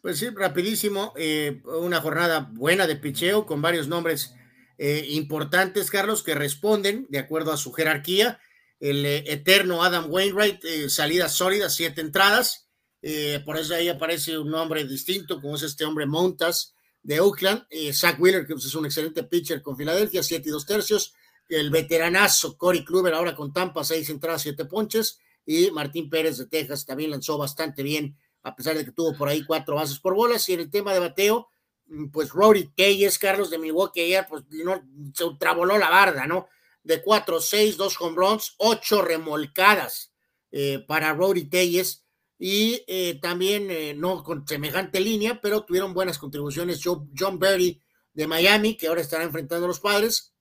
Pues 0.00 0.18
sí, 0.18 0.30
rapidísimo, 0.30 1.12
eh, 1.16 1.60
una 1.66 2.00
jornada 2.00 2.48
buena 2.54 2.86
de 2.86 2.96
picheo 2.96 3.44
con 3.44 3.60
varios 3.60 3.88
nombres 3.88 4.32
eh, 4.78 5.04
importantes, 5.10 5.90
Carlos, 5.90 6.22
que 6.22 6.34
responden 6.34 7.06
de 7.10 7.18
acuerdo 7.18 7.52
a 7.52 7.58
su 7.58 7.74
jerarquía. 7.74 8.40
El 8.80 9.04
eh, 9.04 9.24
eterno 9.26 9.84
Adam 9.84 10.06
Wainwright, 10.10 10.64
eh, 10.64 10.88
salidas 10.88 11.34
sólidas, 11.34 11.74
siete 11.74 12.00
entradas. 12.00 12.70
eh, 13.02 13.42
por 13.44 13.58
eso 13.58 13.74
ahí 13.74 13.90
aparece 13.90 14.38
un 14.38 14.50
nombre 14.50 14.82
distinto, 14.86 15.42
como 15.42 15.56
es 15.56 15.62
este 15.62 15.84
hombre 15.84 16.06
Montas 16.06 16.74
de 17.02 17.20
Oakland. 17.20 17.66
eh, 17.70 17.92
Zach 17.92 18.18
Wheeler, 18.20 18.46
que 18.46 18.54
pues, 18.54 18.66
es 18.66 18.74
un 18.74 18.86
excelente 18.86 19.24
pitcher 19.24 19.62
con 19.62 19.76
Filadelfia, 19.76 20.22
siete 20.22 20.48
y 20.48 20.52
dos 20.52 20.66
tercios. 20.66 21.14
El 21.48 21.70
veteranazo 21.70 22.56
Corey 22.56 22.84
Kluber, 22.84 23.14
ahora 23.14 23.34
con 23.34 23.52
Tampa, 23.52 23.84
seis 23.84 24.08
entradas, 24.10 24.42
siete 24.42 24.64
ponches. 24.64 25.18
Y 25.46 25.70
Martín 25.70 26.08
Pérez 26.08 26.38
de 26.38 26.46
Texas 26.46 26.86
también 26.86 27.10
lanzó 27.10 27.38
bastante 27.38 27.82
bien 27.82 28.16
a 28.42 28.56
pesar 28.56 28.76
de 28.76 28.84
que 28.84 28.92
tuvo 28.92 29.16
por 29.16 29.28
ahí 29.28 29.44
cuatro 29.44 29.74
bases 29.74 29.98
por 29.98 30.14
bolas. 30.14 30.48
Y 30.48 30.54
en 30.54 30.60
el 30.60 30.70
tema 30.70 30.92
de 30.92 31.00
bateo, 31.00 31.48
mm, 31.86 32.08
pues 32.08 32.30
Rory 32.30 32.72
Keyes, 32.76 33.18
Carlos 33.18 33.50
de 33.50 33.58
Milwaukee 33.58 34.00
ayer, 34.00 34.26
pues 34.28 34.44
no, 34.50 34.82
se 35.14 35.24
ultravoló 35.24 35.78
la 35.78 35.90
barda, 35.90 36.26
¿no? 36.26 36.48
De 36.82 37.02
4, 37.02 37.40
6, 37.40 37.76
2 37.76 38.00
home 38.00 38.16
runs, 38.16 38.54
8 38.58 39.02
remolcadas 39.02 40.12
eh, 40.50 40.84
para 40.86 41.12
Rory 41.12 41.48
Keyes. 41.48 42.04
Y 42.42 42.82
eh, 42.86 43.18
también, 43.20 43.70
eh, 43.70 43.92
no 43.92 44.24
con 44.24 44.48
semejante 44.48 44.98
línea, 44.98 45.42
pero 45.42 45.62
tuvieron 45.66 45.92
buenas 45.92 46.16
contribuciones 46.16 46.80
John 46.82 47.38
Berry 47.38 47.82
de 48.14 48.26
Miami, 48.26 48.78
que 48.78 48.88
ahora 48.88 49.02
estará 49.02 49.24
enfrentando 49.24 49.66
a 49.66 49.68
los 49.68 49.78
padres. 49.80 50.32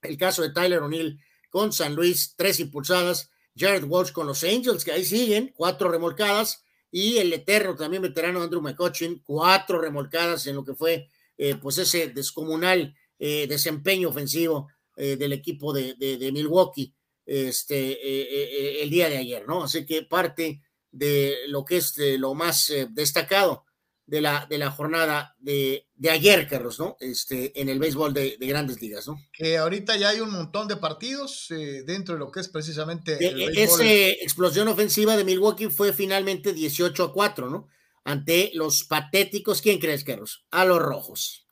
El 0.00 0.16
caso 0.16 0.40
de 0.40 0.50
Tyler 0.54 0.78
O'Neill 0.80 1.20
con 1.50 1.70
San 1.70 1.94
Luis, 1.94 2.32
tres 2.34 2.60
impulsadas. 2.60 3.28
Jared 3.54 3.84
Walsh 3.84 4.12
con 4.12 4.26
los 4.26 4.42
Angels, 4.42 4.82
que 4.86 4.92
ahí 4.92 5.04
siguen, 5.04 5.52
cuatro 5.54 5.90
remolcadas 5.90 6.64
y 6.90 7.18
el 7.18 7.30
eterno 7.34 7.76
también 7.76 8.00
veterano 8.02 8.40
Andrew 8.42 8.62
McCutcheon, 8.62 9.20
cuatro 9.22 9.78
remolcadas 9.78 10.46
en 10.46 10.56
lo 10.56 10.64
que 10.64 10.74
fue 10.74 11.10
eh, 11.36 11.56
pues 11.56 11.76
ese 11.76 12.08
descomunal 12.08 12.96
desempeño 13.18 14.08
ofensivo 14.08 14.66
del 14.96 15.32
equipo 15.32 15.72
de, 15.72 15.94
de- 15.94 16.16
de 16.16 16.32
Milwaukee 16.32 16.92
este, 17.24 18.82
el 18.82 18.90
día 18.90 19.08
de 19.08 19.18
ayer, 19.18 19.46
¿no? 19.46 19.62
Así 19.62 19.86
que 19.86 20.02
parte 20.02 20.60
de 20.92 21.36
lo 21.48 21.64
que 21.64 21.78
es 21.78 21.98
eh, 21.98 22.18
lo 22.18 22.34
más 22.34 22.70
eh, 22.70 22.86
destacado 22.90 23.64
de 24.06 24.20
la, 24.20 24.46
de 24.48 24.58
la 24.58 24.70
jornada 24.70 25.34
de, 25.38 25.88
de 25.94 26.10
ayer, 26.10 26.46
Carlos, 26.48 26.78
¿no? 26.78 26.96
Este, 27.00 27.58
en 27.60 27.68
el 27.68 27.78
béisbol 27.78 28.12
de, 28.12 28.36
de 28.38 28.46
grandes 28.46 28.80
ligas, 28.80 29.06
¿no? 29.08 29.18
Que 29.32 29.56
ahorita 29.56 29.96
ya 29.96 30.10
hay 30.10 30.20
un 30.20 30.30
montón 30.30 30.68
de 30.68 30.76
partidos 30.76 31.46
eh, 31.50 31.82
dentro 31.86 32.14
de 32.14 32.18
lo 32.20 32.30
que 32.30 32.40
es 32.40 32.48
precisamente 32.48 33.16
el 33.26 33.40
E- 33.40 33.44
e- 33.44 33.46
béisbol. 33.46 33.80
Esa 33.80 34.08
explosión 34.22 34.68
ofensiva 34.68 35.16
de 35.16 35.24
Milwaukee 35.24 35.70
fue 35.70 35.92
finalmente 35.92 36.52
18 36.52 37.04
a 37.04 37.12
4, 37.12 37.48
¿no? 37.48 37.68
Ante 38.04 38.50
los 38.54 38.84
patéticos, 38.84 39.62
¿quién 39.62 39.78
crees, 39.78 40.04
Carlos? 40.04 40.44
A 40.50 40.64
los 40.64 40.78
rojos. 40.80 41.48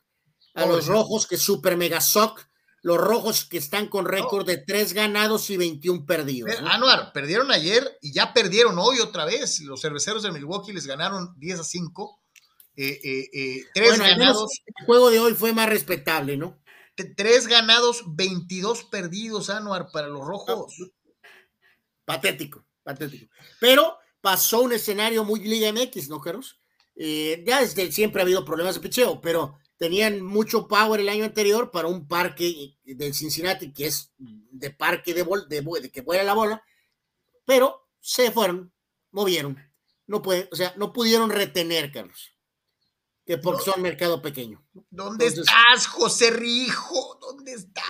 A 0.53 0.65
los 0.65 0.85
rojos 0.87 1.25
que 1.25 1.37
super 1.37 1.77
mega 1.77 2.01
sock 2.01 2.45
los 2.81 2.97
rojos 2.97 3.45
que 3.45 3.57
están 3.57 3.87
con 3.87 4.05
récord 4.05 4.45
de 4.45 4.57
3 4.57 4.93
ganados 4.93 5.49
y 5.49 5.57
21 5.57 6.05
perdidos. 6.05 6.61
¿no? 6.61 6.69
Anuar, 6.69 7.11
perdieron 7.13 7.51
ayer 7.51 7.97
y 8.01 8.11
ya 8.11 8.33
perdieron 8.33 8.77
hoy 8.79 8.99
otra 8.99 9.25
vez. 9.25 9.59
Los 9.61 9.81
cerveceros 9.81 10.23
de 10.23 10.31
Milwaukee 10.31 10.73
les 10.73 10.87
ganaron 10.87 11.33
10 11.37 11.59
a 11.59 11.63
5. 11.63 12.21
Eh, 12.75 12.99
eh, 13.03 13.29
eh, 13.33 13.63
tres 13.73 13.89
Bueno, 13.89 14.03
ganados, 14.05 14.61
el 14.65 14.85
juego 14.85 15.11
de 15.11 15.19
hoy 15.19 15.33
fue 15.33 15.53
más 15.53 15.69
respetable, 15.69 16.37
¿no? 16.37 16.59
tres 17.17 17.47
ganados, 17.47 18.03
22 18.15 18.83
perdidos, 18.83 19.49
Anuar, 19.49 19.87
para 19.91 20.07
los 20.07 20.23
rojos. 20.23 20.75
Patético, 22.05 22.63
patético. 22.83 23.33
Pero 23.59 23.97
pasó 24.21 24.61
un 24.61 24.73
escenario 24.73 25.23
muy 25.23 25.39
Liga 25.39 25.71
MX, 25.73 26.09
¿no, 26.09 26.21
Carlos? 26.21 26.59
Ya 26.95 27.61
desde 27.61 27.91
siempre 27.91 28.21
ha 28.21 28.25
habido 28.25 28.45
problemas 28.45 28.75
de 28.75 28.81
picheo, 28.81 29.19
pero 29.19 29.57
tenían 29.81 30.21
mucho 30.21 30.67
power 30.67 30.99
el 30.99 31.09
año 31.09 31.23
anterior 31.23 31.71
para 31.71 31.87
un 31.87 32.07
parque 32.07 32.77
del 32.83 33.15
Cincinnati 33.15 33.73
que 33.73 33.87
es 33.87 34.13
de 34.19 34.69
parque 34.69 35.15
de, 35.15 35.23
bol, 35.23 35.49
de, 35.49 35.63
de 35.81 35.91
que 35.91 36.01
vuela 36.01 36.21
la 36.21 36.35
bola, 36.35 36.63
pero 37.45 37.89
se 37.99 38.29
fueron, 38.29 38.71
movieron. 39.09 39.57
No 40.05 40.21
puede, 40.21 40.47
o 40.51 40.55
sea, 40.55 40.71
no 40.77 40.93
pudieron 40.93 41.31
retener, 41.31 41.91
Carlos. 41.91 42.29
Que 43.25 43.39
porque 43.39 43.63
son 43.63 43.81
mercado 43.81 44.21
pequeño. 44.21 44.63
¿Dónde 44.91 45.25
Entonces- 45.25 45.47
estás, 45.51 45.87
José 45.87 46.29
Rijo? 46.29 47.17
¿Dónde 47.19 47.53
estás? 47.53 47.83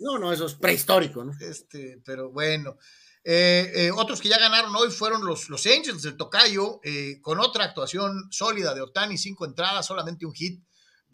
No, 0.00 0.18
no, 0.18 0.30
eso 0.30 0.44
es 0.44 0.54
prehistórico, 0.56 1.24
¿no? 1.24 1.32
Este, 1.40 2.02
pero 2.04 2.32
bueno. 2.32 2.76
Eh, 3.24 3.72
eh, 3.74 3.90
otros 3.96 4.20
que 4.20 4.28
ya 4.28 4.38
ganaron 4.38 4.76
hoy 4.76 4.90
fueron 4.90 5.24
los, 5.24 5.48
los 5.48 5.64
Angels 5.64 6.02
del 6.02 6.18
Tocayo, 6.18 6.80
eh, 6.84 7.18
con 7.22 7.40
otra 7.40 7.64
actuación 7.64 8.30
sólida 8.30 8.74
de 8.74 8.82
Otani, 8.82 9.16
cinco 9.16 9.46
entradas, 9.46 9.86
solamente 9.86 10.26
un 10.26 10.34
hit, 10.34 10.62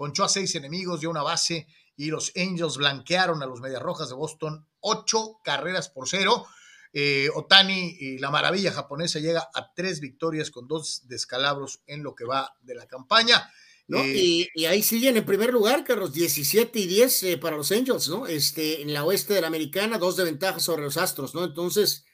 ponchó 0.01 0.25
a 0.25 0.31
seis 0.31 0.55
enemigos, 0.55 1.01
dio 1.01 1.11
una 1.11 1.23
base 1.23 1.67
y 1.95 2.07
los 2.07 2.33
Angels 2.35 2.79
blanquearon 2.79 3.43
a 3.43 3.47
los 3.47 3.61
Medias 3.61 3.83
Rojas 3.83 4.09
de 4.09 4.15
Boston 4.15 4.67
ocho 4.81 5.41
carreras 5.45 5.91
por 5.91 6.09
cero. 6.09 6.47
Eh, 6.95 7.29
Otani 7.35 7.99
y 8.01 8.17
la 8.17 8.31
maravilla 8.31 8.73
japonesa 8.73 9.19
llega 9.19 9.51
a 9.53 9.75
tres 9.75 10.01
victorias 10.01 10.51
con 10.51 10.67
dos 10.67 11.03
descalabros 11.07 11.83
en 11.87 12.03
lo 12.03 12.15
que 12.15 12.25
va 12.25 12.57
de 12.63 12.77
la 12.77 12.87
campaña. 12.87 13.47
¿no? 13.89 13.99
Eh, 13.99 14.15
y, 14.17 14.49
y 14.55 14.65
ahí 14.65 14.83
siguen 14.83 15.19
en 15.19 15.27
primer 15.27 15.53
lugar, 15.53 15.85
Carlos, 15.85 16.15
17 16.15 16.79
y 16.79 16.87
10 16.87 17.23
eh, 17.25 17.37
para 17.37 17.59
los 17.59 17.71
Angels, 17.71 18.09
¿no? 18.09 18.27
Este, 18.27 18.81
en 18.81 18.95
la 18.95 19.05
oeste 19.05 19.35
de 19.35 19.43
la 19.43 19.49
americana, 19.49 19.99
dos 19.99 20.17
de 20.17 20.25
ventaja 20.25 20.61
sobre 20.61 20.85
los 20.85 20.97
Astros, 20.97 21.35
¿no? 21.35 21.45
Entonces, 21.45 22.07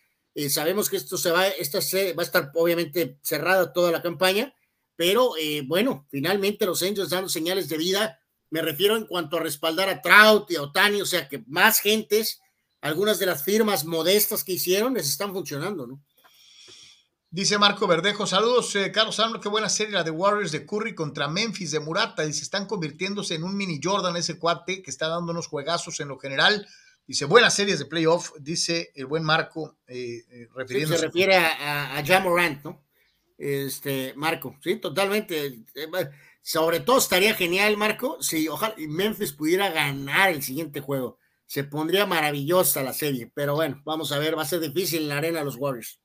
sabemos 0.48 0.90
que 0.90 0.96
esto 0.96 1.16
se 1.16 1.30
va, 1.30 1.46
esta 1.46 1.80
se, 1.80 2.14
va 2.14 2.24
a 2.24 2.26
estar 2.26 2.50
obviamente 2.56 3.20
cerrada 3.22 3.72
toda 3.72 3.92
la 3.92 4.02
campaña, 4.02 4.52
pero 4.96 5.36
eh, 5.38 5.62
bueno, 5.66 6.06
finalmente 6.10 6.66
los 6.66 6.82
Angels 6.82 7.10
dando 7.10 7.28
señales 7.28 7.68
de 7.68 7.76
vida, 7.78 8.18
me 8.50 8.62
refiero 8.62 8.96
en 8.96 9.06
cuanto 9.06 9.36
a 9.36 9.40
respaldar 9.40 9.88
a 9.88 10.00
Trout 10.02 10.50
y 10.50 10.56
a 10.56 10.62
Otani, 10.62 11.00
o 11.02 11.06
sea 11.06 11.28
que 11.28 11.44
más 11.46 11.80
gentes, 11.80 12.40
algunas 12.80 13.18
de 13.18 13.26
las 13.26 13.44
firmas 13.44 13.84
modestas 13.84 14.44
que 14.44 14.52
hicieron 14.52 14.94
les 14.94 15.08
están 15.08 15.32
funcionando, 15.32 15.86
¿no? 15.86 16.02
Dice 17.28 17.58
Marco 17.58 17.86
Verdejo, 17.86 18.24
saludos, 18.26 18.74
eh, 18.76 18.90
Carlos 18.92 19.18
Arnold, 19.20 19.42
qué 19.42 19.48
buena 19.48 19.68
serie 19.68 19.92
la 19.92 20.04
de 20.04 20.10
Warriors 20.12 20.52
de 20.52 20.64
Curry 20.64 20.94
contra 20.94 21.28
Memphis 21.28 21.72
de 21.72 21.80
Murata. 21.80 22.22
Dice, 22.22 22.42
están 22.42 22.66
convirtiéndose 22.66 23.34
en 23.34 23.42
un 23.44 23.56
mini 23.56 23.80
Jordan 23.82 24.16
ese 24.16 24.38
cuate 24.38 24.80
que 24.80 24.90
está 24.90 25.08
dando 25.08 25.32
unos 25.32 25.48
juegazos 25.48 26.00
en 26.00 26.08
lo 26.08 26.18
general. 26.18 26.66
Dice, 27.06 27.24
buenas 27.26 27.52
series 27.52 27.78
de 27.78 27.84
playoff, 27.86 28.30
dice 28.38 28.90
el 28.94 29.06
buen 29.06 29.22
Marco, 29.24 29.76
eh, 29.86 30.24
eh, 30.30 30.46
Sí, 30.46 30.46
refiriéndose. 30.54 31.00
se 31.00 31.06
refiere 31.06 31.36
a, 31.36 31.48
a, 31.48 31.98
a 31.98 32.06
Ja 32.06 32.20
Morant, 32.20 32.64
¿no? 32.64 32.85
Este, 33.38 34.14
Marco, 34.16 34.56
sí, 34.62 34.76
totalmente. 34.76 35.46
Eh, 35.74 35.88
Sobre 36.42 36.78
todo 36.78 36.98
estaría 36.98 37.34
genial, 37.34 37.76
Marco, 37.76 38.22
si 38.22 38.46
ojalá 38.46 38.72
y 38.78 38.86
Memphis 38.86 39.32
pudiera 39.32 39.68
ganar 39.70 40.30
el 40.30 40.44
siguiente 40.44 40.80
juego. 40.80 41.18
Se 41.44 41.64
pondría 41.64 42.06
maravillosa 42.06 42.84
la 42.84 42.92
serie, 42.92 43.32
pero 43.34 43.56
bueno, 43.56 43.82
vamos 43.84 44.12
a 44.12 44.18
ver, 44.20 44.38
va 44.38 44.42
a 44.42 44.46
ser 44.46 44.60
difícil 44.60 45.02
en 45.02 45.08
la 45.08 45.18
arena 45.18 45.40
de 45.40 45.44
los 45.44 45.56
Warriors. 45.56 45.98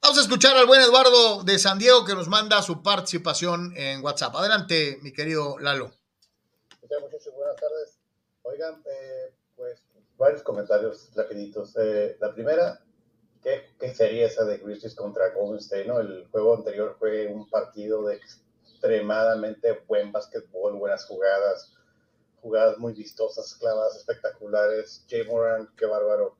Vamos 0.00 0.16
a 0.16 0.22
escuchar 0.22 0.56
al 0.56 0.66
buen 0.66 0.80
Eduardo 0.80 1.44
de 1.44 1.58
San 1.58 1.78
Diego 1.78 2.06
que 2.06 2.14
nos 2.14 2.28
manda 2.28 2.62
su 2.62 2.82
participación 2.82 3.74
en 3.76 4.02
WhatsApp. 4.02 4.34
Adelante, 4.34 4.98
mi 5.02 5.12
querido 5.12 5.58
Lalo. 5.58 5.92
¿Qué 6.80 6.88
tal, 6.88 7.02
muchachos? 7.02 7.34
Buenas 7.34 7.56
tardes. 7.56 7.98
Oigan, 8.42 8.82
eh, 8.86 9.34
pues 9.56 9.82
varios 10.16 10.42
comentarios 10.42 11.10
rapiditos. 11.14 11.76
Eh, 11.76 12.16
la 12.18 12.32
primera, 12.32 12.82
¿qué, 13.44 13.62
¿qué 13.78 13.94
sería 13.94 14.26
esa 14.26 14.44
de 14.44 14.58
Grizzlies 14.58 14.96
contra 14.96 15.32
Golden 15.34 15.58
State? 15.58 15.84
¿no? 15.84 16.00
El 16.00 16.26
juego 16.28 16.56
anterior 16.56 16.96
fue 16.98 17.26
un 17.28 17.48
partido 17.48 18.04
de 18.06 18.16
extremadamente 18.16 19.84
buen 19.86 20.10
básquetbol, 20.10 20.74
buenas 20.74 21.04
jugadas, 21.06 21.72
jugadas 22.40 22.78
muy 22.78 22.94
vistosas, 22.94 23.54
clavadas 23.54 23.96
espectaculares. 23.96 25.04
Jay 25.08 25.24
Moran, 25.26 25.68
qué 25.76 25.86
bárbaro. 25.86 26.36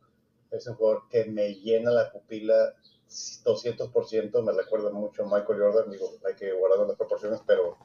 Es 0.51 0.67
un 0.67 0.75
jugador 0.75 1.09
que 1.09 1.25
me 1.27 1.55
llena 1.55 1.91
la 1.91 2.11
pupila 2.11 2.75
200%. 3.09 4.43
Me 4.43 4.53
recuerda 4.53 4.91
mucho 4.91 5.23
a 5.23 5.27
Michael 5.27 5.61
Jordan. 5.61 5.91
Digo, 5.91 6.19
hay 6.27 6.35
que 6.35 6.53
guardar 6.53 6.87
las 6.87 6.97
proporciones, 6.97 7.41
pero 7.47 7.79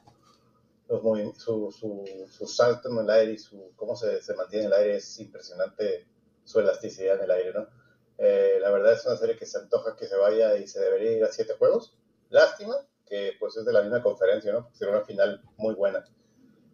los 0.88 1.02
su, 1.38 2.26
su 2.28 2.46
salto 2.46 2.88
en 2.90 2.98
el 2.98 3.10
aire 3.10 3.32
y 3.32 3.38
su, 3.38 3.72
cómo 3.76 3.94
se, 3.94 4.20
se 4.22 4.34
mantiene 4.34 4.66
en 4.66 4.72
el 4.72 4.78
aire 4.78 4.96
es 4.96 5.20
impresionante 5.20 6.08
su 6.44 6.58
elasticidad 6.58 7.16
en 7.16 7.24
el 7.24 7.30
aire, 7.30 7.52
¿no? 7.52 7.79
Eh, 8.22 8.58
la 8.60 8.70
verdad 8.70 8.92
es 8.92 9.06
una 9.06 9.16
serie 9.16 9.36
que 9.36 9.46
se 9.46 9.56
antoja 9.56 9.96
que 9.96 10.06
se 10.06 10.14
vaya 10.14 10.54
y 10.56 10.68
se 10.68 10.78
debería 10.78 11.12
ir 11.12 11.24
a 11.24 11.32
siete 11.32 11.54
juegos. 11.58 11.96
Lástima 12.28 12.76
que 13.06 13.32
pues 13.40 13.56
es 13.56 13.64
de 13.64 13.72
la 13.72 13.80
misma 13.80 14.02
conferencia, 14.02 14.52
¿no? 14.52 14.64
Porque 14.64 14.76
será 14.76 14.92
una 14.92 15.06
final 15.06 15.42
muy 15.56 15.74
buena. 15.74 16.04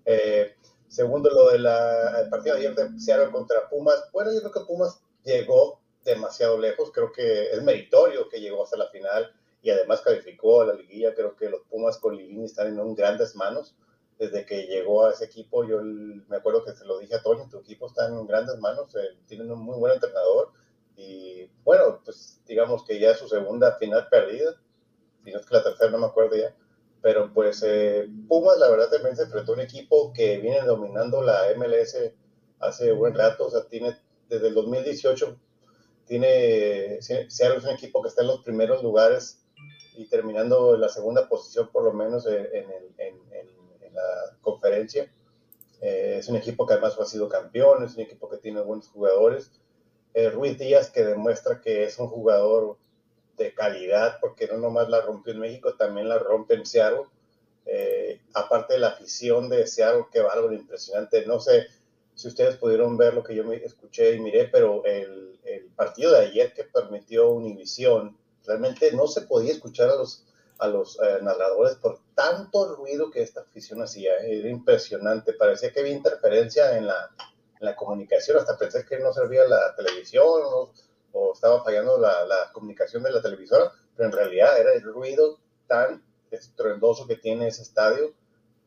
Eh, 0.05 0.57
segundo, 0.89 1.31
lo 1.31 1.51
del 1.51 1.63
partido 2.31 2.57
de 2.57 2.67
ayer 2.67 2.75
de 2.75 2.99
Seattle 2.99 3.31
contra 3.31 3.69
Pumas. 3.69 4.11
Bueno, 4.13 4.33
yo 4.33 4.41
creo 4.41 4.53
que 4.53 4.67
Pumas 4.67 5.01
llegó 5.25 5.81
demasiado 6.05 6.59
lejos. 6.59 6.91
Creo 6.93 7.13
que 7.13 7.53
es 7.53 7.63
meritorio 7.63 8.29
que 8.29 8.41
llegó 8.41 8.65
hasta 8.65 8.77
la 8.77 8.89
final 8.89 9.33
y 9.63 9.71
además 9.71 10.01
calificó 10.01 10.63
a 10.63 10.67
la 10.67 10.75
liguilla. 10.75 11.15
Creo 11.15 11.37
que 11.37 11.49
los 11.49 11.63
Pumas 11.71 11.99
con 11.99 12.17
Lilini 12.17 12.45
están 12.45 12.67
en 12.67 12.81
un 12.81 12.97
grandes 12.97 13.37
manos 13.37 13.77
desde 14.19 14.47
que 14.47 14.67
llegó 14.67 15.05
a 15.05 15.13
ese 15.13 15.27
equipo, 15.27 15.65
yo 15.65 15.83
me 15.83 16.37
acuerdo 16.37 16.65
que 16.65 16.73
se 16.73 16.87
lo 16.87 16.99
dije 16.99 17.17
a 17.17 17.23
Toño, 17.23 17.49
tu 17.51 17.59
equipo 17.59 17.87
está 17.87 18.09
en 18.09 18.27
grandes 18.27 18.59
manos, 18.59 18.95
eh, 18.97 19.19
tienen 19.27 19.51
un 19.53 19.61
muy 19.61 19.79
buen 19.79 19.93
entrenador 19.93 20.53
y 20.97 21.51
bueno, 21.65 22.01
pues 22.05 22.41
digamos 22.47 22.85
que 22.85 22.99
ya 22.99 23.11
es 23.13 23.19
su 23.19 23.29
segunda 23.29 23.77
final 23.79 24.09
perdida, 24.11 24.55
si 25.25 25.33
no 25.33 25.39
es 25.41 25.47
que 25.47 25.55
la 25.55 25.63
tercera, 25.65 25.91
no 25.91 25.99
me 25.99 26.07
acuerdo 26.07 26.37
ya, 26.37 26.55
pero 27.03 27.33
pues 27.33 27.63
eh, 27.67 28.09
Pumas 28.29 28.59
la 28.59 28.71
verdad 28.71 28.91
también 28.91 29.17
se 29.17 29.25
enfrentó 29.25 29.53
a 29.53 29.55
un 29.57 29.61
equipo 29.61 30.13
que 30.13 30.39
viene 30.39 30.63
dominando 30.63 31.23
la 31.23 31.51
MLS 31.57 31.97
hace 32.61 32.93
buen 32.93 33.15
rato, 33.15 33.47
o 33.47 33.51
sea, 33.51 33.65
tiene 33.69 33.97
desde 34.29 34.49
el 34.49 34.55
2018, 34.55 35.37
tiene, 36.07 36.99
Seattle 37.03 37.59
es 37.59 37.65
un 37.65 37.71
equipo 37.71 38.03
que 38.03 38.09
está 38.09 38.23
en 38.23 38.29
los 38.29 38.43
primeros 38.43 38.83
lugares 38.83 39.43
y 39.97 40.09
terminando 40.09 40.75
en 40.75 40.81
la 40.81 40.89
segunda 40.89 41.29
posición 41.29 41.69
por 41.73 41.85
lo 41.85 41.93
menos 41.93 42.27
en, 42.27 42.47
en 42.53 42.71
el- 42.71 42.95
en- 42.99 43.33
en- 43.33 43.83
en 43.83 43.95
la 43.95 44.37
conferencia. 44.41 45.11
Eh, 45.81 46.17
es 46.19 46.29
un 46.29 46.37
equipo 46.37 46.67
que 46.67 46.75
además 46.75 46.99
ha 47.01 47.07
sido 47.07 47.29
campeón, 47.29 47.85
es 47.85 47.95
un 47.97 48.03
equipo 48.03 48.29
que 48.29 48.39
tiene 48.39 48.61
buenos 48.63 48.89
jugadores. 48.89 49.51
Eh, 50.17 50.31
Ruiz 50.31 50.57
Díaz 50.59 50.89
que 50.89 51.05
demuestra 51.05 51.61
que 51.61 51.85
es 51.85 51.99
un 51.99 52.09
jugador 52.09 52.79
de 53.37 53.53
calidad, 53.53 54.17
porque 54.19 54.47
no 54.47 54.57
nomás 54.57 54.89
la 54.89 55.03
rompió 55.03 55.35
en 55.35 55.41
México, 55.41 55.75
también 55.75 56.09
la 56.09 56.19
rompe 56.19 56.55
en 56.55 56.65
Seattle. 56.65 57.03
Eh, 57.67 58.23
aparte 58.33 58.73
de 58.73 58.81
la 58.81 58.89
afición 58.89 59.51
de 59.51 59.67
Seattle, 59.67 60.07
qué 60.11 60.21
bárbaro, 60.21 60.55
impresionante. 60.55 61.27
No 61.27 61.39
sé 61.39 61.67
si 62.15 62.29
ustedes 62.29 62.57
pudieron 62.57 62.97
ver 62.97 63.13
lo 63.13 63.23
que 63.23 63.35
yo 63.35 63.45
me 63.45 63.57
escuché 63.57 64.15
y 64.15 64.21
miré, 64.21 64.49
pero 64.49 64.83
el, 64.87 65.39
el 65.45 65.67
partido 65.77 66.13
de 66.13 66.21
ayer 66.21 66.55
que 66.55 66.65
permitió 66.65 67.29
Univisión, 67.29 68.17
realmente 68.47 68.93
no 68.93 69.09
se 69.09 69.21
podía 69.21 69.53
escuchar 69.53 69.91
a 69.91 70.69
los, 70.69 70.99
eh, 71.03 71.19
narradores 71.21 71.77
por 71.77 72.01
tanto 72.15 72.75
ruido 72.75 73.11
que 73.11 73.21
esta 73.21 73.43
afición 73.43 73.83
hacía. 73.83 74.17
Era 74.17 74.49
impresionante, 74.49 75.35
parecía 75.35 75.75
que 75.75 75.81
había 75.81 75.93
interferencia 75.93 76.79
en 76.79 76.87
la, 76.87 77.11
en 77.61 77.67
la 77.67 77.77
comunicación, 77.77 78.39
hasta 78.39 78.59
pensé 78.59 78.85
que 78.85 78.99
no 78.99 79.13
servía 79.13 79.45
la 79.45 79.75
televisión 79.75 80.25
o, 80.27 80.73
estaba 81.33 81.65
fallando 81.65 81.99
la, 81.99 82.27
la 82.27 82.53
comunicación 82.53 83.03
de 83.03 83.11
la 83.11 83.23
televisora, 83.23 83.73
pero 83.97 84.11
en 84.11 84.15
realidad 84.15 84.61
era 84.61 84.75
el 84.75 84.83
ruido 84.83 85.39
tan 85.67 86.05
estruendoso 86.31 87.07
que 87.07 87.17
tiene 87.17 87.49
ese 87.49 87.63
estadio, 87.63 88.13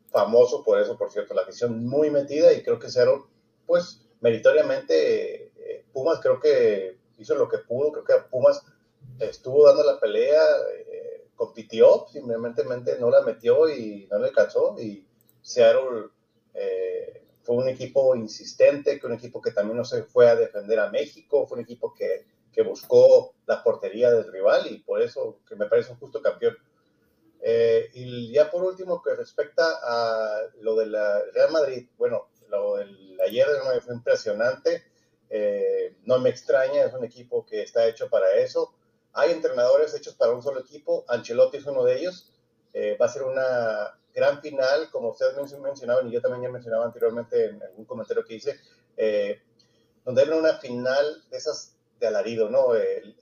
famoso 0.10 0.64
por 0.64 0.80
eso, 0.80 0.98
por 0.98 1.12
cierto, 1.12 1.34
la 1.34 1.44
afición 1.44 1.86
muy 1.86 2.10
metida 2.10 2.52
y 2.54 2.64
creo 2.64 2.80
que 2.80 2.90
Cero, 2.90 3.30
pues 3.68 4.02
meritoriamente, 4.22 5.52
eh, 5.58 5.86
Pumas 5.94 6.20
creo 6.22 6.40
que 6.40 6.98
hizo 7.18 7.36
lo 7.36 7.48
que 7.48 7.60
pudo, 7.60 7.92
creo 7.92 8.06
que 8.06 8.30
Pumas 8.30 8.64
estuvo 9.20 9.66
dando 9.68 9.84
la 9.84 10.00
pelea, 10.00 10.42
eh, 10.92 11.28
compitió, 11.36 12.08
simplemente 12.12 12.64
no 13.00 13.10
la 13.10 13.22
metió 13.22 13.70
y 13.70 14.08
no 14.10 14.20
le 14.20 14.28
alcanzó. 14.28 14.76
Y 14.80 15.06
Seattle 15.42 16.10
eh, 16.54 17.24
fue 17.50 17.58
un 17.58 17.68
equipo 17.68 18.16
insistente, 18.16 19.00
que 19.00 19.08
un 19.08 19.14
equipo 19.14 19.42
que 19.42 19.50
también 19.50 19.76
no 19.76 19.84
se 19.84 20.04
fue 20.04 20.30
a 20.30 20.36
defender 20.36 20.80
a 20.80 20.92
México, 20.92 21.48
fue 21.48 21.58
un 21.58 21.64
equipo 21.64 21.96
que, 21.96 22.28
que 22.54 22.62
buscó 22.62 23.34
la 23.48 23.64
portería 23.64 24.12
del 24.12 24.32
rival 24.32 24.68
y 24.70 24.78
por 24.84 25.02
eso 25.02 25.40
que 25.50 25.56
me 25.56 25.66
parece 25.66 25.92
un 25.92 25.98
justo 25.98 26.22
campeón. 26.22 26.56
Eh, 27.42 27.90
y 27.96 28.32
ya 28.32 28.52
por 28.52 28.64
último, 28.64 29.02
que 29.02 29.16
respecta 29.16 29.64
a 29.82 30.42
lo 30.62 30.76
de 30.76 30.86
la 30.86 31.24
Real 31.34 31.50
Madrid, 31.50 31.88
bueno, 31.98 32.28
lo 32.50 32.76
del 32.76 33.20
ayer 33.26 33.48
nuevo 33.64 33.82
fue 33.82 33.96
impresionante. 33.96 34.84
Eh, 35.32 35.96
no 36.04 36.20
me 36.20 36.30
extraña, 36.30 36.84
es 36.84 36.94
un 36.94 37.04
equipo 37.04 37.48
que 37.48 37.64
está 37.64 37.88
hecho 37.88 38.12
para 38.12 38.32
eso. 38.36 38.76
Hay 39.14 39.32
entrenadores 39.32 39.96
hechos 39.96 40.14
para 40.14 40.34
un 40.34 40.44
solo 40.44 40.60
equipo. 40.60 41.04
Ancelotti 41.08 41.58
es 41.58 41.66
uno 41.66 41.84
de 41.84 41.98
ellos. 41.98 42.32
Eh, 42.74 42.96
va 43.02 43.08
a 43.08 43.10
ser 43.10 43.24
una 43.24 43.99
gran 44.14 44.42
final, 44.42 44.90
como 44.92 45.10
ustedes 45.10 45.36
mencionaban 45.60 46.08
y 46.08 46.12
yo 46.12 46.22
también 46.22 46.44
ya 46.44 46.50
mencionaba 46.50 46.86
anteriormente 46.86 47.46
en 47.46 47.64
algún 47.64 47.86
comentario 47.86 48.26
que 48.26 48.36
hice, 48.36 48.60
eh, 48.98 49.42
donde 50.06 50.24
era 50.24 50.36
una 50.36 50.56
final 50.56 51.24
de 51.30 51.38
esas 51.38 51.76
de 52.00 52.08
alarido, 52.08 52.50
¿no? 52.50 52.70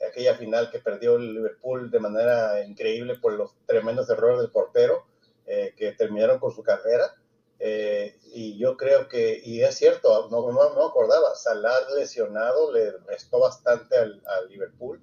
aquella 0.08 0.36
final 0.36 0.70
que 0.70 0.78
perdió 0.78 1.16
el 1.16 1.34
Liverpool 1.34 1.90
de 1.90 2.00
manera 2.00 2.64
increíble 2.64 3.16
por 3.16 3.34
los 3.34 3.56
tremendos 3.66 4.08
errores 4.08 4.40
del 4.40 4.52
portero 4.52 5.08
eh, 5.48 5.74
que 5.76 5.94
terminaron 5.94 6.38
con 6.40 6.52
su 6.52 6.62
carrera. 6.62 7.16
y 7.60 8.56
yo 8.60 8.78
creo 8.78 9.08
que, 9.08 9.42
y 9.44 9.62
es 9.64 9.76
cierto, 9.76 10.30
no, 10.30 10.52
no, 10.52 10.76
no 10.76 10.86
acordaba, 10.86 11.34
Salah 11.34 11.90
lesionado 11.96 12.72
le 12.72 12.92
restó 13.08 13.40
bastante 13.40 13.98
al, 13.98 14.22
al, 14.28 14.48
Liverpool. 14.48 15.02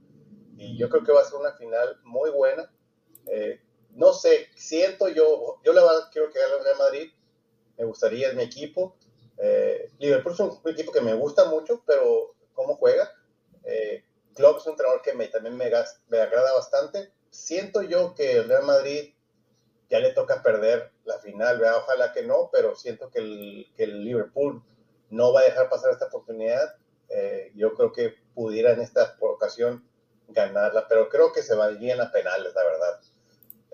Y 0.57 0.79
yo 0.79 0.89
creo 0.89 1.03
que 1.03 1.13
va 1.13 1.23
a 1.23 1.25
ser 1.25 1.41
una 1.41 1.53
final 1.55 1.99
muy 2.05 2.31
buena. 2.31 2.71
Eh, 3.27 3.61
no 3.95 4.13
sé, 4.13 4.49
siento 4.57 5.09
yo, 5.09 5.61
yo 5.65 5.73
la 5.73 5.83
verdad 5.83 6.09
quiero 6.13 6.31
que 6.31 6.41
gane 6.41 6.55
el 6.57 6.65
Real 6.65 6.79
Madrid, 6.79 7.13
me 7.79 7.85
gustaría 7.85 8.31
en 8.31 8.37
mi 8.37 8.43
equipo. 8.43 8.97
Eh, 9.39 9.91
Liverpool 9.99 10.33
es 10.33 10.41
un, 10.41 10.61
equipo 10.67 10.93
que 10.93 11.01
me 11.01 11.15
gusta 11.15 11.47
mucho, 11.47 11.83
pero 11.87 12.35
cómo 12.53 12.77
juega. 12.77 13.11
Eh, 13.65 14.05
Klopp 14.35 14.59
es 14.59 14.67
un 14.67 14.73
entrenador 14.73 15.03
que 15.03 15.15
me, 15.15 15.29
también 15.29 15.57
me, 15.57 15.71
me 16.09 16.19
agrada 16.19 16.53
bastante. 16.55 17.13
Siento 17.31 17.83
yo 17.83 18.15
que 18.15 18.39
el 18.39 18.49
Real 18.49 18.65
Madrid 18.65 19.15
ya 19.91 20.01
le 20.01 20.13
toca 20.13 20.43
perder 20.43 20.91
la 21.05 21.19
final, 21.19 21.59
¿verdad? 21.59 21.79
ojalá 21.79 22.13
que 22.13 22.23
no, 22.23 22.51
pero 22.53 22.75
siento 22.75 23.11
que 23.11 23.19
el, 23.19 24.05
Liverpool 24.05 24.63
no 25.11 25.33
va 25.33 25.41
a 25.41 25.45
dejar 25.45 25.69
pasar 25.69 25.93
esta 25.93 26.07
oportunidad. 26.07 26.77
Eh, 27.11 27.53
yo 27.55 27.75
creo 27.75 27.93
que 27.93 28.15
pudiera 28.35 28.73
en 28.73 28.81
esta 28.81 29.17
ocasión 29.21 29.89
ganarla, 30.29 30.89
pero 30.89 31.09
creo 31.09 31.33
que 31.33 31.43
se 31.43 31.55
valdrían 31.55 32.01
a 32.01 32.11
penales, 32.11 32.55
la 32.55 32.65
verdad 32.65 33.01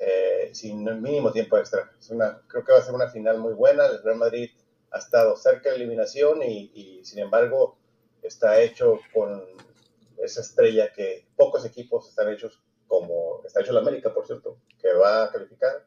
eh, 0.00 0.50
sin 0.54 0.88
el 0.88 1.00
mínimo 1.00 1.30
tiempo 1.30 1.58
extra. 1.58 1.92
Es 1.98 2.10
una, 2.10 2.40
creo 2.48 2.64
que 2.64 2.72
va 2.72 2.78
a 2.78 2.82
ser 2.82 2.94
una 2.94 3.10
final 3.10 3.38
muy 3.38 3.52
buena. 3.52 3.86
El 3.86 4.02
Real 4.02 4.16
Madrid 4.16 4.50
ha 4.90 4.98
estado 4.98 5.36
cerca 5.36 5.68
de 5.68 5.76
eliminación 5.76 6.42
y, 6.42 6.72
y, 6.74 7.04
sin 7.04 7.20
embargo 7.20 7.76
está 8.22 8.60
hecho 8.60 8.98
con 9.14 9.44
esa 10.18 10.40
estrella 10.40 10.92
que 10.92 11.26
pocos 11.36 11.64
equipos 11.64 12.08
están 12.08 12.28
hechos 12.30 12.60
como 12.86 13.42
está 13.44 13.60
hecho 13.60 13.70
el 13.70 13.78
América, 13.78 14.12
por 14.12 14.26
cierto, 14.26 14.56
que 14.80 14.92
va 14.92 15.24
a 15.24 15.30
calificar 15.30 15.86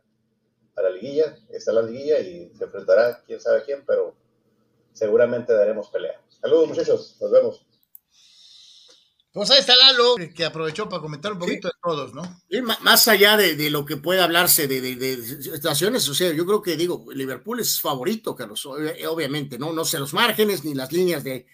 a 0.76 0.82
la 0.82 0.90
liguilla, 0.90 1.36
está 1.50 1.72
en 1.72 1.76
la 1.76 1.82
liguilla 1.84 2.20
y 2.20 2.54
se 2.56 2.64
enfrentará 2.64 3.22
quién 3.26 3.42
sabe 3.42 3.64
quién, 3.64 3.84
pero 3.86 4.16
seguramente 4.94 5.54
daremos 5.54 5.90
pelea. 5.90 6.22
Saludos 6.30 6.70
muchachos, 6.70 7.18
nos 7.20 7.32
vemos. 7.32 7.66
Pues 9.34 9.50
ahí 9.50 9.60
está 9.60 9.76
Lalo, 9.76 10.16
que 10.36 10.46
aprovechó 10.46 10.88
para 10.88 11.02
comentar 11.02 11.34
un 11.34 11.40
poquito 11.40 11.68
de 11.68 11.74
todos, 11.82 12.14
¿no? 12.14 12.22
Más 12.82 13.08
allá 13.08 13.36
de, 13.36 13.56
de, 13.56 13.72
lo 13.72 13.84
que 13.84 13.98
pueda 13.98 14.26
hablarse 14.26 14.68
de, 14.68 14.80
de, 14.80 14.96
de, 14.96 15.42
situaciones, 15.42 16.08
o 16.08 16.14
sea, 16.14 16.32
yo 16.32 16.46
creo 16.46 16.62
que 16.62 16.78
digo, 16.78 17.08
Liverpool 17.12 17.60
es 17.60 17.82
favorito, 17.82 18.36
Carlos, 18.36 18.64
obviamente, 18.68 19.58
¿no? 19.58 19.74
No 19.74 19.86
sé 19.86 19.98
los 19.98 20.14
márgenes, 20.14 20.64
ni 20.64 20.76
las 20.76 20.92
líneas 20.92 21.24
de, 21.24 21.48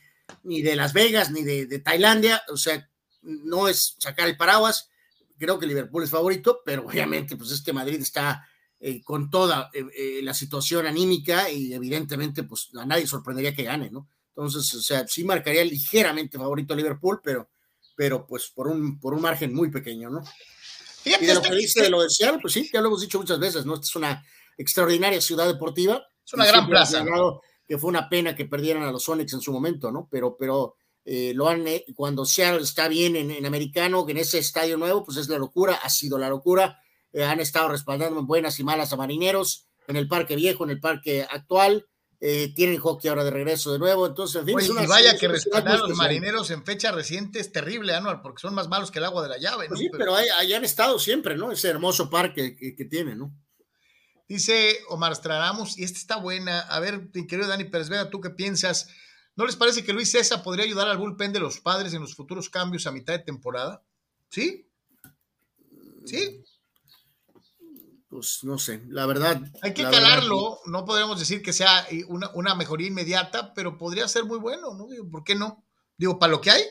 ni 0.43 0.61
de 0.61 0.75
Las 0.75 0.91
Vegas, 0.91 1.31
ni 1.31 1.43
de, 1.43 1.79
Tailandia, 1.79 2.43
o 2.49 2.57
sea, 2.57 2.89
no 3.21 3.69
es 3.69 3.95
sacar 3.97 4.27
el 4.27 4.35
paraguas, 4.35 4.89
creo 5.37 5.57
que 5.57 5.65
Liverpool 5.67 6.03
es 6.03 6.09
favorito, 6.09 6.61
pero 6.65 6.85
obviamente, 6.85 7.37
pues 7.37 7.51
este 7.51 7.71
Madrid 7.71 8.01
está 8.01 8.45
eh, 8.81 9.01
con 9.03 9.29
toda 9.29 9.69
eh, 9.73 9.85
eh, 9.95 10.19
la 10.21 10.33
situación 10.33 10.85
anímica 10.85 11.49
y 11.49 11.73
evidentemente, 11.73 12.43
pues 12.43 12.71
a 12.77 12.85
nadie 12.85 13.07
sorprendería 13.07 13.55
que 13.55 13.63
gane, 13.63 13.89
¿no? 13.89 14.09
Entonces, 14.35 14.73
o 14.73 14.81
sea, 14.81 15.07
sí 15.07 15.23
marcaría 15.23 15.63
ligeramente 15.63 16.37
favorito 16.37 16.73
a 16.73 16.77
Liverpool, 16.77 17.21
pero 17.23 17.49
pero 17.99 18.25
pues 18.25 18.49
por 18.55 18.69
un, 18.69 18.97
por 18.97 19.13
un 19.13 19.21
margen 19.21 19.53
muy 19.53 19.69
pequeño, 19.69 20.09
¿no? 20.09 20.23
Fíjate, 21.03 21.25
y 21.25 21.27
de 21.27 21.33
lo 21.33 21.41
que 21.41 21.53
dice 21.53 21.81
de 21.81 21.89
lo 21.89 22.01
de 22.01 22.09
Seattle, 22.09 22.39
pues 22.41 22.53
sí, 22.53 22.69
ya 22.71 22.79
lo 22.79 22.87
hemos 22.87 23.01
dicho 23.01 23.19
muchas 23.19 23.37
veces, 23.37 23.65
¿no? 23.65 23.73
Esta 23.73 23.87
es 23.87 23.95
una 23.97 24.25
extraordinaria 24.57 25.19
ciudad 25.19 25.45
deportiva. 25.45 26.01
Es 26.25 26.33
una 26.33 26.45
gran 26.45 26.69
plaza. 26.69 27.03
Que 27.67 27.77
fue 27.77 27.89
una 27.89 28.07
pena 28.07 28.37
que 28.37 28.45
perdieran 28.45 28.83
a 28.83 28.91
los 28.93 29.03
Sonics 29.03 29.33
en 29.33 29.41
su 29.41 29.51
momento, 29.51 29.91
¿no? 29.91 30.07
Pero, 30.09 30.37
pero 30.39 30.77
eh, 31.03 31.33
lo 31.35 31.49
han, 31.49 31.67
eh, 31.67 31.83
cuando 31.93 32.23
Seattle 32.23 32.61
está 32.61 32.87
bien 32.87 33.17
en, 33.17 33.31
en, 33.31 33.45
americano, 33.45 34.05
en 34.07 34.15
ese 34.15 34.37
estadio 34.37 34.77
nuevo, 34.77 35.03
pues 35.03 35.17
es 35.17 35.27
la 35.27 35.37
locura, 35.37 35.75
ha 35.83 35.89
sido 35.89 36.17
la 36.17 36.29
locura. 36.29 36.79
Eh, 37.11 37.25
han 37.25 37.41
estado 37.41 37.67
respaldando 37.67 38.17
en 38.17 38.27
buenas 38.27 38.57
y 38.61 38.63
malas 38.63 38.93
a 38.93 38.95
marineros, 38.95 39.67
en 39.89 39.97
el 39.97 40.07
parque 40.07 40.37
viejo, 40.37 40.63
en 40.63 40.69
el 40.69 40.79
parque 40.79 41.27
actual. 41.29 41.85
Eh, 42.21 42.53
tienen 42.53 42.79
hockey 42.79 43.09
ahora 43.09 43.23
de 43.23 43.31
regreso 43.31 43.71
de 43.71 43.79
nuevo, 43.79 44.05
entonces, 44.05 44.41
en 44.41 44.45
fin. 44.45 44.55
Oye, 44.57 44.83
y 44.83 44.87
vaya 44.87 45.17
que 45.17 45.29
respaldar 45.29 45.75
a 45.75 45.87
los 45.87 45.95
marineros 45.95 46.51
en 46.51 46.65
fecha 46.65 46.91
reciente 46.91 47.39
es 47.39 47.53
terrible, 47.53 47.95
Anual, 47.95 48.21
porque 48.21 48.41
son 48.41 48.53
más 48.53 48.67
malos 48.67 48.91
que 48.91 48.99
el 48.99 49.05
agua 49.05 49.23
de 49.23 49.29
la 49.29 49.37
llave, 49.37 49.65
¿no? 49.65 49.69
Pues 49.69 49.79
sí, 49.79 49.89
pero, 49.89 50.15
ahí, 50.15 50.53
han 50.53 50.65
estado 50.65 50.99
siempre, 50.99 51.37
¿no? 51.37 51.49
Ese 51.51 51.69
hermoso 51.69 52.09
parque 52.09 52.57
que, 52.57 52.75
que, 52.75 52.85
tiene, 52.85 53.15
¿no? 53.15 53.33
Dice 54.27 54.79
Omar 54.89 55.15
Straramos, 55.15 55.77
y 55.77 55.83
esta 55.83 55.97
está 55.97 56.17
buena. 56.17 56.59
A 56.59 56.81
ver, 56.81 57.09
mi 57.13 57.25
querido 57.25 57.47
Dani 57.47 57.63
Pérez 57.63 57.87
Vega, 57.87 58.09
¿tú 58.09 58.19
qué 58.19 58.31
piensas? 58.31 58.89
¿No 59.37 59.45
les 59.45 59.55
parece 59.55 59.85
que 59.85 59.93
Luis 59.93 60.11
César 60.11 60.43
podría 60.43 60.65
ayudar 60.65 60.89
al 60.89 60.97
bullpen 60.97 61.31
de 61.31 61.39
los 61.39 61.61
padres 61.61 61.93
en 61.93 62.01
los 62.01 62.15
futuros 62.15 62.49
cambios 62.49 62.85
a 62.85 62.91
mitad 62.91 63.13
de 63.13 63.19
temporada? 63.19 63.81
¿Sí? 64.29 64.69
¿Sí? 66.05 66.43
Pues 68.09 68.43
no 68.43 68.57
sé, 68.57 68.81
la 68.87 69.05
verdad. 69.05 69.39
Hay 69.61 69.73
que 69.73 69.83
calarlo, 69.83 70.59
no 70.65 70.83
podríamos 70.83 71.19
decir 71.19 71.43
que 71.43 71.53
sea 71.53 71.87
una, 72.07 72.29
una, 72.33 72.55
mejoría 72.55 72.87
inmediata, 72.87 73.53
pero 73.53 73.77
podría 73.77 74.07
ser 74.07 74.25
muy 74.25 74.39
bueno, 74.39 74.73
¿no? 74.73 74.87
Digo, 74.87 75.07
¿por 75.09 75.23
qué 75.23 75.35
no? 75.35 75.63
Digo, 75.95 76.17
para 76.17 76.31
lo 76.31 76.41
que 76.41 76.49
hay. 76.49 76.63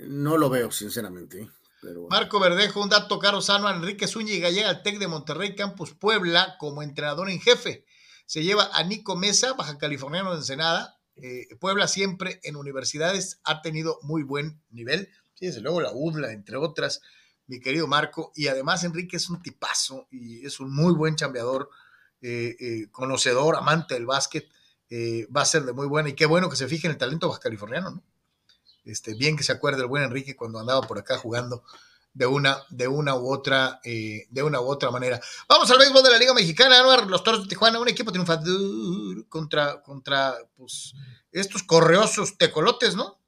No 0.00 0.38
lo 0.38 0.48
veo, 0.48 0.70
sinceramente. 0.70 1.50
Pero 1.82 2.06
Marco 2.08 2.40
Verdejo, 2.40 2.80
un 2.80 2.88
dato 2.88 3.18
caro 3.18 3.42
sano, 3.42 3.68
Enrique 3.68 4.08
Zúñiga 4.08 4.48
llega 4.48 4.70
al 4.70 4.82
TEC 4.82 4.98
de 4.98 5.08
Monterrey 5.08 5.54
Campus 5.54 5.92
Puebla 5.92 6.56
como 6.58 6.82
entrenador 6.82 7.28
en 7.28 7.40
jefe. 7.40 7.84
Se 8.24 8.42
lleva 8.42 8.70
a 8.72 8.82
Nico 8.84 9.16
Mesa, 9.16 9.52
baja 9.52 9.76
californiano 9.76 10.30
de 10.30 10.38
Ensenada. 10.38 10.98
Eh, 11.16 11.46
Puebla 11.60 11.86
siempre 11.86 12.40
en 12.42 12.56
universidades 12.56 13.40
ha 13.44 13.60
tenido 13.60 13.98
muy 14.02 14.22
buen 14.22 14.62
nivel. 14.70 15.10
Sí, 15.34 15.46
desde 15.46 15.60
luego 15.60 15.82
la 15.82 15.92
UDLA, 15.92 16.32
entre 16.32 16.56
otras 16.56 17.02
mi 17.46 17.60
querido 17.60 17.86
Marco, 17.86 18.32
y 18.34 18.48
además 18.48 18.84
Enrique 18.84 19.16
es 19.16 19.28
un 19.28 19.42
tipazo 19.42 20.06
y 20.10 20.44
es 20.46 20.60
un 20.60 20.74
muy 20.74 20.94
buen 20.94 21.16
chambeador, 21.16 21.68
eh, 22.22 22.56
eh, 22.58 22.86
conocedor, 22.90 23.56
amante 23.56 23.94
del 23.94 24.06
básquet, 24.06 24.48
eh, 24.88 25.26
va 25.34 25.42
a 25.42 25.46
ser 25.46 25.64
de 25.64 25.72
muy 25.72 25.86
buena 25.86 26.08
y 26.08 26.14
qué 26.14 26.26
bueno 26.26 26.48
que 26.48 26.56
se 26.56 26.68
fije 26.68 26.86
en 26.86 26.92
el 26.92 26.98
talento 26.98 27.30
californiano, 27.40 27.90
¿no? 27.90 28.02
Este, 28.84 29.14
bien 29.14 29.36
que 29.36 29.44
se 29.44 29.52
acuerde 29.52 29.82
el 29.82 29.88
buen 29.88 30.04
Enrique 30.04 30.36
cuando 30.36 30.58
andaba 30.58 30.82
por 30.82 30.98
acá 30.98 31.18
jugando 31.18 31.64
de 32.12 32.26
una, 32.26 32.62
de 32.70 32.86
una 32.86 33.16
u 33.16 33.32
otra, 33.32 33.80
de 33.82 34.42
una 34.42 34.60
u 34.60 34.66
otra 34.66 34.90
manera. 34.90 35.20
Vamos 35.48 35.70
al 35.70 35.78
béisbol 35.78 36.02
de 36.02 36.10
la 36.10 36.18
Liga 36.18 36.34
Mexicana, 36.34 36.82
los 37.06 37.24
Toros 37.24 37.42
de 37.42 37.48
Tijuana, 37.48 37.80
un 37.80 37.88
equipo 37.88 38.12
triunfador 38.12 39.26
contra, 39.28 39.82
contra 39.82 40.36
pues, 40.54 40.92
estos 41.32 41.62
correosos 41.62 42.36
tecolotes, 42.36 42.94
¿no? 42.94 43.23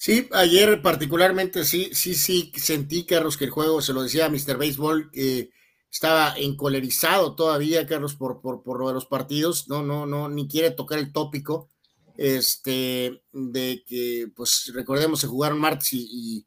Sí, 0.00 0.28
ayer 0.32 0.80
particularmente 0.80 1.64
sí, 1.64 1.90
sí, 1.92 2.14
sí 2.14 2.52
sentí, 2.56 3.04
Carlos, 3.04 3.36
que 3.36 3.46
el 3.46 3.50
juego, 3.50 3.82
se 3.82 3.92
lo 3.92 4.02
decía 4.02 4.26
a 4.26 4.28
Mr. 4.30 4.56
Baseball, 4.56 5.10
que 5.10 5.50
estaba 5.90 6.34
encolerizado 6.38 7.34
todavía, 7.34 7.84
Carlos, 7.84 8.14
por, 8.14 8.40
por, 8.40 8.62
por 8.62 8.78
lo 8.78 8.88
de 8.88 8.94
los 8.94 9.06
partidos, 9.06 9.68
no, 9.68 9.82
no, 9.82 10.06
no, 10.06 10.28
ni 10.28 10.46
quiere 10.46 10.70
tocar 10.70 11.00
el 11.00 11.12
tópico, 11.12 11.68
este, 12.16 13.22
de 13.32 13.82
que, 13.88 14.28
pues, 14.36 14.70
recordemos, 14.72 15.18
se 15.20 15.26
jugaron 15.26 15.58
martes 15.58 15.92
y, 15.92 16.46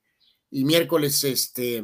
y, 0.50 0.64
miércoles, 0.64 1.22
este, 1.26 1.84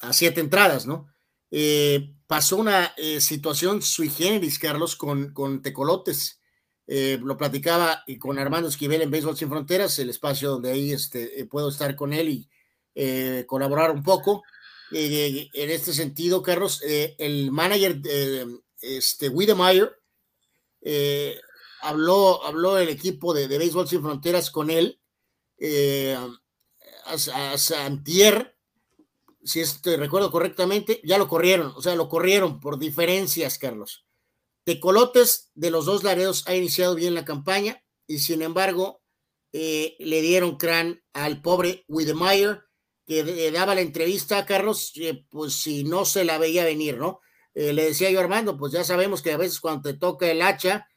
a 0.00 0.14
siete 0.14 0.40
entradas, 0.40 0.86
¿no? 0.86 1.08
Eh, 1.50 2.14
pasó 2.26 2.56
una 2.56 2.94
eh, 2.96 3.20
situación 3.20 3.82
sui 3.82 4.08
generis, 4.08 4.58
Carlos, 4.58 4.96
con, 4.96 5.34
con 5.34 5.60
Tecolotes. 5.60 6.40
Eh, 6.88 7.18
lo 7.20 7.36
platicaba 7.36 8.04
con 8.20 8.38
Armando 8.38 8.68
Esquivel 8.68 9.02
en 9.02 9.10
Béisbol 9.10 9.36
Sin 9.36 9.48
Fronteras, 9.48 9.98
el 9.98 10.10
espacio 10.10 10.50
donde 10.50 10.70
ahí 10.70 10.92
este, 10.92 11.40
eh, 11.40 11.44
puedo 11.44 11.68
estar 11.68 11.96
con 11.96 12.12
él 12.12 12.28
y 12.28 12.48
eh, 12.94 13.44
colaborar 13.46 13.90
un 13.90 14.02
poco. 14.02 14.44
en 14.92 15.70
este 15.70 15.92
sentido, 15.92 16.42
Carlos, 16.42 16.80
el 16.84 17.50
manager 17.50 18.00
este, 18.80 19.28
Wiedemeyer 19.28 19.98
habló, 21.82 22.44
habló 22.44 22.78
el 22.78 22.88
equipo 22.88 23.34
de, 23.34 23.48
de 23.48 23.58
Béisbol 23.58 23.88
Sin 23.88 24.02
Fronteras 24.02 24.50
con 24.52 24.70
él 24.70 25.00
a, 27.04 27.16
a 27.34 27.58
Santier, 27.58 28.56
si 29.42 29.60
esto 29.60 29.96
recuerdo 29.96 30.30
correctamente, 30.30 31.00
ya 31.02 31.18
lo 31.18 31.26
corrieron, 31.26 31.72
o 31.76 31.82
sea, 31.82 31.96
lo 31.96 32.08
corrieron 32.08 32.60
por 32.60 32.78
diferencias, 32.78 33.58
Carlos. 33.58 34.05
Tecolotes 34.66 35.52
de 35.54 35.70
los 35.70 35.86
dos 35.86 36.02
Laredos 36.02 36.42
ha 36.48 36.56
iniciado 36.56 36.96
bien 36.96 37.14
la 37.14 37.24
campaña 37.24 37.84
y 38.08 38.18
sin 38.18 38.42
embargo 38.42 39.00
eh, 39.52 39.94
le 40.00 40.20
dieron 40.22 40.56
crán 40.56 41.04
al 41.12 41.40
pobre 41.40 41.84
Widemeyer 41.86 42.64
que 43.06 43.52
daba 43.52 43.76
la 43.76 43.82
entrevista 43.82 44.38
a 44.38 44.44
Carlos, 44.44 44.90
eh, 44.96 45.24
pues 45.30 45.54
si 45.54 45.84
no 45.84 46.04
se 46.04 46.24
la 46.24 46.38
veía 46.38 46.64
venir, 46.64 46.98
¿no? 46.98 47.20
Eh, 47.54 47.72
le 47.72 47.84
decía 47.84 48.10
yo 48.10 48.18
Armando, 48.18 48.56
pues 48.56 48.72
ya 48.72 48.82
sabemos 48.82 49.22
que 49.22 49.30
a 49.30 49.36
veces 49.36 49.60
cuando 49.60 49.82
te 49.82 49.96
toca 49.96 50.28
el 50.28 50.42
hacha, 50.42 50.88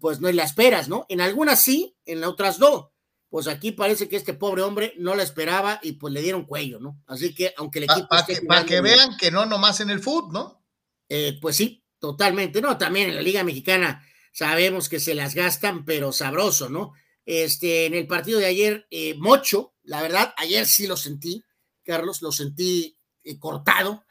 pues 0.00 0.20
no 0.22 0.32
la 0.32 0.44
esperas, 0.44 0.88
¿no? 0.88 1.04
En 1.10 1.20
algunas 1.20 1.60
sí, 1.60 1.94
en 2.06 2.24
otras 2.24 2.58
no. 2.58 2.94
Pues 3.28 3.46
aquí 3.46 3.72
parece 3.72 4.08
que 4.08 4.16
este 4.16 4.32
pobre 4.32 4.62
hombre 4.62 4.94
no 4.96 5.14
la 5.14 5.22
esperaba 5.22 5.80
y 5.82 5.92
pues 5.92 6.14
le 6.14 6.22
dieron 6.22 6.46
cuello, 6.46 6.80
¿no? 6.80 7.02
Así 7.06 7.34
que 7.34 7.52
aunque 7.58 7.80
el 7.80 7.84
equipo... 7.84 8.08
Para 8.08 8.24
que, 8.24 8.40
pa 8.40 8.64
que, 8.64 8.80
vean 8.80 9.18
que 9.18 9.30
no 9.30 9.44
nomás 9.44 9.80
en 9.80 9.90
el 9.90 10.00
fútbol, 10.00 10.32
¿no? 10.32 10.64
Eh, 11.10 11.38
pues 11.42 11.56
sí, 11.56 11.81
totalmente, 12.02 12.60
¿no? 12.60 12.76
También 12.78 13.10
en 13.10 13.14
la 13.14 13.22
Liga 13.22 13.44
Mexicana 13.44 14.04
sabemos 14.32 14.88
que 14.88 14.98
se 14.98 15.14
las 15.14 15.36
gastan, 15.36 15.84
pero 15.84 16.10
sabroso, 16.10 16.68
¿no? 16.68 16.94
Este, 17.24 17.86
en 17.86 17.94
el 17.94 18.08
partido 18.08 18.40
de 18.40 18.46
ayer, 18.46 18.88
eh, 18.90 19.14
Mocho, 19.14 19.74
la 19.84 20.02
verdad, 20.02 20.34
ayer 20.36 20.66
sí 20.66 20.88
lo 20.88 20.96
sentí, 20.96 21.44
Carlos, 21.84 22.20
lo 22.20 22.32
sentí 22.32 22.98
eh, 23.22 23.38
cortado, 23.38 24.04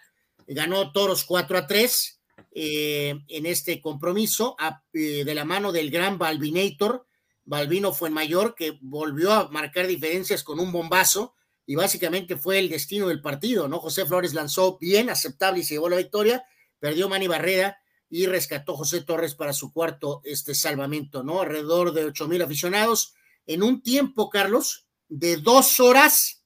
ganó 0.48 0.94
Toros 0.94 1.26
4 1.26 1.58
a 1.58 1.68
3 1.68 2.22
eh, 2.54 3.20
en 3.28 3.46
este 3.46 3.82
compromiso 3.82 4.56
eh, 4.94 5.26
de 5.26 5.36
la 5.36 5.44
mano 5.44 5.74
del 5.74 5.92
gran 5.92 6.18
Balvinator. 6.18 7.06
Balvino 7.44 7.92
fue 7.92 8.08
el 8.08 8.16
mayor 8.16 8.56
que 8.56 8.78
volvió 8.80 9.34
a 9.34 9.50
marcar 9.50 9.86
diferencias 9.86 10.46
con 10.46 10.62
un 10.62 10.72
bombazo 10.72 11.36
y 11.66 11.76
básicamente 11.76 12.38
fue 12.38 12.60
el 12.60 12.70
destino 12.70 13.10
del 13.10 13.20
partido, 13.20 13.68
¿no? 13.68 13.80
José 13.80 14.06
Flores 14.06 14.34
lanzó 14.34 14.78
bien, 14.78 15.10
aceptable 15.10 15.60
y 15.60 15.64
se 15.66 15.74
llevó 15.74 15.90
la 15.90 15.98
victoria, 15.98 16.46
perdió 16.80 17.10
Manny 17.10 17.28
Barrera 17.28 17.81
y 18.12 18.26
rescató 18.26 18.76
José 18.76 19.02
Torres 19.02 19.34
para 19.34 19.54
su 19.54 19.72
cuarto 19.72 20.22
este 20.26 20.54
salvamento, 20.54 21.24
¿no? 21.24 21.42
Alrededor 21.42 21.94
de 21.94 22.06
ocho 22.06 22.28
mil 22.28 22.42
aficionados 22.42 23.14
en 23.48 23.64
un 23.64 23.82
tiempo, 23.82 24.30
Carlos, 24.30 24.86
de 25.08 25.38
dos 25.38 25.80
horas 25.80 26.44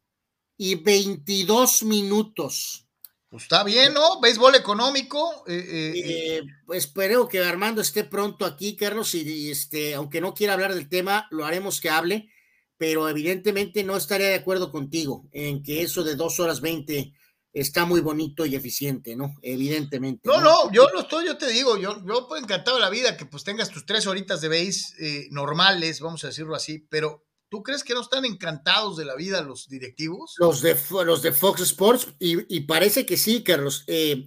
y 0.57 0.75
veintidós 0.75 1.81
minutos. 1.83 2.87
Pues 3.29 3.43
está 3.43 3.63
bien, 3.63 3.95
¿no? 3.95 4.21
Béisbol 4.21 4.55
económico. 4.55 5.43
Eh, 5.47 5.55
eh, 5.57 5.93
eh, 6.05 6.41
pues 6.67 6.85
espero 6.85 7.27
que 7.27 7.39
Armando 7.39 7.81
esté 7.81 8.03
pronto 8.03 8.45
aquí, 8.45 8.75
Carlos, 8.75 9.15
y, 9.15 9.49
este, 9.49 9.95
aunque 9.95 10.21
no 10.21 10.35
quiera 10.35 10.53
hablar 10.53 10.73
del 10.75 10.87
tema, 10.87 11.27
lo 11.31 11.45
haremos 11.45 11.81
que 11.81 11.89
hable, 11.89 12.29
pero 12.77 13.09
evidentemente 13.09 13.83
no 13.83 13.97
estaría 13.97 14.27
de 14.27 14.35
acuerdo 14.35 14.71
contigo 14.71 15.27
en 15.31 15.63
que 15.63 15.81
eso 15.81 16.03
de 16.03 16.15
dos 16.15 16.39
horas 16.39 16.61
veinte 16.61 17.13
está 17.55 17.85
muy 17.85 18.01
bonito 18.01 18.45
y 18.45 18.53
eficiente, 18.53 19.15
¿no? 19.15 19.33
Evidentemente. 19.41 20.21
No, 20.29 20.39
no, 20.39 20.71
yo 20.71 20.87
lo 20.93 20.99
estoy, 20.99 21.25
yo 21.25 21.37
te 21.37 21.47
digo, 21.47 21.77
yo, 21.77 22.03
yo 22.05 22.27
pues 22.27 22.43
encantado 22.43 22.77
la 22.77 22.91
vida 22.91 23.17
que 23.17 23.25
pues 23.25 23.43
tengas 23.43 23.71
tus 23.71 23.87
tres 23.87 24.05
horitas 24.05 24.41
de 24.41 24.49
béis 24.49 24.93
normales, 25.31 26.01
vamos 26.01 26.23
a 26.23 26.27
decirlo 26.27 26.53
así, 26.53 26.85
pero 26.89 27.25
¿Tú 27.49 27.63
crees 27.63 27.83
que 27.83 27.93
no 27.93 28.01
están 28.01 28.25
encantados 28.25 28.97
de 28.97 29.05
la 29.05 29.15
vida 29.15 29.41
los 29.41 29.69
directivos? 29.69 30.35
Los 30.39 30.61
de, 30.61 30.75
los 31.05 31.21
de 31.21 31.31
Fox 31.31 31.61
Sports, 31.61 32.07
y, 32.19 32.59
parece 32.61 33.05
que 33.05 33.17
sí, 33.17 33.43
Carlos. 33.43 33.83
Eh, 33.87 34.25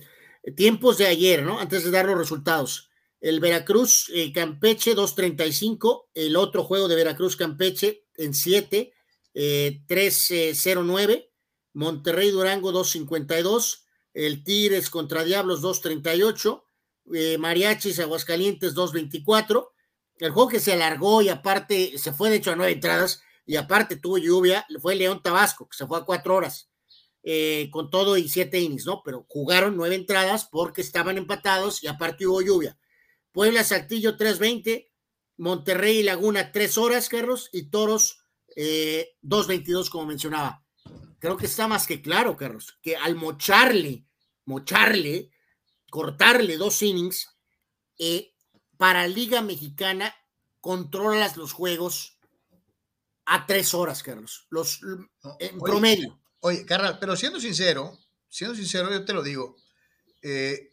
tiempos 0.56 0.98
de 0.98 1.08
ayer, 1.08 1.42
¿no? 1.42 1.58
Antes 1.58 1.84
de 1.84 1.90
dar 1.90 2.06
los 2.06 2.16
resultados. 2.16 2.88
El 3.20 3.40
Veracruz 3.40 4.10
eh, 4.14 4.32
Campeche 4.32 4.94
2.35, 4.94 6.06
el 6.14 6.36
otro 6.36 6.62
juego 6.62 6.86
de 6.86 6.94
Veracruz 6.94 7.36
Campeche 7.36 8.06
en 8.16 8.32
7, 8.32 8.92
eh, 9.34 9.80
3.09, 9.88 11.27
Monterrey 11.78 12.30
Durango 12.30 12.72
2.52, 12.72 13.84
el 14.14 14.42
Tigres 14.42 14.90
contra 14.90 15.24
Diablos 15.24 15.62
2.38, 15.62 16.62
eh, 17.14 17.38
Mariachis 17.38 18.00
Aguascalientes 18.00 18.74
2.24 18.74 19.68
el 20.18 20.32
juego 20.32 20.48
que 20.48 20.60
se 20.60 20.72
alargó 20.72 21.22
y 21.22 21.28
aparte 21.28 21.96
se 21.96 22.12
fue 22.12 22.30
de 22.30 22.36
hecho 22.36 22.50
a 22.50 22.56
nueve 22.56 22.72
entradas 22.72 23.22
y 23.46 23.56
aparte 23.56 23.96
tuvo 23.96 24.18
lluvia, 24.18 24.66
fue 24.80 24.94
León 24.94 25.22
Tabasco, 25.22 25.68
que 25.68 25.76
se 25.76 25.86
fue 25.86 25.98
a 25.98 26.02
cuatro 26.02 26.34
horas, 26.34 26.70
eh, 27.22 27.68
con 27.70 27.88
todo 27.90 28.16
y 28.16 28.28
siete 28.28 28.58
innings, 28.58 28.84
¿no? 28.84 29.02
Pero 29.04 29.24
jugaron 29.28 29.76
nueve 29.76 29.94
entradas 29.94 30.46
porque 30.50 30.80
estaban 30.80 31.16
empatados 31.16 31.82
y 31.82 31.86
aparte 31.86 32.26
hubo 32.26 32.42
lluvia. 32.42 32.76
Puebla 33.32 33.64
Saltillo 33.64 34.16
3.20, 34.16 34.90
Monterrey 35.36 35.98
y 35.98 36.02
Laguna 36.02 36.50
tres 36.52 36.76
horas, 36.76 37.08
Carlos, 37.08 37.48
y 37.52 37.70
Toros 37.70 38.18
eh, 38.56 39.16
2.22, 39.22 39.88
como 39.88 40.06
mencionaba. 40.06 40.64
Creo 41.18 41.36
que 41.36 41.46
está 41.46 41.66
más 41.66 41.86
que 41.86 42.00
claro, 42.00 42.36
Carlos, 42.36 42.78
que 42.82 42.96
al 42.96 43.16
mocharle, 43.16 44.06
mocharle, 44.44 45.30
cortarle 45.90 46.56
dos 46.56 46.80
innings, 46.82 47.28
eh, 47.98 48.32
para 48.76 49.08
Liga 49.08 49.42
Mexicana 49.42 50.14
controlas 50.60 51.36
los 51.36 51.52
juegos 51.52 52.18
a 53.26 53.46
tres 53.46 53.74
horas, 53.74 54.02
Carlos, 54.02 54.46
los 54.50 54.80
en 55.40 55.58
promedio. 55.58 56.18
Oye, 56.40 56.64
Carnal, 56.64 56.98
pero 57.00 57.16
siendo 57.16 57.40
sincero, 57.40 57.98
siendo 58.28 58.54
sincero, 58.54 58.90
yo 58.90 59.04
te 59.04 59.12
lo 59.12 59.22
digo, 59.22 59.56
eh, 60.22 60.70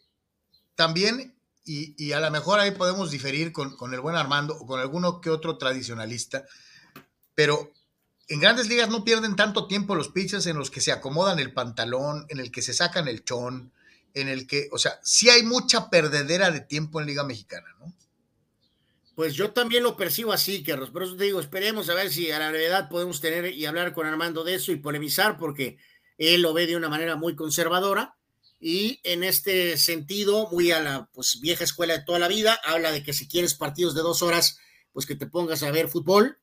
también, 0.76 1.36
y, 1.64 2.12
a 2.12 2.20
lo 2.20 2.30
mejor 2.30 2.60
ahí 2.60 2.70
podemos 2.70 3.10
diferir 3.10 3.52
con, 3.52 3.76
con 3.76 3.92
el 3.92 4.00
buen 4.00 4.14
Armando 4.14 4.54
o 4.54 4.66
con 4.66 4.78
alguno 4.78 5.20
que 5.20 5.30
otro 5.30 5.58
tradicionalista, 5.58 6.46
pero 7.34 7.72
en 8.28 8.40
grandes 8.40 8.68
ligas 8.68 8.88
no 8.88 9.04
pierden 9.04 9.36
tanto 9.36 9.66
tiempo 9.66 9.94
los 9.94 10.08
pitchers 10.08 10.46
en 10.46 10.58
los 10.58 10.70
que 10.70 10.80
se 10.80 10.92
acomodan 10.92 11.38
el 11.38 11.52
pantalón, 11.52 12.26
en 12.28 12.40
el 12.40 12.50
que 12.50 12.62
se 12.62 12.74
sacan 12.74 13.08
el 13.08 13.24
chón, 13.24 13.72
en 14.14 14.28
el 14.28 14.46
que, 14.46 14.68
o 14.72 14.78
sea, 14.78 14.98
sí 15.02 15.30
hay 15.30 15.42
mucha 15.42 15.90
perdedera 15.90 16.50
de 16.50 16.60
tiempo 16.60 17.00
en 17.00 17.06
Liga 17.06 17.24
Mexicana, 17.24 17.68
¿no? 17.78 17.92
Pues 19.14 19.34
yo 19.34 19.50
también 19.50 19.82
lo 19.82 19.96
percibo 19.96 20.32
así, 20.32 20.62
Carlos. 20.62 20.90
Por 20.90 21.02
eso 21.02 21.16
te 21.16 21.24
digo, 21.24 21.40
esperemos 21.40 21.88
a 21.88 21.94
ver 21.94 22.10
si 22.10 22.30
a 22.30 22.38
la 22.38 22.50
brevedad 22.50 22.90
podemos 22.90 23.20
tener 23.20 23.46
y 23.54 23.64
hablar 23.64 23.94
con 23.94 24.06
Armando 24.06 24.44
de 24.44 24.54
eso 24.56 24.72
y 24.72 24.76
polemizar, 24.76 25.38
porque 25.38 25.78
él 26.18 26.42
lo 26.42 26.52
ve 26.52 26.66
de 26.66 26.76
una 26.76 26.90
manera 26.90 27.16
muy 27.16 27.34
conservadora 27.34 28.16
y 28.60 29.00
en 29.04 29.22
este 29.22 29.76
sentido, 29.76 30.48
muy 30.50 30.70
a 30.70 30.80
la 30.80 31.08
pues, 31.12 31.40
vieja 31.40 31.64
escuela 31.64 31.94
de 31.94 32.04
toda 32.04 32.18
la 32.18 32.28
vida, 32.28 32.58
habla 32.64 32.90
de 32.90 33.02
que 33.02 33.12
si 33.12 33.28
quieres 33.28 33.54
partidos 33.54 33.94
de 33.94 34.02
dos 34.02 34.22
horas, 34.22 34.58
pues 34.92 35.06
que 35.06 35.14
te 35.14 35.26
pongas 35.26 35.62
a 35.62 35.70
ver 35.70 35.88
fútbol. 35.88 36.38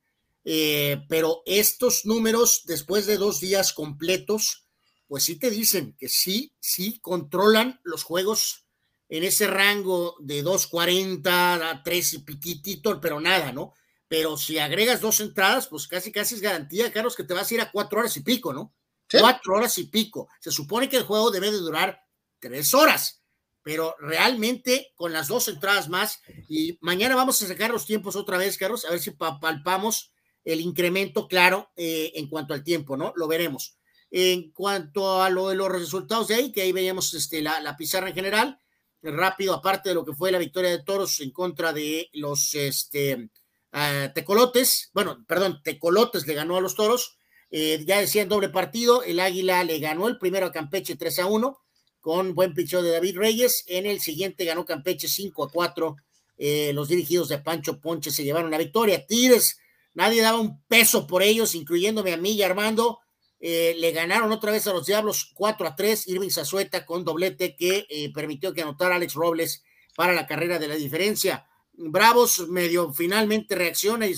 Eh, 0.46 1.04
pero 1.08 1.42
estos 1.46 2.06
números, 2.06 2.64
después 2.66 3.06
de 3.06 3.18
dos 3.18 3.40
días 3.40 3.74
completos, 3.74 4.68
pues 5.08 5.24
sí 5.24 5.38
te 5.38 5.50
dicen 5.50 5.96
que 5.98 6.10
sí, 6.10 6.54
sí 6.60 7.00
controlan 7.00 7.80
los 7.84 8.04
juegos 8.04 8.66
en 9.10 9.24
ese 9.24 9.48
rango 9.48 10.16
de 10.20 10.44
2.40 10.44 11.28
a 11.28 11.84
3 11.84 12.14
y 12.14 12.20
piquitito, 12.20 13.00
pero 13.00 13.20
nada, 13.20 13.52
¿no? 13.52 13.74
Pero 14.08 14.38
si 14.38 14.58
agregas 14.58 15.02
dos 15.02 15.20
entradas, 15.20 15.68
pues 15.68 15.88
casi 15.88 16.12
casi 16.12 16.36
es 16.36 16.42
garantía, 16.42 16.92
Carlos, 16.92 17.16
que 17.16 17.24
te 17.24 17.34
vas 17.34 17.50
a 17.50 17.54
ir 17.54 17.62
a 17.62 17.72
cuatro 17.72 18.00
horas 18.00 18.18
y 18.18 18.22
pico, 18.22 18.54
¿no? 18.54 18.74
Cuatro 19.10 19.56
horas 19.56 19.78
y 19.78 19.86
pico. 19.86 20.30
Se 20.40 20.52
supone 20.52 20.90
que 20.90 20.98
el 20.98 21.04
juego 21.04 21.30
debe 21.30 21.52
de 21.52 21.58
durar 21.58 22.02
tres 22.40 22.74
horas, 22.74 23.24
pero 23.62 23.96
realmente 24.00 24.94
con 24.96 25.14
las 25.14 25.28
dos 25.28 25.48
entradas 25.48 25.90
más, 25.90 26.22
y 26.50 26.78
mañana 26.82 27.16
vamos 27.16 27.42
a 27.42 27.48
sacar 27.48 27.70
los 27.70 27.86
tiempos 27.86 28.16
otra 28.16 28.38
vez, 28.38 28.58
Carlos, 28.58 28.86
a 28.86 28.92
ver 28.92 29.00
si 29.00 29.12
palpamos 29.12 30.13
el 30.46 30.62
incremento 30.62 31.28
claro 31.28 31.72
eh, 31.76 32.12
en 32.16 32.28
cuanto 32.28 32.54
al 32.54 32.64
tiempo, 32.64 32.98
¿no? 32.98 33.14
Lo 33.16 33.28
veremos. 33.28 33.78
En 34.12 34.52
cuanto 34.52 35.22
a 35.22 35.30
lo 35.30 35.50
de 35.50 35.56
los 35.56 35.72
resultados 35.72 36.28
de 36.28 36.36
ahí, 36.36 36.52
que 36.52 36.62
ahí 36.62 36.72
veíamos 36.72 37.14
este, 37.14 37.42
la, 37.42 37.76
pizarra 37.78 38.10
en 38.10 38.16
general, 38.16 38.60
rápido, 39.02 39.54
aparte 39.54 39.90
de 39.90 39.96
lo 39.96 40.06
que 40.06 40.14
fue 40.14 40.32
la 40.32 40.38
victoria 40.38 40.70
de 40.70 40.84
Toros 40.84 41.20
en 41.20 41.32
contra 41.32 41.74
de 41.74 42.10
los 42.14 42.54
este, 42.54 43.30
ah, 43.72 44.12
Tecolotes, 44.14 44.92
bueno, 44.94 45.26
perdón, 45.28 45.62
Tecolotes 45.64 46.28
le 46.28 46.36
ganó 46.36 46.58
a 46.58 46.62
los 46.62 46.76
Toros, 46.76 47.18
eh, 47.50 47.84
ya 47.86 48.00
decía 48.00 48.22
en 48.22 48.30
doble 48.30 48.50
partido, 48.50 49.04
el 49.04 49.20
Águila 49.20 49.64
le 49.64 49.80
ganó 49.80 50.08
el 50.08 50.18
primero 50.18 50.48
a 50.48 50.52
Campeche 50.52 50.96
3 50.96 51.20
a 51.20 51.26
1, 51.26 51.60
con 52.00 52.36
buen 52.36 52.54
picheo 52.54 52.84
de 52.84 52.92
David 52.92 53.18
Reyes, 53.18 53.64
en 53.68 53.86
el 53.86 54.00
siguiente 54.00 54.46
ganó 54.46 54.66
Campeche 54.66 55.08
5 55.08 55.44
a 55.46 55.50
4, 55.50 55.96
eh, 56.38 56.72
los 56.74 56.88
dirigidos 56.88 57.30
de 57.30 57.40
Pancho 57.40 57.80
Ponche 57.80 58.12
se 58.12 58.24
llevaron 58.24 58.52
la 58.52 58.58
victoria, 58.58 59.06
Tires, 59.06 59.58
nadie 59.94 60.22
daba 60.22 60.40
un 60.40 60.62
peso 60.66 61.08
por 61.08 61.24
ellos, 61.24 61.56
incluyéndome 61.56 62.14
a 62.14 62.18
mí 62.18 62.32
y 62.32 62.44
Armando, 62.44 63.00
eh, 63.46 63.76
le 63.78 63.92
ganaron 63.92 64.32
otra 64.32 64.54
vez 64.54 64.68
a 64.68 64.74
los 64.74 64.86
Diablos 64.86 65.32
4 65.34 65.68
a 65.68 65.76
3. 65.76 66.08
Irving 66.08 66.30
Zazueta 66.30 66.86
con 66.86 67.04
doblete 67.04 67.58
que 67.58 67.86
eh, 67.90 68.10
permitió 68.14 68.54
que 68.54 68.62
anotara 68.62 68.96
Alex 68.96 69.16
Robles 69.16 69.64
para 69.98 70.14
la 70.14 70.26
carrera 70.26 70.60
de 70.60 70.70
la 70.70 70.76
diferencia. 70.76 71.46
Bravos 71.74 72.48
medio 72.48 72.94
finalmente 72.94 73.56
reacciona 73.56 74.08
y 74.08 74.16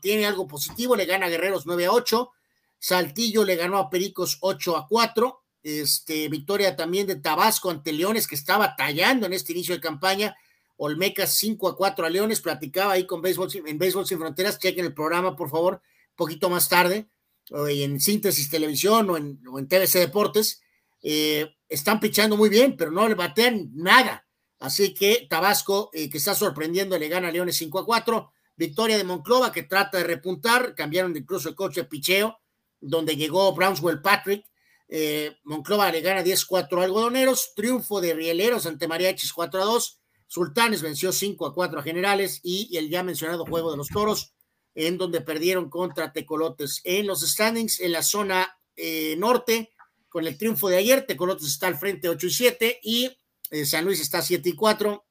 tiene 0.00 0.26
algo 0.26 0.48
positivo, 0.48 0.96
le 0.96 1.04
gana 1.04 1.26
a 1.26 1.28
Guerreros 1.28 1.66
9 1.66 1.86
a 1.86 1.92
8. 1.92 2.32
Saltillo 2.80 3.44
le 3.44 3.54
ganó 3.54 3.78
a 3.78 3.90
Pericos 3.90 4.38
8 4.40 4.76
a 4.76 4.88
4. 4.88 5.40
Este, 5.62 6.28
victoria 6.28 6.74
también 6.74 7.06
de 7.06 7.16
Tabasco 7.16 7.70
ante 7.70 7.92
Leones, 7.92 8.26
que 8.26 8.34
estaba 8.34 8.74
tallando 8.74 9.26
en 9.26 9.34
este 9.34 9.52
inicio 9.52 9.74
de 9.74 9.80
campaña. 9.80 10.36
Olmecas 10.78 11.36
5 11.38 11.68
a 11.68 11.76
4 11.76 12.06
a 12.06 12.10
Leones. 12.10 12.40
Platicaba 12.40 12.94
ahí 12.94 13.06
con 13.06 13.20
Béisbol, 13.20 13.50
en 13.66 13.78
Béisbol 13.78 14.06
Sin 14.06 14.18
Fronteras. 14.18 14.58
Chequen 14.58 14.86
el 14.86 14.94
programa, 14.94 15.36
por 15.36 15.50
favor, 15.50 15.82
poquito 16.16 16.48
más 16.48 16.68
tarde 16.68 17.08
en 17.50 18.00
Síntesis 18.00 18.50
Televisión 18.50 19.10
o 19.10 19.16
en, 19.16 19.68
TVC 19.68 19.98
Deportes, 20.00 20.62
eh, 21.02 21.54
están 21.68 22.00
pichando 22.00 22.36
muy 22.36 22.48
bien, 22.48 22.76
pero 22.76 22.90
no 22.90 23.08
le 23.08 23.14
batean 23.14 23.70
nada. 23.74 24.26
Así 24.58 24.92
que 24.92 25.26
Tabasco, 25.30 25.90
eh, 25.92 26.10
que 26.10 26.18
está 26.18 26.34
sorprendiendo, 26.34 26.98
le 26.98 27.08
gana 27.08 27.28
a 27.28 27.32
Leones 27.32 27.56
5 27.56 27.78
a 27.78 27.86
4. 27.86 28.32
Victoria 28.56 28.96
de 28.96 29.04
Monclova, 29.04 29.52
que 29.52 29.62
trata 29.62 29.98
de 29.98 30.04
repuntar. 30.04 30.74
Cambiaron 30.74 31.16
incluso 31.16 31.48
el 31.48 31.54
coche 31.54 31.82
de 31.82 31.86
picheo, 31.86 32.40
donde 32.80 33.16
llegó 33.16 33.52
Brownswell 33.54 34.02
Patrick. 34.02 34.44
Eh, 34.88 35.36
Monclova 35.44 35.92
le 35.92 36.00
gana 36.00 36.24
10-4 36.24 36.80
a 36.80 36.84
Algodoneros. 36.84 37.54
Triunfo 37.54 38.00
de 38.00 38.14
Rieleros 38.14 38.66
ante 38.66 38.88
Mariachis 38.88 39.32
4 39.32 39.62
a 39.62 39.64
2. 39.64 39.97
Sultanes 40.28 40.82
venció 40.82 41.10
5 41.10 41.46
a 41.46 41.54
4 41.54 41.80
a 41.80 41.82
Generales 41.82 42.40
y 42.42 42.76
el 42.76 42.88
ya 42.88 43.02
mencionado 43.02 43.44
juego 43.46 43.70
de 43.70 43.78
los 43.78 43.88
Toros, 43.88 44.34
en 44.74 44.98
donde 44.98 45.22
perdieron 45.22 45.70
contra 45.70 46.12
Tecolotes. 46.12 46.82
En 46.84 47.06
los 47.06 47.22
standings, 47.22 47.80
en 47.80 47.92
la 47.92 48.02
zona 48.02 48.60
eh, 48.76 49.16
norte, 49.18 49.72
con 50.08 50.26
el 50.26 50.38
triunfo 50.38 50.68
de 50.68 50.76
ayer, 50.76 51.06
Tecolotes 51.06 51.48
está 51.48 51.66
al 51.66 51.78
frente 51.78 52.08
8 52.08 52.26
y 52.26 52.30
7 52.30 52.80
y 52.82 53.18
eh, 53.50 53.64
San 53.64 53.84
Luis 53.84 54.00
está 54.00 54.22
7 54.22 54.48
y 54.50 54.52
4, 54.52 55.06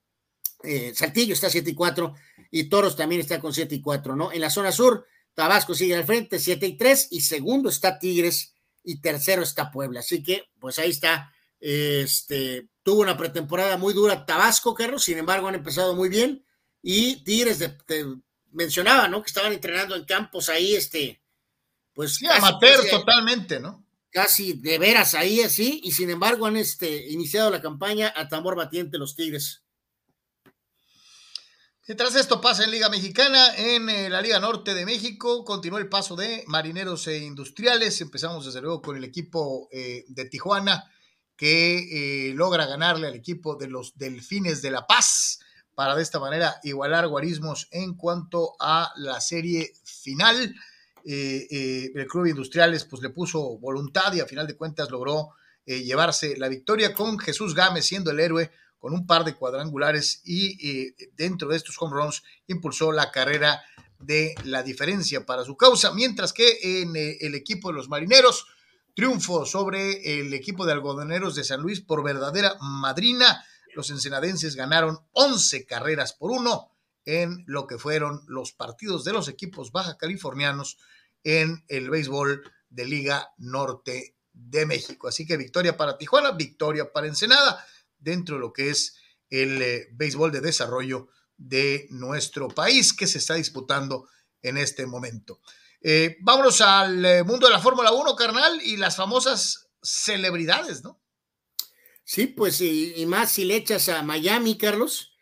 eh, 0.63 0.93
Saltillo 0.95 1.33
está 1.33 1.49
7 1.49 1.69
y 1.71 1.73
4 1.73 2.13
y 2.51 2.63
Toros 2.65 2.95
también 2.95 3.21
está 3.21 3.39
con 3.39 3.53
7 3.53 3.73
y 3.75 3.81
4, 3.81 4.15
¿no? 4.15 4.31
En 4.31 4.41
la 4.41 4.49
zona 4.49 4.71
sur, 4.71 5.05
Tabasco 5.33 5.73
sigue 5.73 5.95
al 5.95 6.05
frente 6.05 6.39
7 6.39 6.65
y 6.65 6.77
3 6.77 7.07
y 7.11 7.21
segundo 7.21 7.69
está 7.69 7.99
Tigres 7.99 8.53
y 8.83 9.01
tercero 9.01 9.41
está 9.41 9.71
Puebla. 9.71 9.99
Así 9.99 10.23
que, 10.23 10.45
pues 10.59 10.79
ahí 10.79 10.91
está. 10.91 11.33
Este 11.59 12.69
tuvo 12.83 13.01
una 13.01 13.17
pretemporada 13.17 13.77
muy 13.77 13.93
dura 13.93 14.25
Tabasco, 14.25 14.73
Carlos, 14.73 15.03
sin 15.03 15.17
embargo 15.17 15.47
han 15.47 15.55
empezado 15.55 15.93
muy 15.95 16.07
bien 16.07 16.45
y 16.81 17.23
Tigres 17.23 17.59
de, 17.59 17.75
mencionaba, 18.51 19.07
¿no? 19.07 19.21
Que 19.21 19.27
estaban 19.27 19.51
entrenando 19.51 19.95
en 19.95 20.05
campos 20.05 20.49
ahí, 20.49 20.75
este, 20.75 21.21
pues. 21.93 22.15
Sí, 22.15 22.27
amateur 22.27 22.89
totalmente, 22.89 23.59
¿no? 23.59 23.85
Casi 24.09 24.53
de 24.53 24.79
veras 24.79 25.13
ahí 25.13 25.41
así, 25.41 25.81
y 25.83 25.91
sin 25.91 26.09
embargo 26.09 26.45
han 26.45 26.57
este, 26.57 27.09
iniciado 27.09 27.51
la 27.51 27.61
campaña 27.61 28.13
a 28.15 28.27
tambor 28.27 28.55
batiente 28.55 28.97
los 28.97 29.15
Tigres. 29.15 29.63
Mientras 31.87 32.15
esto 32.15 32.41
pasa 32.41 32.63
en 32.63 32.71
Liga 32.71 32.89
Mexicana, 32.89 33.55
en 33.55 33.89
eh, 33.89 34.09
la 34.09 34.21
Liga 34.21 34.39
Norte 34.39 34.73
de 34.73 34.85
México, 34.85 35.45
continúa 35.45 35.79
el 35.79 35.87
paso 35.87 36.15
de 36.15 36.43
Marineros 36.47 37.07
e 37.07 37.19
Industriales. 37.19 38.01
Empezamos 38.01 38.45
desde 38.45 38.61
luego 38.61 38.81
con 38.81 38.97
el 38.97 39.05
equipo 39.05 39.69
eh, 39.71 40.03
de 40.07 40.25
Tijuana, 40.25 40.83
que 41.37 42.29
eh, 42.29 42.33
logra 42.33 42.65
ganarle 42.65 43.07
al 43.07 43.15
equipo 43.15 43.55
de 43.55 43.67
los 43.67 43.97
Delfines 43.97 44.61
de 44.61 44.71
La 44.71 44.85
Paz 44.85 45.39
para 45.75 45.95
de 45.95 46.01
esta 46.01 46.19
manera 46.19 46.59
igualar 46.63 47.07
guarismos 47.07 47.67
en 47.71 47.93
cuanto 47.93 48.55
a 48.59 48.91
la 48.97 49.21
serie 49.21 49.73
final. 49.83 50.55
el 51.05 52.07
Club 52.09 52.25
Industriales 52.25 52.83
pues 52.83 53.01
le 53.01 53.11
puso 53.11 53.57
voluntad 53.59 54.11
y 54.13 54.19
a 54.19 54.25
final 54.25 54.47
de 54.47 54.57
cuentas 54.57 54.89
logró 54.89 55.29
llevarse 55.65 56.35
la 56.35 56.49
victoria 56.49 56.93
con 56.93 57.19
Jesús 57.19 57.53
Gámez 57.53 57.85
siendo 57.85 58.11
el 58.11 58.19
héroe 58.19 58.51
con 58.79 58.93
un 58.93 59.05
par 59.05 59.23
de 59.23 59.35
cuadrangulares 59.35 60.21
y 60.25 60.91
dentro 61.15 61.49
de 61.49 61.57
estos 61.57 61.75
home 61.79 61.95
runs 61.95 62.23
impulsó 62.47 62.91
la 62.91 63.11
carrera 63.11 63.61
de 63.99 64.35
la 64.43 64.63
diferencia 64.63 65.25
para 65.25 65.43
su 65.43 65.57
causa, 65.57 65.93
mientras 65.93 66.33
que 66.33 66.81
en 66.81 66.95
eh, 66.95 67.17
el 67.21 67.35
equipo 67.35 67.69
de 67.69 67.75
los 67.75 67.89
marineros, 67.89 68.47
triunfo 68.97 69.45
sobre 69.45 70.19
el 70.19 70.33
equipo 70.33 70.65
de 70.65 70.73
algodoneros 70.73 71.35
de 71.35 71.43
San 71.43 71.61
Luis 71.61 71.81
por 71.81 72.03
verdadera 72.03 72.57
madrina. 72.59 73.45
Los 73.75 73.91
ensenadenses 73.91 74.55
ganaron 74.55 74.97
11 75.11 75.67
carreras 75.67 76.13
por 76.13 76.31
uno 76.31 76.75
en 77.05 77.43
lo 77.45 77.67
que 77.67 77.77
fueron 77.77 78.23
los 78.25 78.53
partidos 78.53 79.03
de 79.03 79.13
los 79.13 79.27
equipos 79.27 79.71
baja 79.71 79.99
californianos 79.99 80.79
en 81.23 81.63
el 81.67 81.91
béisbol 81.91 82.41
de 82.71 82.85
Liga 82.85 83.29
Norte 83.37 84.15
de 84.33 84.65
México. 84.65 85.07
Así 85.07 85.27
que 85.27 85.37
victoria 85.37 85.77
para 85.77 85.99
Tijuana, 85.99 86.31
victoria 86.31 86.91
para 86.91 87.05
Ensenada 87.05 87.63
dentro 87.99 88.37
de 88.37 88.41
lo 88.41 88.51
que 88.51 88.71
es 88.71 88.95
el 89.29 89.61
eh, 89.61 89.89
béisbol 89.91 90.31
de 90.31 90.41
desarrollo 90.41 91.09
de 91.37 91.85
nuestro 91.91 92.47
país 92.47 92.93
que 92.93 93.05
se 93.05 93.19
está 93.19 93.35
disputando 93.35 94.09
en 94.41 94.57
este 94.57 94.87
momento. 94.87 95.39
Eh, 95.81 96.17
vámonos 96.21 96.61
al 96.61 97.05
eh, 97.05 97.23
mundo 97.23 97.47
de 97.47 97.53
la 97.53 97.59
Fórmula 97.59 97.91
1, 97.91 98.15
carnal, 98.15 98.61
y 98.63 98.77
las 98.77 98.95
famosas 98.95 99.69
celebridades, 99.81 100.83
¿no? 100.83 100.99
Sí, 102.03 102.27
pues 102.27 102.61
y, 102.61 103.05
más 103.05 103.31
si 103.31 103.45
le 103.45 103.55
echas 103.55 103.89
a 103.89 104.01
Miami, 104.01 104.57
Carlos, 104.57 105.13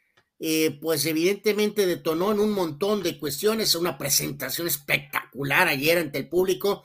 pues 0.82 1.06
evidentemente 1.08 1.88
detonó 1.88 2.32
en 2.32 2.40
un 2.40 2.52
montón 2.52 3.02
de 3.02 3.18
cuestiones, 3.18 3.74
una 3.74 3.98
presentación 3.98 4.68
espectacular 4.68 5.68
ayer 5.68 5.98
ante 5.98 6.20
el 6.20 6.30
público. 6.30 6.84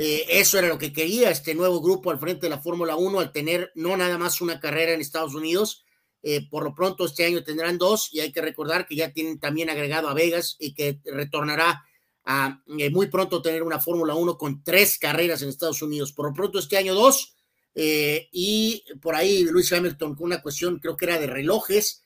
Eh, 0.00 0.38
eso 0.38 0.60
era 0.60 0.68
lo 0.68 0.78
que 0.78 0.92
quería 0.92 1.28
este 1.28 1.56
nuevo 1.56 1.80
grupo 1.80 2.12
al 2.12 2.20
frente 2.20 2.46
de 2.46 2.50
la 2.50 2.60
Fórmula 2.60 2.94
1 2.94 3.18
al 3.18 3.32
tener 3.32 3.72
no 3.74 3.96
nada 3.96 4.16
más 4.16 4.40
una 4.40 4.60
carrera 4.60 4.92
en 4.92 5.00
Estados 5.00 5.34
Unidos. 5.34 5.84
Eh, 6.22 6.48
por 6.48 6.62
lo 6.62 6.72
pronto 6.72 7.04
este 7.04 7.24
año 7.24 7.42
tendrán 7.42 7.78
dos 7.78 8.08
y 8.12 8.20
hay 8.20 8.30
que 8.30 8.40
recordar 8.40 8.86
que 8.86 8.94
ya 8.94 9.12
tienen 9.12 9.40
también 9.40 9.70
agregado 9.70 10.08
a 10.08 10.14
Vegas 10.14 10.54
y 10.60 10.74
que 10.74 11.00
retornará 11.04 11.84
a 12.28 12.62
eh, 12.78 12.90
muy 12.90 13.08
pronto 13.08 13.42
tener 13.42 13.64
una 13.64 13.80
Fórmula 13.80 14.14
1 14.14 14.38
con 14.38 14.62
tres 14.62 14.98
carreras 14.98 15.42
en 15.42 15.48
Estados 15.48 15.82
Unidos. 15.82 16.12
Por 16.12 16.26
lo 16.26 16.34
pronto 16.34 16.58
este 16.60 16.76
año 16.76 16.94
dos 16.94 17.34
y 17.80 18.82
por 19.00 19.14
ahí 19.14 19.44
Luis 19.44 19.72
Hamilton 19.72 20.16
con 20.16 20.26
una 20.26 20.42
cuestión 20.42 20.80
creo 20.80 20.96
que 20.96 21.04
era 21.04 21.20
de 21.20 21.28
relojes 21.28 22.04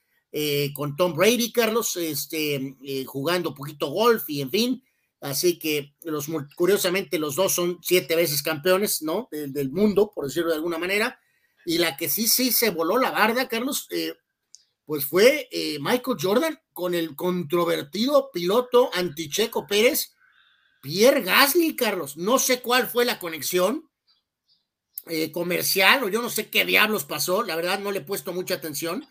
con 0.75 0.97
Tom 0.97 1.15
Brady, 1.15 1.51
Carlos, 1.51 1.97
este, 1.97 2.77
jugando 3.07 3.55
poquito 3.55 3.87
golf 3.87 4.29
y 4.29 4.43
en 4.43 4.51
fin 4.51 4.83
Así 5.23 5.57
que 5.57 5.95
los, 6.03 6.27
curiosamente 6.57 7.17
los 7.17 7.37
dos 7.37 7.55
son 7.55 7.79
siete 7.81 8.17
veces 8.17 8.43
campeones, 8.43 9.03
¿no? 9.03 9.29
Del, 9.31 9.71
mundo, 9.71 10.11
por 10.13 10.25
decirlo 10.25 10.51
de 10.51 10.57
alguna 10.57 10.79
manera. 10.79 11.21
Y 11.65 11.79
la 11.79 11.97
que 11.97 12.09
sí, 12.09 12.27
sí 12.27 12.51
se 12.51 12.71
voló 12.71 12.99
la 12.99 13.13
barda, 13.13 13.47
Carlos, 13.47 13.87
eh, 13.91 14.15
pues 14.85 15.07
fue 15.07 15.49
eh, 15.51 15.79
Michael 15.81 16.17
Jordan 16.21 16.61
con 16.73 16.95
el 16.95 17.15
controvertido 17.15 18.31
piloto 18.33 18.91
anticheco 18.93 19.67
Pérez, 19.67 20.15
Pierre 20.81 21.23
Gasly, 21.23 21.77
Carlos. 21.77 22.17
No 22.17 22.39
sé 22.39 22.61
cuál 22.61 22.89
fue 22.89 23.05
la 23.05 23.19
conexión 23.19 23.89
eh, 25.07 25.33
comercial 25.33 26.05
o 26.05 26.09
yo 26.09 26.23
no 26.23 26.31
sé 26.31 26.51
qué 26.51 26.65
diablos 26.65 27.05
pasó, 27.05 27.43
la 27.43 27.57
verdad 27.57 27.81
no 27.81 27.91
le 27.91 27.99
he 27.99 28.05
puesto 28.05 28.33
mucha 28.33 28.55
atención, 28.55 29.05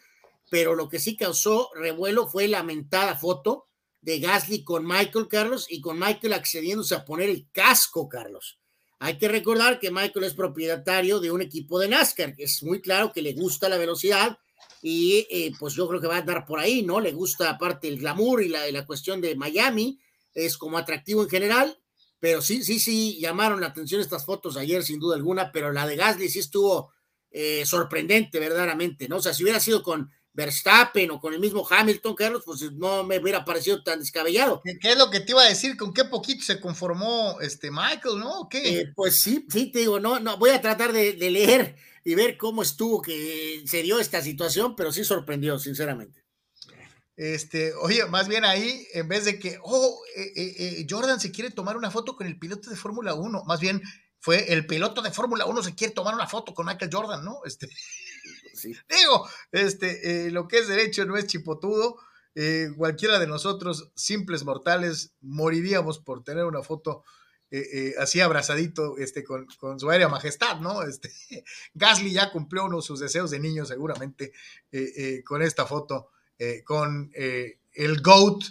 pero 0.49 0.75
lo 0.75 0.89
que 0.89 0.99
sí 0.99 1.17
causó 1.17 1.69
revuelo 1.75 2.27
fue 2.27 2.47
la 2.47 2.63
mentada 2.63 3.15
foto 3.15 3.67
de 4.01 4.19
Gasly 4.19 4.63
con 4.63 4.85
Michael 4.85 5.27
Carlos 5.27 5.67
y 5.69 5.81
con 5.81 5.99
Michael 5.99 6.33
accediéndose 6.33 6.95
a 6.95 7.05
poner 7.05 7.29
el 7.29 7.47
casco, 7.51 8.09
Carlos. 8.09 8.59
Hay 8.99 9.17
que 9.17 9.27
recordar 9.27 9.79
que 9.79 9.91
Michael 9.91 10.25
es 10.25 10.33
propietario 10.33 11.19
de 11.19 11.31
un 11.31 11.41
equipo 11.41 11.79
de 11.79 11.87
NASCAR, 11.87 12.35
que 12.35 12.43
es 12.43 12.61
muy 12.63 12.81
claro 12.81 13.11
que 13.11 13.21
le 13.21 13.33
gusta 13.33 13.67
la 13.67 13.77
velocidad 13.77 14.37
y 14.81 15.27
eh, 15.29 15.51
pues 15.59 15.73
yo 15.75 15.87
creo 15.87 16.01
que 16.01 16.07
va 16.07 16.15
a 16.15 16.19
andar 16.19 16.45
por 16.45 16.59
ahí, 16.59 16.81
¿no? 16.83 16.99
Le 16.99 17.11
gusta 17.11 17.49
aparte 17.49 17.87
el 17.87 17.99
glamour 17.99 18.41
y 18.41 18.49
la, 18.49 18.69
la 18.71 18.85
cuestión 18.85 19.21
de 19.21 19.35
Miami, 19.35 19.99
es 20.33 20.57
como 20.57 20.77
atractivo 20.77 21.23
en 21.23 21.29
general, 21.29 21.77
pero 22.19 22.41
sí, 22.41 22.63
sí, 22.63 22.79
sí, 22.79 23.19
llamaron 23.19 23.61
la 23.61 23.67
atención 23.67 23.99
estas 23.99 24.25
fotos 24.25 24.55
ayer 24.55 24.83
sin 24.83 24.99
duda 24.99 25.15
alguna, 25.15 25.51
pero 25.51 25.71
la 25.71 25.87
de 25.87 25.95
Gasly 25.95 26.29
sí 26.29 26.39
estuvo 26.39 26.91
eh, 27.31 27.63
sorprendente 27.65 28.39
verdaderamente, 28.39 29.07
¿no? 29.07 29.17
O 29.17 29.21
sea, 29.21 29.33
si 29.33 29.43
hubiera 29.43 29.59
sido 29.59 29.81
con 29.81 30.11
Verstappen 30.33 31.11
o 31.11 31.19
con 31.19 31.33
el 31.33 31.39
mismo 31.39 31.67
Hamilton, 31.67 32.13
Carlos, 32.13 32.43
pues 32.45 32.61
no 32.73 33.03
me 33.03 33.19
hubiera 33.19 33.43
parecido 33.43 33.83
tan 33.83 33.99
descabellado. 33.99 34.61
¿Qué, 34.63 34.91
es 34.91 34.97
lo 34.97 35.09
que 35.09 35.21
te 35.21 35.31
iba 35.31 35.41
a 35.41 35.49
decir? 35.49 35.75
¿Con 35.75 35.93
qué 35.93 36.05
poquito 36.05 36.43
se 36.43 36.59
conformó 36.59 37.39
este 37.41 37.71
Michael, 37.71 38.19
no? 38.19 38.47
¿Qué? 38.49 38.81
Eh, 38.81 38.93
pues 38.95 39.19
sí, 39.19 39.45
sí, 39.49 39.71
te 39.71 39.79
digo, 39.79 39.99
no, 39.99 40.19
no, 40.19 40.37
voy 40.37 40.51
a 40.51 40.61
tratar 40.61 40.93
de, 40.93 41.13
leer 41.13 41.75
y 42.03 42.15
ver 42.15 42.37
cómo 42.37 42.61
estuvo 42.61 43.01
que 43.01 43.63
se 43.65 43.81
dio 43.83 43.99
esta 43.99 44.21
situación, 44.21 44.75
pero 44.75 44.91
sí 44.91 45.03
sorprendió, 45.03 45.59
sinceramente. 45.59 46.23
Este, 47.15 47.73
oye, 47.75 48.05
más 48.07 48.27
bien 48.27 48.45
ahí, 48.45 48.87
en 48.93 49.07
vez 49.07 49.25
de 49.25 49.37
que, 49.37 49.59
oh, 49.63 50.01
eh, 50.15 50.31
eh, 50.35 50.87
Jordan 50.89 51.19
se 51.19 51.31
quiere 51.31 51.51
tomar 51.51 51.77
una 51.77 51.91
foto 51.91 52.15
con 52.15 52.25
el 52.25 52.39
piloto 52.39 52.69
de 52.69 52.75
Fórmula 52.75 53.13
1, 53.13 53.43
más 53.45 53.59
bien 53.59 53.81
fue 54.21 54.53
el 54.53 54.67
piloto 54.67 55.01
de 55.01 55.11
Fórmula 55.11 55.45
1 55.45 55.63
se 55.63 55.75
quiere 55.75 55.95
tomar 55.95 56.13
una 56.13 56.27
foto 56.27 56.53
con 56.53 56.67
Michael 56.67 56.91
Jordan, 56.93 57.25
¿no? 57.25 57.41
Este. 57.43 57.67
Digo, 58.87 59.27
este, 59.51 60.27
eh, 60.27 60.31
lo 60.31 60.47
que 60.47 60.59
es 60.59 60.67
derecho 60.67 61.05
no 61.05 61.17
es 61.17 61.25
chipotudo. 61.25 61.97
Eh, 62.35 62.69
cualquiera 62.77 63.17
de 63.17 63.25
nosotros, 63.25 63.91
simples 63.95 64.43
mortales, 64.45 65.15
moriríamos 65.21 65.97
por 65.97 66.23
tener 66.23 66.45
una 66.45 66.61
foto 66.61 67.03
eh, 67.51 67.95
así 67.99 68.21
abrazadito 68.21 68.97
este, 68.97 69.23
con, 69.23 69.47
su 69.79 69.89
aérea 69.89 70.07
majestad, 70.07 70.59
¿no? 70.59 70.83
Este, 70.83 71.11
Gasly 71.73 72.13
ya 72.13 72.31
cumplió 72.31 72.65
uno 72.65 72.77
de 72.77 72.83
sus 72.83 72.99
deseos 72.99 73.31
de 73.31 73.39
niño, 73.39 73.65
seguramente, 73.65 74.31
con 75.25 75.41
esta 75.41 75.65
foto, 75.65 76.09
con 76.65 77.11
el 77.13 78.01
GOAT 78.01 78.43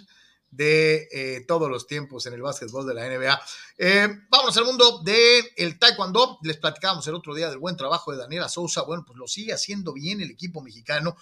de 0.51 1.07
eh, 1.11 1.45
todos 1.47 1.69
los 1.69 1.87
tiempos 1.87 2.25
en 2.25 2.33
el 2.33 2.41
básquetbol 2.41 2.85
de 2.85 2.93
la 2.93 3.07
NBA. 3.07 3.41
Eh, 3.77 4.07
vamos 4.29 4.55
al 4.57 4.65
mundo 4.65 5.01
del 5.03 5.45
el 5.55 5.79
taekwondo. 5.79 6.39
Les 6.43 6.57
platicábamos 6.57 7.07
el 7.07 7.15
otro 7.15 7.33
día 7.33 7.49
del 7.49 7.57
buen 7.57 7.77
trabajo 7.77 8.11
de 8.11 8.17
Daniela 8.17 8.49
Sousa. 8.49 8.83
Bueno, 8.83 9.03
pues 9.07 9.17
lo 9.17 9.27
sigue 9.27 9.53
haciendo 9.53 9.93
bien 9.93 10.21
el 10.21 10.29
equipo 10.29 10.61
mexicano. 10.61 11.15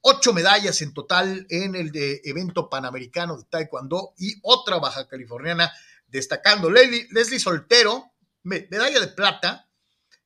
Ocho 0.00 0.32
medallas 0.32 0.80
en 0.82 0.94
total 0.94 1.46
en 1.50 1.74
el 1.74 1.90
de 1.90 2.20
evento 2.24 2.70
panamericano 2.70 3.36
de 3.36 3.44
taekwondo 3.44 4.14
y 4.18 4.36
otra 4.42 4.78
baja 4.78 5.08
californiana 5.08 5.72
destacando. 6.06 6.70
Leslie 6.70 7.40
Soltero, 7.40 8.12
medalla 8.42 9.00
de 9.00 9.08
plata 9.08 9.68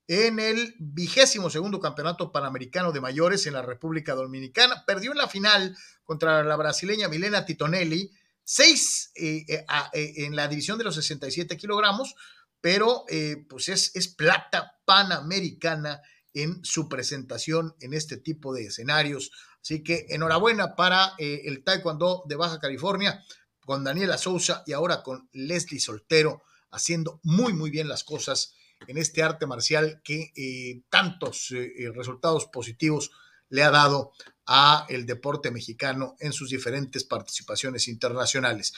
en 0.06 0.40
el 0.40 0.74
vigésimo 0.78 1.50
segundo 1.50 1.78
campeonato 1.78 2.32
panamericano 2.32 2.90
de 2.90 3.00
mayores 3.00 3.46
en 3.46 3.54
la 3.54 3.62
República 3.62 4.14
Dominicana. 4.14 4.84
Perdió 4.86 5.12
en 5.12 5.18
la 5.18 5.28
final 5.28 5.76
contra 6.04 6.42
la 6.42 6.56
brasileña 6.56 7.08
Milena 7.08 7.44
Titonelli 7.44 8.10
seis 8.42 9.12
eh, 9.14 9.44
eh, 9.48 9.64
eh, 9.92 10.12
en 10.24 10.34
la 10.34 10.48
división 10.48 10.76
de 10.78 10.84
los 10.84 10.96
67 10.96 11.56
kilogramos, 11.56 12.16
pero 12.60 13.04
pues 13.48 13.68
es, 13.68 13.94
es 13.94 14.08
plata 14.08 14.80
panamericana 14.84 16.02
en 16.34 16.64
su 16.64 16.88
presentación 16.88 17.74
en 17.80 17.94
este 17.94 18.16
tipo 18.16 18.52
de 18.52 18.66
escenarios 18.66 19.30
Así 19.62 19.82
que 19.82 20.06
enhorabuena 20.08 20.74
para 20.74 21.12
el 21.18 21.62
Taekwondo 21.62 22.24
de 22.26 22.36
Baja 22.36 22.58
California, 22.60 23.22
con 23.70 23.84
Daniela 23.84 24.18
Sousa 24.18 24.64
y 24.66 24.72
ahora 24.72 25.00
con 25.00 25.28
Leslie 25.30 25.78
Soltero, 25.78 26.42
haciendo 26.72 27.20
muy, 27.22 27.52
muy 27.52 27.70
bien 27.70 27.86
las 27.86 28.02
cosas 28.02 28.52
en 28.88 28.98
este 28.98 29.22
arte 29.22 29.46
marcial 29.46 30.00
que 30.02 30.32
eh, 30.34 30.82
tantos 30.90 31.52
eh, 31.52 31.72
eh, 31.78 31.92
resultados 31.94 32.46
positivos 32.46 33.12
le 33.48 33.62
ha 33.62 33.70
dado 33.70 34.10
a 34.44 34.86
el 34.88 35.06
deporte 35.06 35.52
mexicano 35.52 36.16
en 36.18 36.32
sus 36.32 36.50
diferentes 36.50 37.04
participaciones 37.04 37.86
internacionales. 37.86 38.72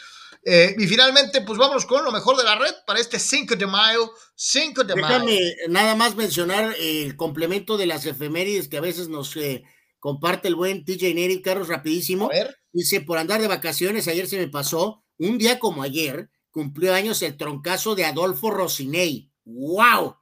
Eh, 0.44 0.76
y 0.78 0.86
finalmente, 0.86 1.40
pues 1.40 1.58
vamos 1.58 1.86
con 1.86 2.04
lo 2.04 2.12
mejor 2.12 2.36
de 2.36 2.44
la 2.44 2.56
red 2.56 2.74
para 2.86 3.00
este 3.00 3.18
5 3.18 3.56
de 3.56 3.66
mayo. 3.66 4.12
5 4.34 4.84
de 4.84 4.94
mayo. 4.94 5.24
Déjame 5.24 5.56
nada 5.70 5.94
más 5.94 6.16
mencionar 6.16 6.76
el 6.78 7.16
complemento 7.16 7.78
de 7.78 7.86
las 7.86 8.04
efemérides 8.04 8.68
que 8.68 8.76
a 8.76 8.82
veces 8.82 9.08
nos 9.08 9.38
comparte 10.00 10.48
el 10.48 10.54
buen 10.54 10.84
TJ 10.84 11.14
Neri, 11.14 11.40
Carlos, 11.40 11.68
rapidísimo. 11.68 12.26
A 12.26 12.34
ver. 12.34 12.61
Dice, 12.72 13.00
por 13.00 13.18
andar 13.18 13.40
de 13.40 13.48
vacaciones, 13.48 14.08
ayer 14.08 14.26
se 14.26 14.38
me 14.38 14.48
pasó, 14.48 15.04
un 15.18 15.38
día 15.38 15.58
como 15.58 15.82
ayer, 15.82 16.30
cumplió 16.50 16.94
años 16.94 17.22
el 17.22 17.36
troncazo 17.36 17.94
de 17.94 18.04
Adolfo 18.04 18.50
Rocinei. 18.50 19.30
¡Wow! 19.44 20.16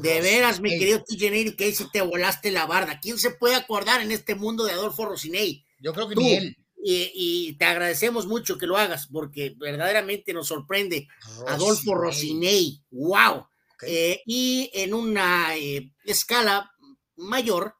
De 0.00 0.20
veras, 0.22 0.60
mi 0.60 0.70
querido 0.78 1.04
TJ 1.04 1.56
que 1.56 1.64
ahí 1.64 1.74
sí 1.74 1.84
te 1.92 2.00
volaste 2.00 2.50
la 2.50 2.66
barda. 2.66 3.00
¿Quién 3.00 3.18
se 3.18 3.30
puede 3.30 3.54
acordar 3.54 4.00
en 4.00 4.12
este 4.12 4.34
mundo 4.34 4.64
de 4.64 4.72
Adolfo 4.72 5.04
Rocinei? 5.04 5.64
Yo 5.78 5.92
creo 5.92 6.08
que 6.08 6.14
Tú. 6.14 6.22
ni 6.22 6.34
él. 6.34 6.56
Y, 6.86 7.10
y 7.14 7.52
te 7.58 7.64
agradecemos 7.64 8.26
mucho 8.26 8.58
que 8.58 8.66
lo 8.66 8.76
hagas, 8.76 9.06
porque 9.06 9.54
verdaderamente 9.56 10.32
nos 10.32 10.48
sorprende. 10.48 11.08
Adolfo 11.46 11.94
Rocinei, 11.94 12.82
wow. 12.90 13.46
Eh, 13.86 14.22
y 14.26 14.70
en 14.74 14.94
una 14.94 15.56
eh, 15.56 15.92
escala 16.04 16.72
mayor, 17.16 17.76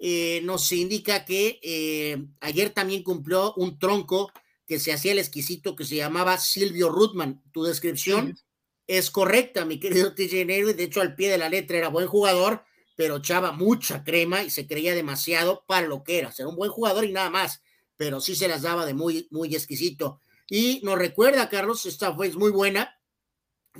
eh, 0.00 0.40
nos 0.44 0.70
indica 0.72 1.24
que 1.24 1.58
eh, 1.62 2.24
ayer 2.40 2.70
también 2.70 3.02
cumplió 3.02 3.52
un 3.54 3.78
tronco 3.78 4.32
que 4.66 4.78
se 4.78 4.92
hacía 4.92 5.12
el 5.12 5.18
exquisito 5.18 5.74
que 5.74 5.84
se 5.84 5.96
llamaba 5.96 6.38
Silvio 6.38 6.90
Rutman. 6.90 7.42
Tu 7.52 7.64
descripción 7.64 8.38
es 8.86 9.10
correcta, 9.10 9.64
mi 9.64 9.80
querido 9.80 10.14
TJ 10.14 10.44
Neri. 10.44 10.72
De 10.74 10.84
hecho, 10.84 11.00
al 11.00 11.14
pie 11.14 11.30
de 11.30 11.38
la 11.38 11.48
letra 11.48 11.78
era 11.78 11.88
buen 11.88 12.06
jugador, 12.06 12.64
pero 12.96 13.16
echaba 13.16 13.52
mucha 13.52 14.04
crema 14.04 14.42
y 14.42 14.50
se 14.50 14.66
creía 14.66 14.94
demasiado 14.94 15.64
para 15.66 15.86
lo 15.86 16.04
que 16.04 16.18
era. 16.18 16.32
Era 16.36 16.48
un 16.48 16.56
buen 16.56 16.70
jugador 16.70 17.04
y 17.04 17.12
nada 17.12 17.30
más, 17.30 17.62
pero 17.96 18.20
sí 18.20 18.36
se 18.36 18.48
las 18.48 18.62
daba 18.62 18.86
de 18.86 18.94
muy, 18.94 19.26
muy 19.30 19.54
exquisito. 19.54 20.20
Y 20.48 20.80
nos 20.84 20.98
recuerda, 20.98 21.48
Carlos, 21.48 21.84
esta 21.86 22.14
fue 22.14 22.30
muy 22.32 22.50
buena, 22.50 22.98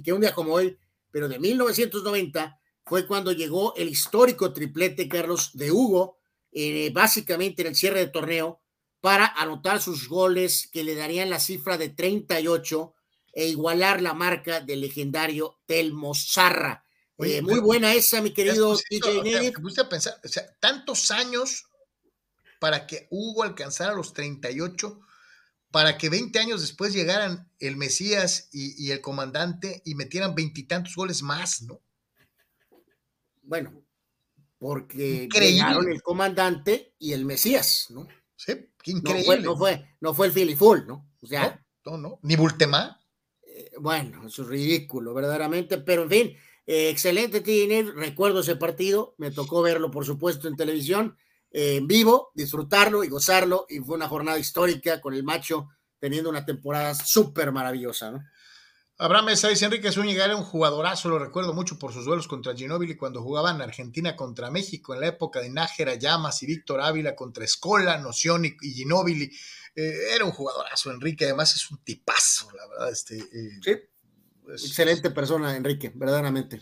que 0.03 0.13
un 0.13 0.21
día 0.21 0.35
como 0.35 0.55
hoy, 0.55 0.79
pero 1.11 1.29
de 1.29 1.39
1990, 1.39 2.58
fue 2.89 3.07
cuando 3.07 3.33
llegó 3.33 3.75
el 3.77 3.89
histórico 3.89 4.53
triplete, 4.53 5.09
Carlos, 5.09 5.51
de 5.53 5.71
Hugo, 5.71 6.19
eh, 6.53 6.91
básicamente 6.93 7.63
en 7.63 7.69
el 7.69 7.77
cierre 7.77 8.01
de 8.01 8.09
torneo, 8.09 8.61
para 9.01 9.27
anotar 9.27 9.81
sus 9.81 10.09
goles 10.09 10.69
que 10.73 10.83
le 10.83 10.95
darían 10.95 11.31
la 11.31 11.39
cifra 11.39 11.79
de 11.79 11.91
38 11.91 12.95
e 13.33 13.49
igualar 13.49 14.03
la 14.03 14.15
marca 14.15 14.61
del 14.61 14.81
legendario 14.81 15.61
Telmo 15.67 16.15
Zarra. 16.15 16.85
Oye, 17.17 17.39
Eh, 17.39 17.43
muy 17.43 17.61
buena 17.61 17.95
esa, 17.95 18.21
mi 18.23 18.33
querido 18.33 18.77
TJ 18.77 19.23
Neri. 19.23 19.53
pensar, 19.89 20.21
o 20.25 20.29
sea, 20.29 20.45
tantos 20.61 21.11
años 21.11 21.65
para 22.59 22.87
que 22.87 23.07
Hugo 23.11 23.43
alcanzara 23.43 23.95
los 23.95 24.13
38, 24.13 25.01
para 25.71 25.99
que 25.99 26.09
20 26.09 26.39
años 26.39 26.61
después 26.61 26.93
llegaran 26.93 27.53
el 27.61 27.77
Mesías 27.77 28.49
y, 28.53 28.83
y 28.85 28.91
el 28.91 29.01
comandante 29.01 29.83
y 29.85 29.95
metieran 29.95 30.35
veintitantos 30.35 30.97
goles 30.97 31.23
más, 31.23 31.63
¿no? 31.63 31.81
Bueno, 33.49 33.83
porque 34.59 35.25
Increíble. 35.25 35.53
llegaron 35.53 35.91
el 35.91 36.03
comandante 36.03 36.95
y 36.99 37.13
el 37.15 37.25
Mesías, 37.25 37.87
¿no? 37.91 38.07
Sí, 38.37 38.53
qué 38.83 38.93
No 38.93 38.99
increíble. 38.99 39.25
fue, 39.25 39.41
no 39.41 39.57
fue, 39.57 39.89
no 40.01 40.15
fue 40.15 40.27
el 40.27 40.33
Philly 40.33 40.55
Full, 40.55 40.81
¿no? 40.87 41.11
O 41.23 41.27
sea, 41.27 41.65
No, 41.87 41.93
no, 41.93 41.99
no. 42.11 42.19
Ni 42.23 42.37
Bultemá. 42.37 43.01
eh, 43.43 43.71
bueno, 43.81 44.27
eso 44.27 44.43
es 44.43 44.49
ridículo, 44.49 45.15
verdaderamente, 45.15 45.79
pero 45.79 46.03
en 46.03 46.11
fin, 46.11 46.37
eh, 46.67 46.91
excelente 46.91 47.41
Tiner, 47.41 47.87
recuerdo 47.95 48.41
ese 48.41 48.57
partido, 48.57 49.15
me 49.17 49.31
tocó 49.31 49.63
verlo, 49.63 49.91
por 49.91 50.05
supuesto, 50.05 50.47
en 50.47 50.57
televisión, 50.57 51.17
eh, 51.51 51.77
en 51.77 51.87
vivo, 51.87 52.31
disfrutarlo 52.35 53.03
y 53.03 53.09
gozarlo, 53.09 53.65
y 53.71 53.79
fue 53.79 53.97
una 53.97 54.09
jornada 54.09 54.39
histórica 54.39 55.01
con 55.01 55.15
el 55.15 55.25
macho 55.25 55.69
teniendo 55.99 56.29
una 56.31 56.45
temporada 56.45 56.95
súper 56.95 57.51
maravillosa, 57.51 58.11
¿no? 58.11 58.23
Abraham 59.01 59.27
Mesa 59.27 59.49
dice 59.49 59.65
Enrique 59.65 59.93
Zúñiga 59.93 60.25
era 60.25 60.35
un 60.35 60.43
jugadorazo, 60.43 61.09
lo 61.09 61.21
recuerdo 61.21 61.55
mucho 61.55 61.79
por 61.79 61.93
sus 61.93 62.05
duelos 62.05 62.27
contra 62.27 62.55
Ginóbili 62.57 62.97
cuando 62.97 63.23
jugaban 63.23 63.63
Argentina 63.63 64.17
contra 64.17 64.51
México 64.51 64.93
en 64.93 65.01
la 65.01 65.07
época 65.07 65.41
de 65.41 65.51
Nájera, 65.51 65.95
Llamas 65.95 66.43
y 66.43 66.47
Víctor 66.47 66.81
Ávila 66.81 67.15
contra 67.15 67.45
Escola, 67.45 67.97
Noción 67.99 68.45
y, 68.45 68.57
Ginóbili. 68.61 69.31
Eh, 69.77 70.15
era 70.17 70.25
un 70.25 70.33
jugadorazo, 70.33 70.91
Enrique, 70.91 71.27
además 71.27 71.55
es 71.55 71.71
un 71.71 71.79
tipazo, 71.85 72.51
la 72.51 72.67
verdad. 72.67 72.91
Este, 72.91 73.19
eh, 73.19 73.61
Sí, 73.63 73.71
es- 74.53 74.65
excelente 74.65 75.11
persona, 75.11 75.55
Enrique, 75.55 75.93
verdaderamente. 75.95 76.61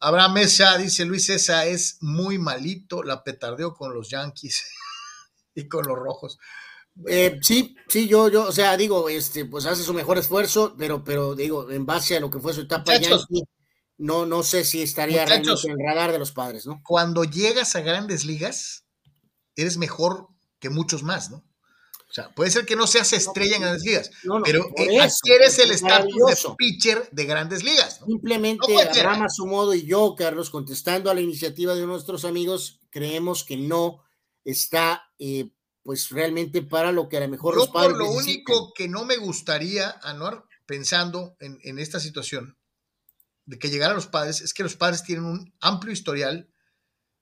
Abraham 0.00 0.34
Mesa 0.34 0.78
dice 0.78 1.04
Luis 1.04 1.26
César 1.26 1.66
es 1.66 1.98
muy 2.00 2.38
malito, 2.38 3.02
la 3.02 3.22
petardeó 3.22 3.74
con 3.74 3.92
los 3.92 4.08
Yankees 4.08 4.64
y 5.54 5.68
con 5.68 5.86
los 5.86 5.98
rojos. 5.98 6.38
Eh, 7.06 7.38
sí, 7.42 7.76
sí, 7.88 8.08
yo, 8.08 8.28
yo, 8.28 8.48
o 8.48 8.52
sea, 8.52 8.76
digo, 8.76 9.08
este, 9.08 9.44
pues 9.44 9.66
hace 9.66 9.82
su 9.82 9.94
mejor 9.94 10.18
esfuerzo, 10.18 10.74
pero, 10.76 11.04
pero 11.04 11.34
digo, 11.34 11.70
en 11.70 11.86
base 11.86 12.16
a 12.16 12.20
lo 12.20 12.30
que 12.30 12.40
fue 12.40 12.54
su 12.54 12.62
etapa 12.62 12.92
Muchachos. 12.92 13.26
No, 13.98 14.26
no 14.26 14.42
sé 14.42 14.64
si 14.64 14.82
estaría 14.82 15.22
Muchachos. 15.22 15.62
realmente 15.62 15.68
en 15.68 15.72
el 15.72 15.86
radar 15.86 16.12
de 16.12 16.18
los 16.18 16.32
padres, 16.32 16.66
¿no? 16.66 16.80
Cuando 16.84 17.24
llegas 17.24 17.74
a 17.76 17.80
grandes 17.80 18.24
ligas, 18.24 18.84
eres 19.56 19.76
mejor 19.76 20.28
que 20.60 20.70
muchos 20.70 21.02
más, 21.02 21.30
¿no? 21.30 21.44
O 22.10 22.12
sea, 22.12 22.30
puede 22.34 22.50
ser 22.50 22.64
que 22.64 22.74
no 22.74 22.86
seas 22.86 23.12
estrella 23.12 23.56
en 23.56 23.62
grandes 23.62 23.84
ligas, 23.84 24.10
No, 24.24 24.38
no, 24.38 24.44
pero 24.44 24.66
eh, 24.76 24.98
adquieres 24.98 25.58
el 25.58 25.70
es 25.70 25.82
estatus 25.82 26.14
de 26.14 26.54
pitcher 26.56 27.06
de 27.12 27.24
grandes 27.26 27.62
ligas, 27.62 28.00
¿no? 28.00 28.06
Simplemente 28.06 28.74
a 28.80 29.28
su 29.28 29.46
modo 29.46 29.74
y 29.74 29.84
yo, 29.84 30.14
Carlos, 30.16 30.48
contestando 30.48 31.10
a 31.10 31.14
la 31.14 31.20
iniciativa 31.20 31.74
de 31.74 31.86
nuestros 31.86 32.24
amigos, 32.24 32.80
creemos 32.88 33.44
que 33.44 33.58
no 33.58 34.04
está, 34.42 35.02
eh, 35.18 35.50
pues 35.88 36.10
realmente 36.10 36.60
para 36.60 36.92
lo 36.92 37.08
que 37.08 37.16
a 37.16 37.20
lo 37.20 37.28
mejor 37.28 37.54
Yo 37.54 37.60
los 37.60 37.68
padres 37.70 37.92
por 37.92 37.98
lo 37.98 38.10
necesitan. 38.10 38.54
único 38.54 38.74
que 38.74 38.88
no 38.88 39.06
me 39.06 39.16
gustaría, 39.16 39.98
Anuar, 40.02 40.44
pensando 40.66 41.34
en, 41.40 41.58
en 41.62 41.78
esta 41.78 41.98
situación 41.98 42.58
de 43.46 43.58
que 43.58 43.70
llegaran 43.70 43.96
los 43.96 44.06
padres, 44.06 44.42
es 44.42 44.52
que 44.52 44.62
los 44.62 44.76
padres 44.76 45.02
tienen 45.02 45.24
un 45.24 45.54
amplio 45.62 45.94
historial 45.94 46.52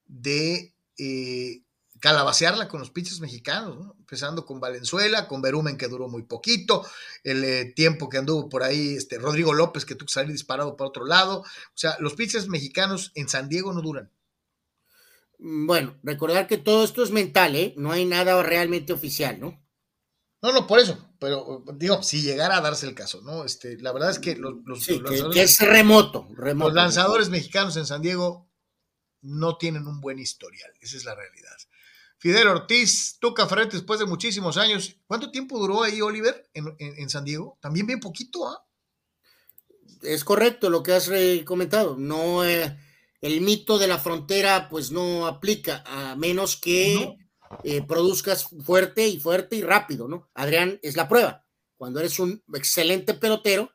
de 0.06 0.74
eh, 0.98 1.62
calabacearla 2.00 2.66
con 2.66 2.80
los 2.80 2.90
pitchers 2.90 3.20
mexicanos, 3.20 3.78
¿no? 3.78 3.94
empezando 4.00 4.44
con 4.44 4.58
Valenzuela, 4.58 5.28
con 5.28 5.42
Berumen 5.42 5.76
que 5.76 5.86
duró 5.86 6.08
muy 6.08 6.24
poquito, 6.24 6.84
el 7.22 7.44
eh, 7.44 7.66
tiempo 7.66 8.08
que 8.08 8.18
anduvo 8.18 8.48
por 8.48 8.64
ahí, 8.64 8.96
este, 8.96 9.18
Rodrigo 9.18 9.54
López 9.54 9.84
que 9.84 9.94
tuvo 9.94 10.08
que 10.08 10.12
salir 10.12 10.32
disparado 10.32 10.76
para 10.76 10.88
otro 10.88 11.06
lado, 11.06 11.42
o 11.42 11.46
sea, 11.76 11.96
los 12.00 12.14
pitchers 12.14 12.48
mexicanos 12.48 13.12
en 13.14 13.28
San 13.28 13.48
Diego 13.48 13.72
no 13.72 13.80
duran. 13.80 14.10
Mm, 15.38 15.66
Bueno, 15.66 15.98
recordar 16.02 16.46
que 16.46 16.58
todo 16.58 16.84
esto 16.84 17.02
es 17.02 17.10
mental, 17.10 17.56
¿eh? 17.56 17.74
No 17.76 17.92
hay 17.92 18.04
nada 18.04 18.42
realmente 18.42 18.92
oficial, 18.92 19.38
¿no? 19.40 19.62
No, 20.42 20.52
no, 20.52 20.66
por 20.66 20.78
eso, 20.78 21.10
pero 21.18 21.64
digo, 21.74 22.02
si 22.02 22.22
llegara 22.22 22.58
a 22.58 22.60
darse 22.60 22.86
el 22.86 22.94
caso, 22.94 23.20
¿no? 23.22 23.44
Este, 23.44 23.78
la 23.78 23.92
verdad 23.92 24.10
es 24.10 24.18
que 24.18 24.36
los, 24.36 24.54
los- 24.64 24.84
Sí, 24.84 24.98
los 24.98 25.32
que, 25.32 25.42
es 25.42 25.58
remoto, 25.60 26.28
remoto. 26.36 26.68
Los 26.68 26.74
lanzadores 26.76 27.30
mexicanos 27.30 27.76
en 27.76 27.86
San 27.86 28.02
Diego 28.02 28.48
no 29.22 29.56
tienen 29.56 29.86
un 29.86 30.00
buen 30.00 30.18
historial, 30.18 30.70
esa 30.80 30.96
es 30.98 31.04
la 31.04 31.14
realidad. 31.14 31.56
Fidel 32.18 32.48
Ortiz, 32.48 33.18
Tuca 33.18 33.46
Ferretti, 33.46 33.76
después 33.76 33.98
de 33.98 34.06
muchísimos 34.06 34.56
años. 34.56 34.96
¿Cuánto 35.06 35.30
tiempo 35.30 35.58
duró 35.58 35.82
ahí 35.82 36.00
Oliver 36.00 36.48
en, 36.54 36.66
en- 36.78 36.98
en 36.98 37.10
San 37.10 37.24
Diego? 37.24 37.58
También 37.60 37.86
bien 37.86 38.00
poquito, 38.00 38.46
¿ah? 38.48 38.62
Es 40.02 40.22
correcto 40.24 40.70
lo 40.70 40.82
que 40.82 40.92
has 40.92 41.10
comentado. 41.44 41.96
No, 41.98 42.44
eh, 42.44 42.78
el 43.26 43.40
mito 43.40 43.78
de 43.78 43.88
la 43.88 43.98
frontera, 43.98 44.68
pues 44.68 44.92
no 44.92 45.26
aplica, 45.26 45.82
a 45.86 46.14
menos 46.16 46.56
que 46.56 47.16
eh, 47.64 47.82
produzcas 47.82 48.48
fuerte 48.64 49.08
y 49.08 49.18
fuerte 49.18 49.56
y 49.56 49.62
rápido, 49.62 50.08
¿no? 50.08 50.30
Adrián 50.34 50.78
es 50.82 50.96
la 50.96 51.08
prueba. 51.08 51.44
Cuando 51.76 52.00
eres 52.00 52.18
un 52.18 52.42
excelente 52.54 53.14
pelotero, 53.14 53.70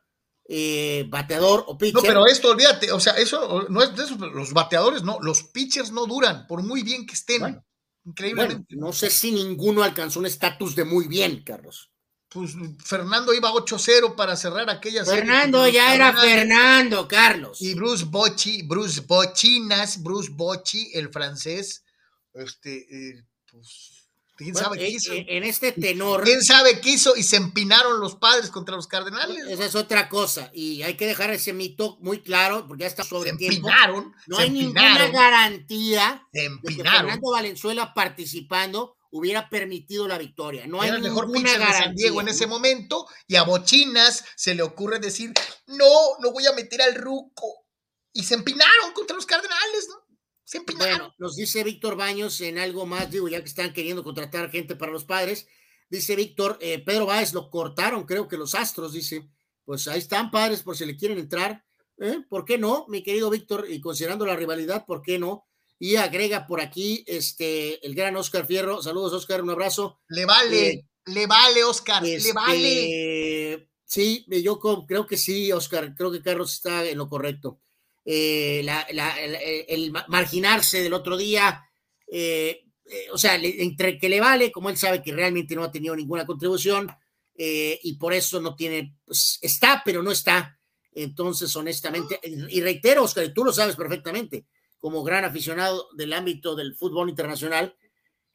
eh, 0.48 1.04
bateador 1.08 1.64
o 1.68 1.78
pitcher. 1.78 2.02
No, 2.02 2.02
pero 2.02 2.26
esto, 2.26 2.50
olvídate, 2.50 2.90
o 2.92 2.98
sea, 2.98 3.12
eso 3.14 3.66
no 3.68 3.82
es 3.82 3.94
de 3.94 4.04
eso, 4.04 4.16
los 4.16 4.52
bateadores 4.52 5.02
no, 5.02 5.18
los 5.20 5.44
pitchers 5.44 5.92
no 5.92 6.06
duran, 6.06 6.46
por 6.46 6.62
muy 6.62 6.82
bien 6.82 7.06
que 7.06 7.14
estén. 7.14 7.40
Bueno, 7.40 7.64
Increíblemente. 8.04 8.74
Bueno, 8.74 8.86
no 8.88 8.92
sé 8.92 9.10
si 9.10 9.32
ninguno 9.32 9.82
alcanzó 9.82 10.18
un 10.18 10.26
estatus 10.26 10.74
de 10.74 10.84
muy 10.84 11.06
bien, 11.06 11.44
Carlos. 11.44 11.91
Pues 12.32 12.52
Fernando 12.84 13.34
iba 13.34 13.50
8-0 13.52 14.14
para 14.16 14.36
cerrar 14.36 14.70
aquella 14.70 15.04
Fernando 15.04 15.68
ya 15.68 15.94
era. 15.94 16.12
Fernando, 16.16 17.06
Carlos. 17.06 17.60
Y 17.60 17.74
Bruce 17.74 18.04
Bocci, 18.06 18.62
Bruce 18.62 19.02
Bocinas, 19.02 20.02
Bruce 20.02 20.30
Bocci, 20.32 20.90
el 20.94 21.10
francés, 21.10 21.84
este, 22.32 22.76
eh, 22.90 23.24
pues, 23.50 24.08
quién 24.34 24.52
Bueno, 24.54 24.68
sabe 24.68 24.78
qué 24.78 24.86
eh, 24.86 24.90
hizo. 24.90 25.12
eh, 25.12 25.26
en 25.28 25.44
este 25.44 25.72
tenor, 25.72 26.24
¿Quién 26.24 26.42
sabe 26.42 26.80
qué 26.80 26.90
hizo? 26.92 27.14
Y 27.16 27.22
se 27.22 27.36
empinaron 27.36 28.00
los 28.00 28.16
padres 28.16 28.50
contra 28.50 28.76
los 28.76 28.86
cardenales. 28.86 29.46
esa 29.48 29.66
es 29.66 29.74
otra 29.74 30.08
cosa. 30.08 30.50
Y 30.54 30.80
hay 30.82 30.94
que 30.96 31.06
dejar 31.06 31.30
ese 31.32 31.52
mito 31.52 31.98
muy 32.00 32.20
claro, 32.22 32.66
porque 32.66 32.82
ya 32.82 32.86
está 32.88 33.02
Se 33.02 33.10
sobre 33.10 33.32
tiempo. 33.34 33.68
empinaron, 33.68 34.14
No 34.26 34.36
se 34.36 34.44
hay 34.44 34.50
ninguna 34.50 34.86
empinaron, 34.86 35.12
garantía 35.12 36.26
se 36.32 36.38
de 36.40 36.46
que 36.48 36.54
empinaron. 36.54 37.00
Fernando 37.10 37.30
Valenzuela 37.30 37.92
participando 37.92 38.96
hubiera 39.12 39.48
permitido 39.48 40.08
la 40.08 40.18
victoria. 40.18 40.66
No 40.66 40.80
hay 40.80 40.88
Era 40.88 40.96
el 40.96 41.02
mejor 41.02 41.26
ninguna 41.26 41.44
pitcher 41.44 41.58
de 41.58 41.64
garantía. 41.64 41.86
San 41.86 41.94
Diego 41.94 42.20
en 42.20 42.28
ese 42.28 42.46
momento 42.46 43.06
y 43.28 43.36
a 43.36 43.44
Bochinas 43.44 44.24
se 44.36 44.54
le 44.54 44.62
ocurre 44.62 44.98
decir, 44.98 45.32
no, 45.66 46.18
no 46.20 46.32
voy 46.32 46.46
a 46.46 46.52
meter 46.52 46.82
al 46.82 46.94
ruco. 46.94 47.66
Y 48.12 48.24
se 48.24 48.34
empinaron 48.34 48.92
contra 48.94 49.14
los 49.14 49.26
Cardenales, 49.26 49.88
¿no? 49.88 50.16
Se 50.44 50.58
empinaron. 50.58 50.98
Bueno, 50.98 51.14
nos 51.18 51.36
dice 51.36 51.62
Víctor 51.62 51.96
Baños 51.96 52.40
en 52.40 52.58
algo 52.58 52.86
más, 52.86 53.10
digo, 53.10 53.28
ya 53.28 53.40
que 53.40 53.48
están 53.48 53.72
queriendo 53.72 54.02
contratar 54.02 54.50
gente 54.50 54.76
para 54.76 54.92
los 54.92 55.04
padres. 55.04 55.46
Dice 55.88 56.16
Víctor, 56.16 56.58
eh, 56.60 56.82
Pedro 56.84 57.06
Báez 57.06 57.34
lo 57.34 57.50
cortaron, 57.50 58.04
creo 58.04 58.28
que 58.28 58.38
los 58.38 58.54
Astros, 58.54 58.92
dice. 58.92 59.28
Pues 59.64 59.86
ahí 59.88 59.98
están, 59.98 60.30
padres, 60.30 60.62
por 60.62 60.76
si 60.76 60.86
le 60.86 60.96
quieren 60.96 61.18
entrar. 61.18 61.64
¿eh? 61.98 62.24
¿Por 62.28 62.44
qué 62.44 62.58
no, 62.58 62.86
mi 62.88 63.02
querido 63.02 63.30
Víctor? 63.30 63.66
Y 63.68 63.80
considerando 63.80 64.26
la 64.26 64.36
rivalidad, 64.36 64.86
¿por 64.86 65.02
qué 65.02 65.18
no? 65.18 65.46
Y 65.84 65.96
agrega 65.96 66.46
por 66.46 66.60
aquí 66.60 67.02
este 67.08 67.84
el 67.84 67.96
gran 67.96 68.14
Oscar 68.14 68.46
Fierro. 68.46 68.80
Saludos, 68.80 69.14
Oscar, 69.14 69.42
un 69.42 69.50
abrazo. 69.50 69.98
le 70.10 70.24
vale, 70.24 70.68
eh, 70.70 70.84
le 71.06 71.26
vale, 71.26 71.64
Oscar, 71.64 72.00
le 72.04 72.14
Este, 72.14 72.32
vale. 72.32 73.68
Sí, 73.84 74.24
yo 74.28 74.60
creo 74.86 75.06
que 75.08 75.16
sí, 75.16 75.50
Oscar. 75.50 75.92
Creo 75.96 76.12
que 76.12 76.22
Carlos 76.22 76.52
está 76.54 76.84
en 76.88 76.98
lo 76.98 77.08
correcto. 77.08 77.60
Eh, 78.04 78.60
la- 78.64 78.86
la- 78.92 79.20
el, 79.20 79.36
el 79.68 79.90
ma- 79.90 80.06
marginarse 80.08 80.80
del 80.84 80.92
otro 80.94 81.16
día, 81.16 81.64
eh, 82.06 82.62
eh, 82.86 83.06
o 83.12 83.18
sea, 83.18 83.36
le- 83.36 83.60
entre 83.64 83.98
que 83.98 84.08
le 84.08 84.20
vale, 84.20 84.52
como 84.52 84.70
él 84.70 84.76
sabe 84.76 85.02
que 85.02 85.12
realmente 85.12 85.56
no 85.56 85.64
ha 85.64 85.72
tenido 85.72 85.96
ninguna 85.96 86.24
contribución 86.24 86.88
y 87.34 87.94
por 87.96 88.12
eso 88.14 88.40
no 88.40 88.54
tiene, 88.54 88.98
pues, 89.04 89.40
está, 89.42 89.82
pero 89.84 90.00
no 90.00 90.12
está. 90.12 90.60
Entonces, 90.92 91.56
honestamente, 91.56 92.20
y 92.22 92.60
reitero, 92.60 93.02
Oscar, 93.02 93.32
tú 93.34 93.44
lo 93.44 93.52
sabes 93.52 93.74
perfectamente, 93.74 94.46
como 94.82 95.04
gran 95.04 95.24
aficionado 95.24 95.88
del 95.94 96.12
ámbito 96.12 96.56
del 96.56 96.74
fútbol 96.74 97.08
internacional, 97.08 97.76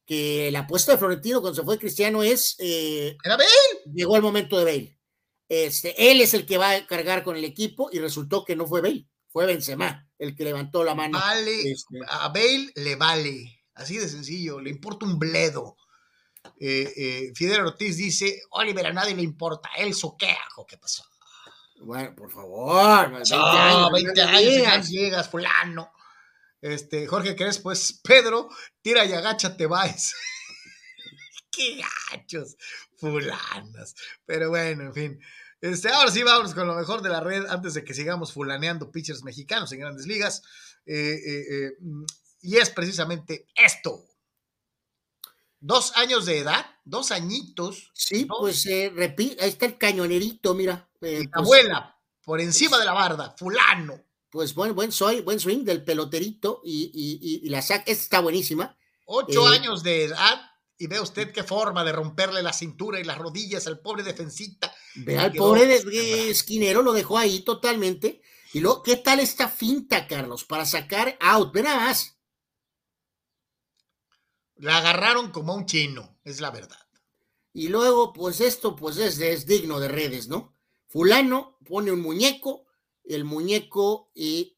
que 0.05 0.49
la 0.51 0.59
apuesta 0.59 0.93
de 0.93 0.97
Florentino 0.97 1.41
cuando 1.41 1.59
se 1.59 1.65
fue 1.65 1.77
Cristiano 1.77 2.23
es 2.23 2.55
eh, 2.59 3.17
Era 3.21 3.35
Bale. 3.35 3.49
llegó 3.93 4.15
el 4.15 4.21
momento 4.21 4.57
de 4.57 4.63
Bale. 4.63 4.99
Este, 5.49 6.09
él 6.09 6.21
es 6.21 6.33
el 6.33 6.45
que 6.45 6.57
va 6.57 6.71
a 6.71 6.87
cargar 6.87 7.23
con 7.23 7.35
el 7.35 7.43
equipo 7.43 7.89
y 7.91 7.99
resultó 7.99 8.45
que 8.45 8.55
no 8.55 8.65
fue 8.65 8.79
Bale, 8.81 9.05
fue 9.27 9.45
Benzema 9.45 10.07
el 10.17 10.33
que 10.35 10.45
levantó 10.45 10.83
la 10.85 10.95
mano. 10.95 11.19
Vale, 11.19 11.69
Este, 11.69 11.97
a 12.07 12.29
Bale 12.29 12.71
le 12.75 12.95
vale. 12.95 13.59
Así 13.75 13.97
de 13.97 14.07
sencillo, 14.07 14.61
le 14.61 14.69
importa 14.69 15.05
un 15.05 15.19
bledo. 15.19 15.75
Eh, 16.61 16.91
eh, 16.95 17.31
Fidel 17.35 17.65
Ortiz 17.65 17.97
dice, 17.97 18.41
Oliver, 18.51 18.87
a 18.87 18.93
nadie 18.93 19.13
le 19.13 19.21
importa, 19.21 19.69
él 19.77 19.93
soquea. 19.93 20.39
¿Qué 20.67 20.77
pasó? 20.77 21.03
bueno, 21.81 22.15
por 22.15 22.31
favor, 22.31 23.11
20 23.11 23.29
Ah, 23.35 23.67
años, 23.69 23.91
20 23.91 24.23
no 24.23 24.29
años, 24.29 24.89
llegas, 24.89 25.29
fulano. 25.29 25.91
Este, 26.61 27.07
Jorge 27.07 27.35
Crespo, 27.35 27.63
pues 27.63 27.99
Pedro, 28.03 28.49
tira 28.81 29.05
y 29.05 29.13
agáchate, 29.13 29.65
vais. 29.67 30.13
Qué 31.51 31.81
gachos, 32.11 32.55
fulanas. 32.97 33.95
Pero 34.25 34.49
bueno, 34.49 34.83
en 34.83 34.93
fin. 34.93 35.19
Este, 35.59 35.89
ahora 35.89 36.11
sí, 36.11 36.21
vamos 36.23 36.53
con 36.53 36.67
lo 36.67 36.75
mejor 36.75 37.01
de 37.01 37.09
la 37.09 37.19
red 37.19 37.45
antes 37.47 37.73
de 37.73 37.83
que 37.83 37.93
sigamos 37.93 38.31
fulaneando 38.33 38.91
pitchers 38.91 39.23
mexicanos 39.23 39.71
en 39.71 39.79
grandes 39.79 40.05
ligas. 40.05 40.43
Eh, 40.85 40.93
eh, 41.25 41.45
eh, 41.49 41.71
y 42.41 42.57
es 42.57 42.69
precisamente 42.69 43.47
esto. 43.55 44.03
Dos 45.59 45.97
años 45.97 46.25
de 46.27 46.37
edad, 46.37 46.63
dos 46.85 47.11
añitos. 47.11 47.89
Sí, 47.95 48.25
pues 48.25 48.65
eh, 48.67 48.91
repi- 48.93 49.35
ahí 49.41 49.49
está 49.49 49.65
el 49.65 49.77
cañonerito, 49.79 50.53
mira. 50.53 50.87
pues, 50.99 51.27
abuela, 51.33 51.99
por 52.23 52.39
encima 52.39 52.77
de 52.77 52.85
la 52.85 52.93
barda, 52.93 53.35
fulano. 53.37 54.03
Pues 54.37 54.53
buen, 54.53 54.75
buen 54.75 54.91
soy, 54.91 55.21
buen 55.21 55.39
swing 55.39 55.63
del 55.63 55.83
peloterito 55.83 56.61
y, 56.63 56.91
y, 56.93 57.17
y- 57.27 57.47
y 57.47 57.49
la 57.49 57.63
saca, 57.63 57.85
esta 57.87 58.03
está 58.03 58.19
buenísima. 58.19 58.77
Ocho 59.07 59.51
Eh, 59.51 59.55
años 59.57 59.81
de 59.81 60.03
edad 60.03 60.39
y 60.77 60.85
ve 60.85 60.99
usted 60.99 61.31
qué 61.33 61.41
forma 61.43 61.83
de 61.83 61.91
romperle 61.91 62.43
la 62.43 62.53
cintura 62.53 62.99
y 62.99 63.03
las 63.03 63.17
rodillas 63.17 63.65
al 63.65 63.79
pobre 63.79 64.03
defensita. 64.03 64.71
Ve 64.93 65.17
al 65.17 65.33
pobre 65.33 65.65
de- 65.65 66.29
esquinero, 66.29 66.83
lo 66.83 66.93
dejó 66.93 67.17
ahí 67.17 67.39
totalmente. 67.39 68.21
Y 68.53 68.59
luego, 68.59 68.83
¿qué 68.83 68.97
tal 68.97 69.21
esta 69.21 69.49
finta, 69.49 70.05
Carlos? 70.05 70.45
Para 70.45 70.67
sacar 70.67 71.17
out, 71.19 71.51
ve 71.51 71.63
nada 71.63 71.79
más. 71.87 72.19
La 74.57 74.77
agarraron 74.77 75.31
como 75.31 75.53
a 75.53 75.55
un 75.55 75.65
chino, 75.65 76.19
es 76.23 76.41
la 76.41 76.51
verdad. 76.51 76.85
Y 77.53 77.69
luego, 77.69 78.13
pues 78.13 78.39
esto, 78.39 78.75
pues 78.75 78.97
es, 78.97 79.17
es 79.17 79.47
digno 79.47 79.79
de 79.79 79.87
redes, 79.87 80.27
¿no? 80.27 80.55
Fulano 80.85 81.57
pone 81.65 81.91
un 81.91 82.01
muñeco, 82.01 82.66
el 83.07 83.23
muñeco 83.25 84.11
y 84.13 84.57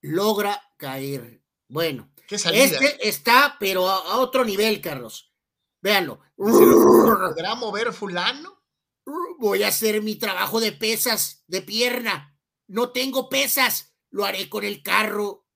logra 0.00 0.62
caer. 0.76 1.42
Bueno, 1.68 2.12
este 2.28 3.08
está, 3.08 3.56
pero 3.58 3.88
a, 3.88 3.96
a 3.96 4.18
otro 4.18 4.44
nivel, 4.44 4.80
Carlos. 4.80 5.32
Véanlo. 5.80 6.20
¿Podrá 6.36 7.54
mover 7.56 7.92
fulano? 7.92 8.62
Voy 9.38 9.64
a 9.64 9.68
hacer 9.68 10.00
mi 10.02 10.16
trabajo 10.16 10.60
de 10.60 10.72
pesas, 10.72 11.44
de 11.48 11.62
pierna. 11.62 12.38
No 12.68 12.90
tengo 12.90 13.28
pesas, 13.28 13.94
lo 14.10 14.24
haré 14.24 14.48
con 14.48 14.64
el 14.64 14.82
carro. 14.82 15.46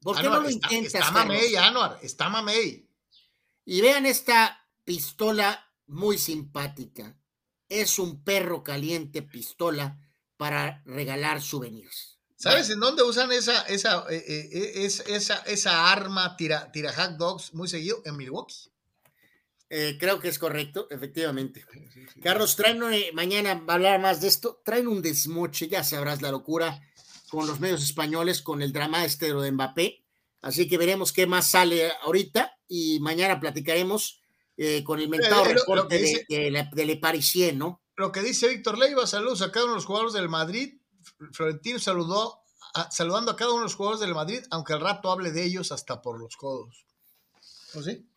¿Por 0.00 0.16
qué 0.16 0.26
Anuar, 0.26 0.36
no 0.38 0.42
lo 0.42 0.48
está, 0.48 0.66
intentas, 0.72 0.94
Está 0.94 1.10
mamey, 1.10 1.56
Anuar, 1.56 1.98
está 2.02 2.28
mamey. 2.28 2.88
Y 3.64 3.80
vean 3.82 4.06
esta 4.06 4.66
pistola 4.84 5.70
muy 5.86 6.16
simpática. 6.16 7.18
Es 7.68 7.98
un 7.98 8.24
perro 8.24 8.64
caliente 8.64 9.20
pistola 9.20 9.98
para 10.38 10.82
regalar 10.86 11.42
souvenirs. 11.42 12.16
¿Sabes 12.36 12.70
en 12.70 12.78
dónde 12.80 13.02
usan 13.02 13.30
esa, 13.32 13.62
esa, 13.62 14.04
eh, 14.08 14.24
eh, 14.26 14.48
eh, 14.52 14.72
es- 14.86 15.00
esa, 15.08 15.38
esa 15.38 15.90
arma 15.92 16.36
tira, 16.36 16.70
tira 16.72 16.92
hack 16.92 17.16
dogs 17.16 17.52
muy 17.52 17.68
seguido? 17.68 18.00
En 18.04 18.16
Milwaukee. 18.16 18.70
Eh, 19.70 19.96
creo 20.00 20.18
que 20.18 20.28
es 20.28 20.38
correcto, 20.38 20.86
efectivamente. 20.90 21.66
Carlos, 22.22 22.56
traen 22.56 22.80
eh, 22.92 23.10
mañana 23.12 23.54
va 23.54 23.74
a 23.74 23.76
hablar 23.76 24.00
más 24.00 24.20
de 24.20 24.28
esto. 24.28 24.62
Traen 24.64 24.88
un 24.88 25.02
desmoche, 25.02 25.68
ya 25.68 25.84
sabrás 25.84 26.22
la 26.22 26.30
locura 26.30 26.80
con 27.28 27.46
los 27.46 27.60
medios 27.60 27.82
españoles, 27.82 28.40
con 28.40 28.62
el 28.62 28.72
drama 28.72 29.04
este 29.04 29.34
de 29.34 29.52
Mbappé. 29.52 30.04
Así 30.40 30.68
que 30.68 30.78
veremos 30.78 31.12
qué 31.12 31.26
más 31.26 31.50
sale 31.50 31.90
ahorita 32.02 32.56
y 32.68 33.00
mañana 33.00 33.40
platicaremos 33.40 34.22
eh, 34.56 34.82
con 34.84 35.00
el 35.00 35.08
mentado 35.08 35.44
lo- 35.44 35.52
lo 35.52 35.58
reporte 35.60 35.96
que 35.96 36.02
de, 36.02 36.08
dice- 36.08 36.26
de, 36.28 36.50
la- 36.50 36.70
de 36.72 36.86
Le 36.86 36.96
Parisien, 36.96 37.58
¿no? 37.58 37.82
Lo 37.98 38.12
que 38.12 38.20
dice 38.22 38.46
Víctor 38.48 38.78
Leiva, 38.78 39.06
saludos 39.08 39.42
a 39.42 39.50
cada 39.50 39.64
uno 39.64 39.74
de 39.74 39.78
los 39.78 39.84
jugadores 39.86 40.12
del 40.14 40.28
Madrid. 40.28 40.74
Florentino 41.32 41.80
saludó, 41.80 42.42
a- 42.74 42.88
saludando 42.92 43.32
a 43.32 43.36
cada 43.36 43.50
uno 43.50 43.60
de 43.60 43.64
los 43.64 43.74
jugadores 43.74 44.00
del 44.00 44.14
Madrid, 44.14 44.40
aunque 44.52 44.72
al 44.72 44.80
rato 44.80 45.10
hable 45.10 45.32
de 45.32 45.44
ellos 45.44 45.72
hasta 45.72 46.00
por 46.00 46.20
los 46.20 46.36
codos. 46.36 46.86
¿O 47.74 47.82
sí? 47.82 48.08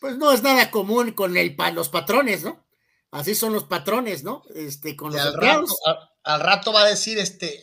Pues 0.00 0.16
no 0.18 0.32
es 0.32 0.42
nada 0.42 0.72
común 0.72 1.12
con 1.12 1.36
el, 1.36 1.56
los 1.74 1.88
patrones, 1.90 2.42
¿no? 2.42 2.66
Así 3.12 3.36
son 3.36 3.52
los 3.52 3.64
patrones, 3.64 4.24
¿no? 4.24 4.42
Este, 4.52 4.96
con 4.96 5.12
los 5.12 5.20
al 5.20 5.34
rato, 5.34 5.66
al, 5.86 5.96
al 6.24 6.40
rato 6.40 6.72
va 6.72 6.82
a 6.82 6.86
decir 6.88 7.18
este 7.20 7.62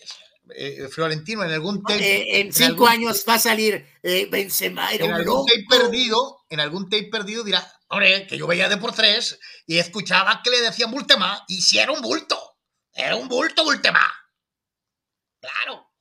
eh, 0.56 0.88
Florentino 0.90 1.44
en 1.44 1.52
algún 1.52 1.84
tape. 1.84 2.00
Eh, 2.00 2.40
en 2.40 2.48
en 2.48 2.54
cinco 2.54 2.88
algún- 2.88 2.90
años 2.90 3.26
va 3.28 3.34
a 3.34 3.40
salir 3.40 3.86
eh, 4.04 4.28
Benzema, 4.32 4.94
era 4.94 5.06
en 5.06 5.14
algún 5.14 5.46
tape 5.46 5.66
perdido, 5.70 6.46
en 6.50 6.62
algún 6.62 6.86
tape 6.90 7.10
perdido 7.12 7.44
dirá, 7.44 7.72
hombre, 7.90 8.26
que 8.26 8.38
yo 8.38 8.48
veía 8.48 8.70
de 8.70 8.78
por 8.78 8.94
tres 8.94 9.38
y 9.66 9.78
escuchaba 9.80 10.42
que 10.44 10.50
le 10.52 10.62
decían 10.62 10.92
Bultema 10.92 11.44
y 11.48 11.62
si 11.62 11.80
era 11.80 11.92
un 11.92 12.02
bulto, 12.02 12.58
era 12.94 13.16
un 13.16 13.28
bulto 13.28 13.64
Bultema. 13.64 14.06
Claro. 15.40 15.92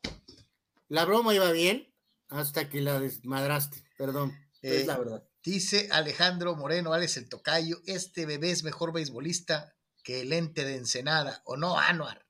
La 0.89 1.05
broma 1.05 1.35
iba 1.35 1.51
bien 1.51 1.95
hasta 2.29 2.69
que 2.69 2.81
la 2.81 3.01
desmadraste, 3.01 3.85
perdón. 3.97 4.31
Eh, 4.63 4.81
es 4.81 4.87
la 4.87 4.99
verdad. 4.99 5.25
Dice 5.43 5.89
Alejandro 5.93 6.57
Moreno, 6.57 6.93
Alex 6.95 7.17
el 7.19 7.29
Tocayo, 7.29 7.81
este 7.87 8.25
bebé 8.27 8.51
es 8.51 8.63
mejor 8.65 8.93
beisbolista 8.93 9.77
que 10.03 10.23
el 10.23 10.33
ente 10.33 10.65
de 10.65 10.77
Ensenada, 10.77 11.43
¿o 11.45 11.57
no, 11.57 11.79
Anuar? 11.79 12.27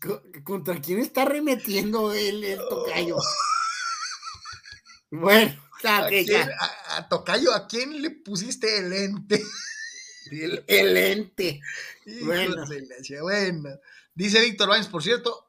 Co- 0.00 0.22
¿Contra 0.44 0.80
quién 0.80 0.98
está 0.98 1.24
remetiendo 1.24 2.12
el, 2.12 2.42
el 2.44 2.58
tocayo? 2.58 3.16
Bueno, 5.14 5.62
¿A, 5.84 6.06
quién- 6.08 6.26
ya. 6.26 6.48
a- 6.60 6.96
a 6.98 7.08
Tocayo, 7.08 7.52
¿a 7.54 7.66
quién 7.66 8.00
le 8.02 8.10
pusiste 8.10 8.78
el 8.78 8.92
ente? 8.92 9.42
El, 10.30 10.64
el 10.66 10.96
ente. 10.96 11.60
Bueno. 12.24 12.64
Dice 14.14 14.40
Víctor 14.40 14.68
Baños, 14.68 14.86
por 14.88 15.02
cierto, 15.02 15.46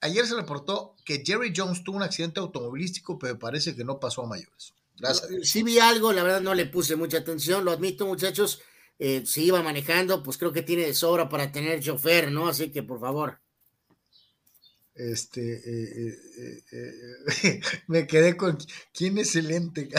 ayer 0.00 0.26
se 0.26 0.36
reportó 0.36 0.94
que 1.04 1.22
Jerry 1.26 1.52
Jones 1.54 1.82
tuvo 1.84 1.96
un 1.96 2.02
accidente 2.02 2.40
automovilístico, 2.40 3.18
pero 3.18 3.38
parece 3.38 3.74
que 3.76 3.84
no 3.84 3.98
pasó 4.00 4.22
a 4.22 4.26
mayores. 4.28 4.72
Gracias. 4.96 5.28
Sí 5.42 5.62
vi 5.62 5.78
algo, 5.80 6.12
la 6.12 6.22
verdad 6.22 6.40
no 6.40 6.54
le 6.54 6.64
puse 6.66 6.96
mucha 6.96 7.18
atención, 7.18 7.64
lo 7.64 7.72
admito, 7.72 8.06
muchachos. 8.06 8.62
Eh, 8.98 9.24
si 9.26 9.44
iba 9.46 9.62
manejando, 9.62 10.22
pues 10.22 10.38
creo 10.38 10.52
que 10.52 10.62
tiene 10.62 10.86
de 10.86 10.94
sobra 10.94 11.28
para 11.28 11.50
tener 11.52 11.80
chofer, 11.82 12.30
¿no? 12.30 12.48
Así 12.48 12.70
que 12.70 12.82
por 12.82 13.00
favor. 13.00 13.40
Este, 14.94 15.40
eh, 15.54 16.14
eh, 16.38 16.62
eh, 17.42 17.60
me 17.86 18.06
quedé 18.06 18.36
con 18.36 18.58
quién 18.92 19.18
es 19.18 19.36
el 19.36 19.50
ente. 19.50 19.88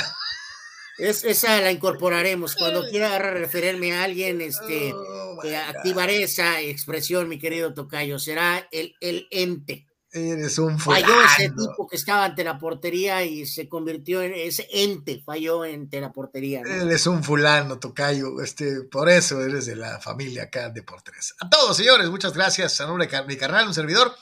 Es, 0.99 1.23
esa 1.23 1.59
la 1.59 1.71
incorporaremos. 1.71 2.55
Cuando 2.55 2.87
quiera 2.87 3.17
referirme 3.17 3.93
a 3.93 4.03
alguien, 4.03 4.41
este, 4.41 4.93
Oh, 4.93 5.41
activaré 5.67 6.21
esa 6.21 6.61
expresión, 6.61 7.27
mi 7.27 7.39
querido 7.39 7.73
Tocayo. 7.73 8.19
Será 8.19 8.67
el, 8.71 8.95
el 9.01 9.27
ente. 9.31 9.87
Eres 10.11 10.59
un 10.59 10.77
Falló 10.79 11.07
fulano. 11.07 11.25
ese 11.25 11.49
tipo 11.49 11.87
que 11.87 11.95
estaba 11.95 12.25
ante 12.25 12.43
la 12.43 12.59
portería 12.59 13.25
y 13.25 13.47
se 13.47 13.67
convirtió 13.67 14.21
en 14.21 14.33
ese 14.35 14.67
ente, 14.71 15.23
falló 15.25 15.63
ante 15.63 15.99
la 15.99 16.11
portería. 16.13 16.61
¿no? 16.61 16.69
Eres 16.69 17.07
un 17.07 17.23
fulano, 17.23 17.79
Tocayo. 17.79 18.39
Este, 18.39 18.83
por 18.83 19.09
eso 19.09 19.43
eres 19.43 19.65
de 19.65 19.75
la 19.75 19.99
familia 19.99 20.43
acá 20.43 20.69
de 20.69 20.83
por 20.83 21.01
tres. 21.01 21.33
A 21.39 21.49
todos, 21.49 21.75
señores, 21.75 22.11
muchas 22.11 22.33
gracias. 22.33 22.79
A 22.79 22.85
nombre 22.85 23.07
de 23.07 23.23
mi 23.23 23.35
carnal, 23.35 23.67
un 23.67 23.73
servidor. 23.73 24.13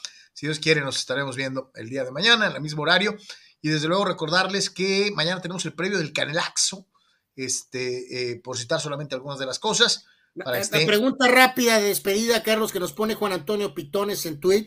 Si 0.42 0.48
Dios 0.48 0.58
quiere, 0.58 0.82
nos 0.82 0.98
estaremos 0.98 1.36
viendo 1.36 1.72
el 1.76 1.88
día 1.88 2.04
de 2.04 2.10
mañana, 2.10 2.48
en 2.48 2.56
el 2.56 2.62
mismo 2.64 2.82
horario. 2.82 3.16
Y 3.62 3.70
desde 3.70 3.88
luego 3.88 4.06
recordarles 4.06 4.72
que 4.72 5.12
mañana 5.14 5.40
tenemos 5.40 5.64
el 5.66 5.74
previo 5.76 6.00
del 6.00 6.14
Canelaxo. 6.14 6.88
Este, 7.36 8.32
eh, 8.32 8.42
por 8.44 8.58
citar 8.58 8.82
solamente 8.82 9.14
algunas 9.14 9.38
de 9.38 9.46
las 9.46 9.60
cosas. 9.60 10.08
Para 10.36 10.54
La, 10.54 10.58
este- 10.58 10.80
la 10.80 10.88
pregunta 10.88 11.28
rápida 11.28 11.78
de 11.80 11.90
despedida, 11.90 12.42
Carlos, 12.42 12.72
que 12.72 12.80
nos 12.80 12.92
pone 12.92 13.14
Juan 13.14 13.34
Antonio 13.34 13.76
Pitones 13.76 14.26
en 14.26 14.40
tweet, 14.40 14.66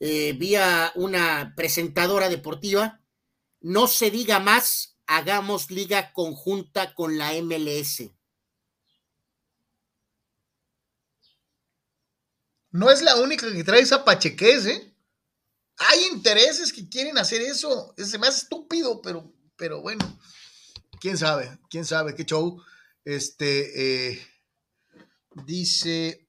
eh, 0.00 0.32
vía 0.32 0.90
una 0.96 1.54
presentadora 1.56 2.28
deportiva. 2.28 3.00
No 3.60 3.86
se 3.86 4.10
diga 4.10 4.40
más, 4.40 4.98
hagamos 5.06 5.70
liga 5.70 6.12
conjunta 6.12 6.94
con 6.96 7.16
la 7.16 7.32
MLS. 7.34 8.10
No 12.72 12.90
es 12.90 13.02
la 13.02 13.14
única 13.20 13.52
que 13.52 13.62
trae 13.62 13.82
esa 13.82 14.04
pachequez, 14.04 14.66
¿eh? 14.66 14.91
Hay 15.88 16.04
intereses 16.12 16.72
que 16.72 16.88
quieren 16.88 17.18
hacer 17.18 17.42
eso. 17.42 17.94
Se 17.96 18.18
me 18.18 18.26
hace 18.26 18.42
estúpido, 18.42 19.00
pero, 19.02 19.32
pero 19.56 19.80
bueno. 19.80 20.18
Quién 21.00 21.18
sabe, 21.18 21.58
quién 21.68 21.84
sabe 21.84 22.14
qué 22.14 22.24
show. 22.24 22.62
Este 23.04 24.12
eh, 24.12 24.26
dice 25.44 26.28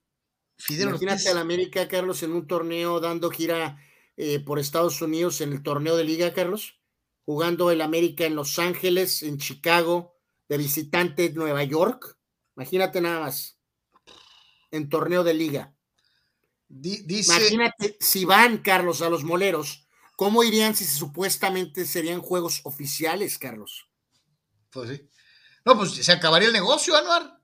Fidel 0.57 0.89
Imagínate 0.89 1.15
Ortiz. 1.15 1.31
al 1.31 1.37
América, 1.37 1.87
Carlos, 1.87 2.23
en 2.23 2.31
un 2.31 2.47
torneo 2.47 2.99
dando 2.99 3.29
gira 3.29 3.77
eh, 4.15 4.39
por 4.39 4.59
Estados 4.59 5.01
Unidos 5.01 5.41
en 5.41 5.51
el 5.51 5.61
torneo 5.61 5.95
de 5.97 6.03
liga, 6.03 6.33
Carlos, 6.33 6.79
jugando 7.25 7.71
el 7.71 7.81
América 7.81 8.25
en 8.25 8.35
Los 8.35 8.59
Ángeles, 8.59 9.23
en 9.23 9.37
Chicago, 9.37 10.15
de 10.49 10.57
visitante 10.57 11.31
Nueva 11.33 11.63
York. 11.63 12.17
Imagínate 12.55 13.01
nada 13.01 13.21
más. 13.21 13.59
En 14.71 14.89
torneo 14.89 15.23
de 15.23 15.33
liga. 15.33 15.75
Dice 16.69 17.31
Imagínate 17.33 17.97
si 17.99 18.25
van, 18.25 18.57
Carlos, 18.59 19.01
a 19.01 19.09
los 19.09 19.23
moleros, 19.23 19.87
¿cómo 20.15 20.43
irían 20.43 20.75
si 20.75 20.85
supuestamente 20.85 21.85
serían 21.85 22.21
juegos 22.21 22.61
oficiales, 22.63 23.37
Carlos? 23.37 23.87
Pues 24.71 24.89
sí. 24.89 25.09
No, 25.65 25.77
pues 25.77 25.91
se 25.93 26.11
acabaría 26.11 26.47
el 26.47 26.53
negocio, 26.53 26.95
Anuar. 26.95 27.39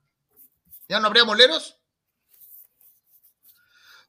Ya 0.89 0.99
no 0.99 1.07
habría 1.07 1.25
moleros. 1.25 1.79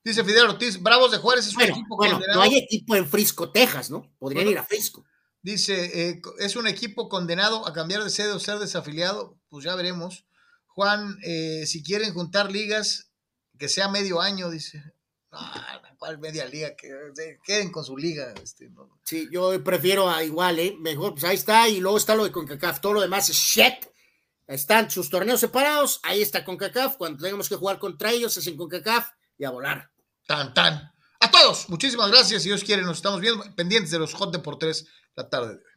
Dice 0.02 0.24
Fidel 0.24 0.46
Ortiz, 0.48 0.80
Bravos 0.80 1.10
de 1.12 1.18
Juárez 1.18 1.46
es 1.46 1.56
un 1.56 1.58
Bueno, 1.58 1.74
equipo 1.74 1.96
bueno, 1.96 2.14
condenado. 2.14 2.38
no 2.38 2.42
hay 2.42 2.56
equipo 2.56 2.96
en 2.96 3.06
Frisco, 3.06 3.52
Texas, 3.52 3.90
¿no? 3.90 4.10
Podrían 4.18 4.46
Bueno. 4.46 4.50
ir 4.52 4.58
a 4.58 4.64
Frisco. 4.64 5.04
Dice, 5.42 6.08
eh, 6.10 6.22
es 6.38 6.56
un 6.56 6.66
equipo 6.66 7.08
condenado 7.08 7.66
a 7.66 7.72
cambiar 7.72 8.02
de 8.04 8.10
sede 8.10 8.32
o 8.32 8.38
ser 8.40 8.58
desafiliado. 8.58 9.38
Pues 9.48 9.64
ya 9.64 9.74
veremos. 9.74 10.26
Juan, 10.68 11.18
eh, 11.22 11.64
si 11.66 11.82
quieren 11.82 12.14
juntar 12.14 12.50
ligas, 12.50 13.10
que 13.58 13.68
sea 13.68 13.88
medio 13.88 14.20
año, 14.20 14.50
dice. 14.50 14.82
¿Cuál 15.98 16.18
media 16.18 16.46
liga? 16.46 16.74
Que 16.74 16.88
queden 17.44 17.70
con 17.70 17.84
su 17.84 17.96
liga. 17.96 18.34
Este, 18.42 18.68
no. 18.70 19.00
Sí, 19.04 19.28
yo 19.30 19.62
prefiero 19.62 20.10
a 20.10 20.24
igual, 20.24 20.58
¿eh? 20.58 20.76
Mejor, 20.78 21.12
pues 21.12 21.24
ahí 21.24 21.36
está, 21.36 21.68
y 21.68 21.80
luego 21.80 21.96
está 21.96 22.14
lo 22.14 22.24
de 22.24 22.32
CONCACAF, 22.32 22.80
todo 22.80 22.94
lo 22.94 23.00
demás 23.00 23.28
es 23.28 23.36
shit. 23.36 23.86
Están 24.46 24.90
sus 24.90 25.08
torneos 25.08 25.38
separados, 25.38 26.00
ahí 26.02 26.22
está 26.22 26.44
CONCACAF, 26.44 26.96
cuando 26.96 27.22
tengamos 27.22 27.48
que 27.48 27.56
jugar 27.56 27.78
contra 27.78 28.10
ellos 28.10 28.36
es 28.36 28.46
en 28.46 28.56
CONCACAF 28.56 29.08
y 29.38 29.44
a 29.44 29.50
volar. 29.50 29.90
Tan, 30.26 30.52
tan. 30.54 30.92
A 31.20 31.30
todos, 31.30 31.68
muchísimas 31.68 32.10
gracias. 32.10 32.42
Si 32.42 32.48
Dios 32.48 32.64
quiere, 32.64 32.82
nos 32.82 32.96
estamos 32.96 33.20
viendo 33.20 33.44
pendientes 33.54 33.90
de 33.90 33.98
los 33.98 34.14
Hot 34.14 34.32
de 34.32 34.38
por 34.38 34.58
tres 34.58 34.86
la 35.14 35.28
tarde 35.28 35.48
de 35.48 35.54
hoy. 35.56 35.69